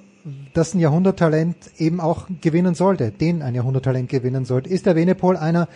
dass 0.54 0.74
ein 0.74 0.80
Jahrhunderttalent 0.80 1.56
eben 1.78 2.00
auch 2.00 2.28
gewinnen 2.42 2.74
sollte, 2.74 3.12
den 3.12 3.44
ein 3.44 3.54
Jahrhunderttalent 3.54 4.10
gewinnen 4.10 4.46
sollte. 4.46 4.70
Ist 4.70 4.88
der 4.88 4.96
Venepol 4.96 5.38
einer, 5.38 5.68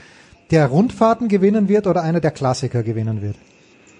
der 0.49 0.65
Rundfahrten 0.67 1.27
gewinnen 1.27 1.69
wird 1.69 1.85
oder 1.85 2.01
einer 2.01 2.19
der 2.19 2.31
Klassiker 2.31 2.81
gewinnen 2.81 3.21
wird? 3.21 3.35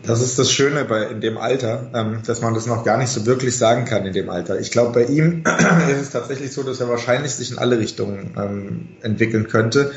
Das 0.03 0.21
ist 0.21 0.39
das 0.39 0.51
Schöne 0.51 0.85
bei 0.85 1.03
in 1.03 1.21
dem 1.21 1.38
Alter, 1.38 1.89
ähm, 1.93 2.21
dass 2.26 2.41
man 2.41 2.53
das 2.53 2.65
noch 2.65 2.84
gar 2.85 2.97
nicht 2.97 3.09
so 3.09 3.26
wirklich 3.26 3.57
sagen 3.57 3.85
kann 3.85 4.05
in 4.05 4.13
dem 4.13 4.30
Alter. 4.30 4.59
Ich 4.59 4.71
glaube, 4.71 4.93
bei 4.93 5.05
ihm 5.05 5.43
ist 5.91 6.01
es 6.01 6.09
tatsächlich 6.11 6.53
so, 6.53 6.63
dass 6.63 6.80
er 6.80 6.89
wahrscheinlich 6.89 7.34
sich 7.35 7.51
in 7.51 7.57
alle 7.57 7.80
Richtungen 7.80 8.34
ähm, 8.38 8.89
entwickeln 9.01 9.47
könnte. 9.47 9.91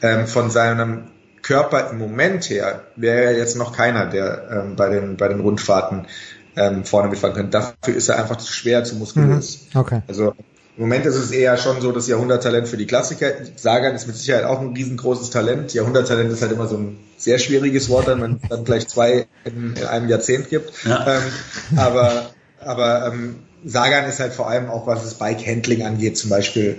Ähm, 0.00 0.26
von 0.26 0.50
seinem 0.50 1.04
Körper 1.42 1.90
im 1.90 1.98
Moment 1.98 2.48
her 2.48 2.82
wäre 2.96 3.24
er 3.24 3.36
jetzt 3.36 3.56
noch 3.56 3.76
keiner, 3.76 4.06
der 4.06 4.48
ähm, 4.50 4.76
bei 4.76 4.88
den 4.88 5.16
bei 5.16 5.28
den 5.28 5.40
Rundfahrten 5.40 6.06
ähm, 6.56 6.84
vorne 6.84 7.08
mitfahren 7.08 7.34
könnte. 7.34 7.50
Dafür 7.50 7.94
ist 7.94 8.08
er 8.08 8.18
einfach 8.18 8.36
zu 8.36 8.52
schwer, 8.52 8.84
zu 8.84 8.96
muskulös. 8.96 9.66
Mhm. 9.72 9.80
Okay. 9.80 10.02
Also 10.08 10.34
im 10.76 10.82
Moment 10.84 11.04
ist 11.04 11.16
es 11.16 11.30
eher 11.30 11.56
schon 11.58 11.80
so 11.80 11.92
das 11.92 12.08
Jahrhunderttalent 12.08 12.66
für 12.66 12.78
die 12.78 12.86
Klassiker. 12.86 13.30
Sagan 13.56 13.94
ist 13.94 14.06
mit 14.06 14.16
Sicherheit 14.16 14.44
auch 14.44 14.60
ein 14.60 14.72
riesengroßes 14.74 15.30
Talent. 15.30 15.74
Jahrhunderttalent 15.74 16.32
ist 16.32 16.40
halt 16.40 16.52
immer 16.52 16.66
so 16.66 16.76
ein 16.78 16.98
sehr 17.18 17.38
schwieriges 17.38 17.90
Wort, 17.90 18.06
wenn 18.06 18.20
man 18.20 18.40
dann 18.48 18.64
gleich 18.64 18.88
zwei 18.88 19.26
in, 19.44 19.74
in 19.76 19.84
einem 19.84 20.08
Jahrzehnt 20.08 20.48
gibt. 20.48 20.72
Ja. 20.84 21.16
Ähm, 21.16 21.22
aber 21.76 22.30
aber 22.64 23.12
ähm, 23.12 23.40
Sagan 23.64 24.08
ist 24.08 24.20
halt 24.20 24.32
vor 24.32 24.48
allem 24.48 24.68
auch, 24.68 24.86
was 24.86 25.02
das 25.02 25.14
Bike-Handling 25.14 25.82
angeht, 25.82 26.16
zum 26.16 26.30
Beispiel 26.30 26.78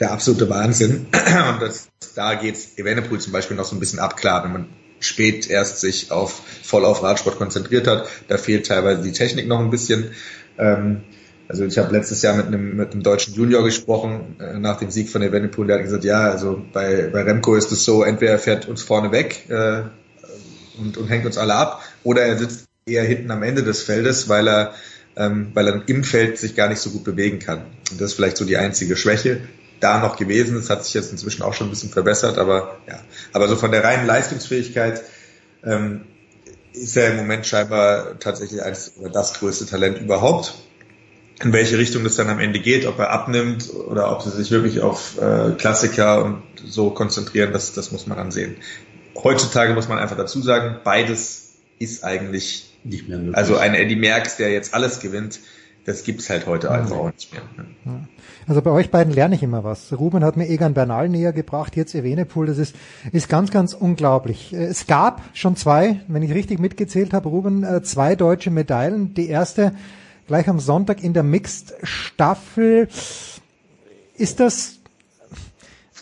der 0.00 0.12
absolute 0.12 0.48
Wahnsinn. 0.48 1.06
Und 1.50 1.60
das, 1.60 1.88
da 2.14 2.34
geht's 2.34 2.78
Evenepoel 2.78 3.20
zum 3.20 3.32
Beispiel 3.32 3.56
noch 3.56 3.64
so 3.64 3.76
ein 3.76 3.80
bisschen 3.80 3.98
ab, 3.98 4.16
klar, 4.16 4.44
wenn 4.44 4.52
man 4.52 4.68
spät 5.00 5.50
erst 5.50 5.80
sich 5.80 6.10
auf 6.10 6.40
voll 6.62 6.84
auf 6.84 7.02
Radsport 7.02 7.36
konzentriert 7.36 7.86
hat, 7.88 8.06
da 8.28 8.38
fehlt 8.38 8.66
teilweise 8.66 9.02
die 9.02 9.12
Technik 9.12 9.48
noch 9.48 9.58
ein 9.58 9.70
bisschen. 9.70 10.12
Ähm, 10.58 11.02
also 11.48 11.64
ich 11.64 11.78
habe 11.78 11.92
letztes 11.92 12.22
Jahr 12.22 12.36
mit 12.36 12.46
einem, 12.46 12.76
mit 12.76 12.92
einem 12.92 13.02
deutschen 13.02 13.34
Junior 13.34 13.64
gesprochen, 13.64 14.36
äh, 14.40 14.58
nach 14.58 14.78
dem 14.78 14.90
Sieg 14.90 15.10
von 15.10 15.22
Evenepoel, 15.22 15.66
der 15.66 15.76
hat 15.76 15.84
gesagt, 15.84 16.04
ja, 16.04 16.30
also 16.30 16.62
bei, 16.72 17.08
bei 17.12 17.22
Remco 17.22 17.54
ist 17.54 17.72
es 17.72 17.84
so, 17.84 18.02
entweder 18.02 18.32
er 18.32 18.38
fährt 18.38 18.68
uns 18.68 18.82
vorne 18.82 19.12
weg 19.12 19.48
äh, 19.48 19.82
und, 20.78 20.96
und 20.96 21.08
hängt 21.08 21.26
uns 21.26 21.38
alle 21.38 21.54
ab, 21.54 21.82
oder 22.04 22.22
er 22.22 22.38
sitzt 22.38 22.66
eher 22.86 23.04
hinten 23.04 23.30
am 23.30 23.42
Ende 23.42 23.62
des 23.62 23.82
Feldes, 23.82 24.28
weil 24.28 24.48
er, 24.48 24.74
ähm, 25.16 25.50
weil 25.54 25.68
er 25.68 25.88
im 25.88 26.04
Feld 26.04 26.38
sich 26.38 26.54
gar 26.54 26.68
nicht 26.68 26.80
so 26.80 26.90
gut 26.90 27.04
bewegen 27.04 27.38
kann. 27.38 27.66
Und 27.90 28.00
das 28.00 28.10
ist 28.10 28.14
vielleicht 28.14 28.36
so 28.36 28.44
die 28.44 28.56
einzige 28.56 28.96
Schwäche 28.96 29.40
da 29.80 29.98
noch 29.98 30.16
gewesen. 30.16 30.54
Das 30.54 30.70
hat 30.70 30.84
sich 30.84 30.94
jetzt 30.94 31.12
inzwischen 31.12 31.42
auch 31.42 31.54
schon 31.54 31.68
ein 31.68 31.70
bisschen 31.70 31.90
verbessert, 31.90 32.38
aber 32.38 32.78
ja. 32.88 33.00
Aber 33.32 33.48
so 33.48 33.56
von 33.56 33.72
der 33.72 33.84
reinen 33.84 34.06
Leistungsfähigkeit 34.06 35.02
ähm, 35.64 36.02
ist 36.72 36.96
er 36.96 37.10
im 37.10 37.16
Moment 37.16 37.46
scheinbar 37.46 38.18
tatsächlich 38.18 38.62
eines, 38.62 38.94
das 39.12 39.34
größte 39.34 39.66
Talent 39.66 40.00
überhaupt 40.00 40.54
in 41.42 41.52
welche 41.52 41.78
Richtung 41.78 42.04
das 42.04 42.16
dann 42.16 42.28
am 42.28 42.38
Ende 42.38 42.60
geht, 42.60 42.86
ob 42.86 42.98
er 42.98 43.10
abnimmt 43.10 43.70
oder 43.72 44.12
ob 44.12 44.22
sie 44.22 44.30
sich 44.30 44.50
wirklich 44.50 44.80
auf 44.80 45.20
äh, 45.20 45.52
Klassiker 45.52 46.24
und 46.24 46.42
so 46.64 46.90
konzentrieren, 46.90 47.52
das, 47.52 47.72
das 47.72 47.92
muss 47.92 48.06
man 48.06 48.18
dann 48.18 48.30
sehen. 48.30 48.56
Heutzutage 49.22 49.74
muss 49.74 49.88
man 49.88 49.98
einfach 49.98 50.16
dazu 50.16 50.40
sagen, 50.40 50.76
beides 50.84 51.54
ist 51.78 52.04
eigentlich 52.04 52.70
nicht 52.84 53.08
mehr 53.08 53.18
möglich. 53.18 53.36
Also 53.36 53.56
ein 53.56 53.74
Eddie 53.74 53.96
Merckx, 53.96 54.36
der 54.36 54.50
jetzt 54.50 54.74
alles 54.74 55.00
gewinnt, 55.00 55.40
das 55.84 56.04
gibt's 56.04 56.30
halt 56.30 56.46
heute 56.46 56.68
mhm. 56.68 56.74
einfach 56.74 56.96
auch 56.96 57.12
nicht 57.12 57.32
mehr. 57.32 57.42
Also 58.46 58.62
bei 58.62 58.70
euch 58.70 58.90
beiden 58.90 59.12
lerne 59.12 59.34
ich 59.34 59.42
immer 59.42 59.64
was. 59.64 59.92
Ruben 59.98 60.24
hat 60.24 60.36
mir 60.36 60.48
Egan 60.48 60.74
Bernal 60.74 61.08
näher 61.08 61.32
gebracht, 61.32 61.76
jetzt 61.76 61.94
Evenepoel. 61.94 62.46
Das 62.46 62.58
ist, 62.58 62.76
ist 63.10 63.28
ganz, 63.28 63.50
ganz 63.50 63.74
unglaublich. 63.74 64.52
Es 64.52 64.86
gab 64.86 65.22
schon 65.34 65.56
zwei, 65.56 66.00
wenn 66.06 66.22
ich 66.22 66.32
richtig 66.32 66.60
mitgezählt 66.60 67.12
habe, 67.12 67.28
Ruben, 67.28 67.64
äh, 67.64 67.82
zwei 67.82 68.14
deutsche 68.14 68.50
Medaillen. 68.50 69.14
Die 69.14 69.28
erste 69.28 69.72
gleich 70.32 70.48
am 70.48 70.60
Sonntag 70.60 71.04
in 71.04 71.12
der 71.12 71.24
Mixed-Staffel. 71.24 72.88
Ist 74.16 74.40
das, 74.40 74.78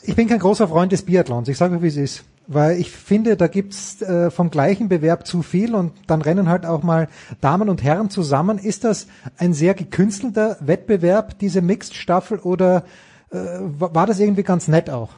ich 0.05 0.15
bin 0.15 0.29
kein 0.29 0.39
großer 0.39 0.69
Freund 0.69 0.93
des 0.93 1.03
Biathlons, 1.03 1.49
ich 1.49 1.59
sage 1.59 1.83
wie 1.83 1.89
es 1.89 1.97
ist. 1.97 2.23
Weil 2.47 2.79
ich 2.79 2.93
finde, 2.93 3.37
da 3.37 3.49
gibt's 3.49 4.01
äh, 4.03 4.31
vom 4.31 4.53
gleichen 4.53 4.89
Bewerb 4.89 5.27
zu 5.27 5.43
viel 5.43 5.75
und 5.75 5.91
dann 6.07 6.23
rennen 6.23 6.49
halt 6.49 6.65
auch 6.65 6.85
mal 6.85 7.09
Damen 7.41 7.69
und 7.69 7.83
Herren 7.83 8.09
zusammen. 8.09 8.59
Ist 8.59 8.85
das 8.85 9.09
ein 9.37 9.53
sehr 9.53 9.75
gekünstelter 9.75 10.59
Wettbewerb, 10.61 11.37
diese 11.41 11.61
Mixed-Staffel, 11.61 12.39
oder 12.39 12.85
äh, 13.33 13.37
war 13.37 14.07
das 14.07 14.21
irgendwie 14.21 14.45
ganz 14.45 14.69
nett 14.69 14.91
auch? 14.91 15.11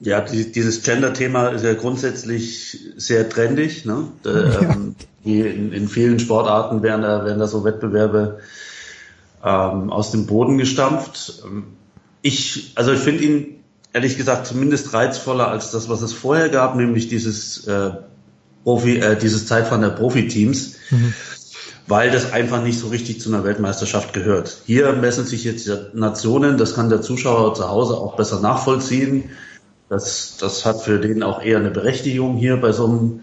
Ja, 0.00 0.22
dieses 0.22 0.82
Gender-Thema 0.82 1.48
ist 1.48 1.62
ja 1.62 1.74
grundsätzlich 1.74 2.78
sehr 2.96 3.28
trendig. 3.28 3.84
Ne? 3.84 4.08
Ja. 4.24 4.60
Ähm, 4.62 4.94
in, 5.24 5.72
in, 5.72 5.88
vielen 5.88 6.18
Sportarten 6.18 6.82
werden 6.82 7.02
da, 7.02 7.24
werden 7.26 7.38
da 7.38 7.46
so 7.46 7.64
Wettbewerbe 7.64 8.38
ähm, 9.44 9.90
aus 9.90 10.10
dem 10.10 10.26
Boden 10.26 10.56
gestampft. 10.56 11.42
Ich, 12.22 12.72
also 12.76 12.92
ich 12.92 13.00
finde 13.00 13.24
ihn 13.24 13.56
ehrlich 13.92 14.16
gesagt 14.16 14.46
zumindest 14.46 14.94
reizvoller 14.94 15.48
als 15.48 15.70
das, 15.70 15.90
was 15.90 16.00
es 16.00 16.14
vorher 16.14 16.48
gab, 16.48 16.76
nämlich 16.76 17.08
dieses 17.08 17.66
äh, 17.66 17.90
Profi, 18.64 18.96
äh, 18.96 19.18
dieses 19.18 19.46
Zeitfahren 19.46 19.82
der 19.82 19.90
Profiteams. 19.90 20.76
Mhm 20.90 21.12
weil 21.90 22.12
das 22.12 22.32
einfach 22.32 22.62
nicht 22.62 22.78
so 22.78 22.86
richtig 22.86 23.20
zu 23.20 23.30
einer 23.30 23.42
Weltmeisterschaft 23.42 24.12
gehört. 24.12 24.62
Hier 24.64 24.92
messen 24.92 25.24
sich 25.24 25.42
jetzt 25.42 25.66
die 25.66 25.76
Nationen, 25.92 26.56
das 26.56 26.76
kann 26.76 26.88
der 26.88 27.02
Zuschauer 27.02 27.52
zu 27.54 27.68
Hause 27.68 27.94
auch 27.94 28.14
besser 28.14 28.40
nachvollziehen. 28.40 29.30
Das, 29.90 30.36
das 30.40 30.64
hat 30.64 30.80
für 30.80 31.00
den 31.00 31.22
auch 31.22 31.42
eher 31.42 31.58
eine 31.58 31.70
Berechtigung 31.70 32.36
hier 32.36 32.56
bei 32.56 32.72
so 32.72 32.86
einem, 32.86 33.20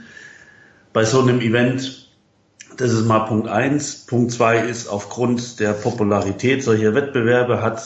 bei 0.93 1.05
so 1.05 1.21
einem 1.21 1.39
Event. 1.39 2.09
Das 2.75 2.91
ist 2.91 3.05
mal 3.05 3.21
Punkt 3.21 3.47
eins. 3.47 4.05
Punkt 4.05 4.33
zwei 4.33 4.59
ist, 4.59 4.87
aufgrund 4.87 5.59
der 5.59 5.71
Popularität 5.71 6.63
solcher 6.63 6.93
Wettbewerbe 6.93 7.61
hat 7.63 7.81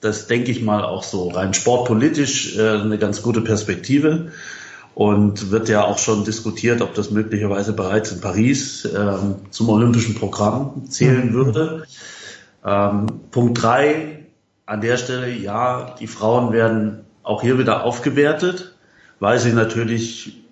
das, 0.00 0.28
denke 0.28 0.52
ich 0.52 0.62
mal, 0.62 0.84
auch 0.84 1.02
so 1.02 1.28
rein 1.28 1.52
sportpolitisch 1.52 2.56
äh, 2.56 2.80
eine 2.80 2.96
ganz 2.96 3.22
gute 3.22 3.40
Perspektive. 3.40 4.30
und 4.94 5.50
wird 5.50 5.68
ja 5.68 5.84
auch 5.84 5.98
schon 5.98 6.24
diskutiert, 6.24 6.82
ob 6.82 6.94
das 6.94 7.10
möglicherweise 7.10 7.72
bereits 7.72 8.12
in 8.12 8.20
Paris 8.20 8.84
ähm, 8.84 9.36
zum 9.50 9.70
olympischen 9.70 10.14
Programm 10.14 10.88
zählen 10.90 11.30
mhm. 11.30 11.32
würde. 11.32 11.84
Ähm, 12.64 13.06
Punkt 13.30 13.62
drei 13.62 14.26
an 14.66 14.80
der 14.80 14.96
Stelle, 14.96 15.30
ja, 15.30 15.96
die 15.98 16.06
Frauen 16.06 16.52
werden 16.52 17.04
auch 17.22 17.42
hier 17.42 17.58
wieder 17.58 17.84
aufgewertet, 17.84 18.74
weil 19.20 19.38
sie 19.38 19.52
natürlich 19.52 20.42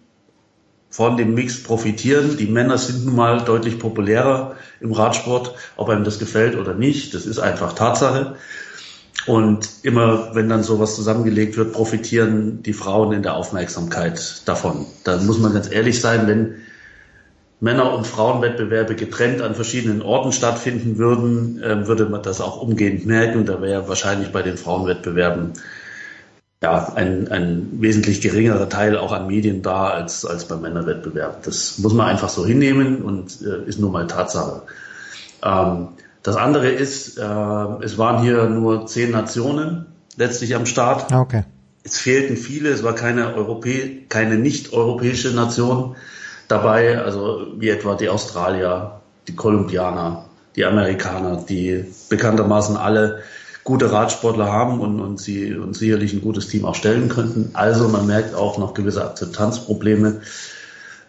von 0.90 1.16
dem 1.16 1.34
Mix 1.34 1.62
profitieren. 1.62 2.36
Die 2.36 2.46
Männer 2.46 2.76
sind 2.76 3.06
nun 3.06 3.16
mal 3.16 3.40
deutlich 3.44 3.78
populärer 3.78 4.56
im 4.80 4.92
Radsport, 4.92 5.54
ob 5.76 5.88
einem 5.88 6.04
das 6.04 6.18
gefällt 6.18 6.56
oder 6.56 6.74
nicht. 6.74 7.14
Das 7.14 7.26
ist 7.26 7.38
einfach 7.38 7.74
Tatsache. 7.74 8.36
Und 9.26 9.68
immer, 9.82 10.34
wenn 10.34 10.48
dann 10.48 10.62
sowas 10.62 10.96
zusammengelegt 10.96 11.56
wird, 11.56 11.72
profitieren 11.72 12.62
die 12.62 12.72
Frauen 12.72 13.12
in 13.12 13.22
der 13.22 13.34
Aufmerksamkeit 13.34 14.42
davon. 14.46 14.86
Da 15.04 15.18
muss 15.18 15.38
man 15.38 15.52
ganz 15.52 15.70
ehrlich 15.70 16.00
sein, 16.00 16.26
wenn 16.26 16.56
Männer- 17.60 17.94
und 17.94 18.06
Frauenwettbewerbe 18.06 18.94
getrennt 18.94 19.42
an 19.42 19.54
verschiedenen 19.54 20.00
Orten 20.00 20.32
stattfinden 20.32 20.96
würden, 20.96 21.62
äh, 21.62 21.86
würde 21.86 22.06
man 22.06 22.22
das 22.22 22.40
auch 22.40 22.62
umgehend 22.62 23.04
merken. 23.04 23.44
Da 23.44 23.60
wäre 23.60 23.86
wahrscheinlich 23.86 24.32
bei 24.32 24.40
den 24.40 24.56
Frauenwettbewerben 24.56 25.52
ja, 26.62 26.92
ein, 26.94 27.28
ein 27.28 27.68
wesentlich 27.80 28.20
geringerer 28.20 28.68
Teil 28.68 28.98
auch 28.98 29.12
an 29.12 29.26
Medien 29.26 29.62
da 29.62 29.88
als, 29.88 30.26
als 30.26 30.46
beim 30.46 30.60
Männerwettbewerb. 30.60 31.42
Das 31.44 31.78
muss 31.78 31.94
man 31.94 32.06
einfach 32.06 32.28
so 32.28 32.44
hinnehmen 32.44 33.02
und 33.02 33.40
äh, 33.40 33.66
ist 33.66 33.78
nun 33.78 33.92
mal 33.92 34.06
Tatsache. 34.06 34.62
Ähm, 35.42 35.88
das 36.22 36.36
andere 36.36 36.68
ist, 36.68 37.18
äh, 37.18 37.22
es 37.22 37.96
waren 37.96 38.22
hier 38.22 38.44
nur 38.46 38.86
zehn 38.86 39.10
Nationen 39.10 39.86
letztlich 40.16 40.54
am 40.54 40.66
Start. 40.66 41.10
Ah, 41.10 41.20
okay. 41.20 41.44
Es 41.82 41.96
fehlten 41.96 42.36
viele, 42.36 42.68
es 42.68 42.82
war 42.82 42.94
keine 42.94 43.34
Europä 43.34 44.02
keine 44.10 44.36
nicht-europäische 44.36 45.30
Nation 45.30 45.96
dabei, 46.46 46.98
also 47.00 47.46
wie 47.56 47.70
etwa 47.70 47.94
die 47.94 48.10
Australier, 48.10 49.00
die 49.28 49.34
Kolumbianer, 49.34 50.26
die 50.56 50.66
Amerikaner, 50.66 51.42
die 51.48 51.86
bekanntermaßen 52.10 52.76
alle 52.76 53.22
gute 53.70 53.92
Radsportler 53.92 54.50
haben 54.50 54.80
und, 54.80 54.98
und 54.98 55.20
sie 55.20 55.54
und 55.54 55.76
sicherlich 55.76 56.12
ein 56.12 56.22
gutes 56.22 56.48
Team 56.48 56.64
auch 56.64 56.74
stellen 56.74 57.08
könnten. 57.08 57.50
Also 57.52 57.86
man 57.88 58.04
merkt 58.04 58.34
auch 58.34 58.58
noch 58.58 58.74
gewisse 58.74 59.04
Akzeptanzprobleme. 59.04 60.22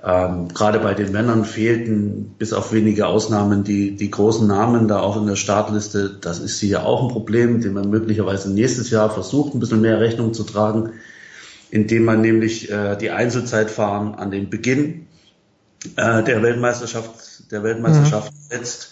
Ähm, 0.03 0.47
gerade 0.49 0.77
bei 0.77 0.93
den 0.93 1.11
Männern 1.11 1.43
fehlten 1.43 2.35
bis 2.37 2.53
auf 2.53 2.71
wenige 2.71 3.07
Ausnahmen 3.07 3.63
die, 3.63 3.95
die 3.95 4.11
großen 4.11 4.47
Namen 4.47 4.87
da 4.87 4.99
auch 4.99 5.17
in 5.17 5.25
der 5.25 5.37
Startliste. 5.37 6.19
Das 6.21 6.37
ist 6.37 6.59
hier 6.59 6.85
auch 6.85 7.01
ein 7.01 7.09
Problem, 7.09 7.61
dem 7.61 7.73
man 7.73 7.89
möglicherweise 7.89 8.51
nächstes 8.51 8.91
Jahr 8.91 9.09
versucht, 9.09 9.55
ein 9.55 9.59
bisschen 9.59 9.81
mehr 9.81 9.99
Rechnung 9.99 10.35
zu 10.35 10.43
tragen, 10.43 10.91
indem 11.71 12.05
man 12.05 12.21
nämlich 12.21 12.69
äh, 12.69 12.95
die 12.95 13.09
Einzelzeitfahren 13.09 14.13
an 14.13 14.29
den 14.29 14.51
Beginn 14.51 15.07
äh, 15.95 16.21
der 16.21 16.43
Weltmeisterschaft, 16.43 17.51
der 17.51 17.63
Weltmeisterschaft 17.63 18.31
mhm. 18.31 18.55
setzt 18.55 18.91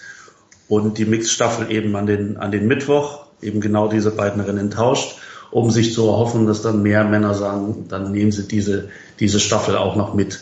und 0.67 0.97
die 0.97 1.05
Mixstaffel 1.05 1.71
eben 1.71 1.95
an 1.95 2.07
den, 2.07 2.37
an 2.37 2.51
den 2.51 2.65
Mittwoch 2.65 3.28
eben 3.41 3.61
genau 3.61 3.87
diese 3.87 4.11
beiden 4.11 4.41
Rennen 4.41 4.71
tauscht, 4.71 5.17
um 5.51 5.71
sich 5.71 5.93
zu 5.93 6.07
erhoffen, 6.07 6.45
dass 6.45 6.61
dann 6.61 6.83
mehr 6.83 7.03
Männer 7.03 7.33
sagen, 7.33 7.85
dann 7.89 8.11
nehmen 8.11 8.31
sie 8.31 8.47
diese, 8.47 8.89
diese 9.19 9.39
Staffel 9.39 9.77
auch 9.77 9.95
noch 9.95 10.13
mit. 10.13 10.41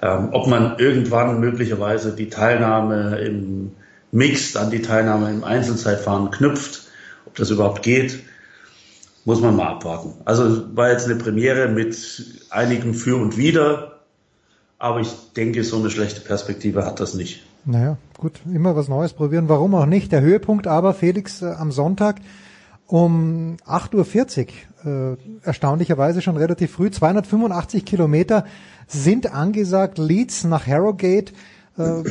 Ähm, 0.00 0.28
ob 0.32 0.46
man 0.46 0.78
irgendwann 0.78 1.40
möglicherweise 1.40 2.12
die 2.12 2.28
Teilnahme 2.28 3.18
im 3.18 3.72
Mixed 4.10 4.56
an 4.56 4.70
die 4.70 4.82
Teilnahme 4.82 5.30
im 5.30 5.44
Einzelzeitfahren 5.44 6.30
knüpft, 6.30 6.84
ob 7.26 7.34
das 7.34 7.50
überhaupt 7.50 7.82
geht, 7.82 8.20
muss 9.24 9.40
man 9.40 9.56
mal 9.56 9.68
abwarten. 9.68 10.14
Also 10.24 10.74
war 10.74 10.90
jetzt 10.90 11.06
eine 11.06 11.16
Premiere 11.16 11.68
mit 11.68 11.96
einigem 12.48 12.94
Für 12.94 13.16
und 13.16 13.36
Wider, 13.36 14.00
aber 14.78 15.00
ich 15.00 15.10
denke, 15.36 15.64
so 15.64 15.76
eine 15.78 15.90
schlechte 15.90 16.20
Perspektive 16.20 16.86
hat 16.86 17.00
das 17.00 17.14
nicht. 17.14 17.42
Naja, 17.64 17.98
gut, 18.18 18.40
immer 18.52 18.76
was 18.76 18.88
Neues 18.88 19.12
probieren, 19.12 19.48
warum 19.48 19.74
auch 19.74 19.86
nicht. 19.86 20.12
Der 20.12 20.20
Höhepunkt 20.20 20.66
aber, 20.66 20.94
Felix, 20.94 21.42
äh, 21.42 21.52
am 21.52 21.72
Sonntag 21.72 22.16
um 22.86 23.58
8.40 23.66 24.48
Uhr, 24.84 25.12
äh, 25.12 25.16
erstaunlicherweise 25.42 26.22
schon 26.22 26.36
relativ 26.38 26.72
früh, 26.72 26.90
285 26.90 27.84
Kilometer 27.84 28.44
sind 28.86 29.32
angesagt, 29.32 29.98
Leeds 29.98 30.44
nach 30.44 30.66
Harrogate. 30.66 31.32
Äh, 31.76 32.02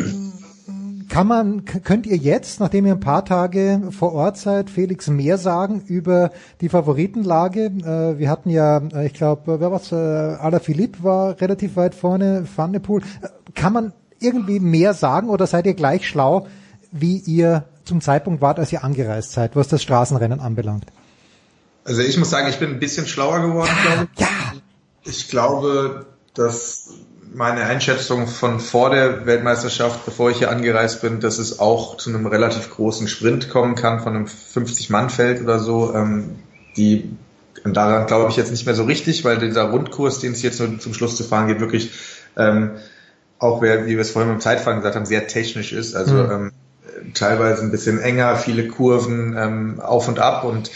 kann 1.09 1.27
man, 1.27 1.65
könnt 1.65 2.05
ihr 2.05 2.17
jetzt, 2.17 2.59
nachdem 2.59 2.85
ihr 2.85 2.93
ein 2.93 2.99
paar 2.99 3.25
Tage 3.25 3.81
vor 3.91 4.13
Ort 4.13 4.37
seid, 4.37 4.69
Felix, 4.69 5.07
mehr 5.07 5.37
sagen 5.37 5.81
über 5.87 6.31
die 6.61 6.69
Favoritenlage? 6.69 7.65
Äh, 7.65 8.19
wir 8.19 8.29
hatten 8.29 8.49
ja, 8.49 8.77
äh, 8.93 9.07
ich 9.07 9.13
glaube, 9.13 9.59
wer 9.59 9.71
war's? 9.71 9.91
Äh, 9.91 9.95
Alaphilippe 9.95 11.03
war 11.03 11.39
relativ 11.41 11.75
weit 11.75 11.95
vorne, 11.95 12.45
Van. 12.55 12.73
Äh, 12.73 12.79
kann 13.55 13.73
man 13.73 13.93
irgendwie 14.19 14.59
mehr 14.59 14.93
sagen 14.93 15.29
oder 15.29 15.47
seid 15.47 15.65
ihr 15.65 15.73
gleich 15.73 16.07
schlau, 16.07 16.47
wie 16.91 17.17
ihr 17.17 17.65
zum 17.85 18.01
Zeitpunkt 18.01 18.41
wart, 18.41 18.59
als 18.59 18.71
ihr 18.71 18.83
angereist 18.83 19.31
seid, 19.31 19.55
was 19.55 19.67
das 19.67 19.81
Straßenrennen 19.81 20.39
anbelangt? 20.39 20.85
Also 21.85 22.01
ich 22.01 22.17
muss 22.17 22.29
sagen, 22.29 22.49
ich 22.49 22.59
bin 22.59 22.71
ein 22.71 22.79
bisschen 22.79 23.07
schlauer 23.07 23.41
geworden, 23.41 23.71
glaube 23.81 24.07
ich. 24.13 24.19
Ja. 24.19 24.27
Ich 25.05 25.29
glaube, 25.29 26.05
dass 26.33 26.89
meine 27.33 27.63
Einschätzung 27.63 28.27
von 28.27 28.59
vor 28.59 28.89
der 28.89 29.25
Weltmeisterschaft, 29.25 30.05
bevor 30.05 30.31
ich 30.31 30.39
hier 30.39 30.51
angereist 30.51 31.01
bin, 31.01 31.19
dass 31.19 31.37
es 31.37 31.59
auch 31.59 31.97
zu 31.97 32.09
einem 32.09 32.25
relativ 32.25 32.69
großen 32.69 33.07
Sprint 33.07 33.49
kommen 33.49 33.75
kann 33.75 34.01
von 34.01 34.15
einem 34.15 34.25
50-Mann-Feld 34.25 35.41
oder 35.41 35.59
so. 35.59 35.93
Ähm, 35.93 36.39
die 36.75 37.09
daran 37.63 38.07
glaube 38.07 38.29
ich 38.29 38.37
jetzt 38.37 38.51
nicht 38.51 38.65
mehr 38.65 38.75
so 38.75 38.83
richtig, 38.83 39.25
weil 39.25 39.37
dieser 39.39 39.63
Rundkurs, 39.63 40.19
den 40.19 40.33
es 40.33 40.41
jetzt 40.41 40.59
nur 40.59 40.79
zum 40.79 40.93
Schluss 40.93 41.15
zu 41.15 41.23
fahren 41.23 41.47
geht, 41.47 41.59
wirklich 41.59 41.91
ähm, 42.37 42.71
auch 43.39 43.61
wer, 43.61 43.85
wie 43.85 43.91
wir 43.91 43.99
es 43.99 44.11
vorhin 44.11 44.31
beim 44.31 44.41
Zeitfahren 44.41 44.79
gesagt 44.79 44.95
haben, 44.95 45.05
sehr 45.05 45.27
technisch 45.27 45.73
ist. 45.73 45.95
Also 45.95 46.15
mhm. 46.15 46.31
ähm, 46.31 46.51
teilweise 47.13 47.61
ein 47.61 47.71
bisschen 47.71 47.99
enger, 47.99 48.35
viele 48.37 48.67
Kurven 48.67 49.35
ähm, 49.37 49.79
auf 49.79 50.07
und 50.07 50.19
ab 50.19 50.43
und 50.43 50.71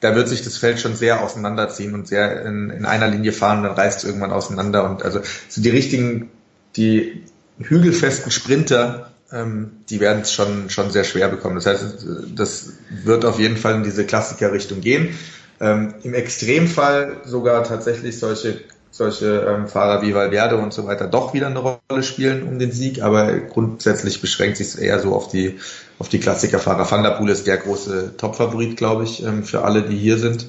da 0.00 0.14
wird 0.14 0.28
sich 0.28 0.42
das 0.42 0.58
Feld 0.58 0.80
schon 0.80 0.94
sehr 0.94 1.22
auseinanderziehen 1.22 1.94
und 1.94 2.06
sehr 2.06 2.44
in, 2.44 2.68
in 2.68 2.84
einer 2.84 3.08
Linie 3.08 3.32
fahren, 3.32 3.62
dann 3.62 3.72
reißt 3.72 3.98
es 3.98 4.04
irgendwann 4.04 4.32
auseinander. 4.32 4.88
Und 4.88 5.02
also 5.02 5.20
so 5.48 5.62
die 5.62 5.70
richtigen, 5.70 6.30
die 6.76 7.22
hügelfesten 7.58 8.30
Sprinter, 8.30 9.12
ähm, 9.32 9.70
die 9.88 10.00
werden 10.00 10.20
es 10.20 10.32
schon, 10.32 10.68
schon 10.68 10.90
sehr 10.90 11.04
schwer 11.04 11.28
bekommen. 11.28 11.54
Das 11.54 11.64
heißt, 11.64 12.06
das 12.36 12.74
wird 12.90 13.24
auf 13.24 13.38
jeden 13.38 13.56
Fall 13.56 13.76
in 13.76 13.82
diese 13.82 14.04
Klassiker-Richtung 14.04 14.82
gehen. 14.82 15.16
Ähm, 15.58 15.94
Im 16.02 16.12
Extremfall 16.12 17.22
sogar 17.24 17.64
tatsächlich 17.64 18.18
solche 18.18 18.60
solche 18.94 19.40
ähm, 19.40 19.66
Fahrer 19.66 20.02
wie 20.02 20.14
Valverde 20.14 20.56
und 20.56 20.72
so 20.72 20.86
weiter 20.86 21.08
doch 21.08 21.34
wieder 21.34 21.48
eine 21.48 21.58
Rolle 21.58 22.04
spielen 22.04 22.46
um 22.46 22.60
den 22.60 22.70
Sieg, 22.70 23.02
aber 23.02 23.40
grundsätzlich 23.40 24.20
beschränkt 24.20 24.56
sich 24.58 24.68
es 24.68 24.76
eher 24.76 25.00
so 25.00 25.16
auf 25.16 25.26
die 25.26 25.58
auf 25.98 26.08
die 26.08 26.20
Klassikerfahrer. 26.20 26.88
Van 26.88 27.02
der 27.02 27.10
Poel 27.10 27.30
ist 27.30 27.48
der 27.48 27.56
große 27.56 28.16
Topfavorit, 28.16 28.76
glaube 28.76 29.02
ich, 29.02 29.24
ähm, 29.24 29.42
für 29.42 29.64
alle, 29.64 29.82
die 29.82 29.96
hier 29.96 30.18
sind. 30.18 30.46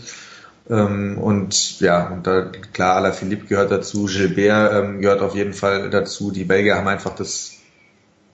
Ähm, 0.69 1.17
und 1.17 1.79
ja, 1.79 2.09
und 2.09 2.27
da 2.27 2.51
klar, 2.71 2.97
Alaphilippe 2.97 3.47
gehört 3.47 3.71
dazu, 3.71 4.05
Gilbert 4.05 4.73
ähm, 4.73 5.01
gehört 5.01 5.21
auf 5.21 5.33
jeden 5.33 5.53
Fall 5.53 5.89
dazu. 5.89 6.29
Die 6.29 6.43
Belgier 6.43 6.75
haben 6.75 6.87
einfach 6.87 7.15
das 7.15 7.53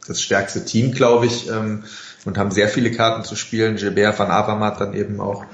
das 0.07 0.21
stärkste 0.21 0.65
Team, 0.65 0.91
glaube 0.91 1.27
ich, 1.27 1.49
ähm, 1.49 1.85
und 2.25 2.37
haben 2.37 2.51
sehr 2.51 2.67
viele 2.67 2.91
Karten 2.91 3.23
zu 3.23 3.37
spielen. 3.37 3.77
Gilbert 3.77 4.19
van 4.19 4.29
Avermaet 4.29 4.81
dann 4.81 4.93
eben 4.93 5.21
auch 5.21 5.45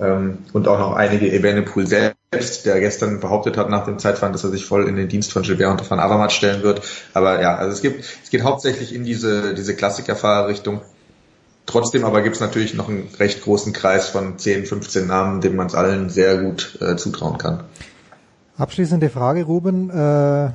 ähm, 0.00 0.38
und 0.54 0.68
auch 0.68 0.78
noch 0.78 0.94
einige 0.94 1.30
Evenepoel 1.30 1.86
selbst, 1.86 2.15
der 2.64 2.80
gestern 2.80 3.20
behauptet 3.20 3.56
hat 3.56 3.70
nach 3.70 3.84
dem 3.84 3.98
Zeitfahren, 3.98 4.32
dass 4.32 4.44
er 4.44 4.50
sich 4.50 4.66
voll 4.66 4.88
in 4.88 4.96
den 4.96 5.08
Dienst 5.08 5.32
von 5.32 5.42
Gilbert 5.42 5.80
und 5.80 5.86
von 5.86 6.00
Avermaet 6.00 6.32
stellen 6.32 6.62
wird. 6.62 6.82
Aber 7.14 7.40
ja, 7.40 7.56
also 7.56 7.72
es 7.72 7.82
gibt, 7.82 8.04
es 8.22 8.30
geht 8.30 8.42
hauptsächlich 8.42 8.94
in 8.94 9.04
diese, 9.04 9.54
diese 9.54 9.74
Klassikerfahrerrichtung. 9.74 10.80
Trotzdem 11.66 12.04
aber 12.04 12.22
gibt 12.22 12.36
es 12.36 12.40
natürlich 12.40 12.74
noch 12.74 12.88
einen 12.88 13.08
recht 13.18 13.42
großen 13.42 13.72
Kreis 13.72 14.08
von 14.08 14.38
10, 14.38 14.66
15 14.66 15.06
Namen, 15.06 15.40
dem 15.40 15.56
man 15.56 15.66
es 15.66 15.74
allen 15.74 16.10
sehr 16.10 16.38
gut 16.38 16.78
äh, 16.80 16.96
zutrauen 16.96 17.38
kann. 17.38 17.64
Abschließende 18.56 19.10
Frage, 19.10 19.44
Ruben. 19.44 19.90
Äh, 19.90 20.50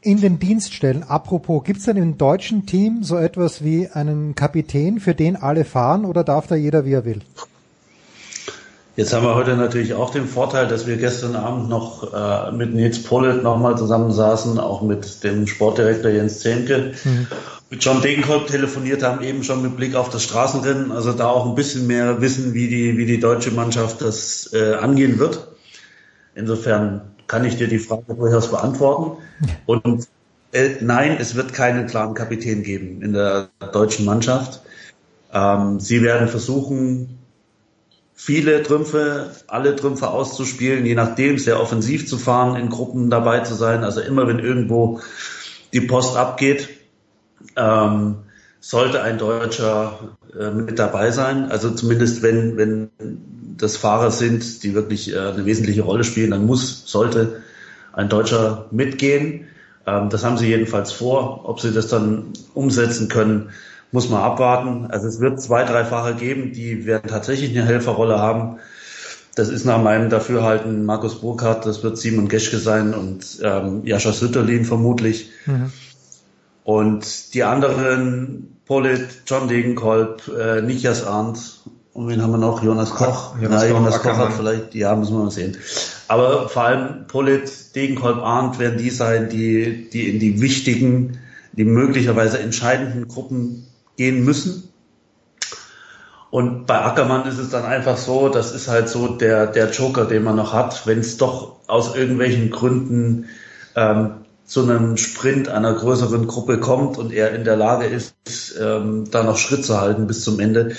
in 0.00 0.20
den 0.20 0.38
Dienststellen, 0.38 1.02
apropos, 1.02 1.64
gibt 1.64 1.80
es 1.80 1.86
denn 1.86 1.96
im 1.96 2.18
deutschen 2.18 2.66
Team 2.66 3.02
so 3.02 3.16
etwas 3.16 3.64
wie 3.64 3.88
einen 3.88 4.34
Kapitän, 4.34 5.00
für 5.00 5.14
den 5.14 5.36
alle 5.36 5.64
fahren 5.64 6.04
oder 6.04 6.24
darf 6.24 6.46
da 6.46 6.54
jeder, 6.54 6.84
wie 6.84 6.92
er 6.92 7.04
will? 7.04 7.20
Jetzt 8.96 9.12
haben 9.12 9.26
wir 9.26 9.34
heute 9.34 9.56
natürlich 9.56 9.94
auch 9.94 10.10
den 10.10 10.28
Vorteil, 10.28 10.68
dass 10.68 10.86
wir 10.86 10.96
gestern 10.96 11.34
Abend 11.34 11.68
noch 11.68 12.12
äh, 12.14 12.52
mit 12.52 12.72
Nils 12.74 13.02
Pollitt 13.02 13.42
nochmal 13.42 13.76
zusammensaßen, 13.76 14.60
auch 14.60 14.82
mit 14.82 15.24
dem 15.24 15.48
Sportdirektor 15.48 16.12
Jens 16.12 16.38
Zehnke, 16.38 16.92
mhm. 17.02 17.26
mit 17.70 17.84
John 17.84 18.02
Degenkolb 18.02 18.46
telefoniert 18.46 19.02
haben, 19.02 19.20
eben 19.24 19.42
schon 19.42 19.62
mit 19.62 19.76
Blick 19.76 19.96
auf 19.96 20.10
das 20.10 20.22
Straßenrennen, 20.22 20.92
also 20.92 21.12
da 21.12 21.26
auch 21.26 21.44
ein 21.44 21.56
bisschen 21.56 21.88
mehr 21.88 22.20
wissen, 22.20 22.54
wie 22.54 22.68
die, 22.68 22.96
wie 22.96 23.04
die 23.04 23.18
deutsche 23.18 23.50
Mannschaft 23.50 24.00
das 24.00 24.52
äh, 24.52 24.74
angehen 24.74 25.18
wird. 25.18 25.48
Insofern 26.36 27.00
kann 27.26 27.44
ich 27.44 27.56
dir 27.56 27.66
die 27.66 27.80
Frage 27.80 28.14
durchaus 28.14 28.48
beantworten. 28.48 29.20
Und 29.66 30.06
äh, 30.52 30.76
nein, 30.80 31.16
es 31.18 31.34
wird 31.34 31.52
keinen 31.52 31.88
klaren 31.88 32.14
Kapitän 32.14 32.62
geben 32.62 33.02
in 33.02 33.12
der 33.12 33.48
deutschen 33.72 34.04
Mannschaft. 34.04 34.60
Ähm, 35.32 35.80
sie 35.80 36.00
werden 36.02 36.28
versuchen, 36.28 37.18
viele 38.14 38.62
Trümpfe, 38.62 39.30
alle 39.48 39.76
Trümpfe 39.76 40.08
auszuspielen, 40.08 40.86
je 40.86 40.94
nachdem, 40.94 41.38
sehr 41.38 41.60
offensiv 41.60 42.08
zu 42.08 42.16
fahren, 42.16 42.56
in 42.56 42.70
Gruppen 42.70 43.10
dabei 43.10 43.40
zu 43.40 43.54
sein. 43.54 43.84
Also 43.84 44.00
immer, 44.00 44.26
wenn 44.26 44.38
irgendwo 44.38 45.00
die 45.72 45.80
Post 45.80 46.16
abgeht, 46.16 46.68
ähm, 47.56 48.16
sollte 48.60 49.02
ein 49.02 49.18
Deutscher 49.18 50.16
äh, 50.38 50.50
mit 50.50 50.78
dabei 50.78 51.10
sein. 51.10 51.50
Also 51.50 51.70
zumindest 51.70 52.22
wenn, 52.22 52.56
wenn 52.56 52.90
das 53.58 53.76
Fahrer 53.76 54.10
sind, 54.10 54.62
die 54.62 54.74
wirklich 54.74 55.12
äh, 55.12 55.18
eine 55.18 55.44
wesentliche 55.44 55.82
Rolle 55.82 56.04
spielen, 56.04 56.30
dann 56.30 56.46
muss, 56.46 56.84
sollte 56.86 57.42
ein 57.92 58.08
Deutscher 58.08 58.66
mitgehen. 58.70 59.46
Ähm, 59.86 60.08
das 60.08 60.24
haben 60.24 60.38
sie 60.38 60.48
jedenfalls 60.48 60.92
vor. 60.92 61.48
Ob 61.48 61.60
sie 61.60 61.72
das 61.72 61.88
dann 61.88 62.32
umsetzen 62.54 63.08
können, 63.08 63.50
muss 63.94 64.10
man 64.10 64.22
abwarten. 64.22 64.88
Also 64.90 65.06
es 65.06 65.20
wird 65.20 65.40
zwei, 65.40 65.62
drei 65.62 65.84
Fahrer 65.84 66.14
geben, 66.14 66.52
die 66.52 66.84
werden 66.84 67.08
tatsächlich 67.08 67.56
eine 67.56 67.64
Helferrolle 67.64 68.18
haben. 68.18 68.56
Das 69.36 69.48
ist 69.48 69.64
nach 69.64 69.80
meinem 69.80 70.10
Dafürhalten 70.10 70.84
Markus 70.84 71.20
Burkhardt, 71.20 71.64
das 71.64 71.84
wird 71.84 71.96
Simon 71.96 72.26
Geschke 72.26 72.58
sein 72.58 72.92
und 72.92 73.38
ähm, 73.44 73.86
Jascha 73.86 74.12
Sütterlin 74.12 74.64
vermutlich. 74.64 75.30
Mhm. 75.46 75.70
Und 76.64 77.34
die 77.34 77.44
anderen, 77.44 78.56
Polit, 78.66 79.06
John 79.28 79.46
Degenkolb, 79.46 80.22
äh, 80.26 80.60
Nikias 80.60 81.06
Arndt 81.06 81.60
und 81.92 82.08
wen 82.08 82.20
haben 82.20 82.32
wir 82.32 82.38
noch? 82.38 82.64
Jonas 82.64 82.90
Koch. 82.90 83.36
Jonas, 83.40 83.62
Na, 83.62 83.68
Jonas 83.68 84.02
Koch 84.02 84.16
hat 84.16 84.32
vielleicht, 84.32 84.74
ja, 84.74 84.96
müssen 84.96 85.16
wir 85.16 85.22
mal 85.22 85.30
sehen. 85.30 85.56
Aber 86.08 86.48
vor 86.48 86.64
allem 86.64 87.06
Polit, 87.06 87.76
Degenkolb, 87.76 88.18
Arndt 88.18 88.58
werden 88.58 88.76
die 88.76 88.90
sein, 88.90 89.28
die, 89.28 89.88
die 89.88 90.10
in 90.10 90.18
die 90.18 90.40
wichtigen, 90.40 91.18
die 91.52 91.64
möglicherweise 91.64 92.40
entscheidenden 92.40 93.06
Gruppen 93.06 93.68
gehen 93.96 94.24
müssen. 94.24 94.72
Und 96.30 96.66
bei 96.66 96.80
Ackermann 96.80 97.28
ist 97.28 97.38
es 97.38 97.50
dann 97.50 97.64
einfach 97.64 97.96
so, 97.96 98.28
das 98.28 98.52
ist 98.52 98.66
halt 98.66 98.88
so 98.88 99.06
der, 99.06 99.46
der 99.46 99.70
Joker, 99.70 100.04
den 100.04 100.24
man 100.24 100.34
noch 100.34 100.52
hat, 100.52 100.84
wenn 100.86 100.98
es 100.98 101.16
doch 101.16 101.56
aus 101.68 101.94
irgendwelchen 101.94 102.50
Gründen 102.50 103.26
ähm, 103.76 104.24
zu 104.44 104.62
einem 104.62 104.96
Sprint 104.96 105.48
einer 105.48 105.72
größeren 105.72 106.26
Gruppe 106.26 106.58
kommt 106.58 106.98
und 106.98 107.12
er 107.12 107.34
in 107.34 107.44
der 107.44 107.56
Lage 107.56 107.86
ist, 107.86 108.16
ähm, 108.60 109.04
da 109.10 109.22
noch 109.22 109.38
Schritt 109.38 109.64
zu 109.64 109.80
halten 109.80 110.06
bis 110.06 110.24
zum 110.24 110.40
Ende. 110.40 110.74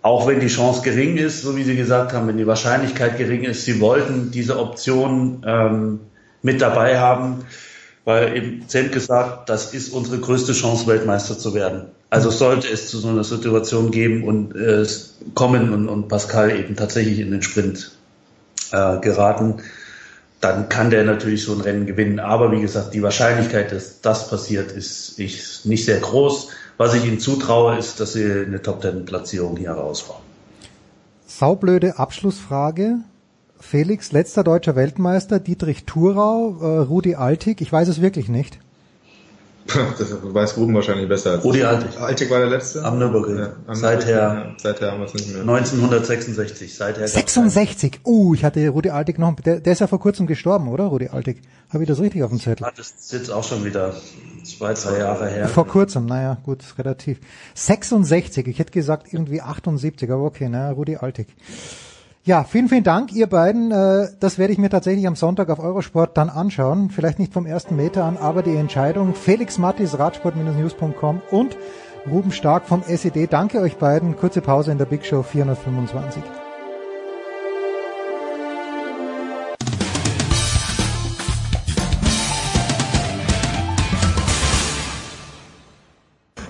Auch 0.00 0.26
wenn 0.26 0.40
die 0.40 0.48
Chance 0.48 0.80
gering 0.82 1.18
ist, 1.18 1.42
so 1.42 1.56
wie 1.56 1.64
Sie 1.64 1.76
gesagt 1.76 2.12
haben, 2.12 2.26
wenn 2.26 2.38
die 2.38 2.46
Wahrscheinlichkeit 2.46 3.18
gering 3.18 3.44
ist, 3.44 3.64
Sie 3.64 3.80
wollten 3.80 4.30
diese 4.30 4.58
Option 4.58 5.44
ähm, 5.46 6.00
mit 6.42 6.62
dabei 6.62 6.98
haben, 6.98 7.44
weil 8.08 8.34
eben 8.38 8.66
Zent 8.68 8.92
gesagt, 8.92 9.50
das 9.50 9.74
ist 9.74 9.92
unsere 9.92 10.18
größte 10.18 10.54
Chance, 10.54 10.86
Weltmeister 10.86 11.38
zu 11.38 11.52
werden. 11.52 11.88
Also 12.08 12.30
sollte 12.30 12.66
es 12.66 12.88
zu 12.88 12.96
so 12.96 13.08
einer 13.08 13.22
Situation 13.22 13.90
geben 13.90 14.24
und 14.24 14.56
äh, 14.56 14.86
kommen 15.34 15.74
und, 15.74 15.90
und 15.90 16.08
Pascal 16.08 16.58
eben 16.58 16.74
tatsächlich 16.74 17.18
in 17.18 17.30
den 17.30 17.42
Sprint 17.42 17.90
äh, 18.72 18.98
geraten, 19.00 19.56
dann 20.40 20.70
kann 20.70 20.88
der 20.88 21.04
natürlich 21.04 21.44
so 21.44 21.52
ein 21.52 21.60
Rennen 21.60 21.84
gewinnen. 21.84 22.18
Aber 22.18 22.50
wie 22.50 22.62
gesagt, 22.62 22.94
die 22.94 23.02
Wahrscheinlichkeit, 23.02 23.72
dass 23.72 24.00
das 24.00 24.30
passiert, 24.30 24.72
ist, 24.72 25.18
nicht 25.18 25.84
sehr 25.84 26.00
groß. 26.00 26.48
Was 26.78 26.94
ich 26.94 27.04
ihnen 27.04 27.20
zutraue, 27.20 27.76
ist, 27.76 28.00
dass 28.00 28.14
sie 28.14 28.24
eine 28.24 28.62
Top 28.62 28.80
Ten 28.80 29.04
Platzierung 29.04 29.58
hier 29.58 29.72
rausfahren. 29.72 30.22
Saublöde 31.26 31.98
Abschlussfrage. 31.98 33.00
Felix, 33.60 34.12
letzter 34.12 34.44
deutscher 34.44 34.76
Weltmeister, 34.76 35.40
Dietrich 35.40 35.84
Thurau, 35.84 36.56
äh, 36.60 36.78
Rudi 36.80 37.14
Altig, 37.14 37.60
ich 37.60 37.72
weiß 37.72 37.88
es 37.88 38.00
wirklich 38.00 38.28
nicht. 38.28 38.58
Das 39.98 40.14
weiß 40.22 40.56
Ruben 40.56 40.74
wahrscheinlich 40.74 41.08
besser 41.08 41.32
als 41.32 41.44
Rudi 41.44 41.62
Altig. 41.62 42.00
Altig 42.00 42.30
war 42.30 42.38
der 42.38 42.48
letzte? 42.48 42.82
Am 42.84 42.98
Nürburgring. 42.98 43.38
Ja, 43.38 43.52
am 43.66 43.74
seither, 43.74 44.16
ja, 44.16 44.54
seither 44.56 44.92
haben 44.92 45.00
wir 45.00 45.06
es 45.06 45.12
nicht 45.12 45.30
mehr. 45.30 45.42
1966. 45.42 46.74
Seither 46.74 47.06
66. 47.06 48.00
Uh, 48.06 48.34
ich 48.34 48.44
hatte 48.44 48.66
Rudi 48.68 48.88
Altig 48.88 49.18
noch, 49.18 49.34
der, 49.34 49.60
der 49.60 49.72
ist 49.74 49.80
ja 49.80 49.86
vor 49.86 50.00
kurzem 50.00 50.26
gestorben, 50.26 50.68
oder? 50.68 50.84
Rudi 50.84 51.08
Altig. 51.08 51.42
Habe 51.68 51.82
ich 51.82 51.88
das 51.88 52.00
richtig 52.00 52.22
auf 52.22 52.30
dem 52.30 52.40
Zettel? 52.40 52.64
Ja, 52.64 52.72
das 52.74 52.94
ist 52.98 53.12
jetzt 53.12 53.30
auch 53.30 53.44
schon 53.44 53.62
wieder 53.66 53.94
zwei, 54.42 54.72
drei 54.72 55.00
Jahre 55.00 55.28
her. 55.28 55.48
Vor 55.48 55.66
kurzem, 55.66 56.06
naja, 56.06 56.38
gut, 56.42 56.64
relativ. 56.78 57.18
66, 57.54 58.46
ich 58.46 58.58
hätte 58.58 58.72
gesagt 58.72 59.12
irgendwie 59.12 59.42
78, 59.42 60.10
aber 60.10 60.22
okay, 60.22 60.48
naja, 60.48 60.70
Rudi 60.70 60.96
Altig. 60.96 61.28
Ja, 62.28 62.44
vielen, 62.44 62.68
vielen 62.68 62.84
Dank, 62.84 63.10
ihr 63.14 63.26
beiden. 63.26 63.72
Äh, 63.72 64.08
das 64.20 64.36
werde 64.36 64.52
ich 64.52 64.58
mir 64.58 64.68
tatsächlich 64.68 65.06
am 65.06 65.16
Sonntag 65.16 65.48
auf 65.48 65.58
Eurosport 65.58 66.14
dann 66.18 66.28
anschauen. 66.28 66.90
Vielleicht 66.90 67.18
nicht 67.18 67.32
vom 67.32 67.46
ersten 67.46 67.74
Meter 67.74 68.04
an, 68.04 68.18
aber 68.18 68.42
die 68.42 68.54
Entscheidung. 68.54 69.14
Felix 69.14 69.56
Mattis, 69.56 69.98
Radsport-News.com 69.98 71.22
und 71.30 71.56
Ruben 72.06 72.30
Stark 72.30 72.66
vom 72.66 72.82
SED. 72.82 73.28
Danke 73.30 73.62
euch 73.62 73.78
beiden. 73.78 74.14
Kurze 74.14 74.42
Pause 74.42 74.72
in 74.72 74.76
der 74.76 74.84
Big 74.84 75.06
Show 75.06 75.22
425. 75.22 76.22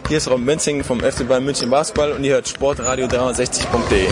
Hier 0.08 0.16
ist 0.16 0.28
Rob 0.28 0.40
Menzing 0.40 0.82
vom 0.82 0.98
FC 0.98 1.28
Bayern 1.28 1.44
München 1.44 1.70
Basketball 1.70 2.10
und 2.10 2.24
ihr 2.24 2.32
hört 2.32 2.48
sportradio360.de. 2.48 4.08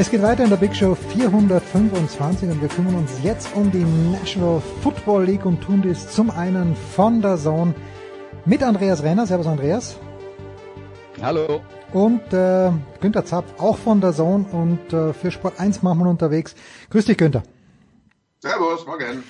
Es 0.00 0.10
geht 0.10 0.22
weiter 0.22 0.44
in 0.44 0.48
der 0.48 0.56
Big 0.56 0.74
Show 0.74 0.94
425 0.94 2.48
und 2.48 2.62
wir 2.62 2.68
kümmern 2.68 2.94
uns 2.94 3.22
jetzt 3.22 3.54
um 3.54 3.70
die 3.70 3.84
National 3.84 4.62
Football 4.82 5.26
League 5.26 5.44
und 5.44 5.60
tun 5.60 5.82
dies 5.82 6.08
zum 6.08 6.30
einen 6.30 6.74
von 6.74 7.20
der 7.20 7.36
Zone 7.36 7.74
mit 8.46 8.62
Andreas 8.62 9.02
Renner. 9.02 9.26
Servus 9.26 9.46
Andreas. 9.46 9.98
Hallo. 11.20 11.60
Und 11.92 12.32
äh, 12.32 12.70
Günther 13.02 13.26
Zapf 13.26 13.60
auch 13.60 13.76
von 13.76 14.00
der 14.00 14.14
Zone 14.14 14.46
und 14.52 14.90
äh, 14.90 15.12
für 15.12 15.30
Sport 15.30 15.60
1 15.60 15.82
machen 15.82 15.98
wir 15.98 16.08
unterwegs. 16.08 16.54
Grüß 16.88 17.04
dich 17.04 17.18
Günther. 17.18 17.42
Servus, 18.38 18.86
morgen. 18.86 19.22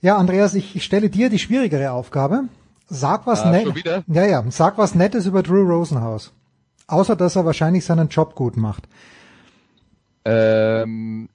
Ja, 0.00 0.16
Andreas, 0.16 0.54
ich, 0.54 0.76
ich 0.76 0.84
stelle 0.84 1.10
dir 1.10 1.28
die 1.28 1.40
schwierigere 1.40 1.90
Aufgabe. 1.90 2.44
Sag 2.86 3.26
was 3.26 3.42
ah, 3.42 3.50
Nettes. 3.50 4.04
Ja, 4.06 4.24
ja, 4.24 4.44
sag 4.50 4.78
was 4.78 4.94
Nettes 4.94 5.26
über 5.26 5.42
Drew 5.42 5.68
Rosenhaus. 5.68 6.32
Außer 6.86 7.16
dass 7.16 7.34
er 7.34 7.44
wahrscheinlich 7.44 7.84
seinen 7.84 8.06
Job 8.06 8.36
gut 8.36 8.56
macht. 8.56 8.86
Ähm, 10.24 11.28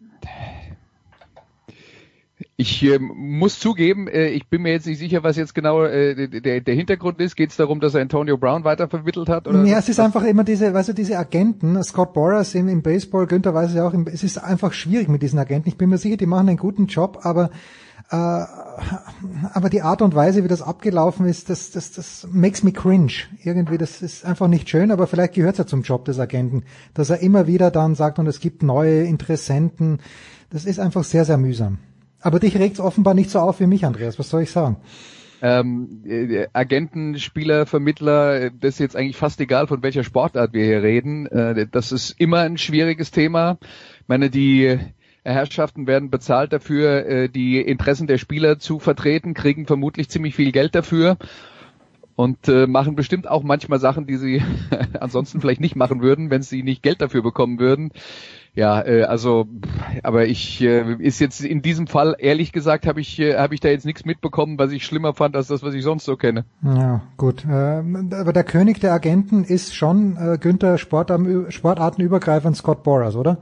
ich 2.55 2.83
äh, 2.83 2.99
muss 2.99 3.59
zugeben, 3.59 4.07
äh, 4.07 4.27
ich 4.27 4.47
bin 4.47 4.61
mir 4.61 4.71
jetzt 4.71 4.85
nicht 4.85 4.99
sicher, 4.99 5.23
was 5.23 5.37
jetzt 5.37 5.55
genau 5.55 5.83
äh, 5.83 6.27
der, 6.27 6.61
der 6.61 6.75
Hintergrund 6.75 7.19
ist. 7.19 7.35
Geht 7.35 7.49
es 7.49 7.57
darum, 7.57 7.79
dass 7.79 7.95
er 7.95 8.01
Antonio 8.01 8.37
Brown 8.37 8.63
weitervermittelt 8.63 9.27
hat? 9.29 9.47
Oder 9.47 9.63
ja, 9.63 9.79
es 9.79 9.89
ist 9.89 9.99
einfach 9.99 10.23
immer 10.23 10.43
diese, 10.43 10.73
weißt 10.73 10.89
du, 10.89 10.93
diese 10.93 11.17
Agenten, 11.17 11.81
Scott 11.83 12.13
Boras 12.13 12.53
im, 12.55 12.67
im 12.67 12.81
Baseball, 12.81 13.25
Günther 13.27 13.53
weiß 13.53 13.69
es 13.69 13.75
ja 13.75 13.87
auch, 13.87 13.93
im, 13.93 14.07
es 14.07 14.23
ist 14.23 14.37
einfach 14.37 14.73
schwierig 14.73 15.07
mit 15.07 15.21
diesen 15.23 15.39
Agenten. 15.39 15.67
Ich 15.67 15.77
bin 15.77 15.89
mir 15.89 15.97
sicher, 15.97 16.17
die 16.17 16.25
machen 16.25 16.49
einen 16.49 16.57
guten 16.57 16.87
Job, 16.87 17.19
aber 17.23 17.49
aber 18.13 19.69
die 19.71 19.81
Art 19.81 20.01
und 20.01 20.13
Weise, 20.13 20.43
wie 20.43 20.47
das 20.47 20.61
abgelaufen 20.61 21.25
ist, 21.25 21.49
das, 21.49 21.71
das, 21.71 21.91
das 21.91 22.27
makes 22.31 22.63
me 22.63 22.71
cringe. 22.71 23.13
Irgendwie, 23.43 23.77
das 23.77 24.01
ist 24.01 24.25
einfach 24.25 24.47
nicht 24.47 24.69
schön, 24.69 24.91
aber 24.91 25.07
vielleicht 25.07 25.33
gehört 25.33 25.53
es 25.53 25.59
ja 25.59 25.65
zum 25.65 25.81
Job 25.81 26.05
des 26.05 26.19
Agenten, 26.19 26.63
dass 26.93 27.09
er 27.09 27.19
immer 27.19 27.47
wieder 27.47 27.71
dann 27.71 27.95
sagt, 27.95 28.19
und 28.19 28.27
es 28.27 28.39
gibt 28.39 28.61
neue 28.61 29.03
Interessenten. 29.03 29.99
Das 30.51 30.65
ist 30.65 30.79
einfach 30.79 31.03
sehr, 31.03 31.25
sehr 31.25 31.37
mühsam. 31.37 31.79
Aber 32.21 32.39
dich 32.39 32.57
regt 32.57 32.75
es 32.75 32.79
offenbar 32.79 33.15
nicht 33.15 33.31
so 33.31 33.39
auf 33.39 33.59
wie 33.59 33.67
mich, 33.67 33.85
Andreas. 33.85 34.19
Was 34.19 34.29
soll 34.29 34.43
ich 34.43 34.51
sagen? 34.51 34.77
Ähm, 35.41 36.03
äh, 36.05 36.47
Agenten, 36.53 37.19
Spieler, 37.19 37.65
Vermittler, 37.65 38.51
das 38.51 38.75
ist 38.75 38.79
jetzt 38.79 38.95
eigentlich 38.95 39.17
fast 39.17 39.41
egal, 39.41 39.67
von 39.67 39.83
welcher 39.83 40.03
Sportart 40.03 40.53
wir 40.53 40.63
hier 40.63 40.83
reden. 40.83 41.25
Äh, 41.25 41.67
das 41.69 41.91
ist 41.91 42.11
immer 42.17 42.39
ein 42.39 42.57
schwieriges 42.57 43.11
Thema. 43.11 43.57
Ich 44.01 44.07
meine, 44.07 44.29
die 44.29 44.79
Herrschaften 45.23 45.87
werden 45.87 46.09
bezahlt 46.09 46.53
dafür, 46.53 47.05
äh, 47.05 47.29
die 47.29 47.61
Interessen 47.61 48.07
der 48.07 48.17
Spieler 48.17 48.59
zu 48.59 48.79
vertreten, 48.79 49.33
kriegen 49.33 49.65
vermutlich 49.65 50.09
ziemlich 50.09 50.35
viel 50.35 50.51
Geld 50.51 50.75
dafür 50.75 51.17
und 52.15 52.47
äh, 52.47 52.67
machen 52.67 52.95
bestimmt 52.95 53.27
auch 53.27 53.43
manchmal 53.43 53.79
Sachen, 53.79 54.05
die 54.05 54.17
sie 54.17 54.43
ansonsten 54.99 55.41
vielleicht 55.41 55.61
nicht 55.61 55.75
machen 55.75 56.01
würden, 56.01 56.29
wenn 56.29 56.41
sie 56.41 56.63
nicht 56.63 56.83
Geld 56.83 57.01
dafür 57.01 57.23
bekommen 57.23 57.59
würden. 57.59 57.91
Ja, 58.55 58.85
äh, 58.85 59.03
also, 59.03 59.47
aber 60.03 60.27
ich 60.27 60.61
äh, 60.61 60.95
ist 60.99 61.19
jetzt 61.19 61.41
in 61.41 61.63
diesem 61.63 61.87
Fall 61.87 62.15
ehrlich 62.19 62.51
gesagt 62.51 62.85
habe 62.85 63.01
ich 63.01 63.19
äh, 63.19 63.37
habe 63.37 63.55
ich 63.55 63.61
da 63.61 63.69
jetzt 63.69 63.85
nichts 63.85 64.05
mitbekommen, 64.05 64.59
was 64.59 64.71
ich 64.71 64.85
schlimmer 64.85 65.15
fand 65.15 65.35
als 65.35 65.47
das, 65.47 65.63
was 65.63 65.73
ich 65.73 65.83
sonst 65.83 66.05
so 66.05 66.17
kenne. 66.17 66.45
Ja, 66.61 67.01
gut. 67.17 67.45
Ähm, 67.49 68.11
aber 68.13 68.31
der 68.31 68.43
König 68.43 68.79
der 68.79 68.93
Agenten 68.93 69.43
ist 69.43 69.75
schon 69.75 70.17
äh, 70.17 70.37
Günther 70.37 70.77
Sportarten, 70.77 71.51
Sportartenübergreifend 71.51 72.55
Scott 72.55 72.83
Boras, 72.83 73.15
oder? 73.15 73.39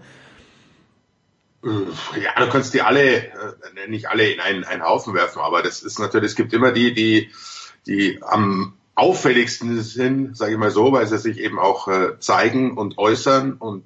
Ja, 1.63 2.43
du 2.43 2.49
kannst 2.49 2.73
die 2.73 2.81
alle, 2.81 3.27
äh, 3.27 3.87
nicht 3.87 4.09
alle 4.09 4.29
in 4.29 4.39
einen, 4.39 4.63
einen 4.63 4.83
Haufen 4.83 5.13
werfen, 5.13 5.39
aber 5.39 5.61
das 5.61 5.83
ist 5.83 5.99
natürlich, 5.99 6.31
es 6.31 6.35
gibt 6.35 6.53
immer 6.53 6.71
die, 6.71 6.93
die, 6.93 7.31
die 7.85 8.19
am 8.23 8.73
auffälligsten 8.95 9.81
sind, 9.81 10.35
sage 10.35 10.53
ich 10.53 10.57
mal 10.57 10.71
so, 10.71 10.91
weil 10.91 11.07
sie 11.07 11.17
sich 11.17 11.39
eben 11.39 11.59
auch 11.59 11.87
äh, 11.87 12.19
zeigen 12.19 12.77
und 12.77 12.97
äußern 12.97 13.53
und 13.53 13.83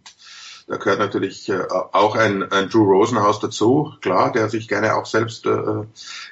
Da 0.67 0.77
gehört 0.77 0.97
natürlich 0.97 1.47
äh, 1.47 1.61
auch 1.69 2.15
ein, 2.15 2.51
ein 2.51 2.69
Drew 2.69 2.91
Rosenhaus 2.91 3.39
dazu, 3.39 3.93
klar, 4.01 4.31
der 4.31 4.49
sich 4.49 4.67
gerne 4.67 4.95
auch 4.95 5.05
selbst 5.05 5.45
äh, 5.45 5.83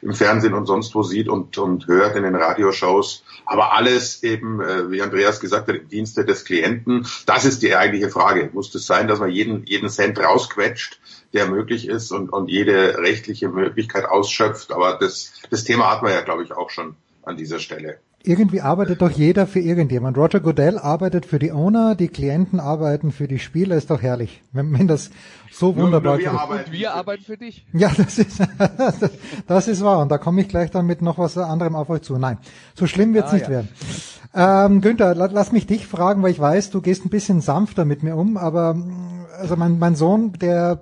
im 0.02 0.14
Fernsehen 0.16 0.56
und 0.56 0.66
sonst 0.66 0.96
wo 0.96 1.04
sieht 1.04 1.30
und, 1.30 1.56
und 1.60 1.86
hört 1.86 2.16
in 2.16 2.24
den 2.24 2.34
Radioshows. 2.34 3.24
Aber 3.46 3.74
alles 3.74 4.24
eben, 4.24 4.60
äh, 4.60 4.90
wie 4.90 5.04
Andreas 5.04 5.40
gesagt 5.40 5.68
hat, 5.68 5.76
im 5.76 5.88
Dienste 5.88 6.26
des 6.26 6.46
Klienten. 6.46 7.06
Das 7.28 7.46
ist 7.46 7.62
die 7.62 7.76
eigentliche 7.76 8.10
Frage. 8.10 8.50
Muss 8.54 8.74
es 8.74 8.88
sein, 8.88 9.08
dass 9.08 9.20
man 9.20 9.30
jeden, 9.30 9.66
jeden 9.68 9.90
Cent 9.90 10.18
rausquetscht, 10.18 11.00
der 11.34 11.48
möglich 11.48 11.88
ist 11.88 12.12
und, 12.12 12.30
und 12.30 12.50
jede 12.50 12.98
rechtliche 12.98 13.50
Möglichkeit 13.50 14.06
ausschöpft? 14.06 14.72
Aber 14.72 14.98
das, 14.98 15.34
das 15.52 15.64
Thema 15.64 15.92
hat 15.92 16.02
man 16.02 16.12
ja, 16.12 16.22
glaube 16.22 16.44
ich, 16.44 16.54
auch 16.54 16.72
schon 16.72 16.96
an 17.22 17.38
dieser 17.38 17.60
Stelle 17.60 18.00
irgendwie 18.26 18.62
arbeitet 18.62 19.02
doch 19.02 19.12
jeder 19.12 19.46
für 19.46 19.60
irgendjemand. 19.60 20.18
Roger 20.18 20.40
Goodell 20.40 20.78
arbeitet 20.78 21.26
für 21.26 21.40
die 21.40 21.52
Owner, 21.52 21.94
die 21.94 22.08
Klienten 22.08 22.62
arbeiten 22.62 23.12
für 23.12 23.28
die 23.28 23.38
Spieler, 23.38 23.76
ist 23.76 23.90
doch 23.90 24.02
herrlich, 24.02 24.42
wenn, 24.54 24.72
wenn 24.78 24.88
das 24.88 25.12
so 25.52 25.76
wunderbar 25.76 26.18
ist. 26.20 26.28
Und 26.28 26.72
wir 26.72 26.94
arbeiten 26.94 27.24
für 27.24 27.38
dich. 27.38 27.66
Ja, 27.74 27.92
das 27.96 28.18
ist, 28.18 28.42
das 29.48 29.68
ist 29.68 29.84
wahr. 29.84 30.00
Und 30.00 30.10
da 30.10 30.18
komme 30.18 30.42
ich 30.42 30.48
gleich 30.48 30.72
dann 30.72 30.86
mit 30.86 31.02
noch 31.02 31.18
was 31.18 31.38
anderem 31.38 31.76
auf 31.76 31.90
euch 31.90 32.02
zu. 32.04 32.18
Nein, 32.18 32.38
so 32.76 32.88
schlimm 32.88 33.14
wird's 33.14 33.32
ah, 33.32 33.34
nicht 33.34 33.46
ja. 33.48 33.50
werden. 33.50 33.70
Ähm, 34.34 34.82
Günther, 34.82 35.14
lass 35.16 35.52
mich 35.52 35.68
dich 35.68 35.86
fragen, 35.86 36.24
weil 36.24 36.32
ich 36.32 36.40
weiß, 36.40 36.70
du 36.70 36.82
gehst 36.82 37.06
ein 37.06 37.10
bisschen 37.10 37.42
sanfter 37.42 37.84
mit 37.84 38.04
mir 38.04 38.16
um, 38.16 38.38
aber 38.38 38.78
also 39.38 39.58
mein, 39.58 39.80
mein 39.80 39.96
Sohn, 39.96 40.32
der 40.34 40.82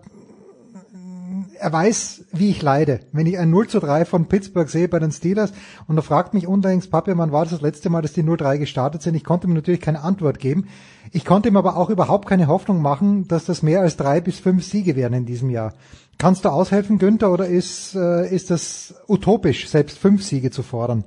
er 1.62 1.72
weiß, 1.72 2.26
wie 2.32 2.50
ich 2.50 2.62
leide. 2.62 3.02
Wenn 3.12 3.28
ich 3.28 3.38
ein 3.38 3.52
0 3.52 3.68
zu 3.68 3.80
3 3.80 4.06
von 4.06 4.28
Pittsburgh 4.28 4.68
sehe 4.68 4.88
bei 4.88 4.98
den 4.98 5.12
Steelers 5.12 5.54
und 5.88 5.96
er 5.96 6.02
fragt 6.02 6.34
mich 6.34 6.48
unlängst, 6.48 6.90
Papi, 6.90 7.16
wann 7.16 7.32
war 7.32 7.44
das 7.44 7.52
das 7.52 7.62
letzte 7.62 7.90
Mal, 7.90 8.02
dass 8.02 8.14
die 8.14 8.24
0-3 8.24 8.58
gestartet 8.58 9.04
sind? 9.04 9.16
Ich 9.16 9.24
konnte 9.24 9.48
ihm 9.48 9.54
natürlich 9.54 9.80
keine 9.80 10.02
Antwort 10.02 10.40
geben. 10.40 10.68
Ich 11.12 11.24
konnte 11.24 11.50
ihm 11.50 11.58
aber 11.58 11.78
auch 11.78 11.90
überhaupt 11.90 12.28
keine 12.28 12.48
Hoffnung 12.48 12.82
machen, 12.82 13.28
dass 13.28 13.46
das 13.46 13.62
mehr 13.62 13.82
als 13.82 13.96
drei 13.96 14.22
bis 14.22 14.40
fünf 14.40 14.64
Siege 14.64 14.96
werden 14.96 15.14
in 15.14 15.26
diesem 15.26 15.52
Jahr. 15.52 15.74
Kannst 16.18 16.46
du 16.46 16.50
aushelfen, 16.50 16.98
Günther, 16.98 17.32
oder 17.32 17.46
ist, 17.46 17.96
äh, 17.96 18.34
ist 18.34 18.50
das 18.50 18.96
utopisch, 19.08 19.70
selbst 19.70 20.00
fünf 20.00 20.24
Siege 20.24 20.50
zu 20.50 20.64
fordern? 20.64 21.04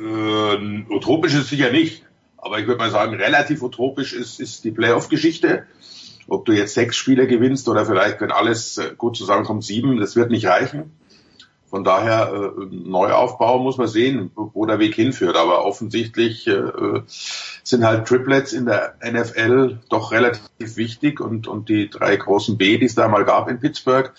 Äh, 0.00 0.92
utopisch 0.92 1.34
ist 1.34 1.48
sicher 1.48 1.72
nicht. 1.72 2.04
Aber 2.36 2.60
ich 2.60 2.68
würde 2.68 2.78
mal 2.78 2.90
sagen, 2.90 3.14
relativ 3.14 3.62
utopisch 3.62 4.12
ist, 4.12 4.38
ist 4.38 4.62
die 4.62 4.70
Playoff-Geschichte. 4.70 5.64
Ob 6.28 6.44
du 6.44 6.52
jetzt 6.52 6.74
sechs 6.74 6.96
Spiele 6.96 7.26
gewinnst 7.26 7.68
oder 7.68 7.86
vielleicht, 7.86 8.20
wenn 8.20 8.32
alles 8.32 8.78
äh, 8.78 8.94
gut 8.96 9.16
zusammenkommt, 9.16 9.64
sieben, 9.64 9.98
das 9.98 10.14
wird 10.14 10.30
nicht 10.30 10.46
reichen. 10.46 10.92
Von 11.68 11.84
daher 11.84 12.32
äh, 12.32 12.64
Neuaufbau 12.70 13.58
muss 13.58 13.76
man 13.76 13.88
sehen, 13.88 14.30
wo 14.34 14.64
der 14.64 14.78
Weg 14.78 14.94
hinführt. 14.94 15.36
Aber 15.36 15.64
offensichtlich 15.64 16.46
äh, 16.46 17.02
sind 17.68 17.84
halt 17.84 18.08
Triplets 18.08 18.54
in 18.54 18.64
der 18.64 18.94
NFL 19.04 19.80
doch 19.90 20.10
relativ 20.10 20.76
wichtig 20.76 21.20
und, 21.20 21.46
und 21.46 21.68
die 21.68 21.90
drei 21.90 22.16
großen 22.16 22.56
B, 22.56 22.78
die 22.78 22.86
es 22.86 22.94
da 22.94 23.08
mal 23.08 23.26
gab 23.26 23.46
in 23.50 23.60
Pittsburgh, 23.60 24.10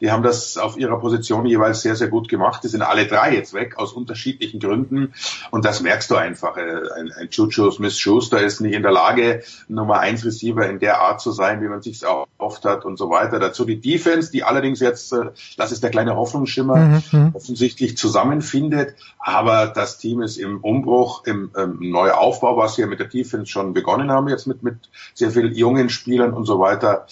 die 0.00 0.12
haben 0.12 0.22
das 0.22 0.56
auf 0.56 0.76
ihrer 0.76 1.00
Position 1.00 1.44
jeweils 1.44 1.82
sehr, 1.82 1.96
sehr 1.96 2.06
gut 2.06 2.28
gemacht. 2.28 2.62
Die 2.62 2.68
sind 2.68 2.82
alle 2.82 3.08
drei 3.08 3.34
jetzt 3.34 3.54
weg 3.54 3.76
aus 3.76 3.92
unterschiedlichen 3.92 4.60
Gründen 4.60 5.14
und 5.50 5.64
das 5.64 5.80
merkst 5.80 6.12
du 6.12 6.14
einfach. 6.14 6.56
Äh, 6.56 6.62
ein, 6.96 7.12
ein 7.12 7.28
Juju 7.28 7.72
Smith-Schuster 7.72 8.40
ist 8.40 8.60
nicht 8.60 8.74
in 8.74 8.82
der 8.82 8.92
Lage, 8.92 9.42
Nummer 9.66 9.98
eins 9.98 10.24
Receiver 10.24 10.68
in 10.68 10.78
der 10.78 11.00
Art 11.00 11.20
zu 11.20 11.32
sein, 11.32 11.60
wie 11.60 11.68
man 11.68 11.82
sich 11.82 12.02
oft 12.38 12.64
hat 12.64 12.84
und 12.84 12.98
so 12.98 13.10
weiter. 13.10 13.40
Dazu 13.40 13.64
die 13.64 13.80
Defense, 13.80 14.30
die 14.30 14.44
allerdings 14.44 14.78
jetzt, 14.78 15.12
äh, 15.12 15.30
das 15.56 15.72
ist 15.72 15.82
der 15.82 15.90
kleine 15.90 16.14
Hoffnungsschimmer, 16.14 16.76
mhm. 16.76 17.02
mhm. 17.10 17.30
offensichtlich 17.34 17.96
zusammenfindet. 17.96 18.94
Aber 19.18 19.66
das 19.66 19.98
Team 19.98 20.22
ist 20.22 20.36
im 20.36 20.58
Umbruch, 20.60 21.24
im, 21.26 21.50
im 21.56 21.90
Neuaufbau, 21.90 22.56
was 22.56 22.76
hier 22.76 22.91
mit 22.92 23.00
der 23.00 23.08
Defense 23.08 23.46
schon 23.46 23.72
begonnen 23.72 24.10
haben, 24.12 24.28
jetzt 24.28 24.46
mit, 24.46 24.62
mit 24.62 24.76
sehr 25.14 25.30
vielen 25.30 25.54
jungen 25.54 25.88
Spielern 25.88 26.34
und 26.34 26.44
so 26.44 26.60
weiter. 26.60 27.06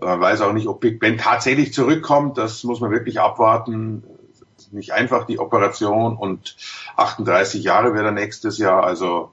Man 0.00 0.20
weiß 0.20 0.40
auch 0.40 0.54
nicht, 0.54 0.66
ob 0.66 0.80
Big 0.80 0.98
Ben 0.98 1.18
tatsächlich 1.18 1.74
zurückkommt. 1.74 2.38
Das 2.38 2.64
muss 2.64 2.80
man 2.80 2.90
wirklich 2.90 3.20
abwarten. 3.20 4.02
Nicht 4.70 4.92
einfach 4.92 5.26
die 5.26 5.38
Operation 5.38 6.16
und 6.16 6.56
38 6.96 7.62
Jahre 7.62 7.92
wäre 7.92 8.06
er 8.06 8.12
nächstes 8.12 8.56
Jahr. 8.56 8.84
Also 8.84 9.32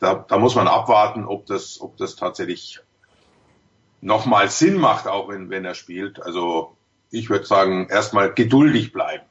da, 0.00 0.24
da 0.26 0.38
muss 0.38 0.56
man 0.56 0.66
abwarten, 0.66 1.24
ob 1.24 1.46
das, 1.46 1.80
ob 1.80 1.96
das 1.96 2.16
tatsächlich 2.16 2.80
nochmal 4.00 4.48
Sinn 4.50 4.76
macht, 4.76 5.06
auch 5.06 5.28
wenn, 5.28 5.50
wenn 5.50 5.64
er 5.64 5.74
spielt. 5.74 6.20
Also 6.20 6.76
ich 7.12 7.30
würde 7.30 7.46
sagen, 7.46 7.86
erstmal 7.88 8.34
geduldig 8.34 8.92
bleiben. 8.92 9.24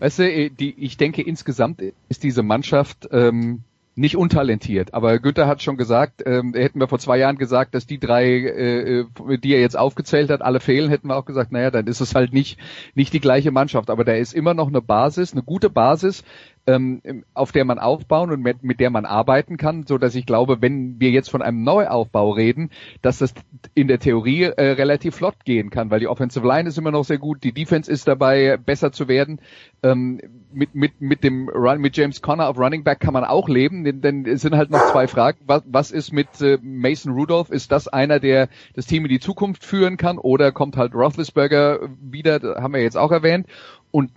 Weißt 0.00 0.18
du, 0.18 0.50
die, 0.50 0.74
ich 0.78 0.96
denke 0.96 1.22
insgesamt 1.22 1.82
ist 2.08 2.22
diese 2.22 2.42
Mannschaft 2.42 3.08
ähm, 3.12 3.62
nicht 3.94 4.16
untalentiert, 4.16 4.94
aber 4.94 5.18
Günther 5.18 5.46
hat 5.46 5.62
schon 5.62 5.76
gesagt, 5.76 6.22
ähm, 6.24 6.54
hätten 6.54 6.80
wir 6.80 6.88
vor 6.88 6.98
zwei 6.98 7.18
Jahren 7.18 7.36
gesagt, 7.36 7.74
dass 7.74 7.86
die 7.86 7.98
drei, 7.98 8.24
äh, 8.24 9.00
äh, 9.00 9.38
die 9.38 9.52
er 9.52 9.60
jetzt 9.60 9.76
aufgezählt 9.76 10.30
hat, 10.30 10.40
alle 10.40 10.60
fehlen, 10.60 10.88
hätten 10.88 11.08
wir 11.08 11.16
auch 11.16 11.26
gesagt, 11.26 11.52
naja, 11.52 11.70
dann 11.70 11.86
ist 11.86 12.00
es 12.00 12.14
halt 12.14 12.32
nicht, 12.32 12.58
nicht 12.94 13.12
die 13.12 13.20
gleiche 13.20 13.50
Mannschaft. 13.50 13.90
Aber 13.90 14.04
da 14.04 14.14
ist 14.14 14.32
immer 14.32 14.54
noch 14.54 14.68
eine 14.68 14.80
Basis, 14.80 15.32
eine 15.32 15.42
gute 15.42 15.68
Basis, 15.68 16.24
ähm, 16.66 17.24
auf 17.34 17.52
der 17.52 17.64
man 17.64 17.78
aufbauen 17.78 18.30
und 18.30 18.40
mit, 18.40 18.62
mit 18.62 18.78
der 18.78 18.90
man 18.90 19.04
arbeiten 19.04 19.56
kann, 19.56 19.84
so 19.86 19.98
dass 19.98 20.14
ich 20.14 20.26
glaube, 20.26 20.62
wenn 20.62 21.00
wir 21.00 21.10
jetzt 21.10 21.30
von 21.30 21.42
einem 21.42 21.64
Neuaufbau 21.64 22.30
reden, 22.30 22.70
dass 23.02 23.18
das 23.18 23.34
in 23.74 23.88
der 23.88 23.98
Theorie 23.98 24.44
äh, 24.44 24.72
relativ 24.72 25.16
flott 25.16 25.44
gehen 25.44 25.70
kann, 25.70 25.90
weil 25.90 26.00
die 26.00 26.08
Offensive 26.08 26.46
Line 26.46 26.68
ist 26.68 26.78
immer 26.78 26.92
noch 26.92 27.04
sehr 27.04 27.18
gut, 27.18 27.42
die 27.42 27.52
Defense 27.52 27.90
ist 27.90 28.06
dabei 28.06 28.56
besser 28.56 28.92
zu 28.92 29.08
werden. 29.08 29.40
Ähm, 29.82 30.20
mit 30.52 30.74
mit 30.74 31.00
mit 31.00 31.24
dem 31.24 31.48
Run 31.48 31.80
mit 31.80 31.96
James 31.96 32.22
Conner 32.22 32.48
auf 32.48 32.58
Running 32.58 32.84
Back 32.84 33.00
kann 33.00 33.14
man 33.14 33.24
auch 33.24 33.48
leben, 33.48 33.84
denn, 33.84 34.00
denn 34.00 34.26
es 34.26 34.42
sind 34.42 34.54
halt 34.54 34.70
noch 34.70 34.92
zwei 34.92 35.08
Fragen. 35.08 35.38
Was, 35.46 35.62
was 35.66 35.90
ist 35.90 36.12
mit 36.12 36.40
äh, 36.40 36.58
Mason 36.62 37.12
Rudolph? 37.12 37.50
Ist 37.50 37.72
das 37.72 37.88
einer, 37.88 38.20
der 38.20 38.48
das 38.74 38.86
Team 38.86 39.04
in 39.04 39.08
die 39.08 39.20
Zukunft 39.20 39.64
führen 39.64 39.96
kann, 39.96 40.18
oder 40.18 40.52
kommt 40.52 40.76
halt 40.76 40.94
Roethlisberger 40.94 41.88
wieder? 42.00 42.60
Haben 42.60 42.74
wir 42.74 42.82
jetzt 42.82 42.96
auch 42.96 43.10
erwähnt. 43.10 43.46
Und 43.90 44.10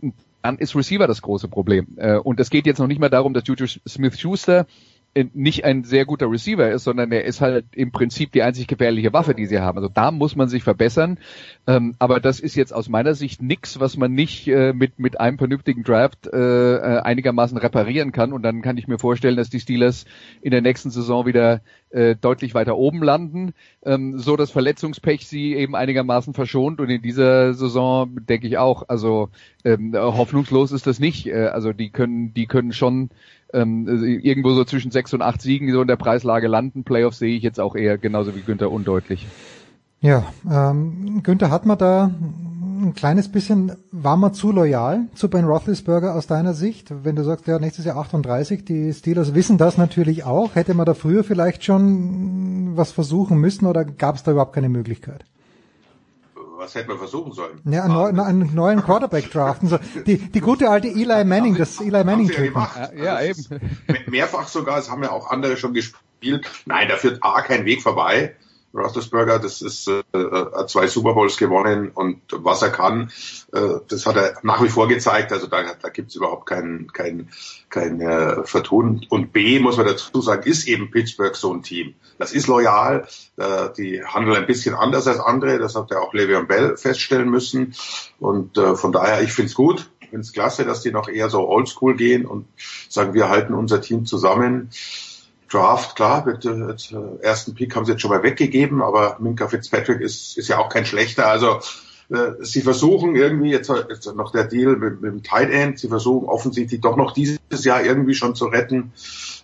dann 0.45 0.59
ist 0.59 0.75
Receiver 0.75 1.07
das 1.07 1.23
große 1.23 1.47
Problem. 1.47 1.87
Äh, 1.97 2.17
und 2.17 2.39
es 2.39 2.51
geht 2.51 2.67
jetzt 2.67 2.77
noch 2.77 2.87
nicht 2.87 2.99
mal 2.99 3.09
darum, 3.09 3.33
dass 3.33 3.47
Juju 3.47 3.65
Smith-Schuster 3.65 4.67
nicht 5.33 5.63
ein 5.63 5.85
sehr 5.85 6.05
guter 6.05 6.29
Receiver 6.29 6.69
ist, 6.69 6.83
sondern 6.83 7.11
er 7.11 7.23
ist 7.23 7.39
halt 7.39 7.65
im 7.73 7.91
Prinzip 7.91 8.33
die 8.33 8.43
einzig 8.43 8.67
gefährliche 8.67 9.13
Waffe, 9.13 9.33
die 9.33 9.45
sie 9.45 9.59
haben. 9.59 9.77
Also 9.77 9.89
da 9.89 10.11
muss 10.11 10.35
man 10.35 10.49
sich 10.49 10.63
verbessern. 10.63 11.19
Ähm, 11.67 11.95
aber 11.99 12.19
das 12.19 12.41
ist 12.41 12.55
jetzt 12.55 12.73
aus 12.73 12.89
meiner 12.89 13.13
Sicht 13.15 13.41
nichts, 13.41 13.79
was 13.79 13.95
man 13.95 14.11
nicht 14.11 14.47
äh, 14.47 14.73
mit, 14.73 14.99
mit 14.99 15.19
einem 15.19 15.37
vernünftigen 15.37 15.83
Draft 15.83 16.27
äh, 16.27 16.75
äh, 16.75 16.99
einigermaßen 16.99 17.57
reparieren 17.57 18.11
kann. 18.11 18.33
Und 18.33 18.43
dann 18.43 18.61
kann 18.61 18.77
ich 18.77 18.89
mir 18.89 18.99
vorstellen, 18.99 19.37
dass 19.37 19.49
die 19.49 19.61
Steelers 19.61 20.05
in 20.41 20.51
der 20.51 20.61
nächsten 20.61 20.91
Saison 20.91 21.25
wieder 21.25 21.61
äh, 21.91 22.17
deutlich 22.17 22.53
weiter 22.53 22.75
oben 22.75 23.01
landen, 23.01 23.53
ähm, 23.85 24.19
so 24.19 24.35
das 24.35 24.51
Verletzungspech 24.51 25.27
sie 25.27 25.55
eben 25.55 25.75
einigermaßen 25.75 26.33
verschont. 26.33 26.81
Und 26.81 26.89
in 26.89 27.01
dieser 27.01 27.53
Saison 27.53 28.17
denke 28.25 28.47
ich 28.47 28.57
auch, 28.57 28.89
also 28.89 29.29
ähm, 29.63 29.93
hoffnungslos 29.95 30.73
ist 30.73 30.87
das 30.87 30.99
nicht. 30.99 31.27
Äh, 31.27 31.47
also 31.47 31.71
die 31.71 31.89
können, 31.89 32.33
die 32.33 32.47
können 32.47 32.73
schon 32.73 33.11
ähm, 33.53 33.87
irgendwo 34.23 34.51
so 34.53 34.63
zwischen 34.65 34.91
sechs 34.91 35.13
und 35.13 35.21
acht 35.21 35.41
Siegen 35.41 35.71
so 35.71 35.81
in 35.81 35.87
der 35.87 35.95
Preislage 35.95 36.47
landen. 36.47 36.83
Playoffs 36.83 37.19
sehe 37.19 37.35
ich 37.35 37.43
jetzt 37.43 37.59
auch 37.59 37.75
eher 37.75 37.97
genauso 37.97 38.35
wie 38.35 38.41
Günther 38.41 38.71
undeutlich. 38.71 39.27
Ja, 40.01 40.25
ähm, 40.49 41.23
Günther, 41.23 41.49
hat 41.49 41.65
man 41.65 41.77
da 41.77 42.11
ein 42.81 42.93
kleines 42.93 43.29
bisschen, 43.29 43.71
war 43.91 44.17
man 44.17 44.33
zu 44.33 44.51
loyal 44.51 45.07
zu 45.15 45.29
Ben 45.29 45.45
Roethlisberger 45.45 46.13
aus 46.13 46.27
deiner 46.27 46.53
Sicht? 46.53 46.93
Wenn 47.03 47.15
du 47.15 47.23
sagst, 47.23 47.47
ja, 47.47 47.59
nächstes 47.59 47.85
Jahr 47.85 47.97
38, 47.97 48.65
die 48.65 48.93
Steelers 48.93 49.33
wissen 49.33 49.57
das 49.57 49.77
natürlich 49.77 50.23
auch. 50.23 50.55
Hätte 50.55 50.73
man 50.73 50.85
da 50.85 50.93
früher 50.93 51.23
vielleicht 51.23 51.63
schon 51.63 52.75
was 52.75 52.91
versuchen 52.91 53.39
müssen 53.39 53.65
oder 53.65 53.85
gab 53.85 54.15
es 54.15 54.23
da 54.23 54.31
überhaupt 54.31 54.53
keine 54.53 54.69
Möglichkeit? 54.69 55.25
Was 56.65 56.75
hätte 56.75 56.89
man 56.89 56.97
versuchen 56.97 57.31
sollen? 57.31 57.61
Ja, 57.65 57.83
einen, 57.83 57.93
neu, 57.93 58.23
einen 58.23 58.53
neuen 58.53 58.81
Quarterback 58.81 59.31
draften. 59.31 59.69
So, 59.69 59.79
die, 60.05 60.17
die 60.17 60.41
gute 60.41 60.69
alte 60.69 60.87
Eli 60.87 61.23
Manning, 61.23 61.55
das 61.55 61.79
Eli 61.79 62.03
Manning 62.03 62.29
ja, 62.29 62.91
ja, 62.93 63.21
eben. 63.21 63.45
Mehrfach 64.07 64.47
sogar, 64.47 64.79
es 64.79 64.89
haben 64.89 65.03
ja 65.03 65.11
auch 65.11 65.29
andere 65.29 65.57
schon 65.57 65.73
gespielt. 65.73 66.49
Nein, 66.65 66.89
da 66.89 66.97
führt 66.97 67.19
A 67.21 67.41
kein 67.41 67.65
Weg 67.65 67.81
vorbei. 67.81 68.35
Roethlisberger, 68.75 69.39
das 69.39 69.61
ist 69.61 69.87
äh, 69.87 70.03
äh, 70.13 70.67
zwei 70.67 70.87
Super 70.87 71.13
Bowls 71.13 71.37
gewonnen 71.37 71.91
und 71.93 72.21
was 72.31 72.61
er 72.61 72.69
kann, 72.69 73.11
äh, 73.53 73.79
das 73.87 74.05
hat 74.05 74.17
er 74.17 74.37
nach 74.43 74.61
wie 74.61 74.69
vor 74.69 74.87
gezeigt. 74.87 75.31
Also 75.31 75.47
da, 75.47 75.63
da 75.81 75.89
gibt's 75.89 76.15
überhaupt 76.15 76.45
kein, 76.45 76.91
kein, 76.93 77.29
kein 77.69 78.01
äh, 78.01 78.43
Vertun. 78.43 79.05
Und 79.09 79.31
B, 79.33 79.59
muss 79.59 79.77
man 79.77 79.85
dazu 79.85 80.21
sagen, 80.21 80.49
ist 80.49 80.67
eben 80.67 80.91
Pittsburgh 80.91 81.35
so 81.35 81.53
ein 81.53 81.63
Team. 81.63 81.95
Das 82.17 82.33
ist 82.33 82.47
loyal, 82.47 83.07
äh, 83.37 83.69
die 83.77 84.03
handeln 84.03 84.37
ein 84.37 84.45
bisschen 84.45 84.75
anders 84.75 85.07
als 85.07 85.19
andere, 85.19 85.59
das 85.59 85.75
hat 85.75 85.91
ja 85.91 85.99
auch 85.99 86.13
Le'Veon 86.13 86.45
Bell 86.45 86.77
feststellen 86.77 87.29
müssen. 87.29 87.75
Und 88.19 88.57
äh, 88.57 88.75
von 88.75 88.91
daher, 88.91 89.21
ich 89.21 89.31
find's 89.31 89.53
gut. 89.53 89.89
Ich 89.99 90.09
finde 90.09 90.27
klasse, 90.31 90.65
dass 90.65 90.81
die 90.81 90.91
noch 90.91 91.09
eher 91.09 91.29
so 91.29 91.47
oldschool 91.47 91.95
gehen 91.95 92.25
und 92.25 92.47
sagen, 92.89 93.13
wir 93.13 93.27
halten 93.27 93.53
unser 93.53 93.81
Team 93.81 94.05
zusammen. 94.05 94.69
Draft, 95.49 95.95
klar, 95.95 96.25
mit 96.25 96.45
äh, 96.45 97.21
ersten 97.21 97.53
Pick 97.53 97.75
haben 97.75 97.85
sie 97.85 97.93
jetzt 97.93 98.01
schon 98.01 98.11
mal 98.11 98.23
weggegeben, 98.23 98.81
aber 98.81 99.17
Minka 99.19 99.47
Fitzpatrick 99.47 100.01
ist, 100.01 100.37
ist 100.37 100.47
ja 100.47 100.57
auch 100.57 100.69
kein 100.69 100.85
schlechter. 100.85 101.27
Also 101.27 101.59
äh, 102.09 102.33
sie 102.43 102.61
versuchen 102.61 103.15
irgendwie, 103.15 103.51
jetzt, 103.51 103.69
jetzt 103.69 104.05
noch 104.15 104.31
der 104.31 104.45
Deal 104.45 104.75
mit, 104.75 105.01
mit 105.01 105.11
dem 105.11 105.23
Tight 105.23 105.49
End, 105.49 105.79
sie 105.79 105.87
versuchen 105.87 106.27
offensichtlich 106.27 106.81
doch 106.81 106.97
noch 106.97 107.13
dieses 107.13 107.39
Jahr 107.63 107.83
irgendwie 107.83 108.13
schon 108.13 108.35
zu 108.35 108.45
retten, 108.45 108.93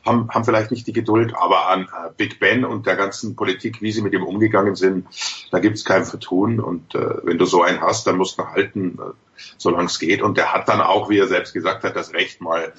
haben, 0.05 0.29
haben 0.29 0.45
vielleicht 0.45 0.71
nicht 0.71 0.85
die 0.87 0.93
Geduld, 0.93 1.33
aber 1.35 1.69
an 1.69 1.83
äh, 1.83 2.09
Big 2.15 2.39
Ben 2.39 2.65
und 2.65 2.85
der 2.85 2.95
ganzen 2.95 3.35
Politik, 3.35 3.81
wie 3.81 3.91
sie 3.91 4.01
mit 4.01 4.13
ihm 4.13 4.23
umgegangen 4.23 4.75
sind, 4.75 5.07
da 5.51 5.59
gibt's 5.59 5.85
kein 5.85 6.05
Vertun 6.05 6.59
und 6.59 6.93
äh, 6.95 7.15
wenn 7.23 7.37
du 7.37 7.45
so 7.45 7.63
einen 7.63 7.81
hast, 7.81 8.05
dann 8.05 8.17
musst 8.17 8.37
du 8.37 8.45
halten, 8.45 8.99
äh, 8.99 9.11
solange 9.57 9.85
es 9.85 9.99
geht 9.99 10.21
und 10.21 10.37
der 10.37 10.53
hat 10.53 10.67
dann 10.67 10.81
auch, 10.81 11.09
wie 11.09 11.17
er 11.17 11.27
selbst 11.27 11.53
gesagt 11.53 11.83
hat, 11.83 11.95
das 11.95 12.13
Recht 12.13 12.41
mal, 12.41 12.73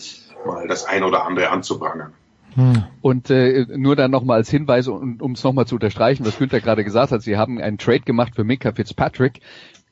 mal 0.46 0.68
das 0.68 0.84
ein 0.84 1.02
oder 1.02 1.24
andere 1.24 1.50
anzuprangern. 1.50 2.12
Hm. 2.54 2.84
Und 3.00 3.30
äh, 3.30 3.66
nur 3.76 3.96
dann 3.96 4.10
nochmal 4.10 4.38
als 4.38 4.50
Hinweis, 4.50 4.88
um 4.88 5.32
es 5.32 5.44
nochmal 5.44 5.66
zu 5.66 5.76
unterstreichen, 5.76 6.24
was 6.26 6.38
Günther 6.38 6.60
gerade 6.60 6.84
gesagt 6.84 7.12
hat, 7.12 7.22
Sie 7.22 7.36
haben 7.36 7.58
einen 7.58 7.78
Trade 7.78 8.00
gemacht 8.00 8.34
für 8.34 8.44
Minka 8.44 8.72
Fitzpatrick. 8.72 9.40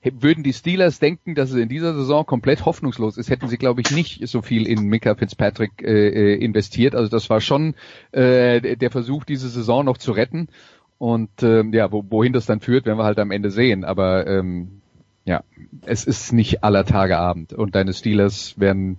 Würden 0.02 0.42
die 0.42 0.54
Steelers 0.54 0.98
denken, 0.98 1.34
dass 1.34 1.50
es 1.50 1.56
in 1.56 1.68
dieser 1.68 1.92
Saison 1.94 2.24
komplett 2.24 2.64
hoffnungslos 2.64 3.18
ist, 3.18 3.28
hätten 3.28 3.48
sie, 3.48 3.58
glaube 3.58 3.82
ich, 3.82 3.90
nicht 3.90 4.26
so 4.28 4.40
viel 4.40 4.66
in 4.66 4.86
Minka 4.86 5.14
Fitzpatrick 5.14 5.82
äh, 5.82 6.08
äh, 6.08 6.34
investiert. 6.42 6.94
Also 6.94 7.10
das 7.10 7.28
war 7.28 7.42
schon 7.42 7.74
äh, 8.12 8.76
der 8.76 8.90
Versuch, 8.90 9.24
diese 9.24 9.50
Saison 9.50 9.84
noch 9.84 9.98
zu 9.98 10.12
retten. 10.12 10.48
Und 10.96 11.42
äh, 11.42 11.64
ja, 11.72 11.92
wo, 11.92 12.04
wohin 12.08 12.32
das 12.32 12.46
dann 12.46 12.60
führt, 12.60 12.86
werden 12.86 12.98
wir 12.98 13.04
halt 13.04 13.18
am 13.18 13.30
Ende 13.30 13.50
sehen. 13.50 13.84
Aber 13.84 14.26
ähm, 14.26 14.80
ja, 15.26 15.44
es 15.84 16.04
ist 16.04 16.32
nicht 16.32 16.64
aller 16.64 16.86
Tage 16.86 17.18
Abend. 17.18 17.52
Und 17.52 17.74
deine 17.74 17.92
Steelers 17.92 18.58
werden 18.58 18.98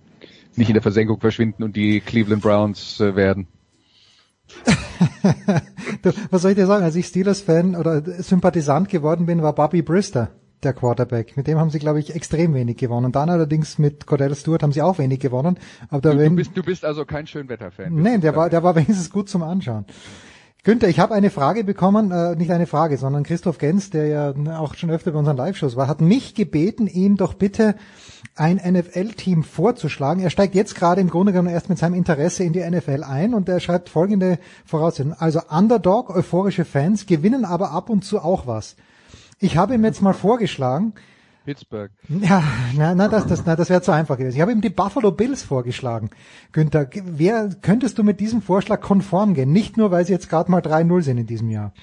nicht 0.56 0.70
in 0.70 0.74
der 0.74 0.82
Versenkung 0.82 1.20
verschwinden 1.20 1.64
und 1.64 1.76
die 1.76 2.02
Cleveland 2.02 2.42
Browns 2.42 3.00
äh, 3.00 3.16
werden. 3.16 3.48
was 6.30 6.42
soll 6.42 6.52
ich 6.52 6.58
dir 6.58 6.68
sagen? 6.68 6.84
Als 6.84 6.96
ich 6.96 7.06
Steelers-Fan 7.08 7.76
oder 7.76 8.02
Sympathisant 8.02 8.90
geworden 8.90 9.26
bin, 9.26 9.42
war 9.42 9.56
Bobby 9.56 9.82
Brister 9.82 10.32
der 10.64 10.74
Quarterback. 10.74 11.38
Mit 11.38 11.48
dem 11.48 11.58
haben 11.58 11.70
sie, 11.70 11.80
glaube 11.80 12.00
ich, 12.00 12.14
extrem 12.16 12.54
wenig 12.54 12.78
gewonnen. 12.78 13.12
Dann 13.12 13.30
allerdings 13.30 13.80
mit 13.80 14.06
Cordell 14.06 14.36
Stewart 14.36 14.64
haben 14.64 14.72
sie 14.72 14.82
auch 14.82 15.00
wenig 15.00 15.20
gewonnen. 15.20 15.58
Aber 15.90 16.02
du, 16.02 16.18
du, 16.18 16.36
bist, 16.36 16.52
du 16.56 16.64
bist 16.64 16.86
also 16.86 17.06
kein 17.06 17.28
Schönwetterfan. 17.28 17.96
Nein, 17.96 18.22
der 18.22 18.36
war, 18.36 18.50
der 18.50 18.64
war 18.64 18.76
wenigstens 18.76 19.10
gut 19.10 19.30
zum 19.30 19.44
Anschauen. 19.44 19.86
Günther, 20.64 20.90
ich 20.90 21.00
habe 21.00 21.16
eine 21.16 21.32
Frage 21.32 21.64
bekommen, 21.64 22.12
äh, 22.12 22.36
nicht 22.36 22.52
eine 22.52 22.68
Frage, 22.68 22.98
sondern 22.98 23.24
Christoph 23.24 23.58
Gens, 23.58 23.90
der 23.90 24.06
ja 24.06 24.34
auch 24.60 24.76
schon 24.76 24.92
öfter 24.92 25.12
bei 25.12 25.18
unseren 25.18 25.38
Live-Shows 25.38 25.76
war, 25.76 25.88
hat 25.88 26.02
mich 26.02 26.36
gebeten, 26.36 26.86
ihm 26.86 27.18
doch 27.18 27.34
bitte 27.34 27.76
ein 28.36 28.58
NFL-Team 28.58 29.44
vorzuschlagen. 29.44 30.24
Er 30.24 30.30
steigt 30.30 30.56
jetzt 30.56 30.76
gerade 30.76 31.02
im 31.02 31.10
Grunde 31.10 31.32
genommen 31.32 31.54
erst 31.54 31.70
mit 31.70 31.78
seinem 31.78 31.96
Interesse 31.96 32.44
in 32.44 32.54
die 32.54 32.62
NFL 32.68 33.04
ein 33.04 33.34
und 33.34 33.50
er 33.50 33.60
schreibt 33.60 33.90
folgende 33.90 34.40
Voraussetzungen. 34.66 35.16
Also 35.18 35.42
Underdog, 35.50 36.10
euphorische 36.10 36.66
Fans, 36.66 37.06
gewinnen 37.06 37.46
aber 37.46 37.72
ab 37.72 37.90
und 37.90 38.04
zu 38.04 38.20
auch 38.20 38.48
was. 38.48 38.76
Ich 39.40 39.58
habe 39.58 39.74
ihm 39.76 39.84
jetzt 39.84 40.02
mal 40.02 40.14
vorgeschlagen, 40.14 40.94
Pittsburgh. 41.44 41.90
Ja, 42.08 42.44
na, 42.76 42.94
na, 42.94 43.08
das, 43.08 43.26
das, 43.26 43.46
na, 43.46 43.56
das 43.56 43.70
wäre 43.70 43.82
zu 43.82 43.92
einfach 43.92 44.18
gewesen. 44.18 44.36
Ich 44.36 44.42
habe 44.42 44.52
ihm 44.52 44.62
die 44.62 44.70
Buffalo 44.70 45.12
Bills 45.12 45.42
vorgeschlagen. 45.42 46.12
Günther, 46.52 46.88
wer 47.04 47.50
könntest 47.62 47.98
du 47.98 48.04
mit 48.04 48.20
diesem 48.20 48.44
Vorschlag 48.44 48.80
konform 48.82 49.34
gehen? 49.34 49.52
Nicht 49.52 49.76
nur, 49.76 49.90
weil 49.90 50.06
sie 50.06 50.14
jetzt 50.14 50.30
gerade 50.30 50.52
mal 50.52 50.62
3-0 50.62 51.02
sind 51.02 51.18
in 51.18 51.26
diesem 51.26 51.50
Jahr. 51.50 51.74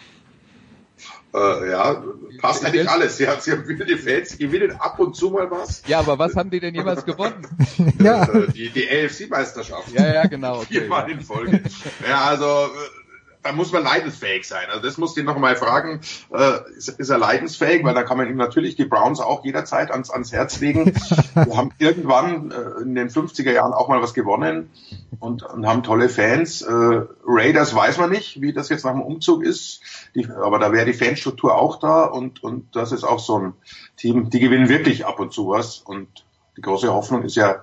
Äh, 1.35 1.71
ja, 1.71 2.03
passt 2.41 2.65
eigentlich 2.65 2.89
alles. 2.89 3.19
Sie 3.19 3.29
haben, 3.29 3.41
sie 3.41 3.53
haben 3.53 3.65
viele 3.67 3.99
Fans, 3.99 4.31
sie 4.31 4.39
gewinnen 4.39 4.73
ab 4.73 4.99
und 4.99 5.15
zu 5.15 5.31
mal 5.31 5.51
was. 5.51 5.83
Ja, 5.87 5.99
aber 5.99 6.19
was 6.19 6.35
haben 6.37 6.51
die 6.51 6.61
denn 6.61 6.75
jemals 6.75 7.05
gewonnen? 7.05 7.47
ja. 7.99 8.25
Äh, 8.25 8.51
die, 8.53 8.71
die 8.71 8.89
AFC-Meisterschaft. 8.89 9.93
Ja, 9.93 10.13
ja, 10.13 10.27
genau. 10.27 10.59
Okay, 10.69 10.81
Viermal 10.81 11.11
in 11.11 11.21
Folge. 11.21 11.63
ja, 12.09 12.25
also 12.25 12.45
äh, 12.47 12.98
da 13.49 13.55
muss 13.55 13.73
man 13.73 13.83
leidensfähig 13.83 14.47
sein. 14.47 14.67
Also 14.69 14.83
das 14.83 14.99
muss 14.99 15.17
ich 15.17 15.25
noch 15.25 15.39
mal 15.39 15.57
fragen, 15.57 16.01
äh, 16.35 16.77
ist, 16.77 16.89
ist, 16.89 17.09
er 17.09 17.17
leidensfähig? 17.17 17.83
Weil 17.83 17.95
da 17.95 18.03
kann 18.03 18.19
man 18.19 18.29
ihm 18.29 18.37
natürlich 18.37 18.77
die 18.77 18.85
Browns 18.85 19.21
auch 19.21 19.43
jederzeit 19.43 19.91
ans, 19.91 20.11
ans 20.11 20.33
Herz 20.33 20.61
legen. 20.61 20.93
Wir 21.35 21.57
haben 21.57 21.71
irgendwann 21.79 22.51
äh, 22.51 22.83
in 22.83 22.95
den 22.95 23.09
50er 23.09 23.51
Jahren 23.51 23.73
auch 23.73 23.89
mal 23.89 24.03
was 24.03 24.13
gewonnen 24.13 24.69
und, 25.19 25.45
und 25.45 25.67
haben 25.67 25.83
tolle 25.83 26.11
Fans. 26.11 26.61
Äh, 26.61 27.01
Raiders 27.27 27.75
weiß 27.75 27.97
man 27.97 28.11
nicht, 28.11 28.43
wie 28.43 28.53
das 28.53 28.69
jetzt 28.69 28.85
nach 28.85 28.93
dem 28.93 29.01
Umzug 29.01 29.43
ist, 29.43 29.81
die, 30.15 30.29
aber 30.29 30.59
da 30.59 30.71
wäre 30.71 30.85
die 30.85 30.93
Fanstruktur 30.93 31.55
auch 31.55 31.79
da 31.79 32.05
und, 32.05 32.45
und 32.45 32.77
das 32.77 32.93
ist 32.93 33.05
auch 33.05 33.19
so 33.19 33.39
ein 33.39 33.55
Team, 33.97 34.29
die 34.29 34.41
gewinnen 34.41 34.69
wirklich 34.69 35.07
ab 35.07 35.21
und 35.21 35.33
zu 35.33 35.49
was 35.49 35.79
und 35.79 36.27
die 36.59 36.61
große 36.61 36.93
Hoffnung 36.93 37.23
ist 37.23 37.37
ja, 37.37 37.63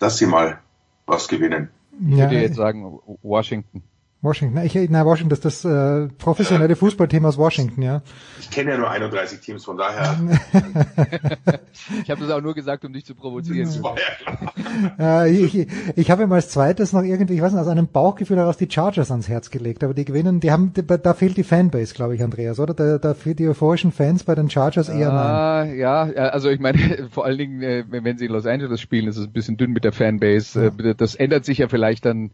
dass 0.00 0.18
sie 0.18 0.26
mal 0.26 0.58
was 1.06 1.28
gewinnen. 1.28 1.68
Ich 2.00 2.16
würde 2.16 2.40
jetzt 2.40 2.56
sagen 2.56 2.98
Washington. 3.22 3.84
Washington. 4.22 4.58
Ich, 4.64 4.74
na, 4.90 5.06
Washington, 5.06 5.30
das 5.30 5.38
ist 5.38 5.64
das 5.64 5.64
äh, 5.64 6.08
professionelle 6.18 6.76
Fußballteam 6.76 7.24
aus 7.24 7.38
Washington, 7.38 7.80
ja. 7.80 8.02
Ich 8.38 8.50
kenne 8.50 8.72
ja 8.72 8.78
nur 8.78 8.90
31 8.90 9.40
Teams, 9.40 9.64
von 9.64 9.78
daher. 9.78 10.20
ich 12.02 12.10
habe 12.10 12.20
das 12.20 12.30
auch 12.30 12.42
nur 12.42 12.54
gesagt, 12.54 12.84
um 12.84 12.92
dich 12.92 13.06
zu 13.06 13.14
provozieren. 13.14 13.64
Das 13.64 13.82
war 13.82 13.96
ja 13.96 14.34
klar. 14.36 15.24
äh, 15.24 15.30
ich 15.30 15.66
ich 15.96 16.10
habe 16.10 16.24
ihm 16.24 16.32
als 16.32 16.50
zweites 16.50 16.92
noch 16.92 17.02
irgendwie, 17.02 17.34
ich 17.34 17.40
weiß 17.40 17.52
nicht, 17.52 17.62
aus 17.62 17.68
einem 17.68 17.88
Bauchgefühl 17.88 18.36
heraus 18.36 18.58
die 18.58 18.70
Chargers 18.70 19.10
ans 19.10 19.28
Herz 19.28 19.50
gelegt, 19.50 19.82
aber 19.82 19.94
die 19.94 20.04
gewinnen, 20.04 20.40
die 20.40 20.50
haben, 20.50 20.72
da 20.74 21.14
fehlt 21.14 21.38
die 21.38 21.44
Fanbase, 21.44 21.94
glaube 21.94 22.14
ich, 22.14 22.22
Andreas, 22.22 22.60
oder? 22.60 22.74
Da, 22.74 22.98
da 22.98 23.14
fehlt 23.14 23.38
die 23.38 23.48
euphorischen 23.48 23.90
Fans 23.90 24.24
bei 24.24 24.34
den 24.34 24.50
Chargers 24.50 24.90
eher 24.90 25.12
ah, 25.12 25.64
nein. 25.64 25.78
Ja, 25.78 26.02
also 26.02 26.50
ich 26.50 26.60
meine, 26.60 27.08
vor 27.10 27.24
allen 27.24 27.38
Dingen, 27.38 27.62
äh, 27.62 27.84
wenn 27.88 28.18
sie 28.18 28.26
in 28.26 28.32
Los 28.32 28.44
Angeles 28.44 28.82
spielen, 28.82 29.08
ist 29.08 29.16
es 29.16 29.26
ein 29.26 29.32
bisschen 29.32 29.56
dünn 29.56 29.72
mit 29.72 29.84
der 29.84 29.92
Fanbase. 29.92 30.72
Ja. 30.78 30.90
Äh, 30.90 30.94
das 30.94 31.14
ändert 31.14 31.46
sich 31.46 31.58
ja 31.58 31.68
vielleicht 31.68 32.04
dann 32.04 32.32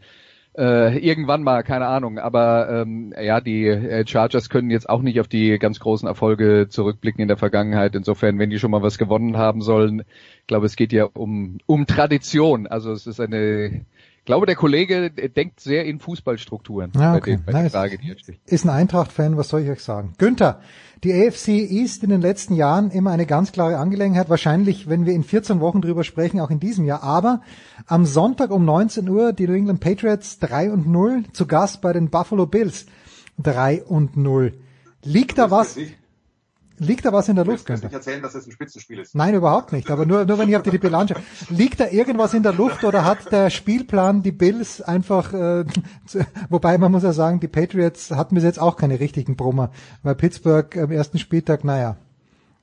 äh, 0.56 0.98
irgendwann 0.98 1.42
mal, 1.42 1.62
keine 1.62 1.86
Ahnung. 1.86 2.18
Aber 2.18 2.68
ähm, 2.70 3.12
ja, 3.20 3.40
die 3.40 3.66
äh, 3.66 4.06
Chargers 4.06 4.48
können 4.48 4.70
jetzt 4.70 4.88
auch 4.88 5.02
nicht 5.02 5.20
auf 5.20 5.28
die 5.28 5.58
ganz 5.58 5.80
großen 5.80 6.08
Erfolge 6.08 6.66
zurückblicken 6.68 7.20
in 7.20 7.28
der 7.28 7.36
Vergangenheit. 7.36 7.94
Insofern, 7.94 8.38
wenn 8.38 8.50
die 8.50 8.58
schon 8.58 8.70
mal 8.70 8.82
was 8.82 8.98
gewonnen 8.98 9.36
haben 9.36 9.60
sollen, 9.60 10.00
ich 10.40 10.46
glaube, 10.46 10.66
es 10.66 10.76
geht 10.76 10.92
ja 10.92 11.04
um 11.04 11.58
um 11.66 11.86
Tradition. 11.86 12.66
Also 12.66 12.92
es 12.92 13.06
ist 13.06 13.20
eine 13.20 13.84
glaube, 14.26 14.46
der 14.46 14.56
Kollege 14.56 15.10
denkt 15.10 15.60
sehr 15.60 15.86
in 15.86 15.98
Fußballstrukturen. 16.00 16.92
Ja, 16.94 17.14
okay. 17.14 17.36
bei, 17.36 17.36
den, 17.36 17.44
bei 17.44 17.62
nice. 17.62 17.72
Frage, 17.72 17.98
die 17.98 18.14
Ist 18.44 18.64
ein 18.64 18.70
Eintracht-Fan, 18.70 19.36
was 19.36 19.48
soll 19.48 19.62
ich 19.62 19.70
euch 19.70 19.82
sagen? 19.82 20.12
Günther, 20.18 20.60
die 21.04 21.12
AFC 21.12 21.48
ist 21.48 22.02
in 22.02 22.10
den 22.10 22.20
letzten 22.20 22.54
Jahren 22.54 22.90
immer 22.90 23.10
eine 23.10 23.26
ganz 23.26 23.52
klare 23.52 23.78
Angelegenheit. 23.78 24.28
Wahrscheinlich, 24.28 24.88
wenn 24.88 25.06
wir 25.06 25.14
in 25.14 25.24
14 25.24 25.60
Wochen 25.60 25.80
drüber 25.80 26.04
sprechen, 26.04 26.40
auch 26.40 26.50
in 26.50 26.60
diesem 26.60 26.84
Jahr. 26.84 27.02
Aber 27.02 27.42
am 27.86 28.04
Sonntag 28.04 28.50
um 28.50 28.64
19 28.64 29.08
Uhr 29.08 29.32
die 29.32 29.46
New 29.46 29.54
England 29.54 29.80
Patriots 29.80 30.38
3 30.40 30.72
und 30.72 30.86
0 30.86 31.24
zu 31.32 31.46
Gast 31.46 31.80
bei 31.80 31.92
den 31.92 32.10
Buffalo 32.10 32.46
Bills 32.46 32.86
3 33.38 33.84
und 33.84 34.16
0. 34.16 34.54
Liegt 35.04 35.38
da 35.38 35.50
was? 35.50 35.76
Liegt 36.78 37.04
da 37.04 37.12
was 37.12 37.28
in 37.28 37.36
der 37.36 37.44
Luft? 37.44 37.70
Ich 37.70 37.82
nicht 37.82 37.92
erzählen, 37.92 38.22
dass 38.22 38.34
es 38.34 38.46
ein 38.46 38.52
Spitzenspiel 38.52 38.98
ist. 38.98 39.14
Nein, 39.14 39.34
überhaupt 39.34 39.72
nicht. 39.72 39.90
Aber 39.90 40.04
nur, 40.04 40.24
nur 40.26 40.38
wenn 40.38 40.48
ich 40.48 40.56
auf 40.56 40.62
die 40.62 40.76
Bilanz 40.76 41.10
schaue. 41.10 41.22
Liegt 41.48 41.80
da 41.80 41.88
irgendwas 41.88 42.34
in 42.34 42.42
der 42.42 42.52
Luft 42.52 42.84
oder 42.84 43.04
hat 43.04 43.32
der 43.32 43.50
Spielplan 43.50 44.22
die 44.22 44.32
Bills 44.32 44.82
einfach, 44.82 45.32
äh, 45.32 45.64
wobei 46.50 46.76
man 46.76 46.92
muss 46.92 47.02
ja 47.02 47.12
sagen, 47.12 47.40
die 47.40 47.48
Patriots 47.48 48.10
hatten 48.10 48.34
bis 48.34 48.44
jetzt 48.44 48.60
auch 48.60 48.76
keine 48.76 49.00
richtigen 49.00 49.36
Brummer, 49.36 49.70
weil 50.02 50.14
Pittsburgh 50.14 50.76
am 50.76 50.90
ersten 50.90 51.18
Spieltag, 51.18 51.64
naja. 51.64 51.96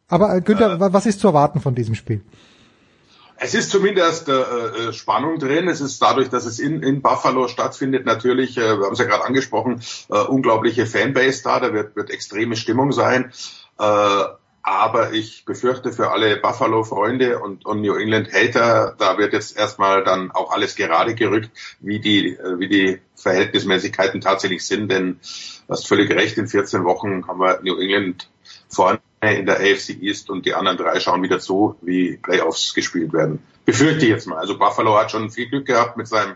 Aber 0.07 0.35
äh, 0.35 0.41
Günther, 0.41 0.73
äh, 0.73 0.93
was 0.93 1.05
ist 1.05 1.19
zu 1.19 1.27
erwarten 1.27 1.59
von 1.59 1.73
diesem 1.73 1.95
Spiel? 1.95 2.21
Es 3.37 3.53
ist 3.53 3.71
zumindest 3.71 4.29
äh, 4.29 4.33
äh, 4.33 4.93
Spannung 4.93 5.39
drin. 5.39 5.67
Es 5.67 5.81
ist 5.81 6.01
dadurch, 6.01 6.29
dass 6.29 6.45
es 6.45 6.59
in, 6.59 6.81
in 6.83 7.01
Buffalo 7.01 7.47
stattfindet, 7.47 8.05
natürlich, 8.05 8.57
äh, 8.57 8.77
wir 8.77 8.85
haben 8.85 8.93
es 8.93 8.99
ja 8.99 9.05
gerade 9.05 9.25
angesprochen, 9.25 9.81
äh, 10.09 10.19
unglaubliche 10.19 10.85
Fanbase 10.85 11.43
da. 11.43 11.59
Da 11.59 11.73
wird, 11.73 11.95
wird 11.95 12.09
extreme 12.09 12.55
Stimmung 12.55 12.91
sein. 12.91 13.33
Äh, 13.83 14.25
aber 14.65 15.11
ich 15.11 15.43
befürchte 15.43 15.91
für 15.91 16.11
alle 16.11 16.37
Buffalo-Freunde 16.37 17.39
und, 17.39 17.65
und 17.65 17.81
New 17.81 17.95
England-Hater, 17.95 18.95
da 18.97 19.17
wird 19.17 19.33
jetzt 19.33 19.57
erstmal 19.57 20.05
dann 20.05 20.31
auch 20.31 20.53
alles 20.53 20.75
gerade 20.75 21.15
gerückt, 21.15 21.51
wie 21.81 21.99
die, 21.99 22.29
äh, 22.29 22.59
wie 22.59 22.69
die 22.69 23.01
Verhältnismäßigkeiten 23.15 24.21
tatsächlich 24.21 24.65
sind. 24.65 24.89
Denn 24.89 25.19
du 25.67 25.73
hast 25.73 25.87
völlig 25.87 26.09
recht, 26.11 26.37
in 26.37 26.47
14 26.47 26.85
Wochen 26.85 27.27
haben 27.27 27.41
wir 27.41 27.59
New 27.61 27.77
England 27.77 28.29
vorne 28.69 29.01
in 29.21 29.45
der 29.45 29.57
AFC 29.57 30.01
East 30.01 30.29
und 30.29 30.45
die 30.45 30.53
anderen 30.53 30.77
drei 30.77 30.99
schauen 31.01 31.23
wieder 31.23 31.39
zu, 31.39 31.75
wie 31.81 32.17
Playoffs 32.17 32.73
gespielt 32.73 33.11
werden. 33.11 33.43
Befürchte 33.65 34.05
ich 34.05 34.11
jetzt 34.11 34.27
mal. 34.27 34.37
Also 34.37 34.57
Buffalo 34.57 34.97
hat 34.97 35.11
schon 35.11 35.29
viel 35.29 35.49
Glück 35.49 35.65
gehabt 35.65 35.97
mit 35.97 36.07
seinem 36.07 36.35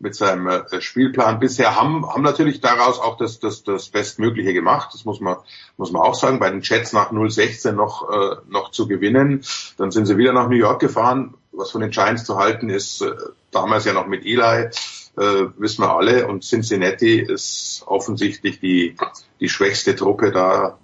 mit 0.00 0.14
seinem 0.14 0.46
äh, 0.46 0.80
Spielplan 0.80 1.40
bisher 1.40 1.76
haben, 1.76 2.08
haben 2.08 2.22
natürlich 2.22 2.60
daraus 2.60 3.00
auch 3.00 3.16
das, 3.16 3.40
das, 3.40 3.64
das 3.64 3.88
Bestmögliche 3.88 4.52
gemacht. 4.52 4.90
Das 4.92 5.04
muss 5.04 5.20
man, 5.20 5.36
muss 5.76 5.90
man 5.90 6.02
auch 6.02 6.14
sagen. 6.14 6.38
Bei 6.38 6.50
den 6.50 6.60
Jets 6.62 6.92
nach 6.92 7.10
016 7.12 7.74
noch, 7.74 8.08
äh, 8.10 8.36
noch 8.48 8.70
zu 8.70 8.86
gewinnen. 8.86 9.44
Dann 9.76 9.90
sind 9.90 10.06
sie 10.06 10.16
wieder 10.16 10.32
nach 10.32 10.48
New 10.48 10.56
York 10.56 10.80
gefahren. 10.80 11.34
Was 11.52 11.72
von 11.72 11.80
den 11.80 11.90
Giants 11.90 12.24
zu 12.24 12.38
halten 12.38 12.70
ist, 12.70 13.02
äh, 13.02 13.10
damals 13.50 13.84
ja 13.84 13.92
noch 13.92 14.06
mit 14.06 14.24
Eli, 14.24 14.68
äh, 15.16 15.46
wissen 15.56 15.82
wir 15.82 15.96
alle. 15.96 16.28
Und 16.28 16.44
Cincinnati 16.44 17.20
ist 17.20 17.82
offensichtlich 17.86 18.60
die, 18.60 18.96
die 19.40 19.48
schwächste 19.48 19.96
Truppe 19.96 20.30
da 20.30 20.78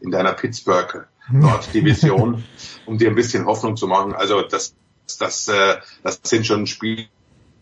in 0.00 0.10
deiner 0.10 0.32
Pittsburgh 0.32 1.06
Nord-Division, 1.32 2.44
um 2.86 2.98
dir 2.98 3.08
ein 3.08 3.14
bisschen 3.14 3.46
Hoffnung 3.46 3.76
zu 3.76 3.86
machen. 3.86 4.14
Also 4.14 4.42
das, 4.42 4.74
das, 5.18 5.48
äh, 5.48 5.76
das 6.02 6.20
sind 6.24 6.46
schon 6.46 6.66
Spiele, 6.66 7.08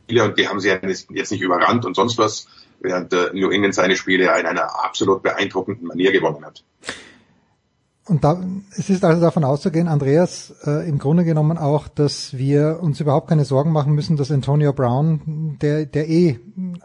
Spiele 0.08 0.24
und 0.24 0.38
die 0.38 0.48
haben 0.48 0.58
sie 0.58 0.68
jetzt 0.68 1.30
nicht 1.30 1.42
überrannt 1.42 1.84
und 1.84 1.94
sonst 1.94 2.16
was, 2.16 2.46
während 2.80 3.12
äh, 3.12 3.30
New 3.34 3.50
England 3.50 3.74
seine 3.74 3.94
Spiele 3.94 4.24
in 4.24 4.46
einer 4.46 4.82
absolut 4.82 5.22
beeindruckenden 5.22 5.86
Manier 5.86 6.12
gewonnen 6.12 6.44
hat. 6.46 6.64
und 8.06 8.24
da, 8.24 8.42
es 8.70 8.88
ist 8.88 9.04
also 9.04 9.20
davon 9.20 9.44
auszugehen, 9.44 9.86
Andreas, 9.86 10.54
äh, 10.64 10.88
im 10.88 10.98
Grunde 10.98 11.24
genommen 11.24 11.58
auch, 11.58 11.88
dass 11.88 12.38
wir 12.38 12.78
uns 12.80 13.00
überhaupt 13.00 13.28
keine 13.28 13.44
Sorgen 13.44 13.70
machen 13.70 13.92
müssen, 13.92 14.16
dass 14.16 14.30
Antonio 14.30 14.72
Brown, 14.72 15.58
der, 15.60 15.84
der 15.84 16.08
eh 16.08 16.40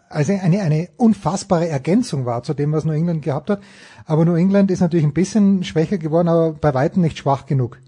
also 0.10 0.34
eine, 0.34 0.62
eine 0.62 0.90
unfassbare 0.98 1.70
Ergänzung 1.70 2.26
war 2.26 2.44
zu 2.44 2.54
dem, 2.54 2.74
was 2.74 2.84
New 2.84 2.92
England 2.92 3.22
gehabt 3.22 3.50
hat. 3.50 3.62
Aber 4.06 4.26
New 4.26 4.36
England 4.36 4.70
ist 4.70 4.82
natürlich 4.82 5.06
ein 5.06 5.14
bisschen 5.14 5.64
schwächer 5.64 5.98
geworden, 5.98 6.28
aber 6.28 6.52
bei 6.52 6.74
weitem 6.74 7.02
nicht 7.02 7.18
schwach 7.18 7.46
genug. 7.46 7.80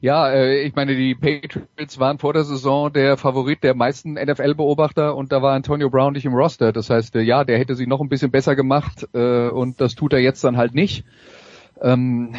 Ja, 0.00 0.30
äh, 0.30 0.62
ich 0.62 0.76
meine, 0.76 0.94
die 0.94 1.16
Patriots 1.16 1.98
waren 1.98 2.18
vor 2.18 2.32
der 2.32 2.44
Saison 2.44 2.92
der 2.92 3.16
Favorit 3.16 3.64
der 3.64 3.74
meisten 3.74 4.12
NFL-Beobachter 4.12 5.16
und 5.16 5.32
da 5.32 5.42
war 5.42 5.54
Antonio 5.54 5.90
Brown 5.90 6.12
nicht 6.12 6.24
im 6.24 6.34
Roster. 6.34 6.72
Das 6.72 6.88
heißt, 6.88 7.16
äh, 7.16 7.20
ja, 7.20 7.42
der 7.42 7.58
hätte 7.58 7.74
sie 7.74 7.88
noch 7.88 8.00
ein 8.00 8.08
bisschen 8.08 8.30
besser 8.30 8.54
gemacht 8.54 9.08
äh, 9.12 9.48
und 9.48 9.80
das 9.80 9.96
tut 9.96 10.12
er 10.12 10.20
jetzt 10.20 10.44
dann 10.44 10.56
halt 10.56 10.72
nicht. 10.74 11.04
Ähm, 11.80 12.34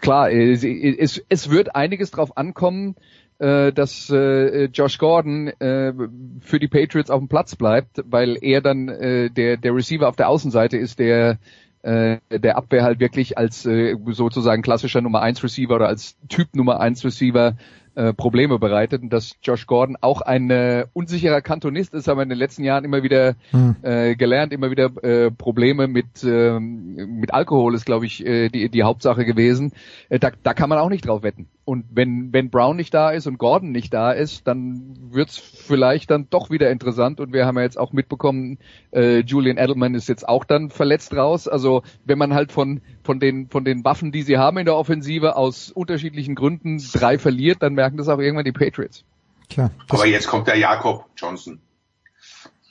klar, 0.00 0.30
es, 0.30 0.62
wird 0.64 1.74
einiges 1.74 2.10
drauf 2.10 2.36
ankommen, 2.36 2.96
dass 3.38 4.08
Josh 4.08 4.98
Gordon 4.98 5.50
für 5.58 6.58
die 6.60 6.68
Patriots 6.68 7.10
auf 7.10 7.18
dem 7.18 7.28
Platz 7.28 7.56
bleibt, 7.56 8.02
weil 8.04 8.36
er 8.40 8.60
dann 8.60 8.86
der 8.86 9.74
Receiver 9.74 10.06
auf 10.06 10.16
der 10.16 10.28
Außenseite 10.28 10.76
ist, 10.76 10.98
der 10.98 11.38
äh, 11.82 12.18
der 12.30 12.56
Abwehr 12.56 12.84
halt 12.84 13.00
wirklich 13.00 13.38
als 13.38 13.66
äh, 13.66 13.96
sozusagen 14.10 14.62
klassischer 14.62 15.00
Nummer 15.00 15.20
1 15.22 15.42
Receiver 15.42 15.74
oder 15.74 15.88
als 15.88 16.16
Typ 16.28 16.54
Nummer 16.54 16.80
1 16.80 17.04
Receiver 17.04 17.56
äh, 17.94 18.14
Probleme 18.14 18.58
bereitet 18.58 19.02
und 19.02 19.12
dass 19.12 19.36
Josh 19.42 19.66
Gordon 19.66 19.98
auch 20.00 20.22
ein 20.22 20.48
äh, 20.50 20.86
unsicherer 20.94 21.42
Kantonist 21.42 21.92
ist, 21.92 22.08
haben 22.08 22.18
wir 22.18 22.22
in 22.22 22.30
den 22.30 22.38
letzten 22.38 22.64
Jahren 22.64 22.84
immer 22.84 23.02
wieder 23.02 23.34
hm. 23.50 23.76
äh, 23.82 24.16
gelernt, 24.16 24.52
immer 24.52 24.70
wieder 24.70 24.90
äh, 25.04 25.30
Probleme 25.30 25.88
mit 25.88 26.24
äh, 26.24 26.58
mit 26.58 27.34
Alkohol 27.34 27.74
ist, 27.74 27.84
glaube 27.84 28.06
ich, 28.06 28.24
äh, 28.24 28.48
die 28.48 28.70
die 28.70 28.82
Hauptsache 28.82 29.26
gewesen. 29.26 29.72
Äh, 30.08 30.18
da, 30.18 30.30
da 30.42 30.54
kann 30.54 30.70
man 30.70 30.78
auch 30.78 30.88
nicht 30.88 31.06
drauf 31.06 31.22
wetten. 31.22 31.48
Und 31.64 31.84
wenn 31.90 32.32
wenn 32.32 32.50
Brown 32.50 32.76
nicht 32.76 32.92
da 32.92 33.10
ist 33.10 33.28
und 33.28 33.38
Gordon 33.38 33.70
nicht 33.70 33.94
da 33.94 34.10
ist, 34.10 34.48
dann 34.48 34.96
wird's 35.10 35.38
vielleicht 35.38 36.10
dann 36.10 36.28
doch 36.28 36.50
wieder 36.50 36.70
interessant. 36.70 37.20
Und 37.20 37.32
wir 37.32 37.46
haben 37.46 37.56
ja 37.56 37.62
jetzt 37.62 37.78
auch 37.78 37.92
mitbekommen, 37.92 38.58
äh, 38.90 39.20
Julian 39.20 39.58
Edelman 39.58 39.94
ist 39.94 40.08
jetzt 40.08 40.28
auch 40.28 40.44
dann 40.44 40.70
verletzt 40.70 41.14
raus. 41.14 41.46
Also 41.46 41.82
wenn 42.04 42.18
man 42.18 42.34
halt 42.34 42.50
von 42.50 42.80
von 43.04 43.20
den 43.20 43.48
von 43.48 43.64
den 43.64 43.84
Waffen, 43.84 44.10
die 44.10 44.22
sie 44.22 44.38
haben 44.38 44.58
in 44.58 44.64
der 44.64 44.76
Offensive 44.76 45.36
aus 45.36 45.70
unterschiedlichen 45.70 46.34
Gründen 46.34 46.82
drei 46.92 47.16
verliert, 47.16 47.62
dann 47.62 47.74
merken 47.74 47.96
das 47.96 48.08
auch 48.08 48.18
irgendwann 48.18 48.44
die 48.44 48.52
Patriots. 48.52 49.04
Klar. 49.48 49.70
Aber 49.88 50.06
jetzt 50.06 50.26
kommt 50.26 50.48
der 50.48 50.58
Jakob 50.58 51.06
Johnson. 51.16 51.60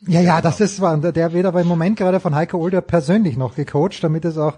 Ja, 0.07 0.19
ja, 0.19 0.41
das 0.41 0.59
ist 0.59 0.81
wahr. 0.81 0.97
Der 0.97 1.31
wird 1.31 1.45
aber 1.45 1.61
im 1.61 1.67
Moment 1.67 1.95
gerade 1.95 2.19
von 2.19 2.33
Heiko 2.33 2.57
Older 2.57 2.81
persönlich 2.81 3.37
noch 3.37 3.55
gecoacht, 3.55 4.03
damit 4.03 4.25
es 4.25 4.37
auch 4.37 4.57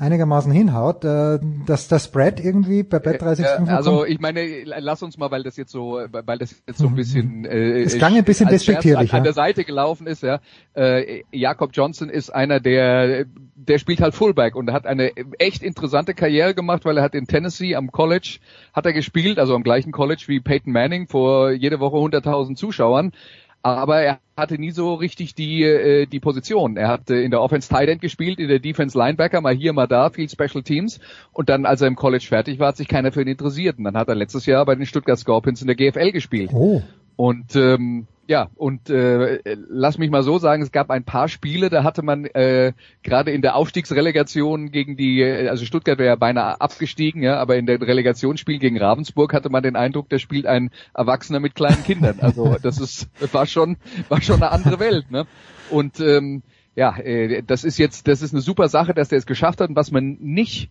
einigermaßen 0.00 0.50
hinhaut, 0.50 1.04
äh, 1.04 1.38
dass 1.66 1.88
der 1.88 1.98
Spread 1.98 2.40
irgendwie 2.40 2.82
bei 2.82 2.98
Bet 2.98 3.20
365 3.20 3.68
Also 3.68 4.04
ich 4.06 4.18
meine, 4.18 4.64
lass 4.64 5.02
uns 5.02 5.18
mal, 5.18 5.30
weil 5.30 5.42
das 5.42 5.56
jetzt 5.56 5.70
so, 5.70 6.00
weil 6.10 6.38
das 6.38 6.62
jetzt 6.66 6.78
so 6.78 6.86
ein 6.86 6.94
bisschen 6.94 7.44
äh, 7.44 7.82
es 7.82 7.98
klang 7.98 8.16
ein 8.16 8.24
bisschen 8.24 8.48
despektierlich 8.48 9.12
an, 9.12 9.18
an 9.18 9.24
der 9.24 9.34
Seite 9.34 9.64
gelaufen 9.64 10.06
ist, 10.06 10.22
ja. 10.22 10.40
Äh, 10.74 11.22
Jakob 11.30 11.70
Johnson 11.74 12.08
ist 12.08 12.30
einer, 12.30 12.60
der 12.60 13.26
der 13.54 13.78
spielt 13.78 14.00
halt 14.00 14.14
Fullback 14.14 14.56
und 14.56 14.72
hat 14.72 14.86
eine 14.86 15.12
echt 15.38 15.62
interessante 15.62 16.14
Karriere 16.14 16.54
gemacht, 16.54 16.86
weil 16.86 16.96
er 16.96 17.02
hat 17.02 17.14
in 17.14 17.26
Tennessee 17.26 17.76
am 17.76 17.92
College 17.92 18.38
hat 18.72 18.86
er 18.86 18.94
gespielt, 18.94 19.38
also 19.38 19.54
am 19.54 19.62
gleichen 19.62 19.92
College 19.92 20.24
wie 20.28 20.40
Peyton 20.40 20.72
Manning 20.72 21.08
vor 21.08 21.50
jede 21.50 21.78
Woche 21.78 21.96
100.000 21.96 22.56
Zuschauern 22.56 23.12
aber 23.62 24.00
er 24.00 24.20
hatte 24.36 24.58
nie 24.58 24.70
so 24.70 24.94
richtig 24.94 25.34
die 25.34 25.62
äh, 25.62 26.06
die 26.06 26.20
Position. 26.20 26.76
Er 26.76 26.88
hat 26.88 27.10
äh, 27.10 27.22
in 27.22 27.30
der 27.30 27.42
Offense 27.42 27.68
Tight 27.68 27.88
End 27.88 28.00
gespielt, 28.00 28.38
in 28.38 28.48
der 28.48 28.58
Defense 28.58 28.96
Linebacker, 28.96 29.40
mal 29.40 29.54
hier, 29.54 29.72
mal 29.72 29.86
da, 29.86 30.10
viel 30.10 30.28
Special 30.28 30.62
Teams 30.62 31.00
und 31.32 31.48
dann, 31.48 31.66
als 31.66 31.80
er 31.80 31.88
im 31.88 31.96
College 31.96 32.24
fertig 32.26 32.58
war, 32.58 32.68
hat 32.68 32.76
sich 32.76 32.88
keiner 32.88 33.12
für 33.12 33.22
ihn 33.22 33.28
interessiert. 33.28 33.78
Und 33.78 33.84
dann 33.84 33.96
hat 33.96 34.08
er 34.08 34.14
letztes 34.14 34.46
Jahr 34.46 34.64
bei 34.64 34.74
den 34.74 34.86
Stuttgart 34.86 35.18
Scorpions 35.18 35.60
in 35.60 35.66
der 35.66 35.76
GFL 35.76 36.12
gespielt. 36.12 36.50
Oh. 36.54 36.82
Und 37.16 37.54
ähm, 37.54 38.06
ja, 38.30 38.48
und 38.54 38.90
äh, 38.90 39.40
lass 39.68 39.98
mich 39.98 40.08
mal 40.08 40.22
so 40.22 40.38
sagen, 40.38 40.62
es 40.62 40.70
gab 40.70 40.88
ein 40.90 41.02
paar 41.02 41.26
Spiele, 41.26 41.68
da 41.68 41.82
hatte 41.82 42.04
man 42.04 42.26
äh, 42.26 42.74
gerade 43.02 43.32
in 43.32 43.42
der 43.42 43.56
Aufstiegsrelegation 43.56 44.70
gegen 44.70 44.96
die, 44.96 45.24
also 45.24 45.64
Stuttgart 45.64 45.98
wäre 45.98 46.10
ja 46.10 46.14
beinahe 46.14 46.60
abgestiegen, 46.60 47.24
ja, 47.24 47.38
aber 47.38 47.56
in 47.56 47.66
der 47.66 47.80
Relegationsspiel 47.80 48.60
gegen 48.60 48.78
Ravensburg 48.78 49.34
hatte 49.34 49.50
man 49.50 49.64
den 49.64 49.74
Eindruck, 49.74 50.08
da 50.10 50.20
spielt 50.20 50.46
ein 50.46 50.70
Erwachsener 50.94 51.40
mit 51.40 51.56
kleinen 51.56 51.82
Kindern. 51.82 52.20
Also 52.20 52.56
das 52.62 52.78
ist 52.78 53.08
war 53.32 53.46
schon 53.46 53.78
war 54.08 54.22
schon 54.22 54.36
eine 54.36 54.52
andere 54.52 54.78
Welt, 54.78 55.10
ne? 55.10 55.26
Und 55.68 55.98
ähm, 55.98 56.44
ja, 56.76 56.96
äh, 56.98 57.42
das 57.44 57.64
ist 57.64 57.78
jetzt, 57.78 58.06
das 58.06 58.22
ist 58.22 58.32
eine 58.32 58.42
super 58.42 58.68
Sache, 58.68 58.94
dass 58.94 59.08
der 59.08 59.18
es 59.18 59.26
geschafft 59.26 59.60
hat 59.60 59.70
und 59.70 59.74
was 59.74 59.90
man 59.90 60.18
nicht 60.20 60.70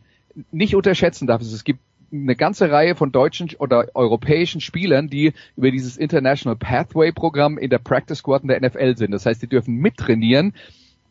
nicht 0.49 0.75
unterschätzen 0.75 1.27
darf, 1.27 1.41
ist, 1.41 1.51
es 1.51 1.65
gibt 1.65 1.81
eine 2.11 2.35
ganze 2.35 2.71
Reihe 2.71 2.95
von 2.95 3.11
deutschen 3.11 3.49
oder 3.59 3.87
europäischen 3.93 4.61
Spielern, 4.61 5.09
die 5.09 5.33
über 5.55 5.71
dieses 5.71 5.97
International 5.97 6.55
Pathway 6.55 7.11
Programm 7.11 7.57
in 7.57 7.69
der 7.69 7.79
Practice 7.79 8.19
Squad 8.19 8.43
in 8.43 8.49
der 8.49 8.61
NFL 8.61 8.97
sind. 8.97 9.11
Das 9.11 9.25
heißt, 9.25 9.41
die 9.41 9.47
dürfen 9.47 9.75
mittrainieren, 9.75 10.53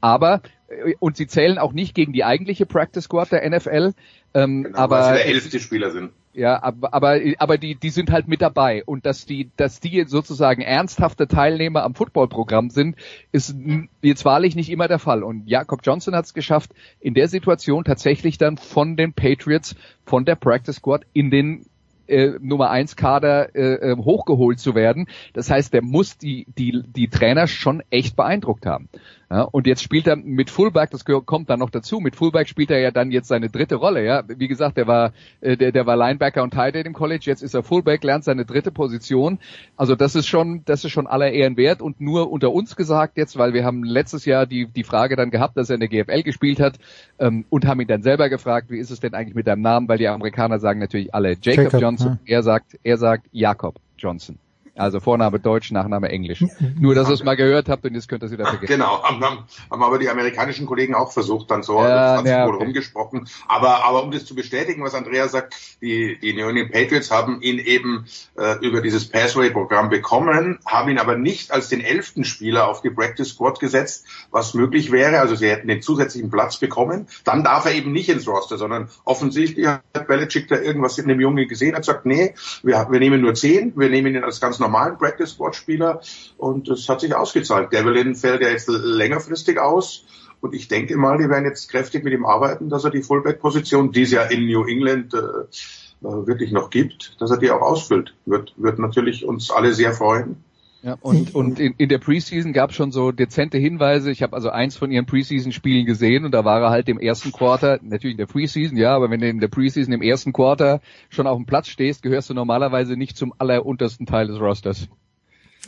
aber 0.00 0.42
äh, 0.68 0.94
und 0.98 1.16
sie 1.16 1.26
zählen 1.26 1.58
auch 1.58 1.72
nicht 1.72 1.94
gegen 1.94 2.12
die 2.12 2.24
eigentliche 2.24 2.66
Practice 2.66 3.04
Squad 3.04 3.32
der 3.32 3.48
NFL. 3.48 3.92
Ähm, 4.34 4.64
genau, 4.64 4.78
aber 4.78 5.00
weil 5.00 5.04
sie 5.04 5.22
der 5.24 5.26
elfte 5.26 5.60
Spieler 5.60 5.90
sind. 5.90 6.12
Ja, 6.38 6.62
aber, 6.62 6.94
aber, 6.94 7.18
aber 7.38 7.58
die, 7.58 7.74
die 7.74 7.90
sind 7.90 8.12
halt 8.12 8.28
mit 8.28 8.40
dabei. 8.42 8.84
Und 8.84 9.06
dass 9.06 9.26
die, 9.26 9.50
dass 9.56 9.80
die 9.80 10.04
sozusagen 10.06 10.62
ernsthafte 10.62 11.26
Teilnehmer 11.26 11.82
am 11.82 11.96
Footballprogramm 11.96 12.70
sind, 12.70 12.94
ist 13.32 13.56
jetzt 14.02 14.24
wahrlich 14.24 14.54
nicht 14.54 14.70
immer 14.70 14.86
der 14.86 15.00
Fall. 15.00 15.24
Und 15.24 15.48
Jakob 15.48 15.80
Johnson 15.82 16.14
hat 16.14 16.26
es 16.26 16.34
geschafft, 16.34 16.70
in 17.00 17.14
der 17.14 17.26
Situation 17.26 17.82
tatsächlich 17.82 18.38
dann 18.38 18.56
von 18.56 18.96
den 18.96 19.14
Patriots, 19.14 19.74
von 20.06 20.24
der 20.24 20.36
Practice 20.36 20.76
Squad 20.76 21.06
in 21.12 21.32
den 21.32 21.66
äh, 22.06 22.34
Nummer 22.40 22.70
1 22.70 22.94
Kader 22.94 23.56
äh, 23.56 23.90
äh, 23.90 23.96
hochgeholt 23.96 24.60
zu 24.60 24.76
werden. 24.76 25.08
Das 25.32 25.50
heißt, 25.50 25.74
der 25.74 25.82
muss 25.82 26.18
die, 26.18 26.46
die, 26.56 26.84
die 26.86 27.08
Trainer 27.08 27.48
schon 27.48 27.82
echt 27.90 28.14
beeindruckt 28.14 28.64
haben. 28.64 28.88
Ja, 29.30 29.42
und 29.42 29.66
jetzt 29.66 29.82
spielt 29.82 30.06
er 30.06 30.16
mit 30.16 30.48
Fullback, 30.48 30.90
das 30.90 31.04
kommt 31.04 31.50
dann 31.50 31.58
noch 31.58 31.68
dazu, 31.68 32.00
mit 32.00 32.16
Fullback 32.16 32.48
spielt 32.48 32.70
er 32.70 32.80
ja 32.80 32.90
dann 32.90 33.10
jetzt 33.10 33.28
seine 33.28 33.50
dritte 33.50 33.74
Rolle. 33.74 34.02
Ja, 34.02 34.22
Wie 34.26 34.48
gesagt, 34.48 34.78
der 34.78 34.86
war, 34.86 35.12
äh, 35.42 35.56
der, 35.56 35.70
der 35.70 35.84
war 35.84 35.96
Linebacker 35.96 36.42
und 36.42 36.54
Tight 36.54 36.76
End 36.76 36.86
im 36.86 36.94
College, 36.94 37.24
jetzt 37.26 37.42
ist 37.42 37.52
er 37.52 37.62
Fullback, 37.62 38.02
lernt 38.04 38.24
seine 38.24 38.46
dritte 38.46 38.72
Position. 38.72 39.38
Also 39.76 39.96
das 39.96 40.14
ist 40.14 40.26
schon, 40.26 40.62
das 40.64 40.84
ist 40.84 40.92
schon 40.92 41.06
aller 41.06 41.30
Ehren 41.30 41.58
wert 41.58 41.82
und 41.82 42.00
nur 42.00 42.30
unter 42.30 42.52
uns 42.52 42.74
gesagt 42.74 43.18
jetzt, 43.18 43.36
weil 43.36 43.52
wir 43.52 43.66
haben 43.66 43.84
letztes 43.84 44.24
Jahr 44.24 44.46
die, 44.46 44.66
die 44.66 44.84
Frage 44.84 45.14
dann 45.14 45.30
gehabt, 45.30 45.58
dass 45.58 45.68
er 45.68 45.74
in 45.74 45.80
der 45.80 45.90
GFL 45.90 46.22
gespielt 46.22 46.58
hat 46.58 46.78
ähm, 47.18 47.44
und 47.50 47.66
haben 47.66 47.80
ihn 47.82 47.86
dann 47.86 48.02
selber 48.02 48.30
gefragt, 48.30 48.70
wie 48.70 48.78
ist 48.78 48.90
es 48.90 49.00
denn 49.00 49.12
eigentlich 49.12 49.34
mit 49.34 49.46
deinem 49.46 49.62
Namen, 49.62 49.88
weil 49.88 49.98
die 49.98 50.08
Amerikaner 50.08 50.58
sagen 50.58 50.80
natürlich 50.80 51.12
alle 51.12 51.36
Jacob, 51.40 51.64
Jacob 51.64 51.82
Johnson, 51.82 52.18
ja. 52.24 52.36
er 52.36 52.42
sagt, 52.42 52.78
er 52.82 52.96
sagt 52.96 53.26
Jakob 53.32 53.78
Johnson. 53.98 54.38
Also 54.78 55.00
Vorname 55.00 55.40
Deutsch, 55.40 55.70
Nachname 55.72 56.08
Englisch. 56.08 56.44
Nur, 56.78 56.94
dass 56.94 57.08
ihr 57.08 57.14
es 57.14 57.24
mal 57.24 57.36
gehört 57.36 57.68
habt 57.68 57.84
und 57.84 57.94
jetzt 57.94 58.08
könnt 58.08 58.22
ihr 58.22 58.26
es 58.26 58.32
wieder 58.32 58.46
vergessen. 58.46 58.66
Genau, 58.66 59.02
haben, 59.02 59.22
haben, 59.22 59.44
haben 59.70 59.82
aber 59.82 59.98
die 59.98 60.08
amerikanischen 60.08 60.66
Kollegen 60.66 60.94
auch 60.94 61.12
versucht, 61.12 61.50
dann 61.50 61.62
so, 61.62 61.80
ja, 61.80 62.18
hat 62.18 62.26
ja, 62.26 62.46
okay. 62.46 62.64
rumgesprochen. 62.64 63.28
Aber, 63.48 63.84
aber 63.84 64.04
um 64.04 64.10
das 64.10 64.24
zu 64.24 64.34
bestätigen, 64.34 64.82
was 64.84 64.94
Andrea 64.94 65.28
sagt, 65.28 65.54
die, 65.82 66.18
die 66.20 66.32
New 66.32 66.48
England 66.48 66.72
Patriots 66.72 67.10
haben 67.10 67.40
ihn 67.42 67.58
eben 67.58 68.06
äh, 68.36 68.54
über 68.64 68.80
dieses 68.80 69.08
Passway-Programm 69.08 69.88
bekommen, 69.90 70.58
haben 70.64 70.90
ihn 70.90 70.98
aber 70.98 71.16
nicht 71.16 71.50
als 71.50 71.68
den 71.68 71.80
elften 71.80 72.24
Spieler 72.24 72.68
auf 72.68 72.80
die 72.80 72.90
Practice 72.90 73.30
Squad 73.30 73.58
gesetzt, 73.60 74.06
was 74.30 74.54
möglich 74.54 74.92
wäre. 74.92 75.18
Also 75.18 75.34
sie 75.34 75.48
hätten 75.48 75.68
den 75.68 75.82
zusätzlichen 75.82 76.30
Platz 76.30 76.58
bekommen. 76.58 77.08
Dann 77.24 77.42
darf 77.42 77.64
er 77.64 77.72
eben 77.72 77.92
nicht 77.92 78.08
ins 78.08 78.28
Roster, 78.28 78.58
sondern 78.58 78.88
offensichtlich 79.04 79.66
hat 79.66 80.06
Belichick 80.06 80.48
da 80.48 80.56
irgendwas 80.56 80.98
in 80.98 81.08
dem 81.08 81.20
Jungen 81.20 81.48
gesehen, 81.48 81.74
hat 81.74 81.82
gesagt, 81.82 82.06
nee, 82.06 82.34
wir, 82.62 82.86
wir 82.90 83.00
nehmen 83.00 83.20
nur 83.20 83.34
zehn, 83.34 83.72
wir 83.76 83.88
nehmen 83.88 84.14
ihn 84.14 84.24
als 84.24 84.40
ganz 84.40 84.58
normal 84.58 84.67
normalen 84.68 84.98
Practice 84.98 85.30
Squad 85.30 85.54
Spieler 85.54 86.00
und 86.36 86.68
das 86.68 86.88
hat 86.88 87.00
sich 87.00 87.14
ausgezahlt. 87.14 87.72
Devlin 87.72 88.14
fällt 88.14 88.42
ja 88.42 88.48
jetzt 88.48 88.68
längerfristig 88.68 89.58
aus 89.58 90.04
und 90.40 90.54
ich 90.54 90.68
denke 90.68 90.96
mal, 90.96 91.18
die 91.18 91.28
werden 91.28 91.46
jetzt 91.46 91.68
kräftig 91.68 92.04
mit 92.04 92.12
ihm 92.12 92.26
arbeiten, 92.26 92.68
dass 92.68 92.84
er 92.84 92.90
die 92.90 93.02
Fullback-Position, 93.02 93.92
die 93.92 94.02
es 94.02 94.12
ja 94.12 94.22
in 94.22 94.46
New 94.46 94.64
England 94.64 95.14
äh, 95.14 95.18
äh, 95.18 96.26
wirklich 96.26 96.52
noch 96.52 96.70
gibt, 96.70 97.16
dass 97.20 97.30
er 97.30 97.38
die 97.38 97.50
auch 97.50 97.62
ausfüllt. 97.62 98.14
Wird, 98.24 98.54
wird 98.56 98.78
natürlich 98.78 99.24
uns 99.24 99.50
alle 99.50 99.72
sehr 99.72 99.92
freuen. 99.92 100.44
Ja, 100.82 100.96
und, 101.00 101.34
und 101.34 101.58
in, 101.58 101.74
in 101.76 101.88
der 101.88 101.98
Preseason 101.98 102.52
gab 102.52 102.70
es 102.70 102.76
schon 102.76 102.92
so 102.92 103.12
dezente 103.12 103.58
Hinweise. 103.58 104.10
Ich 104.10 104.22
habe 104.22 104.34
also 104.34 104.50
eins 104.50 104.76
von 104.76 104.90
ihren 104.90 105.06
Preseason-Spielen 105.06 105.86
gesehen 105.86 106.24
und 106.24 106.32
da 106.32 106.44
war 106.44 106.60
er 106.60 106.70
halt 106.70 106.88
im 106.88 106.98
ersten 106.98 107.32
Quarter, 107.32 107.78
natürlich 107.82 108.14
in 108.14 108.18
der 108.18 108.26
Preseason, 108.26 108.76
ja, 108.76 108.94
aber 108.94 109.10
wenn 109.10 109.20
du 109.20 109.28
in 109.28 109.40
der 109.40 109.48
Preseason 109.48 109.92
im 109.92 110.02
ersten 110.02 110.32
Quarter 110.32 110.80
schon 111.08 111.26
auf 111.26 111.36
dem 111.36 111.46
Platz 111.46 111.68
stehst, 111.68 112.02
gehörst 112.02 112.30
du 112.30 112.34
normalerweise 112.34 112.96
nicht 112.96 113.16
zum 113.16 113.34
alleruntersten 113.38 114.06
Teil 114.06 114.28
des 114.28 114.40
Rosters. 114.40 114.88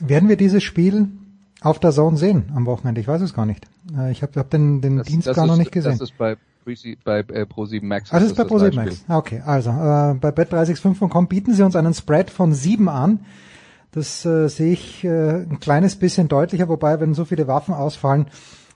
Werden 0.01 0.29
wir 0.29 0.37
dieses 0.37 0.63
Spiel 0.63 1.09
auf 1.61 1.79
der 1.79 1.91
Zone 1.91 2.17
sehen 2.17 2.51
am 2.55 2.67
Wochenende? 2.67 3.01
Ich 3.01 3.09
weiß 3.09 3.21
es 3.21 3.35
gar 3.35 3.47
nicht. 3.47 3.67
Äh, 3.97 4.13
ich 4.13 4.23
habe 4.23 4.39
hab 4.39 4.51
den, 4.51 4.81
den 4.81 4.99
das, 4.99 5.07
Dienst 5.07 5.27
das 5.27 5.37
gar 5.37 5.45
ist, 5.45 5.51
noch 5.51 5.59
nicht 5.59 5.73
gesehen. 5.73 5.93
Das 5.93 6.01
ist 6.01 6.17
bei 6.17 6.37
bei 7.05 7.21
äh, 7.21 7.47
Pro7 7.47 7.85
Max. 7.85 8.11
Das 8.11 8.23
ist 8.23 8.37
bei 8.37 8.45
Pro7 8.45 8.75
Max. 8.75 9.05
Ah, 9.09 9.19
okay, 9.19 9.43
also 9.45 9.71
äh, 9.71 10.15
bei 10.21 10.29
bet365.com 10.29 11.27
bieten 11.27 11.55
sie 11.55 11.65
uns 11.65 11.75
einen 11.75 11.95
Spread 11.95 12.31
von 12.31 12.53
7 12.53 12.89
an. 12.89 13.21
Das 13.93 14.25
äh, 14.25 14.49
sehe 14.49 14.73
ich 14.73 15.05
äh, 15.05 15.43
ein 15.43 15.59
kleines 15.59 15.97
bisschen 15.97 16.29
deutlicher, 16.29 16.69
wobei, 16.69 17.01
wenn 17.01 17.15
so 17.15 17.25
viele 17.25 17.49
Waffen 17.49 17.75
ausfallen, 17.75 18.27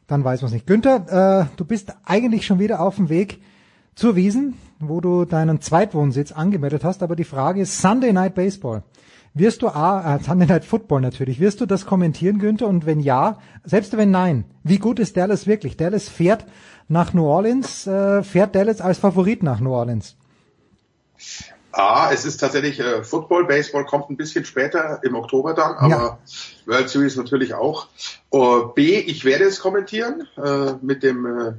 dann 0.07 0.25
weiß 0.25 0.43
man 0.43 0.49
es 0.49 0.53
nicht. 0.53 0.67
Günther, 0.67 1.49
äh, 1.51 1.57
du 1.57 1.65
bist 1.65 1.95
eigentlich 2.05 2.47
schon 2.47 2.59
wieder 2.59 2.81
auf 2.81 2.97
dem 2.97 3.09
Weg 3.09 3.41
zur 3.95 4.17
Wiesen, 4.17 4.55
wo 4.81 5.01
du 5.01 5.25
deinen 5.25 5.61
Zweitwohnsitz 5.61 6.33
angemeldet 6.33 6.83
hast, 6.83 7.03
aber 7.03 7.15
die 7.15 7.25
Frage 7.25 7.61
ist 7.61 7.81
Sunday 7.81 8.13
Night 8.13 8.35
Baseball. 8.35 8.83
Wirst 9.35 9.63
du 9.63 9.69
A, 9.69 10.17
äh, 10.17 10.23
Sunday 10.23 10.47
Night 10.47 10.65
Football 10.65 11.01
natürlich, 11.01 11.41
wirst 11.41 11.61
du 11.61 11.67
das 11.67 11.87
kommentieren, 11.87 12.39
Günther? 12.39 12.67
Und 12.67 12.87
wenn 12.87 13.01
ja, 13.01 13.39
selbst 13.63 13.97
wenn 13.97 14.11
nein, 14.11 14.45
wie 14.63 14.79
gut 14.79 14.99
ist 14.99 15.17
Dallas 15.17 15.47
wirklich? 15.47 15.77
Dallas 15.77 16.09
fährt 16.09 16.45
nach 16.89 17.15
New 17.15 17.25
Orleans, 17.25 17.87
äh, 17.87 18.23
fährt 18.23 18.55
Dallas 18.55 18.81
als 18.81 18.99
Favorit 18.99 19.43
nach 19.43 19.61
New 19.61 19.73
Orleans? 19.73 20.17
A, 21.77 22.13
es 22.13 22.25
ist 22.25 22.39
tatsächlich 22.39 22.81
äh, 22.81 23.03
Football, 23.05 23.47
Baseball 23.47 23.85
kommt 23.85 24.11
ein 24.11 24.17
bisschen 24.17 24.45
später 24.45 25.01
im 25.03 25.15
Oktober 25.15 25.55
dann, 25.55 25.75
aber 25.75 25.89
ja. 25.89 26.19
World 26.67 26.89
Series 26.89 27.17
natürlich 27.17 27.55
auch. 27.55 27.89
Uh, 28.33 28.69
B, 28.69 28.99
ich 28.99 29.25
werde 29.25 29.45
es 29.45 29.61
kommentieren 29.61 30.29
äh, 30.37 30.75
mit 30.81 31.03
dem 31.03 31.27
äh, 31.27 31.53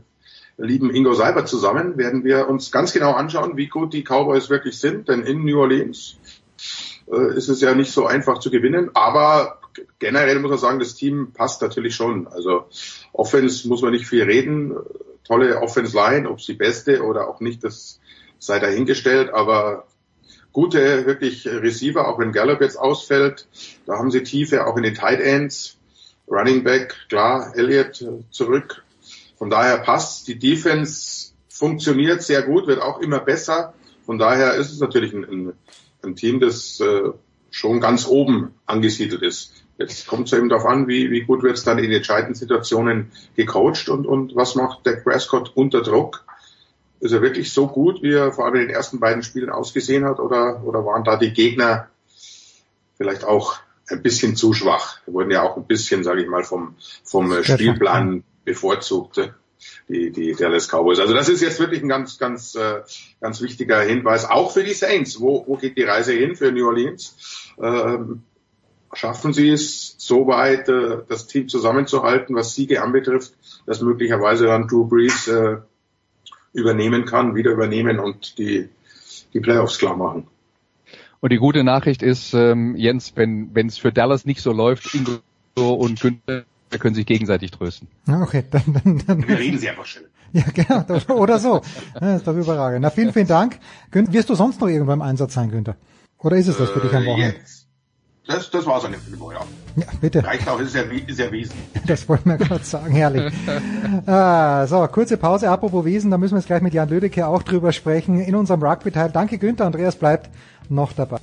lieben 0.57 0.89
Ingo 0.89 1.13
Seiber 1.13 1.45
zusammen, 1.45 1.97
werden 1.97 2.23
wir 2.23 2.47
uns 2.47 2.71
ganz 2.71 2.93
genau 2.93 3.13
anschauen, 3.13 3.57
wie 3.57 3.67
gut 3.67 3.93
die 3.93 4.03
Cowboys 4.03 4.49
wirklich 4.49 4.79
sind, 4.79 5.09
denn 5.09 5.23
in 5.23 5.43
New 5.43 5.59
Orleans 5.59 6.17
äh, 7.11 7.35
ist 7.35 7.49
es 7.49 7.61
ja 7.61 7.75
nicht 7.75 7.91
so 7.91 8.05
einfach 8.05 8.39
zu 8.39 8.49
gewinnen, 8.49 8.91
aber 8.93 9.59
generell 9.99 10.39
muss 10.39 10.51
man 10.51 10.59
sagen, 10.59 10.79
das 10.79 10.95
Team 10.95 11.31
passt 11.33 11.61
natürlich 11.61 11.95
schon. 11.95 12.27
Also 12.27 12.65
Offense 13.13 13.67
muss 13.67 13.81
man 13.81 13.91
nicht 13.91 14.07
viel 14.07 14.23
reden, 14.23 14.75
tolle 15.25 15.61
Offense 15.61 15.95
Line, 15.95 16.29
ob 16.29 16.41
sie 16.41 16.53
beste 16.53 17.03
oder 17.03 17.27
auch 17.27 17.41
nicht, 17.41 17.63
das 17.63 17.99
sei 18.39 18.59
dahingestellt, 18.59 19.33
aber 19.33 19.85
gute 20.55 21.05
wirklich 21.05 21.45
Receiver, 21.45 22.07
auch 22.07 22.17
wenn 22.17 22.31
Gallup 22.31 22.61
jetzt 22.61 22.77
ausfällt. 22.77 23.45
Da 23.85 23.97
haben 23.97 24.09
sie 24.09 24.23
Tiefe, 24.23 24.65
auch 24.65 24.77
in 24.77 24.83
den 24.83 24.95
Tight 24.95 25.19
Ends. 25.19 25.77
Running 26.29 26.63
Back, 26.63 26.95
klar, 27.09 27.53
Elliott 27.55 28.03
zurück. 28.31 28.83
Von 29.37 29.49
daher 29.49 29.79
passt. 29.79 30.29
Die 30.29 30.39
Defense 30.39 31.33
funktioniert 31.49 32.23
sehr 32.23 32.41
gut, 32.43 32.67
wird 32.67 32.81
auch 32.81 33.01
immer 33.01 33.19
besser. 33.19 33.73
Von 34.05 34.17
daher 34.17 34.55
ist 34.55 34.71
es 34.71 34.79
natürlich 34.79 35.13
ein, 35.13 35.25
ein, 35.25 35.53
ein 36.01 36.15
Team, 36.15 36.39
das 36.39 36.79
äh, 36.79 37.11
schon 37.51 37.81
ganz 37.81 38.07
oben 38.07 38.53
angesiedelt 38.65 39.23
ist. 39.23 39.51
Jetzt 39.77 40.07
kommt 40.07 40.27
es 40.27 40.33
eben 40.33 40.47
darauf 40.47 40.65
an, 40.65 40.87
wie, 40.87 41.11
wie 41.11 41.23
gut 41.23 41.43
wird 41.43 41.57
es 41.57 41.65
dann 41.65 41.79
in 41.79 41.91
entscheidenden 41.91 42.35
Situationen 42.35 43.11
gecoacht 43.35 43.89
und, 43.89 44.07
und 44.07 44.37
was 44.37 44.55
macht 44.55 44.85
der 44.85 44.93
Prescott 44.93 45.51
unter 45.53 45.81
Druck 45.81 46.23
ist 47.05 47.11
er 47.11 47.21
wirklich 47.21 47.53
so 47.53 47.67
gut, 47.67 48.01
wie 48.01 48.13
er 48.13 48.31
vor 48.31 48.45
allem 48.45 48.55
in 48.55 48.61
den 48.61 48.69
ersten 48.71 48.99
beiden 48.99 49.23
Spielen 49.23 49.49
ausgesehen 49.49 50.05
hat, 50.05 50.19
oder, 50.19 50.63
oder 50.63 50.85
waren 50.85 51.03
da 51.03 51.17
die 51.17 51.31
Gegner 51.31 51.87
vielleicht 52.97 53.23
auch 53.23 53.57
ein 53.87 54.01
bisschen 54.01 54.35
zu 54.35 54.53
schwach? 54.53 54.99
Die 55.05 55.13
wurden 55.13 55.31
ja 55.31 55.43
auch 55.43 55.55
ein 55.55 55.67
bisschen, 55.67 56.03
sage 56.03 56.23
ich 56.23 56.27
mal, 56.27 56.43
vom, 56.43 56.75
vom 57.03 57.43
Spielplan 57.43 58.23
bevorzugt, 58.43 59.31
die, 59.87 60.11
die 60.11 60.33
Dallas 60.33 60.67
Cowboys. 60.67 60.99
Also 60.99 61.13
das 61.13 61.29
ist 61.29 61.41
jetzt 61.41 61.59
wirklich 61.59 61.83
ein 61.83 61.89
ganz, 61.89 62.17
ganz, 62.17 62.55
äh, 62.55 62.81
ganz 63.21 63.41
wichtiger 63.41 63.81
Hinweis, 63.81 64.25
auch 64.25 64.51
für 64.51 64.63
die 64.63 64.73
Saints. 64.73 65.21
Wo, 65.21 65.45
wo 65.47 65.57
geht 65.57 65.77
die 65.77 65.83
Reise 65.83 66.13
hin 66.13 66.35
für 66.35 66.51
New 66.51 66.67
Orleans? 66.67 67.53
Ähm, 67.61 68.23
schaffen 68.93 69.33
sie 69.33 69.49
es, 69.49 69.95
so 69.97 70.27
weit 70.27 70.69
äh, 70.69 71.03
das 71.07 71.27
Team 71.27 71.49
zusammenzuhalten, 71.49 72.35
was 72.35 72.55
Siege 72.55 72.81
anbetrifft, 72.81 73.33
dass 73.65 73.81
möglicherweise 73.81 74.45
dann 74.45 74.67
Drew 74.67 74.85
Brees 74.87 75.27
äh, 75.27 75.57
übernehmen 76.55 77.05
kann, 77.05 77.35
wieder 77.35 77.51
übernehmen 77.51 77.99
und 77.99 78.37
die, 78.37 78.69
die 79.33 79.39
Playoffs 79.39 79.77
klar 79.77 79.95
machen. 79.95 80.27
Und 81.19 81.31
die 81.31 81.37
gute 81.37 81.63
Nachricht 81.63 82.03
ist, 82.03 82.33
ähm, 82.33 82.75
Jens, 82.75 83.13
wenn 83.15 83.51
es 83.55 83.77
für 83.77 83.91
Dallas 83.91 84.25
nicht 84.25 84.41
so 84.41 84.51
läuft, 84.51 84.93
Ingo 84.93 85.73
und 85.73 85.99
Günther 85.99 86.45
können 86.79 86.95
sich 86.95 87.05
gegenseitig 87.05 87.51
trösten. 87.51 87.87
Okay, 88.07 88.43
dann, 88.51 88.63
dann, 88.67 89.03
dann. 89.05 89.27
Wir 89.27 89.39
reden 89.39 89.57
sie 89.57 89.69
einfach 89.69 89.85
schnell. 89.85 90.09
Ja, 90.33 90.43
genau, 90.53 90.83
oder 91.15 91.39
so. 91.39 91.61
Das 91.93 92.17
ist 92.17 92.27
doch 92.27 92.35
überragend. 92.35 92.81
Na, 92.81 92.89
vielen, 92.89 93.13
vielen 93.13 93.27
Dank. 93.27 93.59
Wirst 93.91 94.29
du 94.29 94.35
sonst 94.35 94.59
noch 94.59 94.67
irgendwann 94.67 94.99
im 94.99 95.05
Einsatz 95.05 95.33
sein, 95.33 95.49
Günther? 95.49 95.77
Oder 96.19 96.37
ist 96.37 96.47
es 96.47 96.57
das 96.57 96.69
für 96.69 96.81
dich 96.81 96.93
am 96.93 97.03
äh, 97.03 97.07
Wochenende? 97.07 97.37
Jetzt 97.37 97.64
das, 98.27 98.49
das 98.49 98.65
war 98.65 98.77
es 98.79 98.85
an 98.85 98.91
dem 98.91 99.01
Film, 99.01 99.19
ja. 99.31 99.41
Ja, 99.75 99.87
bitte. 100.01 100.23
Reicht 100.23 100.47
auch, 100.47 100.59
ist 100.59 100.73
ja, 100.73 100.81
ist 100.81 101.19
ja 101.19 101.31
Wiesen. 101.31 101.55
Das 101.85 102.07
wollten 102.09 102.29
wir 102.29 102.37
gerade 102.37 102.63
sagen, 102.63 102.93
herrlich. 102.93 103.33
ah, 104.07 104.65
so, 104.65 104.87
kurze 104.87 105.17
Pause, 105.17 105.49
apropos 105.49 105.85
Wiesen, 105.85 106.09
da 106.09 106.17
müssen 106.17 106.33
wir 106.33 106.39
jetzt 106.39 106.47
gleich 106.47 106.61
mit 106.61 106.73
Jan 106.73 106.89
Lüdecke 106.89 107.27
auch 107.27 107.43
drüber 107.43 107.71
sprechen 107.71 108.19
in 108.19 108.35
unserem 108.35 108.63
Rugby-Teil. 108.63 109.11
Danke 109.11 109.37
Günther, 109.37 109.65
Andreas 109.65 109.95
bleibt 109.95 110.29
noch 110.69 110.93
dabei. 110.93 111.17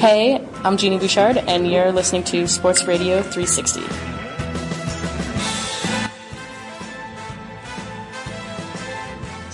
Hey, 0.00 0.40
I'm 0.62 0.76
Jeannie 0.76 0.98
Bouchard 0.98 1.38
and 1.48 1.66
you're 1.66 1.90
listening 1.90 2.22
to 2.24 2.46
Sports 2.46 2.86
Radio 2.86 3.20
360. 3.22 4.07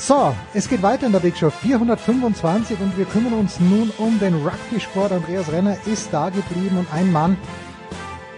So, 0.07 0.35
es 0.53 0.69
geht 0.69 0.83
weiter 0.83 1.07
in 1.07 1.13
der 1.13 1.21
Big 1.21 1.35
Show 1.35 1.49
425 1.49 2.79
und 2.79 2.99
wir 2.99 3.07
kümmern 3.07 3.33
uns 3.33 3.59
nun 3.59 3.91
um 3.97 4.19
den 4.21 4.35
Rugby-Sport. 4.35 5.13
Andreas 5.13 5.51
Renner 5.51 5.79
ist 5.87 6.13
da 6.13 6.29
geblieben 6.29 6.77
und 6.77 6.93
ein 6.93 7.11
Mann, 7.11 7.39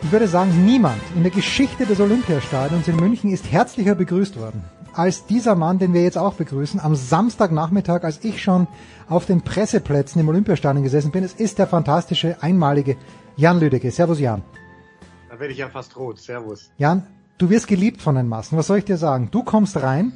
ich 0.00 0.12
würde 0.12 0.28
sagen, 0.28 0.64
niemand 0.64 1.02
in 1.16 1.24
der 1.24 1.32
Geschichte 1.32 1.84
des 1.84 1.98
Olympiastadions 1.98 2.86
in 2.86 2.94
München 2.94 3.32
ist 3.32 3.50
herzlicher 3.50 3.96
begrüßt 3.96 4.38
worden 4.38 4.62
als 4.92 5.26
dieser 5.26 5.56
Mann, 5.56 5.80
den 5.80 5.92
wir 5.92 6.04
jetzt 6.04 6.16
auch 6.16 6.34
begrüßen, 6.34 6.78
am 6.78 6.94
Samstagnachmittag, 6.94 8.04
als 8.04 8.22
ich 8.22 8.40
schon 8.40 8.68
auf 9.08 9.26
den 9.26 9.42
Presseplätzen 9.42 10.20
im 10.20 10.28
Olympiastadion 10.28 10.84
gesessen 10.84 11.10
bin. 11.10 11.24
Es 11.24 11.34
ist 11.34 11.58
der 11.58 11.66
fantastische, 11.66 12.40
einmalige 12.44 12.96
Jan 13.34 13.58
Lüdecke. 13.58 13.90
Servus 13.90 14.20
Jan. 14.20 14.42
Da 15.28 15.40
werde 15.40 15.52
ich 15.52 15.58
ja 15.58 15.68
fast 15.68 15.96
rot. 15.96 16.20
Servus. 16.20 16.70
Jan, 16.78 17.08
du 17.38 17.50
wirst 17.50 17.66
geliebt 17.66 18.00
von 18.00 18.14
den 18.14 18.28
Massen. 18.28 18.56
Was 18.56 18.68
soll 18.68 18.78
ich 18.78 18.84
dir 18.84 18.96
sagen? 18.98 19.28
Du 19.32 19.42
kommst 19.42 19.76
rein, 19.82 20.12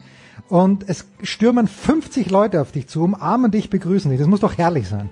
und 0.49 0.89
es 0.89 1.07
stürmen 1.23 1.67
50 1.67 2.31
Leute 2.31 2.61
auf 2.61 2.73
dich 2.73 2.89
zu, 2.89 3.03
umarmen 3.03 3.51
dich, 3.51 3.71
begrüßen 3.71 4.11
dich. 4.11 4.21
Das 4.21 4.29
muss 4.29 4.41
doch 4.41 4.57
herrlich 4.59 4.89
sein. 4.89 5.11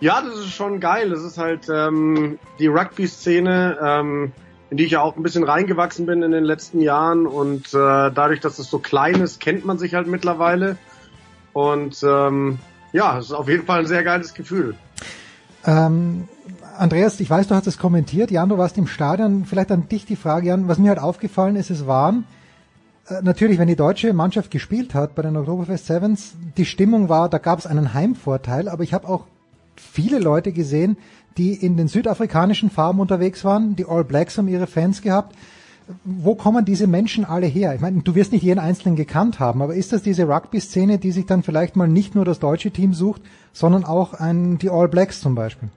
Ja, 0.00 0.20
das 0.20 0.38
ist 0.38 0.52
schon 0.52 0.80
geil. 0.80 1.10
Das 1.10 1.22
ist 1.22 1.38
halt 1.38 1.68
ähm, 1.72 2.38
die 2.58 2.66
Rugby-Szene, 2.66 3.78
ähm, 3.82 4.32
in 4.70 4.76
die 4.76 4.84
ich 4.84 4.92
ja 4.92 5.00
auch 5.00 5.16
ein 5.16 5.22
bisschen 5.22 5.44
reingewachsen 5.44 6.04
bin 6.04 6.22
in 6.22 6.32
den 6.32 6.44
letzten 6.44 6.80
Jahren. 6.80 7.26
Und 7.26 7.68
äh, 7.68 8.10
dadurch, 8.10 8.40
dass 8.40 8.58
es 8.58 8.68
so 8.68 8.78
klein 8.78 9.20
ist, 9.22 9.40
kennt 9.40 9.64
man 9.64 9.78
sich 9.78 9.94
halt 9.94 10.06
mittlerweile. 10.06 10.76
Und 11.52 12.02
ähm, 12.02 12.58
ja, 12.92 13.18
es 13.18 13.26
ist 13.26 13.32
auf 13.32 13.48
jeden 13.48 13.64
Fall 13.64 13.80
ein 13.80 13.86
sehr 13.86 14.02
geiles 14.02 14.34
Gefühl. 14.34 14.74
Ähm, 15.64 16.28
Andreas, 16.76 17.20
ich 17.20 17.30
weiß, 17.30 17.48
du 17.48 17.54
hast 17.54 17.66
es 17.66 17.78
kommentiert. 17.78 18.30
Jan, 18.30 18.48
du 18.48 18.58
warst 18.58 18.76
im 18.76 18.86
Stadion. 18.86 19.44
Vielleicht 19.44 19.70
an 19.70 19.88
dich 19.88 20.04
die 20.04 20.16
Frage, 20.16 20.48
Jan. 20.48 20.68
Was 20.68 20.78
mir 20.78 20.88
halt 20.88 20.98
aufgefallen 20.98 21.56
ist, 21.56 21.70
es 21.70 21.86
waren 21.86 22.24
natürlich, 23.22 23.58
wenn 23.58 23.68
die 23.68 23.76
deutsche 23.76 24.12
Mannschaft 24.12 24.50
gespielt 24.50 24.94
hat 24.94 25.14
bei 25.14 25.22
den 25.22 25.36
Oktoberfest 25.36 25.86
Sevens, 25.86 26.34
die 26.56 26.64
Stimmung 26.64 27.08
war, 27.08 27.28
da 27.28 27.38
gab 27.38 27.58
es 27.58 27.66
einen 27.66 27.94
Heimvorteil, 27.94 28.68
aber 28.68 28.82
ich 28.82 28.94
habe 28.94 29.08
auch 29.08 29.24
viele 29.76 30.18
Leute 30.18 30.52
gesehen, 30.52 30.96
die 31.36 31.54
in 31.54 31.76
den 31.76 31.88
südafrikanischen 31.88 32.70
Farben 32.70 33.00
unterwegs 33.00 33.44
waren. 33.44 33.76
Die 33.76 33.86
All 33.86 34.04
Blacks 34.04 34.38
haben 34.38 34.48
ihre 34.48 34.66
Fans 34.66 35.02
gehabt. 35.02 35.34
Wo 36.04 36.34
kommen 36.34 36.64
diese 36.64 36.86
Menschen 36.86 37.26
alle 37.26 37.46
her? 37.46 37.74
Ich 37.74 37.80
meine, 37.80 38.00
du 38.00 38.14
wirst 38.14 38.32
nicht 38.32 38.42
jeden 38.42 38.60
einzelnen 38.60 38.96
gekannt 38.96 39.38
haben, 39.38 39.60
aber 39.60 39.74
ist 39.74 39.92
das 39.92 40.02
diese 40.02 40.26
Rugby-Szene, 40.26 40.98
die 40.98 41.12
sich 41.12 41.26
dann 41.26 41.42
vielleicht 41.42 41.76
mal 41.76 41.88
nicht 41.88 42.14
nur 42.14 42.24
das 42.24 42.38
deutsche 42.38 42.70
Team 42.70 42.94
sucht, 42.94 43.20
sondern 43.52 43.84
auch 43.84 44.14
ein, 44.14 44.56
die 44.56 44.70
All 44.70 44.88
Blacks 44.88 45.20
zum 45.20 45.34
Beispiel? 45.34 45.68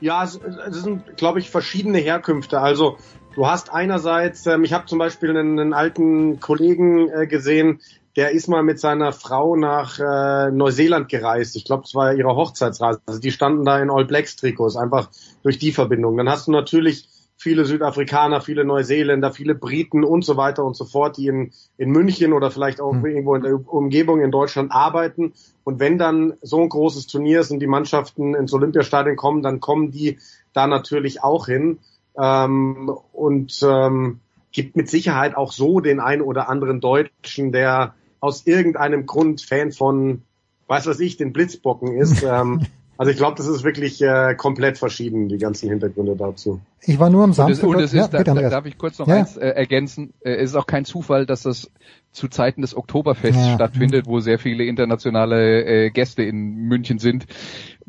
Ja, 0.00 0.24
es, 0.24 0.40
es 0.68 0.82
sind, 0.82 1.16
glaube 1.16 1.38
ich, 1.38 1.50
verschiedene 1.50 1.98
Herkünfte. 1.98 2.60
Also 2.60 2.96
Du 3.34 3.46
hast 3.46 3.72
einerseits, 3.72 4.46
ähm, 4.46 4.64
ich 4.64 4.72
habe 4.72 4.86
zum 4.86 4.98
Beispiel 4.98 5.30
einen, 5.30 5.58
einen 5.58 5.72
alten 5.72 6.40
Kollegen 6.40 7.08
äh, 7.08 7.26
gesehen, 7.26 7.80
der 8.16 8.32
ist 8.32 8.48
mal 8.48 8.64
mit 8.64 8.80
seiner 8.80 9.12
Frau 9.12 9.54
nach 9.54 10.00
äh, 10.00 10.50
Neuseeland 10.50 11.08
gereist. 11.08 11.54
Ich 11.54 11.64
glaube, 11.64 11.84
es 11.84 11.94
war 11.94 12.12
ihre 12.12 12.34
Hochzeitsreise. 12.34 13.00
Also 13.06 13.20
die 13.20 13.30
standen 13.30 13.64
da 13.64 13.78
in 13.78 13.88
All 13.88 14.04
Blacks 14.04 14.34
Trikots, 14.34 14.76
einfach 14.76 15.10
durch 15.44 15.58
die 15.58 15.70
Verbindung. 15.70 16.16
Dann 16.16 16.28
hast 16.28 16.48
du 16.48 16.50
natürlich 16.50 17.08
viele 17.36 17.64
Südafrikaner, 17.64 18.40
viele 18.40 18.64
Neuseeländer, 18.64 19.32
viele 19.32 19.54
Briten 19.54 20.02
und 20.02 20.24
so 20.24 20.36
weiter 20.36 20.64
und 20.64 20.76
so 20.76 20.84
fort, 20.84 21.16
die 21.16 21.28
in, 21.28 21.52
in 21.78 21.90
München 21.90 22.32
oder 22.32 22.50
vielleicht 22.50 22.80
auch 22.80 22.92
mhm. 22.92 23.06
irgendwo 23.06 23.36
in 23.36 23.42
der 23.42 23.72
Umgebung 23.72 24.20
in 24.20 24.32
Deutschland 24.32 24.72
arbeiten. 24.72 25.32
Und 25.62 25.78
wenn 25.78 25.96
dann 25.96 26.34
so 26.42 26.60
ein 26.60 26.68
großes 26.68 27.06
Turnier 27.06 27.40
ist 27.40 27.52
und 27.52 27.60
die 27.60 27.68
Mannschaften 27.68 28.34
ins 28.34 28.52
Olympiastadion 28.52 29.16
kommen, 29.16 29.42
dann 29.42 29.60
kommen 29.60 29.92
die 29.92 30.18
da 30.52 30.66
natürlich 30.66 31.22
auch 31.22 31.46
hin 31.46 31.78
ähm, 32.20 32.90
und 33.12 33.60
ähm, 33.62 34.20
gibt 34.52 34.76
mit 34.76 34.88
Sicherheit 34.88 35.36
auch 35.36 35.52
so 35.52 35.80
den 35.80 36.00
einen 36.00 36.22
oder 36.22 36.48
anderen 36.48 36.80
Deutschen, 36.80 37.52
der 37.52 37.94
aus 38.20 38.46
irgendeinem 38.46 39.06
Grund 39.06 39.40
Fan 39.42 39.72
von, 39.72 40.22
weiß 40.66 40.86
was 40.86 41.00
ich, 41.00 41.16
den 41.16 41.32
Blitzbocken 41.32 41.96
ist. 41.96 42.22
ähm, 42.28 42.66
Also 43.00 43.12
ich 43.12 43.16
glaube, 43.16 43.34
das 43.38 43.46
ist 43.46 43.64
wirklich 43.64 44.02
äh, 44.02 44.34
komplett 44.34 44.76
verschieden, 44.76 45.26
die 45.30 45.38
ganzen 45.38 45.70
Hintergründe 45.70 46.16
dazu. 46.16 46.60
Ich 46.82 46.98
war 46.98 47.08
nur 47.08 47.24
am 47.24 47.32
Samstag. 47.32 47.64
Und 47.66 47.70
es, 47.70 47.76
und 47.76 47.84
es 47.84 47.92
ja, 47.94 48.02
ist, 48.04 48.10
da, 48.12 48.18
bitte, 48.18 48.34
da, 48.34 48.50
darf 48.50 48.66
ich 48.66 48.76
kurz 48.76 48.98
noch 48.98 49.08
Ja. 49.08 49.14
eins 49.14 49.38
äh, 49.38 49.48
ergänzen, 49.48 50.12
äh, 50.22 50.32
es 50.32 50.50
ist 50.50 50.56
auch 50.56 50.66
kein 50.66 50.84
Zufall, 50.84 51.24
dass 51.24 51.40
das 51.44 51.70
zu 52.12 52.28
Zeiten 52.28 52.60
des 52.60 52.76
Oktoberfests 52.76 53.46
Ja. 53.46 53.54
stattfindet, 53.54 54.04
wo 54.04 54.20
sehr 54.20 54.38
viele 54.38 54.64
internationale 54.64 55.64
äh, 55.64 55.90
Gäste 55.90 56.24
in 56.24 56.56
München 56.56 56.98
sind, 56.98 57.24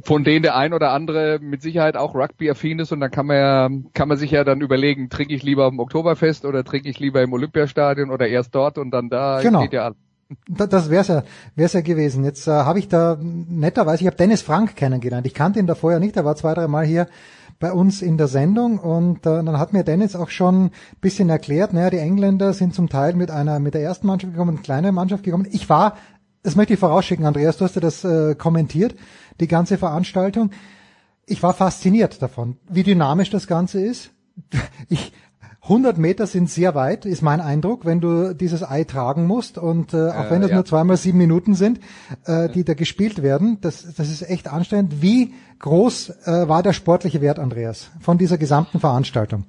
von 0.01 0.23
denen 0.23 0.43
der 0.43 0.55
ein 0.55 0.71
oder 0.71 0.93
andere 0.93 1.39
mit 1.41 1.61
Sicherheit 1.61 1.97
auch 1.97 2.15
Rugby-affin 2.15 2.79
ist 2.79 2.93
und 2.93 3.01
dann 3.01 3.11
kann 3.11 3.25
man 3.25 3.35
ja, 3.35 3.69
kann 3.93 4.07
man 4.07 4.17
sich 4.17 4.31
ja 4.31 4.45
dann 4.45 4.61
überlegen, 4.61 5.09
trinke 5.09 5.33
ich 5.33 5.43
lieber 5.43 5.65
am 5.65 5.79
Oktoberfest 5.79 6.45
oder 6.45 6.63
trinke 6.63 6.87
ich 6.87 6.99
lieber 6.99 7.21
im 7.21 7.33
Olympiastadion 7.33 8.11
oder 8.11 8.29
erst 8.29 8.55
dort 8.55 8.77
und 8.77 8.91
dann 8.91 9.09
da 9.09 9.41
Genau. 9.41 9.59
geht 9.63 9.73
ja 9.73 9.83
alles. 9.87 9.97
Da- 10.47 10.67
Das 10.67 10.89
wär's 10.89 11.07
ja, 11.07 11.23
wär's 11.55 11.73
ja 11.73 11.81
gewesen. 11.81 12.23
Jetzt 12.23 12.47
äh, 12.47 12.51
habe 12.51 12.79
ich 12.79 12.87
da 12.87 13.17
netterweise, 13.21 14.01
ich 14.01 14.07
habe 14.07 14.17
Dennis 14.17 14.41
Frank 14.41 14.75
kennengelernt. 14.75 15.25
Ich 15.27 15.33
kannte 15.33 15.59
ihn 15.59 15.67
da 15.67 15.75
vorher 15.75 15.99
nicht, 15.99 16.15
er 16.17 16.25
war 16.25 16.35
zwei, 16.35 16.53
drei 16.53 16.67
Mal 16.67 16.85
hier 16.85 17.07
bei 17.59 17.71
uns 17.73 18.01
in 18.01 18.17
der 18.17 18.27
Sendung 18.27 18.79
und 18.79 19.19
äh, 19.19 19.43
dann 19.43 19.59
hat 19.59 19.71
mir 19.73 19.83
Dennis 19.83 20.15
auch 20.15 20.29
schon 20.29 20.65
ein 20.65 20.71
bisschen 20.99 21.29
erklärt, 21.29 21.73
naja, 21.73 21.91
die 21.91 21.97
Engländer 21.99 22.53
sind 22.53 22.73
zum 22.73 22.89
Teil 22.89 23.13
mit 23.13 23.29
einer 23.29 23.59
mit 23.59 23.75
der 23.75 23.83
ersten 23.83 24.07
Mannschaft 24.07 24.33
gekommen, 24.33 24.55
eine 24.55 24.63
kleine 24.63 24.91
Mannschaft 24.91 25.23
gekommen. 25.23 25.47
Ich 25.51 25.69
war, 25.69 25.95
das 26.41 26.55
möchte 26.55 26.73
ich 26.73 26.79
vorausschicken, 26.79 27.25
Andreas, 27.25 27.57
du 27.57 27.65
hast 27.65 27.75
ja 27.75 27.81
das 27.81 28.03
äh, 28.03 28.33
kommentiert, 28.35 28.95
die 29.39 29.47
ganze 29.47 29.77
Veranstaltung. 29.77 30.49
Ich 31.27 31.43
war 31.43 31.53
fasziniert 31.53 32.19
davon, 32.21 32.57
wie 32.67 32.83
dynamisch 32.83 33.29
das 33.29 33.45
Ganze 33.47 33.81
ist. 33.81 34.11
Ich 34.89 35.13
100 35.63 35.97
Meter 35.99 36.25
sind 36.25 36.49
sehr 36.49 36.73
weit, 36.73 37.05
ist 37.05 37.21
mein 37.21 37.39
Eindruck, 37.39 37.85
wenn 37.85 38.01
du 38.01 38.33
dieses 38.33 38.63
Ei 38.67 38.83
tragen 38.83 39.27
musst 39.27 39.57
und 39.59 39.93
äh, 39.93 40.09
auch 40.09 40.25
Äh, 40.25 40.31
wenn 40.31 40.41
das 40.41 40.49
ja. 40.49 40.55
nur 40.55 40.65
zweimal 40.65 40.97
sieben 40.97 41.19
Minuten 41.19 41.53
sind, 41.53 41.79
äh, 42.25 42.49
die 42.49 42.63
da 42.63 42.73
gespielt 42.73 43.21
werden, 43.21 43.59
das, 43.61 43.93
das 43.93 44.09
ist 44.09 44.27
echt 44.27 44.47
anstrengend. 44.47 45.01
Wie 45.03 45.33
groß 45.59 46.09
äh, 46.25 46.47
war 46.47 46.63
der 46.63 46.73
sportliche 46.73 47.21
Wert, 47.21 47.37
Andreas, 47.37 47.91
von 47.99 48.17
dieser 48.17 48.39
gesamten 48.39 48.79
Veranstaltung? 48.79 49.45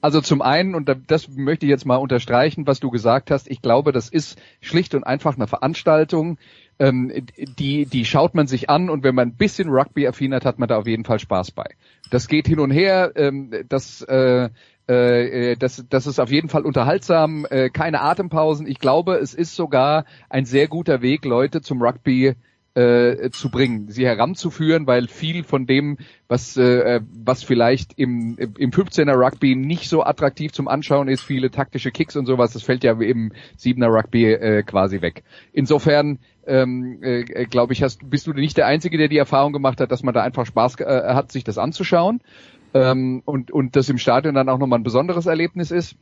Also 0.00 0.20
zum 0.22 0.40
einen, 0.40 0.74
und 0.74 0.88
da- 0.88 0.94
das 0.94 1.28
möchte 1.28 1.66
ich 1.66 1.70
jetzt 1.70 1.84
mal 1.84 1.96
unterstreichen, 1.96 2.66
was 2.66 2.80
du 2.80 2.90
gesagt 2.90 3.30
hast, 3.30 3.50
ich 3.50 3.60
glaube, 3.60 3.92
das 3.92 4.08
ist 4.08 4.38
schlicht 4.62 4.94
und 4.94 5.04
einfach 5.04 5.36
eine 5.36 5.46
Veranstaltung, 5.46 6.38
ähm, 6.78 7.10
die, 7.58 7.86
die 7.86 8.04
schaut 8.04 8.34
man 8.34 8.46
sich 8.46 8.68
an 8.70 8.88
und 8.90 9.02
wenn 9.02 9.14
man 9.14 9.28
ein 9.28 9.34
bisschen 9.36 9.68
Rugby-affin 9.70 10.34
hat, 10.34 10.44
hat 10.44 10.58
man 10.58 10.68
da 10.68 10.76
auf 10.78 10.86
jeden 10.86 11.04
Fall 11.04 11.18
Spaß 11.18 11.50
bei. 11.52 11.66
Das 12.10 12.28
geht 12.28 12.46
hin 12.46 12.60
und 12.60 12.70
her, 12.70 13.12
ähm, 13.16 13.50
das, 13.68 14.02
äh, 14.02 14.50
äh, 14.88 15.56
das, 15.56 15.84
das 15.88 16.06
ist 16.06 16.20
auf 16.20 16.30
jeden 16.30 16.48
Fall 16.48 16.64
unterhaltsam, 16.64 17.46
äh, 17.50 17.70
keine 17.70 18.02
Atempausen. 18.02 18.66
Ich 18.66 18.78
glaube, 18.78 19.16
es 19.16 19.34
ist 19.34 19.56
sogar 19.56 20.04
ein 20.30 20.44
sehr 20.44 20.68
guter 20.68 21.02
Weg, 21.02 21.24
Leute 21.24 21.60
zum 21.60 21.82
Rugby 21.82 22.34
äh, 22.76 23.30
zu 23.30 23.50
bringen, 23.50 23.88
sie 23.88 24.04
heranzuführen, 24.04 24.86
weil 24.86 25.08
viel 25.08 25.44
von 25.44 25.66
dem, 25.66 25.96
was 26.28 26.58
äh, 26.58 27.00
was 27.24 27.42
vielleicht 27.42 27.98
im 27.98 28.36
im 28.38 28.70
15er 28.70 29.14
Rugby 29.14 29.56
nicht 29.56 29.88
so 29.88 30.04
attraktiv 30.04 30.52
zum 30.52 30.68
Anschauen 30.68 31.08
ist, 31.08 31.22
viele 31.22 31.50
taktische 31.50 31.90
Kicks 31.90 32.16
und 32.16 32.26
sowas, 32.26 32.52
das 32.52 32.62
fällt 32.62 32.84
ja 32.84 32.92
im 32.92 33.32
7er 33.58 33.88
Rugby 33.88 34.26
äh, 34.26 34.62
quasi 34.62 35.00
weg. 35.00 35.24
Insofern 35.54 36.18
ähm, 36.46 36.98
äh, 37.02 37.46
glaube 37.46 37.72
ich, 37.72 37.82
hast, 37.82 38.08
bist 38.10 38.26
du 38.26 38.34
nicht 38.34 38.58
der 38.58 38.66
Einzige, 38.66 38.98
der 38.98 39.08
die 39.08 39.16
Erfahrung 39.16 39.54
gemacht 39.54 39.80
hat, 39.80 39.90
dass 39.90 40.02
man 40.02 40.12
da 40.12 40.22
einfach 40.22 40.44
Spaß 40.44 40.78
äh, 40.80 41.14
hat, 41.14 41.32
sich 41.32 41.44
das 41.44 41.56
anzuschauen 41.56 42.20
ähm, 42.76 43.22
und 43.24 43.50
und 43.50 43.74
das 43.76 43.88
im 43.88 43.98
Stadion 43.98 44.34
dann 44.34 44.48
auch 44.48 44.58
nochmal 44.58 44.78
ein 44.78 44.84
besonderes 44.84 45.26
Erlebnis 45.26 45.70
ist. 45.70 45.96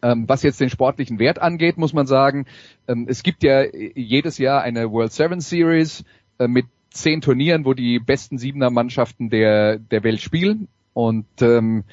Ähm, 0.00 0.28
was 0.28 0.44
jetzt 0.44 0.60
den 0.60 0.70
sportlichen 0.70 1.18
Wert 1.18 1.40
angeht, 1.40 1.76
muss 1.76 1.92
man 1.92 2.06
sagen, 2.06 2.46
ähm, 2.86 3.06
es 3.08 3.24
gibt 3.24 3.42
ja 3.42 3.64
jedes 3.64 4.38
Jahr 4.38 4.62
eine 4.62 4.92
World 4.92 5.12
Seven 5.12 5.40
Series 5.40 6.04
äh, 6.38 6.46
mit 6.46 6.66
zehn 6.90 7.20
Turnieren, 7.20 7.64
wo 7.64 7.74
die 7.74 7.98
besten 7.98 8.38
Siebener 8.38 8.70
Mannschaften 8.70 9.28
der, 9.28 9.78
der 9.78 10.04
Welt 10.04 10.20
spielen. 10.20 10.68
Und 10.94 11.26
ähm, 11.40 11.84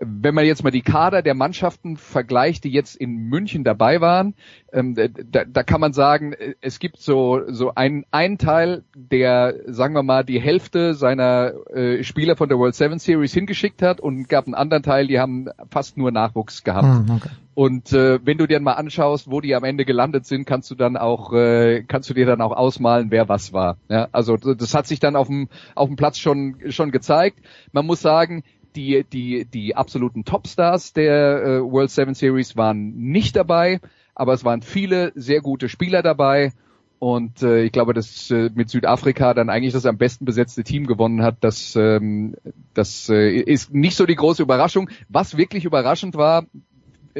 wenn 0.00 0.34
man 0.34 0.44
jetzt 0.44 0.64
mal 0.64 0.70
die 0.70 0.82
Kader 0.82 1.22
der 1.22 1.34
Mannschaften 1.34 1.96
vergleicht, 1.96 2.64
die 2.64 2.70
jetzt 2.70 2.96
in 2.96 3.28
München 3.28 3.62
dabei 3.62 4.00
waren, 4.00 4.34
ähm, 4.72 4.94
da, 4.94 5.44
da 5.44 5.62
kann 5.62 5.80
man 5.80 5.92
sagen, 5.92 6.32
äh, 6.32 6.54
es 6.60 6.78
gibt 6.78 6.98
so 6.98 7.42
so 7.48 7.74
einen 7.74 8.04
einen 8.10 8.38
Teil, 8.38 8.82
der 8.96 9.54
sagen 9.66 9.94
wir 9.94 10.02
mal 10.02 10.24
die 10.24 10.40
Hälfte 10.40 10.94
seiner 10.94 11.52
äh, 11.72 12.02
Spieler 12.02 12.36
von 12.36 12.48
der 12.48 12.58
World 12.58 12.74
Seven 12.74 12.98
Series 12.98 13.32
hingeschickt 13.32 13.82
hat 13.82 14.00
und 14.00 14.28
gab 14.28 14.46
einen 14.46 14.54
anderen 14.54 14.82
Teil, 14.82 15.06
die 15.06 15.20
haben 15.20 15.48
fast 15.70 15.96
nur 15.96 16.10
Nachwuchs 16.10 16.64
gehabt. 16.64 17.08
Hm, 17.08 17.16
okay. 17.16 17.30
Und 17.54 17.92
äh, 17.92 18.18
wenn 18.24 18.36
du 18.36 18.48
dir 18.48 18.58
mal 18.58 18.72
anschaust, 18.72 19.30
wo 19.30 19.40
die 19.40 19.54
am 19.54 19.62
Ende 19.62 19.84
gelandet 19.84 20.26
sind, 20.26 20.44
kannst 20.44 20.72
du 20.72 20.74
dann 20.74 20.96
auch 20.96 21.32
äh, 21.32 21.84
kannst 21.86 22.10
du 22.10 22.14
dir 22.14 22.26
dann 22.26 22.40
auch 22.40 22.50
ausmalen, 22.50 23.12
wer 23.12 23.28
was 23.28 23.52
war. 23.52 23.76
Ja, 23.88 24.08
also 24.10 24.36
das 24.36 24.74
hat 24.74 24.88
sich 24.88 24.98
dann 24.98 25.14
auf 25.14 25.28
dem 25.28 25.48
auf 25.76 25.86
dem 25.88 25.94
Platz 25.94 26.18
schon 26.18 26.56
schon 26.70 26.90
gezeigt. 26.90 27.38
Man 27.70 27.86
muss 27.86 28.00
sagen, 28.00 28.42
die 28.76 29.04
die 29.04 29.44
die 29.44 29.76
absoluten 29.76 30.24
Topstars 30.24 30.92
der 30.92 31.42
äh, 31.42 31.60
World 31.62 31.90
Seven 31.90 32.14
Series 32.14 32.56
waren 32.56 32.94
nicht 32.96 33.36
dabei, 33.36 33.80
aber 34.14 34.32
es 34.32 34.44
waren 34.44 34.62
viele 34.62 35.12
sehr 35.14 35.40
gute 35.40 35.68
Spieler 35.68 36.02
dabei. 36.02 36.52
Und 36.98 37.42
äh, 37.42 37.64
ich 37.64 37.72
glaube, 37.72 37.92
dass 37.92 38.30
äh, 38.30 38.50
mit 38.54 38.70
Südafrika 38.70 39.34
dann 39.34 39.50
eigentlich 39.50 39.74
das 39.74 39.84
am 39.84 39.98
besten 39.98 40.24
besetzte 40.24 40.64
Team 40.64 40.86
gewonnen 40.86 41.22
hat. 41.22 41.36
Das, 41.40 41.76
ähm, 41.76 42.34
das 42.72 43.10
äh, 43.10 43.30
ist 43.30 43.74
nicht 43.74 43.96
so 43.96 44.06
die 44.06 44.14
große 44.14 44.42
Überraschung. 44.42 44.88
Was 45.10 45.36
wirklich 45.36 45.66
überraschend 45.66 46.14
war, 46.14 46.46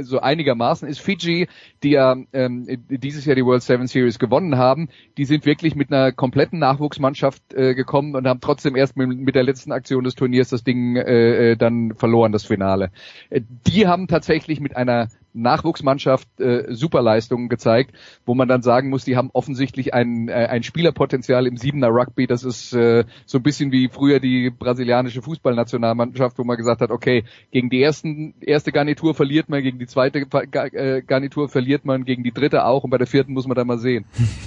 so 0.03 0.21
einigermaßen 0.21 0.89
ist 0.89 1.01
Fiji, 1.01 1.49
die 1.83 1.91
ja 1.91 2.17
ähm, 2.33 2.67
dieses 2.89 3.25
Jahr 3.25 3.37
die 3.37 3.45
World 3.45 3.63
Seven 3.63 3.87
Series 3.87 4.19
gewonnen 4.19 4.57
haben, 4.57 4.89
die 5.17 5.25
sind 5.25 5.47
wirklich 5.47 5.75
mit 5.75 5.93
einer 5.93 6.13
kompletten 6.13 6.59
Nachwuchsmannschaft 6.59 7.55
äh, 7.55 7.75
gekommen 7.75 8.15
und 8.15 8.27
haben 8.27 8.41
trotzdem 8.41 8.77
erst 8.77 8.97
mit, 8.97 9.09
mit 9.09 9.35
der 9.35 9.43
letzten 9.45 9.73
Aktion 9.73 10.05
des 10.05 10.15
Turniers 10.15 10.49
das 10.49 10.65
Ding 10.65 10.97
äh, 10.97 11.53
äh, 11.53 11.57
dann 11.57 11.95
verloren, 11.95 12.33
das 12.33 12.45
Finale. 12.45 12.91
Äh, 13.31 13.43
die 13.67 13.87
haben 13.87 14.09
tatsächlich 14.09 14.61
mit 14.61 14.77
einer 14.77 15.09
Nachwuchsmannschaft 15.35 16.41
äh, 16.41 16.73
Superleistungen 16.75 17.49
gezeigt, 17.49 17.95
wo 18.25 18.35
man 18.35 18.49
dann 18.49 18.63
sagen 18.63 18.89
muss, 18.89 19.05
die 19.05 19.17
haben 19.17 19.31
offensichtlich 19.33 19.93
ein, 19.93 20.29
äh, 20.29 20.33
ein 20.33 20.63
Spielerpotenzial 20.63 21.47
im 21.47 21.57
Siebener 21.57 21.89
Rugby. 21.89 22.27
Das 22.27 22.45
ist 22.45 22.73
äh, 22.73 23.05
so 23.27 23.39
ein 23.39 23.43
bisschen 23.43 23.73
wie 23.73 23.89
früher 23.89 24.21
die 24.21 24.51
brasilianische 24.51 25.23
Fußballnationalmannschaft, 25.23 26.39
wo 26.39 26.45
man 26.45 26.57
gesagt 26.57 26.81
hat, 26.81 26.91
okay, 26.91 27.25
gegen 27.51 27.69
die 27.69 27.83
ersten 27.83 28.35
erste 28.41 28.73
Garnitur 28.73 29.15
verliert 29.15 29.49
man, 29.49 29.63
gegen 29.63 29.79
die 29.79 29.87
zweite 29.87 30.21
äh, 30.21 31.03
Garnitur 31.03 31.49
verliert 31.49 31.85
man, 31.85 32.05
gegen 32.05 32.23
die 32.23 32.33
dritte 32.33 32.65
auch 32.65 32.85
und 32.85 32.91
bei 32.91 32.99
der 32.99 33.07
vierten 33.07 33.33
muss 33.33 33.47
man 33.47 33.57
dann 33.57 33.67
mal 33.67 33.79
sehen. 33.79 34.05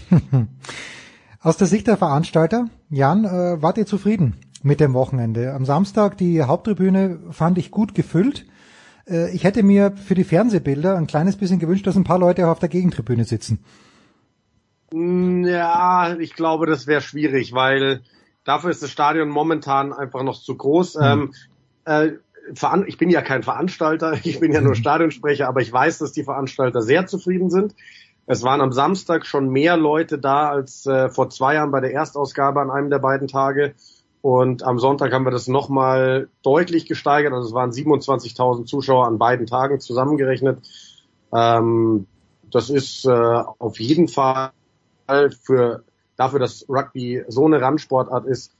Aus 1.41 1.57
der 1.57 1.67
Sicht 1.67 1.87
der 1.87 1.97
Veranstalter, 1.97 2.67
Jan, 2.89 3.25
äh, 3.25 3.61
wart 3.61 3.77
ihr 3.77 3.85
zufrieden 3.85 4.35
mit 4.63 4.79
dem 4.79 4.93
Wochenende? 4.93 5.53
Am 5.53 5.65
Samstag 5.65 6.17
die 6.17 6.41
Haupttribüne 6.43 7.19
fand 7.31 7.57
ich 7.57 7.71
gut 7.71 7.93
gefüllt. 7.93 8.45
Äh, 9.09 9.31
ich 9.31 9.43
hätte 9.43 9.63
mir 9.63 9.93
für 9.95 10.15
die 10.15 10.23
Fernsehbilder 10.23 10.97
ein 10.97 11.07
kleines 11.07 11.35
bisschen 11.37 11.59
gewünscht, 11.59 11.87
dass 11.87 11.95
ein 11.95 12.03
paar 12.03 12.19
Leute 12.19 12.45
auch 12.47 12.51
auf 12.51 12.59
der 12.59 12.69
Gegentribüne 12.69 13.23
sitzen. 13.23 13.59
Mm, 14.91 15.45
Ja, 15.45 16.15
ich 16.19 16.33
glaube, 16.33 16.65
das 16.65 16.87
wäre 16.87 17.01
schwierig, 17.01 17.53
weil 17.53 18.01
dafür 18.43 18.69
ist 18.69 18.83
das 18.83 18.91
Stadion 18.91 19.29
momentan 19.29 19.93
einfach 19.93 20.23
noch 20.23 20.39
zu 20.39 20.55
groß. 20.55 20.95
Mhm. 20.95 21.03
Ähm, 21.03 21.33
äh, 21.85 22.09
ich 22.85 22.97
bin 22.97 23.09
ja 23.09 23.21
kein 23.21 23.43
Veranstalter, 23.43 24.13
ich 24.23 24.39
bin 24.39 24.53
ja 24.53 24.61
nur 24.61 24.75
Stadionsprecher, 24.75 25.47
aber 25.47 25.61
ich 25.61 25.71
weiß, 25.71 25.99
dass 25.99 26.13
die 26.13 26.23
Veranstalter 26.23 26.81
sehr 26.81 27.05
zufrieden 27.07 27.49
sind. 27.49 27.75
Es 28.25 28.43
waren 28.43 28.59
am 28.59 28.73
Samstag 28.73 29.25
schon 29.25 29.49
mehr 29.49 29.77
Leute 29.77 30.19
da 30.19 30.49
als 30.49 30.85
äh, 30.85 31.09
vor 31.09 31.29
zwei 31.29 31.55
Jahren 31.55 31.71
bei 31.71 31.79
der 31.79 31.93
Erstausgabe 31.93 32.59
an 32.59 32.69
einem 32.69 32.89
der 32.89 32.99
beiden 32.99 33.29
Tage. 33.29 33.73
Und 34.27 34.61
am 34.63 34.77
Sonntag 34.77 35.13
haben 35.13 35.25
wir 35.25 35.31
das 35.31 35.47
nochmal 35.47 36.27
deutlich 36.43 36.85
gesteigert. 36.85 37.31
Also 37.31 37.47
es 37.47 37.53
waren 37.53 37.71
27.000 37.71 38.65
Zuschauer 38.65 39.07
an 39.07 39.17
beiden 39.17 39.47
Tagen 39.47 39.79
zusammengerechnet. 39.79 40.59
Ähm, 41.33 42.07
das 42.51 42.69
ist 42.69 43.05
äh, 43.05 43.09
auf 43.09 43.79
jeden 43.79 44.09
Fall 44.09 44.51
für 45.45 45.85
dafür, 46.17 46.39
dass 46.39 46.65
Rugby 46.67 47.23
so 47.29 47.45
eine 47.45 47.61
Randsportart 47.61 48.25
ist, 48.25 48.51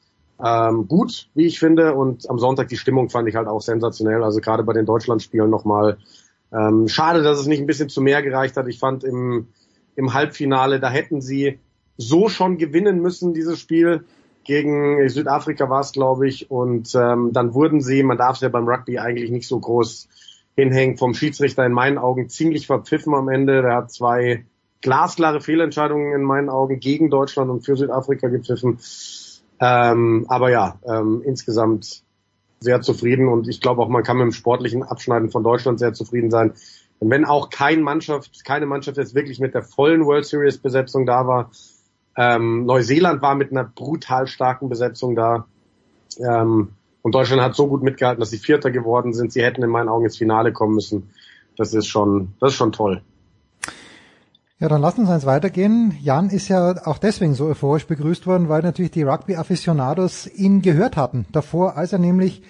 ähm, 0.41 0.87
gut, 0.87 1.27
wie 1.33 1.47
ich 1.47 1.59
finde. 1.59 1.95
Und 1.95 2.29
am 2.29 2.39
Sonntag 2.39 2.69
die 2.69 2.77
Stimmung 2.77 3.09
fand 3.09 3.27
ich 3.27 3.35
halt 3.35 3.49
auch 3.49 3.61
sensationell. 3.61 4.23
Also 4.23 4.39
gerade 4.39 4.63
bei 4.63 4.71
den 4.71 4.85
Deutschlandspielen 4.85 5.49
nochmal. 5.49 5.97
Ähm, 6.53 6.87
schade, 6.87 7.23
dass 7.23 7.39
es 7.39 7.45
nicht 7.45 7.59
ein 7.59 7.67
bisschen 7.67 7.89
zu 7.89 7.99
mehr 7.99 8.21
gereicht 8.21 8.55
hat. 8.55 8.69
Ich 8.69 8.79
fand 8.79 9.03
im, 9.03 9.49
im 9.97 10.13
Halbfinale, 10.13 10.79
da 10.79 10.89
hätten 10.89 11.19
sie 11.19 11.59
so 11.97 12.29
schon 12.29 12.57
gewinnen 12.57 13.01
müssen, 13.01 13.33
dieses 13.33 13.59
Spiel. 13.59 14.05
Gegen 14.47 15.07
Südafrika 15.09 15.69
war 15.69 15.81
es, 15.81 15.91
glaube 15.91 16.27
ich. 16.27 16.49
Und 16.49 16.95
ähm, 16.95 17.31
dann 17.33 17.53
wurden 17.53 17.81
sie, 17.81 18.01
man 18.01 18.17
darf 18.17 18.37
es 18.37 18.41
ja 18.41 18.49
beim 18.49 18.67
Rugby 18.67 18.97
eigentlich 18.97 19.29
nicht 19.29 19.47
so 19.47 19.59
groß 19.59 20.07
hinhängen, 20.55 20.97
vom 20.97 21.13
Schiedsrichter 21.13 21.65
in 21.65 21.73
meinen 21.73 21.97
Augen 21.97 22.29
ziemlich 22.29 22.65
verpfiffen 22.65 23.13
am 23.13 23.27
Ende. 23.27 23.61
Der 23.61 23.75
hat 23.75 23.91
zwei 23.91 24.45
glasklare 24.81 25.41
Fehlentscheidungen 25.41 26.13
in 26.13 26.23
meinen 26.23 26.49
Augen 26.49 26.79
gegen 26.79 27.09
Deutschland 27.09 27.51
und 27.51 27.65
für 27.65 27.75
Südafrika 27.75 28.29
gepfiffen. 28.29 28.79
Ähm, 29.59 30.25
aber 30.29 30.49
ja, 30.49 30.79
ähm, 30.87 31.21
insgesamt 31.25 32.03
sehr 32.59 32.81
zufrieden 32.81 33.27
und 33.27 33.47
ich 33.47 33.61
glaube 33.61 33.81
auch, 33.81 33.89
man 33.89 34.03
kann 34.03 34.17
mit 34.17 34.25
dem 34.25 34.31
sportlichen 34.31 34.81
Abschneiden 34.81 35.29
von 35.29 35.43
Deutschland 35.43 35.77
sehr 35.77 35.93
zufrieden 35.93 36.31
sein. 36.31 36.53
Und 36.99 37.09
wenn 37.09 37.25
auch 37.25 37.49
kein 37.49 37.81
Mannschaft, 37.81 38.45
keine 38.45 38.65
Mannschaft 38.65 38.97
jetzt 38.97 39.13
wirklich 39.13 39.39
mit 39.39 39.53
der 39.53 39.61
vollen 39.61 40.05
World 40.05 40.25
Series 40.25 40.57
Besetzung 40.57 41.05
da 41.05 41.27
war, 41.27 41.51
Ähm, 42.17 42.65
Neuseeland 42.65 43.21
war 43.21 43.35
mit 43.35 43.51
einer 43.51 43.63
brutal 43.63 44.27
starken 44.27 44.69
Besetzung 44.69 45.15
da. 45.15 45.45
Ähm, 46.19 46.69
und 47.03 47.15
Deutschland 47.15 47.41
hat 47.41 47.55
so 47.55 47.67
gut 47.67 47.83
mitgehalten, 47.83 48.19
dass 48.19 48.31
sie 48.31 48.39
Vierter 48.39 48.71
geworden 48.71 49.13
sind. 49.13 49.31
Sie 49.31 49.43
hätten 49.43 49.63
in 49.63 49.69
meinen 49.69 49.87
Augen 49.87 50.05
ins 50.05 50.17
Finale 50.17 50.51
kommen 50.51 50.75
müssen. 50.75 51.11
Das 51.55 51.73
ist 51.73 51.87
schon, 51.87 52.33
das 52.39 52.51
ist 52.51 52.57
schon 52.57 52.71
toll. 52.71 53.01
Ja, 54.59 54.67
dann 54.67 54.81
lass 54.81 54.97
uns 54.97 55.09
eins 55.09 55.27
weitergehen. 55.27 55.95
Jan 56.01 56.31
ist 56.31 56.47
ja 56.47 56.75
auch 56.85 56.97
deswegen 56.97 57.35
so 57.35 57.45
euphorisch 57.45 57.85
begrüßt 57.85 58.25
worden, 58.25 58.49
weil 58.49 58.63
natürlich 58.63 58.89
die 58.89 59.03
Rugby-Aficionados 59.03 60.25
ihn 60.25 60.63
gehört 60.63 60.97
hatten. 60.97 61.27
Davor, 61.31 61.77
als 61.77 61.93
er 61.93 61.99
nämlich 61.99 62.41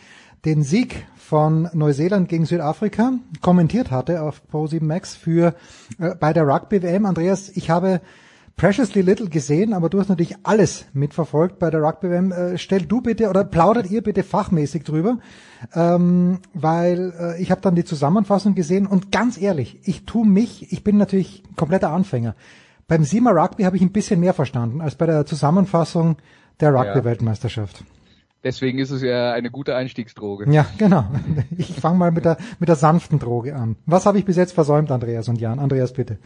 den 0.46 0.64
Sieg 0.64 1.06
von 1.18 1.70
Neuseeland 1.74 2.30
gegen 2.30 2.46
Südafrika 2.46 3.12
kommentiert 3.42 3.92
hatte 3.92 4.22
auf 4.22 4.42
Pro7 4.50 4.82
Max 4.82 5.16
für 5.16 5.54
äh, 6.00 6.16
bei 6.16 6.32
der 6.32 6.48
Rugby 6.48 6.82
WM. 6.82 7.06
Andreas, 7.06 7.50
ich 7.50 7.70
habe 7.70 8.00
Preciously 8.58 9.02
Little 9.02 9.30
gesehen, 9.30 9.72
aber 9.74 9.88
du 9.88 10.00
hast 10.00 10.10
natürlich 10.10 10.36
alles 10.42 10.88
mitverfolgt 10.94 11.60
bei 11.60 11.70
der 11.70 11.80
Rugby 11.80 12.10
WM. 12.10 12.32
Äh, 12.32 12.58
stell 12.58 12.82
du 12.82 13.02
bitte 13.02 13.30
oder 13.30 13.44
plaudert 13.44 13.92
ihr 13.92 14.02
bitte 14.02 14.24
fachmäßig 14.24 14.84
drüber, 14.84 15.20
ähm, 15.76 16.40
weil 16.56 17.14
äh, 17.20 17.42
ich 17.42 17.52
habe 17.52 17.62
dann 17.62 17.76
die 17.76 17.86
Zusammenfassung 17.86 18.56
gesehen 18.56 18.88
und 18.88 19.12
ganz 19.12 19.40
ehrlich, 19.40 19.80
ich 19.84 20.06
tu 20.06 20.24
mich, 20.24 20.74
ich 20.74 20.84
bin 20.84 20.98
natürlich 20.98 21.44
kompletter 21.56 21.92
Anfänger. 21.92 22.36
Beim 22.88 23.04
Sima 23.04 23.30
Rugby 23.30 23.64
habe 23.64 23.76
ich 23.76 23.84
ein 23.84 23.92
bisschen 23.92 24.20
mehr 24.20 24.34
verstanden 24.34 24.82
als 24.82 24.96
bei 24.96 25.06
der 25.06 25.28
Zusammenfassung 25.28 26.18
der 26.60 26.74
Rugby-Weltmeisterschaft. 26.74 27.84
Deswegen 28.44 28.80
ist 28.80 28.90
es 28.90 29.04
ja 29.04 29.34
eine 29.34 29.52
gute 29.52 29.76
Einstiegsdroge. 29.76 30.52
Ja, 30.52 30.66
genau. 30.80 31.06
Ich 31.58 31.74
fange 31.74 31.98
mal 31.98 32.12
mit 32.12 32.26
der, 32.26 32.38
mit 32.60 32.70
der 32.70 32.76
sanften 32.76 33.20
Droge 33.20 33.56
an. 33.56 33.76
Was 33.86 34.08
habe 34.08 34.18
ich 34.18 34.26
bis 34.26 34.36
jetzt 34.36 34.54
versäumt, 34.54 34.90
Andreas 34.90 35.28
und 35.28 35.40
Jan? 35.40 35.60
Andreas, 35.60 35.94
bitte. 35.94 36.18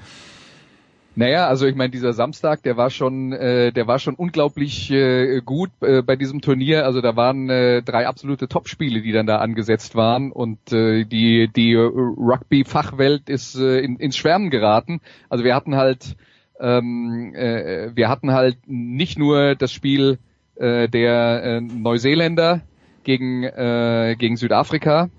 Naja, 1.14 1.48
also 1.48 1.66
ich 1.66 1.76
meine, 1.76 1.90
dieser 1.90 2.14
Samstag, 2.14 2.64
der 2.64 2.78
war 2.78 2.90
schon, 2.90 3.34
äh, 3.34 3.74
der 3.74 3.86
war 3.86 4.00
schon 4.00 4.16
unglaublich 4.16 4.90
äh, 4.92 5.42
gut 5.42 5.70
äh, 5.82 6.02
bei 6.02 6.16
diesem 6.16 6.40
Turnier. 6.40 6.86
Also 6.86 7.02
da 7.02 7.18
waren 7.18 7.50
äh, 7.50 7.82
drei 7.82 8.08
absolute 8.08 8.48
Topspiele, 8.48 9.02
die 9.02 9.12
dann 9.12 9.26
da 9.26 9.40
angesetzt 9.40 9.96
waren 9.96 10.32
und 10.32 10.72
äh, 10.72 11.04
die 11.04 11.50
die 11.54 11.76
Rugby-Fachwelt 11.76 13.28
ist 13.28 13.56
äh, 13.56 13.80
in, 13.80 13.98
ins 13.98 14.16
Schwärmen 14.16 14.50
geraten. 14.50 15.02
Also 15.28 15.44
wir 15.44 15.54
hatten 15.54 15.76
halt, 15.76 16.16
ähm, 16.62 17.34
äh, 17.36 17.94
wir 17.94 18.08
hatten 18.08 18.32
halt 18.32 18.58
nicht 18.68 19.20
nur 19.20 19.56
das 19.56 19.74
Spiel 19.74 20.18
äh, 20.56 20.88
der 20.88 21.44
äh, 21.44 21.62
Neuseeländer 21.62 22.62
gegen 23.04 23.44
äh, 23.44 24.16
gegen 24.18 24.38
Südafrika, 24.38 25.10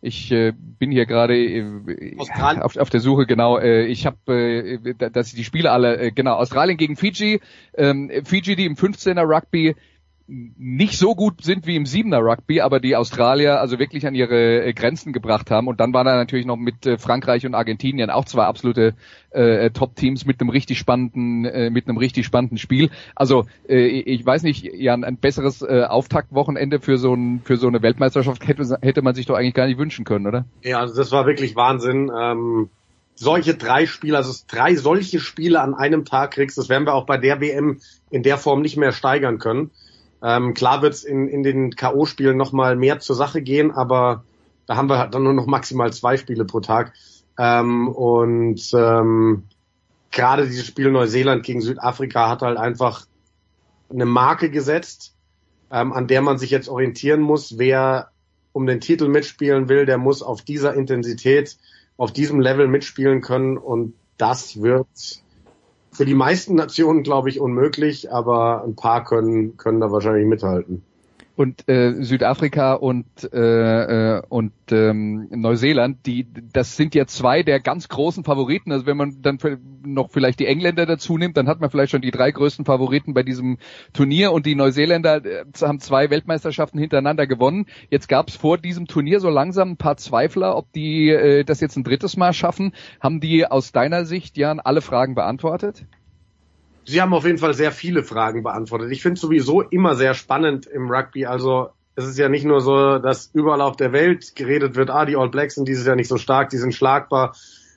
ich 0.00 0.30
äh, 0.30 0.52
bin 0.52 0.90
hier 0.90 1.06
gerade 1.06 1.36
äh, 1.36 2.16
auf, 2.60 2.76
auf 2.76 2.90
der 2.90 3.00
Suche, 3.00 3.26
genau. 3.26 3.58
Äh, 3.58 3.86
ich 3.86 4.06
habe, 4.06 4.32
äh, 4.32 4.94
dass 4.94 5.28
ich 5.28 5.34
die 5.34 5.44
Spiele 5.44 5.70
alle, 5.70 5.98
äh, 5.98 6.10
genau, 6.10 6.34
Australien 6.34 6.76
gegen 6.76 6.96
Fiji, 6.96 7.40
ähm, 7.74 8.10
Fiji, 8.24 8.56
die 8.56 8.66
im 8.66 8.74
15er 8.74 9.22
Rugby 9.22 9.74
nicht 10.28 10.98
so 10.98 11.14
gut 11.14 11.42
sind 11.42 11.66
wie 11.66 11.76
im 11.76 11.86
Siebener 11.86 12.18
Rugby, 12.18 12.60
aber 12.60 12.80
die 12.80 12.96
Australier 12.96 13.60
also 13.60 13.78
wirklich 13.78 14.06
an 14.06 14.14
ihre 14.14 14.64
äh, 14.64 14.72
Grenzen 14.72 15.12
gebracht 15.12 15.50
haben. 15.50 15.68
Und 15.68 15.78
dann 15.78 15.92
war 15.92 16.02
da 16.02 16.16
natürlich 16.16 16.46
noch 16.46 16.56
mit 16.56 16.84
äh, 16.84 16.98
Frankreich 16.98 17.46
und 17.46 17.54
Argentinien 17.54 18.10
auch 18.10 18.24
zwei 18.24 18.44
absolute 18.44 18.94
äh, 19.30 19.70
Top-Teams 19.70 20.26
mit 20.26 20.40
einem 20.40 20.50
richtig 20.50 20.78
spannenden, 20.78 21.44
äh, 21.44 21.70
mit 21.70 21.88
einem 21.88 21.96
richtig 21.96 22.26
spannenden 22.26 22.58
Spiel. 22.58 22.90
Also 23.14 23.46
äh, 23.68 23.86
ich 23.86 24.26
weiß 24.26 24.42
nicht, 24.42 24.64
Jan, 24.64 25.04
ein 25.04 25.16
besseres 25.16 25.62
äh, 25.62 25.84
Auftaktwochenende 25.84 26.80
für 26.80 26.98
so 26.98 27.14
ein 27.14 27.40
für 27.44 27.56
so 27.56 27.68
eine 27.68 27.82
Weltmeisterschaft 27.82 28.48
hätte, 28.48 28.78
hätte 28.82 29.02
man 29.02 29.14
sich 29.14 29.26
doch 29.26 29.36
eigentlich 29.36 29.54
gar 29.54 29.66
nicht 29.66 29.78
wünschen 29.78 30.04
können, 30.04 30.26
oder? 30.26 30.44
Ja, 30.62 30.80
also 30.80 30.96
das 30.96 31.12
war 31.12 31.26
wirklich 31.26 31.54
Wahnsinn. 31.54 32.10
Ähm 32.18 32.68
solche 33.18 33.54
drei 33.54 33.86
Spiele, 33.86 34.18
also 34.18 34.32
drei 34.46 34.74
solche 34.74 35.20
Spiele 35.20 35.60
an 35.60 35.74
einem 35.74 36.04
Tag 36.04 36.32
kriegst, 36.32 36.58
das 36.58 36.68
werden 36.68 36.86
wir 36.86 36.94
auch 36.94 37.06
bei 37.06 37.16
der 37.16 37.40
WM 37.40 37.80
in 38.10 38.22
der 38.22 38.36
Form 38.36 38.60
nicht 38.60 38.76
mehr 38.76 38.92
steigern 38.92 39.38
können. 39.38 39.70
Ähm, 40.22 40.54
klar 40.54 40.82
wird 40.82 40.94
es 40.94 41.04
in, 41.04 41.28
in 41.28 41.42
den 41.42 41.76
K.O.-Spielen 41.76 42.34
nochmal 42.34 42.76
mehr 42.76 42.98
zur 43.00 43.16
Sache 43.16 43.42
gehen, 43.42 43.70
aber 43.70 44.24
da 44.66 44.76
haben 44.76 44.88
wir 44.88 44.98
halt 44.98 45.14
dann 45.14 45.22
nur 45.22 45.34
noch 45.34 45.46
maximal 45.46 45.92
zwei 45.92 46.16
Spiele 46.16 46.44
pro 46.44 46.60
Tag. 46.60 46.92
Ähm, 47.38 47.88
und 47.88 48.70
ähm, 48.74 49.44
gerade 50.10 50.46
dieses 50.46 50.66
Spiel 50.66 50.90
Neuseeland 50.90 51.44
gegen 51.44 51.60
Südafrika 51.60 52.28
hat 52.28 52.42
halt 52.42 52.58
einfach 52.58 53.06
eine 53.90 54.06
Marke 54.06 54.50
gesetzt, 54.50 55.14
ähm, 55.70 55.92
an 55.92 56.06
der 56.06 56.22
man 56.22 56.38
sich 56.38 56.50
jetzt 56.50 56.68
orientieren 56.68 57.20
muss. 57.20 57.58
Wer 57.58 58.10
um 58.52 58.66
den 58.66 58.80
Titel 58.80 59.08
mitspielen 59.08 59.68
will, 59.68 59.84
der 59.84 59.98
muss 59.98 60.22
auf 60.22 60.42
dieser 60.42 60.74
Intensität, 60.74 61.58
auf 61.98 62.12
diesem 62.12 62.40
Level 62.40 62.68
mitspielen 62.68 63.20
können 63.20 63.58
und 63.58 63.94
das 64.16 64.62
wird 64.62 64.88
für 65.96 66.04
die 66.04 66.14
meisten 66.14 66.54
Nationen, 66.54 67.02
glaube 67.02 67.30
ich, 67.30 67.40
unmöglich, 67.40 68.12
aber 68.12 68.62
ein 68.64 68.76
paar 68.76 69.02
können, 69.04 69.56
können 69.56 69.80
da 69.80 69.90
wahrscheinlich 69.90 70.26
mithalten. 70.26 70.84
Und 71.36 71.68
äh, 71.68 72.02
Südafrika 72.02 72.72
und 72.72 73.06
äh, 73.30 74.16
äh, 74.16 74.22
und 74.28 74.52
ähm, 74.70 75.28
Neuseeland, 75.30 76.06
die 76.06 76.26
das 76.52 76.76
sind 76.76 76.94
ja 76.94 77.06
zwei 77.06 77.42
der 77.42 77.60
ganz 77.60 77.88
großen 77.88 78.24
Favoriten. 78.24 78.72
Also 78.72 78.86
wenn 78.86 78.96
man 78.96 79.20
dann 79.20 79.38
noch 79.84 80.10
vielleicht 80.10 80.40
die 80.40 80.46
Engländer 80.46 80.86
dazu 80.86 81.18
nimmt, 81.18 81.36
dann 81.36 81.46
hat 81.46 81.60
man 81.60 81.70
vielleicht 81.70 81.90
schon 81.90 82.00
die 82.00 82.10
drei 82.10 82.30
größten 82.30 82.64
Favoriten 82.64 83.12
bei 83.12 83.22
diesem 83.22 83.58
Turnier. 83.92 84.32
Und 84.32 84.46
die 84.46 84.54
Neuseeländer 84.54 85.24
äh, 85.26 85.44
haben 85.60 85.78
zwei 85.78 86.08
Weltmeisterschaften 86.08 86.80
hintereinander 86.80 87.26
gewonnen. 87.26 87.66
Jetzt 87.90 88.08
gab 88.08 88.28
es 88.28 88.36
vor 88.36 88.56
diesem 88.56 88.86
Turnier 88.86 89.20
so 89.20 89.28
langsam 89.28 89.72
ein 89.72 89.76
paar 89.76 89.98
Zweifler, 89.98 90.56
ob 90.56 90.72
die 90.72 91.10
äh, 91.10 91.44
das 91.44 91.60
jetzt 91.60 91.76
ein 91.76 91.84
drittes 91.84 92.16
Mal 92.16 92.32
schaffen. 92.32 92.72
Haben 92.98 93.20
die 93.20 93.46
aus 93.46 93.72
deiner 93.72 94.06
Sicht, 94.06 94.38
Jan, 94.38 94.58
alle 94.58 94.80
Fragen 94.80 95.14
beantwortet? 95.14 95.84
Sie 96.86 97.02
haben 97.02 97.12
auf 97.12 97.24
jeden 97.24 97.38
Fall 97.38 97.54
sehr 97.54 97.72
viele 97.72 98.04
Fragen 98.04 98.42
beantwortet. 98.42 98.92
Ich 98.92 99.02
finde 99.02 99.14
es 99.14 99.20
sowieso 99.20 99.60
immer 99.60 99.96
sehr 99.96 100.14
spannend 100.14 100.66
im 100.66 100.90
Rugby. 100.90 101.26
Also 101.26 101.70
es 101.96 102.06
ist 102.06 102.18
ja 102.18 102.28
nicht 102.28 102.44
nur 102.44 102.60
so, 102.60 102.98
dass 102.98 103.30
überall 103.32 103.60
auf 103.60 103.76
der 103.76 103.92
Welt 103.92 104.36
geredet 104.36 104.76
wird, 104.76 104.90
ah, 104.90 105.04
die 105.04 105.16
All 105.16 105.30
Blacks 105.30 105.56
sind 105.56 105.66
dieses 105.66 105.86
Jahr 105.86 105.96
nicht 105.96 106.08
so 106.08 106.18
stark, 106.18 106.50
die 106.50 106.58
sind 106.58 106.74
schlagbar. 106.74 107.34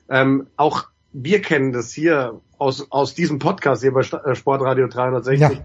Ähm, 0.08 0.46
auch 0.56 0.84
wir 1.12 1.42
kennen 1.42 1.72
das 1.72 1.92
hier 1.92 2.40
aus, 2.58 2.86
aus 2.90 3.14
diesem 3.14 3.38
Podcast 3.38 3.82
hier 3.82 3.92
bei 3.92 4.00
äh, 4.02 4.34
Sportradio 4.34 4.86
360. 4.86 5.60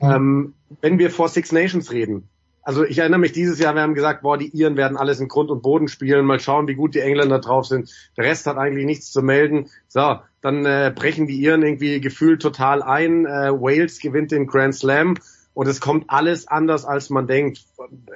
Ja. 0.00 0.16
Ähm, 0.16 0.54
wenn 0.80 0.98
wir 0.98 1.10
vor 1.10 1.28
Six 1.28 1.52
Nations 1.52 1.90
reden, 1.90 2.28
also 2.62 2.84
ich 2.84 2.98
erinnere 2.98 3.18
mich 3.20 3.32
dieses 3.32 3.58
Jahr, 3.58 3.74
wir 3.74 3.82
haben 3.82 3.94
gesagt, 3.94 4.22
boah, 4.22 4.36
die 4.36 4.48
Iren 4.48 4.76
werden 4.76 4.96
alles 4.96 5.18
in 5.18 5.28
Grund 5.28 5.50
und 5.50 5.62
Boden 5.62 5.88
spielen, 5.88 6.26
mal 6.26 6.40
schauen, 6.40 6.68
wie 6.68 6.74
gut 6.74 6.94
die 6.94 7.00
Engländer 7.00 7.38
drauf 7.38 7.66
sind. 7.66 7.90
Der 8.16 8.24
Rest 8.24 8.46
hat 8.46 8.58
eigentlich 8.58 8.84
nichts 8.84 9.10
zu 9.10 9.22
melden. 9.22 9.70
So, 9.88 10.20
dann 10.40 10.64
äh, 10.64 10.92
brechen 10.94 11.26
die 11.26 11.40
Iren 11.40 11.62
irgendwie 11.62 12.00
gefühlt 12.00 12.40
total 12.40 12.82
ein. 12.82 13.26
Äh, 13.26 13.52
Wales 13.52 13.98
gewinnt 13.98 14.32
den 14.32 14.46
Grand 14.46 14.74
Slam 14.74 15.16
und 15.54 15.66
es 15.66 15.80
kommt 15.80 16.08
alles 16.08 16.48
anders, 16.48 16.84
als 16.84 17.10
man 17.10 17.26
denkt. 17.26 17.64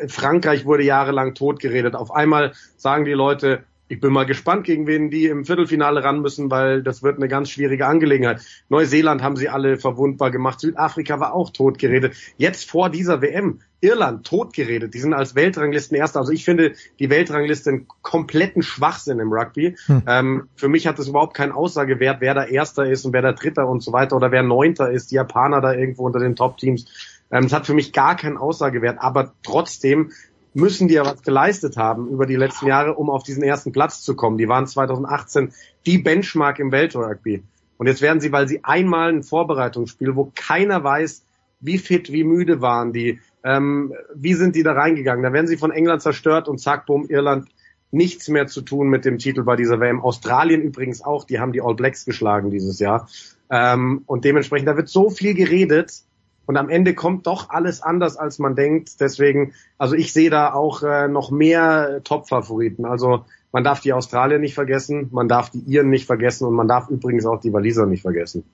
Frankreich 0.09 0.65
wurde 0.65 0.85
jahrelang 0.85 1.35
totgeredet. 1.35 1.95
Auf 1.95 2.11
einmal 2.11 2.53
sagen 2.77 3.05
die 3.05 3.13
Leute, 3.13 3.65
ich 3.89 4.01
bin 4.01 4.13
mal 4.13 4.25
gespannt, 4.25 4.65
gegen 4.65 4.87
wen 4.87 5.11
die 5.11 5.27
im 5.27 5.45
Viertelfinale 5.45 6.03
ran 6.03 6.21
müssen, 6.21 6.51
weil 6.51 6.83
das 6.83 7.03
wird 7.03 7.17
eine 7.17 7.29
ganz 7.29 7.51
schwierige 7.51 7.87
Angelegenheit. 7.87 8.41
Neuseeland 8.71 9.23
haben 9.23 9.37
sie 9.37 9.51
alle 9.51 9.77
verwundbar 9.77 10.31
gemacht. 10.31 10.61
Südafrika 10.61 11.21
war 11.21 11.35
auch 11.35 11.51
totgeredet. 11.51 12.15
Jetzt 12.39 12.71
vor 12.71 12.89
dieser 12.89 13.21
WM 13.21 13.61
Irland 13.83 14.27
totgeredet. 14.27 14.95
Die 14.95 14.99
sind 14.99 15.13
als 15.13 15.35
Weltranglisten 15.35 15.99
Erster. 15.99 16.21
Also 16.21 16.33
ich 16.33 16.47
finde 16.47 16.73
die 16.99 17.11
Weltrangliste 17.11 17.71
einen 17.71 17.87
kompletten 18.01 18.63
Schwachsinn 18.63 19.19
im 19.19 19.31
Rugby. 19.31 19.77
Hm. 19.87 20.03
Ähm, 20.07 20.49
für 20.57 20.69
mich 20.69 20.87
hat 20.87 20.99
es 20.99 21.09
überhaupt 21.09 21.37
keinen 21.37 21.53
Aussagewert, 21.53 22.23
wer 22.23 22.33
da 22.33 22.45
Erster 22.45 22.87
ist 22.87 23.05
und 23.05 23.13
wer 23.13 23.21
da 23.21 23.33
Dritter 23.33 23.69
und 23.69 23.83
so 23.83 23.93
weiter 23.93 24.17
oder 24.17 24.33
wer 24.33 24.43
Neunter 24.43 24.91
ist. 24.91 25.11
Die 25.11 25.17
Japaner 25.17 25.61
da 25.61 25.75
irgendwo 25.75 26.07
unter 26.07 26.21
den 26.21 26.35
Top-Teams. 26.35 26.87
Ähm, 27.31 27.45
es 27.45 27.53
hat 27.53 27.67
für 27.67 27.75
mich 27.75 27.93
gar 27.93 28.17
keinen 28.17 28.39
Aussagewert. 28.39 28.97
Aber 29.01 29.35
trotzdem 29.43 30.13
müssen 30.55 30.89
die 30.89 30.95
ja 30.95 31.05
was 31.05 31.23
geleistet 31.23 31.77
haben 31.77 32.09
über 32.09 32.27
die 32.27 32.37
letzten 32.37 32.67
Jahre, 32.67 32.95
um 32.95 33.11
auf 33.11 33.23
diesen 33.23 33.43
ersten 33.43 33.73
Platz 33.73 34.03
zu 34.03 34.15
kommen. 34.15 34.39
Die 34.39 34.49
waren 34.49 34.67
2018 34.67 35.53
die 35.85 35.99
Benchmark 35.99 36.59
im 36.61 36.73
Weltrugby. 36.73 37.43
Und 37.77 37.89
jetzt 37.89 38.01
werden 38.01 38.21
sie, 38.21 38.33
weil 38.33 38.49
sie 38.49 38.65
einmal 38.65 39.13
ein 39.13 39.25
Vorbereitungsspiel, 39.25 40.15
wo 40.15 40.31
keiner 40.35 40.83
weiß, 40.83 41.25
wie 41.61 41.79
fit, 41.79 42.13
wie 42.13 42.25
müde 42.25 42.61
waren 42.61 42.93
die, 42.93 43.21
ähm, 43.43 43.93
wie 44.15 44.35
sind 44.35 44.55
die 44.55 44.63
da 44.63 44.73
reingegangen? 44.73 45.25
Da 45.25 45.33
werden 45.33 45.47
sie 45.47 45.57
von 45.57 45.73
England 45.73 46.03
zerstört 46.03 46.49
und 46.49 46.59
zack, 46.59 46.87
boom, 46.87 47.07
Irland 47.09 47.49
nichts 47.91 48.29
mehr 48.29 48.47
zu 48.47 48.61
tun 48.61 48.89
mit 48.89 49.05
dem 49.05 49.19
Titel 49.19 49.43
bei 49.43 49.57
dieser 49.57 49.81
WM. 49.81 50.01
Australien 50.01 50.63
übrigens 50.63 51.03
auch, 51.03 51.25
die 51.25 51.41
haben 51.41 51.53
die 51.53 51.63
All 51.63 51.75
Blacks 51.75 52.05
geschlagen 52.05 52.51
dieses 52.51 52.79
Jahr. 52.79 53.09
Ähm, 53.51 54.03
und 54.07 54.25
dementsprechend, 54.25 54.69
da 54.69 54.77
wird 54.77 54.89
so 54.89 55.11
viel 55.11 55.35
geredet 55.35 56.03
und 56.47 56.57
am 56.57 56.69
Ende 56.69 56.95
kommt 56.95 57.27
doch 57.27 57.51
alles 57.51 57.83
anders, 57.83 58.17
als 58.17 58.39
man 58.39 58.55
denkt. 58.55 59.01
Deswegen, 59.01 59.55
also 59.79 59.95
ich 59.95 60.13
sehe 60.13 60.31
da 60.31 60.53
auch 60.53 60.83
äh, 60.83 61.09
noch 61.09 61.31
mehr 61.31 62.01
Top-Favoriten. 62.05 62.85
Also 62.85 63.25
man 63.53 63.65
darf 63.65 63.81
die 63.81 63.93
Australier 63.93 64.39
nicht 64.39 64.55
vergessen, 64.55 65.09
man 65.13 65.29
darf 65.29 65.51
die 65.51 65.61
Iren 65.61 65.89
nicht 65.89 66.07
vergessen 66.07 66.47
und 66.47 66.55
man 66.55 66.69
darf 66.69 66.89
übrigens 66.89 67.25
auch 67.25 67.41
die 67.41 67.53
Waliser 67.53 67.87
nicht 67.87 68.03
vergessen. 68.03 68.45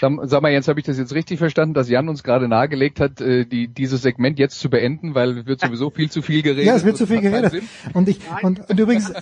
Sag, 0.00 0.12
sag 0.24 0.42
mal, 0.42 0.52
Jens, 0.52 0.68
habe 0.68 0.80
ich 0.80 0.86
das 0.86 0.98
jetzt 0.98 1.14
richtig 1.14 1.38
verstanden, 1.38 1.74
dass 1.74 1.88
Jan 1.88 2.08
uns 2.08 2.22
gerade 2.22 2.48
nahegelegt 2.48 3.00
hat, 3.00 3.20
äh, 3.20 3.44
die, 3.44 3.68
dieses 3.68 4.02
Segment 4.02 4.38
jetzt 4.38 4.58
zu 4.58 4.70
beenden, 4.70 5.14
weil 5.14 5.38
es 5.38 5.46
wird 5.46 5.60
sowieso 5.60 5.90
viel 5.90 6.10
zu 6.10 6.22
viel 6.22 6.42
geredet. 6.42 6.66
Ja, 6.66 6.76
es 6.76 6.84
wird 6.84 6.96
zu 6.96 7.06
viel 7.06 7.20
geredet. 7.20 7.62
Und 7.92 8.08
ich 8.08 8.20
und, 8.42 8.68
und 8.68 8.80
übrigens 8.80 9.12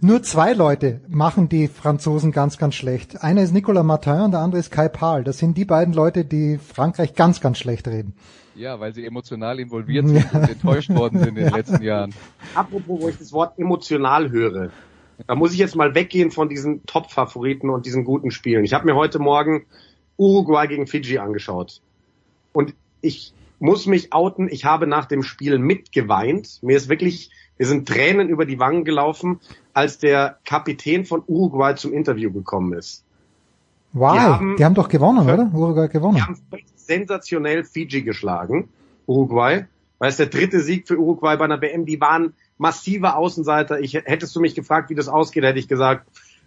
nur 0.00 0.22
zwei 0.22 0.52
Leute 0.52 1.00
machen 1.08 1.48
die 1.48 1.68
Franzosen 1.68 2.32
ganz, 2.32 2.58
ganz 2.58 2.74
schlecht. 2.74 3.22
Einer 3.22 3.42
ist 3.42 3.52
Nicolas 3.52 3.84
Martin 3.84 4.20
und 4.20 4.32
der 4.32 4.40
andere 4.40 4.60
ist 4.60 4.70
Kai 4.70 4.88
Pahl. 4.88 5.24
Das 5.24 5.38
sind 5.38 5.56
die 5.56 5.64
beiden 5.64 5.94
Leute, 5.94 6.24
die 6.24 6.58
Frankreich 6.58 7.14
ganz, 7.14 7.40
ganz 7.40 7.58
schlecht 7.58 7.88
reden. 7.88 8.14
Ja, 8.54 8.78
weil 8.80 8.92
sie 8.92 9.06
emotional 9.06 9.58
involviert 9.60 10.06
sind 10.06 10.16
ja. 10.32 10.38
und 10.38 10.50
enttäuscht 10.50 10.90
worden 10.90 11.18
sind 11.18 11.28
in 11.28 11.34
den 11.36 11.52
letzten 11.54 11.82
Jahren. 11.82 12.12
Apropos, 12.54 13.00
wo 13.00 13.08
ich 13.08 13.16
das 13.16 13.32
Wort 13.32 13.58
emotional 13.58 14.30
höre, 14.30 14.70
da 15.26 15.34
muss 15.34 15.52
ich 15.52 15.58
jetzt 15.58 15.76
mal 15.76 15.94
weggehen 15.94 16.30
von 16.30 16.48
diesen 16.48 16.84
Top-Favoriten 16.86 17.70
und 17.70 17.86
diesen 17.86 18.04
guten 18.04 18.30
Spielen. 18.30 18.64
Ich 18.64 18.74
habe 18.74 18.86
mir 18.86 18.96
heute 18.96 19.18
Morgen 19.18 19.66
Uruguay 20.20 20.66
gegen 20.66 20.86
Fiji 20.86 21.18
angeschaut. 21.18 21.80
Und 22.52 22.74
ich 23.00 23.32
muss 23.58 23.86
mich 23.86 24.12
outen, 24.12 24.48
ich 24.50 24.66
habe 24.66 24.86
nach 24.86 25.06
dem 25.06 25.22
Spiel 25.22 25.58
mitgeweint. 25.58 26.62
Mir 26.62 26.76
ist 26.76 26.90
wirklich, 26.90 27.30
mir 27.58 27.66
sind 27.66 27.88
Tränen 27.88 28.28
über 28.28 28.44
die 28.44 28.58
Wangen 28.58 28.84
gelaufen, 28.84 29.40
als 29.72 29.98
der 29.98 30.38
Kapitän 30.44 31.06
von 31.06 31.22
Uruguay 31.26 31.74
zum 31.74 31.94
Interview 31.94 32.30
gekommen 32.30 32.74
ist. 32.74 33.02
Wow, 33.92 34.12
die 34.12 34.18
haben, 34.20 34.56
die 34.56 34.64
haben 34.64 34.74
doch 34.74 34.88
gewonnen, 34.88 35.28
oder? 35.28 35.50
Uruguay 35.52 35.88
gewonnen. 35.88 36.16
Die 36.16 36.22
haben 36.22 36.38
sensationell 36.76 37.64
Fiji 37.64 38.02
geschlagen, 38.02 38.68
Uruguay. 39.06 39.64
Weil 39.98 40.10
es 40.10 40.16
der 40.16 40.26
dritte 40.26 40.60
Sieg 40.60 40.86
für 40.86 40.98
Uruguay 40.98 41.36
bei 41.36 41.44
einer 41.44 41.60
WM, 41.60 41.84
die 41.84 42.00
waren 42.00 42.34
massive 42.56 43.16
Außenseiter. 43.16 43.80
Ich 43.80 43.94
hättest 43.94 44.34
du 44.36 44.40
mich 44.40 44.54
gefragt, 44.54 44.90
wie 44.90 44.94
das 44.94 45.08
ausgeht, 45.08 45.44
hätte 45.44 45.58
ich 45.58 45.68
gesagt, 45.68 46.06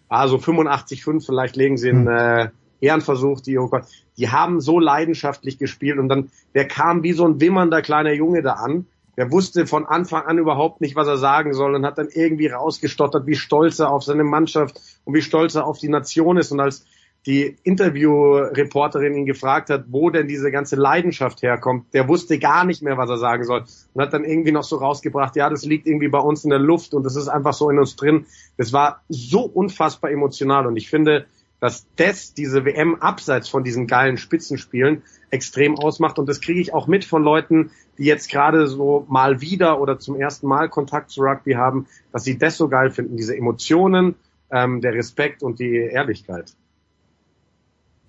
also 0.09 0.37
85-5, 0.37 1.25
vielleicht 1.25 1.55
legen 1.55 1.77
sie 1.77 1.89
einen 1.89 2.07
hm. 2.07 2.47
äh, 2.47 2.49
Ehrenversuch, 2.83 3.41
die 3.41 3.57
Uruguay. 3.57 3.81
Die 4.17 4.29
haben 4.29 4.61
so 4.61 4.79
leidenschaftlich 4.79 5.57
gespielt 5.57 5.97
und 5.97 6.09
dann, 6.09 6.29
der 6.53 6.67
kam 6.67 7.03
wie 7.03 7.13
so 7.13 7.25
ein 7.25 7.39
wimmernder 7.39 7.81
kleiner 7.81 8.13
Junge 8.13 8.41
da 8.41 8.53
an. 8.53 8.85
Der 9.15 9.31
wusste 9.31 9.67
von 9.67 9.85
Anfang 9.85 10.23
an 10.23 10.39
überhaupt 10.39 10.81
nicht, 10.81 10.95
was 10.95 11.07
er 11.07 11.17
sagen 11.17 11.53
soll 11.53 11.75
und 11.75 11.85
hat 11.85 11.97
dann 11.97 12.09
irgendwie 12.11 12.47
rausgestottert, 12.47 13.27
wie 13.27 13.35
stolz 13.35 13.79
er 13.79 13.91
auf 13.91 14.03
seine 14.03 14.23
Mannschaft 14.23 14.81
und 15.05 15.13
wie 15.13 15.21
stolz 15.21 15.55
er 15.55 15.67
auf 15.67 15.77
die 15.77 15.89
Nation 15.89 16.37
ist. 16.37 16.51
Und 16.51 16.59
als 16.59 16.85
die 17.25 17.55
Interviewreporterin 17.63 19.15
ihn 19.15 19.25
gefragt 19.25 19.69
hat, 19.69 19.85
wo 19.89 20.09
denn 20.09 20.27
diese 20.27 20.51
ganze 20.51 20.75
Leidenschaft 20.75 21.41
herkommt, 21.41 21.93
der 21.93 22.07
wusste 22.07 22.37
gar 22.37 22.65
nicht 22.65 22.81
mehr, 22.81 22.97
was 22.97 23.09
er 23.09 23.17
sagen 23.17 23.45
soll 23.45 23.63
und 23.93 24.01
hat 24.01 24.13
dann 24.13 24.25
irgendwie 24.25 24.51
noch 24.51 24.63
so 24.63 24.75
rausgebracht, 24.75 25.35
ja, 25.35 25.49
das 25.49 25.63
liegt 25.63 25.87
irgendwie 25.87 26.09
bei 26.09 26.19
uns 26.19 26.43
in 26.43 26.49
der 26.49 26.59
Luft 26.59 26.93
und 26.93 27.03
das 27.03 27.15
ist 27.15 27.29
einfach 27.29 27.53
so 27.53 27.69
in 27.69 27.79
uns 27.79 27.95
drin. 27.95 28.25
Das 28.57 28.73
war 28.73 29.03
so 29.07 29.43
unfassbar 29.43 30.11
emotional 30.11 30.67
und 30.67 30.75
ich 30.75 30.89
finde, 30.89 31.25
dass 31.63 31.85
das 31.95 32.33
diese 32.33 32.65
WM 32.65 32.95
abseits 32.95 33.47
von 33.47 33.63
diesen 33.63 33.87
geilen 33.87 34.17
Spitzenspielen 34.17 35.01
extrem 35.29 35.79
ausmacht 35.79 36.19
und 36.19 36.27
das 36.27 36.41
kriege 36.41 36.59
ich 36.59 36.73
auch 36.73 36.87
mit 36.87 37.05
von 37.05 37.23
Leuten, 37.23 37.71
die 37.97 38.03
jetzt 38.03 38.29
gerade 38.29 38.67
so 38.67 39.05
mal 39.07 39.39
wieder 39.39 39.79
oder 39.79 39.97
zum 39.97 40.19
ersten 40.19 40.45
Mal 40.45 40.67
Kontakt 40.67 41.09
zu 41.09 41.21
Rugby 41.21 41.53
haben, 41.53 41.87
dass 42.11 42.25
sie 42.25 42.37
das 42.37 42.57
so 42.57 42.67
geil 42.67 42.91
finden, 42.91 43.15
diese 43.15 43.37
Emotionen, 43.37 44.15
ähm, 44.51 44.81
der 44.81 44.93
Respekt 44.93 45.41
und 45.41 45.59
die 45.59 45.73
Ehrlichkeit. 45.73 46.53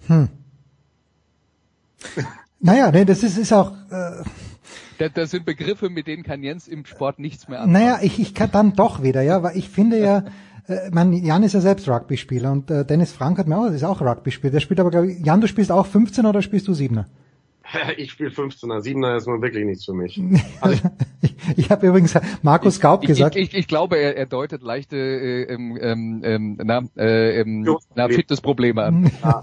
Hm. 0.08 0.28
Naja, 2.60 2.90
nee, 2.90 3.04
das 3.04 3.22
ist, 3.22 3.36
ist 3.36 3.52
auch. 3.52 3.72
Äh, 3.90 4.24
das, 4.96 5.12
das 5.12 5.30
sind 5.30 5.44
Begriffe, 5.44 5.90
mit 5.90 6.06
denen 6.06 6.22
kann 6.22 6.42
Jens 6.42 6.66
im 6.66 6.86
Sport 6.86 7.18
nichts 7.18 7.46
mehr 7.46 7.60
anfangen. 7.60 7.72
Naja, 7.74 7.98
ich, 8.00 8.18
ich 8.18 8.34
kann 8.34 8.50
dann 8.50 8.72
doch 8.72 9.02
wieder, 9.02 9.20
ja, 9.20 9.42
weil 9.42 9.58
ich 9.58 9.68
finde 9.68 10.00
ja, 10.00 10.24
äh, 10.66 10.90
man, 10.90 11.12
Jan 11.12 11.42
ist 11.42 11.52
ja 11.52 11.60
selbst 11.60 11.88
Rugby-Spieler 11.88 12.52
und 12.52 12.70
äh, 12.70 12.84
Dennis 12.84 13.12
Frank 13.12 13.38
hat 13.38 13.46
mir 13.46 13.58
auch, 13.58 13.66
ist 13.66 13.84
auch 13.84 14.00
Rugby-Spieler. 14.00 14.52
Der 14.52 14.60
spielt 14.60 14.80
aber, 14.80 14.90
glaube 14.90 15.12
ich, 15.12 15.24
Jan, 15.24 15.40
du 15.40 15.48
spielst 15.48 15.70
auch 15.70 15.86
15 15.86 16.26
oder 16.26 16.42
spielst 16.42 16.68
du 16.68 16.72
7er? 16.72 17.04
Ich 17.96 18.12
spiele 18.12 18.30
15er, 18.30 18.80
7er 18.80 19.16
ist 19.16 19.26
nun 19.26 19.42
wirklich 19.42 19.64
nichts 19.64 19.84
für 19.84 19.94
mich. 19.94 20.20
Also 20.60 20.88
ich, 21.20 21.34
ich 21.56 21.70
habe 21.70 21.86
übrigens 21.86 22.14
Markus 22.42 22.80
Gaub 22.80 23.02
ich, 23.02 23.08
gesagt. 23.08 23.36
Ich, 23.36 23.50
ich, 23.50 23.54
ich 23.54 23.68
glaube, 23.68 23.96
er, 23.96 24.16
er 24.16 24.26
deutet 24.26 24.62
leichte 24.62 24.96
äh, 24.96 25.42
ähm, 25.44 26.22
ähm, 26.22 26.58
na, 26.62 26.82
äh, 26.96 27.40
ähm, 27.40 27.76
na, 27.94 28.08
Fitnessprobleme 28.08 28.82
an. 28.82 29.10
Ah, 29.22 29.40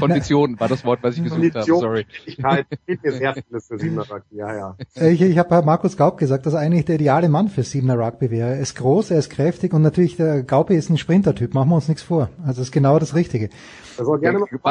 Kondition 0.00 0.58
war 0.58 0.68
das 0.68 0.84
Wort, 0.84 1.00
was 1.02 1.16
ich 1.16 1.22
gesucht 1.22 1.54
habe. 1.54 1.64
Sorry. 1.64 2.06
Fitness 2.24 3.68
für 3.68 3.76
7er 3.76 4.10
Rugby, 4.10 4.36
ja, 4.36 4.56
ja. 4.56 4.76
Ich, 4.94 5.20
ich 5.20 5.38
habe 5.38 5.62
Markus 5.62 5.96
Gaub 5.96 6.16
gesagt, 6.16 6.46
dass 6.46 6.54
er 6.54 6.60
eigentlich 6.60 6.84
der 6.84 6.96
ideale 6.96 7.28
Mann 7.28 7.48
für 7.48 7.60
7er 7.60 7.96
Rugby 7.96 8.30
wäre. 8.30 8.50
Er 8.50 8.60
ist 8.60 8.74
groß, 8.76 9.12
er 9.12 9.18
ist 9.18 9.30
kräftig 9.30 9.72
und 9.72 9.82
natürlich 9.82 10.16
der 10.16 10.42
Gaupe 10.42 10.74
ist 10.74 10.90
ein 10.90 10.98
Sprintertyp, 10.98 11.54
machen 11.54 11.68
wir 11.68 11.76
uns 11.76 11.88
nichts 11.88 12.02
vor. 12.02 12.30
Also 12.40 12.60
das 12.60 12.68
ist 12.68 12.72
genau 12.72 12.98
das 12.98 13.14
Richtige. 13.14 13.50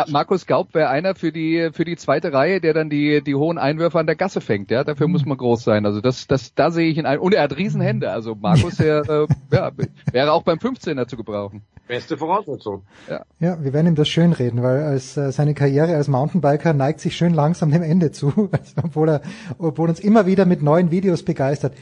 Markus 0.08 0.46
Gaub 0.46 0.74
wäre 0.74 0.90
einer 0.90 1.16
für 1.16 1.32
die 1.32 1.70
für 1.74 1.86
die 1.86 1.96
zweite 1.96 2.34
Reihe, 2.34 2.41
der 2.48 2.74
dann 2.74 2.90
die 2.90 3.22
die 3.24 3.36
hohen 3.36 3.58
Einwürfe 3.58 4.00
an 4.00 4.06
der 4.06 4.16
Gasse 4.16 4.42
fängt. 4.42 4.72
Ja, 4.72 4.84
dafür 4.84 5.08
muss 5.08 5.26
man 5.26 5.38
groß 5.38 5.64
sein. 5.64 5.86
Also 5.86 6.02
das 6.02 6.28
das 6.28 6.54
da 6.54 6.72
sehe 6.72 6.90
ich 6.90 6.98
ihn 6.98 7.06
ein. 7.06 7.20
Und 7.20 7.34
er 7.34 7.44
hat 7.44 7.58
Riesenhände. 7.58 8.12
Also 8.12 8.36
Markus 8.36 8.78
der, 8.78 9.02
äh, 9.10 9.28
ja, 9.56 9.72
wäre 10.12 10.32
auch 10.32 10.44
beim 10.44 10.58
15er 10.58 11.08
zu 11.08 11.18
gebrauchen. 11.18 11.62
Beste 11.88 12.18
Voraussetzung. 12.18 12.84
Ja. 13.10 13.26
ja, 13.40 13.64
wir 13.64 13.74
werden 13.74 13.88
ihm 13.88 13.96
das 13.96 14.08
schön 14.08 14.32
reden, 14.32 14.64
weil 14.64 14.82
als 14.84 15.18
äh, 15.18 15.32
seine 15.32 15.54
Karriere 15.54 15.96
als 15.96 16.08
Mountainbiker 16.08 16.74
neigt 16.74 17.02
sich 17.02 17.18
schön 17.18 17.34
langsam 17.34 17.72
dem 17.72 17.84
Ende 17.84 18.12
zu, 18.12 18.28
also, 18.52 18.74
obwohl 18.82 19.10
er 19.10 19.22
obwohl 19.58 19.90
uns 19.90 20.00
immer 20.00 20.26
wieder 20.26 20.46
mit 20.46 20.62
neuen 20.62 20.92
Videos 20.92 21.24
begeistert. 21.24 21.74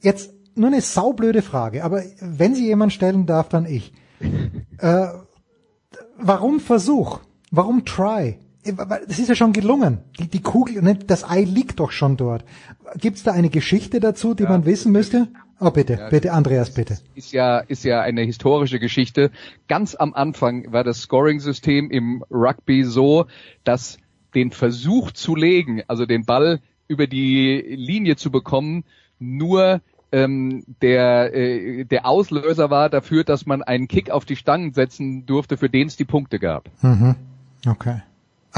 Jetzt 0.00 0.32
nur 0.54 0.68
eine 0.68 0.80
saublöde 0.80 1.42
Frage, 1.42 1.84
aber 1.84 2.02
wenn 2.20 2.54
sie 2.54 2.66
jemand 2.66 2.92
stellen 2.92 3.26
darf, 3.26 3.48
dann 3.48 3.66
ich. 3.66 3.92
Äh, 4.78 5.06
warum 6.18 6.60
Versuch? 6.60 7.20
Warum 7.50 7.86
try? 7.86 8.38
Das 8.72 9.18
ist 9.18 9.28
ja 9.28 9.34
schon 9.34 9.52
gelungen. 9.52 9.98
Die, 10.18 10.28
die 10.28 10.42
Kugel, 10.42 10.82
ne, 10.82 10.94
das 10.94 11.28
Ei 11.28 11.42
liegt 11.42 11.80
doch 11.80 11.90
schon 11.90 12.16
dort. 12.16 12.44
Gibt 12.96 13.18
es 13.18 13.22
da 13.22 13.32
eine 13.32 13.50
Geschichte 13.50 14.00
dazu, 14.00 14.34
die 14.34 14.44
ja, 14.44 14.48
man 14.48 14.64
wissen 14.64 14.92
müsste? 14.92 15.28
Oh 15.58 15.70
bitte, 15.70 15.94
ja, 15.94 16.08
bitte, 16.10 16.32
Andreas, 16.32 16.70
bitte. 16.74 16.98
Ist 17.14 17.32
ja, 17.32 17.58
ist 17.58 17.84
ja 17.84 18.02
eine 18.02 18.22
historische 18.22 18.78
Geschichte. 18.78 19.30
Ganz 19.68 19.94
am 19.94 20.12
Anfang 20.12 20.70
war 20.70 20.84
das 20.84 21.00
Scoring-System 21.00 21.90
im 21.90 22.22
Rugby 22.30 22.84
so, 22.84 23.26
dass 23.64 23.98
den 24.34 24.50
Versuch 24.50 25.12
zu 25.12 25.34
legen, 25.34 25.82
also 25.88 26.04
den 26.04 26.26
Ball 26.26 26.60
über 26.88 27.06
die 27.06 27.64
Linie 27.68 28.16
zu 28.16 28.30
bekommen, 28.30 28.84
nur 29.18 29.80
ähm, 30.12 30.64
der, 30.82 31.34
äh, 31.34 31.84
der 31.84 32.06
Auslöser 32.06 32.70
war 32.70 32.90
dafür, 32.90 33.24
dass 33.24 33.46
man 33.46 33.62
einen 33.62 33.88
Kick 33.88 34.10
auf 34.10 34.24
die 34.24 34.36
Stangen 34.36 34.72
setzen 34.72 35.26
durfte, 35.26 35.56
für 35.56 35.70
den 35.70 35.88
es 35.88 35.96
die 35.96 36.04
Punkte 36.04 36.38
gab. 36.38 36.70
Mhm. 36.82 37.16
Okay. 37.66 38.02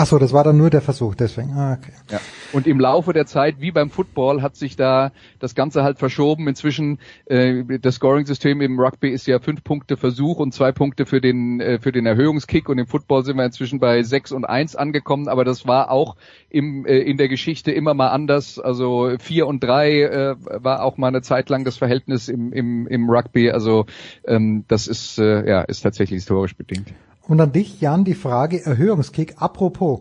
Ach 0.00 0.06
so, 0.06 0.20
das 0.20 0.32
war 0.32 0.44
dann 0.44 0.56
nur 0.56 0.70
der 0.70 0.80
Versuch, 0.80 1.16
deswegen. 1.16 1.54
Ah, 1.54 1.72
okay. 1.72 1.90
Ja. 2.08 2.20
Und 2.52 2.68
im 2.68 2.78
Laufe 2.78 3.12
der 3.12 3.26
Zeit, 3.26 3.56
wie 3.58 3.72
beim 3.72 3.90
Football, 3.90 4.42
hat 4.42 4.54
sich 4.54 4.76
da 4.76 5.10
das 5.40 5.56
Ganze 5.56 5.82
halt 5.82 5.98
verschoben. 5.98 6.46
Inzwischen 6.46 7.00
äh, 7.26 7.64
das 7.80 7.96
Scoring-System 7.96 8.60
im 8.60 8.78
Rugby 8.78 9.08
ist 9.08 9.26
ja 9.26 9.40
fünf 9.40 9.64
Punkte 9.64 9.96
Versuch 9.96 10.38
und 10.38 10.54
zwei 10.54 10.70
Punkte 10.70 11.04
für 11.04 11.20
den 11.20 11.60
äh, 11.60 11.80
für 11.80 11.90
den 11.90 12.06
Erhöhungskick. 12.06 12.68
Und 12.68 12.78
im 12.78 12.86
Football 12.86 13.24
sind 13.24 13.38
wir 13.38 13.44
inzwischen 13.44 13.80
bei 13.80 14.04
sechs 14.04 14.30
und 14.30 14.44
eins 14.44 14.76
angekommen. 14.76 15.26
Aber 15.26 15.44
das 15.44 15.66
war 15.66 15.90
auch 15.90 16.14
im 16.48 16.86
äh, 16.86 16.98
in 16.98 17.16
der 17.16 17.26
Geschichte 17.26 17.72
immer 17.72 17.92
mal 17.92 18.10
anders. 18.10 18.60
Also 18.60 19.16
vier 19.18 19.48
und 19.48 19.64
drei 19.64 20.02
äh, 20.02 20.36
war 20.38 20.84
auch 20.84 20.96
mal 20.96 21.08
eine 21.08 21.22
Zeit 21.22 21.50
lang 21.50 21.64
das 21.64 21.76
Verhältnis 21.76 22.28
im 22.28 22.52
im, 22.52 22.86
im 22.86 23.10
Rugby. 23.10 23.50
Also 23.50 23.86
ähm, 24.28 24.64
das 24.68 24.86
ist 24.86 25.18
äh, 25.18 25.44
ja 25.44 25.62
ist 25.62 25.80
tatsächlich 25.80 26.18
historisch 26.18 26.54
bedingt. 26.54 26.86
Und 27.28 27.42
an 27.42 27.52
dich, 27.52 27.82
Jan, 27.82 28.04
die 28.04 28.14
Frage 28.14 28.64
Erhöhungskick. 28.64 29.34
Apropos, 29.36 30.00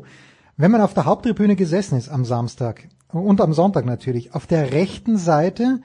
wenn 0.55 0.71
man 0.71 0.79
auf 0.79 0.93
der 0.93 1.03
Haupttribüne 1.03 1.57
gesessen 1.57 1.97
ist 1.97 2.07
am 2.07 2.23
Samstag 2.23 2.87
und 3.11 3.41
am 3.41 3.51
Sonntag 3.51 3.85
natürlich, 3.85 4.33
auf 4.33 4.47
der 4.47 4.71
rechten 4.71 5.17
Seite 5.17 5.81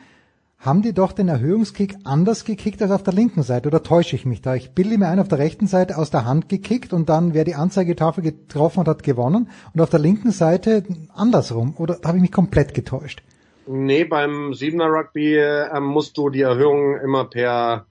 haben 0.58 0.82
die 0.82 0.92
doch 0.92 1.10
den 1.10 1.26
Erhöhungskick 1.26 1.96
anders 2.04 2.44
gekickt 2.44 2.80
als 2.80 2.92
auf 2.92 3.02
der 3.02 3.12
linken 3.12 3.42
Seite, 3.42 3.68
oder 3.68 3.82
täusche 3.82 4.14
ich 4.14 4.24
mich 4.24 4.40
da? 4.40 4.54
Ich 4.54 4.70
bilde 4.70 4.96
mir 4.96 5.08
ein, 5.08 5.18
auf 5.18 5.26
der 5.26 5.38
rechten 5.38 5.66
Seite 5.66 5.98
aus 5.98 6.12
der 6.12 6.24
Hand 6.24 6.48
gekickt 6.48 6.92
und 6.92 7.08
dann 7.08 7.34
wer 7.34 7.42
die 7.42 7.56
Anzeigetafel 7.56 8.22
getroffen 8.22 8.78
hat, 8.78 8.86
hat 8.86 9.02
gewonnen 9.02 9.50
und 9.74 9.80
auf 9.80 9.90
der 9.90 9.98
linken 9.98 10.30
Seite 10.30 10.84
andersrum, 11.12 11.74
oder 11.76 11.98
habe 12.04 12.18
ich 12.18 12.22
mich 12.22 12.32
komplett 12.32 12.72
getäuscht? 12.72 13.24
Nee, 13.66 14.04
beim 14.04 14.54
Siebener 14.54 14.86
Rugby 14.86 15.36
äh, 15.36 15.80
musst 15.80 16.16
du 16.16 16.30
die 16.30 16.42
Erhöhung 16.42 16.96
immer 16.98 17.24
per 17.24 17.86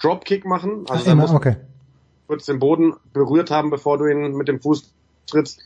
Dropkick 0.00 0.46
machen. 0.46 0.86
Also 0.88 1.10
Ach, 1.10 1.12
immer, 1.12 1.34
okay 1.34 1.56
kurz 2.26 2.46
den 2.46 2.58
Boden 2.58 2.94
berührt 3.12 3.50
haben, 3.50 3.70
bevor 3.70 3.98
du 3.98 4.06
ihn 4.06 4.34
mit 4.34 4.48
dem 4.48 4.60
Fuß 4.60 4.92
trittst. 5.26 5.60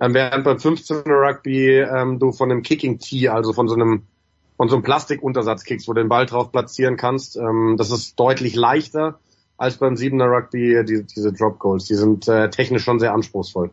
Ähm, 0.00 0.14
während 0.14 0.44
beim 0.44 0.56
15er 0.56 1.04
Rugby 1.06 1.78
ähm, 1.78 2.18
du 2.18 2.32
von 2.32 2.50
einem 2.50 2.62
Kicking 2.62 2.98
Tee, 2.98 3.28
also 3.28 3.52
von 3.52 3.68
so 3.68 3.74
einem 3.74 4.02
von 4.56 4.68
so 4.68 4.76
einem 4.76 4.84
Plastikuntersatz 4.84 5.64
kickst, 5.64 5.88
wo 5.88 5.92
du 5.92 6.02
den 6.02 6.08
Ball 6.08 6.26
drauf 6.26 6.52
platzieren 6.52 6.96
kannst. 6.96 7.36
Ähm, 7.36 7.76
das 7.76 7.90
ist 7.90 8.18
deutlich 8.18 8.54
leichter 8.54 9.18
als 9.56 9.76
beim 9.76 9.94
7er 9.94 10.30
Rugby 10.30 10.84
die, 10.84 11.04
diese 11.04 11.32
Drop 11.32 11.58
Goals. 11.58 11.84
Die 11.86 11.94
sind 11.94 12.28
äh, 12.28 12.50
technisch 12.50 12.84
schon 12.84 13.00
sehr 13.00 13.12
anspruchsvoll. 13.12 13.70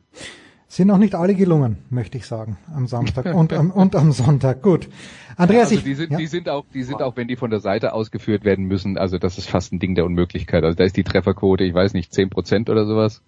Sind 0.72 0.88
noch 0.88 1.00
nicht 1.00 1.16
alle 1.16 1.34
gelungen, 1.34 1.80
möchte 1.90 2.20
ich 2.20 2.28
sagen, 2.28 2.58
am 2.74 2.86
Samstag 2.86 3.26
und 3.36 3.52
am, 3.54 3.72
und 3.72 3.96
am 3.96 4.12
Sonntag. 4.12 4.62
Gut. 4.62 4.88
Andreas, 5.36 5.72
ja, 5.72 5.78
also 5.78 5.88
die 5.88 5.96
sind, 5.96 6.12
ja? 6.12 6.18
die 6.18 6.28
sind 6.28 6.48
auch, 6.48 6.64
die 6.72 6.84
sind 6.84 7.02
auch, 7.02 7.18
wenn 7.18 7.28
die 7.28 7.36
von 7.36 7.50
der 7.50 7.60
Seite 7.60 7.92
ausgeführt 7.94 8.44
werden 8.44 8.66
müssen, 8.66 8.96
also 8.98 9.18
das 9.18 9.40
ist 9.40 9.50
fast 9.50 9.74
ein 9.74 9.80
Ding 9.80 9.96
der 9.96 10.06
Unmöglichkeit. 10.06 10.64
Also 10.64 10.76
da 10.76 10.84
ist 10.84 10.96
die 10.96 11.04
Trefferquote, 11.04 11.64
ich 11.64 11.74
weiß 11.74 11.94
nicht, 11.94 12.14
zehn 12.14 12.30
Prozent 12.30 12.70
oder 12.70 12.86
sowas. 12.86 13.24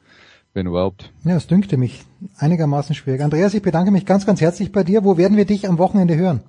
wenn 0.54 0.68
überhaupt. 0.68 1.12
Ja, 1.24 1.36
es 1.36 1.48
dünkte 1.48 1.78
mich 1.78 2.04
einigermaßen 2.38 2.94
schwierig. 2.94 3.22
Andreas, 3.22 3.54
ich 3.54 3.62
bedanke 3.62 3.90
mich 3.92 4.06
ganz, 4.06 4.26
ganz 4.26 4.40
herzlich 4.40 4.72
bei 4.72 4.84
dir. 4.84 5.04
Wo 5.04 5.18
werden 5.18 5.38
wir 5.38 5.46
dich 5.46 5.68
am 5.68 5.78
Wochenende 5.78 6.16
hören? 6.16 6.42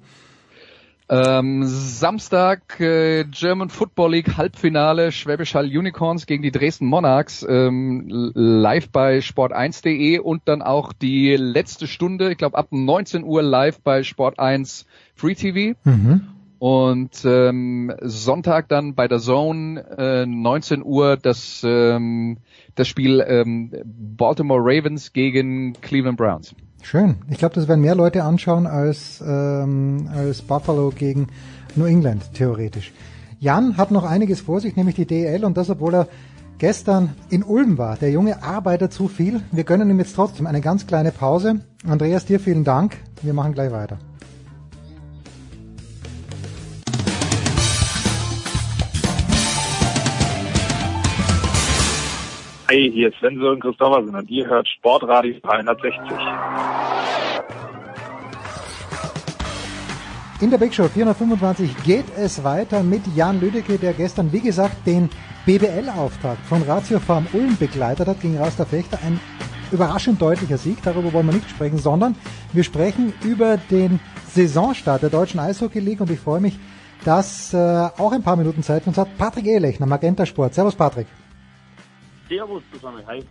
Ähm, 1.12 1.64
Samstag 1.66 2.80
äh, 2.80 3.24
German 3.24 3.68
Football 3.68 4.12
League 4.12 4.38
Halbfinale 4.38 5.12
Schwäbisch 5.12 5.54
Hall 5.54 5.66
Unicorns 5.66 6.24
gegen 6.24 6.42
die 6.42 6.50
Dresden 6.50 6.86
Monarchs 6.86 7.44
ähm, 7.46 8.06
live 8.08 8.88
bei 8.88 9.18
sport1.de 9.18 10.20
und 10.20 10.40
dann 10.46 10.62
auch 10.62 10.94
die 10.94 11.36
letzte 11.36 11.86
Stunde, 11.86 12.32
ich 12.32 12.38
glaube 12.38 12.56
ab 12.56 12.68
19 12.70 13.24
Uhr 13.24 13.42
live 13.42 13.82
bei 13.82 14.00
Sport1 14.00 14.86
Free 15.14 15.34
TV. 15.34 15.78
Mhm. 15.84 16.28
Und 16.58 17.26
ähm, 17.26 17.92
Sonntag 18.00 18.68
dann 18.68 18.94
bei 18.94 19.06
der 19.06 19.18
Zone 19.18 19.84
äh, 19.98 20.24
19 20.24 20.82
Uhr 20.82 21.18
das 21.18 21.62
ähm, 21.62 22.38
das 22.74 22.88
Spiel 22.88 23.22
ähm, 23.26 23.70
Baltimore 23.84 24.60
Ravens 24.62 25.12
gegen 25.12 25.74
Cleveland 25.74 26.16
Browns. 26.16 26.54
Schön. 26.82 27.16
Ich 27.30 27.38
glaube, 27.38 27.54
das 27.54 27.68
werden 27.68 27.80
mehr 27.80 27.94
Leute 27.94 28.24
anschauen 28.24 28.66
als, 28.66 29.22
ähm, 29.26 30.10
als 30.14 30.42
Buffalo 30.42 30.90
gegen 30.90 31.28
New 31.76 31.84
England, 31.84 32.34
theoretisch. 32.34 32.92
Jan 33.38 33.76
hat 33.76 33.90
noch 33.90 34.04
einiges 34.04 34.40
vor 34.40 34.60
sich, 34.60 34.76
nämlich 34.76 34.96
die 34.96 35.06
DL 35.06 35.44
und 35.44 35.56
das, 35.56 35.70
obwohl 35.70 35.94
er 35.94 36.08
gestern 36.58 37.14
in 37.30 37.42
Ulm 37.42 37.78
war. 37.78 37.96
Der 37.96 38.10
Junge 38.10 38.42
arbeitet 38.42 38.92
zu 38.92 39.08
viel. 39.08 39.40
Wir 39.52 39.64
gönnen 39.64 39.90
ihm 39.90 39.98
jetzt 39.98 40.14
trotzdem 40.14 40.46
eine 40.46 40.60
ganz 40.60 40.86
kleine 40.86 41.12
Pause. 41.12 41.60
Andreas, 41.84 42.26
dir 42.26 42.38
vielen 42.38 42.64
Dank. 42.64 42.96
Wir 43.22 43.32
machen 43.32 43.52
gleich 43.52 43.72
weiter. 43.72 43.98
Hi, 52.72 52.90
hier 52.90 53.08
ist 53.08 53.18
Sven 53.18 53.38
und 53.42 53.60
Christoffersen 53.60 54.14
und 54.14 54.30
ihr 54.30 54.46
hört 54.46 54.66
Sportradio 54.66 55.34
360. 55.42 55.92
In 60.40 60.50
der 60.50 60.56
Big 60.56 60.72
Show 60.72 60.88
425 60.88 61.82
geht 61.84 62.06
es 62.16 62.42
weiter 62.42 62.82
mit 62.82 63.02
Jan 63.14 63.42
Lüdecke, 63.42 63.76
der 63.76 63.92
gestern, 63.92 64.32
wie 64.32 64.40
gesagt, 64.40 64.86
den 64.86 65.10
BBL-Auftakt 65.44 66.46
von 66.46 66.62
Ratio 66.62 66.98
Farm 66.98 67.26
Ulm 67.34 67.58
begleitet 67.58 68.08
hat 68.08 68.22
gegen 68.22 68.38
Rasta 68.38 68.64
Fechter. 68.64 68.98
Ein 69.04 69.20
überraschend 69.70 70.22
deutlicher 70.22 70.56
Sieg, 70.56 70.78
darüber 70.82 71.12
wollen 71.12 71.26
wir 71.26 71.34
nicht 71.34 71.50
sprechen, 71.50 71.76
sondern 71.76 72.14
wir 72.54 72.64
sprechen 72.64 73.12
über 73.22 73.58
den 73.58 74.00
Saisonstart 74.28 75.02
der 75.02 75.10
deutschen 75.10 75.40
Eishockey 75.40 75.80
League 75.80 76.00
und 76.00 76.10
ich 76.10 76.20
freue 76.20 76.40
mich, 76.40 76.58
dass 77.04 77.52
äh, 77.52 77.58
auch 77.98 78.12
ein 78.12 78.22
paar 78.22 78.36
Minuten 78.36 78.62
Zeit 78.62 78.84
für 78.84 78.88
uns 78.88 78.96
hat 78.96 79.18
Patrick 79.18 79.44
Ehlechner, 79.44 79.84
Magenta 79.84 80.24
Sport. 80.24 80.54
Servus 80.54 80.74
Patrick. 80.74 81.06
Servus 82.28 82.62
zusammen, 82.72 83.02
hi. 83.06 83.24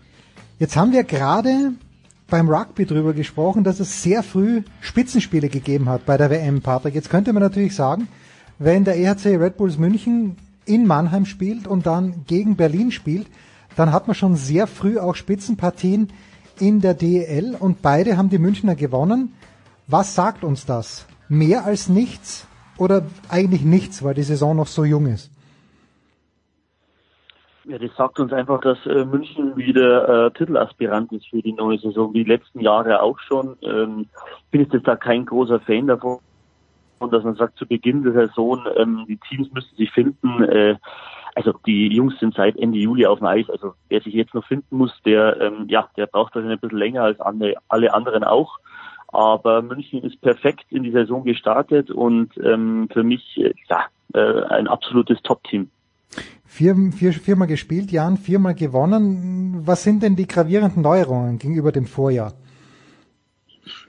Jetzt 0.60 0.76
haben 0.76 0.92
wir 0.92 1.04
gerade 1.04 1.74
beim 2.28 2.50
Rugby 2.50 2.86
drüber 2.86 3.14
gesprochen, 3.14 3.64
dass 3.64 3.80
es 3.80 4.04
sehr 4.04 4.24
früh 4.24 4.64
Spitzenspiele 4.80 5.50
gegeben 5.50 5.90
hat 5.90 6.06
bei 6.06 6.18
der 6.18 6.30
WM, 6.30 6.62
Patrick. 6.62 6.96
Jetzt 6.96 7.10
könnte 7.10 7.34
man 7.34 7.44
natürlich 7.44 7.76
sagen, 7.76 8.08
wenn 8.60 8.86
der 8.86 8.98
EHC 8.98 9.38
Red 9.38 9.58
Bulls 9.58 9.78
München 9.78 10.38
in 10.66 10.86
Mannheim 10.86 11.26
spielt 11.26 11.68
und 11.68 11.86
dann 11.86 12.26
gegen 12.28 12.56
Berlin 12.56 12.92
spielt, 12.92 13.28
dann 13.76 13.92
hat 13.92 14.08
man 14.08 14.16
schon 14.16 14.36
sehr 14.36 14.68
früh 14.68 15.00
auch 15.00 15.16
Spitzenpartien 15.16 16.12
in 16.60 16.80
der 16.80 16.94
DEL 16.94 17.56
und 17.60 17.82
beide 17.82 18.18
haben 18.18 18.30
die 18.30 18.38
Münchner 18.38 18.76
gewonnen. 18.76 19.34
Was 19.88 20.14
sagt 20.14 20.44
uns 20.44 20.66
das? 20.66 21.08
Mehr 21.28 21.66
als 21.66 21.90
nichts 21.90 22.46
oder 22.78 23.06
eigentlich 23.30 23.64
nichts, 23.64 24.04
weil 24.04 24.14
die 24.14 24.24
Saison 24.24 24.56
noch 24.56 24.68
so 24.68 24.86
jung 24.86 25.08
ist? 25.08 25.31
Ja, 27.72 27.78
das 27.78 27.96
sagt 27.96 28.20
uns 28.20 28.34
einfach, 28.34 28.60
dass 28.60 28.86
äh, 28.86 29.06
München 29.06 29.56
wieder 29.56 30.26
äh, 30.26 30.32
Titelaspirant 30.32 31.10
ist 31.14 31.30
für 31.30 31.42
die 31.42 31.54
neue 31.54 31.78
Saison, 31.78 32.14
wie 32.14 32.26
die 32.26 32.30
letzten 32.30 32.60
Jahre 32.60 33.02
auch 33.02 33.18
schon. 33.20 33.56
Ähm, 33.62 34.08
bin 34.52 34.64
ich 34.64 34.74
jetzt 34.74 34.90
da 34.90 34.98
kein 34.98 35.26
großer 35.26 35.62
Fan 35.62 35.88
davon, 35.88 36.20
dass 37.00 37.24
man 37.24 37.36
sagt, 37.36 37.58
zu 37.58 37.66
Beginn 37.66 38.04
der 38.04 38.12
Saison, 38.12 38.62
ähm, 38.76 39.06
die 39.08 39.16
Teams 39.16 39.50
müssten 39.54 39.78
sich 39.78 39.90
finden. 39.90 40.44
Äh, 40.44 40.76
also 41.34 41.54
die 41.66 41.88
Jungs 41.88 42.20
sind 42.20 42.36
seit 42.36 42.58
Ende 42.58 42.78
Juli 42.78 43.06
auf 43.06 43.20
dem 43.20 43.28
Eis. 43.28 43.50
Also 43.50 43.74
wer 43.88 44.02
sich 44.02 44.16
jetzt 44.16 44.34
noch 44.34 44.46
finden 44.46 44.76
muss, 44.76 44.92
der 45.06 45.40
ähm, 45.40 45.68
ja, 45.70 45.88
der 45.96 46.08
braucht 46.08 46.36
wahrscheinlich 46.36 46.58
ein 46.58 46.68
bisschen 46.68 46.78
länger 46.78 47.04
als 47.04 47.22
andere, 47.22 47.54
alle 47.70 47.94
anderen 47.94 48.26
auch. 48.26 48.60
Aber 49.14 49.62
München 49.62 50.04
ist 50.04 50.20
perfekt 50.20 50.66
in 50.72 50.84
die 50.84 50.92
Saison 50.92 51.24
gestartet 51.24 51.90
und 51.90 52.38
ähm, 52.38 52.90
für 52.92 53.04
mich 53.04 53.38
äh, 53.38 53.54
ja, 53.70 53.86
äh, 54.14 54.44
ein 54.48 54.68
absolutes 54.68 55.22
Top-Team. 55.22 55.70
Vier, 56.54 56.76
vier, 56.92 57.14
viermal 57.14 57.48
gespielt, 57.48 57.94
Jan, 57.94 58.18
viermal 58.18 58.56
gewonnen. 58.56 59.62
Was 59.64 59.84
sind 59.84 60.04
denn 60.04 60.18
die 60.18 60.28
gravierenden 60.28 60.82
Neuerungen 60.84 61.40
gegenüber 61.40 61.72
dem 61.72 61.86
Vorjahr? 61.86 62.34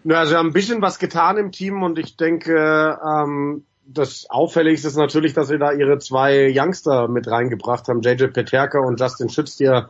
Na, 0.05 0.21
also 0.21 0.35
wir 0.35 0.39
haben 0.39 0.51
ein 0.51 0.53
bisschen 0.53 0.81
was 0.81 1.01
getan 1.01 1.39
im 1.39 1.51
Team 1.51 1.83
und 1.83 1.99
ich 1.99 2.17
denke, 2.17 3.01
ähm, 3.05 3.65
das 3.85 4.31
Auffälligste 4.31 4.87
ist 4.87 4.97
natürlich, 4.97 5.33
dass 5.33 5.49
sie 5.49 5.59
da 5.59 5.73
ihre 5.73 5.99
zwei 5.99 6.55
Youngster 6.57 7.09
mit 7.09 7.27
reingebracht 7.27 7.89
haben, 7.89 8.01
JJ 8.01 8.27
Peterka 8.27 8.79
und 8.79 9.01
Justin 9.01 9.29
Schütz, 9.29 9.57
die 9.57 9.65
ja 9.65 9.89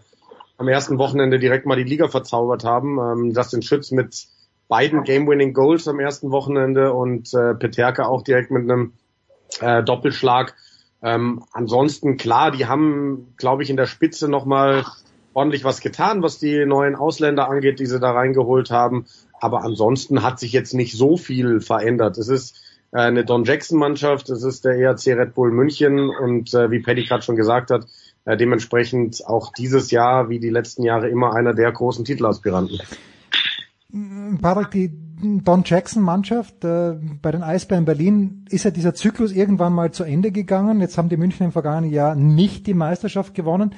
am 0.57 0.67
ersten 0.67 0.97
Wochenende 0.97 1.39
direkt 1.39 1.67
mal 1.67 1.77
die 1.77 1.85
Liga 1.85 2.09
verzaubert 2.09 2.65
haben. 2.65 2.99
Ähm, 2.99 3.33
Justin 3.37 3.61
Schütz 3.61 3.91
mit 3.91 4.29
beiden 4.69 5.05
Game-Winning 5.05 5.53
Goals 5.53 5.89
am 5.89 6.01
ersten 6.01 6.31
Wochenende 6.31 6.95
und 6.95 7.35
äh, 7.35 7.53
Peterka 7.55 8.07
auch 8.07 8.23
direkt 8.23 8.51
mit 8.51 8.63
einem 8.63 8.95
äh, 9.61 9.83
Doppelschlag. 9.83 10.55
Ähm, 11.03 11.43
ansonsten 11.53 12.17
klar, 12.17 12.53
die 12.53 12.67
haben, 12.67 13.35
glaube 13.37 13.63
ich, 13.63 13.71
in 13.71 13.77
der 13.77 13.87
Spitze 13.87 14.29
nochmal 14.29 14.85
ordentlich 15.35 15.65
was 15.65 15.81
getan, 15.81 16.23
was 16.23 16.39
die 16.39 16.65
neuen 16.67 16.95
Ausländer 16.95 17.49
angeht, 17.49 17.81
die 17.81 17.87
sie 17.87 17.99
da 17.99 18.13
reingeholt 18.13 18.71
haben. 18.71 19.07
Aber 19.41 19.65
ansonsten 19.65 20.23
hat 20.23 20.39
sich 20.39 20.53
jetzt 20.53 20.75
nicht 20.75 20.97
so 20.97 21.17
viel 21.17 21.61
verändert. 21.61 22.19
Es 22.19 22.29
ist 22.29 22.63
äh, 22.93 23.01
eine 23.01 23.25
Don 23.25 23.45
Jackson 23.45 23.79
Mannschaft, 23.79 24.31
es 24.31 24.45
ist 24.45 24.65
der 24.65 24.77
ERC 24.77 25.09
Red 25.09 25.35
Bull 25.35 25.51
München 25.51 26.11
und 26.11 26.55
äh, 26.55 26.71
wie 26.71 26.81
Paddy 26.81 27.05
gerade 27.05 27.23
schon 27.23 27.37
gesagt 27.37 27.71
hat, 27.71 27.87
äh, 28.25 28.37
dementsprechend 28.37 29.27
auch 29.27 29.53
dieses 29.53 29.91
Jahr 29.91 30.29
wie 30.29 30.39
die 30.39 30.51
letzten 30.51 30.85
Jahre 30.85 31.09
immer 31.09 31.35
einer 31.35 31.55
der 31.55 31.73
großen 31.73 32.05
Titelaspiranten. 32.05 32.81
Patrick, 34.41 34.71
die 34.71 35.02
Don 35.23 35.63
Jackson 35.65 36.03
Mannschaft 36.03 36.65
äh, 36.65 36.97
bei 37.23 37.31
den 37.31 37.45
Eisbären 37.45 37.85
Berlin 37.85 38.45
ist 38.51 38.65
ja 38.65 38.73
dieser 38.73 38.93
Zyklus 38.95 39.33
irgendwann 39.33 39.73
mal 39.73 39.93
zu 39.93 40.03
Ende 40.03 40.33
gegangen. 40.33 40.81
Jetzt 40.81 40.99
haben 40.99 41.09
die 41.09 41.17
München 41.17 41.47
im 41.47 41.53
vergangenen 41.53 41.93
Jahr 41.93 42.17
nicht 42.17 42.67
die 42.67 42.75
Meisterschaft 42.75 43.35
gewonnen. 43.35 43.75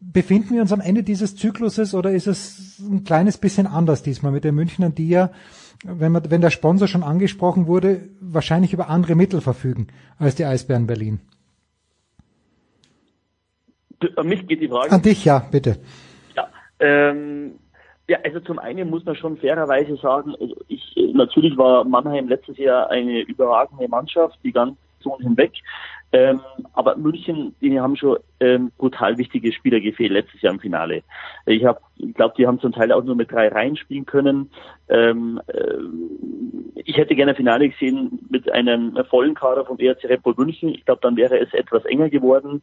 Befinden 0.00 0.54
wir 0.54 0.62
uns 0.62 0.72
am 0.72 0.80
Ende 0.80 1.02
dieses 1.02 1.36
Zykluses 1.36 1.94
oder 1.94 2.10
ist 2.10 2.26
es 2.26 2.80
ein 2.80 3.04
kleines 3.04 3.38
bisschen 3.38 3.66
anders 3.66 4.02
diesmal 4.02 4.32
mit 4.32 4.42
den 4.42 4.54
Münchnern, 4.54 4.94
die 4.94 5.08
ja, 5.10 5.30
wenn, 5.84 6.10
man, 6.10 6.28
wenn 6.30 6.40
der 6.40 6.50
Sponsor 6.50 6.88
schon 6.88 7.04
angesprochen 7.04 7.66
wurde, 7.66 8.08
wahrscheinlich 8.20 8.72
über 8.72 8.88
andere 8.88 9.14
Mittel 9.14 9.40
verfügen 9.40 9.88
als 10.18 10.34
die 10.34 10.44
Eisbären 10.44 10.86
Berlin? 10.86 11.20
An 14.16 14.26
mich 14.26 14.46
geht 14.48 14.60
die 14.60 14.68
Frage. 14.68 14.90
An 14.90 15.02
dich, 15.02 15.24
ja, 15.24 15.38
bitte. 15.38 15.76
Ja, 16.34 16.48
ähm, 16.80 17.59
ja, 18.10 18.18
also 18.24 18.40
zum 18.40 18.58
einen 18.58 18.90
muss 18.90 19.04
man 19.04 19.14
schon 19.14 19.36
fairerweise 19.36 19.94
sagen, 19.96 20.34
also 20.40 20.56
ich, 20.66 20.96
natürlich 21.14 21.56
war 21.56 21.84
Mannheim 21.84 22.26
letztes 22.26 22.58
Jahr 22.58 22.90
eine 22.90 23.20
überragende 23.20 23.86
Mannschaft, 23.86 24.36
die 24.42 24.50
ganze 24.50 24.76
Zone 25.00 25.22
hinweg. 25.22 25.52
Ähm, 26.12 26.40
aber 26.72 26.96
München, 26.96 27.54
die 27.60 27.78
haben 27.78 27.94
schon 27.94 28.18
ähm, 28.40 28.72
brutal 28.78 29.16
wichtige 29.16 29.52
Spieler 29.52 29.78
gefehlt 29.78 30.10
letztes 30.10 30.42
Jahr 30.42 30.52
im 30.52 30.58
Finale. 30.58 31.04
Ich 31.46 31.64
habe, 31.64 31.78
ich 31.98 32.12
glaube, 32.14 32.34
die 32.36 32.48
haben 32.48 32.58
zum 32.58 32.72
Teil 32.72 32.90
auch 32.90 33.04
nur 33.04 33.14
mit 33.14 33.30
drei 33.30 33.46
Reihen 33.46 33.76
spielen 33.76 34.06
können. 34.06 34.50
Ähm, 34.88 35.40
äh, 35.46 36.80
ich 36.84 36.96
hätte 36.96 37.14
gerne 37.14 37.36
Finale 37.36 37.68
gesehen 37.68 38.26
mit 38.28 38.50
einem 38.50 38.98
vollen 39.08 39.34
Kader 39.34 39.64
vom 39.64 39.78
ERC 39.78 40.02
Red 40.06 40.24
Bull 40.24 40.34
München. 40.36 40.70
Ich 40.70 40.84
glaube, 40.84 41.00
dann 41.00 41.16
wäre 41.16 41.38
es 41.38 41.54
etwas 41.54 41.84
enger 41.84 42.10
geworden, 42.10 42.60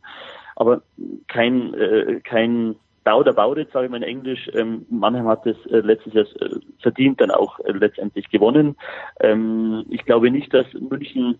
aber 0.57 0.82
kein 1.30 1.74
äh, 1.74 2.19
kein 2.26 2.76
Doubt 3.08 3.30
about 3.30 3.58
it, 3.58 3.72
sage 3.72 3.86
ich 3.86 3.92
mal 3.92 4.04
in 4.04 4.18
Englisch. 4.18 4.50
Ähm, 4.54 4.86
Mannheim 4.90 5.30
hat 5.30 5.46
das 5.46 5.56
äh, 5.68 5.80
letztes 5.80 6.14
Jahr 6.14 6.26
äh, 6.42 6.60
verdient, 6.82 7.22
dann 7.22 7.32
auch 7.32 7.58
äh, 7.62 7.72
letztendlich 7.72 8.30
gewonnen. 8.30 8.76
Ähm, 9.22 9.86
ich 9.90 10.04
glaube 10.04 10.30
nicht, 10.30 10.54
dass 10.54 10.65
München 10.73 11.40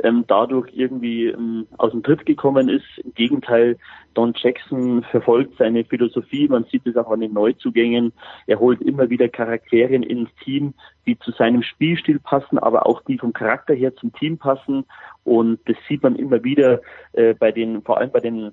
ähm, 0.00 0.24
dadurch 0.28 0.68
irgendwie 0.74 1.28
ähm, 1.28 1.68
aus 1.78 1.92
dem 1.92 2.02
Tritt 2.02 2.26
gekommen 2.26 2.68
ist. 2.68 2.84
Im 3.02 3.14
Gegenteil, 3.14 3.78
Don 4.12 4.34
Jackson 4.36 5.04
verfolgt 5.04 5.56
seine 5.56 5.86
Philosophie. 5.86 6.48
Man 6.48 6.64
sieht 6.64 6.86
es 6.86 6.98
auch 6.98 7.10
an 7.10 7.20
den 7.20 7.32
Neuzugängen. 7.32 8.12
Er 8.46 8.60
holt 8.60 8.82
immer 8.82 9.08
wieder 9.08 9.30
Charakterien 9.30 10.02
ins 10.02 10.28
Team, 10.44 10.74
die 11.06 11.18
zu 11.18 11.30
seinem 11.30 11.62
Spielstil 11.62 12.18
passen, 12.18 12.58
aber 12.58 12.84
auch 12.84 13.00
die 13.04 13.16
vom 13.16 13.32
Charakter 13.32 13.72
her 13.72 13.96
zum 13.96 14.12
Team 14.12 14.36
passen. 14.36 14.84
Und 15.24 15.60
das 15.64 15.76
sieht 15.88 16.02
man 16.02 16.16
immer 16.16 16.44
wieder 16.44 16.82
äh, 17.14 17.32
bei 17.32 17.52
den, 17.52 17.80
vor 17.80 17.96
allem 17.96 18.10
bei 18.10 18.20
den 18.20 18.52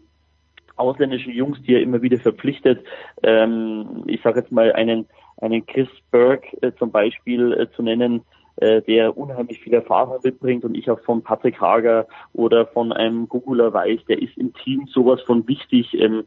ausländischen 0.76 1.34
Jungs, 1.34 1.62
die 1.64 1.76
er 1.76 1.82
immer 1.82 2.02
wieder 2.02 2.18
verpflichtet. 2.18 2.84
Ähm, 3.22 4.04
ich 4.08 4.22
sage 4.22 4.40
jetzt 4.40 4.52
mal 4.52 4.72
einen, 4.74 5.06
einen 5.38 5.66
Chris 5.66 5.90
Berg 6.12 6.44
äh, 6.62 6.72
zum 6.78 6.92
Beispiel 6.92 7.54
äh, 7.54 7.72
zu 7.76 7.84
nennen, 7.84 8.22
äh, 8.58 8.82
der 8.84 9.18
unheimlich 9.18 9.60
viel 9.60 9.74
Erfahrung 9.74 10.20
mitbringt 10.24 10.64
und 10.64 10.76
ich 10.76 10.90
auch 10.90 11.00
von 11.02 11.24
Patrick 11.24 11.60
Hager 11.60 12.08
oder 12.34 12.68
von 12.68 12.92
einem 12.92 13.28
Gugula 13.28 13.74
weiß, 13.74 14.02
der 14.08 14.22
ist 14.22 14.38
im 14.38 14.54
Team 14.54 14.88
sowas 14.92 15.22
von 15.22 15.48
wichtig 15.48 15.94
ähm, 15.96 16.24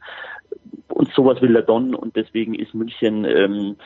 und 0.89 1.13
sowas 1.13 1.41
will 1.41 1.53
der 1.53 1.63
Don 1.63 1.95
und 1.95 2.17
deswegen 2.17 2.55
ist 2.55 2.75
München 2.75 3.25
ähm, 3.25 3.77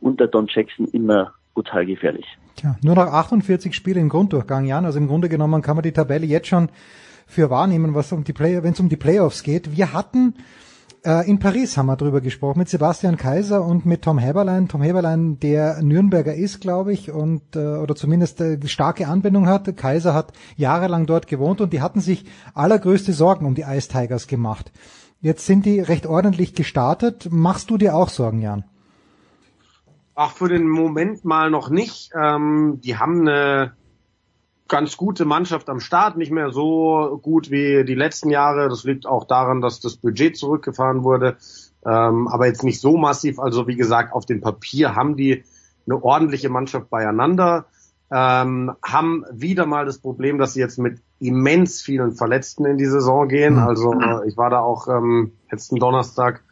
unter 0.00 0.28
Don 0.28 0.46
Jackson 0.48 0.86
immer 0.88 1.34
brutal 1.54 1.84
gefährlich. 1.84 2.26
Tja, 2.56 2.76
nur 2.82 2.94
noch 2.94 3.06
48 3.06 3.74
Spiele 3.74 4.00
im 4.00 4.08
Grunddurchgang, 4.08 4.64
Jan. 4.64 4.84
Also 4.84 4.98
im 4.98 5.08
Grunde 5.08 5.28
genommen 5.28 5.62
kann 5.62 5.76
man 5.76 5.82
die 5.82 5.92
Tabelle 5.92 6.26
jetzt 6.26 6.48
schon 6.48 6.70
für 7.30 7.48
wahrnehmen, 7.48 7.94
was 7.94 8.12
um 8.12 8.24
die 8.24 8.32
Play 8.32 8.62
wenn 8.62 8.72
es 8.72 8.80
um 8.80 8.88
die 8.88 8.96
Playoffs 8.96 9.42
geht. 9.42 9.76
Wir 9.76 9.92
hatten 9.92 10.34
äh, 11.04 11.28
in 11.30 11.38
Paris 11.38 11.76
haben 11.76 11.86
wir 11.86 11.96
drüber 11.96 12.20
gesprochen 12.20 12.58
mit 12.58 12.68
Sebastian 12.68 13.16
Kaiser 13.16 13.64
und 13.64 13.86
mit 13.86 14.02
Tom 14.02 14.18
Heberlein. 14.18 14.68
Tom 14.68 14.82
Heberlein, 14.82 15.38
der 15.40 15.82
Nürnberger 15.82 16.34
ist, 16.34 16.60
glaube 16.60 16.92
ich, 16.92 17.10
und 17.10 17.56
äh, 17.56 17.76
oder 17.76 17.94
zumindest 17.94 18.40
äh, 18.40 18.58
starke 18.66 19.08
Anbindung 19.08 19.46
hat. 19.46 19.74
Kaiser 19.76 20.12
hat 20.12 20.32
jahrelang 20.56 21.06
dort 21.06 21.26
gewohnt 21.26 21.62
und 21.62 21.72
die 21.72 21.80
hatten 21.80 22.00
sich 22.00 22.26
allergrößte 22.54 23.14
Sorgen 23.14 23.46
um 23.46 23.54
die 23.54 23.62
Ice 23.62 23.88
Tigers 23.88 24.26
gemacht. 24.26 24.72
Jetzt 25.22 25.46
sind 25.46 25.64
die 25.64 25.80
recht 25.80 26.06
ordentlich 26.06 26.54
gestartet. 26.54 27.28
Machst 27.30 27.70
du 27.70 27.78
dir 27.78 27.94
auch 27.94 28.10
Sorgen, 28.10 28.42
Jan? 28.42 28.64
Ach, 30.14 30.32
für 30.32 30.48
den 30.48 30.68
Moment 30.68 31.24
mal 31.24 31.50
noch 31.50 31.70
nicht. 31.70 32.10
Ähm, 32.14 32.80
die 32.84 32.96
haben 32.96 33.20
eine 33.26 33.72
ganz 34.70 34.96
gute 34.96 35.26
Mannschaft 35.26 35.68
am 35.68 35.80
Start, 35.80 36.16
nicht 36.16 36.32
mehr 36.32 36.50
so 36.50 37.20
gut 37.22 37.50
wie 37.50 37.84
die 37.84 37.94
letzten 37.94 38.30
Jahre. 38.30 38.70
Das 38.70 38.84
liegt 38.84 39.04
auch 39.04 39.24
daran, 39.24 39.60
dass 39.60 39.80
das 39.80 39.96
Budget 39.96 40.38
zurückgefahren 40.38 41.04
wurde, 41.04 41.36
ähm, 41.84 42.28
aber 42.28 42.46
jetzt 42.46 42.64
nicht 42.64 42.80
so 42.80 42.96
massiv. 42.96 43.38
Also 43.38 43.66
wie 43.66 43.76
gesagt, 43.76 44.14
auf 44.14 44.24
dem 44.24 44.40
Papier 44.40 44.94
haben 44.94 45.16
die 45.16 45.44
eine 45.86 46.02
ordentliche 46.02 46.48
Mannschaft 46.48 46.88
beieinander, 46.88 47.66
ähm, 48.12 48.72
haben 48.82 49.24
wieder 49.32 49.66
mal 49.66 49.84
das 49.84 49.98
Problem, 49.98 50.38
dass 50.38 50.54
sie 50.54 50.60
jetzt 50.60 50.78
mit 50.78 51.00
immens 51.18 51.82
vielen 51.82 52.12
Verletzten 52.12 52.64
in 52.64 52.78
die 52.78 52.86
Saison 52.86 53.28
gehen. 53.28 53.54
Mhm. 53.54 53.60
Also 53.60 53.92
äh, 53.92 54.28
ich 54.28 54.36
war 54.36 54.50
da 54.50 54.60
auch 54.60 54.88
ähm, 54.88 55.32
letzten 55.50 55.76
Donnerstag 55.76 56.42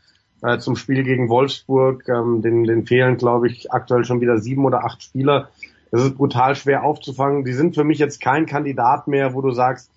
äh, 0.43 0.59
zum 0.59 0.77
Spiel 0.77 1.05
gegen 1.05 1.29
Wolfsburg. 1.29 2.09
Ähm, 2.09 2.43
den, 2.43 2.65
den 2.65 2.87
fehlen, 2.87 3.17
glaube 3.17 3.49
ich, 3.49 3.73
aktuell 3.73 4.05
schon 4.05 4.21
wieder 4.21 4.39
sieben 4.39 4.65
oder 4.65 4.85
acht 4.85 5.03
Spieler. 5.03 5.49
Das 5.91 6.03
ist 6.03 6.17
brutal 6.17 6.55
schwer 6.55 6.85
aufzufangen. 6.85 7.45
Die 7.45 7.53
sind 7.53 7.75
für 7.75 7.85
mich 7.85 7.99
jetzt 7.99 8.21
kein 8.21 8.47
Kandidat 8.47 9.09
mehr, 9.09 9.35
wo 9.35 9.41
du 9.41 9.51
sagst, 9.51 9.91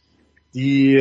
die, 0.54 0.98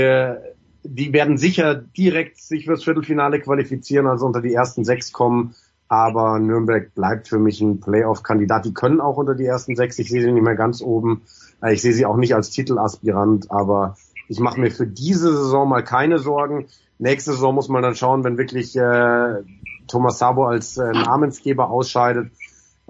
die 0.82 1.12
werden 1.12 1.36
sicher 1.36 1.74
direkt 1.74 2.38
sich 2.38 2.64
fürs 2.64 2.84
Viertelfinale 2.84 3.40
qualifizieren, 3.40 4.06
also 4.06 4.26
unter 4.26 4.40
die 4.40 4.54
ersten 4.54 4.84
sechs 4.84 5.12
kommen. 5.12 5.54
Aber 5.88 6.38
Nürnberg 6.38 6.94
bleibt 6.94 7.26
für 7.26 7.40
mich 7.40 7.60
ein 7.60 7.80
Playoff-Kandidat. 7.80 8.64
Die 8.64 8.74
können 8.74 9.00
auch 9.00 9.16
unter 9.16 9.34
die 9.34 9.44
ersten 9.44 9.74
sechs. 9.74 9.98
Ich 9.98 10.08
sehe 10.08 10.22
sie 10.22 10.30
nicht 10.30 10.44
mehr 10.44 10.54
ganz 10.54 10.82
oben. 10.82 11.22
Äh, 11.60 11.74
ich 11.74 11.82
sehe 11.82 11.92
sie 11.92 12.06
auch 12.06 12.16
nicht 12.16 12.34
als 12.34 12.50
Titelaspirant, 12.50 13.50
aber 13.50 13.96
ich 14.28 14.38
mache 14.38 14.60
mir 14.60 14.70
für 14.70 14.86
diese 14.86 15.36
Saison 15.36 15.68
mal 15.68 15.82
keine 15.82 16.20
Sorgen. 16.20 16.66
Nächste 16.98 17.32
Saison 17.32 17.56
muss 17.56 17.68
man 17.68 17.82
dann 17.82 17.96
schauen, 17.96 18.22
wenn 18.22 18.38
wirklich 18.38 18.76
äh, 18.76 19.42
Thomas 19.88 20.18
Sabo 20.18 20.44
als 20.44 20.76
äh, 20.76 20.92
Namensgeber 20.92 21.70
ausscheidet, 21.70 22.30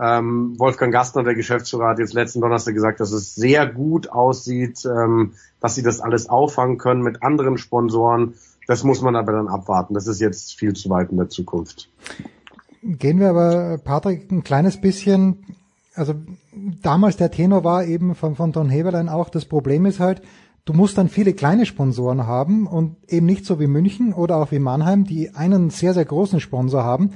ähm, 0.01 0.59
Wolfgang 0.59 0.93
Gastner, 0.93 1.23
der 1.23 1.35
Geschäftsführer, 1.35 1.89
hat 1.89 1.99
jetzt 1.99 2.15
letzten 2.15 2.41
Donnerstag 2.41 2.75
gesagt, 2.75 3.01
dass 3.01 3.12
es 3.12 3.35
sehr 3.35 3.67
gut 3.67 4.11
aussieht, 4.11 4.85
ähm, 4.87 5.35
dass 5.61 5.75
sie 5.75 5.83
das 5.83 6.01
alles 6.01 6.29
auffangen 6.29 6.79
können 6.79 7.03
mit 7.03 7.23
anderen 7.23 7.59
Sponsoren. 7.59 8.35
Das 8.67 8.83
muss 8.83 9.03
man 9.03 9.15
aber 9.15 9.33
dann 9.33 9.49
abwarten. 9.49 9.95
Das 9.95 10.07
ist 10.07 10.20
jetzt 10.20 10.55
viel 10.55 10.73
zu 10.73 10.89
weit 10.89 11.11
in 11.11 11.19
der 11.19 11.29
Zukunft. 11.29 11.91
Gehen 12.83 13.20
wir 13.20 13.31
aber, 13.31 13.79
Patrick, 13.79 14.31
ein 14.33 14.43
kleines 14.43 14.81
bisschen, 14.81 15.45
also 15.95 16.15
damals 16.83 17.19
der 17.19 17.31
Tenor 17.31 17.62
war 17.62 17.85
eben 17.85 18.15
von, 18.15 18.37
von 18.37 18.53
Don 18.53 18.70
Heberlein 18.70 19.11
auch, 19.11 19.29
das 19.29 19.45
Problem 19.45 19.85
ist 19.85 20.01
halt, 20.01 20.23
du 20.65 20.73
musst 20.73 20.97
dann 20.97 21.09
viele 21.09 21.35
kleine 21.35 21.67
Sponsoren 21.67 22.27
haben 22.27 22.67
und 22.67 22.97
eben 23.09 23.27
nicht 23.27 23.45
so 23.45 23.61
wie 23.61 23.67
München 23.67 24.15
oder 24.15 24.37
auch 24.37 24.51
wie 24.51 24.61
Mannheim, 24.61 25.05
die 25.05 25.35
einen 25.35 25.69
sehr, 25.69 25.93
sehr 25.93 26.07
großen 26.07 26.41
Sponsor 26.41 26.85
haben 26.85 27.11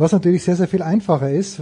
was 0.00 0.12
natürlich 0.12 0.44
sehr, 0.44 0.56
sehr 0.56 0.68
viel 0.68 0.82
einfacher 0.82 1.30
ist, 1.30 1.60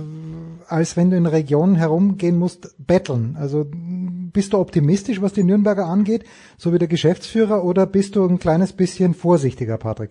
als 0.69 0.97
wenn 0.97 1.11
du 1.11 1.17
in 1.17 1.27
Regionen 1.27 1.77
herumgehen 1.77 2.39
musst, 2.39 2.75
betteln. 2.85 3.37
Also 3.39 3.67
bist 3.71 4.53
du 4.53 4.59
optimistisch, 4.59 5.23
was 5.23 5.33
die 5.33 5.45
Nürnberger 5.45 5.87
angeht, 5.87 6.25
so 6.57 6.73
wie 6.73 6.79
der 6.79 6.89
Geschäftsführer, 6.89 7.65
oder 7.65 7.87
bist 7.87 8.17
du 8.17 8.27
ein 8.27 8.39
kleines 8.39 8.73
bisschen 8.73 9.15
vorsichtiger, 9.15 9.79
Patrick? 9.79 10.11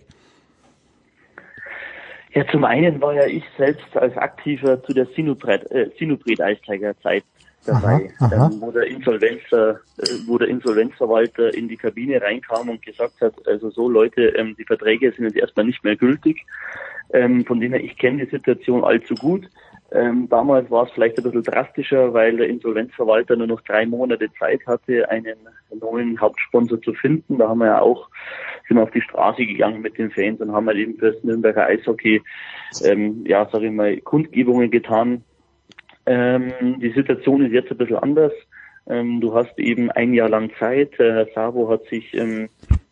Ja, 2.34 2.44
zum 2.52 2.64
einen 2.64 3.00
war 3.00 3.14
ja 3.14 3.26
ich 3.26 3.44
selbst 3.56 3.96
als 3.96 4.16
Aktiver 4.16 4.82
zu 4.82 4.92
der 4.92 5.06
Sinubred-Eisteiger-Zeit 5.06 7.22
äh, 7.22 7.26
dabei, 7.66 8.10
aha, 8.18 8.36
aha. 8.36 8.50
Wo, 8.60 8.70
der 8.70 8.86
Insolvenzer, 8.86 9.80
äh, 9.98 10.06
wo 10.26 10.38
der 10.38 10.48
Insolvenzverwalter 10.48 11.54
in 11.54 11.68
die 11.68 11.76
Kabine 11.76 12.20
reinkam 12.20 12.68
und 12.68 12.82
gesagt 12.82 13.20
hat, 13.20 13.34
also 13.46 13.70
so 13.70 13.88
Leute, 13.88 14.28
ähm, 14.36 14.56
die 14.58 14.64
Verträge 14.64 15.12
sind 15.12 15.24
jetzt 15.24 15.36
erstmal 15.36 15.66
nicht 15.66 15.84
mehr 15.84 15.96
gültig. 15.96 16.44
Ähm, 17.12 17.44
von 17.46 17.60
dem 17.60 17.72
her, 17.72 17.82
ich 17.82 17.96
kenne 17.96 18.24
die 18.24 18.30
Situation 18.30 18.84
allzu 18.84 19.14
gut. 19.14 19.48
Ähm, 19.90 20.28
damals 20.28 20.70
war 20.70 20.84
es 20.84 20.90
vielleicht 20.92 21.16
ein 21.16 21.24
bisschen 21.24 21.42
drastischer, 21.42 22.12
weil 22.12 22.36
der 22.36 22.48
Insolvenzverwalter 22.48 23.36
nur 23.36 23.46
noch 23.46 23.62
drei 23.62 23.86
Monate 23.86 24.28
Zeit 24.38 24.60
hatte, 24.66 25.08
einen 25.08 25.36
neuen 25.80 26.20
Hauptsponsor 26.20 26.82
zu 26.82 26.92
finden. 26.92 27.38
Da 27.38 27.48
haben 27.48 27.58
wir 27.58 27.68
ja 27.68 27.80
auch, 27.80 28.08
sind 28.66 28.76
wir 28.76 28.82
auf 28.82 28.90
die 28.90 29.00
Straße 29.00 29.46
gegangen 29.46 29.80
mit 29.80 29.96
den 29.96 30.10
Fans 30.10 30.40
und 30.40 30.52
haben 30.52 30.66
halt 30.66 30.76
eben 30.76 30.98
fürs 30.98 31.22
Nürnberger 31.24 31.66
Eishockey, 31.66 32.22
ähm, 32.84 33.24
ja, 33.26 33.48
sag 33.50 33.62
ich 33.62 33.72
mal, 33.72 33.96
Kundgebungen 33.98 34.70
getan. 34.70 35.24
Ähm, 36.04 36.78
die 36.80 36.92
Situation 36.92 37.44
ist 37.46 37.52
jetzt 37.52 37.70
ein 37.70 37.78
bisschen 37.78 37.96
anders. 37.96 38.32
Ähm, 38.88 39.22
du 39.22 39.34
hast 39.34 39.58
eben 39.58 39.90
ein 39.90 40.12
Jahr 40.12 40.28
lang 40.28 40.50
Zeit. 40.58 40.92
Herr 40.98 41.28
Sabo 41.34 41.70
hat 41.70 41.84
sich 41.84 42.12
ähm, 42.12 42.50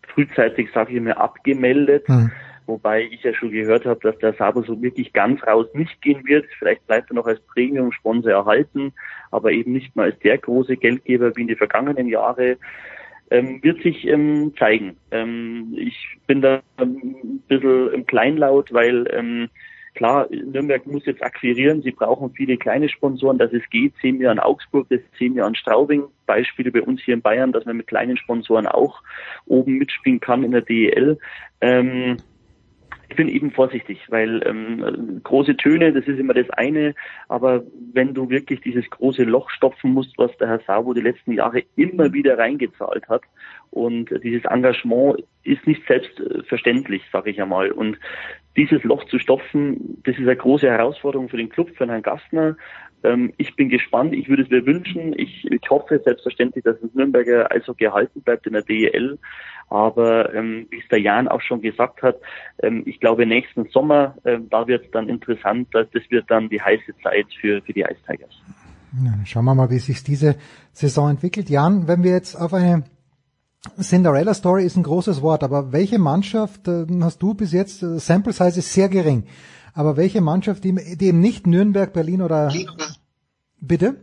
frühzeitig, 0.09 0.71
sage 0.73 0.95
ich 0.95 1.01
mal, 1.03 1.13
abgemeldet. 1.13 2.09
Hm 2.09 2.31
wobei 2.67 3.09
ich 3.11 3.23
ja 3.23 3.33
schon 3.35 3.51
gehört 3.51 3.87
habe, 3.87 4.01
dass 4.01 4.19
der 4.19 4.35
Sabo 4.35 4.63
so 4.63 4.81
wirklich 4.83 5.13
ganz 5.13 5.43
raus 5.47 5.67
nicht 5.75 6.01
gehen 6.03 6.27
wird. 6.27 6.47
Vielleicht 6.59 6.87
bleibt 6.87 7.11
er 7.11 7.15
noch 7.15 7.27
als 7.27 7.41
Premium-Sponsor 7.41 8.33
erhalten, 8.33 8.93
aber 9.31 9.53
eben 9.53 9.73
nicht 9.73 9.95
mal 9.97 10.11
als 10.11 10.19
der 10.21 10.39
große 10.39 10.77
Geldgeber 10.77 11.35
wie 11.37 11.43
in 11.43 11.49
den 11.49 11.57
vergangenen 11.57 12.09
Jahren. 12.09 12.57
Ähm, 13.29 13.61
wird 13.63 13.83
sich 13.83 14.07
ähm, 14.07 14.53
zeigen. 14.57 14.97
Ähm, 15.11 15.75
ich 15.77 16.17
bin 16.29 16.43
da 16.43 16.63
ein 16.77 17.43
bisschen 17.49 17.93
im 17.93 18.07
Kleinlaut, 18.07 18.73
weil 18.73 19.09
ähm, 19.13 19.49
klar, 19.97 20.29
Nürnberg 20.31 20.87
muss 20.87 21.07
jetzt 21.07 21.25
akquirieren. 21.25 21.83
Sie 21.83 21.91
brauchen 21.91 22.31
viele 22.35 22.57
kleine 22.57 22.89
Sponsoren, 22.89 23.39
dass 23.39 23.53
es 23.53 23.69
geht. 23.71 23.95
Sehen 24.01 24.21
wir 24.21 24.31
an 24.31 24.39
Augsburg, 24.39 24.87
das 24.91 25.01
sehen 25.19 25.35
wir 25.35 25.45
an 25.45 25.57
Straubing. 25.57 26.05
Beispiele 26.27 26.71
bei 26.71 26.83
uns 26.83 27.03
hier 27.03 27.15
in 27.15 27.23
Bayern, 27.23 27.51
dass 27.51 27.65
man 27.65 27.79
mit 27.79 27.89
kleinen 27.89 28.17
Sponsoren 28.17 28.69
auch 28.69 29.03
oben 29.47 29.79
mitspielen 29.79 30.21
kann 30.21 30.45
in 30.45 30.53
der 30.53 30.61
DEL. 30.61 31.19
Ähm, 31.61 32.19
ich 33.09 33.17
bin 33.17 33.29
eben 33.29 33.51
vorsichtig, 33.53 34.01
weil 34.09 34.43
ähm, 34.47 35.21
große 35.23 35.57
Töne, 35.57 35.93
das 35.93 36.07
ist 36.07 36.19
immer 36.19 36.35
das 36.35 36.51
eine, 36.51 36.95
aber 37.29 37.63
wenn 37.93 38.15
du 38.15 38.29
wirklich 38.31 38.61
dieses 38.61 38.89
große 38.91 39.25
Loch 39.25 39.51
stopfen 39.51 39.93
musst, 39.93 40.17
was 40.19 40.37
der 40.39 40.49
Herr 40.49 40.61
Sabo 40.67 40.93
die 40.95 41.01
letzten 41.01 41.33
Jahre 41.33 41.63
immer 41.77 42.13
wieder 42.13 42.39
reingezahlt 42.39 43.09
hat, 43.09 43.23
und 43.71 44.09
dieses 44.23 44.45
Engagement 44.47 45.23
ist 45.45 45.67
nicht 45.67 45.87
selbstverständlich, 45.87 47.03
sage 47.13 47.31
ich 47.31 47.43
einmal. 47.43 47.71
Und 47.71 47.99
dieses 48.57 48.83
Loch 48.85 49.05
zu 49.05 49.19
stopfen, 49.19 50.01
das 50.05 50.15
ist 50.15 50.23
eine 50.23 50.35
große 50.35 50.67
Herausforderung 50.67 51.29
für 51.29 51.37
den 51.37 51.51
Club, 51.51 51.71
für 51.77 51.87
Herrn 51.87 52.01
Gastner. 52.03 52.57
Ähm, 53.03 53.33
ich 53.37 53.55
bin 53.57 53.69
gespannt, 53.69 54.15
ich 54.15 54.29
würde 54.29 54.43
es 54.43 54.51
mir 54.51 54.65
wünschen. 54.67 55.19
Ich, 55.19 55.45
ich 55.51 55.71
hoffe 55.71 56.01
selbstverständlich, 56.05 56.65
dass 56.65 56.81
das 56.81 56.93
Nürnberger 56.95 57.51
Eishockey 57.51 57.85
erhalten 57.85 58.21
bleibt 58.23 58.47
in 58.47 58.55
der 58.55 58.63
DEL. 58.63 59.19
Aber 59.69 60.33
ähm, 60.35 60.67
wie 60.71 60.79
es 60.79 60.89
der 60.89 61.01
Jan 61.01 61.29
auch 61.29 61.41
schon 61.41 61.61
gesagt 61.61 62.03
hat, 62.03 62.17
ähm, 62.63 62.83
ich 62.87 63.01
glaube 63.01 63.27
nächsten 63.27 63.69
Sommer, 63.71 64.17
ähm, 64.25 64.49
da 64.49 64.67
wird 64.67 64.85
es 64.85 64.91
dann 64.93 65.09
interessant, 65.09 65.69
das 65.73 65.89
wird 66.09 66.31
dann 66.31 66.49
die 66.49 66.61
heiße 66.61 66.95
Zeit 67.03 67.27
für, 67.41 67.61
für 67.63 67.73
die 67.73 67.83
Ice 67.83 68.01
Tigers. 68.09 68.43
Ja, 69.05 69.13
schauen 69.25 69.45
wir 69.45 69.55
mal, 69.55 69.71
wie 69.71 69.79
sich 69.79 70.05
diese 70.05 70.37
Saison 70.73 71.11
entwickelt. 71.11 71.51
Jan, 71.51 71.89
wenn 71.89 72.03
wir 72.03 72.13
jetzt 72.13 72.37
auf 72.37 72.55
eine 72.55 72.85
Cinderella 73.81 74.35
Story 74.35 74.65
ist 74.65 74.77
ein 74.77 74.85
großes 74.85 75.23
Wort, 75.23 75.43
aber 75.43 75.73
welche 75.73 75.99
Mannschaft 75.99 76.69
äh, 76.69 76.87
hast 77.01 77.21
du 77.23 77.35
bis 77.35 77.53
jetzt, 77.53 77.83
äh, 77.83 77.99
Sample 77.99 78.33
Size 78.33 78.59
ist 78.61 78.73
sehr 78.73 78.89
gering, 78.89 79.25
aber 79.77 79.97
welche 79.97 80.23
Mannschaft, 80.23 80.65
die, 80.65 80.75
die 80.97 81.07
eben 81.07 81.21
nicht 81.21 81.47
Nürnberg, 81.47 81.93
Berlin 81.93 82.23
oder... 82.23 82.53
Bitte? 83.61 83.97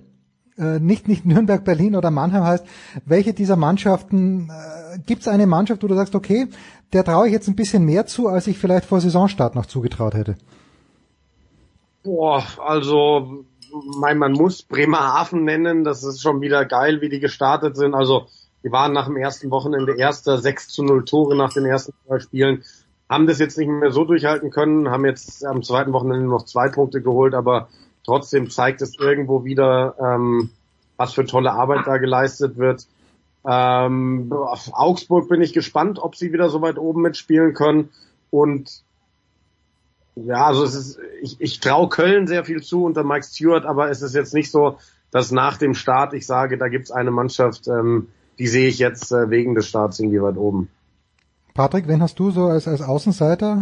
Äh, 0.56 0.80
nicht, 0.80 1.08
nicht 1.08 1.26
Nürnberg, 1.26 1.66
Berlin 1.66 1.96
oder 1.96 2.12
Mannheim 2.12 2.44
heißt, 2.44 2.66
welche 3.06 3.34
dieser 3.34 3.56
Mannschaften, 3.56 4.52
äh, 4.52 5.00
gibt 5.00 5.24
es 5.24 5.28
eine 5.28 5.48
Mannschaft, 5.48 5.82
wo 5.82 5.88
du 5.88 5.96
sagst, 5.96 6.14
okay, 6.14 6.48
der 6.94 7.04
traue 7.04 7.26
ich 7.26 7.34
jetzt 7.34 7.48
ein 7.48 7.56
bisschen 7.56 7.86
mehr 7.86 8.06
zu, 8.06 8.28
als 8.28 8.46
ich 8.46 8.60
vielleicht 8.60 8.86
vor 8.86 9.02
Saisonstart 9.02 9.56
noch 9.56 9.66
zugetraut 9.66 10.14
hätte? 10.14 10.36
Boah, 12.04 12.44
also 12.60 13.46
mein, 13.98 14.20
man 14.20 14.34
muss 14.34 14.62
Bremerhaven 14.62 15.44
nennen, 15.44 15.84
das 15.84 16.04
ist 16.04 16.22
schon 16.22 16.42
wieder 16.42 16.66
geil, 16.66 17.02
wie 17.02 17.10
die 17.10 17.20
gestartet 17.20 17.76
sind. 17.76 17.96
Also 17.96 18.28
die 18.64 18.72
waren 18.72 18.94
nach 18.94 19.08
dem 19.08 19.18
ersten 19.18 19.50
Wochenende 19.50 19.98
erster, 19.98 20.38
6 20.38 20.68
zu 20.68 20.84
0 20.84 21.06
Tore 21.06 21.36
nach 21.36 21.52
den 21.52 21.66
ersten 21.66 21.94
zwei 22.06 22.20
Spielen, 22.20 22.64
haben 23.14 23.28
das 23.28 23.40
jetzt 23.40 23.58
nicht 23.58 23.70
mehr 23.70 23.92
so 23.92 24.06
durchhalten 24.06 24.50
können, 24.50 24.90
haben 24.90 25.06
jetzt 25.06 25.46
am 25.46 25.62
zweiten 25.62 25.94
Wochenende 25.94 26.26
noch 26.26 26.46
zwei 26.46 26.70
Punkte 26.70 27.02
geholt, 27.02 27.36
aber 27.36 27.70
trotzdem 28.04 28.50
zeigt 28.50 28.82
es 28.82 28.98
irgendwo 28.98 29.46
wieder, 29.46 29.96
ähm, 30.00 30.50
was 30.98 31.14
für 31.14 31.26
tolle 31.26 31.52
Arbeit 31.52 31.86
da 31.86 31.98
geleistet 31.98 32.58
wird. 32.58 32.88
Ähm, 33.46 34.32
auf 34.32 34.72
Augsburg 34.74 35.30
bin 35.30 35.42
ich 35.42 35.54
gespannt, 35.54 36.00
ob 36.00 36.16
sie 36.16 36.34
wieder 36.34 36.50
so 36.50 36.62
weit 36.62 36.78
oben 36.78 37.02
mitspielen 37.02 37.54
können. 37.54 37.90
Und 38.32 38.84
ja, 40.16 40.46
also 40.48 40.64
es 40.64 40.74
ist, 40.74 41.00
ich, 41.22 41.40
ich 41.40 41.60
traue 41.60 41.90
Köln 41.90 42.26
sehr 42.26 42.46
viel 42.46 42.62
zu 42.64 42.84
unter 42.84 43.04
Mike 43.04 43.26
Stewart, 43.26 43.66
aber 43.66 43.90
es 43.90 44.02
ist 44.02 44.16
jetzt 44.16 44.34
nicht 44.34 44.50
so, 44.50 44.78
dass 45.12 45.32
nach 45.32 45.58
dem 45.58 45.76
Start 45.76 46.14
ich 46.14 46.26
sage, 46.26 46.58
da 46.58 46.68
gibt's 46.68 46.90
eine 46.90 47.12
Mannschaft, 47.12 47.68
ähm, 47.68 48.08
die 48.40 48.48
sehe 48.48 48.68
ich 48.68 48.80
jetzt 48.80 49.12
äh, 49.12 49.30
wegen 49.30 49.54
des 49.54 49.68
Starts 49.68 50.00
irgendwie 50.00 50.22
weit 50.22 50.38
oben. 50.38 50.70
Patrick, 51.54 51.88
wen 51.88 52.02
hast 52.02 52.20
du 52.20 52.32
so 52.32 52.46
als, 52.46 52.68
als 52.68 52.82
Außenseiter? 52.82 53.58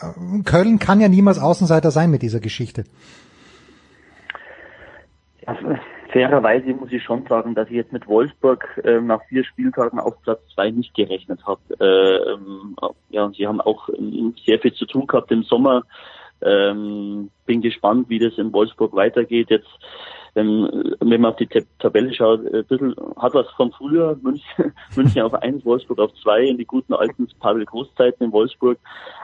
Äh, 0.00 0.42
Köln 0.44 0.78
kann 0.78 1.00
ja 1.00 1.08
niemals 1.08 1.40
Außenseiter 1.40 1.90
sein 1.90 2.10
mit 2.10 2.22
dieser 2.22 2.40
Geschichte. 2.40 2.84
Ja, 5.46 5.56
fairerweise 6.12 6.72
muss 6.74 6.92
ich 6.92 7.02
schon 7.02 7.26
sagen, 7.26 7.54
dass 7.54 7.68
ich 7.68 7.74
jetzt 7.74 7.92
mit 7.92 8.06
Wolfsburg 8.06 8.64
äh, 8.84 9.00
nach 9.00 9.22
vier 9.24 9.44
Spieltagen 9.44 9.98
auf 9.98 10.22
Platz 10.22 10.40
zwei 10.54 10.70
nicht 10.70 10.94
gerechnet 10.94 11.40
habe. 11.46 11.60
Äh, 11.80 12.32
ähm, 12.32 12.76
ja, 13.08 13.24
und 13.24 13.36
sie 13.36 13.46
haben 13.46 13.60
auch 13.60 13.88
ähm, 13.88 14.34
sehr 14.46 14.60
viel 14.60 14.72
zu 14.72 14.86
tun 14.86 15.06
gehabt 15.06 15.32
im 15.32 15.42
Sommer. 15.42 15.82
Ähm, 16.42 17.30
bin 17.44 17.60
gespannt, 17.60 18.08
wie 18.08 18.18
das 18.18 18.38
in 18.38 18.52
Wolfsburg 18.52 18.94
weitergeht. 18.94 19.50
Jetzt, 19.50 19.68
ähm, 20.36 20.94
wenn 21.00 21.20
man 21.20 21.32
auf 21.32 21.36
die 21.36 21.48
Tabelle 21.78 22.14
schaut, 22.14 22.40
ein 22.46 22.64
bisschen 22.64 22.94
hat 23.16 23.34
was 23.34 23.48
von 23.56 23.72
früher. 23.72 24.18
München, 24.22 24.72
München 24.96 25.22
auf 25.22 25.34
eins, 25.34 25.64
Wolfsburg 25.64 25.98
auf 25.98 26.14
zwei 26.22 26.44
in 26.44 26.58
die 26.58 26.64
guten 26.64 26.94
alten 26.94 27.28
Pavel 27.40 27.64
Großzeiten 27.64 28.26
in 28.26 28.32
Wolfsburg. 28.32 28.78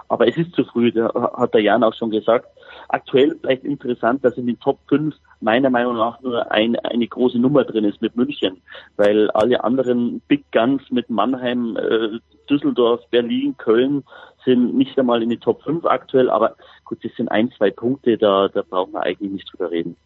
Aber 0.09 0.29
es 0.29 0.37
ist 0.37 0.53
zu 0.55 0.65
früh, 0.65 0.93
da 0.93 1.13
hat 1.37 1.55
der 1.55 1.63
Jan 1.63 1.85
auch 1.85 1.95
schon 1.95 2.11
gesagt. 2.11 2.49
Aktuell 2.89 3.37
vielleicht 3.41 3.65
interessant, 3.65 4.25
dass 4.25 4.37
in 4.37 4.47
den 4.47 4.59
Top 4.61 4.79
5 4.89 5.15
meiner 5.41 5.71
Meinung 5.71 5.97
nach 5.97 6.21
nur 6.21 6.51
ein, 6.51 6.77
eine 6.77 7.07
große 7.07 7.39
Nummer 7.39 7.65
drin 7.65 7.85
ist 7.85 8.01
mit 8.01 8.17
München, 8.17 8.63
weil 8.97 9.31
alle 9.33 9.63
anderen 9.65 10.21
Big 10.29 10.45
Guns 10.53 10.83
mit 10.91 11.11
Mannheim, 11.11 11.77
äh, 11.77 12.19
Düsseldorf, 12.49 13.01
Berlin, 13.11 13.57
Köln 13.57 14.05
sind 14.45 14.77
nicht 14.77 14.99
einmal 14.99 15.23
in 15.23 15.31
die 15.31 15.39
Top 15.39 15.63
5 15.63 15.85
aktuell, 15.85 16.31
aber 16.31 16.57
gut, 16.85 17.05
das 17.05 17.13
sind 17.17 17.29
ein, 17.29 17.51
zwei 17.53 17.71
Punkte, 17.71 18.17
da, 18.17 18.49
da 18.49 18.63
brauchen 18.63 18.93
wir 18.93 19.03
eigentlich 19.03 19.33
nicht 19.33 19.53
drüber 19.53 19.71
reden. 19.71 19.97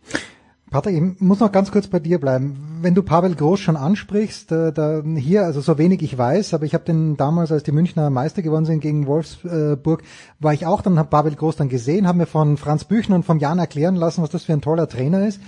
Patrick, 0.70 0.96
ich 0.96 1.20
muss 1.20 1.40
noch 1.40 1.50
ganz 1.50 1.72
kurz 1.72 1.88
bei 1.88 1.98
dir 1.98 2.20
bleiben. 2.20 2.78
Wenn 2.80 2.94
du 2.94 3.02
Pavel 3.02 3.34
Groß 3.34 3.58
schon 3.58 3.76
ansprichst, 3.76 4.52
äh, 4.52 4.72
da 4.72 5.02
hier, 5.02 5.44
also 5.44 5.60
so 5.60 5.78
wenig 5.78 6.00
ich 6.00 6.16
weiß, 6.16 6.54
aber 6.54 6.64
ich 6.64 6.74
habe 6.74 6.84
den 6.84 7.16
damals, 7.16 7.50
als 7.50 7.64
die 7.64 7.72
Münchner 7.72 8.08
Meister 8.08 8.40
geworden 8.40 8.66
sind 8.66 8.78
gegen 8.78 9.08
Wolfsburg, 9.08 10.04
war 10.38 10.54
ich 10.54 10.66
auch 10.66 10.80
dann, 10.80 10.96
habe 10.96 11.10
Pavel 11.10 11.34
Groß 11.34 11.56
dann 11.56 11.68
gesehen, 11.68 12.06
habe 12.06 12.18
mir 12.18 12.26
von 12.26 12.56
Franz 12.56 12.84
Büchner 12.84 13.16
und 13.16 13.24
vom 13.24 13.40
Jan 13.40 13.58
erklären 13.58 13.96
lassen, 13.96 14.22
was 14.22 14.30
das 14.30 14.44
für 14.44 14.52
ein 14.52 14.60
toller 14.60 14.88
Trainer 14.88 15.26
ist. 15.26 15.40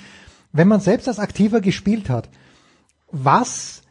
Wenn 0.52 0.66
man 0.66 0.80
selbst 0.80 1.06
als 1.06 1.20
Aktiver 1.20 1.60
gespielt 1.60 2.10
hat, 2.10 2.28
was, 3.12 3.82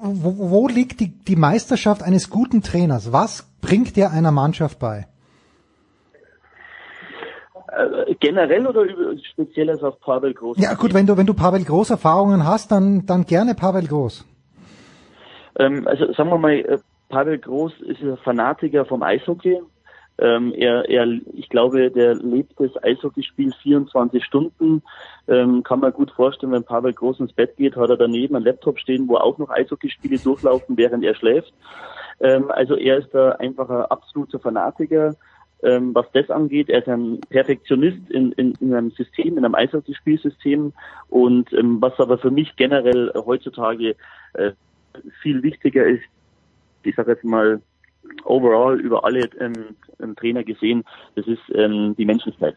wo, 0.00 0.50
wo 0.50 0.68
liegt 0.68 1.00
die, 1.00 1.08
die 1.08 1.36
Meisterschaft 1.36 2.04
eines 2.04 2.30
guten 2.30 2.62
Trainers? 2.62 3.12
Was 3.12 3.44
bringt 3.60 3.96
dir 3.96 4.12
einer 4.12 4.30
Mannschaft 4.30 4.78
bei? 4.78 5.08
Äh, 7.76 8.14
generell 8.20 8.66
oder 8.66 8.86
spezielles 9.32 9.82
auf 9.82 10.00
Pavel 10.00 10.32
Groß? 10.32 10.58
Ja 10.58 10.74
gut, 10.74 10.94
wenn 10.94 11.06
du 11.06 11.16
wenn 11.16 11.26
du 11.26 11.34
Pavel 11.34 11.62
Groß 11.62 11.90
Erfahrungen 11.90 12.46
hast, 12.46 12.72
dann 12.72 13.04
dann 13.06 13.26
gerne 13.26 13.54
Pavel 13.54 13.86
Groß. 13.86 14.24
Ähm, 15.58 15.86
also 15.86 16.12
sagen 16.12 16.30
wir 16.30 16.38
mal, 16.38 16.54
äh, 16.54 16.78
Pavel 17.08 17.38
Groß 17.38 17.80
ist 17.82 18.00
ein 18.00 18.16
Fanatiker 18.18 18.86
vom 18.86 19.02
Eishockey. 19.02 19.60
Ähm, 20.18 20.54
er, 20.56 20.88
er, 20.88 21.06
ich 21.34 21.50
glaube, 21.50 21.90
der 21.90 22.14
lebt 22.14 22.58
das 22.58 22.70
Eishockeyspiel 22.82 23.52
24 23.62 24.24
Stunden. 24.24 24.82
Ähm, 25.28 25.62
kann 25.62 25.80
man 25.80 25.92
gut 25.92 26.10
vorstellen, 26.10 26.52
wenn 26.52 26.64
Pavel 26.64 26.94
Groß 26.94 27.20
ins 27.20 27.34
Bett 27.34 27.56
geht, 27.58 27.76
hat 27.76 27.90
er 27.90 27.98
daneben 27.98 28.36
einen 28.36 28.46
Laptop 28.46 28.78
stehen, 28.78 29.08
wo 29.08 29.16
auch 29.16 29.36
noch 29.36 29.50
Eishockeyspiele 29.50 30.18
durchlaufen, 30.18 30.78
während 30.78 31.04
er 31.04 31.14
schläft. 31.14 31.52
Ähm, 32.20 32.50
also 32.50 32.76
er 32.76 32.98
ist 32.98 33.12
da 33.12 33.32
einfach 33.32 33.68
ein 33.68 33.82
absoluter 33.82 34.38
Fanatiker 34.38 35.14
ähm, 35.62 35.94
was 35.94 36.06
das 36.12 36.30
angeht. 36.30 36.68
Er 36.68 36.80
ist 36.80 36.88
ein 36.88 37.20
Perfektionist 37.30 38.10
in, 38.10 38.32
in, 38.32 38.52
in 38.60 38.74
einem 38.74 38.90
System, 38.90 39.38
in 39.38 39.44
einem 39.44 39.54
Eishockeyspielsystem. 39.54 40.72
Und 41.08 41.52
ähm, 41.52 41.80
was 41.80 41.98
aber 41.98 42.18
für 42.18 42.30
mich 42.30 42.54
generell 42.56 43.12
heutzutage 43.14 43.96
äh, 44.34 44.52
viel 45.22 45.42
wichtiger 45.42 45.86
ist, 45.86 46.04
ich 46.82 46.94
sage 46.94 47.12
jetzt 47.12 47.24
mal 47.24 47.60
overall 48.24 48.80
über 48.80 49.04
alle 49.04 49.28
ähm, 49.40 50.14
Trainer 50.16 50.44
gesehen, 50.44 50.84
das 51.14 51.26
ist 51.26 51.42
ähm, 51.54 51.94
die 51.96 52.04
Menschlichkeit. 52.04 52.56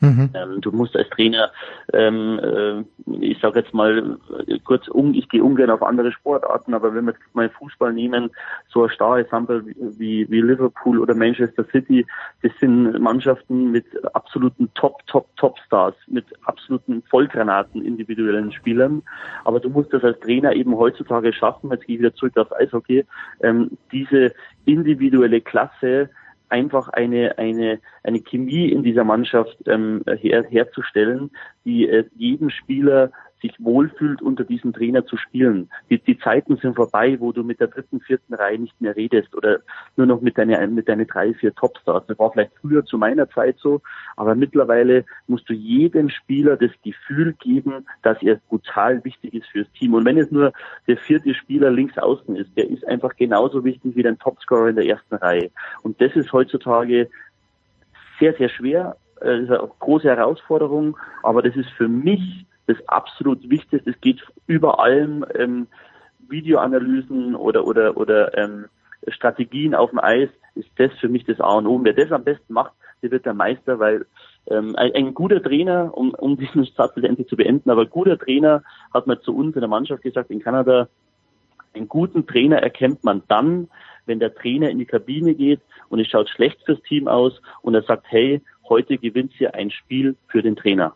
Mhm. 0.00 0.30
Ähm, 0.34 0.60
du 0.60 0.72
musst 0.72 0.94
als 0.94 1.08
Trainer, 1.10 1.50
ähm, 1.94 2.38
äh, 2.42 3.20
ich 3.20 3.40
sage 3.40 3.60
jetzt 3.60 3.72
mal 3.72 4.18
kurz 4.64 4.88
um, 4.88 5.14
ich 5.14 5.28
gehe 5.28 5.42
ungern 5.42 5.70
auf 5.70 5.82
andere 5.82 6.12
Sportarten, 6.12 6.74
aber 6.74 6.94
wenn 6.94 7.06
wir 7.06 7.14
mal 7.32 7.48
Fußball 7.48 7.92
nehmen, 7.94 8.30
so 8.68 8.84
ein 8.84 8.90
Star-Example 8.90 9.64
wie, 9.98 10.30
wie 10.30 10.40
Liverpool 10.42 10.98
oder 10.98 11.14
Manchester 11.14 11.64
City, 11.72 12.06
das 12.42 12.52
sind 12.60 12.98
Mannschaften 13.00 13.70
mit 13.70 13.86
absoluten 14.14 14.68
Top, 14.74 15.06
Top, 15.06 15.34
Top-Stars, 15.36 15.94
mit 16.08 16.26
absoluten 16.44 17.02
Vollgranaten 17.08 17.82
individuellen 17.82 18.52
Spielern. 18.52 19.02
Aber 19.44 19.60
du 19.60 19.70
musst 19.70 19.94
das 19.94 20.04
als 20.04 20.20
Trainer 20.20 20.52
eben 20.52 20.76
heutzutage 20.76 21.32
schaffen, 21.32 21.70
jetzt 21.70 21.86
gehe 21.86 21.96
ich 21.96 22.00
wieder 22.00 22.14
zurück 22.14 22.36
aufs 22.36 22.52
Eishockey, 22.52 23.06
ähm, 23.40 23.70
diese 23.92 24.34
individuelle 24.66 25.40
Klasse 25.40 26.10
einfach 26.48 26.88
eine, 26.88 27.38
eine, 27.38 27.80
eine 28.02 28.20
Chemie 28.20 28.70
in 28.70 28.82
dieser 28.82 29.04
Mannschaft 29.04 29.56
ähm, 29.66 30.02
her, 30.06 30.44
herzustellen, 30.48 31.30
die 31.64 31.88
äh, 31.88 32.04
jedem 32.16 32.50
Spieler 32.50 33.10
sich 33.42 33.54
wohlfühlt, 33.58 34.22
unter 34.22 34.44
diesem 34.44 34.72
Trainer 34.72 35.04
zu 35.04 35.16
spielen. 35.16 35.68
Die, 35.90 35.98
die 35.98 36.18
Zeiten 36.18 36.56
sind 36.56 36.74
vorbei, 36.74 37.16
wo 37.20 37.32
du 37.32 37.44
mit 37.44 37.60
der 37.60 37.68
dritten, 37.68 38.00
vierten 38.00 38.34
Reihe 38.34 38.58
nicht 38.58 38.80
mehr 38.80 38.96
redest 38.96 39.34
oder 39.34 39.60
nur 39.96 40.06
noch 40.06 40.20
mit 40.20 40.38
deinen 40.38 40.74
mit 40.74 40.88
deine 40.88 41.06
drei, 41.06 41.34
vier 41.34 41.54
Topstars. 41.54 42.06
Das 42.06 42.18
war 42.18 42.32
vielleicht 42.32 42.52
früher 42.60 42.84
zu 42.84 42.98
meiner 42.98 43.28
Zeit 43.28 43.56
so, 43.58 43.82
aber 44.16 44.34
mittlerweile 44.34 45.04
musst 45.26 45.48
du 45.48 45.52
jedem 45.52 46.08
Spieler 46.08 46.56
das 46.56 46.70
Gefühl 46.82 47.34
geben, 47.34 47.86
dass 48.02 48.20
er 48.22 48.40
brutal 48.48 49.04
wichtig 49.04 49.34
ist 49.34 49.46
fürs 49.48 49.70
Team. 49.72 49.94
Und 49.94 50.04
wenn 50.04 50.18
es 50.18 50.30
nur 50.30 50.52
der 50.86 50.96
vierte 50.96 51.34
Spieler 51.34 51.70
links 51.70 51.98
außen 51.98 52.36
ist, 52.36 52.56
der 52.56 52.70
ist 52.70 52.86
einfach 52.86 53.14
genauso 53.16 53.64
wichtig 53.64 53.96
wie 53.96 54.02
dein 54.02 54.18
Topscorer 54.18 54.68
in 54.68 54.76
der 54.76 54.86
ersten 54.86 55.14
Reihe. 55.16 55.50
Und 55.82 56.00
das 56.00 56.14
ist 56.16 56.32
heutzutage 56.32 57.08
sehr, 58.18 58.32
sehr 58.34 58.48
schwer. 58.48 58.96
Das 59.20 59.40
ist 59.40 59.50
eine 59.50 59.70
große 59.78 60.08
Herausforderung, 60.08 60.96
aber 61.22 61.42
das 61.42 61.56
ist 61.56 61.70
für 61.70 61.88
mich 61.88 62.46
das 62.66 62.76
absolut 62.88 63.48
Wichtigste. 63.48 63.90
Es 63.90 64.00
geht 64.00 64.22
über 64.46 64.80
allem 64.80 65.24
ähm, 65.34 65.66
Videoanalysen 66.28 67.34
oder 67.34 67.66
oder 67.66 67.96
oder 67.96 68.36
ähm, 68.36 68.66
Strategien 69.08 69.74
auf 69.74 69.90
dem 69.90 70.00
Eis 70.00 70.28
ist 70.54 70.70
das 70.76 70.92
für 70.98 71.08
mich 71.08 71.24
das 71.24 71.40
A 71.40 71.54
und 71.54 71.66
O. 71.66 71.78
Wer 71.82 71.92
das 71.92 72.10
am 72.10 72.24
besten 72.24 72.52
macht, 72.52 72.72
der 73.02 73.10
wird 73.10 73.26
der 73.26 73.34
Meister, 73.34 73.78
weil 73.78 74.06
ähm, 74.48 74.74
ein, 74.76 74.94
ein 74.94 75.14
guter 75.14 75.42
Trainer, 75.42 75.96
um, 75.96 76.14
um 76.14 76.36
diesen 76.36 76.64
Satz 76.64 76.96
endlich 76.96 77.28
zu 77.28 77.36
beenden, 77.36 77.70
aber 77.70 77.86
guter 77.86 78.18
Trainer 78.18 78.62
hat 78.92 79.06
man 79.06 79.20
zu 79.20 79.36
uns 79.36 79.54
in 79.54 79.60
der 79.60 79.68
Mannschaft 79.68 80.02
gesagt 80.02 80.30
in 80.30 80.40
Kanada, 80.40 80.88
einen 81.74 81.88
guten 81.88 82.26
Trainer 82.26 82.56
erkennt 82.62 83.04
man 83.04 83.22
dann, 83.28 83.68
wenn 84.06 84.18
der 84.18 84.34
Trainer 84.34 84.70
in 84.70 84.78
die 84.78 84.86
Kabine 84.86 85.34
geht 85.34 85.60
und 85.88 86.00
es 86.00 86.08
schaut 86.08 86.30
schlecht 86.30 86.58
fürs 86.64 86.80
Team 86.82 87.06
aus 87.06 87.40
und 87.62 87.74
er 87.74 87.82
sagt, 87.82 88.06
hey, 88.08 88.40
heute 88.68 88.96
gewinnt 88.96 89.38
ihr 89.40 89.54
ein 89.54 89.70
Spiel 89.70 90.16
für 90.28 90.42
den 90.42 90.56
Trainer. 90.56 90.94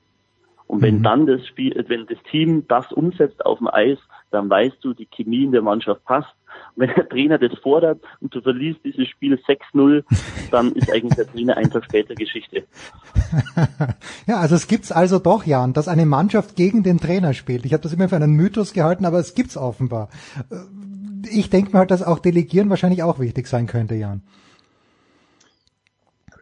Und 0.70 0.82
wenn 0.82 0.98
mhm. 0.98 1.02
dann 1.02 1.26
das 1.26 1.44
Spiel, 1.48 1.84
wenn 1.88 2.06
das 2.06 2.18
Team 2.30 2.64
das 2.68 2.92
umsetzt 2.92 3.44
auf 3.44 3.58
dem 3.58 3.66
Eis, 3.66 3.98
dann 4.30 4.48
weißt 4.48 4.76
du, 4.82 4.94
die 4.94 5.06
Chemie 5.06 5.42
in 5.42 5.50
der 5.50 5.62
Mannschaft 5.62 6.04
passt. 6.04 6.32
Und 6.76 6.86
wenn 6.86 6.94
der 6.94 7.08
Trainer 7.08 7.38
das 7.38 7.58
fordert 7.58 8.00
und 8.20 8.32
du 8.32 8.40
verlierst 8.40 8.78
dieses 8.84 9.08
Spiel 9.08 9.34
6-0, 9.34 10.04
dann 10.52 10.70
ist 10.70 10.88
eigentlich 10.92 11.16
der 11.16 11.26
Trainer 11.26 11.56
einfach 11.56 11.82
später 11.82 12.14
Geschichte. 12.14 12.62
ja, 14.28 14.36
also 14.36 14.54
es 14.54 14.68
gibt's 14.68 14.92
also 14.92 15.18
doch, 15.18 15.44
Jan, 15.44 15.72
dass 15.72 15.88
eine 15.88 16.06
Mannschaft 16.06 16.54
gegen 16.54 16.84
den 16.84 16.98
Trainer 16.98 17.34
spielt. 17.34 17.64
Ich 17.64 17.72
habe 17.72 17.82
das 17.82 17.92
immer 17.92 18.08
für 18.08 18.14
einen 18.14 18.36
Mythos 18.36 18.72
gehalten, 18.72 19.06
aber 19.06 19.18
es 19.18 19.34
gibt's 19.34 19.56
offenbar. 19.56 20.08
Äh, 20.52 20.54
ich 21.28 21.50
denke 21.50 21.72
mir 21.72 21.80
halt, 21.80 21.90
dass 21.90 22.04
auch 22.04 22.20
Delegieren 22.20 22.70
wahrscheinlich 22.70 23.02
auch 23.02 23.18
wichtig 23.18 23.48
sein 23.48 23.66
könnte, 23.66 23.96
Jan 23.96 24.22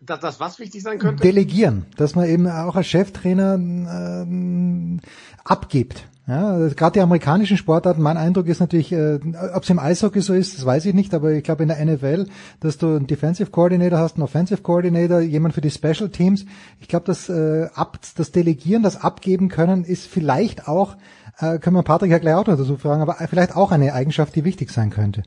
dass 0.08 0.20
das 0.20 0.40
was 0.40 0.58
wichtig 0.58 0.82
sein 0.82 0.98
könnte? 0.98 1.22
Delegieren, 1.22 1.86
dass 1.96 2.14
man 2.14 2.26
eben 2.26 2.48
auch 2.48 2.76
als 2.76 2.86
Cheftrainer 2.86 3.54
ähm, 3.54 5.00
abgibt. 5.44 6.08
Ja, 6.28 6.68
gerade 6.68 6.92
die 6.92 7.00
amerikanischen 7.00 7.56
Sportarten, 7.56 8.02
mein 8.02 8.18
Eindruck 8.18 8.48
ist 8.48 8.60
natürlich, 8.60 8.92
äh, 8.92 9.18
ob 9.54 9.62
es 9.62 9.70
im 9.70 9.78
Eishockey 9.78 10.20
so 10.20 10.34
ist, 10.34 10.58
das 10.58 10.66
weiß 10.66 10.84
ich 10.84 10.92
nicht, 10.92 11.14
aber 11.14 11.32
ich 11.32 11.42
glaube 11.42 11.62
in 11.62 11.70
der 11.70 11.82
NFL, 11.82 12.26
dass 12.60 12.76
du 12.76 12.96
einen 12.96 13.06
Defensive 13.06 13.50
Coordinator 13.50 13.98
hast, 13.98 14.16
einen 14.16 14.24
Offensive 14.24 14.60
Coordinator, 14.60 15.20
jemand 15.20 15.54
für 15.54 15.62
die 15.62 15.70
Special 15.70 16.10
Teams. 16.10 16.44
Ich 16.80 16.88
glaube, 16.88 17.06
das 17.06 17.30
äh, 17.30 17.68
ab, 17.74 17.98
das 18.16 18.30
Delegieren, 18.30 18.82
das 18.82 19.02
Abgeben 19.02 19.48
können, 19.48 19.84
ist 19.84 20.06
vielleicht 20.06 20.68
auch, 20.68 20.96
äh, 21.38 21.58
können 21.58 21.76
wir 21.76 21.82
Patrick 21.82 22.10
ja 22.10 22.18
gleich 22.18 22.34
auch 22.34 22.46
noch 22.46 22.58
dazu 22.58 22.76
fragen, 22.76 23.00
aber 23.00 23.14
vielleicht 23.26 23.56
auch 23.56 23.72
eine 23.72 23.94
Eigenschaft, 23.94 24.36
die 24.36 24.44
wichtig 24.44 24.70
sein 24.70 24.90
könnte. 24.90 25.22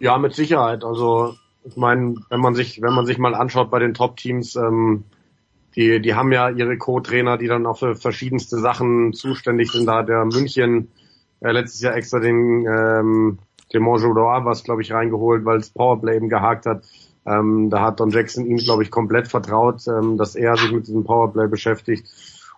Ja, 0.00 0.18
mit 0.18 0.34
Sicherheit. 0.34 0.82
Also 0.82 1.36
ich 1.64 1.76
meine, 1.76 2.16
wenn 2.28 2.40
man 2.40 2.54
sich, 2.54 2.82
wenn 2.82 2.92
man 2.92 3.06
sich 3.06 3.18
mal 3.18 3.34
anschaut 3.34 3.70
bei 3.70 3.78
den 3.78 3.94
Top-Teams, 3.94 4.56
ähm, 4.56 5.04
die, 5.76 6.00
die 6.00 6.14
haben 6.14 6.30
ja 6.30 6.50
ihre 6.50 6.76
Co-Trainer, 6.76 7.38
die 7.38 7.48
dann 7.48 7.66
auch 7.66 7.78
für 7.78 7.96
verschiedenste 7.96 8.58
Sachen 8.58 9.12
zuständig 9.12 9.72
sind. 9.72 9.86
Da 9.86 9.98
hat 9.98 10.08
der 10.08 10.24
München 10.24 10.88
äh, 11.40 11.50
letztes 11.50 11.80
Jahr 11.80 11.96
extra 11.96 12.20
den, 12.20 12.66
ähm, 12.66 13.38
den 13.72 13.82
Monjodoa 13.82 14.44
was, 14.44 14.62
glaube 14.62 14.82
ich, 14.82 14.92
reingeholt, 14.92 15.44
weil 15.44 15.58
es 15.58 15.70
Powerplay 15.70 16.16
eben 16.16 16.28
gehakt 16.28 16.66
hat. 16.66 16.84
Ähm, 17.26 17.70
da 17.70 17.80
hat 17.80 17.98
Don 17.98 18.10
Jackson 18.10 18.46
ihm, 18.46 18.58
glaube 18.58 18.82
ich, 18.82 18.90
komplett 18.90 19.28
vertraut, 19.28 19.82
ähm, 19.88 20.18
dass 20.18 20.36
er 20.36 20.56
sich 20.56 20.70
mit 20.70 20.86
diesem 20.86 21.04
Powerplay 21.04 21.48
beschäftigt. 21.48 22.06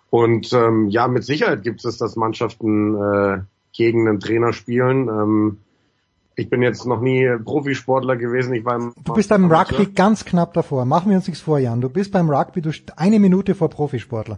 Und 0.09 0.51
ähm, 0.53 0.89
ja, 0.89 1.07
mit 1.07 1.23
Sicherheit 1.23 1.63
gibt 1.63 1.83
es, 1.85 1.97
dass 1.97 2.17
Mannschaften 2.17 2.95
äh, 2.95 3.39
gegen 3.71 4.07
einen 4.07 4.19
Trainer 4.19 4.53
spielen. 4.53 5.07
Ähm, 5.07 5.57
ich 6.39 6.49
bin 6.51 6.61
jetzt 6.61 6.85
noch 6.85 7.01
nie 7.01 7.27
Profisportler 7.43 8.15
gewesen. 8.15 8.53
Ich 8.53 8.63
war 8.63 8.75
im 8.75 8.93
Du 9.03 9.13
bist 9.13 9.29
beim 9.29 9.51
Rugby 9.51 9.87
ganz 9.87 10.23
knapp 10.23 10.53
davor. 10.53 10.85
Machen 10.85 11.09
wir 11.09 11.17
uns 11.17 11.27
nichts 11.27 11.41
vor, 11.41 11.57
Jan. 11.57 11.81
Du 11.81 11.89
bist 11.89 12.11
beim 12.11 12.29
Rugby 12.29 12.61
du 12.61 12.69
eine 12.95 13.19
Minute 13.19 13.55
vor 13.55 13.69
Profisportler. 13.69 14.37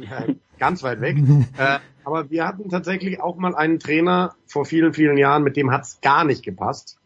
Ja, 0.00 0.24
ganz 0.60 0.84
weit 0.84 1.00
weg. 1.00 1.18
äh, 1.58 1.80
aber 2.04 2.30
wir 2.30 2.46
hatten 2.46 2.70
tatsächlich 2.70 3.20
auch 3.20 3.36
mal 3.36 3.56
einen 3.56 3.80
Trainer 3.80 4.36
vor 4.46 4.64
vielen, 4.64 4.94
vielen 4.94 5.18
Jahren, 5.18 5.42
mit 5.42 5.56
dem 5.56 5.72
hat's 5.72 6.00
gar 6.00 6.24
nicht 6.24 6.44
gepasst. 6.44 6.96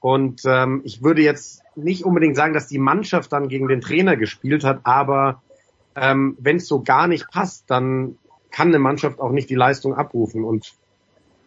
Und 0.00 0.42
ähm, 0.44 0.82
ich 0.84 1.04
würde 1.04 1.22
jetzt 1.22 1.62
nicht 1.76 2.04
unbedingt 2.04 2.34
sagen, 2.34 2.52
dass 2.52 2.66
die 2.66 2.78
Mannschaft 2.78 3.32
dann 3.32 3.48
gegen 3.48 3.68
den 3.68 3.80
Trainer 3.80 4.16
gespielt 4.16 4.64
hat, 4.64 4.80
aber 4.82 5.42
ähm, 5.94 6.36
wenn 6.40 6.56
es 6.56 6.66
so 6.66 6.82
gar 6.82 7.06
nicht 7.06 7.30
passt, 7.30 7.70
dann 7.70 8.16
kann 8.50 8.68
eine 8.68 8.80
Mannschaft 8.80 9.20
auch 9.20 9.30
nicht 9.30 9.50
die 9.50 9.54
Leistung 9.54 9.94
abrufen 9.94 10.42
und 10.42 10.74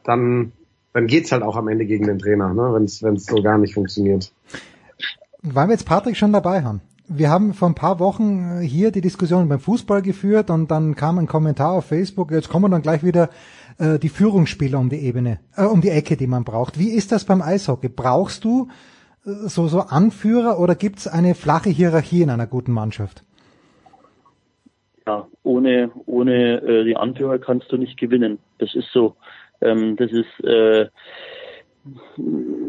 dann 0.03 0.53
dann 0.93 1.07
geht's 1.07 1.31
halt 1.31 1.43
auch 1.43 1.55
am 1.55 1.67
Ende 1.67 1.85
gegen 1.85 2.05
den 2.05 2.19
Trainer, 2.19 2.53
ne, 2.53 2.73
wenn 2.73 2.83
es 3.15 3.25
so 3.25 3.41
gar 3.41 3.57
nicht 3.57 3.73
funktioniert. 3.73 4.31
Weil 5.41 5.67
wir 5.67 5.73
jetzt 5.73 5.85
Patrick 5.85 6.17
schon 6.17 6.33
dabei 6.33 6.63
haben. 6.63 6.81
Wir 7.07 7.29
haben 7.29 7.53
vor 7.53 7.69
ein 7.69 7.75
paar 7.75 7.99
Wochen 7.99 8.59
hier 8.59 8.91
die 8.91 9.01
Diskussion 9.01 9.49
beim 9.49 9.59
Fußball 9.59 10.01
geführt 10.01 10.51
und 10.51 10.69
dann 10.69 10.95
kam 10.95 11.17
ein 11.17 11.25
Kommentar 11.25 11.71
auf 11.71 11.85
Facebook, 11.85 12.31
jetzt 12.31 12.49
kommen 12.49 12.71
dann 12.71 12.83
gleich 12.83 13.03
wieder 13.03 13.29
äh, 13.79 13.97
die 13.97 14.09
Führungsspieler 14.09 14.77
um 14.77 14.89
die 14.89 14.99
Ebene, 14.99 15.39
äh, 15.55 15.63
um 15.63 15.81
die 15.81 15.89
Ecke, 15.89 16.17
die 16.17 16.27
man 16.27 16.43
braucht. 16.43 16.77
Wie 16.77 16.89
ist 16.89 17.11
das 17.11 17.25
beim 17.25 17.41
Eishockey? 17.41 17.89
Brauchst 17.89 18.43
du 18.43 18.67
äh, 19.25 19.31
so, 19.47 19.67
so 19.67 19.79
Anführer 19.79 20.59
oder 20.59 20.75
gibt's 20.75 21.07
eine 21.07 21.33
flache 21.33 21.69
Hierarchie 21.69 22.21
in 22.21 22.29
einer 22.29 22.45
guten 22.45 22.73
Mannschaft? 22.73 23.23
Ja, 25.07 25.27
ohne, 25.41 25.89
ohne 26.05 26.61
äh, 26.61 26.83
die 26.83 26.95
Anführer 26.95 27.39
kannst 27.39 27.71
du 27.71 27.77
nicht 27.77 27.97
gewinnen. 27.97 28.37
Das 28.59 28.75
ist 28.75 28.89
so. 28.93 29.15
Ähm, 29.61 29.95
das 29.95 30.11
ist, 30.11 30.43
äh, 30.43 30.87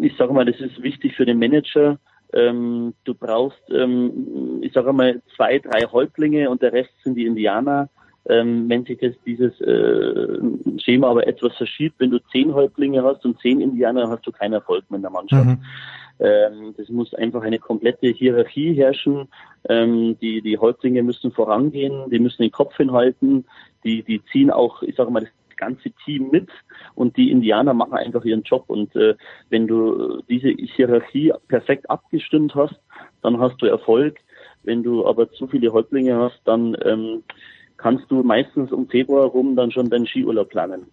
ich 0.01 0.17
sage 0.17 0.33
mal, 0.33 0.45
das 0.45 0.61
ist 0.61 0.83
wichtig 0.83 1.15
für 1.17 1.27
den 1.27 1.39
Manager. 1.39 1.99
Ähm, 2.33 2.95
du 3.05 3.15
brauchst, 3.15 3.63
ähm, 3.71 4.61
ich 4.63 4.73
sage 4.73 4.93
mal, 4.93 5.21
zwei, 5.37 5.59
drei 5.59 5.83
Häuptlinge 5.83 6.49
und 6.49 6.63
der 6.63 6.73
Rest 6.73 6.93
sind 7.03 7.17
die 7.17 7.27
Indianer. 7.27 7.89
Ähm, 8.29 8.69
wenn 8.69 8.85
sich 8.85 8.99
das, 8.99 9.15
dieses 9.25 9.59
äh, 9.63 10.39
Schema 10.79 11.09
aber 11.09 11.27
etwas 11.27 11.57
verschiebt, 11.57 11.97
wenn 11.99 12.11
du 12.11 12.19
zehn 12.31 12.53
Häuptlinge 12.55 13.03
hast 13.03 13.25
und 13.25 13.41
zehn 13.41 13.61
Indianer, 13.61 14.09
hast 14.11 14.27
du 14.27 14.31
keinen 14.31 14.53
Erfolg 14.53 14.85
mit 14.91 15.03
der 15.03 15.11
Mannschaft. 15.11 15.47
Mhm. 15.47 15.59
Ähm, 16.21 16.75
das 16.77 16.89
muss 16.91 17.15
einfach 17.15 17.43
eine 17.43 17.59
komplette 17.59 18.09
Hierarchie 18.09 18.75
herrschen. 18.75 19.29
Ähm, 19.69 20.19
die, 20.21 20.43
die 20.43 20.59
Häuptlinge 20.59 21.03
müssen 21.03 21.33
vorangehen, 21.33 22.11
die 22.11 22.19
müssen 22.19 22.43
den 22.43 22.53
Kopf 22.53 22.77
hinhalten, 22.77 23.47
die, 23.85 24.03
die 24.03 24.23
ziehen 24.31 24.51
auch, 24.51 24.83
ich 24.83 24.97
sage 24.97 25.11
mal, 25.11 25.21
das 25.21 25.31
ganze 25.61 25.91
Team 26.05 26.31
mit 26.31 26.49
und 26.95 27.17
die 27.17 27.31
Indianer 27.31 27.75
machen 27.75 27.95
einfach 27.95 28.25
ihren 28.25 28.43
Job. 28.43 28.65
Und 28.69 28.97
äh, 28.97 29.15
wenn 29.51 29.67
du 29.67 30.23
diese 30.29 30.49
Hierarchie 30.49 31.33
perfekt 31.49 31.89
abgestimmt 31.89 32.55
hast, 32.55 32.81
dann 33.23 33.39
hast 33.39 33.61
du 33.63 33.67
Erfolg. 33.67 34.19
Wenn 34.63 34.83
du 34.83 35.07
aber 35.07 35.31
zu 35.31 35.47
viele 35.47 35.73
Häuptlinge 35.73 36.17
hast, 36.17 36.41
dann 36.45 36.77
ähm, 36.85 37.23
kannst 37.77 38.11
du 38.11 38.23
meistens 38.23 38.73
um 38.73 38.89
Februar 38.89 39.27
rum 39.27 39.57
dann 39.57 39.71
schon 39.71 39.91
deinen 39.91 40.07
Skiurlaub 40.07 40.49
planen. 40.49 40.87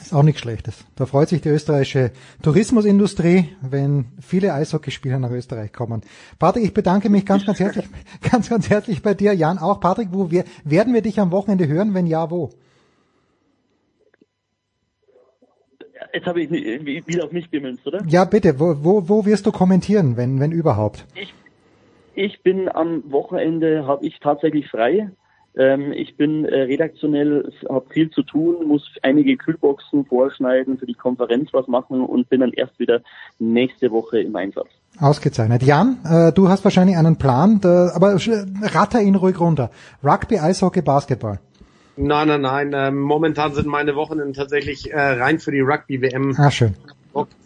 Ist 0.00 0.14
auch 0.14 0.22
nichts 0.22 0.40
Schlechtes. 0.40 0.84
Da 0.96 1.06
freut 1.06 1.28
sich 1.28 1.42
die 1.42 1.50
österreichische 1.50 2.12
Tourismusindustrie, 2.42 3.50
wenn 3.60 4.06
viele 4.20 4.54
Eishockeyspieler 4.54 5.18
nach 5.18 5.30
Österreich 5.30 5.72
kommen. 5.72 6.02
Patrick, 6.38 6.64
ich 6.64 6.74
bedanke 6.74 7.10
mich 7.10 7.26
ganz, 7.26 7.44
ganz 7.44 7.60
herzlich, 7.60 7.84
ganz, 8.30 8.48
ganz 8.48 8.70
herzlich 8.70 9.02
bei 9.02 9.14
dir. 9.14 9.34
Jan, 9.34 9.58
auch 9.58 9.80
Patrick, 9.80 10.08
wo 10.12 10.30
wir, 10.30 10.44
werden 10.64 10.94
wir 10.94 11.02
dich 11.02 11.20
am 11.20 11.30
Wochenende 11.30 11.68
hören? 11.68 11.92
Wenn 11.94 12.06
ja, 12.06 12.30
wo? 12.30 12.50
Jetzt 16.12 16.26
habe 16.26 16.42
ich 16.42 16.50
wieder 16.50 17.24
auf 17.24 17.32
mich 17.32 17.50
gemünzt, 17.50 17.86
oder? 17.86 18.02
Ja, 18.06 18.24
bitte. 18.24 18.60
Wo, 18.60 18.76
wo, 18.82 19.08
wo 19.08 19.24
wirst 19.24 19.46
du 19.46 19.52
kommentieren, 19.52 20.16
wenn, 20.16 20.40
wenn 20.40 20.52
überhaupt? 20.52 21.06
Ich, 21.14 21.32
ich 22.14 22.42
bin 22.42 22.68
am 22.68 23.10
Wochenende, 23.10 23.86
habe 23.86 24.04
ich 24.04 24.18
tatsächlich 24.20 24.68
frei. 24.68 25.10
Ähm, 25.54 25.92
ich 25.92 26.16
bin 26.16 26.44
äh, 26.44 26.62
redaktionell, 26.62 27.52
habe 27.68 27.86
viel 27.90 28.10
zu 28.10 28.22
tun, 28.22 28.66
muss 28.66 28.82
einige 29.02 29.36
Kühlboxen 29.36 30.06
vorschneiden, 30.06 30.78
für 30.78 30.86
die 30.86 30.94
Konferenz 30.94 31.50
was 31.52 31.66
machen 31.68 32.00
und 32.00 32.28
bin 32.30 32.40
dann 32.40 32.52
erst 32.52 32.78
wieder 32.78 33.00
nächste 33.38 33.90
Woche 33.90 34.20
im 34.20 34.34
Einsatz. 34.36 34.68
Ausgezeichnet. 34.98 35.62
Jan, 35.62 35.98
äh, 36.04 36.32
du 36.32 36.48
hast 36.48 36.64
wahrscheinlich 36.64 36.96
einen 36.96 37.16
Plan, 37.16 37.60
da, 37.60 37.92
aber 37.94 38.16
ratter 38.62 39.02
ihn 39.02 39.14
ruhig 39.14 39.40
runter. 39.40 39.70
Rugby, 40.02 40.38
Eishockey, 40.38 40.82
Basketball. 40.82 41.38
Nein, 41.96 42.28
nein, 42.28 42.40
nein. 42.40 42.72
Ähm, 42.74 43.00
momentan 43.00 43.54
sind 43.54 43.66
meine 43.66 43.94
Wochenenden 43.94 44.32
tatsächlich 44.32 44.90
äh, 44.90 44.98
rein 44.98 45.38
für 45.38 45.50
die 45.50 45.60
Rugby-WM. 45.60 46.34
Ah, 46.38 46.50
schön. 46.50 46.74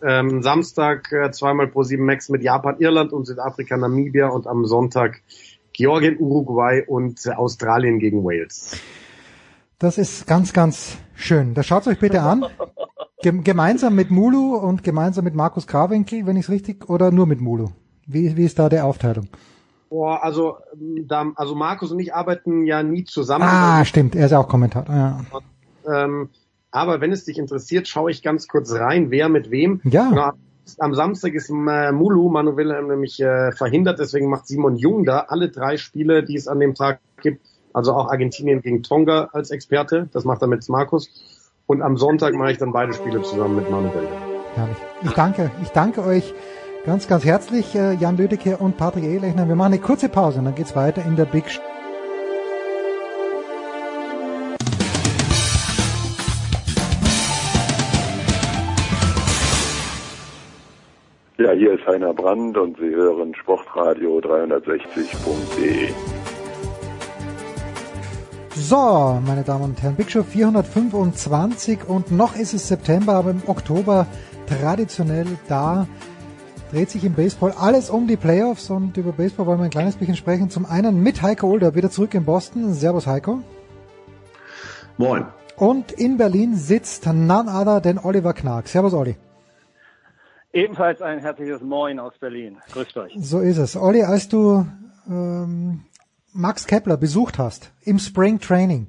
Ähm, 0.03 0.43
Samstag 0.43 1.11
äh, 1.13 1.33
zweimal 1.33 1.67
pro 1.67 1.83
sieben 1.83 2.07
Max 2.07 2.29
mit 2.29 2.43
Japan, 2.43 2.77
Irland 2.79 3.13
und 3.13 3.25
Südafrika, 3.25 3.77
Namibia 3.77 4.29
und 4.29 4.47
am 4.47 4.65
Sonntag 4.65 5.23
Georgien, 5.73 6.17
Uruguay 6.19 6.85
und 6.87 7.27
äh, 7.27 7.31
Australien 7.31 7.99
gegen 7.99 8.25
Wales. 8.25 8.79
Das 9.79 9.99
ist 9.99 10.27
ganz, 10.27 10.53
ganz 10.53 10.97
schön. 11.15 11.55
Da 11.55 11.63
schaut 11.63 11.87
euch 11.87 11.99
bitte 11.99 12.23
an. 12.23 12.47
Gem 13.23 13.43
gemeinsam 13.43 13.95
mit 13.95 14.11
Mulu 14.11 14.57
und 14.57 14.85
gemeinsam 14.85 15.25
mit 15.25 15.35
Markus 15.35 15.67
Krawinkel, 15.67 16.27
wenn 16.27 16.37
ich 16.37 16.45
es 16.45 16.51
richtig, 16.51 16.89
oder 16.89 17.11
nur 17.11 17.27
mit 17.27 17.41
Mulu? 17.41 17.71
Wie, 18.07 18.37
wie 18.37 18.45
ist 18.45 18.59
da 18.59 18.69
die 18.69 18.79
Aufteilung? 18.79 19.29
Boah, 19.89 20.23
also, 20.23 20.57
ähm, 20.75 21.07
da, 21.07 21.33
also 21.37 21.55
Markus 21.55 21.93
und 21.93 22.01
ich 22.01 22.15
arbeiten 22.15 22.67
ja 22.67 22.83
nie 22.83 23.05
zusammen. 23.05 23.45
Ah, 23.45 23.85
stimmt, 23.85 24.17
er 24.17 24.27
ist 24.27 24.33
ja 24.33 24.39
auch 24.39 24.49
Kommentator. 24.49 24.95
Ja. 24.95 25.21
Ähm, 25.87 26.31
aber 26.71 27.01
wenn 27.01 27.13
es 27.13 27.25
dich 27.25 27.39
interessiert, 27.39 27.87
schaue 27.87 28.11
ich 28.11 28.23
ganz 28.23 28.49
kurz 28.49 28.73
rein, 28.73 29.11
wer 29.11 29.29
mit 29.29 29.51
wem. 29.51 29.81
Ja. 29.85 30.09
Genau, 30.11 30.33
am 30.79 30.95
Samstag 30.95 31.35
ist 31.35 31.49
äh, 31.51 31.93
Mulu, 31.93 32.29
Manu 32.29 32.57
Wilhelm 32.57 32.89
nämlich 32.89 33.21
äh, 33.21 33.53
verhindert, 33.53 33.99
deswegen 33.99 34.29
macht 34.29 34.47
Simon 34.49 34.77
Jung 34.77 35.05
da 35.05 35.27
alle 35.29 35.49
drei 35.49 35.77
Spiele, 35.77 36.25
die 36.25 36.37
es 36.37 36.49
an 36.49 36.59
dem 36.59 36.75
Tag 36.75 37.01
gibt. 37.23 37.47
Also 37.73 37.93
auch 37.93 38.11
Argentinien 38.11 38.63
gegen 38.63 38.83
Tonga 38.83 39.29
als 39.33 39.51
Experte, 39.51 40.09
das 40.13 40.25
macht 40.25 40.43
er 40.43 40.49
mit 40.49 40.69
Markus. 40.69 41.09
Und 41.67 41.83
am 41.83 41.97
Sonntag 41.97 42.35
mache 42.35 42.53
ich 42.53 42.59
dann 42.59 42.73
beide 42.73 42.93
Spiele 42.95 43.23
zusammen 43.23 43.57
mit 43.57 43.71
Manu 43.71 43.93
Wilhelm. 43.93 44.13
Herrlich. 44.55 44.77
Ich 45.03 45.13
danke, 45.13 45.51
ich 45.63 45.69
danke 45.69 46.03
euch 46.03 46.35
Ganz, 46.87 47.09
ganz 47.09 47.25
herzlich, 47.25 47.75
äh, 47.75 47.95
Jan 47.95 48.17
Lüdecke 48.17 48.59
und 48.59 48.77
Patrick 48.77 49.03
Ehlechner. 49.03 49.49
Wir 49.49 49.57
machen 49.57 49.73
eine 49.73 49.83
kurze 49.83 50.09
Pause 50.09 50.39
und 50.39 50.45
dann 50.45 50.55
geht's 50.55 50.77
weiter 50.77 51.05
in 51.05 51.17
der 51.17 51.25
Big 51.25 51.51
Show. 51.51 51.61
Ja, 61.39 61.51
hier 61.51 61.73
ist 61.73 61.85
Heiner 61.89 62.15
Brand 62.15 62.57
und 62.57 62.77
Sie 62.79 62.95
hören 62.95 63.35
Sportradio 63.35 64.19
360.de. 64.19 65.89
So, 68.55 69.21
meine 69.27 69.43
Damen 69.43 69.65
und 69.65 69.83
Herren, 69.83 69.97
Big 69.97 70.09
Show 70.09 70.23
425 70.23 71.81
und 71.89 72.13
noch 72.13 72.37
ist 72.37 72.55
es 72.55 72.69
September, 72.69 73.15
aber 73.15 73.31
im 73.33 73.43
Oktober 73.49 74.07
traditionell 74.47 75.27
da 75.49 75.89
dreht 76.71 76.91
sich 76.91 77.05
im 77.05 77.15
Baseball 77.15 77.53
alles 77.53 77.91
um 77.91 78.07
die 78.07 78.17
Playoffs 78.17 78.71
und 78.71 78.97
über 78.97 79.13
Baseball 79.13 79.47
wollen 79.47 79.61
wir 79.61 79.65
ein 79.65 79.71
kleines 79.71 79.97
bisschen 79.97 80.17
sprechen. 80.17 80.51
Zum 80.51 80.67
einen 80.67 81.03
mit 81.03 81.23
Heiko 81.23 81.49
Older, 81.49 81.75
wieder 81.75 81.91
zurück 81.91 82.15
in 82.15 82.25
Boston. 82.25 82.75
Servus 82.75 83.07
Heiko. 83.07 83.43
Moin. 84.99 85.27
Und 85.57 85.93
in 85.93 86.17
Berlin 86.17 86.55
sitzt 86.55 87.07
none 87.07 87.51
other 87.51 87.81
than 87.81 87.99
Oliver 87.99 88.35
Knark. 88.35 88.69
Servus 88.69 88.93
Olli. 88.93 89.17
Ebenfalls 90.53 91.03
ein 91.03 91.19
herzliches 91.19 91.61
Moin 91.63 91.99
aus 91.99 92.15
Berlin. 92.19 92.59
Grüßt 92.73 92.97
euch. 92.97 93.13
So 93.19 93.41
ist 93.41 93.59
es. 93.59 93.77
Olli, 93.77 94.03
als 94.03 94.29
du 94.29 94.67
ähm, 95.09 95.85
Max 96.33 96.67
Kepler 96.67 96.97
besucht 96.97 97.39
hast 97.39 97.73
im 97.83 97.99
Spring 97.99 98.39
Training, 98.39 98.89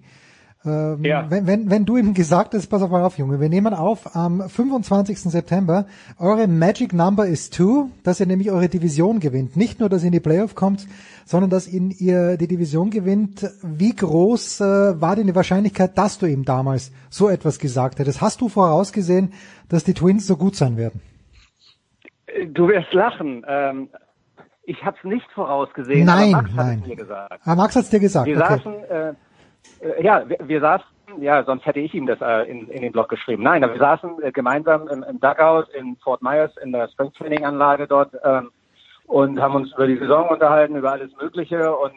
ähm, 0.65 1.03
ja. 1.03 1.29
wenn, 1.29 1.47
wenn, 1.47 1.69
wenn 1.69 1.85
du 1.85 1.97
ihm 1.97 2.13
gesagt 2.13 2.53
hast, 2.53 2.67
pass 2.67 2.81
auf 2.81 2.89
mal 2.89 3.03
auf, 3.03 3.17
Junge, 3.17 3.39
wir 3.39 3.49
nehmen 3.49 3.73
auf 3.73 4.15
am 4.15 4.41
25. 4.49 5.19
September, 5.19 5.85
eure 6.19 6.47
Magic 6.47 6.93
Number 6.93 7.27
ist 7.27 7.55
two, 7.55 7.89
dass 8.03 8.19
ihr 8.19 8.25
nämlich 8.25 8.51
eure 8.51 8.67
Division 8.67 9.19
gewinnt. 9.19 9.55
Nicht 9.55 9.79
nur, 9.79 9.89
dass 9.89 10.03
ihr 10.03 10.07
in 10.07 10.13
die 10.13 10.19
Playoff 10.19 10.55
kommt, 10.55 10.87
sondern 11.25 11.49
dass 11.49 11.71
ihn 11.71 11.91
ihr 11.91 12.37
die 12.37 12.47
Division 12.47 12.89
gewinnt. 12.89 13.49
Wie 13.61 13.95
groß 13.95 14.61
äh, 14.61 15.01
war 15.01 15.15
denn 15.15 15.27
die 15.27 15.35
Wahrscheinlichkeit, 15.35 15.97
dass 15.97 16.17
du 16.17 16.25
ihm 16.25 16.45
damals 16.45 16.91
so 17.09 17.29
etwas 17.29 17.59
gesagt 17.59 17.99
hättest? 17.99 18.21
Hast 18.21 18.41
du 18.41 18.49
vorausgesehen, 18.49 19.33
dass 19.69 19.83
die 19.83 19.93
Twins 19.93 20.27
so 20.27 20.37
gut 20.37 20.55
sein 20.55 20.77
werden? 20.77 21.01
Du 22.53 22.67
wirst 22.67 22.93
lachen. 22.93 23.45
Ähm, 23.47 23.89
Ich 24.69 24.83
habe 24.83 24.97
es 24.97 25.03
nicht 25.05 25.25
vorausgesehen, 25.33 26.05
Nein, 26.05 26.35
aber 26.35 26.43
Max 26.43 26.49
hat 26.57 26.65
nein. 26.65 26.79
es 26.81 26.87
mir 26.87 26.95
gesagt. 26.97 27.41
Ah, 27.45 27.55
Max 27.55 27.75
hat's 27.77 27.89
dir 27.89 28.01
gesagt. 28.01 28.27
Wir 28.27 28.35
okay. 28.35 28.47
saßen, 28.49 28.73
äh, 28.83 29.13
äh, 29.81 30.03
ja, 30.03 30.27
wir, 30.27 30.37
wir 30.41 30.59
saßen, 30.61 30.85
ja, 31.19 31.43
sonst 31.43 31.65
hätte 31.65 31.79
ich 31.79 31.93
ihm 31.93 32.05
das 32.05 32.19
äh, 32.21 32.49
in, 32.49 32.67
in 32.69 32.81
den 32.81 32.91
Blog 32.91 33.09
geschrieben. 33.09 33.43
Nein, 33.43 33.63
aber 33.63 33.73
wir 33.73 33.79
saßen 33.79 34.21
äh, 34.21 34.31
gemeinsam 34.31 34.87
im, 34.87 35.03
im 35.03 35.19
Dugout 35.19 35.65
in 35.73 35.95
Fort 35.97 36.21
Myers 36.21 36.55
in 36.57 36.71
der 36.71 36.87
Springtraining-Anlage 36.89 37.87
dort 37.87 38.13
ähm, 38.23 38.51
und 39.05 39.39
haben 39.39 39.55
uns 39.55 39.73
über 39.73 39.87
die 39.87 39.97
Saison 39.97 40.29
unterhalten, 40.29 40.75
über 40.75 40.91
alles 40.91 41.11
Mögliche 41.19 41.75
und 41.75 41.93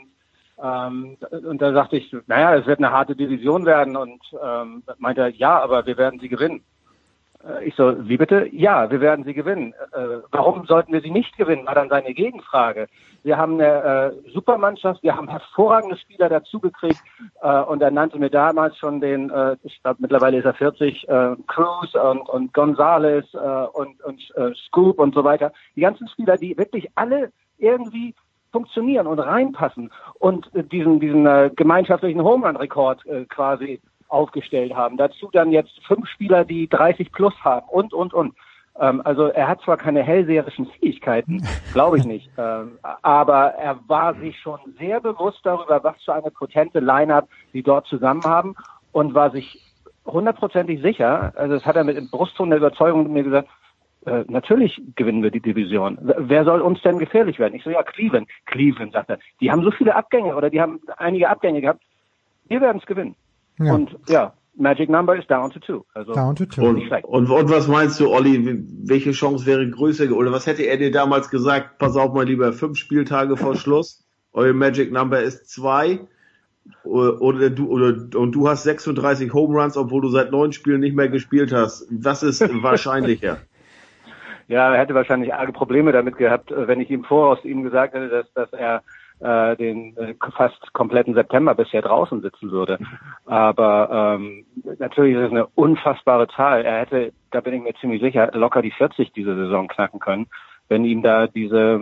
ähm, 0.62 1.17
und 1.31 1.62
da 1.62 1.73
sagte 1.73 1.97
ich, 1.97 2.15
naja, 2.26 2.55
es 2.57 2.67
wird 2.67 2.81
eine 2.81 2.91
harte 2.91 3.17
Division 3.17 3.65
werden 3.65 3.97
und 3.97 4.20
ähm, 4.44 4.83
meinte 4.99 5.33
ja, 5.36 5.59
aber 5.59 5.86
wir 5.86 5.97
werden 5.97 6.20
sie 6.20 6.28
gewinnen. 6.28 6.62
Äh, 7.47 7.65
Ich 7.69 7.75
so, 7.75 8.09
wie 8.09 8.17
bitte? 8.17 8.49
Ja, 8.52 8.91
wir 8.91 9.01
werden 9.01 9.25
sie 9.25 9.35
gewinnen. 9.35 9.75
Äh, 9.93 10.19
warum 10.31 10.67
sollten 10.67 10.93
wir 10.93 11.01
sie 11.01 11.10
nicht 11.10 11.36
gewinnen? 11.36 11.67
War 11.67 11.75
dann 11.75 11.89
seine 11.89 12.15
Gegenfrage. 12.15 12.89
Wir 13.23 13.36
haben 13.36 13.55
eine 13.55 14.12
äh, 14.27 14.31
Supermannschaft, 14.31 15.02
wir 15.02 15.15
haben 15.15 15.28
hervorragende 15.28 15.99
Spieler 15.99 16.31
dazugekriegt 16.31 17.01
äh, 17.43 17.60
und 17.62 17.83
er 17.83 17.91
nannte 17.91 18.19
mir 18.19 18.31
damals 18.31 18.78
schon 18.78 19.01
den, 19.01 19.28
äh, 19.31 19.57
ich 19.62 19.83
glaube 19.83 19.99
mittlerweile 20.01 20.39
ist 20.39 20.47
er 20.47 20.55
40, 20.55 21.07
äh, 21.07 21.36
Cruz 21.47 21.94
und, 21.94 22.28
und 22.31 22.55
Gonzales 22.55 23.27
äh, 23.35 23.39
und, 23.39 24.02
und 24.02 24.20
äh, 24.36 24.55
Scoop 24.67 24.99
und 24.99 25.15
so 25.15 25.23
weiter. 25.23 25.52
Die 25.77 25.83
ganzen 25.83 26.09
Spieler, 26.09 26.39
die 26.39 26.57
wirklich 26.57 26.89
alle 26.94 27.31
irgendwie 27.59 28.15
funktionieren 28.52 29.07
und 29.07 29.19
reinpassen 29.19 29.93
und 30.19 30.51
diesen, 30.73 30.99
diesen 30.99 31.27
äh, 31.27 31.51
gemeinschaftlichen 31.55 32.23
Home 32.23 32.47
Run 32.47 32.57
Rekord 32.57 33.05
äh, 33.07 33.25
quasi 33.27 33.81
aufgestellt 34.10 34.74
haben. 34.74 34.97
Dazu 34.97 35.30
dann 35.32 35.52
jetzt 35.52 35.72
fünf 35.86 36.08
Spieler, 36.08 36.44
die 36.44 36.68
30 36.68 37.12
plus 37.12 37.34
haben 37.42 37.66
und, 37.68 37.92
und, 37.92 38.12
und. 38.12 38.34
Ähm, 38.78 39.02
also 39.05 39.26
er 39.26 39.48
hat 39.48 39.60
zwar 39.62 39.76
keine 39.76 40.02
hellseherischen 40.02 40.66
Fähigkeiten, 40.66 41.47
glaube 41.72 41.98
ich 41.98 42.05
nicht, 42.05 42.30
ähm, 42.39 42.78
aber 43.02 43.55
er 43.55 43.78
war 43.86 44.14
sich 44.14 44.39
schon 44.39 44.60
sehr 44.78 45.00
bewusst 45.00 45.40
darüber, 45.44 45.82
was 45.82 46.02
für 46.05 46.14
eine 46.14 46.30
potente 46.30 46.80
Line-Up 46.80 47.28
sie 47.52 47.62
dort 47.62 47.86
zusammen 47.86 48.24
haben 48.24 48.55
und 48.92 49.14
war 49.14 49.30
sich 49.30 49.60
hundertprozentig 50.06 50.80
sicher, 50.82 51.32
also 51.36 51.55
das 51.55 51.66
hat 51.66 51.76
er 51.76 51.84
mit 51.84 52.10
Brustton 52.10 52.50
der 52.50 52.58
Überzeugung 52.58 53.12
mir 53.12 53.24
gesagt, 53.24 53.48
äh, 54.06 54.24
natürlich 54.28 54.80
gewinnen 54.97 55.22
wir 55.22 55.30
die 55.30 55.40
Division. 55.40 55.98
Wer 56.00 56.44
soll 56.44 56.62
uns 56.62 56.80
denn 56.82 56.98
gefährlich 56.98 57.39
werden? 57.39 57.55
Ich 57.55 57.62
so, 57.62 57.70
ja, 57.70 57.82
Cleveland. 57.82 58.28
Cleveland, 58.47 58.92
sagt 58.92 59.10
er. 59.10 59.18
Die 59.40 59.50
haben 59.50 59.62
so 59.62 59.70
viele 59.70 59.94
Abgänge 59.94 60.34
oder 60.34 60.48
die 60.48 60.60
haben 60.60 60.80
einige 60.97 61.28
Abgänge 61.28 61.60
gehabt. 61.60 61.82
Wir 62.48 62.60
werden 62.60 62.78
es 62.78 62.86
gewinnen. 62.86 63.14
Ja. 63.60 63.74
Und 63.74 63.97
ja, 64.08 64.32
Magic 64.56 64.90
Number 64.90 65.16
ist 65.16 65.30
down 65.30 65.50
to 65.50 65.58
two. 65.58 65.84
Also 65.94 66.12
Down 66.12 66.34
to 66.34 66.47
two. 66.47 66.72
nicht 66.72 66.90
Und, 66.90 67.05
und, 67.05 67.30
und 67.30 67.50
was 67.50 67.68
meinst 67.68 68.00
du, 68.00 68.10
Olli, 68.10 68.64
welche 68.84 69.12
Chance 69.12 69.47
wäre 69.47 69.68
größer 69.68 70.10
oder 70.12 70.32
was 70.32 70.47
hätte 70.47 70.62
er 70.62 70.76
dir 70.76 70.90
damals 70.90 71.30
gesagt? 71.30 71.78
Pass 71.78 71.97
auf 71.97 72.12
mal 72.12 72.26
lieber, 72.26 72.52
fünf 72.52 72.78
Spieltage 72.78 73.36
vor 73.36 73.56
Schluss, 73.56 74.05
euer 74.32 74.52
Magic 74.52 74.92
Number 74.92 75.20
ist 75.20 75.48
zwei 75.50 76.00
oder, 76.84 77.20
oder 77.20 77.50
du 77.50 77.68
oder 77.68 78.18
und 78.18 78.32
du 78.32 78.48
hast 78.48 78.64
36 78.64 79.32
Home 79.32 79.60
Runs, 79.60 79.76
obwohl 79.76 80.02
du 80.02 80.08
seit 80.08 80.30
neun 80.30 80.52
Spielen 80.52 80.80
nicht 80.80 80.97
mehr 80.97 81.08
gespielt 81.08 81.52
hast. 81.52 81.86
Was 81.90 82.22
ist 82.22 82.40
wahrscheinlicher? 82.62 83.39
Ja, 84.48 84.72
er 84.74 84.80
hätte 84.80 84.94
wahrscheinlich 84.94 85.32
arge 85.32 85.52
Probleme 85.52 85.92
damit 85.92 86.16
gehabt, 86.16 86.52
wenn 86.55 86.80
ich 86.80 86.90
ihm 86.90 87.05
voraus 87.05 87.44
ihm 87.44 87.62
gesagt 87.62 87.94
hätte, 87.94 88.08
dass, 88.08 88.32
dass 88.32 88.52
er 88.52 88.82
äh, 89.20 89.57
den 89.57 89.97
äh, 89.97 90.15
fast 90.36 90.73
kompletten 90.73 91.15
September 91.15 91.55
bisher 91.55 91.82
draußen 91.82 92.20
sitzen 92.20 92.50
würde. 92.50 92.78
Aber 93.26 94.18
ähm, 94.18 94.44
natürlich 94.78 95.16
ist 95.16 95.26
es 95.26 95.31
eine 95.31 95.47
unfassbare 95.47 96.28
Zahl. 96.28 96.65
Er 96.65 96.81
hätte, 96.81 97.12
da 97.31 97.40
bin 97.40 97.55
ich 97.55 97.62
mir 97.62 97.74
ziemlich 97.74 98.02
sicher, 98.02 98.31
locker 98.32 98.62
die 98.62 98.70
40 98.70 99.12
diese 99.12 99.34
Saison 99.34 99.68
knacken 99.68 100.00
können, 100.00 100.26
wenn 100.68 100.84
ihm 100.84 101.02
da 101.02 101.26
diese 101.26 101.81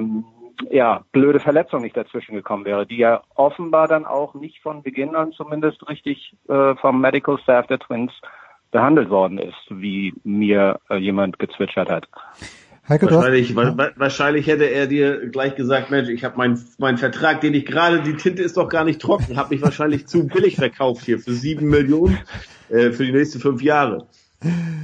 ja, 0.70 1.04
blöde 1.12 1.40
Verletzung 1.40 1.82
nicht 1.82 1.96
dazwischen 1.96 2.34
gekommen 2.34 2.64
wäre, 2.64 2.86
die 2.86 2.96
ja 2.98 3.22
offenbar 3.34 3.86
dann 3.88 4.04
auch 4.04 4.34
nicht 4.34 4.60
von 4.60 4.82
Beginn 4.82 5.14
an 5.14 5.32
zumindest 5.32 5.88
richtig 5.88 6.34
äh, 6.48 6.74
vom 6.76 7.00
Medical 7.00 7.38
Staff 7.38 7.66
der 7.68 7.78
Twins 7.78 8.12
behandelt 8.70 9.10
worden 9.10 9.38
ist, 9.38 9.66
wie 9.70 10.14
mir 10.24 10.80
äh, 10.90 10.96
jemand 10.96 11.38
gezwitschert 11.38 11.90
hat. 11.90 12.08
Hast, 12.88 13.02
Wahrscheinlich, 13.02 13.54
wa 13.54 13.76
wa 13.76 13.90
wahrscheinlich 13.96 14.46
hätte 14.46 14.64
er 14.64 14.86
dir 14.86 15.28
gleich 15.28 15.54
gesagt, 15.56 15.90
Mensch, 15.90 16.08
ich 16.08 16.24
habe 16.24 16.38
meinen 16.38 16.58
mein 16.78 16.96
Vertrag, 16.96 17.42
den 17.42 17.52
ich 17.52 17.66
gerade, 17.66 18.00
die 18.00 18.14
Tinte 18.14 18.42
ist 18.42 18.56
doch 18.56 18.68
gar 18.70 18.84
nicht 18.84 19.00
trocken, 19.00 19.36
habe 19.36 19.54
mich 19.54 19.62
wahrscheinlich 19.62 20.06
zu 20.06 20.26
billig 20.26 20.56
verkauft 20.56 21.04
hier 21.04 21.18
für 21.18 21.32
sieben 21.32 21.68
Millionen 21.68 22.18
äh, 22.70 22.90
für 22.90 23.04
die 23.04 23.12
nächsten 23.12 23.40
fünf 23.40 23.60
Jahre. 23.60 24.06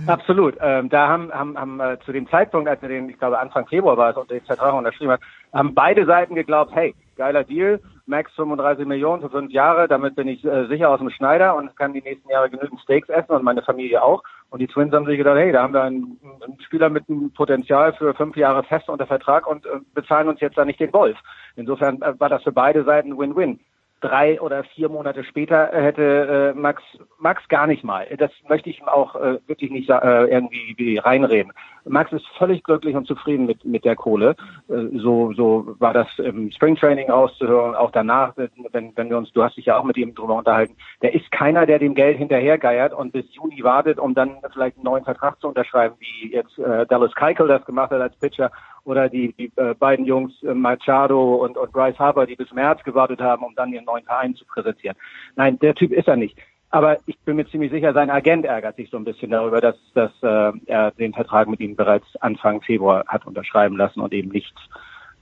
Absolut. 0.06 0.56
Ähm, 0.60 0.90
da 0.90 1.08
haben, 1.08 1.32
haben, 1.32 1.56
haben 1.56 1.80
äh, 1.80 1.96
zu 2.04 2.12
dem 2.12 2.28
Zeitpunkt, 2.28 2.68
als 2.68 2.82
er 2.82 2.88
den, 2.88 3.08
ich 3.08 3.18
glaube 3.18 3.38
Anfang 3.38 3.66
Februar 3.68 3.96
war 3.96 4.10
es, 4.10 4.16
und 4.16 4.30
den 4.30 4.42
Vertrag 4.42 4.74
unterschrieben 4.74 5.12
hat, 5.12 5.20
haben 5.54 5.74
beide 5.74 6.04
Seiten 6.04 6.34
geglaubt, 6.34 6.72
hey, 6.74 6.94
geiler 7.16 7.44
Deal, 7.44 7.80
Max 8.06 8.32
35 8.34 8.86
Millionen 8.86 9.22
für 9.22 9.30
fünf 9.30 9.50
Jahre, 9.50 9.88
damit 9.88 10.14
bin 10.14 10.28
ich 10.28 10.44
äh, 10.44 10.66
sicher 10.66 10.90
aus 10.90 10.98
dem 10.98 11.10
Schneider 11.10 11.56
und 11.56 11.74
kann 11.76 11.94
die 11.94 12.02
nächsten 12.02 12.28
Jahre 12.28 12.50
genügend 12.50 12.80
Steaks 12.80 13.08
essen 13.08 13.32
und 13.32 13.44
meine 13.44 13.62
Familie 13.62 14.02
auch. 14.02 14.22
Und 14.50 14.60
die 14.60 14.66
Twins 14.66 14.92
haben 14.92 15.06
sich 15.06 15.16
gedacht, 15.16 15.38
hey, 15.38 15.52
da 15.52 15.62
haben 15.62 15.72
wir 15.72 15.82
einen, 15.82 16.20
einen 16.42 16.60
Spieler 16.60 16.90
mit 16.90 17.08
einem 17.08 17.30
Potenzial 17.32 17.94
für 17.94 18.14
fünf 18.14 18.36
Jahre 18.36 18.62
fest 18.62 18.88
unter 18.88 19.06
Vertrag 19.06 19.46
und 19.46 19.64
äh, 19.66 19.80
bezahlen 19.94 20.28
uns 20.28 20.40
jetzt 20.40 20.58
da 20.58 20.64
nicht 20.64 20.80
den 20.80 20.92
Wolf. 20.92 21.16
Insofern 21.56 22.02
äh, 22.02 22.18
war 22.20 22.28
das 22.28 22.42
für 22.42 22.52
beide 22.52 22.84
Seiten 22.84 23.16
Win-Win. 23.16 23.58
Drei 24.00 24.40
oder 24.40 24.64
vier 24.64 24.88
Monate 24.88 25.24
später 25.24 25.72
äh, 25.72 25.82
hätte 25.82 26.52
äh, 26.54 26.58
Max 26.58 26.82
Max 27.18 27.46
gar 27.48 27.66
nicht 27.66 27.84
mal. 27.84 28.06
Das 28.18 28.30
möchte 28.48 28.68
ich 28.68 28.80
ihm 28.80 28.88
auch 28.88 29.14
äh, 29.16 29.38
wirklich 29.46 29.70
nicht 29.70 29.88
äh, 29.88 30.24
irgendwie 30.24 30.74
wie 30.76 30.98
reinreden. 30.98 31.52
Max 31.86 32.12
ist 32.12 32.26
völlig 32.38 32.62
glücklich 32.64 32.96
und 32.96 33.06
zufrieden 33.06 33.46
mit 33.46 33.64
mit 33.64 33.84
der 33.84 33.96
Kohle. 33.96 34.36
Äh, 34.68 34.98
so 34.98 35.32
so 35.32 35.74
war 35.78 35.94
das 35.94 36.06
im 36.18 36.50
Springtraining 36.50 37.10
auszuhören, 37.10 37.74
auch 37.74 37.90
danach, 37.92 38.34
wenn 38.36 38.92
wenn 38.94 39.10
wir 39.10 39.16
uns, 39.16 39.32
du 39.32 39.42
hast 39.42 39.56
dich 39.56 39.66
ja 39.66 39.78
auch 39.78 39.84
mit 39.84 39.96
ihm 39.96 40.14
drüber 40.14 40.34
unterhalten. 40.34 40.76
Der 41.00 41.14
ist 41.14 41.30
keiner, 41.30 41.64
der 41.64 41.78
dem 41.78 41.94
Geld 41.94 42.18
hinterhergeiert 42.18 42.92
und 42.92 43.12
bis 43.12 43.24
Juni 43.34 43.62
wartet, 43.62 43.98
um 43.98 44.14
dann 44.14 44.36
vielleicht 44.52 44.76
einen 44.76 44.84
neuen 44.84 45.04
Vertrag 45.04 45.40
zu 45.40 45.48
unterschreiben, 45.48 45.94
wie 45.98 46.32
jetzt 46.32 46.58
äh, 46.58 46.86
Dallas 46.86 47.14
Keuchel 47.14 47.48
das 47.48 47.64
gemacht 47.64 47.90
hat 47.90 48.00
als 48.00 48.16
Pitcher 48.16 48.50
oder 48.84 49.08
die, 49.08 49.32
die 49.32 49.50
äh, 49.56 49.74
beiden 49.74 50.04
Jungs 50.04 50.32
äh, 50.42 50.54
Machado 50.54 51.36
und, 51.36 51.56
und 51.56 51.72
Bryce 51.72 51.98
Harper, 51.98 52.26
die 52.26 52.36
bis 52.36 52.52
März 52.52 52.82
gewartet 52.84 53.20
haben, 53.20 53.44
um 53.44 53.54
dann 53.54 53.72
ihren 53.72 53.84
neuen 53.84 54.04
Verein 54.04 54.34
zu 54.34 54.44
präsentieren. 54.44 54.96
Nein, 55.36 55.58
der 55.58 55.74
Typ 55.74 55.92
ist 55.92 56.08
er 56.08 56.16
nicht. 56.16 56.36
Aber 56.70 56.98
ich 57.06 57.16
bin 57.20 57.36
mir 57.36 57.46
ziemlich 57.46 57.70
sicher, 57.70 57.92
sein 57.92 58.10
Agent 58.10 58.44
ärgert 58.44 58.76
sich 58.76 58.90
so 58.90 58.96
ein 58.96 59.04
bisschen 59.04 59.30
darüber, 59.30 59.60
dass, 59.60 59.76
dass 59.94 60.10
äh, 60.22 60.52
er 60.66 60.90
den 60.90 61.14
Vertrag 61.14 61.48
mit 61.48 61.60
ihm 61.60 61.76
bereits 61.76 62.06
Anfang 62.16 62.62
Februar 62.62 63.04
hat 63.06 63.26
unterschreiben 63.26 63.76
lassen 63.76 64.00
und 64.00 64.12
eben 64.12 64.30
nicht 64.30 64.54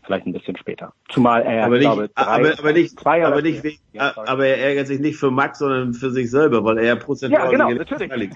vielleicht 0.04 0.26
ein 0.26 0.32
bisschen 0.32 0.56
später. 0.56 0.92
Zumal 1.08 1.42
er, 1.42 1.66
aber 1.66 1.78
nicht, 1.78 1.82
glaube 1.82 2.08
drei, 2.08 2.22
aber, 2.24 2.58
aber 2.58 2.72
nicht, 2.72 2.98
zwei 2.98 3.26
aber 3.26 3.42
nicht, 3.42 3.62
wegen, 3.62 3.78
aber 3.98 4.46
er 4.46 4.58
ärgert 4.58 4.86
sich 4.86 5.00
nicht 5.00 5.16
für 5.16 5.30
Max, 5.30 5.58
sondern 5.58 5.94
für 5.94 6.10
sich 6.10 6.30
selber, 6.30 6.64
weil 6.64 6.78
er 6.78 6.84
ja 6.84 6.96
prozentual 6.96 7.44
Ja, 7.44 7.50
genau, 7.50 7.68
nicht 7.68 7.90
natürlich. 7.90 8.30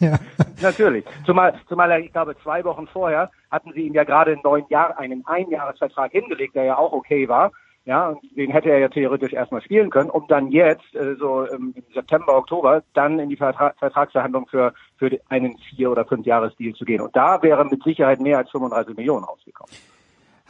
ist. 0.00 0.60
Natürlich. 0.62 1.04
Zumal, 1.24 1.54
zumal 1.68 1.90
er, 1.90 2.00
ich 2.00 2.12
glaube, 2.12 2.36
zwei 2.42 2.64
Wochen 2.64 2.86
vorher 2.86 3.30
hatten 3.50 3.72
sie 3.72 3.82
ihm 3.82 3.94
ja 3.94 4.04
gerade 4.04 4.32
einen 4.32 4.42
neuen 4.42 4.66
Jahr, 4.68 4.98
einen 4.98 5.24
Einjahresvertrag 5.26 6.12
hingelegt, 6.12 6.54
der 6.54 6.64
ja 6.64 6.78
auch 6.78 6.92
okay 6.92 7.28
war. 7.28 7.52
Ja, 7.86 8.08
und 8.08 8.20
den 8.34 8.50
hätte 8.50 8.70
er 8.70 8.78
ja 8.78 8.88
theoretisch 8.88 9.34
erstmal 9.34 9.60
spielen 9.60 9.90
können, 9.90 10.08
um 10.08 10.26
dann 10.26 10.50
jetzt, 10.50 10.94
äh, 10.94 11.16
so 11.16 11.44
im 11.44 11.74
September, 11.92 12.34
Oktober, 12.38 12.82
dann 12.94 13.18
in 13.18 13.28
die 13.28 13.36
Vertra 13.36 13.74
Vertragsverhandlung 13.78 14.46
für, 14.46 14.72
für 14.96 15.10
einen 15.28 15.58
vier- 15.68 15.90
oder 15.90 16.06
fünf 16.06 16.24
Jahres-Deal 16.24 16.72
zu 16.74 16.86
gehen. 16.86 17.02
Und 17.02 17.14
da 17.14 17.42
wäre 17.42 17.62
mit 17.66 17.82
Sicherheit 17.82 18.20
mehr 18.20 18.38
als 18.38 18.50
35 18.50 18.96
Millionen 18.96 19.24
rausgekommen. 19.24 19.74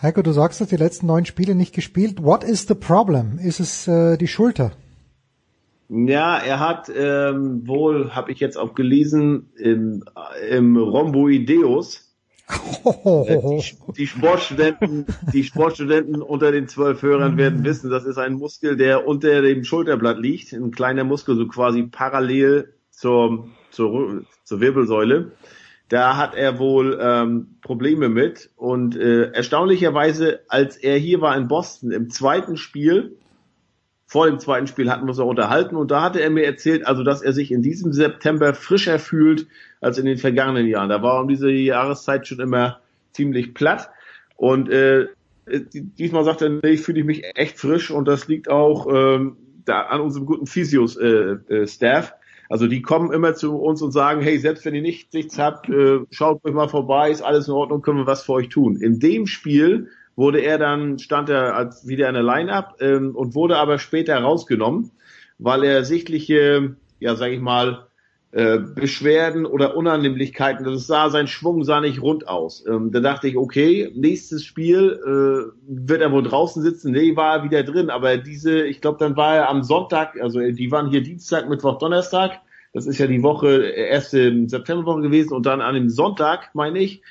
Heiko, 0.04 0.20
du 0.20 0.32
sagst, 0.32 0.60
dass 0.60 0.68
die 0.68 0.76
letzten 0.76 1.06
neun 1.06 1.24
Spiele 1.24 1.54
nicht 1.54 1.74
gespielt. 1.74 2.22
What 2.22 2.44
is 2.44 2.66
the 2.68 2.74
problem? 2.74 3.38
Ist 3.38 3.58
es 3.58 3.88
äh, 3.88 4.18
die 4.18 4.28
Schulter? 4.28 4.72
Ja, 5.88 6.36
er 6.36 6.60
hat 6.60 6.92
ähm, 6.94 7.66
wohl, 7.66 8.14
habe 8.14 8.30
ich 8.30 8.38
jetzt 8.38 8.58
auch 8.58 8.74
gelesen, 8.74 9.50
im, 9.56 10.04
im 10.50 10.76
Rhomboideus. 10.76 12.12
Äh, 12.46 13.38
Die, 13.56 13.62
die 13.96 14.06
Sportstudenten, 14.06 15.06
die 15.32 15.44
Sportstudenten 15.44 16.20
unter 16.20 16.52
den 16.52 16.68
zwölf 16.68 17.00
Hörern 17.00 17.38
werden 17.38 17.64
wissen, 17.64 17.88
das 17.88 18.04
ist 18.04 18.18
ein 18.18 18.34
Muskel, 18.34 18.76
der 18.76 19.06
unter 19.06 19.40
dem 19.40 19.64
Schulterblatt 19.64 20.18
liegt, 20.18 20.52
ein 20.52 20.70
kleiner 20.70 21.04
Muskel, 21.04 21.36
so 21.36 21.48
quasi 21.48 21.84
parallel 21.84 22.74
zur, 22.90 23.48
zur, 23.70 24.24
zur 24.44 24.60
Wirbelsäule. 24.60 25.32
Da 25.88 26.16
hat 26.16 26.34
er 26.34 26.58
wohl 26.58 26.98
ähm, 27.00 27.56
Probleme 27.60 28.08
mit 28.08 28.50
und 28.56 28.96
äh, 28.96 29.30
erstaunlicherweise, 29.32 30.40
als 30.48 30.76
er 30.76 30.96
hier 30.96 31.20
war 31.20 31.36
in 31.36 31.46
Boston 31.46 31.90
im 31.90 32.08
zweiten 32.10 32.56
Spiel, 32.56 33.16
vor 34.06 34.26
dem 34.26 34.38
zweiten 34.38 34.66
Spiel 34.66 34.90
hatten 34.90 35.04
wir 35.04 35.10
uns 35.10 35.18
auch 35.18 35.28
unterhalten 35.28 35.76
und 35.76 35.90
da 35.90 36.02
hatte 36.02 36.20
er 36.20 36.30
mir 36.30 36.44
erzählt, 36.44 36.86
also 36.86 37.02
dass 37.02 37.22
er 37.22 37.32
sich 37.32 37.50
in 37.50 37.62
diesem 37.62 37.92
September 37.92 38.54
frischer 38.54 38.98
fühlt 38.98 39.46
als 39.80 39.98
in 39.98 40.06
den 40.06 40.18
vergangenen 40.18 40.66
Jahren. 40.66 40.88
Da 40.88 41.02
war 41.02 41.20
um 41.20 41.28
diese 41.28 41.50
Jahreszeit 41.50 42.26
schon 42.26 42.40
immer 42.40 42.80
ziemlich 43.12 43.54
platt 43.54 43.90
und 44.36 44.70
äh, 44.70 45.08
diesmal 45.46 46.24
sagt 46.24 46.42
er, 46.42 46.48
nee, 46.48 46.70
ich 46.70 46.80
fühle 46.80 47.04
mich 47.04 47.24
echt 47.34 47.58
frisch 47.58 47.90
und 47.90 48.08
das 48.08 48.28
liegt 48.28 48.48
auch 48.48 48.86
ähm, 48.90 49.36
da 49.64 49.82
an 49.82 50.00
unserem 50.00 50.26
guten 50.26 50.46
Physios 50.46 50.96
äh, 50.96 51.36
äh, 51.48 51.66
Staff. 51.66 52.14
Also 52.48 52.66
die 52.66 52.82
kommen 52.82 53.12
immer 53.12 53.34
zu 53.34 53.56
uns 53.56 53.82
und 53.82 53.92
sagen, 53.92 54.20
hey, 54.20 54.38
selbst 54.38 54.64
wenn 54.64 54.74
ihr 54.74 54.82
nicht 54.82 55.12
nichts 55.14 55.38
habt, 55.38 55.68
äh, 55.68 56.00
schaut 56.10 56.44
euch 56.44 56.54
mal 56.54 56.68
vorbei, 56.68 57.10
ist 57.10 57.22
alles 57.22 57.48
in 57.48 57.54
Ordnung, 57.54 57.82
können 57.82 57.98
wir 57.98 58.06
was 58.06 58.24
für 58.24 58.32
euch 58.32 58.48
tun. 58.48 58.76
In 58.76 58.98
dem 58.98 59.26
Spiel 59.26 59.88
wurde 60.16 60.40
er 60.40 60.58
dann, 60.58 60.98
stand 60.98 61.28
er 61.28 61.56
als 61.56 61.86
wieder 61.86 62.08
in 62.08 62.14
der 62.14 62.22
Line-Up 62.22 62.76
ähm, 62.80 63.16
und 63.16 63.34
wurde 63.34 63.56
aber 63.56 63.78
später 63.78 64.18
rausgenommen, 64.18 64.90
weil 65.38 65.64
er 65.64 65.84
sichtliche, 65.84 66.76
ja 67.00 67.16
sag 67.16 67.32
ich 67.32 67.40
mal, 67.40 67.86
äh, 68.34 68.58
Beschwerden 68.58 69.46
oder 69.46 69.76
Unannehmlichkeiten, 69.76 70.64
das 70.64 70.88
sah, 70.88 71.08
sein 71.08 71.28
Schwung 71.28 71.62
sah 71.62 71.80
nicht 71.80 72.02
rund 72.02 72.26
aus. 72.26 72.64
Ähm, 72.66 72.90
da 72.90 72.98
dachte 72.98 73.28
ich, 73.28 73.36
okay, 73.36 73.92
nächstes 73.94 74.44
Spiel 74.44 74.98
äh, 75.06 75.52
wird 75.68 76.02
er 76.02 76.10
wohl 76.10 76.24
draußen 76.24 76.60
sitzen. 76.60 76.90
Nee, 76.90 77.14
war 77.14 77.36
er 77.36 77.44
wieder 77.44 77.62
drin, 77.62 77.90
aber 77.90 78.16
diese, 78.16 78.66
ich 78.66 78.80
glaube, 78.80 78.98
dann 78.98 79.16
war 79.16 79.36
er 79.36 79.48
am 79.48 79.62
Sonntag, 79.62 80.20
also 80.20 80.40
die 80.40 80.72
waren 80.72 80.90
hier 80.90 81.00
Dienstag, 81.00 81.48
Mittwoch, 81.48 81.78
Donnerstag, 81.78 82.40
das 82.72 82.86
ist 82.86 82.98
ja 82.98 83.06
die 83.06 83.22
Woche, 83.22 83.62
erste 83.62 84.48
Septemberwoche 84.48 85.02
gewesen. 85.02 85.32
Und 85.32 85.46
dann 85.46 85.60
an 85.60 85.76
dem 85.76 85.88
Sonntag, 85.88 86.50
meine 86.54 86.80
ich, 86.80 87.02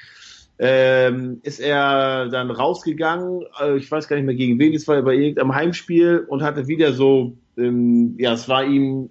ähm, 0.60 1.40
ist 1.44 1.62
er 1.62 2.28
dann 2.28 2.52
rausgegangen, 2.52 3.46
äh, 3.62 3.78
ich 3.78 3.90
weiß 3.90 4.10
gar 4.10 4.18
nicht 4.18 4.26
mehr 4.26 4.36
gegen 4.36 4.60
wen, 4.60 4.74
es 4.74 4.90
war 4.90 5.02
bei 5.02 5.16
irgendeinem 5.16 5.56
Heimspiel 5.56 6.26
und 6.28 6.44
hatte 6.44 6.68
wieder 6.68 6.92
so, 6.92 7.38
ähm, 7.58 8.16
ja, 8.18 8.34
es 8.34 8.50
war 8.50 8.66
ihm 8.66 9.10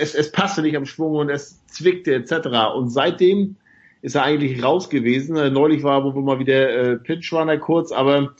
es, 0.00 0.14
es 0.14 0.32
passte 0.32 0.62
nicht 0.62 0.76
am 0.76 0.86
Schwung 0.86 1.16
und 1.16 1.30
es 1.30 1.64
zwickte 1.66 2.14
etc. 2.14 2.74
Und 2.74 2.90
seitdem 2.90 3.56
ist 4.02 4.14
er 4.14 4.24
eigentlich 4.24 4.62
raus 4.62 4.90
gewesen. 4.90 5.36
Äh, 5.36 5.50
neulich 5.50 5.82
war 5.82 6.04
wohl 6.04 6.22
mal 6.22 6.38
wieder 6.38 6.70
äh, 6.70 6.96
Pitchrunner 6.96 7.58
kurz, 7.58 7.92
aber 7.92 8.34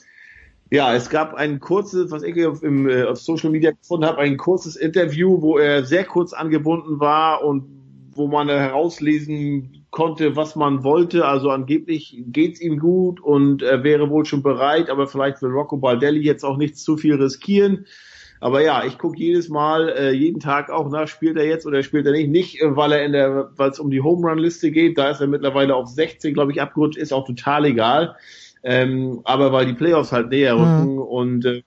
ja, 0.71 0.93
es 0.93 1.09
gab 1.09 1.35
ein 1.35 1.59
kurzes, 1.59 2.11
was 2.11 2.23
ich 2.23 2.45
auf, 2.45 2.63
im, 2.63 2.89
äh, 2.89 3.03
auf 3.03 3.19
Social 3.19 3.51
Media 3.51 3.71
gefunden 3.71 4.05
habe, 4.05 4.19
ein 4.19 4.37
kurzes 4.37 4.75
Interview, 4.75 5.41
wo 5.41 5.57
er 5.57 5.85
sehr 5.85 6.05
kurz 6.05 6.33
angebunden 6.33 6.99
war 6.99 7.43
und 7.43 7.65
wo 8.13 8.27
man 8.27 8.47
herauslesen 8.47 9.85
konnte, 9.91 10.35
was 10.35 10.55
man 10.55 10.83
wollte. 10.83 11.25
Also 11.25 11.49
angeblich 11.49 12.23
geht's 12.27 12.61
ihm 12.61 12.79
gut 12.79 13.19
und 13.19 13.61
er 13.61 13.83
wäre 13.83 14.09
wohl 14.09 14.25
schon 14.25 14.43
bereit, 14.43 14.89
aber 14.89 15.07
vielleicht 15.07 15.41
will 15.41 15.51
Rocco 15.51 15.77
Baldelli 15.77 16.21
jetzt 16.21 16.43
auch 16.43 16.57
nicht 16.57 16.77
zu 16.77 16.97
viel 16.97 17.15
riskieren. 17.15 17.85
Aber 18.39 18.61
ja, 18.61 18.83
ich 18.85 18.97
gucke 18.97 19.17
jedes 19.17 19.49
Mal, 19.49 19.89
äh, 19.89 20.11
jeden 20.11 20.39
Tag 20.39 20.69
auch 20.69 20.89
nach, 20.89 21.07
spielt 21.07 21.37
er 21.37 21.45
jetzt 21.45 21.65
oder 21.65 21.81
spielt 21.83 22.05
er 22.05 22.11
nicht. 22.11 22.29
Nicht, 22.29 22.61
äh, 22.61 22.75
weil 22.75 22.91
er 22.91 23.05
in 23.05 23.13
der, 23.13 23.51
weil 23.55 23.69
es 23.69 23.79
um 23.79 23.89
die 23.89 24.01
Home 24.01 24.27
Run 24.27 24.37
Liste 24.37 24.71
geht, 24.71 24.97
da 24.97 25.09
ist 25.09 25.21
er 25.21 25.27
mittlerweile 25.27 25.75
auf 25.75 25.87
16, 25.87 26.33
glaube 26.33 26.51
ich, 26.51 26.61
abgerutscht, 26.61 26.97
ist 26.97 27.13
auch 27.13 27.25
total 27.25 27.65
egal. 27.65 28.15
Ähm, 28.63 29.21
aber 29.23 29.51
weil 29.51 29.67
die 29.67 29.73
Playoffs 29.73 30.11
halt 30.11 30.29
näher 30.29 30.55
mhm. 30.55 30.61
rücken 30.61 30.93
mhm. 30.95 31.01
und 31.01 31.45
äh, 31.45 31.63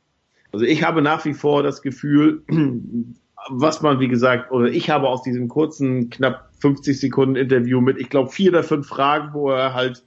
also 0.52 0.64
ich 0.64 0.82
habe 0.82 1.02
nach 1.02 1.24
wie 1.24 1.34
vor 1.34 1.62
das 1.62 1.82
Gefühl, 1.82 2.42
was 3.50 3.82
man, 3.82 4.00
wie 4.00 4.08
gesagt, 4.08 4.50
oder 4.50 4.68
ich 4.68 4.90
habe 4.90 5.08
aus 5.08 5.22
diesem 5.22 5.48
kurzen, 5.48 6.10
knapp 6.10 6.50
50 6.60 6.98
Sekunden 6.98 7.36
Interview 7.36 7.80
mit, 7.80 7.98
ich 7.98 8.10
glaube, 8.10 8.30
vier 8.30 8.50
oder 8.50 8.62
fünf 8.62 8.88
Fragen, 8.88 9.32
wo 9.32 9.50
er 9.50 9.74
halt 9.74 10.02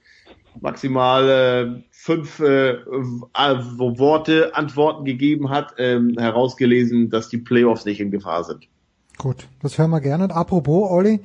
maximal 0.60 1.28
äh, 1.28 1.82
fünf 2.02 2.40
äh, 2.40 2.70
äh, 2.70 2.78
Worte, 2.82 4.56
Antworten 4.56 5.04
gegeben 5.04 5.50
hat, 5.50 5.74
ähm, 5.78 6.16
herausgelesen, 6.18 7.10
dass 7.10 7.28
die 7.28 7.38
Playoffs 7.38 7.84
nicht 7.84 8.00
in 8.00 8.10
Gefahr 8.10 8.42
sind. 8.42 8.66
Gut, 9.18 9.46
das 9.62 9.78
hören 9.78 9.90
wir 9.90 10.00
gerne. 10.00 10.24
Und 10.24 10.32
apropos, 10.32 10.90
Olli, 10.90 11.20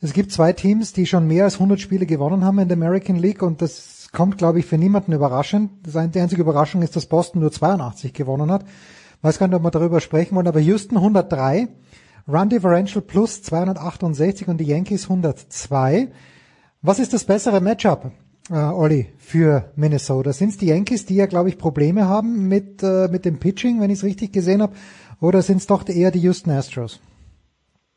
es 0.00 0.12
gibt 0.12 0.30
zwei 0.30 0.52
Teams, 0.52 0.92
die 0.92 1.06
schon 1.06 1.26
mehr 1.26 1.42
als 1.42 1.54
100 1.54 1.80
Spiele 1.80 2.06
gewonnen 2.06 2.44
haben 2.44 2.60
in 2.60 2.68
der 2.68 2.76
American 2.76 3.16
League 3.16 3.42
und 3.42 3.62
das 3.62 4.10
kommt, 4.12 4.38
glaube 4.38 4.60
ich, 4.60 4.66
für 4.66 4.78
niemanden 4.78 5.12
überraschend. 5.12 5.70
Die 5.84 6.20
einzige 6.20 6.42
Überraschung 6.42 6.82
ist, 6.82 6.94
dass 6.94 7.06
Boston 7.06 7.40
nur 7.40 7.50
82 7.50 8.12
gewonnen 8.12 8.52
hat. 8.52 8.64
Weiß 9.22 9.40
gar 9.40 9.48
nicht, 9.48 9.56
ob 9.56 9.64
wir 9.64 9.72
darüber 9.72 10.00
sprechen 10.00 10.36
wollen, 10.36 10.46
aber 10.46 10.60
Houston 10.60 10.98
103, 10.98 11.66
Run 12.28 12.48
Differential 12.48 13.02
plus 13.02 13.42
268 13.42 14.46
und 14.46 14.58
die 14.58 14.66
Yankees 14.66 15.10
102. 15.10 16.12
Was 16.80 17.00
ist 17.00 17.12
das 17.12 17.24
bessere 17.24 17.60
Matchup? 17.60 18.12
Äh, 18.50 18.54
Olli, 18.54 19.08
für 19.18 19.70
Minnesota? 19.76 20.32
Sind 20.32 20.50
es 20.50 20.58
die 20.58 20.66
Yankees, 20.66 21.06
die 21.06 21.16
ja, 21.16 21.26
glaube 21.26 21.48
ich, 21.48 21.58
Probleme 21.58 22.08
haben 22.08 22.48
mit, 22.48 22.82
äh, 22.82 23.08
mit 23.08 23.24
dem 23.24 23.38
Pitching, 23.38 23.80
wenn 23.80 23.90
ich 23.90 23.98
es 23.98 24.04
richtig 24.04 24.32
gesehen 24.32 24.62
habe, 24.62 24.74
oder 25.20 25.42
sind 25.42 25.58
es 25.58 25.66
doch 25.66 25.88
eher 25.88 26.10
die 26.10 26.20
Houston 26.20 26.50
Astros? 26.50 27.00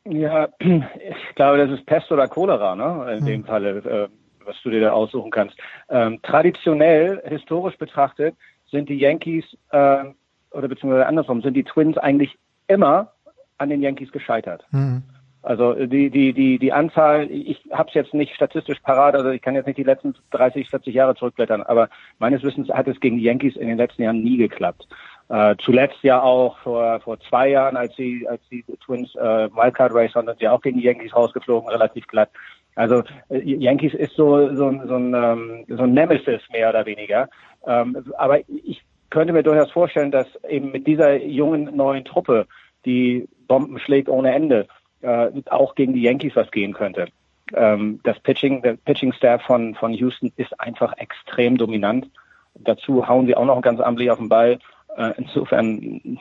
Ja, 0.04 0.48
ich 0.58 1.34
glaube, 1.34 1.58
das 1.58 1.70
ist 1.70 1.86
Pest 1.86 2.10
oder 2.12 2.28
Cholera, 2.28 2.76
ne? 2.76 3.12
In 3.14 3.18
hm. 3.20 3.26
dem 3.26 3.44
Falle, 3.44 3.78
äh, 3.78 4.08
was 4.44 4.56
du 4.62 4.70
dir 4.70 4.80
da 4.80 4.92
aussuchen 4.92 5.30
kannst. 5.30 5.56
Ähm, 5.88 6.20
traditionell, 6.22 7.22
historisch 7.26 7.76
betrachtet, 7.76 8.36
sind 8.70 8.88
die 8.88 8.98
Yankees 8.98 9.44
äh, 9.70 10.04
oder 10.52 10.68
beziehungsweise 10.68 11.06
andersrum, 11.06 11.42
sind 11.42 11.54
die 11.54 11.64
Twins 11.64 11.98
eigentlich 11.98 12.38
immer 12.68 13.12
an 13.58 13.70
den 13.70 13.82
Yankees 13.82 14.12
gescheitert. 14.12 14.64
Mhm. 14.70 15.02
Also 15.46 15.74
die, 15.74 16.10
die, 16.10 16.32
die, 16.32 16.58
die 16.58 16.72
Anzahl, 16.72 17.30
ich 17.30 17.60
habe 17.70 17.88
es 17.88 17.94
jetzt 17.94 18.12
nicht 18.12 18.34
statistisch 18.34 18.80
parat, 18.80 19.14
also 19.14 19.30
ich 19.30 19.40
kann 19.40 19.54
jetzt 19.54 19.66
nicht 19.66 19.78
die 19.78 19.84
letzten 19.84 20.12
30, 20.32 20.68
40 20.68 20.92
Jahre 20.92 21.14
zurückblättern, 21.14 21.62
aber 21.62 21.88
meines 22.18 22.42
Wissens 22.42 22.68
hat 22.68 22.88
es 22.88 22.98
gegen 22.98 23.18
die 23.18 23.22
Yankees 23.22 23.54
in 23.54 23.68
den 23.68 23.76
letzten 23.76 24.02
Jahren 24.02 24.24
nie 24.24 24.38
geklappt. 24.38 24.88
Äh, 25.28 25.54
zuletzt 25.60 26.02
ja 26.02 26.20
auch 26.20 26.58
vor, 26.58 26.98
vor 26.98 27.20
zwei 27.20 27.50
Jahren, 27.50 27.76
als 27.76 27.94
die, 27.94 28.26
als 28.28 28.40
die 28.50 28.64
Twins 28.84 29.14
äh, 29.14 29.48
Wildcard 29.54 29.94
Race 29.94 30.16
waren, 30.16 30.26
sind 30.26 30.40
sie 30.40 30.48
auch 30.48 30.60
gegen 30.60 30.80
die 30.80 30.84
Yankees 30.84 31.14
rausgeflogen, 31.14 31.70
relativ 31.70 32.08
glatt. 32.08 32.30
Also 32.74 33.04
äh, 33.28 33.38
Yankees 33.38 33.94
ist 33.94 34.16
so, 34.16 34.52
so, 34.52 34.72
so, 34.84 34.96
ein, 34.96 35.14
ähm, 35.14 35.64
so 35.68 35.84
ein 35.84 35.94
Nemesis 35.94 36.42
mehr 36.50 36.70
oder 36.70 36.84
weniger. 36.86 37.28
Ähm, 37.68 38.04
aber 38.18 38.40
ich 38.48 38.82
könnte 39.10 39.32
mir 39.32 39.44
durchaus 39.44 39.70
vorstellen, 39.70 40.10
dass 40.10 40.26
eben 40.48 40.72
mit 40.72 40.88
dieser 40.88 41.14
jungen 41.22 41.76
neuen 41.76 42.04
Truppe, 42.04 42.48
die 42.84 43.28
Bomben 43.46 43.78
schlägt 43.78 44.08
ohne 44.08 44.34
Ende, 44.34 44.66
äh, 45.02 45.30
auch 45.50 45.74
gegen 45.74 45.94
die 45.94 46.02
Yankees 46.02 46.36
was 46.36 46.50
gehen 46.50 46.72
könnte. 46.72 47.08
Ähm, 47.54 48.00
das 48.02 48.18
Pitching, 48.20 48.62
der 48.62 48.76
Pitching-Staff 48.76 49.42
von, 49.42 49.74
von 49.74 49.92
Houston 49.92 50.32
ist 50.36 50.58
einfach 50.60 50.92
extrem 50.98 51.56
dominant. 51.56 52.10
Dazu 52.54 53.06
hauen 53.06 53.26
sie 53.26 53.36
auch 53.36 53.44
noch 53.44 53.60
ganz 53.62 53.80
amtlich 53.80 54.10
auf 54.10 54.18
den 54.18 54.28
Ball. 54.28 54.58
Äh, 54.96 55.12
insofern, 55.18 56.18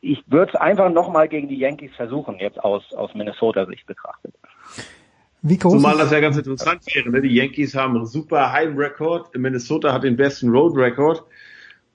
ich 0.00 0.22
würde 0.26 0.52
es 0.54 0.60
einfach 0.60 0.90
nochmal 0.90 1.28
gegen 1.28 1.48
die 1.48 1.58
Yankees 1.58 1.94
versuchen, 1.94 2.38
jetzt 2.38 2.62
aus, 2.62 2.92
aus 2.94 3.14
Minnesota-Sicht 3.14 3.86
betrachtet. 3.86 4.34
Wie 5.42 5.58
groß 5.58 5.74
Zumal 5.74 5.98
das 5.98 6.10
ja 6.10 6.20
ganz 6.20 6.38
interessant 6.38 6.82
wäre. 6.94 7.10
Ne? 7.10 7.20
Die 7.20 7.34
Yankees 7.34 7.74
haben 7.74 7.96
einen 7.96 8.06
super 8.06 8.50
Heim-Rekord. 8.50 9.36
Minnesota 9.36 9.92
hat 9.92 10.02
den 10.02 10.16
besten 10.16 10.48
Road-Rekord. 10.48 11.22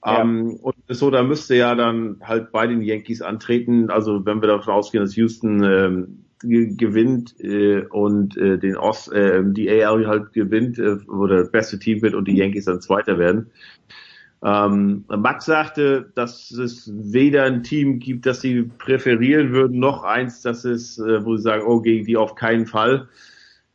Ja. 0.04 0.20
Ähm, 0.20 0.56
und 0.62 0.76
Minnesota 0.86 1.22
müsste 1.22 1.56
ja 1.56 1.74
dann 1.74 2.16
halt 2.22 2.52
bei 2.52 2.66
den 2.66 2.82
Yankees 2.82 3.22
antreten. 3.22 3.90
Also 3.90 4.24
wenn 4.24 4.40
wir 4.40 4.48
davon 4.48 4.74
ausgehen, 4.74 5.04
dass 5.04 5.16
Houston 5.16 5.62
ähm, 5.62 6.24
gewinnt 6.42 7.38
äh, 7.40 7.82
und 7.82 8.36
äh, 8.36 8.58
den 8.58 8.76
Ost, 8.76 9.12
äh, 9.12 9.42
die 9.44 9.70
AL 9.70 10.06
halt 10.06 10.32
gewinnt 10.32 10.78
äh, 10.78 10.96
oder 11.06 11.40
das 11.40 11.50
beste 11.50 11.78
Team 11.78 12.00
wird 12.00 12.14
und 12.14 12.26
die 12.28 12.36
Yankees 12.36 12.64
dann 12.64 12.80
Zweiter 12.80 13.18
werden. 13.18 13.50
Ähm, 14.42 15.04
Max 15.08 15.44
sagte, 15.44 16.10
dass 16.14 16.50
es 16.50 16.90
weder 16.94 17.44
ein 17.44 17.62
Team 17.62 17.98
gibt, 17.98 18.24
das 18.24 18.40
sie 18.40 18.62
präferieren 18.62 19.52
würden, 19.52 19.78
noch 19.78 20.02
eins, 20.02 20.40
das 20.40 20.64
ist, 20.64 20.98
äh, 20.98 21.22
wo 21.26 21.36
sie 21.36 21.42
sagen, 21.42 21.64
oh, 21.66 21.82
gegen 21.82 22.06
die 22.06 22.16
auf 22.16 22.36
keinen 22.36 22.66
Fall. 22.66 23.08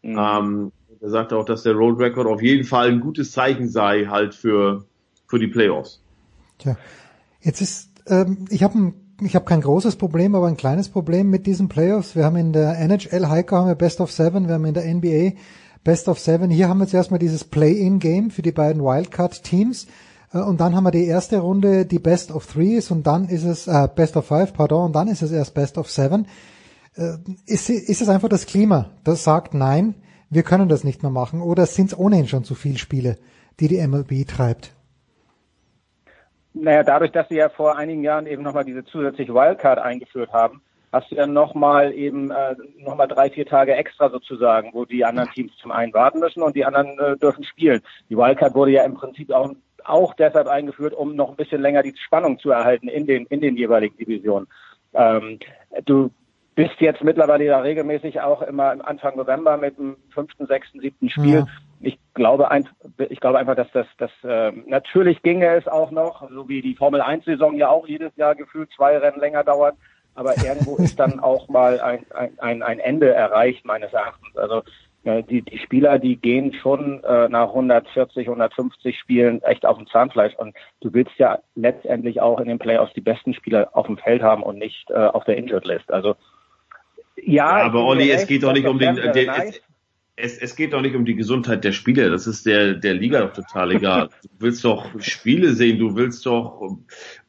Mhm. 0.02 0.18
Ähm, 0.18 0.72
er 1.02 1.10
sagte 1.10 1.38
auch, 1.38 1.46
dass 1.46 1.62
der 1.62 1.74
Road 1.74 2.00
Record 2.00 2.26
auf 2.26 2.42
jeden 2.42 2.64
Fall 2.64 2.90
ein 2.90 3.00
gutes 3.00 3.32
Zeichen 3.32 3.70
sei 3.70 4.06
halt 4.06 4.34
für, 4.34 4.86
für 5.28 5.38
die 5.38 5.48
Playoffs. 5.48 6.02
Tja, 6.58 6.78
jetzt 7.42 7.62
ist, 7.62 7.90
ähm, 8.08 8.46
ich 8.50 8.64
habe 8.64 8.94
ich 9.22 9.36
habe 9.36 9.46
kein 9.46 9.62
großes 9.62 9.96
Problem, 9.96 10.36
aber 10.36 10.48
ein 10.48 10.58
kleines 10.58 10.90
Problem 10.90 11.30
mit 11.30 11.46
diesen 11.48 11.70
Playoffs. 11.70 12.16
Wir 12.16 12.26
haben 12.26 12.36
in 12.36 12.52
der 12.52 12.78
NHL 12.80 13.30
Heiko 13.30 13.56
haben 13.56 13.68
wir 13.68 13.76
Best 13.76 14.02
of 14.02 14.12
Seven, 14.12 14.48
wir 14.48 14.56
haben 14.56 14.66
in 14.66 14.74
der 14.74 14.94
NBA 14.94 15.38
Best 15.86 16.10
of 16.10 16.20
Seven. 16.20 16.50
Hier 16.50 16.68
haben 16.68 16.80
wir 16.80 16.88
zuerst 16.88 17.12
mal 17.12 17.18
dieses 17.18 17.46
Play-in-Game 17.46 18.30
für 18.32 18.42
die 18.42 18.52
beiden 18.52 18.84
Wildcard-Teams. 18.84 19.88
Äh, 20.34 20.40
und 20.40 20.60
dann 20.60 20.76
haben 20.76 20.84
wir 20.84 20.92
die 20.92 21.06
erste 21.06 21.40
Runde, 21.40 21.86
die 21.86 22.00
Best 22.00 22.32
of 22.32 22.46
Threes 22.46 22.92
und 22.92 23.08
dann 23.08 23.30
ist 23.30 23.44
es 23.44 23.68
äh, 23.68 23.88
Best 23.94 24.18
of 24.18 24.26
Five, 24.26 24.54
pardon, 24.54 24.88
und 24.88 24.94
dann 24.94 25.08
ist 25.08 25.22
es 25.22 25.32
erst 25.32 25.54
Best 25.54 25.78
of 25.78 25.90
Seven. 25.90 26.28
Äh, 26.96 27.18
ist, 27.46 27.70
ist 27.70 28.02
es 28.02 28.10
einfach 28.10 28.30
das 28.30 28.46
Klima, 28.46 28.92
das 29.04 29.24
sagt 29.24 29.54
nein, 29.54 29.96
wir 30.30 30.44
können 30.44 30.70
das 30.70 30.84
nicht 30.84 31.04
mehr 31.04 31.12
machen 31.12 31.42
oder 31.42 31.66
sind 31.66 31.92
es 31.92 31.98
ohnehin 31.98 32.28
schon 32.28 32.44
zu 32.44 32.56
viele 32.56 32.78
Spiele, 32.78 33.18
die 33.60 33.68
die 33.68 33.86
MLB 33.86 34.28
treibt? 34.28 34.75
Naja, 36.58 36.84
dadurch, 36.84 37.12
dass 37.12 37.28
sie 37.28 37.36
ja 37.36 37.50
vor 37.50 37.78
einigen 37.78 38.02
Jahren 38.02 38.28
eben 38.28 38.42
nochmal 38.42 38.64
diese 38.64 38.86
zusätzliche 38.86 39.34
Wildcard 39.34 39.78
eingeführt 39.78 40.32
haben, 40.32 40.62
hast 40.94 41.12
du 41.12 41.16
ja 41.16 41.28
nochmal 41.28 41.94
eben 41.94 42.32
äh, 42.32 42.56
nochmal 42.78 43.10
drei, 43.10 43.30
vier 43.30 43.46
Tage 43.46 43.76
extra 43.76 44.10
sozusagen, 44.10 44.70
wo 44.74 44.86
die 44.86 45.04
anderen 45.04 45.30
Teams 45.32 45.52
zum 45.62 45.72
einen 45.72 45.94
warten 45.94 46.20
müssen 46.20 46.42
und 46.42 46.56
die 46.56 46.64
anderen 46.64 46.98
äh, 46.98 47.18
dürfen 47.18 47.44
spielen. 47.44 47.82
Die 48.10 48.16
Wildcard 48.16 48.56
wurde 48.56 48.72
ja 48.72 48.84
im 48.86 48.94
Prinzip 48.94 49.32
auch, 49.32 49.52
auch 49.84 50.14
deshalb 50.14 50.48
eingeführt, 50.48 50.94
um 50.94 51.16
noch 51.16 51.30
ein 51.30 51.36
bisschen 51.36 51.62
länger 51.62 51.84
die 51.84 51.94
Spannung 51.98 52.40
zu 52.40 52.52
erhalten 52.52 52.88
in 52.88 53.06
den, 53.06 53.26
in 53.26 53.42
den 53.42 53.58
jeweiligen 53.58 53.98
Divisionen. 53.98 54.48
Ähm, 54.94 55.40
du 55.84 56.10
bist 56.56 56.80
jetzt 56.80 57.04
mittlerweile 57.04 57.44
ja 57.44 57.60
regelmäßig 57.60 58.22
auch 58.22 58.42
immer 58.42 58.72
im 58.72 58.82
Anfang 58.82 59.18
November 59.18 59.58
mit 59.58 59.78
dem 59.78 59.98
fünften, 60.14 60.48
sechsten, 60.48 60.80
siebten 60.80 61.10
Spiel. 61.10 61.40
Ja 61.40 61.48
ich 61.82 61.98
glaube, 62.14 62.52
ein, 62.52 62.68
ich 63.10 63.20
glaube 63.20 63.40
einfach, 63.40 63.56
dass 63.56 63.72
das, 63.74 63.88
das 63.98 64.12
äh, 64.24 64.52
natürlich 64.68 65.22
ginge 65.22 65.56
es 65.56 65.68
auch 65.68 65.92
noch, 65.92 66.30
so 66.30 66.48
wie 66.48 66.62
die 66.62 66.76
Formel 66.76 67.02
1 67.02 67.26
Saison 67.26 67.56
ja 67.56 67.70
auch 67.70 67.88
jedes 67.88 68.16
Jahr 68.16 68.36
gefühlt 68.36 68.70
zwei 68.76 68.98
Rennen 68.98 69.20
länger 69.20 69.44
dauert. 69.44 69.76
Aber 70.16 70.36
irgendwo 70.38 70.76
ist 70.84 71.00
dann 71.00 71.20
auch 71.20 71.48
mal 71.50 71.80
ein, 71.82 72.06
ein, 72.40 72.64
ein 72.64 72.80
Ende 72.80 73.14
erreicht, 73.14 73.66
meines 73.66 73.92
Erachtens. 73.92 74.36
Also 74.38 74.64
äh, 75.06 75.24
die, 75.24 75.42
die 75.42 75.60
Spieler, 75.60 76.00
die 76.00 76.16
gehen 76.16 76.54
schon 76.54 77.04
äh, 77.04 77.30
nach 77.30 77.50
140, 77.50 78.28
150 78.28 78.98
Spielen 78.98 79.42
echt 79.44 79.66
auf 79.66 79.78
dem 79.78 79.88
Zahnfleisch 79.88 80.36
und 80.36 80.56
du 80.82 80.94
willst 80.94 81.18
ja 81.18 81.40
letztendlich 81.56 82.22
auch 82.22 82.40
in 82.40 82.48
den 82.48 82.60
Playoffs 82.60 82.94
die 82.94 83.02
besten 83.02 83.34
Spieler 83.34 83.70
auf 83.74 83.86
dem 83.86 83.98
Feld 83.98 84.24
haben 84.24 84.42
und 84.42 84.58
nicht 84.58 84.90
äh, 84.90 84.94
auf 84.96 85.24
der 85.26 85.38
Injured 85.38 85.66
List. 85.66 85.92
Also 85.92 86.16
ja, 87.18 87.60
ja 87.60 87.66
aber 87.66 87.86
Olli, 87.86 88.10
es 88.12 88.26
geht 88.26 88.44
doch 88.44 88.54
nicht 88.54 88.68
um 88.68 88.80
den, 88.80 88.96
den 88.96 89.28
nice. 89.28 89.62
Es, 90.18 90.38
es 90.38 90.56
geht 90.56 90.74
doch 90.74 90.82
nicht 90.82 90.96
um 90.96 91.06
die 91.06 91.16
Gesundheit 91.16 91.64
der 91.64 91.72
Spieler. 91.72 92.10
Das 92.10 92.28
ist 92.28 92.46
der, 92.46 92.74
der 92.74 92.94
Liga 92.94 93.22
doch 93.22 93.34
total 93.34 93.72
egal. 93.72 94.10
Du 94.22 94.30
willst 94.48 94.66
doch 94.66 94.90
Spiele 95.02 95.54
sehen, 95.54 95.80
du 95.80 95.96
willst 95.96 96.26
doch 96.26 96.78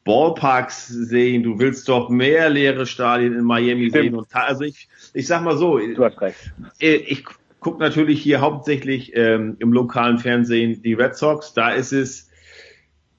Ballparks 0.03 0.87
sehen, 0.87 1.43
du 1.43 1.57
willst 1.57 1.87
doch 1.87 2.09
mehr 2.09 2.49
leere 2.49 2.85
Stadien 2.85 3.33
in 3.33 3.43
Miami 3.43 3.89
Stimmt. 3.89 4.03
sehen. 4.03 4.15
Und 4.15 4.35
also 4.35 4.63
ich, 4.63 4.89
ich 5.13 5.25
sag 5.25 5.43
mal 5.43 5.57
so, 5.57 5.77
du 5.77 6.03
hast 6.03 6.19
recht. 6.21 6.53
Ich, 6.79 7.11
ich 7.11 7.25
gucke 7.59 7.79
natürlich 7.79 8.21
hier 8.21 8.41
hauptsächlich 8.41 9.15
ähm, 9.15 9.55
im 9.59 9.71
lokalen 9.73 10.17
Fernsehen 10.17 10.81
die 10.81 10.93
Red 10.93 11.15
Sox. 11.15 11.53
Da 11.53 11.71
ist 11.71 11.93
es 11.93 12.26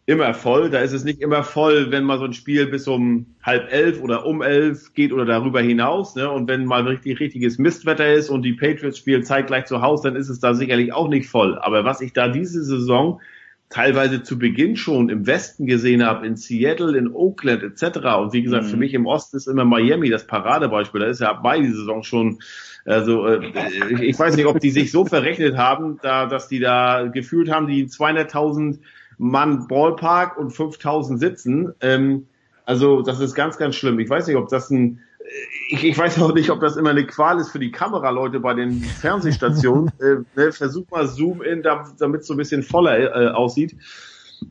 immer 0.09 0.33
voll. 0.33 0.71
Da 0.71 0.81
ist 0.81 0.95
es 0.95 1.05
nicht 1.05 1.21
immer 1.21 1.43
voll, 1.43 1.91
wenn 1.91 2.03
mal 2.03 2.19
so 2.19 2.25
ein 2.25 2.33
Spiel 2.33 2.67
bis 2.67 2.89
um 2.89 3.27
halb 3.43 3.71
elf 3.71 4.01
oder 4.01 4.25
um 4.25 4.41
elf 4.41 4.95
geht 4.95 5.13
oder 5.13 5.27
darüber 5.27 5.61
hinaus. 5.61 6.17
Ne? 6.17 6.31
Und 6.31 6.49
wenn 6.49 6.65
mal 6.65 6.89
richtig 6.89 7.21
richtiges 7.21 7.59
Mistwetter 7.59 8.11
ist 8.15 8.31
und 8.31 8.41
die 8.43 8.55
Patriots 8.55 8.97
spielen 8.97 9.23
zeitgleich 9.23 9.67
zu 9.67 9.83
Hause, 9.83 10.09
dann 10.09 10.17
ist 10.17 10.31
es 10.31 10.41
da 10.41 10.55
sicherlich 10.55 10.95
auch 10.95 11.09
nicht 11.09 11.29
voll. 11.29 11.59
Aber 11.59 11.85
was 11.85 12.01
ich 12.01 12.15
da 12.15 12.29
diese 12.29 12.65
Saison 12.65 13.21
teilweise 13.69 14.23
zu 14.23 14.39
Beginn 14.39 14.77
schon 14.77 15.11
im 15.11 15.27
Westen 15.27 15.67
gesehen 15.67 16.03
habe, 16.03 16.27
in 16.27 16.37
Seattle, 16.37 16.97
in 16.97 17.15
Oakland 17.15 17.63
etc. 17.63 17.99
Und 18.19 18.33
wie 18.33 18.43
gesagt, 18.43 18.65
mhm. 18.65 18.69
für 18.71 18.77
mich 18.79 18.95
im 18.95 19.05
Osten 19.05 19.37
ist 19.37 19.47
immer 19.47 19.67
Miami 19.67 20.09
das 20.09 20.27
Paradebeispiel. 20.27 21.03
Da 21.03 21.07
ist 21.09 21.21
ja 21.21 21.35
beide 21.35 21.71
Saison 21.71 22.03
schon, 22.03 22.39
also 22.87 23.27
äh, 23.27 23.53
ich, 23.91 24.01
ich 24.01 24.19
weiß 24.19 24.37
nicht, 24.37 24.47
ob 24.47 24.59
die 24.59 24.71
sich 24.71 24.91
so 24.91 25.05
verrechnet 25.05 25.59
haben, 25.59 25.99
da, 26.01 26.25
dass 26.25 26.49
die 26.49 26.61
da 26.61 27.09
gefühlt 27.09 27.51
haben, 27.51 27.67
die 27.67 27.85
200.000 27.89 28.79
Mann 29.19 29.67
Ballpark 29.69 30.39
und 30.39 30.51
5000 30.51 31.21
sitzen. 31.21 31.75
Ähm, 31.81 32.29
also 32.65 33.03
das 33.03 33.21
ist 33.21 33.35
ganz, 33.35 33.59
ganz 33.59 33.77
schlimm. 33.77 33.99
Ich 33.99 34.09
weiß 34.09 34.27
nicht, 34.27 34.37
ob 34.37 34.49
das 34.49 34.71
ein, 34.71 35.01
äh, 35.21 35.25
ich, 35.71 35.85
ich 35.85 35.99
weiß 35.99 36.21
auch 36.23 36.35
nicht, 36.35 36.51
ob 36.51 36.61
das 36.61 36.77
immer 36.77 36.91
eine 36.91 37.07
Qual 37.07 37.39
ist 37.39 37.51
für 37.51 37.59
die 37.59 37.73
Kameraleute 37.73 38.41
bei 38.41 38.55
den 38.55 38.81
Fernsehstationen. 38.81 39.91
äh, 40.01 40.17
ne, 40.37 40.53
versuch 40.53 40.89
mal 40.91 41.07
Zoom 41.07 41.43
in, 41.43 41.63
damit 41.63 42.21
es 42.21 42.27
so 42.27 42.35
ein 42.35 42.39
bisschen 42.39 42.63
voller 42.63 42.99
äh, 42.99 43.29
aussieht. 43.31 43.77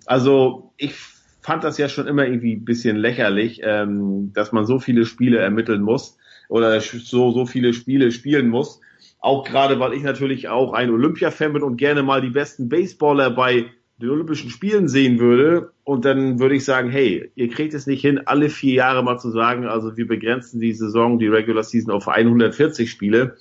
Also 0.06 0.74
ich 0.78 0.96
fand 1.42 1.64
das 1.64 1.78
ja 1.78 1.88
schon 1.88 2.08
immer 2.08 2.26
irgendwie 2.26 2.56
ein 2.56 2.66
bisschen 2.66 2.98
lächerlich, 2.98 3.62
ähm, 3.64 4.34
dass 4.34 4.52
man 4.52 4.66
so 4.66 4.80
viele 4.80 5.06
Spiele 5.06 5.38
ermitteln 5.38 5.82
muss 5.82 6.18
oder 6.50 6.82
so, 6.82 7.32
so 7.32 7.46
viele 7.46 7.74
Spiele 7.74 8.12
spielen 8.12 8.50
muss. 8.50 8.82
Auch 9.20 9.46
gerade, 9.46 9.80
weil 9.80 9.94
ich 9.94 10.04
natürlich 10.04 10.50
auch 10.50 10.74
ein 10.74 10.90
Olympia-Fan 10.90 11.54
bin 11.54 11.64
und 11.64 11.78
gerne 11.78 12.04
mal 12.04 12.22
die 12.22 12.30
besten 12.30 12.68
Baseballer 12.68 13.32
bei 13.32 13.68
den 14.00 14.09
Olympischen 14.09 14.50
Spielen 14.50 14.88
sehen 14.88 15.19
würde 15.19 15.72
und 15.84 16.06
dann 16.06 16.40
würde 16.40 16.56
ich 16.56 16.66
sagen, 16.66 16.90
hey, 16.90 17.32
ihr 17.35 17.50
kriegt 17.50 17.74
es 17.74 17.88
nicht 17.88 18.01
hin, 18.01 18.22
alle 18.26 18.50
vier 18.50 18.74
Jahre 18.74 19.03
mal 19.03 19.17
zu 19.17 19.32
sagen, 19.32 19.66
also 19.66 19.98
wir 19.98 20.08
begrenzen 20.08 20.59
die 20.59 20.74
Saison, 20.74 21.17
die 21.17 21.27
Regular 21.27 21.64
Season 21.64 21.92
auf 21.92 22.08
140 22.08 22.90
Spiele. 22.90 23.38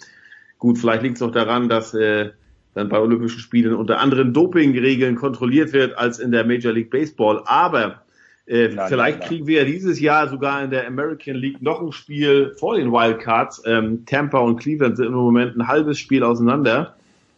Gut, 0.58 0.78
vielleicht 0.78 1.02
liegt 1.02 1.16
es 1.16 1.22
auch 1.22 1.30
daran, 1.30 1.68
dass 1.68 1.92
äh, 1.92 2.30
dann 2.72 2.88
bei 2.88 2.98
Olympischen 2.98 3.40
Spielen 3.40 3.74
unter 3.74 4.00
anderen 4.00 4.32
Dopingregeln 4.32 5.16
kontrolliert 5.16 5.72
wird 5.72 5.98
als 5.98 6.18
in 6.18 6.30
der 6.30 6.46
Major 6.46 6.72
League 6.72 6.90
Baseball. 6.90 7.42
Aber 7.44 8.02
äh, 8.46 8.68
nein, 8.68 8.88
vielleicht 8.88 9.20
nein, 9.20 9.28
kriegen 9.28 9.46
wir 9.46 9.60
ja 9.60 9.64
dieses 9.64 10.00
Jahr 10.00 10.28
sogar 10.28 10.62
in 10.62 10.70
der 10.70 10.86
American 10.86 11.36
League 11.36 11.60
noch 11.60 11.82
ein 11.82 11.92
Spiel 11.92 12.54
vor 12.58 12.76
den 12.76 12.92
Wildcards. 12.92 13.62
Ähm, 13.66 14.04
Tampa 14.06 14.38
und 14.38 14.56
Cleveland 14.56 14.96
sind 14.96 15.06
im 15.06 15.14
Moment 15.14 15.56
ein 15.56 15.66
halbes 15.68 15.98
Spiel 15.98 16.22
auseinander. 16.22 16.96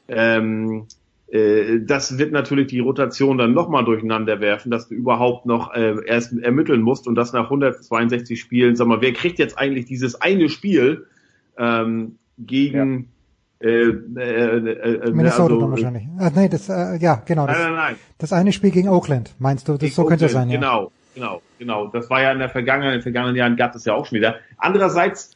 Ähm, 0.09 0.87
äh, 0.87 1.08
das 1.31 2.17
wird 2.17 2.33
natürlich 2.33 2.69
die 2.69 2.81
Rotation 2.81 3.37
dann 3.37 3.53
nochmal 3.53 3.85
durcheinander 3.85 4.41
werfen, 4.41 4.71
dass 4.71 4.89
du 4.89 4.95
überhaupt 4.95 5.45
noch 5.45 5.75
äh, 5.75 5.97
erst 6.07 6.33
ermitteln 6.33 6.81
musst 6.81 7.07
und 7.07 7.17
das 7.17 7.35
nach 7.35 7.45
162 7.45 8.41
Spielen. 8.41 8.77
Sag 8.77 8.87
mal, 8.87 9.03
wer 9.03 9.13
kriegt 9.13 9.39
jetzt 9.39 9.59
eigentlich 9.59 9.85
dieses 9.85 10.21
eine 10.23 10.49
Spiel 10.49 11.07
ähm, 11.59 12.19
gegen 12.39 13.11
ja. 13.61 13.69
äh, 13.69 13.73
äh, 13.73 13.91
äh, 13.91 15.11
Minnesota 15.11 15.43
also, 15.43 15.61
dann 15.61 15.71
wahrscheinlich. 15.71 16.05
Ah, 16.19 16.31
nee, 16.35 16.49
das, 16.49 16.71
äh, 16.71 16.97
ja, 16.97 17.23
genau. 17.27 17.47
Das, 17.47 17.59
nein, 17.59 17.67
nein, 17.67 17.77
nein. 17.77 17.97
das 18.17 18.33
eine 18.33 18.53
Spiel 18.53 18.71
gegen 18.71 18.89
Oakland, 18.89 19.35
meinst 19.39 19.69
du? 19.69 19.77
Das 19.77 19.95
so 19.95 20.07
könnte 20.07 20.27
es 20.27 20.33
sein, 20.33 20.49
ja. 20.49 20.57
Genau, 20.57 20.93
genau, 21.15 21.43
genau. 21.59 21.89
Das 21.89 22.09
war 22.09 22.23
ja 22.23 22.33
in 22.33 22.39
der 22.39 22.49
vergangenen, 22.49 22.95
in 22.95 22.99
den 23.01 23.03
vergangenen 23.03 23.37
Jahren 23.37 23.57
gab 23.57 23.75
es 23.75 23.85
ja 23.85 23.93
auch 23.93 24.07
schon 24.07 24.17
wieder. 24.17 24.37
Andererseits 24.57 25.33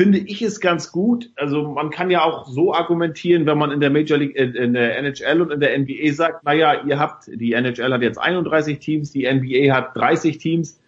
finde 0.00 0.16
ich 0.16 0.40
es 0.40 0.60
ganz 0.60 0.92
gut. 0.92 1.28
Also 1.36 1.72
man 1.72 1.90
kann 1.90 2.08
ja 2.10 2.24
auch 2.24 2.46
so 2.46 2.72
argumentieren, 2.72 3.44
wenn 3.44 3.58
man 3.58 3.70
in 3.70 3.80
der 3.80 3.90
Major 3.90 4.16
League, 4.16 4.34
äh, 4.34 4.44
in 4.44 4.72
der 4.72 4.96
NHL 4.96 5.42
und 5.42 5.50
in 5.50 5.60
der 5.60 5.78
NBA 5.78 6.14
sagt, 6.14 6.42
naja, 6.42 6.86
ihr 6.86 6.98
habt, 6.98 7.26
die 7.26 7.52
NHL 7.52 7.92
hat 7.92 8.00
jetzt 8.00 8.16
31 8.16 8.78
Teams, 8.78 9.12
die 9.12 9.30
NBA 9.30 9.74
hat 9.74 9.94
30 9.94 10.38
Teams, 10.38 10.80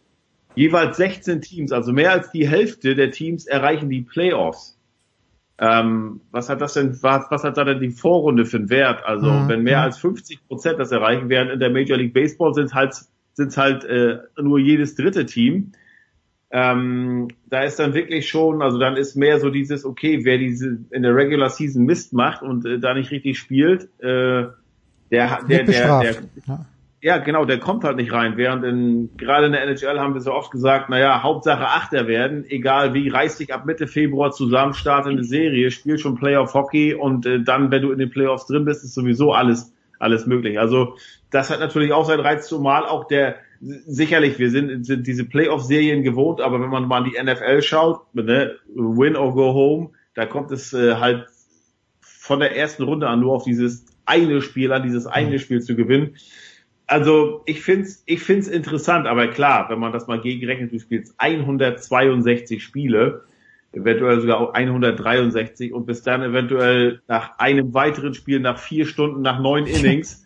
jeweils 0.55 0.97
16 0.97 1.43
Teams, 1.43 1.73
also 1.73 1.93
mehr 1.93 2.11
als 2.11 2.31
die 2.31 2.49
Hälfte 2.49 2.95
der 2.95 3.11
Teams 3.11 3.47
erreichen 3.47 3.91
die 3.91 4.01
Playoffs. 4.01 4.79
Ähm, 5.59 6.23
was 6.31 6.49
hat 6.49 6.63
das 6.63 6.73
denn, 6.73 6.97
was, 7.03 7.27
was 7.29 7.45
hat 7.45 7.59
da 7.59 7.65
denn 7.65 7.81
die 7.81 7.91
Vorrunde 7.91 8.47
für 8.47 8.57
einen 8.57 8.71
Wert? 8.71 9.05
Also 9.05 9.31
mhm. 9.31 9.49
wenn 9.49 9.63
mehr 9.63 9.83
als 9.83 9.99
50 9.99 10.49
Prozent 10.49 10.79
das 10.79 10.91
erreichen, 10.91 11.29
während 11.29 11.51
in 11.51 11.61
der 11.61 11.69
Major 11.69 11.99
League 11.99 12.15
Baseball 12.15 12.55
sind 12.55 12.73
halt, 12.73 12.95
sind 13.35 13.55
halt 13.59 13.85
äh, 13.85 14.21
nur 14.41 14.59
jedes 14.59 14.95
dritte 14.95 15.27
Team. 15.27 15.73
Ähm, 16.55 17.29
da 17.49 17.63
ist 17.63 17.79
dann 17.79 17.95
wirklich 17.95 18.29
schon, 18.29 18.61
also 18.61 18.79
dann 18.79 18.99
ist 18.99 19.17
mehr 19.17 19.41
so 19.41 19.49
dieses, 19.49 19.87
okay, 19.87 20.21
wer 20.25 20.37
diese 20.37 20.81
in 20.91 21.03
der 21.03 21.17
Regular 21.17 21.49
Season 21.49 21.83
Mist 21.87 22.13
macht 22.13 22.43
und 22.43 22.67
äh, 22.67 22.79
da 22.79 22.93
nicht 22.93 23.11
richtig 23.11 23.39
spielt, 23.39 23.85
äh, 24.01 24.49
der, 25.11 25.41
der, 25.49 25.65
der, 25.65 25.65
der, 25.65 26.15
ja. 26.47 26.67
ja. 27.01 27.19
genau, 27.19 27.47
der 27.47 27.59
kommt 27.59 27.85
halt 27.85 27.97
nicht 27.97 28.13
rein. 28.13 28.37
Während 28.37 28.65
in, 28.65 29.17
gerade 29.17 29.47
in 29.47 29.53
der 29.53 29.63
NHL 29.63 29.99
haben 29.99 30.13
wir 30.13 30.21
so 30.21 30.35
oft 30.35 30.51
gesagt, 30.51 30.91
naja, 30.91 31.23
Hauptsache 31.23 31.67
Achter 31.67 32.07
werden, 32.07 32.45
egal 32.47 32.93
wie, 32.93 33.09
reiß 33.09 33.39
dich 33.39 33.55
ab 33.55 33.65
Mitte 33.65 33.87
Februar 33.87 34.31
zusammen, 34.33 34.75
starte 34.75 35.09
eine 35.09 35.25
Serie, 35.25 35.71
spiel 35.71 35.97
schon 35.97 36.17
Playoff 36.17 36.53
Hockey 36.53 36.93
und 36.93 37.25
äh, 37.25 37.43
dann, 37.43 37.71
wenn 37.71 37.81
du 37.81 37.93
in 37.93 37.99
den 37.99 38.11
Playoffs 38.11 38.47
drin 38.47 38.67
bist, 38.67 38.85
ist 38.85 38.93
sowieso 38.93 39.33
alles, 39.33 39.73
alles 39.99 40.27
möglich. 40.27 40.59
Also, 40.59 40.97
das 41.31 41.49
hat 41.49 41.61
natürlich 41.61 41.95
auch 41.95 42.05
seinen 42.05 42.21
Reiz, 42.21 42.47
zumal 42.47 42.85
auch 42.85 43.05
der, 43.07 43.37
sicherlich, 43.63 44.39
wir 44.39 44.51
sind, 44.51 44.85
sind 44.85 45.07
diese 45.07 45.25
Playoff-Serien 45.25 46.03
gewohnt, 46.03 46.41
aber 46.41 46.61
wenn 46.61 46.69
man 46.69 46.89
mal 46.89 47.07
in 47.07 47.13
die 47.13 47.23
NFL 47.23 47.63
schaut, 47.63 48.15
ne, 48.15 48.57
win 48.75 49.17
or 49.17 49.35
go 49.35 49.55
home, 49.55 49.91
da 50.15 50.27
kommt 50.27 50.51
es 50.51 50.73
äh, 50.73 50.97
halt 50.97 51.27
von 52.01 52.41
der 52.41 52.57
ersten 52.57 52.83
Runde 52.83 53.09
an 53.09 53.21
nur 53.21 53.33
auf 53.35 53.45
dieses 53.45 53.87
eine 54.05 54.43
Spiel 54.43 54.73
an, 54.73 54.83
dieses 54.83 55.07
eine 55.07 55.39
Spiel 55.39 55.63
zu 55.63 55.77
gewinnen. 55.77 56.17
Also 56.87 57.43
ich 57.47 57.63
find's, 57.63 58.03
ich 58.07 58.21
find's 58.21 58.49
interessant, 58.49 59.07
aber 59.07 59.29
klar, 59.29 59.71
wenn 59.71 59.79
man 59.79 59.93
das 59.93 60.09
mal 60.09 60.21
gegenrechnet, 60.21 60.73
du 60.73 60.79
spielst 60.79 61.15
162 61.19 62.63
Spiele, 62.63 63.23
eventuell 63.73 64.21
sogar 64.21 64.55
163 64.55 65.73
und 65.73 65.87
bis 65.87 66.03
dann 66.03 66.23
eventuell 66.23 67.01
nach 67.09 67.39
einem 67.39 67.73
weiteren 67.73 68.13
Spiel, 68.15 68.41
nach 68.41 68.59
vier 68.59 68.87
Stunden, 68.87 69.23
nach 69.23 69.41
neun 69.41 69.67
Innings, 69.69 70.22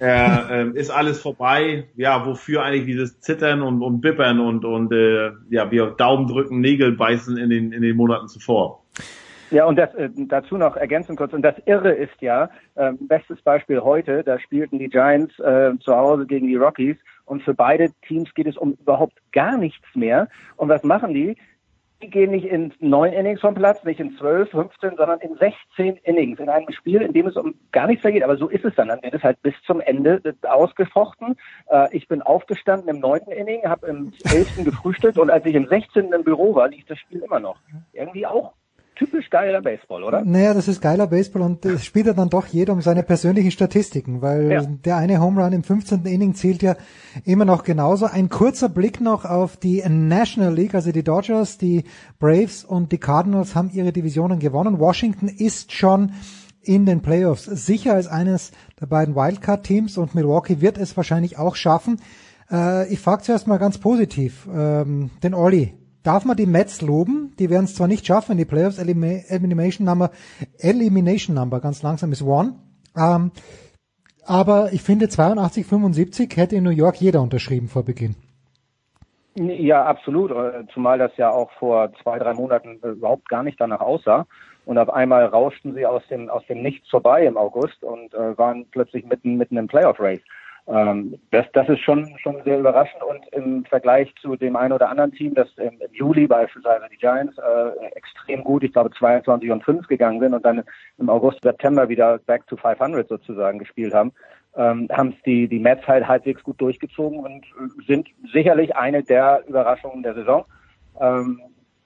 äh, 0.00 0.62
äh, 0.62 0.70
ist 0.74 0.90
alles 0.90 1.20
vorbei. 1.20 1.88
Ja, 1.96 2.26
wofür 2.26 2.62
eigentlich 2.62 2.86
dieses 2.86 3.20
Zittern 3.20 3.62
und, 3.62 3.82
und 3.82 4.00
Bippern 4.00 4.40
und, 4.40 4.64
und 4.64 4.92
äh, 4.92 5.32
ja, 5.50 5.70
wir 5.70 5.86
Daumen 5.86 6.26
drücken, 6.26 6.60
Nägel 6.60 6.92
beißen 6.92 7.36
in 7.36 7.50
den, 7.50 7.72
in 7.72 7.82
den 7.82 7.96
Monaten 7.96 8.28
zuvor. 8.28 8.82
Ja, 9.50 9.64
und 9.64 9.76
das, 9.76 9.92
äh, 9.94 10.08
dazu 10.14 10.56
noch 10.56 10.76
ergänzen 10.76 11.16
kurz. 11.16 11.32
Und 11.32 11.42
das 11.42 11.56
Irre 11.66 11.92
ist 11.92 12.20
ja, 12.20 12.50
äh, 12.76 12.92
bestes 13.00 13.42
Beispiel 13.42 13.80
heute, 13.80 14.22
da 14.22 14.38
spielten 14.38 14.78
die 14.78 14.88
Giants 14.88 15.36
äh, 15.40 15.72
zu 15.80 15.94
Hause 15.94 16.26
gegen 16.26 16.46
die 16.46 16.56
Rockies 16.56 16.96
und 17.24 17.42
für 17.42 17.54
beide 17.54 17.90
Teams 18.06 18.32
geht 18.34 18.46
es 18.46 18.56
um 18.56 18.72
überhaupt 18.72 19.18
gar 19.32 19.56
nichts 19.56 19.86
mehr. 19.94 20.28
Und 20.56 20.68
was 20.68 20.84
machen 20.84 21.14
die? 21.14 21.36
Die 22.02 22.10
gehen 22.10 22.30
nicht 22.30 22.46
in 22.46 22.72
neun 22.80 23.12
Innings 23.12 23.40
vom 23.40 23.54
Platz, 23.54 23.84
nicht 23.84 24.00
in 24.00 24.16
zwölf, 24.16 24.50
15, 24.50 24.96
sondern 24.96 25.20
in 25.20 25.36
16 25.36 25.96
Innings 26.04 26.38
in 26.38 26.48
einem 26.48 26.70
Spiel, 26.72 27.02
in 27.02 27.12
dem 27.12 27.26
es 27.26 27.36
um 27.36 27.54
gar 27.72 27.86
nichts 27.86 28.04
mehr 28.04 28.12
geht. 28.12 28.22
Aber 28.22 28.36
so 28.36 28.48
ist 28.48 28.64
es 28.64 28.74
dann. 28.74 28.88
Dann 28.88 29.02
wird 29.02 29.14
es 29.14 29.22
halt 29.22 29.40
bis 29.42 29.54
zum 29.66 29.80
Ende 29.80 30.20
ausgefochten. 30.42 31.36
Äh, 31.68 31.96
ich 31.96 32.08
bin 32.08 32.22
aufgestanden 32.22 32.88
im 32.88 33.00
neunten 33.00 33.32
Inning, 33.32 33.62
habe 33.64 33.86
im 33.86 34.12
elften 34.32 34.64
gefrühstückt 34.70 35.18
und 35.18 35.30
als 35.30 35.44
ich 35.46 35.54
im 35.54 35.66
16. 35.66 36.12
im 36.12 36.24
Büro 36.24 36.54
war, 36.54 36.68
lief 36.68 36.84
das 36.86 36.98
Spiel 36.98 37.20
immer 37.20 37.40
noch. 37.40 37.58
Irgendwie 37.92 38.26
auch 38.26 38.52
typisch 39.00 39.30
geiler 39.30 39.62
Baseball, 39.62 40.04
oder? 40.04 40.22
Naja, 40.24 40.52
das 40.52 40.68
ist 40.68 40.82
geiler 40.82 41.06
Baseball 41.06 41.40
und 41.40 41.64
es 41.64 41.86
spielt 41.86 42.06
ja 42.06 42.12
dann 42.12 42.28
doch 42.28 42.46
jeder 42.46 42.74
um 42.74 42.82
seine 42.82 43.02
persönlichen 43.02 43.50
Statistiken, 43.50 44.20
weil 44.20 44.52
ja. 44.52 44.62
der 44.62 44.98
eine 44.98 45.20
Home 45.20 45.42
Run 45.42 45.54
im 45.54 45.64
15. 45.64 46.04
Inning 46.04 46.34
zählt 46.34 46.62
ja 46.62 46.76
immer 47.24 47.46
noch 47.46 47.64
genauso. 47.64 48.04
Ein 48.04 48.28
kurzer 48.28 48.68
Blick 48.68 49.00
noch 49.00 49.24
auf 49.24 49.56
die 49.56 49.82
National 49.88 50.54
League, 50.54 50.74
also 50.74 50.92
die 50.92 51.02
Dodgers, 51.02 51.56
die 51.56 51.84
Braves 52.18 52.62
und 52.62 52.92
die 52.92 52.98
Cardinals 52.98 53.54
haben 53.54 53.70
ihre 53.72 53.92
Divisionen 53.92 54.38
gewonnen. 54.38 54.78
Washington 54.78 55.28
ist 55.28 55.72
schon 55.72 56.12
in 56.60 56.84
den 56.84 57.00
Playoffs 57.00 57.46
sicher 57.46 57.94
als 57.94 58.06
eines 58.06 58.52
der 58.78 58.86
beiden 58.86 59.16
Wildcard-Teams 59.16 59.96
und 59.96 60.14
Milwaukee 60.14 60.60
wird 60.60 60.76
es 60.76 60.94
wahrscheinlich 60.94 61.38
auch 61.38 61.56
schaffen. 61.56 62.02
Äh, 62.52 62.92
ich 62.92 63.00
frage 63.00 63.22
zuerst 63.22 63.46
mal 63.46 63.58
ganz 63.58 63.78
positiv, 63.78 64.46
ähm, 64.54 65.08
den 65.22 65.32
Olli. 65.32 65.79
Darf 66.02 66.24
man 66.24 66.36
die 66.36 66.46
Mets 66.46 66.82
loben. 66.82 67.34
Die 67.38 67.50
werden 67.50 67.64
es 67.64 67.74
zwar 67.74 67.88
nicht 67.88 68.06
schaffen 68.06 68.32
in 68.32 68.38
die 68.38 68.44
Playoffs. 68.44 68.78
Elimination 68.78 69.84
Number, 69.86 70.10
Elimination 70.58 71.34
Number, 71.34 71.60
ganz 71.60 71.82
langsam 71.82 72.12
ist 72.12 72.22
One. 72.22 72.54
Ähm, 72.96 73.32
aber 74.26 74.72
ich 74.72 74.82
finde 74.82 75.08
82, 75.08 75.66
75 75.66 76.36
hätte 76.36 76.56
in 76.56 76.64
New 76.64 76.70
York 76.70 76.96
jeder 76.96 77.20
unterschrieben 77.22 77.68
vor 77.68 77.84
Beginn. 77.84 78.14
Ja, 79.34 79.84
absolut. 79.84 80.30
Äh, 80.30 80.66
Zumal 80.72 80.98
das 80.98 81.16
ja 81.16 81.30
auch 81.30 81.50
vor 81.52 81.92
zwei, 82.02 82.18
drei 82.18 82.34
Monaten 82.34 82.80
äh, 82.82 82.88
überhaupt 82.88 83.28
gar 83.28 83.42
nicht 83.42 83.60
danach 83.60 83.80
aussah. 83.80 84.26
Und 84.66 84.78
auf 84.78 84.90
einmal 84.90 85.24
rauschten 85.24 85.74
sie 85.74 85.86
aus 85.86 86.02
dem, 86.10 86.28
aus 86.28 86.44
dem 86.46 86.62
Nichts 86.62 86.88
vorbei 86.90 87.26
im 87.26 87.36
August 87.36 87.82
und 87.82 88.12
äh, 88.14 88.36
waren 88.36 88.66
plötzlich 88.70 89.04
mitten, 89.06 89.36
mitten 89.36 89.56
im 89.56 89.66
Playoff-Race. 89.66 90.20
Ähm, 90.66 91.18
das, 91.30 91.46
das 91.52 91.68
ist 91.68 91.80
schon, 91.80 92.16
schon 92.18 92.42
sehr 92.44 92.58
überraschend 92.58 93.02
und 93.02 93.26
im 93.32 93.64
Vergleich 93.64 94.12
zu 94.20 94.36
dem 94.36 94.56
einen 94.56 94.72
oder 94.72 94.88
anderen 94.88 95.12
Team, 95.12 95.34
das 95.34 95.48
im, 95.56 95.80
Juli 95.92 96.26
beispielsweise 96.26 96.86
die 96.92 96.96
Giants 96.96 97.36
äh, 97.38 97.86
extrem 97.96 98.44
gut, 98.44 98.62
ich 98.62 98.72
glaube 98.72 98.90
22 98.90 99.50
und 99.50 99.64
5 99.64 99.88
gegangen 99.88 100.20
sind 100.20 100.34
und 100.34 100.44
dann 100.44 100.62
im 100.98 101.10
August, 101.10 101.42
September 101.42 101.88
wieder 101.88 102.18
back 102.18 102.46
to 102.46 102.56
500 102.56 103.08
sozusagen 103.08 103.58
gespielt 103.58 103.94
haben, 103.94 104.12
ähm, 104.56 104.88
haben 104.92 105.14
es 105.16 105.22
die, 105.24 105.48
die 105.48 105.58
Mets 105.58 105.86
halt 105.86 106.06
halbwegs 106.06 106.42
gut 106.42 106.60
durchgezogen 106.60 107.20
und 107.20 107.44
äh, 107.44 107.84
sind 107.86 108.08
sicherlich 108.32 108.76
eine 108.76 109.02
der 109.02 109.42
Überraschungen 109.46 110.02
der 110.02 110.14
Saison. 110.14 110.44
Ähm, 111.00 111.40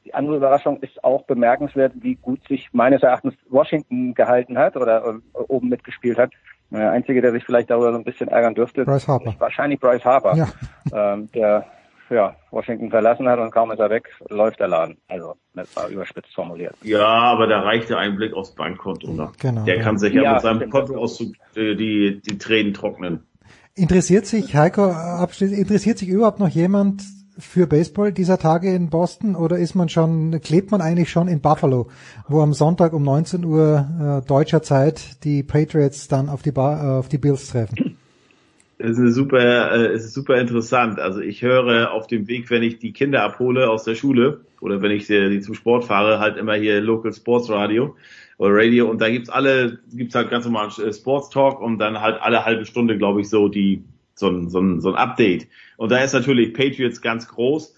die 0.04 0.12
andere 0.12 0.36
Überraschung 0.36 0.80
ist 0.80 1.02
auch 1.02 1.22
bemerkenswert, 1.24 1.92
wie 1.96 2.16
gut 2.16 2.46
sich 2.46 2.68
meines 2.72 3.02
Erachtens 3.02 3.34
Washington 3.48 4.14
gehalten 4.14 4.58
hat 4.58 4.76
oder 4.76 5.06
äh, 5.06 5.38
oben 5.48 5.68
mitgespielt 5.68 6.18
hat. 6.18 6.30
Der 6.74 6.90
Einzige, 6.90 7.20
der 7.22 7.32
sich 7.32 7.44
vielleicht 7.44 7.70
darüber 7.70 7.92
so 7.92 7.98
ein 7.98 8.04
bisschen 8.04 8.28
ärgern 8.28 8.54
dürfte, 8.54 8.84
Bryce 8.84 9.08
Harper. 9.08 9.30
ist 9.30 9.40
wahrscheinlich 9.40 9.80
Bryce 9.80 10.04
Harper, 10.04 10.36
Ja. 10.36 10.48
ähm, 11.14 11.28
der 11.34 11.64
ja, 12.10 12.36
Washington 12.50 12.90
verlassen 12.90 13.26
hat 13.28 13.38
und 13.40 13.50
kaum 13.50 13.72
ist 13.72 13.78
er 13.80 13.88
weg, 13.90 14.08
läuft 14.28 14.60
der 14.60 14.68
Laden. 14.68 14.98
Also 15.08 15.34
das 15.54 15.74
war 15.74 15.88
überspitzt 15.88 16.34
formuliert. 16.34 16.74
Ja, 16.82 17.06
aber 17.06 17.46
da 17.46 17.60
reichte 17.60 17.96
ein 17.96 18.14
Blick 18.16 18.34
aufs 18.34 18.54
Bankkonto. 18.54 19.10
Ne? 19.12 19.32
Genau, 19.40 19.64
Der 19.64 19.76
ja. 19.78 19.82
kann 19.82 19.98
sich 19.98 20.12
ja, 20.12 20.22
Ja, 20.22 20.32
mit 20.34 20.42
seinem. 20.42 20.70
Kontoauszug 20.70 21.32
äh, 21.56 21.74
die, 21.74 22.20
die 22.24 22.38
Tränen 22.38 22.74
trocknen. 22.74 23.26
Interessiert 23.74 24.26
sich, 24.26 24.54
Heiko, 24.54 24.84
abschließend, 24.90 25.58
interessiert 25.58 25.98
sich 25.98 26.08
überhaupt 26.08 26.38
noch 26.38 26.48
jemand 26.48 27.02
für 27.38 27.66
Baseball 27.66 28.12
dieser 28.12 28.38
Tage 28.38 28.74
in 28.74 28.90
Boston 28.90 29.34
oder 29.36 29.58
ist 29.58 29.74
man 29.74 29.88
schon, 29.88 30.40
klebt 30.40 30.70
man 30.70 30.80
eigentlich 30.80 31.10
schon 31.10 31.28
in 31.28 31.40
Buffalo, 31.40 31.88
wo 32.28 32.40
am 32.40 32.52
Sonntag 32.52 32.92
um 32.92 33.02
19 33.02 33.44
Uhr 33.44 34.22
äh, 34.24 34.26
deutscher 34.28 34.62
Zeit 34.62 35.24
die 35.24 35.42
Patriots 35.42 36.08
dann 36.08 36.28
auf 36.28 36.42
die, 36.42 36.52
Bar, 36.52 36.82
äh, 36.82 36.98
auf 36.98 37.08
die 37.08 37.18
Bills 37.18 37.48
treffen? 37.48 37.96
Es 38.78 38.92
ist 38.92 38.98
eine 38.98 39.12
super, 39.12 39.72
äh, 39.72 39.94
ist 39.94 40.12
super 40.12 40.40
interessant. 40.40 40.98
Also 40.98 41.20
ich 41.20 41.42
höre 41.42 41.92
auf 41.92 42.06
dem 42.06 42.26
Weg, 42.28 42.50
wenn 42.50 42.62
ich 42.62 42.78
die 42.78 42.92
Kinder 42.92 43.22
abhole 43.22 43.70
aus 43.70 43.84
der 43.84 43.94
Schule 43.94 44.40
oder 44.60 44.82
wenn 44.82 44.90
ich 44.90 45.06
sie, 45.06 45.30
die 45.30 45.40
zum 45.40 45.54
Sport 45.54 45.84
fahre, 45.84 46.18
halt 46.18 46.36
immer 46.36 46.54
hier 46.54 46.80
Local 46.80 47.12
Sports 47.12 47.50
Radio 47.50 47.96
oder 48.36 48.54
Radio 48.54 48.90
und 48.90 49.00
da 49.00 49.08
gibt's 49.08 49.30
alle, 49.30 49.78
gibt's 49.92 50.14
halt 50.14 50.30
ganz 50.30 50.44
normal 50.44 50.68
äh, 50.84 50.92
Sports 50.92 51.30
Talk 51.30 51.60
und 51.60 51.78
dann 51.78 52.00
halt 52.00 52.20
alle 52.20 52.44
halbe 52.44 52.66
Stunde, 52.66 52.98
glaube 52.98 53.20
ich, 53.20 53.28
so 53.28 53.48
die 53.48 53.84
so 54.14 54.28
ein, 54.28 54.48
so 54.50 54.60
ein, 54.60 54.80
so 54.80 54.90
ein 54.90 54.94
Update. 54.94 55.48
Und 55.76 55.90
da 55.90 55.98
ist 55.98 56.12
natürlich 56.12 56.54
Patriots 56.54 57.00
ganz 57.00 57.28
groß. 57.28 57.74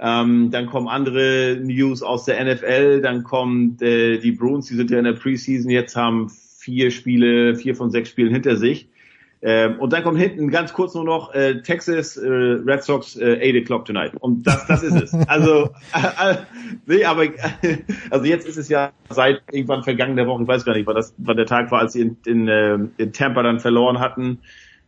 Ähm, 0.00 0.50
dann 0.50 0.66
kommen 0.66 0.86
andere 0.86 1.58
News 1.60 2.02
aus 2.02 2.24
der 2.24 2.44
NFL, 2.44 3.00
dann 3.00 3.24
kommen 3.24 3.76
äh, 3.80 4.18
die 4.18 4.30
Bruins, 4.30 4.66
die 4.66 4.76
sind 4.76 4.90
ja 4.92 4.98
in 4.98 5.04
der 5.04 5.14
Preseason, 5.14 5.70
jetzt 5.70 5.96
haben 5.96 6.30
vier 6.30 6.92
Spiele, 6.92 7.56
vier 7.56 7.74
von 7.74 7.90
sechs 7.90 8.10
Spielen 8.10 8.32
hinter 8.32 8.56
sich. 8.56 8.88
Ähm, 9.40 9.78
und 9.78 9.92
dann 9.92 10.02
kommt 10.02 10.18
hinten 10.18 10.50
ganz 10.50 10.72
kurz 10.72 10.94
nur 10.94 11.04
noch 11.04 11.32
äh, 11.32 11.62
Texas 11.62 12.16
äh, 12.16 12.28
Red 12.28 12.82
Sox 12.82 13.16
äh, 13.16 13.36
8 13.36 13.64
o'clock 13.64 13.84
tonight. 13.84 14.12
Und 14.18 14.44
das, 14.44 14.66
das 14.66 14.82
ist 14.82 15.00
es. 15.00 15.14
Also, 15.28 15.70
äh, 15.94 16.30
äh, 16.32 16.36
nee, 16.86 17.04
aber 17.04 17.24
äh, 17.24 17.30
also 18.10 18.24
jetzt 18.24 18.48
ist 18.48 18.56
es 18.56 18.68
ja 18.68 18.90
seit 19.08 19.42
irgendwann 19.52 19.84
vergangene 19.84 20.26
Woche, 20.26 20.42
ich 20.42 20.48
weiß 20.48 20.64
gar 20.64 20.74
nicht, 20.74 20.86
wann 20.86 20.96
das 20.96 21.14
wann 21.18 21.36
der 21.36 21.46
Tag 21.46 21.70
war, 21.70 21.80
als 21.80 21.92
sie 21.92 22.00
in, 22.00 22.16
in, 22.26 22.48
äh, 22.48 22.78
in 22.96 23.12
Tampa 23.12 23.42
dann 23.44 23.60
verloren 23.60 24.00
hatten. 24.00 24.38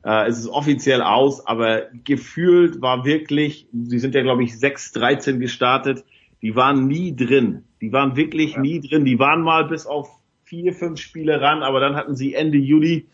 Äh, 0.05 0.29
es 0.29 0.39
ist 0.39 0.49
offiziell 0.49 1.03
aus, 1.03 1.47
aber 1.47 1.83
gefühlt 2.05 2.81
war 2.81 3.05
wirklich, 3.05 3.67
sie 3.73 3.99
sind 3.99 4.15
ja 4.15 4.23
glaube 4.23 4.45
ich 4.45 4.53
6-13 4.53 5.39
gestartet, 5.39 6.05
die 6.43 6.57
waren 6.57 6.87
nie 6.87 7.15
drin. 7.15 7.65
Die 7.81 7.93
waren 7.93 8.17
wirklich 8.17 8.57
nie 8.57 8.81
drin. 8.81 9.05
Die 9.05 9.19
waren 9.19 9.43
mal 9.43 9.65
bis 9.65 9.87
auf 9.87 10.09
vier, 10.45 10.73
fünf 10.73 11.01
Spiele 11.01 11.41
ran, 11.41 11.63
aber 11.63 11.81
dann 11.81 11.97
hatten 11.97 12.17
sie 12.17 12.35
Ende 12.35 12.59
Juli 12.59 13.07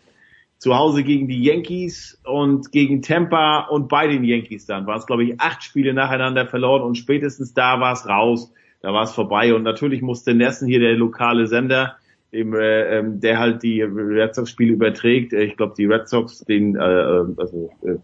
zu 0.57 0.75
Hause 0.75 1.03
gegen 1.03 1.27
die 1.27 1.43
Yankees 1.43 2.19
und 2.23 2.71
gegen 2.71 3.01
Tampa 3.01 3.67
und 3.69 3.89
bei 3.89 4.07
den 4.07 4.23
Yankees 4.23 4.65
dann. 4.65 4.87
Waren 4.87 4.97
es, 4.97 5.05
glaube 5.05 5.23
ich, 5.23 5.39
acht 5.39 5.63
Spiele 5.63 5.93
nacheinander 5.93 6.47
verloren 6.47 6.81
und 6.81 6.95
spätestens 6.95 7.53
da 7.53 7.79
war 7.79 7.93
es 7.93 8.07
raus, 8.07 8.51
da 8.81 8.91
war 8.91 9.03
es 9.03 9.11
vorbei. 9.11 9.53
Und 9.53 9.63
natürlich 9.63 10.01
musste 10.01 10.33
Nessen 10.33 10.67
hier 10.67 10.79
der 10.79 10.95
lokale 10.95 11.47
Sender, 11.47 11.97
dem, 12.31 12.53
äh, 12.53 12.97
ähm, 12.97 13.19
der 13.19 13.39
halt 13.39 13.63
die 13.63 13.81
Red 13.81 14.35
Sox 14.35 14.49
Spiele 14.49 14.73
überträgt, 14.73 15.33
ich 15.33 15.55
glaube 15.57 15.73
die 15.77 15.85
Red 15.85 16.07
Sox, 16.07 16.39
den, 16.39 16.75
äh, 16.75 16.79
äh, 16.79 17.25
also 17.37 17.71
äh, 17.83 17.95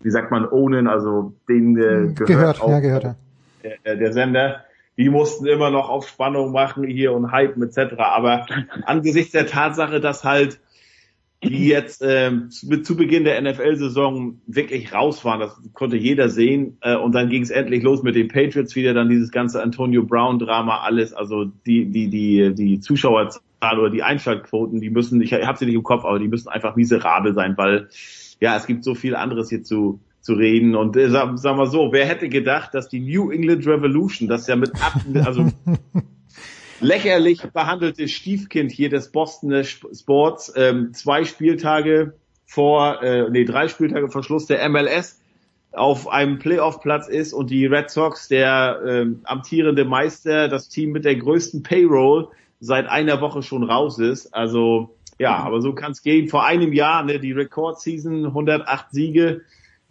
wie 0.00 0.10
sagt 0.10 0.30
man, 0.30 0.48
ownen, 0.48 0.86
also 0.86 1.32
den 1.48 1.76
äh, 1.76 1.80
gehört, 1.80 2.16
Gehört, 2.16 2.62
auch, 2.62 2.70
ja, 2.70 2.80
gehört, 2.80 3.04
ja. 3.04 3.16
der, 3.84 3.96
der 3.96 4.12
Sender, 4.12 4.64
die 4.96 5.10
mussten 5.10 5.46
immer 5.46 5.70
noch 5.70 5.88
auf 5.88 6.08
Spannung 6.08 6.52
machen 6.52 6.84
hier 6.84 7.12
und 7.12 7.32
hypen 7.32 7.62
etc. 7.62 7.94
Aber 7.98 8.46
angesichts 8.84 9.32
der 9.32 9.46
Tatsache, 9.46 10.00
dass 10.00 10.24
halt 10.24 10.58
die 11.48 11.68
jetzt 11.68 12.02
ähm, 12.04 12.50
zu, 12.50 12.82
zu 12.82 12.96
Beginn 12.96 13.24
der 13.24 13.40
NFL-Saison 13.40 14.40
wirklich 14.46 14.92
raus 14.92 15.24
waren, 15.24 15.40
das 15.40 15.58
konnte 15.72 15.96
jeder 15.96 16.28
sehen. 16.28 16.78
Äh, 16.80 16.96
und 16.96 17.14
dann 17.14 17.28
ging 17.28 17.42
es 17.42 17.50
endlich 17.50 17.82
los 17.82 18.02
mit 18.02 18.14
den 18.14 18.28
Patriots 18.28 18.76
wieder, 18.76 18.94
dann 18.94 19.08
dieses 19.08 19.30
ganze 19.30 19.62
Antonio 19.62 20.04
Brown-Drama, 20.04 20.80
alles. 20.80 21.12
Also 21.12 21.44
die 21.44 21.86
die 21.86 22.08
die 22.08 22.54
die 22.54 22.80
Zuschauerzahl 22.80 23.78
oder 23.78 23.90
die 23.90 24.02
Einschaltquoten, 24.02 24.80
die 24.80 24.90
müssen, 24.90 25.20
ich 25.20 25.32
habe 25.32 25.58
sie 25.58 25.66
nicht 25.66 25.74
im 25.74 25.82
Kopf, 25.82 26.04
aber 26.04 26.18
die 26.18 26.28
müssen 26.28 26.48
einfach 26.48 26.76
miserabel 26.76 27.34
sein, 27.34 27.54
weil 27.56 27.88
ja 28.40 28.56
es 28.56 28.66
gibt 28.66 28.84
so 28.84 28.94
viel 28.94 29.14
anderes 29.14 29.48
hier 29.48 29.62
zu 29.62 30.00
zu 30.20 30.34
reden 30.34 30.74
und 30.74 30.96
äh, 30.96 31.08
sagen 31.08 31.36
sag 31.36 31.56
mal 31.56 31.66
so, 31.66 31.92
wer 31.92 32.04
hätte 32.04 32.28
gedacht, 32.28 32.74
dass 32.74 32.88
die 32.88 32.98
New 32.98 33.30
England 33.30 33.64
Revolution, 33.64 34.28
das 34.28 34.48
ja 34.48 34.56
mit 34.56 34.72
ab, 34.74 35.00
also 35.24 35.48
lächerlich 36.80 37.42
behandelte 37.52 38.08
Stiefkind 38.08 38.72
hier 38.72 38.88
des 38.88 39.12
Boston 39.12 39.64
Sports 39.64 40.52
ähm, 40.56 40.92
zwei 40.94 41.24
Spieltage 41.24 42.14
vor, 42.44 43.02
äh, 43.02 43.28
nee, 43.30 43.44
drei 43.44 43.68
Spieltage 43.68 44.08
vor 44.08 44.22
Schluss 44.22 44.46
der 44.46 44.66
MLS 44.68 45.20
auf 45.72 46.08
einem 46.08 46.38
Playoff-Platz 46.38 47.08
ist 47.08 47.32
und 47.32 47.50
die 47.50 47.66
Red 47.66 47.90
Sox, 47.90 48.28
der 48.28 48.80
ähm, 48.86 49.20
amtierende 49.24 49.84
Meister, 49.84 50.48
das 50.48 50.68
Team 50.68 50.92
mit 50.92 51.04
der 51.04 51.16
größten 51.16 51.62
Payroll 51.62 52.28
seit 52.60 52.86
einer 52.86 53.20
Woche 53.20 53.42
schon 53.42 53.62
raus 53.62 53.98
ist. 53.98 54.32
Also 54.32 54.96
ja, 55.18 55.36
aber 55.36 55.60
so 55.60 55.74
kann 55.74 55.92
es 55.92 56.02
gehen. 56.02 56.28
Vor 56.28 56.44
einem 56.44 56.72
Jahr, 56.72 57.02
ne, 57.02 57.18
die 57.18 57.32
Rekord-Season, 57.32 58.26
108 58.26 58.86
Siege, 58.90 59.42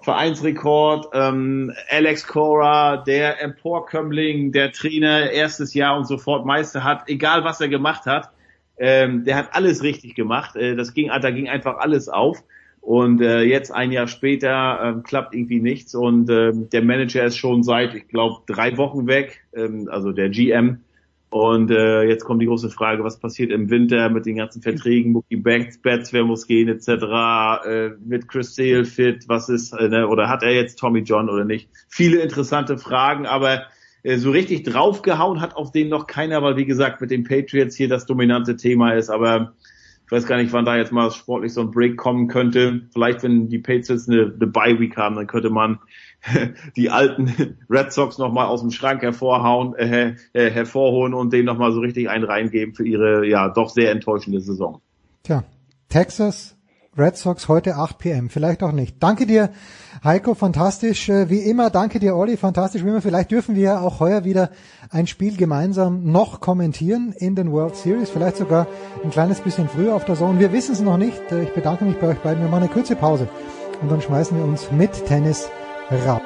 Vereinsrekord, 0.06 1.10
ähm, 1.14 1.74
Alex 1.90 2.28
Cora, 2.28 2.98
der 2.98 3.42
Emporkömmling, 3.42 4.52
der 4.52 4.72
Trainer, 4.72 5.32
erstes 5.32 5.74
Jahr 5.74 5.98
und 5.98 6.06
sofort 6.06 6.46
Meister 6.46 6.84
hat, 6.84 7.10
egal 7.10 7.44
was 7.44 7.60
er 7.60 7.70
gemacht 7.70 8.06
hat, 8.06 8.30
ähm, 8.78 9.24
der 9.24 9.36
hat 9.36 9.50
alles 9.54 9.82
richtig 9.82 10.14
gemacht. 10.14 10.56
Äh, 10.56 10.76
das 10.76 10.94
ging, 10.94 11.10
da 11.10 11.32
ging 11.32 11.50
einfach 11.50 11.78
alles 11.78 12.08
auf. 12.08 12.44
Und 12.82 13.20
äh, 13.20 13.42
jetzt 13.42 13.72
ein 13.72 13.92
Jahr 13.92 14.08
später 14.08 14.80
ähm, 14.84 15.02
klappt 15.02 15.34
irgendwie 15.34 15.60
nichts 15.60 15.96
und 15.96 16.30
ähm, 16.30 16.70
der 16.70 16.84
Manager 16.84 17.26
ist 17.26 17.38
schon 17.38 17.64
seit, 17.64 17.96
ich 17.96 18.08
glaube, 18.08 18.44
drei 18.46 18.78
Wochen 18.78 19.08
weg, 19.08 19.42
ähm, 19.56 19.90
also 19.92 20.12
der 20.12 20.30
GM. 20.30 20.82
Und 21.30 21.70
äh, 21.72 22.04
jetzt 22.04 22.24
kommt 22.24 22.42
die 22.42 22.46
große 22.46 22.70
Frage, 22.70 23.04
was 23.04 23.20
passiert 23.20 23.52
im 23.52 23.70
Winter 23.70 24.10
mit 24.10 24.26
den 24.26 24.38
ganzen 24.38 24.62
Verträgen, 24.62 25.12
Mookie 25.12 25.36
Betts, 25.36 25.78
Betts 25.80 26.14
wer 26.14 26.24
muss 26.24 26.48
gehen 26.48 26.70
etc. 26.70 26.88
Äh, 26.88 27.92
wird 28.06 28.28
Chris 28.28 28.56
Sale 28.56 28.86
fit, 28.86 29.26
was 29.28 29.50
ist, 29.50 29.74
äh, 29.74 29.90
ne, 29.90 30.08
oder 30.08 30.30
hat 30.30 30.44
er 30.44 30.54
jetzt 30.54 30.80
Tommy 30.80 31.00
John 31.00 31.30
oder 31.30 31.44
nicht? 31.44 31.70
Viele 31.90 32.22
interessante 32.22 32.78
Fragen, 32.78 33.26
aber 33.26 33.64
äh, 34.04 34.18
so 34.18 34.32
richtig 34.32 34.64
draufgehauen 34.64 35.42
hat 35.42 35.56
auf 35.56 35.72
den 35.72 35.90
noch 35.90 36.08
keiner, 36.08 36.42
weil 36.44 36.58
wie 36.58 36.66
gesagt 36.66 37.02
mit 37.02 37.12
den 37.12 37.24
Patriots 37.24 37.76
hier 37.76 37.90
das 37.90 38.06
dominante 38.06 38.56
Thema 38.56 38.94
ist, 38.94 39.10
aber 39.10 39.54
ich 40.06 40.12
weiß 40.12 40.28
gar 40.28 40.38
nicht, 40.38 40.54
wann 40.54 40.66
da 40.66 40.78
jetzt 40.78 40.92
mal 40.92 41.10
sportlich 41.10 41.54
so 41.54 41.62
ein 41.62 41.72
Break 41.72 41.98
kommen 41.98 42.28
könnte. 42.28 42.82
Vielleicht, 42.94 43.24
wenn 43.24 43.50
die 43.50 43.58
Patriots 43.58 44.08
eine, 44.08 44.34
eine 44.36 44.48
Bye-Week 44.48 44.96
haben, 44.98 45.16
dann 45.16 45.26
könnte 45.26 45.50
man 45.50 45.80
die 46.76 46.92
alten 46.92 47.58
Red 47.70 47.92
Sox 47.92 48.18
nochmal 48.18 48.46
aus 48.46 48.62
dem 48.62 48.72
Schrank 48.72 49.02
hervorhauen, 49.02 49.76
äh, 49.76 50.16
äh, 50.34 50.52
hervorholen 50.52 51.14
und 51.14 51.34
denen 51.34 51.46
nochmal 51.46 51.72
so 51.72 51.80
richtig 51.80 52.10
einen 52.10 52.24
reingeben 52.24 52.76
für 52.76 52.86
ihre 52.86 53.28
ja 53.28 53.50
doch 53.50 53.70
sehr 53.70 53.92
enttäuschende 53.92 54.42
Saison. 54.42 54.82
Tja, 55.24 55.44
Texas 55.90 56.55
Red 56.98 57.18
Sox 57.18 57.50
heute 57.50 57.76
8 57.76 57.98
p.m. 57.98 58.30
Vielleicht 58.30 58.64
auch 58.64 58.72
nicht. 58.72 59.04
Danke 59.04 59.26
dir, 59.26 59.50
Heiko, 60.04 60.34
fantastisch. 60.34 61.10
Äh, 61.10 61.30
Wie 61.30 61.40
immer, 61.40 61.70
danke 61.70 62.00
dir, 62.00 62.16
Olli, 62.16 62.38
fantastisch. 62.38 62.86
Wie 62.86 62.90
immer, 62.90 63.02
vielleicht 63.02 63.32
dürfen 63.32 63.56
wir 63.56 63.64
ja 63.64 63.80
auch 63.82 64.00
heuer 64.00 64.24
wieder 64.24 64.50
ein 64.92 65.06
Spiel 65.08 65.36
gemeinsam 65.36 66.04
noch 66.12 66.40
kommentieren 66.40 67.14
in 67.18 67.36
den 67.36 67.52
World 67.52 67.76
Series. 67.76 68.10
Vielleicht 68.10 68.38
sogar 68.38 68.68
ein 69.04 69.10
kleines 69.10 69.42
bisschen 69.42 69.68
früher 69.68 69.94
auf 69.94 70.06
der 70.06 70.16
Zone. 70.16 70.40
Wir 70.40 70.54
wissen 70.54 70.72
es 70.74 70.82
noch 70.82 70.98
nicht. 70.98 71.20
Äh, 71.32 71.44
Ich 71.44 71.54
bedanke 71.54 71.84
mich 71.84 72.00
bei 72.00 72.08
euch 72.08 72.20
beiden. 72.20 72.42
Wir 72.42 72.50
machen 72.50 72.64
eine 72.64 72.72
kurze 72.72 72.96
Pause 72.96 73.28
und 73.82 73.92
dann 73.92 74.02
schmeißen 74.02 74.38
wir 74.38 74.46
uns 74.46 74.72
mit 74.72 75.06
Tennis 75.06 75.50
raus. 76.08 76.22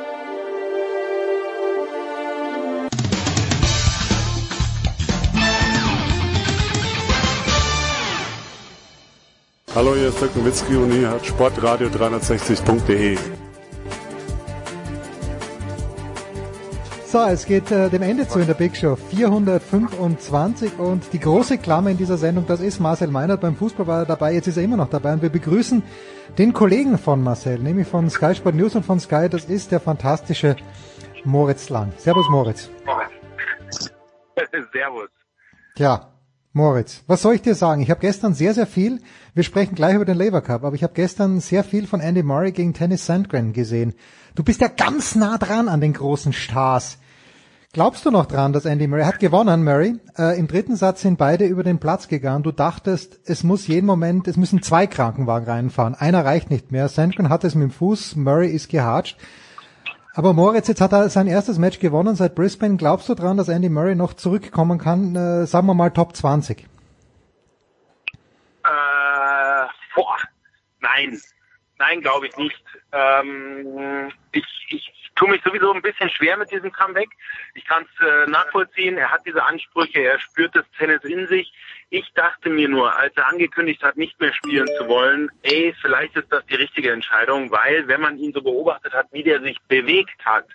Hallo, 9.80 9.95
hier 9.95 10.09
ist 10.09 10.19
Dirk 10.19 10.35
Nowitzki 10.35 10.75
und 10.75 10.91
hier 10.91 11.09
hat 11.09 11.25
Sportradio 11.25 11.88
360.de. 11.88 13.17
So, 17.06 17.19
es 17.19 17.45
geht 17.45 17.72
äh, 17.72 17.90
dem 17.90 18.01
Ende 18.01 18.27
zu 18.27 18.40
in 18.40 18.48
der 18.48 18.56
Big 18.56 18.75
Show 18.75 18.98
425 18.98 20.77
und 20.80 21.14
die 21.14 21.19
große 21.22 21.59
Klammer 21.59 21.91
in 21.91 21.98
dieser 21.98 22.17
Sendung, 22.17 22.45
das 22.45 22.59
ist 22.59 22.82
Marcel 22.82 23.08
Meinert. 23.08 23.40
Beim 23.40 23.56
Fußball 23.56 23.88
war 23.88 23.99
er 23.99 24.06
dabei, 24.06 24.33
jetzt 24.33 24.48
ist 24.48 24.58
er 24.58 24.64
immer 24.64 24.75
noch 24.75 24.90
dabei 24.90 25.14
und 25.14 25.22
wir 25.22 25.30
begrüßen 25.30 25.82
den 26.38 26.51
Kollegen 26.51 26.98
von 26.98 27.24
Marcel, 27.24 27.58
nämlich 27.59 27.88
von 27.88 28.09
Sky 28.09 28.35
Sport 28.35 28.56
News 28.56 28.75
und 28.75 28.85
von 28.85 28.99
Sky, 28.99 29.30
das 29.30 29.45
ist 29.45 29.72
der 29.72 29.80
fantastische 29.80 30.58
Moritz 31.24 31.69
Lang. 31.69 31.93
Servus 31.95 32.27
Moritz. 32.27 32.69
Servus. 34.74 35.08
Tja, 35.77 36.09
Moritz, 36.51 37.03
was 37.06 37.22
soll 37.22 37.35
ich 37.35 37.43
dir 37.43 37.53
sagen? 37.53 37.82
Ich 37.82 37.91
habe 37.91 38.01
gestern 38.01 38.33
sehr, 38.33 38.56
sehr 38.56 38.66
viel, 38.66 39.01
wir 39.33 39.43
sprechen 39.43 39.75
gleich 39.75 39.95
über 39.95 40.06
den 40.06 40.17
Labour 40.17 40.41
Cup, 40.41 40.64
aber 40.64 40.75
ich 40.75 40.83
habe 40.83 40.93
gestern 40.93 41.40
sehr 41.40 41.64
viel 41.64 41.88
von 41.88 41.99
Andy 41.99 42.24
Murray 42.24 42.51
gegen 42.51 42.74
Tennis 42.74 43.06
Sandgren 43.06 43.53
gesehen. 43.53 43.93
Du 44.35 44.43
bist 44.43 44.61
ja 44.61 44.67
ganz 44.67 45.16
nah 45.16 45.38
dran 45.38 45.67
an 45.67 45.82
den 45.82 45.93
großen 45.93 46.33
Stars. 46.33 46.98
Glaubst 47.72 48.03
du 48.03 48.09
noch 48.09 48.25
dran, 48.25 48.51
dass 48.51 48.66
Andy 48.66 48.88
Murray 48.88 49.03
hat 49.03 49.19
gewonnen, 49.19 49.64
Murray? 49.64 49.99
Äh, 50.17 50.40
Im 50.40 50.48
dritten 50.48 50.75
Satz 50.75 51.01
sind 51.01 51.19
beide 51.19 51.45
über 51.45 51.61
den 51.64 51.77
Platz 51.77 52.08
gegangen. 52.08 52.41
Du 52.41 52.51
dachtest, 52.51 53.19
es 53.25 53.43
muss 53.43 53.67
jeden 53.67 53.85
Moment, 53.85 54.27
es 54.27 54.38
müssen 54.38 54.64
zwei 54.64 54.88
Krankenwagen 54.88 55.48
reinfahren. 55.48 55.93
Einer 55.93 56.25
reicht 56.25 56.49
nicht 56.49 56.72
mehr. 56.72 56.88
Sandgren 56.88 57.30
hat 57.30 57.43
es 57.43 57.53
mit 57.53 57.66
dem 57.66 57.72
Fuß, 57.72 58.16
Murray 58.16 58.49
ist 58.49 58.69
gehatscht. 58.69 59.19
Aber 60.16 60.33
Moritz, 60.33 60.67
jetzt 60.67 60.82
hat 60.82 60.93
er 60.93 61.09
sein 61.09 61.27
erstes 61.27 61.59
Match 61.59 61.80
gewonnen 61.80 62.16
seit 62.16 62.33
Brisbane. 62.33 62.77
Glaubst 62.77 63.08
du 63.08 63.14
dran, 63.14 63.38
dass 63.38 63.49
Andy 63.49 63.69
Murray 63.69 63.93
noch 63.93 64.16
zurückkommen 64.16 64.80
kann? 64.80 65.16
Äh, 65.16 65.45
sagen 65.45 65.67
wir 65.67 65.75
mal 65.75 65.91
Top 65.91 66.16
20. 66.16 66.67
Äh, 68.64 68.67
nein. 71.08 71.22
Nein, 71.80 72.02
glaube 72.02 72.28
ich 72.28 72.36
nicht. 72.36 72.61
Ähm, 72.92 74.11
ich, 74.34 74.45
ich 74.68 75.11
tue 75.16 75.30
mich 75.30 75.42
sowieso 75.44 75.72
ein 75.72 75.82
bisschen 75.82 76.10
schwer 76.10 76.36
mit 76.36 76.52
diesem 76.52 76.74
Comeback. 76.74 77.10
Ich 77.53 77.64
kann 77.66 77.86
es 77.86 78.06
äh, 78.06 78.30
nachvollziehen. 78.30 78.98
Er 78.98 79.10
hat 79.10 79.26
diese 79.26 79.42
Ansprüche, 79.44 80.00
er 80.02 80.19
spürt 80.19 80.53
das 80.56 80.66
Tennis 80.78 81.02
in 81.06 81.26
sich. 81.28 81.53
Ich 81.90 82.11
dachte 82.16 82.50
mir 82.50 82.68
nur, 82.68 82.94
als 82.98 83.16
er 83.16 83.28
angekündigt 83.28 83.82
hat, 83.82 83.95
nicht 83.95 84.19
mehr 84.19 84.34
spielen 84.34 84.68
zu 84.78 84.90
wollen, 84.90 85.32
ey, 85.44 85.74
vielleicht 85.82 86.18
ist 86.18 86.32
das 86.32 86.45
die 86.48 86.56
richtige 86.56 86.92
Entscheidung, 86.92 87.50
weil 87.50 87.88
wenn 87.88 88.02
man 88.02 88.18
ihn 88.18 88.34
so 88.34 88.42
beobachtet 88.42 88.94
hat, 88.94 89.08
wie 89.11 89.24
der 89.24 89.42
sich 89.42 89.58
bewegt 89.69 90.26
hat, 90.26 90.48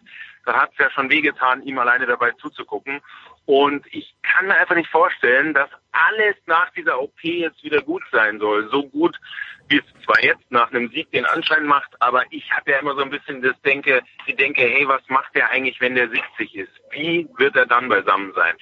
dann 0.44 0.56
hat 0.56 0.72
es 0.72 0.78
ja 0.78 0.90
schon 0.90 1.08
wehgetan, 1.08 1.62
ihm 1.62 1.78
alleine 1.78 2.06
dabei 2.06 2.32
zuzugucken. 2.32 3.00
Und 3.46 3.86
ich 3.92 4.14
kann 4.22 4.46
mir 4.46 4.56
einfach 4.56 4.74
nicht 4.74 4.90
vorstellen, 4.90 5.54
dass 5.54 5.70
alles 5.92 6.36
nach 6.46 6.70
dieser 6.70 7.00
OP 7.00 7.22
jetzt 7.22 7.62
wieder 7.62 7.82
gut 7.82 8.02
sein 8.10 8.38
soll. 8.38 8.68
So 8.70 8.84
gut, 8.84 9.18
wie 9.68 9.78
es 9.78 10.04
zwar 10.04 10.22
jetzt 10.22 10.50
nach 10.50 10.70
einem 10.70 10.88
Sieg 10.90 11.10
den 11.12 11.24
Anschein 11.24 11.64
macht, 11.64 11.90
aber 12.00 12.24
ich 12.30 12.50
habe 12.52 12.72
ja 12.72 12.78
immer 12.78 12.94
so 12.94 13.02
ein 13.02 13.10
bisschen 13.10 13.42
das 13.42 13.60
Denke, 13.62 14.02
die 14.26 14.34
denke, 14.34 14.62
hey, 14.62 14.86
was 14.86 15.02
macht 15.08 15.34
der 15.34 15.50
eigentlich, 15.50 15.80
wenn 15.80 15.94
der 15.94 16.08
70 16.08 16.54
ist? 16.54 16.72
Wie 16.90 17.28
wird 17.36 17.56
er 17.56 17.66
dann 17.66 17.88
beisammen 17.88 18.32
sein? 18.34 18.54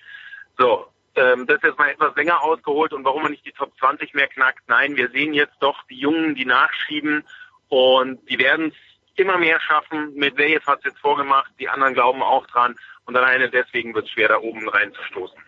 So, 0.58 0.86
ähm, 1.16 1.46
das 1.46 1.56
ist 1.56 1.64
jetzt 1.64 1.78
mal 1.78 1.90
etwas 1.90 2.14
länger 2.16 2.42
ausgeholt 2.42 2.92
und 2.92 3.04
warum 3.04 3.22
man 3.22 3.32
nicht 3.32 3.44
die 3.44 3.52
Top 3.52 3.76
20 3.78 4.14
mehr 4.14 4.28
knackt. 4.28 4.62
Nein, 4.68 4.96
wir 4.96 5.10
sehen 5.10 5.34
jetzt 5.34 5.56
doch 5.60 5.82
die 5.88 5.98
Jungen, 5.98 6.34
die 6.34 6.46
nachschieben 6.46 7.24
und 7.68 8.28
die 8.30 8.38
werden 8.38 8.68
es 8.68 8.76
immer 9.16 9.38
mehr 9.38 9.60
schaffen. 9.60 10.14
Mit 10.14 10.36
Medvedev 10.36 10.66
hat 10.66 10.78
es 10.80 10.86
jetzt 10.86 11.00
vorgemacht, 11.00 11.50
die 11.58 11.68
anderen 11.68 11.94
glauben 11.94 12.22
auch 12.22 12.46
dran 12.46 12.76
und 13.04 13.16
alleine 13.16 13.50
deswegen 13.50 13.94
wird 13.94 14.06
es 14.06 14.12
schwer, 14.12 14.28
da 14.28 14.38
oben 14.38 14.68
reinzustoßen. 14.68 15.38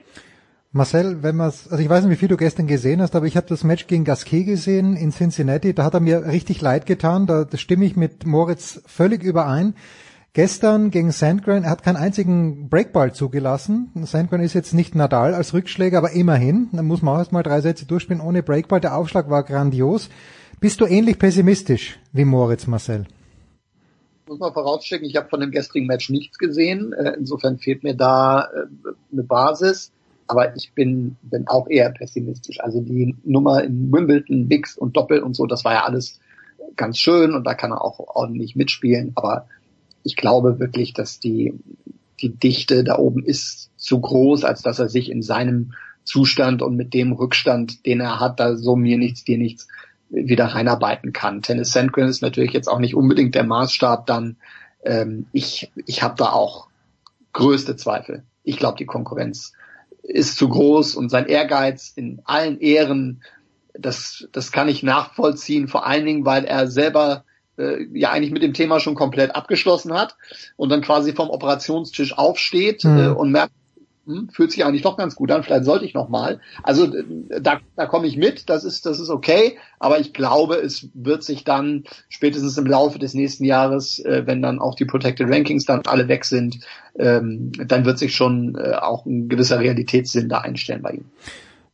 Marcel, 0.77 1.23
wenn 1.23 1.37
man 1.37 1.47
also 1.47 1.79
ich 1.79 1.89
weiß 1.89 2.03
nicht, 2.03 2.11
wie 2.11 2.19
viel 2.19 2.27
du 2.27 2.37
gestern 2.37 2.67
gesehen 2.67 3.01
hast, 3.01 3.15
aber 3.15 3.27
ich 3.27 3.37
habe 3.37 3.47
das 3.47 3.63
Match 3.63 3.87
gegen 3.87 4.03
Gasquet 4.03 4.43
gesehen 4.43 4.97
in 4.97 5.13
Cincinnati. 5.13 5.73
Da 5.73 5.85
hat 5.85 5.95
er 5.95 6.01
mir 6.01 6.27
richtig 6.27 6.61
leid 6.61 6.85
getan. 6.85 7.29
Da, 7.29 7.45
da 7.45 7.57
stimme 7.57 7.85
ich 7.85 7.95
mit 7.95 8.27
Moritz 8.27 8.83
völlig 8.85 9.23
überein. 9.23 9.75
Gestern 10.33 10.91
gegen 10.91 11.13
Sandgren, 11.13 11.63
er 11.63 11.71
hat 11.71 11.85
keinen 11.85 11.95
einzigen 11.95 12.69
Breakball 12.69 13.15
zugelassen. 13.15 13.93
Sandgren 14.03 14.41
ist 14.41 14.55
jetzt 14.55 14.75
nicht 14.75 14.97
Nadal 14.97 15.33
als 15.33 15.55
Rückschläger, 15.55 15.99
aber 15.99 16.11
immerhin. 16.11 16.71
Da 16.73 16.83
muss 16.83 17.03
man 17.03 17.15
auch 17.15 17.19
erstmal 17.21 17.45
drei 17.45 17.61
Sätze 17.61 17.87
durchspielen 17.87 18.21
ohne 18.21 18.43
Breakball. 18.43 18.81
Der 18.81 18.97
Aufschlag 18.97 19.31
war 19.31 19.45
grandios. 19.45 20.09
Bist 20.59 20.81
du 20.81 20.87
ähnlich 20.87 21.21
pessimistisch 21.21 22.01
wie 22.13 22.25
Moritz, 22.25 22.67
Marcel? 22.67 23.07
muss 24.27 24.39
man 24.41 24.55
vorausschicken, 24.55 25.07
ich 25.07 25.17
habe 25.17 25.29
von 25.29 25.39
dem 25.39 25.51
gestrigen 25.51 25.87
Match 25.87 26.11
nichts 26.11 26.39
gesehen. 26.39 26.93
Äh, 26.95 27.13
insofern 27.19 27.59
fehlt 27.59 27.85
mir 27.85 27.95
da 27.95 28.49
äh, 28.53 28.67
eine 29.13 29.23
Basis 29.23 29.93
aber 30.27 30.57
ich 30.57 30.73
bin, 30.73 31.17
bin 31.23 31.47
auch 31.49 31.69
eher 31.69 31.91
pessimistisch. 31.91 32.61
Also 32.61 32.81
die 32.81 33.15
Nummer 33.25 33.63
in 33.63 33.93
Wimbledon, 33.93 34.49
Mix 34.49 34.77
und 34.77 34.97
Doppel 34.97 35.23
und 35.23 35.35
so, 35.35 35.47
das 35.47 35.65
war 35.65 35.75
ja 35.75 35.85
alles 35.85 36.21
ganz 36.77 36.99
schön 36.99 37.35
und 37.35 37.45
da 37.45 37.55
kann 37.55 37.73
er 37.73 37.83
auch 37.83 37.99
ordentlich 37.99 38.57
mitspielen. 38.57 39.13
Aber 39.15 39.47
ich 40.03 40.17
glaube 40.17 40.59
wirklich, 40.59 40.93
dass 40.95 41.21
die, 41.21 41.55
die 42.21 42.31
Dichte 42.31 42.85
da 42.85 42.99
oben 42.99 43.25
ist 43.25 43.71
zu 43.77 44.01
groß, 44.01 44.45
als 44.45 44.63
dass 44.63 44.79
er 44.79 44.89
sich 44.89 45.11
in 45.11 45.23
seinem 45.23 45.75
Zustand 46.05 46.63
und 46.63 46.77
mit 46.77 46.95
dem 46.95 47.13
Rückstand, 47.13 47.87
den 47.87 48.01
er 48.01 48.21
hat, 48.21 48.41
da 48.41 48.57
so 48.57 48.77
mir 48.77 48.99
nichts, 48.99 49.25
dir 49.25 49.39
nichts 49.39 49.69
wieder 50.11 50.47
reinarbeiten 50.47 51.13
kann. 51.13 51.43
Tennis 51.43 51.73
Sandgren 51.73 52.09
ist 52.09 52.23
natürlich 52.23 52.53
jetzt 52.53 52.69
auch 52.69 52.79
nicht 52.79 52.95
unbedingt 52.95 53.35
der 53.35 53.45
Maßstab 53.45 54.07
dann. 54.07 54.37
Ähm, 54.85 55.27
ich 55.33 55.71
ich 55.87 56.03
habe 56.03 56.15
da 56.17 56.31
auch 56.31 56.69
größte 57.33 57.77
Zweifel. 57.77 58.23
Ich 58.43 58.59
glaube, 58.59 58.77
die 58.79 58.87
Konkurrenz 58.87 59.55
ist 60.05 60.37
zu 60.37 60.49
groß 60.49 60.95
und 60.95 61.09
sein 61.09 61.27
Ehrgeiz 61.27 61.93
in 61.95 62.21
allen 62.25 62.61
Ehren, 62.61 63.23
das, 63.73 64.29
das 64.33 64.53
kann 64.53 64.69
ich 64.69 64.83
nachvollziehen, 64.83 65.67
vor 65.67 65.87
allen 65.87 66.05
Dingen, 66.05 66.25
weil 66.25 66.45
er 66.45 66.69
selber 66.69 67.25
äh, 67.59 67.87
ja 67.93 68.11
eigentlich 68.11 68.33
mit 68.33 68.43
dem 68.43 68.53
Thema 68.53 68.81
schon 68.81 68.95
komplett 68.95 69.35
abgeschlossen 69.35 69.93
hat 69.93 70.17
und 70.57 70.69
dann 70.69 70.83
quasi 70.83 71.13
vom 71.13 71.31
Operationstisch 71.31 72.17
aufsteht 72.17 72.85
mhm. 72.85 72.99
äh, 72.99 73.09
und 73.09 73.33
merkt, 73.33 73.53
hm, 74.07 74.29
fühlt 74.31 74.53
sich 74.53 74.65
eigentlich 74.65 74.83
doch 74.83 74.97
ganz 74.97 75.15
gut 75.15 75.31
an, 75.31 75.43
vielleicht 75.43 75.65
sollte 75.65 75.85
ich 75.85 75.95
noch 75.95 76.09
mal. 76.09 76.41
Also 76.63 76.93
da, 77.41 77.61
da 77.77 77.87
komme 77.87 78.07
ich 78.07 78.17
mit, 78.17 78.49
das 78.51 78.65
ist, 78.65 78.87
das 78.87 79.01
ist 79.01 79.11
okay, 79.11 79.57
aber 79.79 79.99
ich 79.99 80.13
glaube, 80.13 80.57
es 80.57 80.89
wird 80.95 81.23
sich 81.23 81.45
dann 81.45 81.85
spätestens 82.09 82.59
im 82.59 82.67
Laufe 82.67 82.99
des 82.99 83.15
nächsten 83.15 83.45
Jahres, 83.45 83.99
äh, 83.99 84.23
wenn 84.27 84.43
dann 84.43 84.59
auch 84.59 84.75
die 84.75 84.85
Protected 84.85 85.29
Rankings 85.29 85.65
dann 85.65 85.83
alle 85.87 86.09
weg 86.09 86.25
sind, 86.25 86.61
ähm, 86.99 87.53
dann 87.53 87.85
wird 87.85 87.99
sich 87.99 88.15
schon 88.15 88.57
äh, 88.57 88.75
auch 88.75 89.07
ein 89.07 89.29
gewisser 89.29 89.61
Realitätssinn 89.61 90.29
da 90.29 90.41
einstellen 90.41 90.83
bei 90.83 90.93
ihm. 90.93 91.05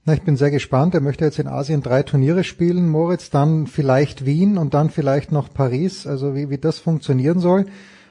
Na, 0.07 0.15
ich 0.15 0.23
bin 0.23 0.37
sehr 0.37 0.51
gespannt. 0.51 0.95
Er 0.95 1.03
möchte 1.03 1.25
jetzt 1.25 1.39
in 1.39 1.47
Asien 1.47 1.83
drei 1.83 2.03
Turniere 2.03 2.43
spielen, 2.43 2.89
Moritz, 2.89 3.29
dann 3.29 3.67
vielleicht 3.67 4.25
Wien 4.25 4.57
und 4.57 4.73
dann 4.73 4.89
vielleicht 4.89 5.31
noch 5.31 5.53
Paris, 5.53 6.07
also 6.07 6.35
wie, 6.35 6.49
wie 6.49 6.59
das 6.59 6.79
funktionieren 6.79 7.39
soll. 7.39 7.67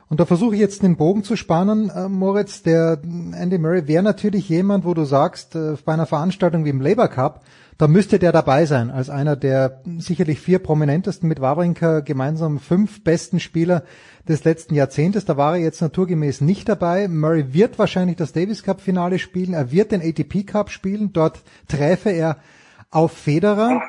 Und 0.09 0.19
da 0.19 0.25
versuche 0.25 0.55
ich 0.55 0.59
jetzt 0.59 0.81
den 0.81 0.97
Bogen 0.97 1.23
zu 1.23 1.35
spannen, 1.35 1.91
äh, 1.91 2.09
Moritz. 2.09 2.63
Der 2.63 2.99
Andy 3.03 3.59
Murray 3.59 3.88
wäre 3.88 4.01
natürlich 4.01 4.49
jemand, 4.49 4.83
wo 4.83 4.95
du 4.95 5.05
sagst, 5.05 5.55
äh, 5.55 5.75
bei 5.85 5.93
einer 5.93 6.07
Veranstaltung 6.07 6.65
wie 6.65 6.69
im 6.69 6.81
Labour 6.81 7.09
Cup, 7.09 7.43
da 7.77 7.88
müsste 7.88 8.17
der 8.17 8.31
dabei 8.31 8.65
sein, 8.65 8.89
als 8.89 9.11
einer 9.11 9.35
der 9.35 9.81
sicherlich 9.99 10.41
vier 10.41 10.59
prominentesten 10.59 11.29
mit 11.29 11.39
Wawrinka 11.39 11.99
gemeinsam 11.99 12.59
fünf 12.59 13.03
besten 13.03 13.39
Spieler 13.39 13.83
des 14.27 14.43
letzten 14.43 14.73
Jahrzehntes. 14.73 15.25
Da 15.25 15.38
war 15.38 15.55
er 15.55 15.63
jetzt 15.63 15.81
naturgemäß 15.81 16.41
nicht 16.41 16.67
dabei. 16.67 17.07
Murray 17.07 17.53
wird 17.53 17.77
wahrscheinlich 17.77 18.17
das 18.17 18.33
Davis 18.33 18.63
Cup 18.63 18.81
Finale 18.81 19.19
spielen. 19.19 19.53
Er 19.53 19.71
wird 19.71 19.91
den 19.91 20.01
ATP 20.01 20.43
Cup 20.43 20.71
spielen. 20.71 21.13
Dort 21.13 21.39
träfe 21.67 22.09
er 22.09 22.38
auf 22.89 23.11
Federer. 23.11 23.79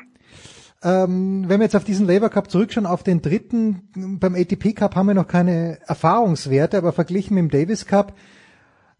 Ähm, 0.83 1.43
wenn 1.47 1.59
wir 1.59 1.65
jetzt 1.65 1.75
auf 1.75 1.83
diesen 1.83 2.07
Labour 2.07 2.29
Cup 2.29 2.49
zurückschauen, 2.49 2.87
auf 2.87 3.03
den 3.03 3.21
dritten, 3.21 4.17
beim 4.19 4.35
ATP 4.35 4.73
Cup 4.73 4.95
haben 4.95 5.07
wir 5.07 5.13
noch 5.13 5.27
keine 5.27 5.77
Erfahrungswerte, 5.85 6.77
aber 6.77 6.91
verglichen 6.91 7.35
mit 7.35 7.43
dem 7.43 7.51
Davis 7.51 7.85
Cup, 7.85 8.13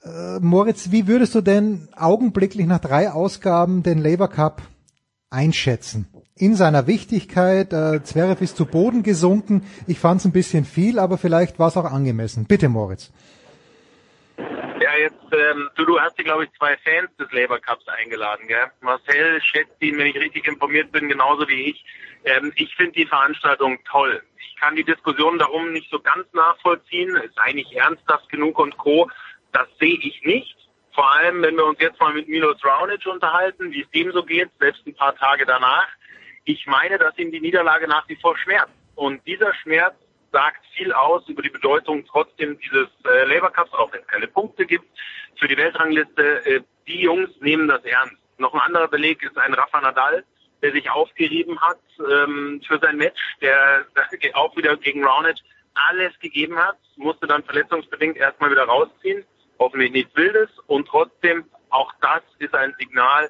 äh, 0.03 0.39
Moritz, 0.39 0.91
wie 0.91 1.07
würdest 1.07 1.33
du 1.33 1.41
denn 1.41 1.89
augenblicklich 1.95 2.67
nach 2.67 2.79
drei 2.79 3.11
Ausgaben 3.11 3.81
den 3.83 3.97
Labour 3.97 4.29
Cup 4.29 4.61
einschätzen? 5.29 6.07
In 6.35 6.55
seiner 6.55 6.87
Wichtigkeit, 6.87 7.73
äh, 7.73 8.03
Zverev 8.03 8.43
ist 8.43 8.57
zu 8.57 8.65
Boden 8.65 9.03
gesunken. 9.03 9.63
Ich 9.87 9.99
fand 9.99 10.21
es 10.21 10.25
ein 10.25 10.31
bisschen 10.31 10.65
viel, 10.65 10.99
aber 10.99 11.17
vielleicht 11.17 11.59
war 11.59 11.67
es 11.67 11.77
auch 11.77 11.85
angemessen. 11.85 12.45
Bitte, 12.45 12.69
Moritz. 12.69 13.11
Jetzt, 15.01 15.33
ähm, 15.33 15.67
du, 15.73 15.85
du 15.85 15.99
hast 15.99 16.15
dir, 16.19 16.23
glaube 16.23 16.43
ich, 16.43 16.51
zwei 16.59 16.77
Fans 16.77 17.09
des 17.17 17.31
Labour 17.31 17.57
Cups 17.57 17.87
eingeladen, 17.87 18.47
gell? 18.47 18.69
Marcel 18.81 19.41
schätzt 19.41 19.81
ihn, 19.81 19.97
wenn 19.97 20.05
ich 20.05 20.15
richtig 20.15 20.47
informiert 20.47 20.91
bin, 20.91 21.09
genauso 21.09 21.47
wie 21.47 21.71
ich. 21.71 21.83
Ähm, 22.23 22.53
ich 22.55 22.75
finde 22.75 22.91
die 22.91 23.07
Veranstaltung 23.07 23.79
toll. 23.89 24.21
Ich 24.37 24.55
kann 24.57 24.75
die 24.75 24.83
Diskussion 24.83 25.39
darum 25.39 25.73
nicht 25.73 25.89
so 25.89 25.99
ganz 25.99 26.31
nachvollziehen. 26.33 27.15
Ist 27.15 27.39
eigentlich 27.39 27.75
ernsthaft 27.75 28.29
genug 28.29 28.59
und 28.59 28.77
Co. 28.77 29.09
Das 29.53 29.67
sehe 29.79 29.97
ich 29.97 30.21
nicht. 30.23 30.55
Vor 30.93 31.11
allem, 31.15 31.41
wenn 31.41 31.55
wir 31.55 31.65
uns 31.65 31.79
jetzt 31.79 31.99
mal 31.99 32.13
mit 32.13 32.27
Milos 32.27 32.63
Raonic 32.63 33.03
unterhalten, 33.07 33.71
wie 33.71 33.81
es 33.81 33.89
dem 33.89 34.11
so 34.11 34.21
geht, 34.21 34.51
selbst 34.59 34.85
ein 34.85 34.93
paar 34.93 35.15
Tage 35.15 35.47
danach. 35.47 35.87
Ich 36.43 36.67
meine, 36.67 36.99
dass 36.99 37.17
ihm 37.17 37.31
die 37.31 37.41
Niederlage 37.41 37.87
nach 37.87 38.07
wie 38.07 38.17
vor 38.17 38.37
schmerzt. 38.37 38.73
Und 38.93 39.25
dieser 39.25 39.51
Schmerz 39.55 39.95
sagt 40.31 40.65
viel 40.75 40.93
aus 40.93 41.27
über 41.27 41.41
die 41.41 41.49
Bedeutung 41.49 42.05
trotzdem 42.05 42.57
dieses 42.59 42.87
äh, 43.05 43.25
Labour 43.25 43.51
Cups, 43.51 43.73
auch 43.73 43.91
wenn 43.91 44.01
es 44.01 44.07
keine 44.07 44.27
Punkte 44.27 44.65
gibt 44.65 44.85
für 45.35 45.47
die 45.47 45.57
Weltrangliste. 45.57 46.45
Äh, 46.45 46.61
die 46.87 47.01
Jungs 47.01 47.29
nehmen 47.39 47.67
das 47.67 47.83
ernst. 47.83 48.17
Noch 48.37 48.53
ein 48.53 48.61
anderer 48.61 48.87
Beleg 48.87 49.21
ist 49.23 49.37
ein 49.37 49.53
Rafa 49.53 49.81
Nadal, 49.81 50.23
der 50.61 50.71
sich 50.71 50.89
aufgerieben 50.89 51.59
hat 51.59 51.79
ähm, 51.99 52.61
für 52.67 52.79
sein 52.79 52.97
Match, 52.97 53.21
der 53.41 53.85
auch 54.33 54.55
wieder 54.55 54.77
gegen 54.77 55.03
Raonic 55.03 55.37
alles 55.73 56.17
gegeben 56.19 56.57
hat, 56.57 56.77
musste 56.95 57.27
dann 57.27 57.43
verletzungsbedingt 57.43 58.17
erstmal 58.17 58.51
wieder 58.51 58.65
rausziehen. 58.65 59.23
Hoffentlich 59.59 59.91
nichts 59.91 60.15
Wildes 60.15 60.49
und 60.67 60.87
trotzdem, 60.87 61.45
auch 61.69 61.93
das 62.01 62.21
ist 62.39 62.53
ein 62.55 62.73
Signal, 62.79 63.29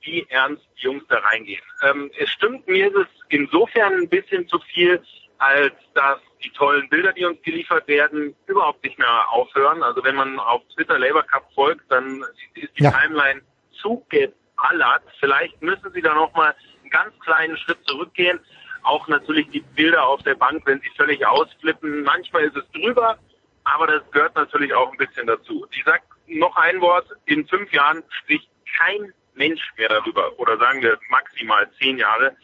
wie 0.00 0.24
ernst 0.28 0.62
die 0.78 0.84
Jungs 0.84 1.02
da 1.08 1.18
reingehen. 1.18 1.62
Ähm, 1.82 2.10
es 2.18 2.30
stimmt, 2.30 2.66
mir 2.68 2.86
ist 2.86 2.96
es 2.96 3.08
insofern 3.28 3.94
ein 3.94 4.08
bisschen 4.08 4.46
zu 4.48 4.58
viel, 4.60 5.02
als 5.38 5.74
dass 5.94 6.18
die 6.42 6.50
tollen 6.50 6.88
Bilder, 6.88 7.12
die 7.12 7.24
uns 7.24 7.40
geliefert 7.42 7.86
werden, 7.88 8.34
überhaupt 8.46 8.82
nicht 8.84 8.98
mehr 8.98 9.30
aufhören. 9.30 9.82
Also 9.82 10.02
wenn 10.04 10.14
man 10.14 10.38
auf 10.38 10.62
Twitter 10.74 10.98
Labour 10.98 11.22
Cup 11.24 11.48
folgt, 11.54 11.90
dann 11.90 12.24
ist 12.54 12.70
die 12.76 12.84
ja. 12.84 12.90
Timeline 12.90 13.42
zugeballert. 13.80 15.02
Vielleicht 15.20 15.60
müssen 15.62 15.92
sie 15.92 16.02
da 16.02 16.14
nochmal 16.14 16.54
einen 16.82 16.90
ganz 16.90 17.18
kleinen 17.20 17.56
Schritt 17.56 17.78
zurückgehen. 17.86 18.40
Auch 18.82 19.08
natürlich 19.08 19.48
die 19.50 19.60
Bilder 19.60 20.06
auf 20.06 20.22
der 20.22 20.36
Bank, 20.36 20.62
wenn 20.66 20.80
sie 20.80 20.90
völlig 20.96 21.26
ausflippen. 21.26 22.02
Manchmal 22.04 22.44
ist 22.44 22.56
es 22.56 22.70
drüber, 22.72 23.18
aber 23.64 23.86
das 23.86 24.10
gehört 24.12 24.36
natürlich 24.36 24.72
auch 24.72 24.90
ein 24.92 24.98
bisschen 24.98 25.26
dazu. 25.26 25.66
Ich 25.72 25.82
sag 25.84 26.02
noch 26.28 26.56
ein 26.56 26.80
Wort, 26.80 27.08
in 27.24 27.46
fünf 27.48 27.72
Jahren 27.72 28.02
spricht 28.10 28.48
kein 28.78 29.12
Mensch 29.34 29.60
mehr 29.76 29.88
darüber, 29.88 30.38
oder 30.38 30.56
sagen 30.58 30.82
wir 30.82 30.98
maximal 31.10 31.70
zehn 31.78 31.98
Jahre, 31.98 32.36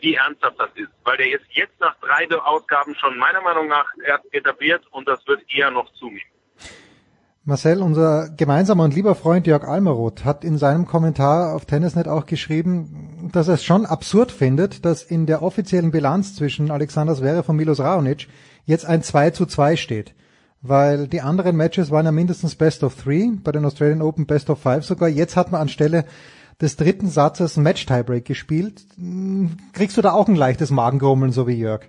wie 0.00 0.14
ernsthaft 0.14 0.58
das 0.58 0.70
ist. 0.74 0.90
Weil 1.04 1.16
der 1.18 1.28
ist 1.28 1.44
jetzt 1.50 1.78
nach 1.80 1.96
drei 2.00 2.28
Ausgaben 2.36 2.94
schon 2.96 3.18
meiner 3.18 3.40
Meinung 3.40 3.68
nach 3.68 3.86
etabliert 4.32 4.82
und 4.90 5.06
das 5.08 5.26
wird 5.26 5.42
eher 5.52 5.70
noch 5.70 5.92
zunehmen. 5.94 6.22
Marcel, 7.48 7.80
unser 7.80 8.28
gemeinsamer 8.30 8.82
und 8.82 8.94
lieber 8.94 9.14
Freund 9.14 9.46
Jörg 9.46 9.62
Almeroth 9.62 10.24
hat 10.24 10.42
in 10.42 10.58
seinem 10.58 10.84
Kommentar 10.84 11.54
auf 11.54 11.64
Tennisnet 11.64 12.08
auch 12.08 12.26
geschrieben, 12.26 13.30
dass 13.32 13.46
er 13.46 13.54
es 13.54 13.62
schon 13.64 13.86
absurd 13.86 14.32
findet, 14.32 14.84
dass 14.84 15.04
in 15.04 15.26
der 15.26 15.42
offiziellen 15.42 15.92
Bilanz 15.92 16.34
zwischen 16.34 16.72
Alexander 16.72 17.14
Zverev 17.14 17.48
und 17.48 17.54
Milos 17.54 17.78
Raonic 17.78 18.26
jetzt 18.64 18.84
ein 18.84 19.00
2 19.00 19.30
zu 19.30 19.46
2 19.46 19.76
steht. 19.76 20.12
Weil 20.60 21.06
die 21.06 21.20
anderen 21.20 21.56
Matches 21.56 21.92
waren 21.92 22.06
ja 22.06 22.10
mindestens 22.10 22.56
Best 22.56 22.82
of 22.82 22.96
Three, 23.00 23.30
bei 23.44 23.52
den 23.52 23.64
Australian 23.64 24.02
Open 24.02 24.26
Best 24.26 24.50
of 24.50 24.60
Five 24.60 24.84
sogar. 24.84 25.08
Jetzt 25.08 25.36
hat 25.36 25.52
man 25.52 25.60
anstelle 25.60 26.04
des 26.60 26.76
dritten 26.76 27.08
Satzes 27.08 27.56
ein 27.56 27.62
Match-Tiebreak 27.62 28.24
gespielt. 28.24 28.86
Kriegst 29.72 29.96
du 29.96 30.02
da 30.02 30.12
auch 30.12 30.28
ein 30.28 30.36
leichtes 30.36 30.70
Magengrummeln, 30.70 31.32
so 31.32 31.46
wie 31.46 31.54
Jörg? 31.54 31.82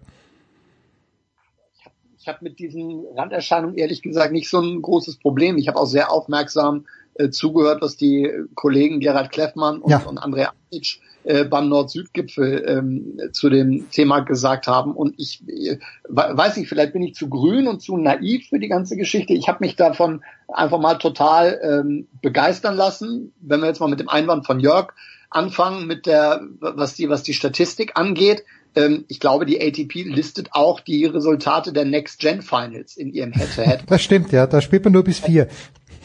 Ich 2.19 2.27
habe 2.27 2.39
mit 2.41 2.59
diesen 2.59 3.05
Randerscheinungen 3.15 3.77
ehrlich 3.77 4.01
gesagt 4.01 4.33
nicht 4.33 4.49
so 4.49 4.59
ein 4.59 4.81
großes 4.81 5.17
Problem. 5.17 5.57
Ich 5.57 5.69
habe 5.69 5.79
auch 5.79 5.85
sehr 5.85 6.11
aufmerksam 6.11 6.85
äh, 7.13 7.29
zugehört, 7.29 7.81
was 7.81 7.95
die 7.95 8.29
Kollegen 8.53 8.99
Gerhard 8.99 9.31
Kleffmann 9.31 9.79
und, 9.79 9.89
ja. 9.89 9.99
und 9.99 10.17
Andrea 10.17 10.51
Anic 10.69 10.99
äh, 11.27 11.43
beim 11.43 11.67
Nord-Süd-Gipfel 11.69 12.63
ähm, 12.67 13.19
zu 13.33 13.49
dem 13.49 13.89
Thema 13.91 14.21
gesagt 14.21 14.67
haben. 14.67 14.93
Und 14.93 15.15
ich 15.17 15.43
äh, 15.47 15.77
weiß 16.07 16.57
nicht, 16.57 16.69
vielleicht 16.69 16.93
bin 16.93 17.03
ich 17.03 17.15
zu 17.15 17.29
grün 17.29 17.67
und 17.67 17.81
zu 17.81 17.97
naiv 17.97 18.47
für 18.49 18.59
die 18.59 18.69
ganze 18.69 18.95
Geschichte. 18.95 19.33
Ich 19.33 19.47
habe 19.47 19.59
mich 19.61 19.75
davon 19.75 20.23
einfach 20.47 20.79
mal 20.79 20.95
total 20.95 21.59
ähm, 21.61 22.07
begeistern 22.21 22.75
lassen. 22.75 23.33
Wenn 23.41 23.59
wir 23.59 23.67
jetzt 23.67 23.79
mal 23.79 23.89
mit 23.89 23.99
dem 23.99 24.09
Einwand 24.09 24.45
von 24.45 24.59
Jörg 24.59 24.93
anfangen, 25.29 25.85
mit 25.85 26.05
der, 26.05 26.41
was 26.59 26.95
die, 26.95 27.09
was 27.09 27.23
die 27.23 27.33
Statistik 27.33 27.91
angeht. 27.95 28.45
Ähm, 28.75 29.03
ich 29.09 29.19
glaube, 29.19 29.45
die 29.45 29.61
ATP 29.61 30.03
listet 30.03 30.49
auch 30.51 30.79
die 30.79 31.05
Resultate 31.05 31.73
der 31.73 31.83
Next 31.83 32.19
Gen 32.19 32.41
Finals 32.41 32.95
in 32.95 33.13
ihrem 33.13 33.33
Head-to-Head. 33.33 33.81
-Head. 33.81 33.87
Das 33.87 34.01
stimmt, 34.01 34.31
ja. 34.31 34.47
Da 34.47 34.61
spielt 34.61 34.85
man 34.85 34.93
nur 34.93 35.03
bis 35.03 35.19
vier 35.19 35.49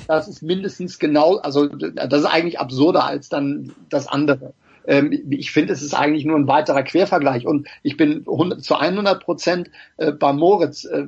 das 0.08 0.28
ist 0.28 0.42
mindestens 0.42 0.98
genau, 0.98 1.36
also 1.36 1.66
das 1.66 2.20
ist 2.20 2.26
eigentlich 2.26 2.58
absurder 2.58 3.04
als 3.04 3.28
dann 3.28 3.72
das 3.88 4.06
andere. 4.06 4.54
Ähm, 4.86 5.12
ich 5.30 5.52
finde, 5.52 5.72
es 5.72 5.82
ist 5.82 5.94
eigentlich 5.94 6.24
nur 6.24 6.36
ein 6.36 6.48
weiterer 6.48 6.82
Quervergleich 6.82 7.46
und 7.46 7.68
ich 7.82 7.96
bin 7.96 8.24
100, 8.28 8.62
zu 8.62 8.76
100 8.76 9.22
Prozent 9.22 9.70
äh, 9.96 10.12
bei 10.12 10.32
Moritz. 10.32 10.84
Äh, 10.84 11.06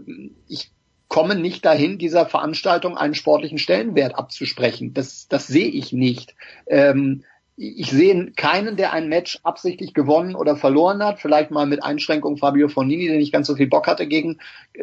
ich 0.48 0.70
komme 1.08 1.36
nicht 1.36 1.64
dahin, 1.64 1.98
dieser 1.98 2.26
Veranstaltung 2.26 2.96
einen 2.96 3.14
sportlichen 3.14 3.58
Stellenwert 3.58 4.16
abzusprechen. 4.16 4.94
Das, 4.94 5.28
das 5.28 5.46
sehe 5.46 5.68
ich 5.68 5.92
nicht. 5.92 6.34
Ähm, 6.66 7.24
ich 7.56 7.90
sehe 7.90 8.32
keinen, 8.32 8.76
der 8.76 8.92
ein 8.92 9.08
Match 9.08 9.38
absichtlich 9.44 9.94
gewonnen 9.94 10.34
oder 10.34 10.56
verloren 10.56 11.04
hat. 11.04 11.20
Vielleicht 11.20 11.52
mal 11.52 11.66
mit 11.66 11.84
Einschränkung 11.84 12.36
Fabio 12.36 12.68
Fonini, 12.68 13.06
der 13.06 13.18
nicht 13.18 13.32
ganz 13.32 13.46
so 13.46 13.54
viel 13.54 13.68
Bock 13.68 13.86
hatte 13.86 14.08
gegen 14.08 14.38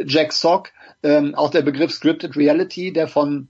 Jack 0.05 0.31
Sock. 0.31 0.69
Ähm, 1.03 1.35
auch 1.35 1.49
der 1.49 1.63
Begriff 1.63 1.91
Scripted 1.91 2.37
Reality, 2.37 2.93
der 2.93 3.09
von 3.09 3.49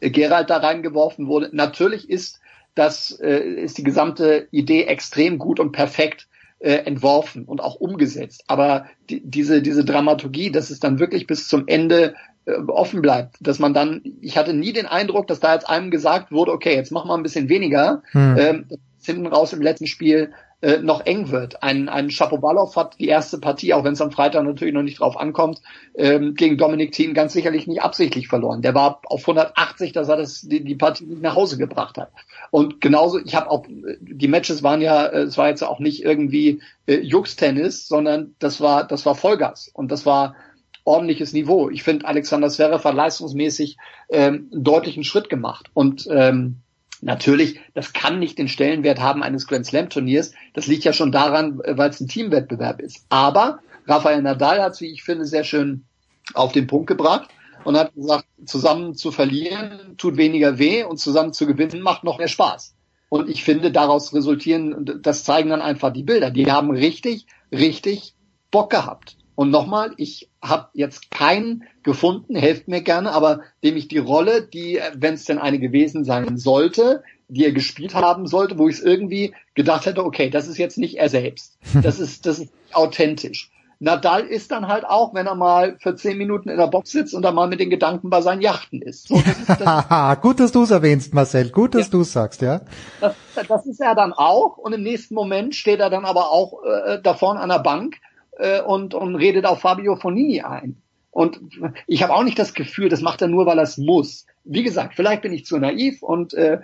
Gerald 0.00 0.48
da 0.48 0.56
reingeworfen 0.56 1.26
wurde. 1.26 1.50
Natürlich 1.52 2.08
ist 2.08 2.40
das 2.74 3.10
äh, 3.20 3.38
ist 3.38 3.78
die 3.78 3.82
gesamte 3.84 4.48
Idee 4.50 4.84
extrem 4.84 5.38
gut 5.38 5.60
und 5.60 5.72
perfekt 5.72 6.28
äh, 6.58 6.74
entworfen 6.74 7.44
und 7.44 7.60
auch 7.60 7.74
umgesetzt. 7.74 8.44
Aber 8.46 8.86
die, 9.10 9.20
diese 9.24 9.62
diese 9.62 9.84
Dramaturgie, 9.84 10.50
dass 10.50 10.70
es 10.70 10.80
dann 10.80 10.98
wirklich 10.98 11.26
bis 11.26 11.48
zum 11.48 11.64
Ende 11.66 12.14
äh, 12.44 12.54
offen 12.68 13.02
bleibt, 13.02 13.36
dass 13.40 13.58
man 13.58 13.74
dann, 13.74 14.02
ich 14.20 14.36
hatte 14.36 14.54
nie 14.54 14.72
den 14.72 14.86
Eindruck, 14.86 15.26
dass 15.26 15.40
da 15.40 15.54
jetzt 15.54 15.68
einem 15.68 15.90
gesagt 15.90 16.32
wurde, 16.32 16.52
okay, 16.52 16.74
jetzt 16.74 16.92
mach 16.92 17.04
mal 17.04 17.16
ein 17.16 17.22
bisschen 17.22 17.48
weniger. 17.48 18.02
Hm. 18.12 18.36
Ähm, 18.38 18.66
hinten 19.04 19.26
raus 19.26 19.52
im 19.52 19.62
letzten 19.62 19.86
Spiel 19.86 20.32
äh, 20.62 20.78
noch 20.78 21.04
eng 21.04 21.30
wird. 21.30 21.62
Ein, 21.62 21.88
ein 21.88 22.10
Shapovalov 22.10 22.76
hat 22.76 22.98
die 23.00 23.08
erste 23.08 23.38
Partie, 23.38 23.74
auch 23.74 23.84
wenn 23.84 23.94
es 23.94 24.00
am 24.00 24.12
Freitag 24.12 24.44
natürlich 24.44 24.72
noch 24.72 24.84
nicht 24.84 25.00
drauf 25.00 25.16
ankommt, 25.16 25.60
ähm, 25.96 26.34
gegen 26.34 26.56
Dominik 26.56 26.92
Thiem 26.92 27.14
ganz 27.14 27.32
sicherlich 27.32 27.66
nicht 27.66 27.82
absichtlich 27.82 28.28
verloren. 28.28 28.62
Der 28.62 28.74
war 28.74 29.00
auf 29.06 29.22
180, 29.22 29.92
dass 29.92 30.08
er 30.08 30.16
das, 30.16 30.42
die, 30.42 30.62
die 30.62 30.76
Partie 30.76 31.04
nicht 31.04 31.20
nach 31.20 31.34
Hause 31.34 31.58
gebracht 31.58 31.98
hat. 31.98 32.12
Und 32.50 32.80
genauso, 32.80 33.18
ich 33.18 33.34
habe 33.34 33.50
auch, 33.50 33.66
die 33.68 34.28
Matches 34.28 34.62
waren 34.62 34.80
ja, 34.80 35.06
äh, 35.06 35.22
es 35.22 35.36
war 35.36 35.48
jetzt 35.48 35.62
auch 35.62 35.80
nicht 35.80 36.04
irgendwie 36.04 36.62
äh, 36.86 37.00
Jux-Tennis, 37.00 37.88
sondern 37.88 38.36
das 38.38 38.60
war, 38.60 38.86
das 38.86 39.04
war 39.04 39.16
Vollgas. 39.16 39.68
Und 39.74 39.90
das 39.90 40.06
war 40.06 40.36
ordentliches 40.84 41.32
Niveau. 41.32 41.70
Ich 41.70 41.82
finde, 41.82 42.06
Alexander 42.06 42.48
Zverev 42.48 42.84
hat 42.84 42.94
leistungsmäßig 42.94 43.78
ähm, 44.10 44.48
einen 44.52 44.64
deutlichen 44.64 45.04
Schritt 45.04 45.28
gemacht. 45.28 45.70
Und 45.74 46.06
ähm, 46.10 46.58
Natürlich, 47.02 47.58
das 47.74 47.92
kann 47.92 48.20
nicht 48.20 48.38
den 48.38 48.46
Stellenwert 48.46 49.00
haben 49.00 49.24
eines 49.24 49.48
Grand 49.48 49.66
Slam 49.66 49.90
Turniers. 49.90 50.32
Das 50.54 50.68
liegt 50.68 50.84
ja 50.84 50.92
schon 50.92 51.10
daran, 51.10 51.60
äh, 51.64 51.76
weil 51.76 51.90
es 51.90 52.00
ein 52.00 52.06
Teamwettbewerb 52.06 52.80
ist. 52.80 53.04
Aber 53.08 53.58
Rafael 53.86 54.22
Nadal 54.22 54.62
hat, 54.62 54.80
wie 54.80 54.92
ich 54.92 55.02
finde, 55.02 55.26
sehr 55.26 55.42
schön 55.42 55.84
auf 56.32 56.52
den 56.52 56.68
Punkt 56.68 56.86
gebracht 56.86 57.28
und 57.64 57.76
hat 57.76 57.92
gesagt, 57.94 58.26
zusammen 58.46 58.94
zu 58.94 59.10
verlieren 59.10 59.96
tut 59.98 60.16
weniger 60.16 60.58
weh 60.58 60.84
und 60.84 60.98
zusammen 60.98 61.32
zu 61.32 61.46
gewinnen 61.46 61.82
macht 61.82 62.04
noch 62.04 62.18
mehr 62.18 62.28
Spaß. 62.28 62.74
Und 63.08 63.28
ich 63.28 63.42
finde, 63.42 63.72
daraus 63.72 64.14
resultieren, 64.14 65.00
das 65.02 65.24
zeigen 65.24 65.50
dann 65.50 65.60
einfach 65.60 65.92
die 65.92 66.04
Bilder. 66.04 66.30
Die 66.30 66.50
haben 66.50 66.70
richtig, 66.70 67.26
richtig 67.50 68.14
Bock 68.52 68.70
gehabt. 68.70 69.16
Und 69.34 69.50
nochmal, 69.50 69.92
ich 69.96 70.28
habe 70.42 70.68
jetzt 70.74 71.10
keinen 71.10 71.64
gefunden, 71.82 72.34
helft 72.34 72.68
mir 72.68 72.82
gerne, 72.82 73.12
aber 73.12 73.40
dem 73.64 73.76
ich 73.76 73.88
die 73.88 73.98
Rolle, 73.98 74.42
die, 74.42 74.78
wenn 74.94 75.14
es 75.14 75.24
denn 75.24 75.38
eine 75.38 75.58
gewesen 75.58 76.04
sein 76.04 76.36
sollte, 76.36 77.02
die 77.28 77.46
er 77.46 77.52
gespielt 77.52 77.94
haben 77.94 78.26
sollte, 78.26 78.58
wo 78.58 78.68
ich 78.68 78.76
es 78.76 78.82
irgendwie 78.82 79.34
gedacht 79.54 79.86
hätte, 79.86 80.04
okay, 80.04 80.28
das 80.28 80.48
ist 80.48 80.58
jetzt 80.58 80.78
nicht 80.78 80.98
er 80.98 81.08
selbst. 81.08 81.58
Das 81.82 81.98
ist, 81.98 82.26
das 82.26 82.38
ist 82.40 82.52
authentisch. 82.72 83.50
Nadal 83.82 84.26
ist 84.26 84.52
dann 84.52 84.68
halt 84.68 84.84
auch, 84.84 85.12
wenn 85.12 85.26
er 85.26 85.34
mal 85.34 85.76
für 85.80 85.96
zehn 85.96 86.16
Minuten 86.16 86.48
in 86.48 86.56
der 86.56 86.68
Box 86.68 86.92
sitzt 86.92 87.14
und 87.14 87.22
dann 87.22 87.34
mal 87.34 87.48
mit 87.48 87.58
den 87.58 87.68
Gedanken 87.68 88.10
bei 88.10 88.20
seinen 88.20 88.40
Yachten 88.40 88.80
ist. 88.80 89.08
So, 89.08 89.16
das 89.16 89.38
ist 89.40 89.60
das 89.60 90.20
Gut, 90.20 90.38
dass 90.38 90.52
du 90.52 90.62
es 90.62 90.70
erwähnst, 90.70 91.12
Marcel. 91.14 91.50
Gut, 91.50 91.74
dass 91.74 91.86
ja. 91.86 91.90
du 91.90 92.02
es 92.02 92.12
sagst, 92.12 92.42
ja. 92.42 92.60
Das, 93.00 93.16
das, 93.48 93.66
ist 93.66 93.80
er 93.80 93.96
dann 93.96 94.12
auch. 94.12 94.56
Und 94.56 94.72
im 94.72 94.84
nächsten 94.84 95.16
Moment 95.16 95.56
steht 95.56 95.80
er 95.80 95.90
dann 95.90 96.04
aber 96.04 96.30
auch 96.30 96.62
äh, 96.62 97.00
da 97.02 97.14
vorne 97.14 97.40
an 97.40 97.48
der 97.48 97.58
Bank 97.58 97.96
äh, 98.38 98.60
und, 98.60 98.94
und 98.94 99.16
redet 99.16 99.46
auf 99.46 99.60
Fabio 99.60 99.96
Fonini 99.96 100.42
ein. 100.42 100.82
Und 101.10 101.40
ich 101.86 102.02
habe 102.02 102.14
auch 102.14 102.24
nicht 102.24 102.38
das 102.38 102.54
Gefühl, 102.54 102.88
das 102.88 103.02
macht 103.02 103.20
er 103.20 103.28
nur, 103.28 103.44
weil 103.44 103.58
er 103.58 103.64
es 103.64 103.76
muss. 103.76 104.26
Wie 104.44 104.62
gesagt, 104.62 104.94
vielleicht 104.94 105.22
bin 105.22 105.32
ich 105.32 105.44
zu 105.44 105.58
naiv 105.58 106.02
und 106.02 106.32
äh, 106.32 106.60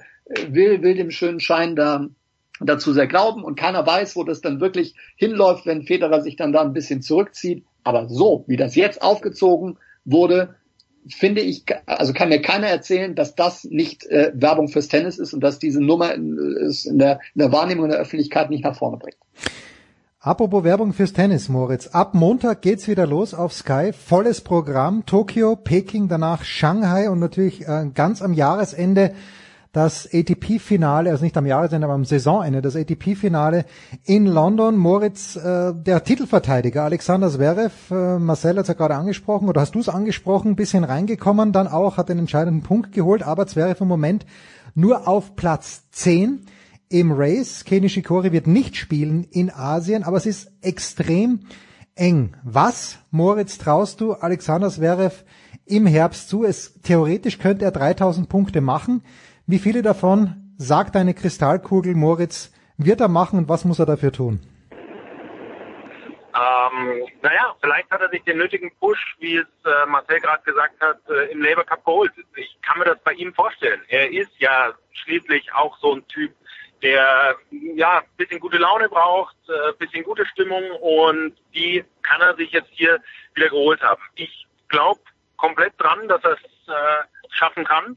will, 0.49 0.83
will 0.83 0.95
dem 0.95 1.11
schönen 1.11 1.39
Schein 1.39 1.77
da 1.77 2.09
dazu 2.61 2.93
sehr 2.93 3.07
glauben 3.07 3.45
und 3.45 3.59
keiner 3.59 3.87
weiß, 3.87 4.17
wo 4.17 4.25
das 4.25 4.41
dann 4.41 4.61
wirklich 4.61 4.95
hinläuft, 5.17 5.67
wenn 5.67 5.85
Federer 5.85 6.23
sich 6.23 6.37
dann 6.37 6.53
da 6.53 6.63
ein 6.63 6.73
bisschen 6.73 7.03
zurückzieht. 7.03 7.65
Aber 7.85 8.09
so, 8.09 8.45
wie 8.49 8.57
das 8.57 8.75
jetzt 8.75 9.03
aufgezogen 9.03 9.79
wurde, 10.05 10.57
finde 11.09 11.41
ich, 11.41 11.65
also 11.87 12.13
kann 12.13 12.29
mir 12.29 12.43
keiner 12.43 12.67
erzählen, 12.67 13.15
dass 13.15 13.35
das 13.35 13.65
nicht 13.65 14.05
äh, 14.07 14.33
Werbung 14.35 14.69
fürs 14.69 14.89
Tennis 14.89 15.19
ist 15.19 15.33
und 15.33 15.41
dass 15.41 15.59
diese 15.59 15.81
Nummer 15.81 16.15
in, 16.15 16.37
in, 16.85 16.99
der, 16.99 17.21
in 17.35 17.39
der 17.39 17.53
Wahrnehmung 17.53 17.89
der 17.89 17.99
Öffentlichkeit 17.99 18.51
nicht 18.51 18.65
nach 18.65 18.77
vorne 18.77 18.97
bringt. 18.97 19.17
Apropos 20.21 20.65
Werbung 20.65 20.95
fürs 20.95 21.13
Tennis, 21.13 21.49
Moritz. 21.49 21.87
Ab 21.87 22.13
Montag 22.13 22.61
geht's 22.61 22.89
wieder 22.89 23.07
los 23.07 23.35
auf 23.35 23.53
Sky. 23.53 23.93
Volles 23.93 24.41
Programm. 24.41 25.07
Tokio, 25.07 25.55
Peking, 25.55 26.09
danach 26.09 26.43
Shanghai 26.43 27.09
und 27.09 27.21
natürlich 27.21 27.69
äh, 27.69 27.89
ganz 27.95 28.21
am 28.21 28.33
Jahresende 28.33 29.13
das 29.71 30.13
ATP-Finale, 30.13 31.11
also 31.11 31.23
nicht 31.23 31.37
am 31.37 31.47
Jahresende, 31.47 31.85
aber 31.85 31.95
am 31.95 32.05
Saisonende, 32.05 32.63
das 32.63 32.75
ATP-Finale 32.75 33.65
in 34.07 34.27
London. 34.27 34.77
Moritz, 34.77 35.37
äh, 35.37 35.73
der 35.73 36.03
Titelverteidiger 36.03 36.83
Alexander 36.83 37.31
Zverev, 37.31 37.95
äh, 37.95 38.19
Marcel 38.19 38.57
hat 38.57 38.63
es 38.63 38.69
ja 38.69 38.75
gerade 38.75 38.97
angesprochen, 38.97 39.49
oder 39.49 39.61
hast 39.61 39.77
du 39.77 39.79
es 39.79 39.89
angesprochen, 39.89 40.57
bisschen 40.57 40.83
reingekommen, 40.83 41.53
dann 41.53 41.69
auch, 41.69 41.97
hat 41.97 42.09
den 42.09 42.19
entscheidenden 42.19 42.65
Punkt 42.65 42.91
geholt, 42.91 43.23
aber 43.23 43.47
Zverev 43.47 43.81
im 43.85 43.89
Moment 43.89 44.27
nur 44.75 45.07
auf 45.07 45.37
Platz 45.37 45.89
10 45.93 46.45
im 46.91 47.13
Race. 47.13 47.65
Kenny 47.65 47.89
Shikori 47.89 48.33
wird 48.33 48.47
nicht 48.47 48.77
spielen 48.77 49.25
in 49.25 49.51
Asien, 49.51 50.05
aber 50.05 50.17
es 50.17 50.27
ist 50.27 50.53
extrem 50.63 51.41
eng. 51.95 52.37
Was, 52.43 52.99
Moritz, 53.11 53.59
traust 53.59 54.01
du 54.01 54.13
Alexander 54.13 54.71
Zverev 54.71 55.25
im 55.67 55.87
Herbst 55.87 56.29
zu? 56.29 56.45
Es, 56.45 56.81
theoretisch 56.83 57.39
könnte 57.39 57.65
er 57.65 57.73
3000 57.73 58.29
Punkte 58.29 58.61
machen. 58.61 59.03
Wie 59.47 59.59
viele 59.59 59.83
davon, 59.83 60.55
sagt 60.57 60.95
deine 60.95 61.15
Kristallkugel, 61.15 61.95
Moritz, 61.95 62.53
wird 62.77 63.01
er 63.01 63.09
machen 63.09 63.39
und 63.39 63.49
was 63.49 63.65
muss 63.65 63.79
er 63.79 63.87
dafür 63.87 64.13
tun? 64.13 64.41
Ähm, 66.39 67.07
naja, 67.23 67.57
vielleicht 67.61 67.91
hat 67.91 68.01
er 68.01 68.11
sich 68.11 68.23
den 68.23 68.39
nötigen 68.39 68.71
Push, 68.79 69.17
wie 69.19 69.37
es 69.37 69.47
äh, 69.65 69.87
Marcel 69.87 70.21
gerade 70.21 70.43
gesagt 70.45 70.81
hat, 70.81 70.99
äh, 71.09 71.33
im 71.33 71.43
Labour 71.43 71.65
Cup 71.65 71.85
geholt. 71.85 72.13
Ich 72.37 72.57
kann 72.63 72.79
mir 72.79 72.85
das 72.85 72.99
bei 73.03 73.13
ihm 73.13 73.35
vorstellen. 73.35 73.81
Er 73.89 74.13
ist 74.13 74.31
ja 74.39 74.73
schließlich 74.93 75.53
auch 75.55 75.77
so 75.79 75.97
ein 75.97 76.07
Typ, 76.07 76.33
der 76.83 77.37
ja 77.51 78.03
bisschen 78.17 78.41
gute 78.41 78.59
Laune 78.59 78.89
braucht, 78.89 79.37
äh, 79.49 79.73
bisschen 79.79 80.05
gute 80.05 80.27
Stimmung 80.27 80.63
und 80.81 81.37
die 81.55 81.85
kann 82.03 82.21
er 82.21 82.37
sich 82.37 82.53
jetzt 82.53 82.71
hier 82.71 83.01
wieder 83.35 83.49
geholt 83.49 83.83
haben. 83.83 84.03
Ich 84.15 84.47
glaube 84.69 85.01
komplett 85.37 85.75
dran, 85.79 86.09
dass 86.09 86.23
er 86.25 86.33
es 86.33 86.69
äh, 86.69 87.31
schaffen 87.31 87.65
kann, 87.65 87.97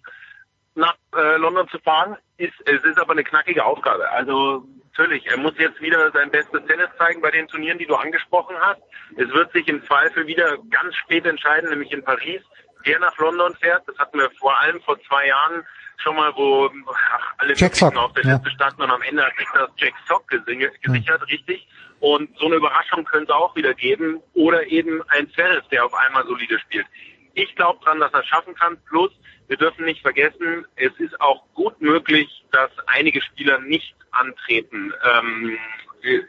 nach 0.76 0.96
äh, 1.16 1.38
London 1.38 1.68
zu 1.70 1.80
fahren. 1.80 2.18
Ist, 2.38 2.54
es 2.66 2.84
ist 2.84 3.00
aber 3.00 3.12
eine 3.12 3.24
knackige 3.24 3.64
Aufgabe. 3.66 4.10
Also 4.10 4.66
natürlich, 4.92 5.26
er 5.28 5.38
muss 5.38 5.54
jetzt 5.58 5.82
wieder 5.82 6.12
sein 6.12 6.32
bestes 6.32 6.66
Tennis 6.66 6.90
zeigen 6.98 7.22
bei 7.22 7.32
den 7.32 7.48
Turnieren, 7.48 7.78
die 7.78 7.86
du 7.86 7.96
angesprochen 7.96 8.56
hast. 8.60 8.82
Es 9.18 9.30
wird 9.30 9.52
sich 9.52 9.68
im 9.68 9.84
Zweifel 9.86 10.28
wieder 10.28 10.58
ganz 10.70 10.96
spät 10.96 11.26
entscheiden, 11.26 11.70
nämlich 11.70 11.92
in 11.92 12.04
Paris, 12.04 12.42
wer 12.84 13.00
nach 13.00 13.18
London 13.18 13.56
fährt. 13.56 13.88
Das 13.88 13.98
hatten 13.98 14.18
wir 14.18 14.30
vor 14.40 14.58
allem 14.60 14.82
vor 14.82 15.00
zwei 15.04 15.28
Jahren 15.28 15.66
schon 16.02 16.16
mal, 16.16 16.34
wo 16.36 16.70
ach, 16.88 17.34
alle 17.38 17.54
Jack 17.56 17.82
auf 17.82 18.14
der 18.14 18.24
ja. 18.24 18.34
Liste 18.36 18.52
standen 18.52 18.82
und 18.82 18.92
am 18.92 19.02
Ende 19.02 19.26
hat 19.26 19.36
sich 19.38 19.48
das 19.54 19.70
Jack 19.78 19.94
Sock 20.08 20.28
gesichert, 20.28 21.28
richtig. 21.28 21.68
Und 22.00 22.36
so 22.40 22.48
eine 22.48 22.56
Überraschung 22.56 23.06
könnte 23.06 23.32
es 23.32 23.38
auch 23.38 23.56
wieder 23.56 23.74
geben. 23.74 24.22
Oder 24.34 24.66
eben 24.68 25.02
ein 25.10 25.30
Zverev, 25.32 25.68
der 25.70 25.86
auf 25.86 25.94
einmal 25.94 26.26
solide 26.26 26.60
spielt. 26.60 26.88
Ich 27.36 27.56
glaube 27.56 27.80
dran, 27.84 28.00
dass 28.00 28.12
er 28.12 28.22
es 28.22 28.26
schaffen 28.26 28.56
kann. 28.56 28.78
Plus, 28.90 29.12
wir 29.48 29.58
dürfen 29.58 29.86
nicht 29.86 30.02
vergessen, 30.02 30.66
es 30.76 30.92
ist 30.98 31.20
auch 31.22 31.44
gut 31.54 31.80
möglich, 31.82 32.44
dass 32.52 32.72
einige 32.88 33.22
Spieler 33.22 33.60
nicht 33.60 33.96
antreten 34.12 34.94
ähm, 35.04 35.58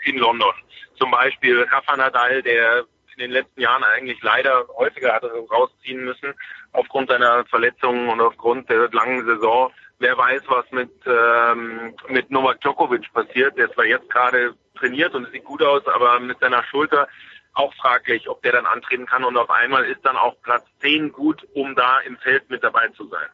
in 0.05 0.19
London. 0.19 0.53
Zum 0.99 1.11
Beispiel 1.11 1.63
Rafa 1.63 1.97
Nadal, 1.97 2.43
der 2.43 2.85
in 3.17 3.21
den 3.21 3.31
letzten 3.31 3.61
Jahren 3.61 3.85
eigentlich 3.85 4.23
leider 4.23 4.67
häufiger 4.77 5.15
hatte 5.15 5.29
rausziehen 5.51 6.05
müssen 6.05 6.35
aufgrund 6.73 7.11
seiner 7.11 7.45
Verletzungen 7.47 8.09
und 8.09 8.21
aufgrund 8.21 8.69
der 8.71 8.89
langen 8.93 9.25
Saison. 9.27 9.73
Wer 9.99 10.17
weiß, 10.19 10.43
was 10.49 10.71
mit 10.73 10.91
ähm, 11.07 11.95
mit 12.09 12.31
Novak 12.31 12.61
Djokovic 12.61 13.13
passiert. 13.13 13.57
Der 13.57 13.73
zwar 13.73 13.85
jetzt 13.85 14.11
gerade 14.11 14.55
trainiert 14.77 15.15
und 15.15 15.31
sieht 15.31 15.45
gut 15.45 15.63
aus, 15.63 15.87
aber 15.87 16.19
mit 16.21 16.39
seiner 16.41 16.65
Schulter 16.65 17.09
auch 17.55 17.73
fraglich, 17.75 18.29
ob 18.29 18.43
der 18.43 18.53
dann 18.53 18.67
antreten 18.67 19.07
kann. 19.07 19.25
Und 19.25 19.37
auf 19.37 19.51
einmal 19.51 19.85
ist 19.85 20.05
dann 20.05 20.17
auch 20.17 20.41
Platz 20.43 20.65
10 20.81 21.13
gut, 21.13 21.47
um 21.55 21.75
da 21.75 22.01
im 22.01 22.17
Feld 22.19 22.49
mit 22.51 22.65
dabei 22.65 22.89
zu 22.89 23.07
sein. 23.09 23.29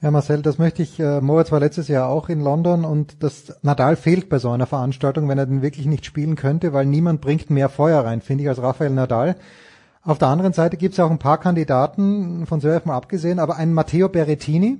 Ja, 0.00 0.12
Marcel, 0.12 0.42
das 0.42 0.58
möchte 0.58 0.80
ich, 0.80 1.00
äh, 1.00 1.20
Moritz 1.20 1.50
war 1.50 1.58
letztes 1.58 1.88
Jahr 1.88 2.08
auch 2.08 2.28
in 2.28 2.40
London 2.40 2.84
und 2.84 3.20
das 3.24 3.58
Nadal 3.62 3.96
fehlt 3.96 4.28
bei 4.28 4.38
so 4.38 4.48
einer 4.50 4.66
Veranstaltung, 4.66 5.28
wenn 5.28 5.38
er 5.38 5.46
den 5.46 5.60
wirklich 5.60 5.86
nicht 5.86 6.06
spielen 6.06 6.36
könnte, 6.36 6.72
weil 6.72 6.86
niemand 6.86 7.20
bringt 7.20 7.50
mehr 7.50 7.68
Feuer 7.68 8.04
rein, 8.04 8.20
finde 8.20 8.44
ich, 8.44 8.48
als 8.48 8.62
Rafael 8.62 8.90
Nadal. 8.90 9.34
Auf 10.02 10.18
der 10.18 10.28
anderen 10.28 10.52
Seite 10.52 10.76
gibt 10.76 10.94
es 10.94 11.00
auch 11.00 11.10
ein 11.10 11.18
paar 11.18 11.38
Kandidaten, 11.38 12.46
von 12.46 12.60
Zverev 12.60 12.86
mal 12.86 12.96
abgesehen, 12.96 13.40
aber 13.40 13.56
einen 13.56 13.74
Matteo 13.74 14.08
Berrettini, 14.08 14.78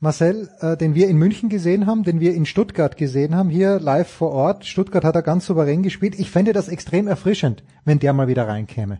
Marcel, 0.00 0.48
äh, 0.58 0.76
den 0.76 0.96
wir 0.96 1.06
in 1.06 1.18
München 1.18 1.48
gesehen 1.48 1.86
haben, 1.86 2.02
den 2.02 2.18
wir 2.18 2.34
in 2.34 2.44
Stuttgart 2.44 2.96
gesehen 2.96 3.36
haben, 3.36 3.48
hier 3.48 3.78
live 3.78 4.10
vor 4.10 4.32
Ort. 4.32 4.66
Stuttgart 4.66 5.04
hat 5.04 5.14
er 5.14 5.22
ganz 5.22 5.46
souverän 5.46 5.84
gespielt. 5.84 6.18
Ich 6.18 6.32
fände 6.32 6.52
das 6.52 6.66
extrem 6.66 7.06
erfrischend, 7.06 7.62
wenn 7.84 8.00
der 8.00 8.12
mal 8.12 8.26
wieder 8.26 8.48
reinkäme. 8.48 8.98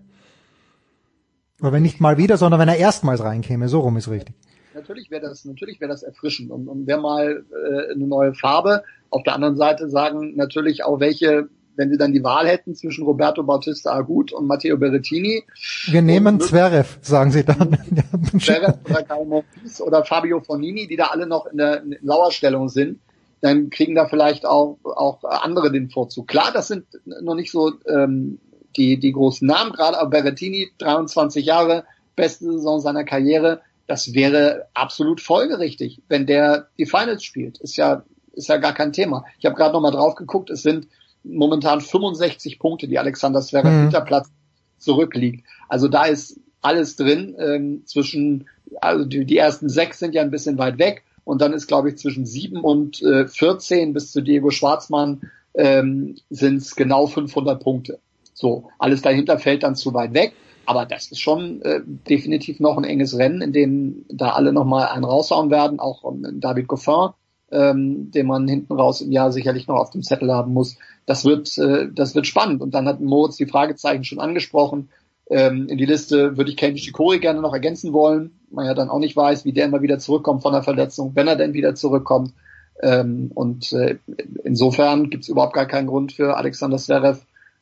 Oder 1.61 1.73
wenn 1.73 1.83
nicht 1.83 2.01
mal 2.01 2.17
wieder, 2.17 2.37
sondern 2.37 2.61
wenn 2.61 2.69
er 2.69 2.77
erstmals 2.77 3.25
reinkäme. 3.25 3.69
So 3.69 3.81
rum 3.81 3.97
ist 3.97 4.09
richtig. 4.09 4.37
Natürlich 4.75 5.11
wäre 5.11 5.23
das, 5.23 5.45
natürlich 5.45 5.81
wäre 5.81 5.91
das 5.91 6.03
erfrischend 6.03 6.51
und, 6.51 6.69
und 6.69 6.87
wäre 6.87 7.01
mal 7.01 7.45
äh, 7.51 7.93
eine 7.93 8.07
neue 8.07 8.35
Farbe. 8.35 8.83
Auf 9.11 9.23
der 9.23 9.35
anderen 9.35 9.57
Seite 9.57 9.89
sagen 9.89 10.35
natürlich 10.37 10.85
auch 10.85 11.01
welche, 11.01 11.49
wenn 11.77 11.91
sie 11.91 11.99
dann 11.99 12.13
die 12.13 12.23
Wahl 12.23 12.47
hätten 12.47 12.75
zwischen 12.75 13.05
Roberto 13.05 13.43
Bautista 13.43 13.93
Agut 13.93 14.33
und 14.33 14.47
Matteo 14.47 14.77
Berrettini. 14.79 15.45
Wir 15.87 16.03
nehmen 16.03 16.41
Zverev, 16.41 16.99
sagen 17.03 17.31
sie 17.31 17.45
dann. 17.45 17.79
Zverev 18.39 18.79
oder 18.89 19.03
Kai 19.03 19.25
Monfils 19.25 19.81
oder 19.81 20.05
Fabio 20.05 20.41
Fonini, 20.41 20.87
die 20.87 20.97
da 20.97 21.07
alle 21.07 21.27
noch 21.27 21.47
in 21.47 21.59
der 21.59 21.83
in 21.83 21.97
Lauerstellung 22.03 22.69
sind, 22.69 23.01
dann 23.41 23.71
kriegen 23.71 23.95
da 23.95 24.07
vielleicht 24.07 24.47
auch, 24.47 24.79
auch 24.85 25.25
andere 25.25 25.73
den 25.73 25.91
Vorzug. 25.91 26.29
Klar, 26.29 26.51
das 26.53 26.69
sind 26.69 26.87
noch 27.05 27.35
nicht 27.35 27.51
so 27.51 27.73
ähm, 27.89 28.39
die, 28.77 28.99
die 28.99 29.13
großen 29.13 29.47
Namen, 29.47 29.73
gerade 29.73 29.99
aber 29.99 30.11
Berrettini, 30.11 30.71
23 30.79 31.45
Jahre, 31.45 31.85
beste 32.17 32.45
Saison 32.45 32.81
seiner 32.81 33.05
Karriere, 33.05 33.61
das 33.87 34.15
wäre 34.15 34.67
absolut 34.75 35.21
folgerichtig, 35.21 36.01
wenn 36.09 36.27
der 36.27 36.69
die 36.79 36.87
Finals 36.87 37.25
spielt. 37.25 37.59
Ist 37.59 37.77
ja, 37.77 38.05
ist 38.33 38.49
ja 38.49 38.57
gar 38.57 38.75
kein 38.75 38.93
Thema. 38.93 39.25
Ich 39.39 39.47
habe 39.47 39.57
gerade 39.57 39.73
noch 39.73 39.81
mal 39.81 39.91
drauf 39.91 40.15
geguckt, 40.15 40.51
es 40.51 40.63
sind 40.63 40.89
momentan 41.25 41.81
65 41.81 42.59
Punkte, 42.59 42.89
die 42.89 42.99
Alexander 42.99 43.41
Zverev 43.41 43.77
Mhm. 43.77 43.81
hinter 43.83 44.01
Platz 44.01 44.31
zurückliegt. 44.79 45.45
Also 45.69 45.89
da 45.89 46.05
ist 46.05 46.41
alles 46.61 46.97
drin 46.97 47.37
ähm, 47.39 47.83
zwischen, 47.87 48.49
also 48.81 49.05
die, 49.05 49.25
die 49.25 49.37
ersten 49.37 49.69
sechs 49.69 49.99
sind 49.99 50.15
ja 50.15 50.23
ein 50.23 50.31
bisschen 50.31 50.59
weit 50.59 50.79
weg 50.79 51.05
und 51.25 51.41
dann 51.41 51.53
ist, 51.53 51.67
glaube 51.67 51.91
ich, 51.91 51.99
zwischen 51.99 52.27
sieben 52.27 52.61
und 52.61 53.03
äh, 53.03 53.27
14 53.29 53.93
bis 53.93 54.13
zu 54.13 54.21
Diego 54.23 54.51
Schwarzmann 54.51 55.23
ähm, 55.55 56.17
sind 56.31 56.57
es 56.57 56.75
genau 56.77 57.07
500 57.07 57.63
Punkte. 57.63 57.99
So, 58.35 58.71
alles 58.79 59.03
dahinter 59.03 59.39
fällt 59.39 59.63
dann 59.63 59.77
zu 59.77 59.93
weit 59.95 60.15
weg. 60.15 60.33
Aber 60.67 60.87
das 60.87 61.11
ist 61.11 61.21
schon 61.21 61.63
äh, 61.63 61.81
definitiv 61.85 62.61
noch 62.61 62.77
ein 62.77 62.85
enges 62.85 63.19
Rennen, 63.19 63.43
in 63.43 63.53
dem 63.53 64.05
da 64.09 64.31
alle 64.31 64.53
nochmal 64.53 64.87
einen 64.89 65.05
raushauen 65.05 65.51
werden, 65.51 65.81
auch 65.81 66.03
um, 66.03 66.41
David 66.41 66.69
Goffin, 66.69 67.11
ähm, 67.51 68.11
den 68.11 68.27
man 68.27 68.49
hinten 68.49 68.73
raus 68.73 69.01
im 69.01 69.13
Jahr 69.13 69.33
sicherlich 69.33 69.67
noch 69.67 69.77
auf 69.77 69.91
dem 69.91 70.03
Zettel 70.03 70.33
haben 70.33 70.53
muss. 70.53 70.77
Das 71.07 71.25
wird, 71.25 71.57
äh, 71.59 71.89
das 71.93 72.15
wird 72.15 72.27
spannend. 72.27 72.63
Und 72.63 72.75
dann 72.75 72.87
hat 72.87 73.01
Moritz 73.01 73.37
die 73.37 73.47
Fragezeichen 73.47 74.05
schon 74.05 74.21
angesprochen. 74.21 74.89
Ähm, 75.31 75.67
in 75.69 75.79
die 75.79 75.87
Liste 75.87 76.37
würde 76.37 76.51
ich 76.51 76.57
Kenji 76.57 76.79
Shikori 76.79 77.19
gerne 77.19 77.41
noch 77.41 77.53
ergänzen 77.53 77.93
wollen. 77.93 78.39
Man 78.51 78.67
ja 78.67 78.75
dann 78.75 78.91
auch 78.91 78.99
nicht 78.99 79.17
weiß, 79.17 79.45
wie 79.45 79.53
der 79.53 79.67
immer 79.67 79.83
wieder 79.83 79.99
zurückkommt 79.99 80.43
von 80.43 80.53
der 80.53 80.63
Verletzung, 80.63 81.13
wenn 81.15 81.29
er 81.29 81.37
denn 81.37 81.55
wieder 81.55 81.75
zurückkommt. 81.75 82.33
Ähm, 82.81 83.31
und 83.35 83.73
äh, 83.73 83.99
insofern 84.45 85.11
gibt 85.11 85.25
es 85.25 85.29
überhaupt 85.29 85.55
gar 85.55 85.67
keinen 85.67 85.87
Grund 85.87 86.13
für 86.13 86.37
Alexander 86.37 86.79
Zverev, 86.79 87.21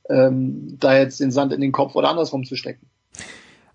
ähm, 0.08 0.76
da 0.80 0.96
jetzt 0.96 1.20
den 1.20 1.30
Sand 1.30 1.52
in 1.52 1.60
den 1.60 1.72
Kopf 1.72 1.94
oder 1.94 2.08
andersrum 2.08 2.44
zu 2.44 2.56
stecken. 2.56 2.89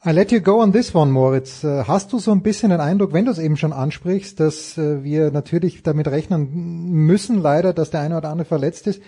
I 0.07 0.11
let 0.11 0.31
you 0.31 0.39
go 0.39 0.61
on 0.61 0.71
this 0.71 0.93
one, 0.93 1.11
Moritz. 1.11 1.63
Äh, 1.63 1.85
Hast 1.85 2.13
du 2.13 2.19
so 2.19 2.31
ein 2.31 2.43
bisschen 2.43 2.69
den 2.69 2.79
Eindruck, 2.79 3.11
wenn 3.11 3.25
du 3.25 3.31
es 3.31 3.39
eben 3.39 3.57
schon 3.57 3.73
ansprichst, 3.73 4.39
dass 4.39 4.77
äh, 4.77 5.03
wir 5.03 5.31
natürlich 5.31 5.81
damit 5.81 6.07
rechnen 6.07 6.91
müssen, 6.91 7.41
leider, 7.41 7.73
dass 7.73 7.89
der 7.89 8.01
eine 8.01 8.17
oder 8.17 8.29
andere 8.29 8.45
verletzt 8.45 8.85
ist? 8.85 9.01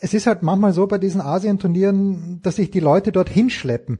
Es 0.00 0.14
ist 0.14 0.26
halt 0.26 0.42
manchmal 0.42 0.72
so 0.72 0.86
bei 0.86 0.96
diesen 0.96 1.20
Asienturnieren, 1.20 2.40
dass 2.42 2.56
sich 2.56 2.70
die 2.70 2.80
Leute 2.80 3.12
dort 3.12 3.28
hinschleppen. 3.28 3.98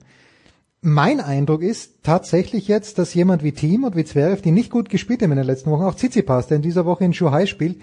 Mein 0.81 1.21
Eindruck 1.21 1.61
ist 1.61 2.03
tatsächlich 2.05 2.69
jetzt, 2.69 2.99
dass 2.99 3.13
jemand 3.13 3.45
wie 3.45 3.53
Team 3.53 3.85
und 3.85 3.95
wie 3.95 4.07
Zverev, 4.07 4.41
die 4.41 4.51
nicht 4.51 4.71
gut 4.71 4.89
gespielt 4.89 5.21
haben 5.21 5.33
in 5.33 5.37
den 5.37 5.47
letzten 5.47 5.71
Wochen, 5.71 5.85
auch 5.85 5.95
Tsitsipas, 5.95 6.47
der 6.47 6.57
in 6.57 6.63
dieser 6.63 6.87
Woche 6.87 7.05
in 7.05 7.13
Shanghai 7.13 7.45
spielt, 7.45 7.83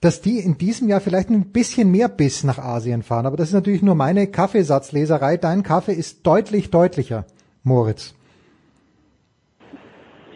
dass 0.00 0.20
die 0.20 0.40
in 0.40 0.58
diesem 0.58 0.88
Jahr 0.88 1.00
vielleicht 1.00 1.30
ein 1.30 1.52
bisschen 1.52 1.92
mehr 1.92 2.08
Biss 2.08 2.42
nach 2.42 2.58
Asien 2.58 3.04
fahren. 3.04 3.26
Aber 3.26 3.36
das 3.36 3.50
ist 3.50 3.54
natürlich 3.54 3.82
nur 3.82 3.94
meine 3.94 4.26
Kaffeesatzleserei. 4.26 5.36
Dein 5.36 5.62
Kaffee 5.62 5.94
ist 5.94 6.26
deutlich 6.26 6.72
deutlicher, 6.72 7.24
Moritz. 7.64 8.14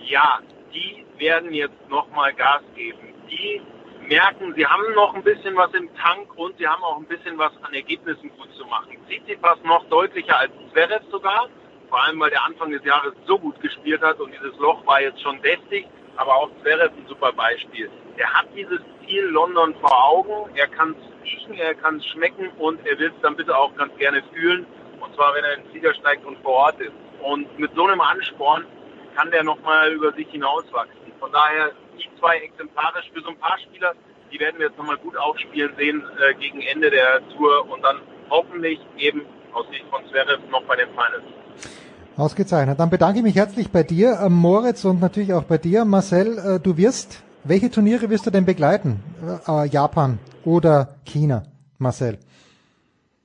Ja, 0.07 0.41
die 0.73 1.05
werden 1.19 1.53
jetzt 1.53 1.89
nochmal 1.89 2.33
Gas 2.33 2.63
geben. 2.75 3.15
Die 3.31 3.61
merken, 4.09 4.55
sie 4.57 4.67
haben 4.67 4.95
noch 4.95 5.15
ein 5.15 5.23
bisschen 5.23 5.55
was 5.55 5.73
im 5.75 5.95
Tank 5.97 6.35
und 6.37 6.57
sie 6.57 6.67
haben 6.67 6.83
auch 6.83 6.97
ein 6.97 7.05
bisschen 7.05 7.37
was 7.37 7.53
an 7.63 7.75
Ergebnissen 7.75 8.31
gut 8.31 8.49
zu 8.55 8.65
machen. 8.65 8.97
Tsitsipas 9.07 9.59
noch 9.65 9.85
deutlicher 9.91 10.39
als 10.39 10.53
Zverev 10.73 11.05
sogar, 11.11 11.49
vor 11.91 12.03
allem 12.03 12.19
weil 12.21 12.31
der 12.31 12.45
Anfang 12.45 12.71
des 12.71 12.83
Jahres 12.85 13.13
so 13.27 13.39
gut 13.39 13.61
gespielt 13.61 14.01
hat 14.01 14.19
und 14.21 14.33
dieses 14.33 14.57
Loch 14.59 14.85
war 14.87 15.03
jetzt 15.03 15.21
schon 15.21 15.41
deftig, 15.43 15.87
aber 16.17 16.35
auch 16.35 16.51
Zverev 16.63 16.93
ein 16.97 17.07
super 17.07 17.33
Beispiel. 17.33 17.91
Er 18.17 18.33
hat 18.33 18.47
dieses 18.57 18.81
Ziel 19.05 19.25
London 19.25 19.75
vor 19.81 19.93
Augen, 20.09 20.57
er 20.57 20.69
kann 20.69 20.97
es 20.99 21.25
riechen, 21.25 21.55
er 21.59 21.75
kann 21.75 21.97
es 21.97 22.07
schmecken 22.07 22.49
und 22.59 22.85
er 22.87 22.99
will 22.99 23.13
es 23.15 23.21
dann 23.21 23.37
bitte 23.37 23.57
auch 23.57 23.75
ganz 23.77 23.95
gerne 23.99 24.23
fühlen, 24.33 24.67
und 25.01 25.15
zwar 25.15 25.35
wenn 25.35 25.45
er 25.45 25.55
in 25.55 25.63
den 25.65 25.71
Flieger 25.71 25.95
steigt 25.95 26.25
und 26.25 26.39
vor 26.39 26.55
Ort 26.55 26.81
ist. 26.81 26.93
Und 27.23 27.59
mit 27.59 27.75
so 27.75 27.87
einem 27.87 28.01
Ansporn 28.01 28.65
kann 29.17 29.31
der 29.31 29.43
nochmal 29.45 29.93
über 29.93 30.13
sich 30.13 30.29
hinauswachsen. 30.29 31.13
Von 31.19 31.33
daher 31.33 31.73
die 31.99 32.09
zwei 32.21 32.37
exemplarisch 32.39 33.11
für 33.13 33.21
so 33.23 33.31
ein 33.31 33.39
paar 33.39 33.59
Spieler, 33.59 33.93
die 34.33 34.39
werden 34.39 34.59
wir 34.59 34.67
jetzt 34.67 34.79
nochmal 34.79 34.99
gut 34.99 35.17
aufspielen 35.17 35.75
sehen 35.77 36.03
äh, 36.19 36.35
gegen 36.35 36.61
Ende 36.61 36.91
der 36.91 37.21
Tour 37.31 37.69
und 37.71 37.83
dann 37.83 38.01
hoffentlich 38.31 38.79
eben 38.97 39.23
aus 39.53 39.67
Sicht 39.71 39.85
von 39.91 40.07
Zverev 40.09 40.41
noch 40.51 40.63
bei 40.65 40.77
den 40.77 40.89
Finals. 40.91 41.25
Ausgezeichnet. 42.17 42.79
Dann 42.79 42.91
bedanke 42.91 43.19
ich 43.19 43.25
mich 43.25 43.37
herzlich 43.37 43.71
bei 43.71 43.83
dir, 43.83 44.19
äh, 44.21 44.29
Moritz, 44.29 44.85
und 44.85 45.01
natürlich 45.01 45.33
auch 45.33 45.45
bei 45.45 45.59
dir, 45.59 45.85
Marcel. 45.85 46.39
Äh, 46.39 46.61
du 46.61 46.77
wirst 46.77 47.23
Welche 47.45 47.71
Turniere 47.71 48.11
wirst 48.11 48.27
du 48.27 48.31
denn 48.31 48.45
begleiten? 48.45 49.01
Äh, 49.47 49.69
Japan 49.69 50.19
oder 50.45 50.97
China, 51.05 51.45
Marcel? 51.79 52.19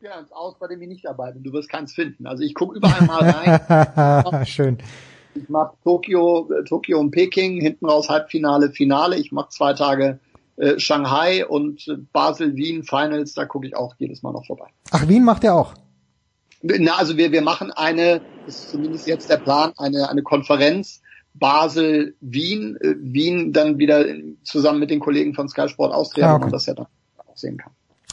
Ja, 0.04 0.20
ins 0.20 0.34
Aus, 0.34 0.56
bei 0.60 0.68
dem 0.68 0.82
ich 0.82 0.90
nicht 0.90 1.04
bin. 1.04 1.44
Du 1.44 1.54
wirst 1.54 1.70
keins 1.70 1.94
finden. 1.94 2.28
Also 2.28 2.44
ich 2.44 2.54
gucke 2.56 2.76
überall 2.76 3.06
mal 3.06 3.24
rein. 3.24 4.46
Schön. 4.46 4.78
Ich 5.34 5.48
mache 5.48 5.78
Tokio, 5.82 6.50
Tokio 6.68 7.00
und 7.00 7.12
Peking, 7.12 7.62
hinten 7.62 7.86
raus 7.86 8.10
Halbfinale, 8.10 8.72
Finale. 8.72 9.16
Ich 9.16 9.32
mache 9.32 9.48
zwei 9.50 9.72
Tage 9.72 10.20
äh, 10.58 10.78
Shanghai 10.78 11.48
und 11.48 11.86
Basel, 12.12 12.58
Wien, 12.58 12.84
Finals. 12.84 13.34
Da 13.34 13.46
gucke 13.46 13.66
ich 13.66 13.78
auch 13.78 13.96
jedes 13.98 14.24
Mal 14.24 14.34
noch 14.34 14.46
vorbei. 14.46 14.68
Ach, 14.92 15.08
Wien 15.08 15.24
macht 15.24 15.46
er 15.46 15.56
auch? 15.56 15.74
Na, 16.62 16.96
also 16.98 17.16
wir, 17.16 17.32
wir 17.32 17.42
machen 17.42 17.72
eine, 17.72 18.20
ist 18.46 18.72
zumindest 18.72 19.08
jetzt 19.08 19.30
der 19.30 19.38
Plan, 19.38 19.72
eine, 19.78 20.10
eine 20.10 20.22
Konferenz 20.22 21.02
Basel, 21.34 22.16
Wien, 22.20 22.78
äh, 22.82 22.96
Wien 23.00 23.54
dann 23.54 23.78
wieder 23.78 24.06
zusammen 24.44 24.82
mit 24.82 24.90
den 24.90 25.00
Kollegen 25.00 25.34
von 25.34 25.48
Sky 25.48 25.70
Sport 25.70 25.94
Austria, 25.94 26.28
ah, 26.28 26.34
okay. 26.34 26.42
wo 26.42 26.46
man 26.48 26.52
das 26.52 26.66
ja 26.66 26.74
dann 26.74 26.88
auch 27.26 27.38
sehen 27.38 27.58
kann. 27.58 27.72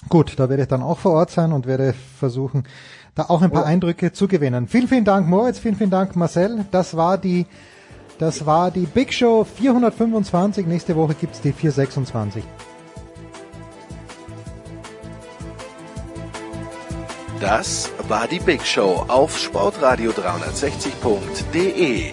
Gut, 0.09 0.39
da 0.39 0.49
werde 0.49 0.63
ich 0.63 0.69
dann 0.69 0.83
auch 0.83 0.99
vor 0.99 1.13
Ort 1.13 1.31
sein 1.31 1.53
und 1.53 1.67
werde 1.67 1.95
versuchen, 2.19 2.65
da 3.15 3.27
auch 3.29 3.43
ein 3.43 3.51
paar 3.51 3.65
oh. 3.65 3.67
Eindrücke 3.67 4.13
zu 4.13 4.29
gewinnen. 4.29 4.67
Vielen, 4.67 4.89
vielen 4.89 5.05
Dank 5.05 5.29
Moritz, 5.29 5.59
vielen, 5.59 5.77
vielen 5.77 5.91
Dank 5.91 6.17
Marcel. 6.17 6.65
Das 6.71 6.97
war 6.97 7.19
die, 7.19 7.47
das 8.19 8.47
war 8.47 8.71
die 8.71 8.87
Big 8.87 9.13
Show 9.13 9.45
425. 9.45 10.67
Nächste 10.67 10.97
Woche 10.97 11.15
gibt's 11.15 11.41
die 11.41 11.53
426. 11.53 12.43
Das 17.41 17.91
war 18.07 18.29
die 18.29 18.39
Big 18.39 18.65
Show 18.67 19.07
auf 19.09 19.35
sportradio360.de. 19.35 22.13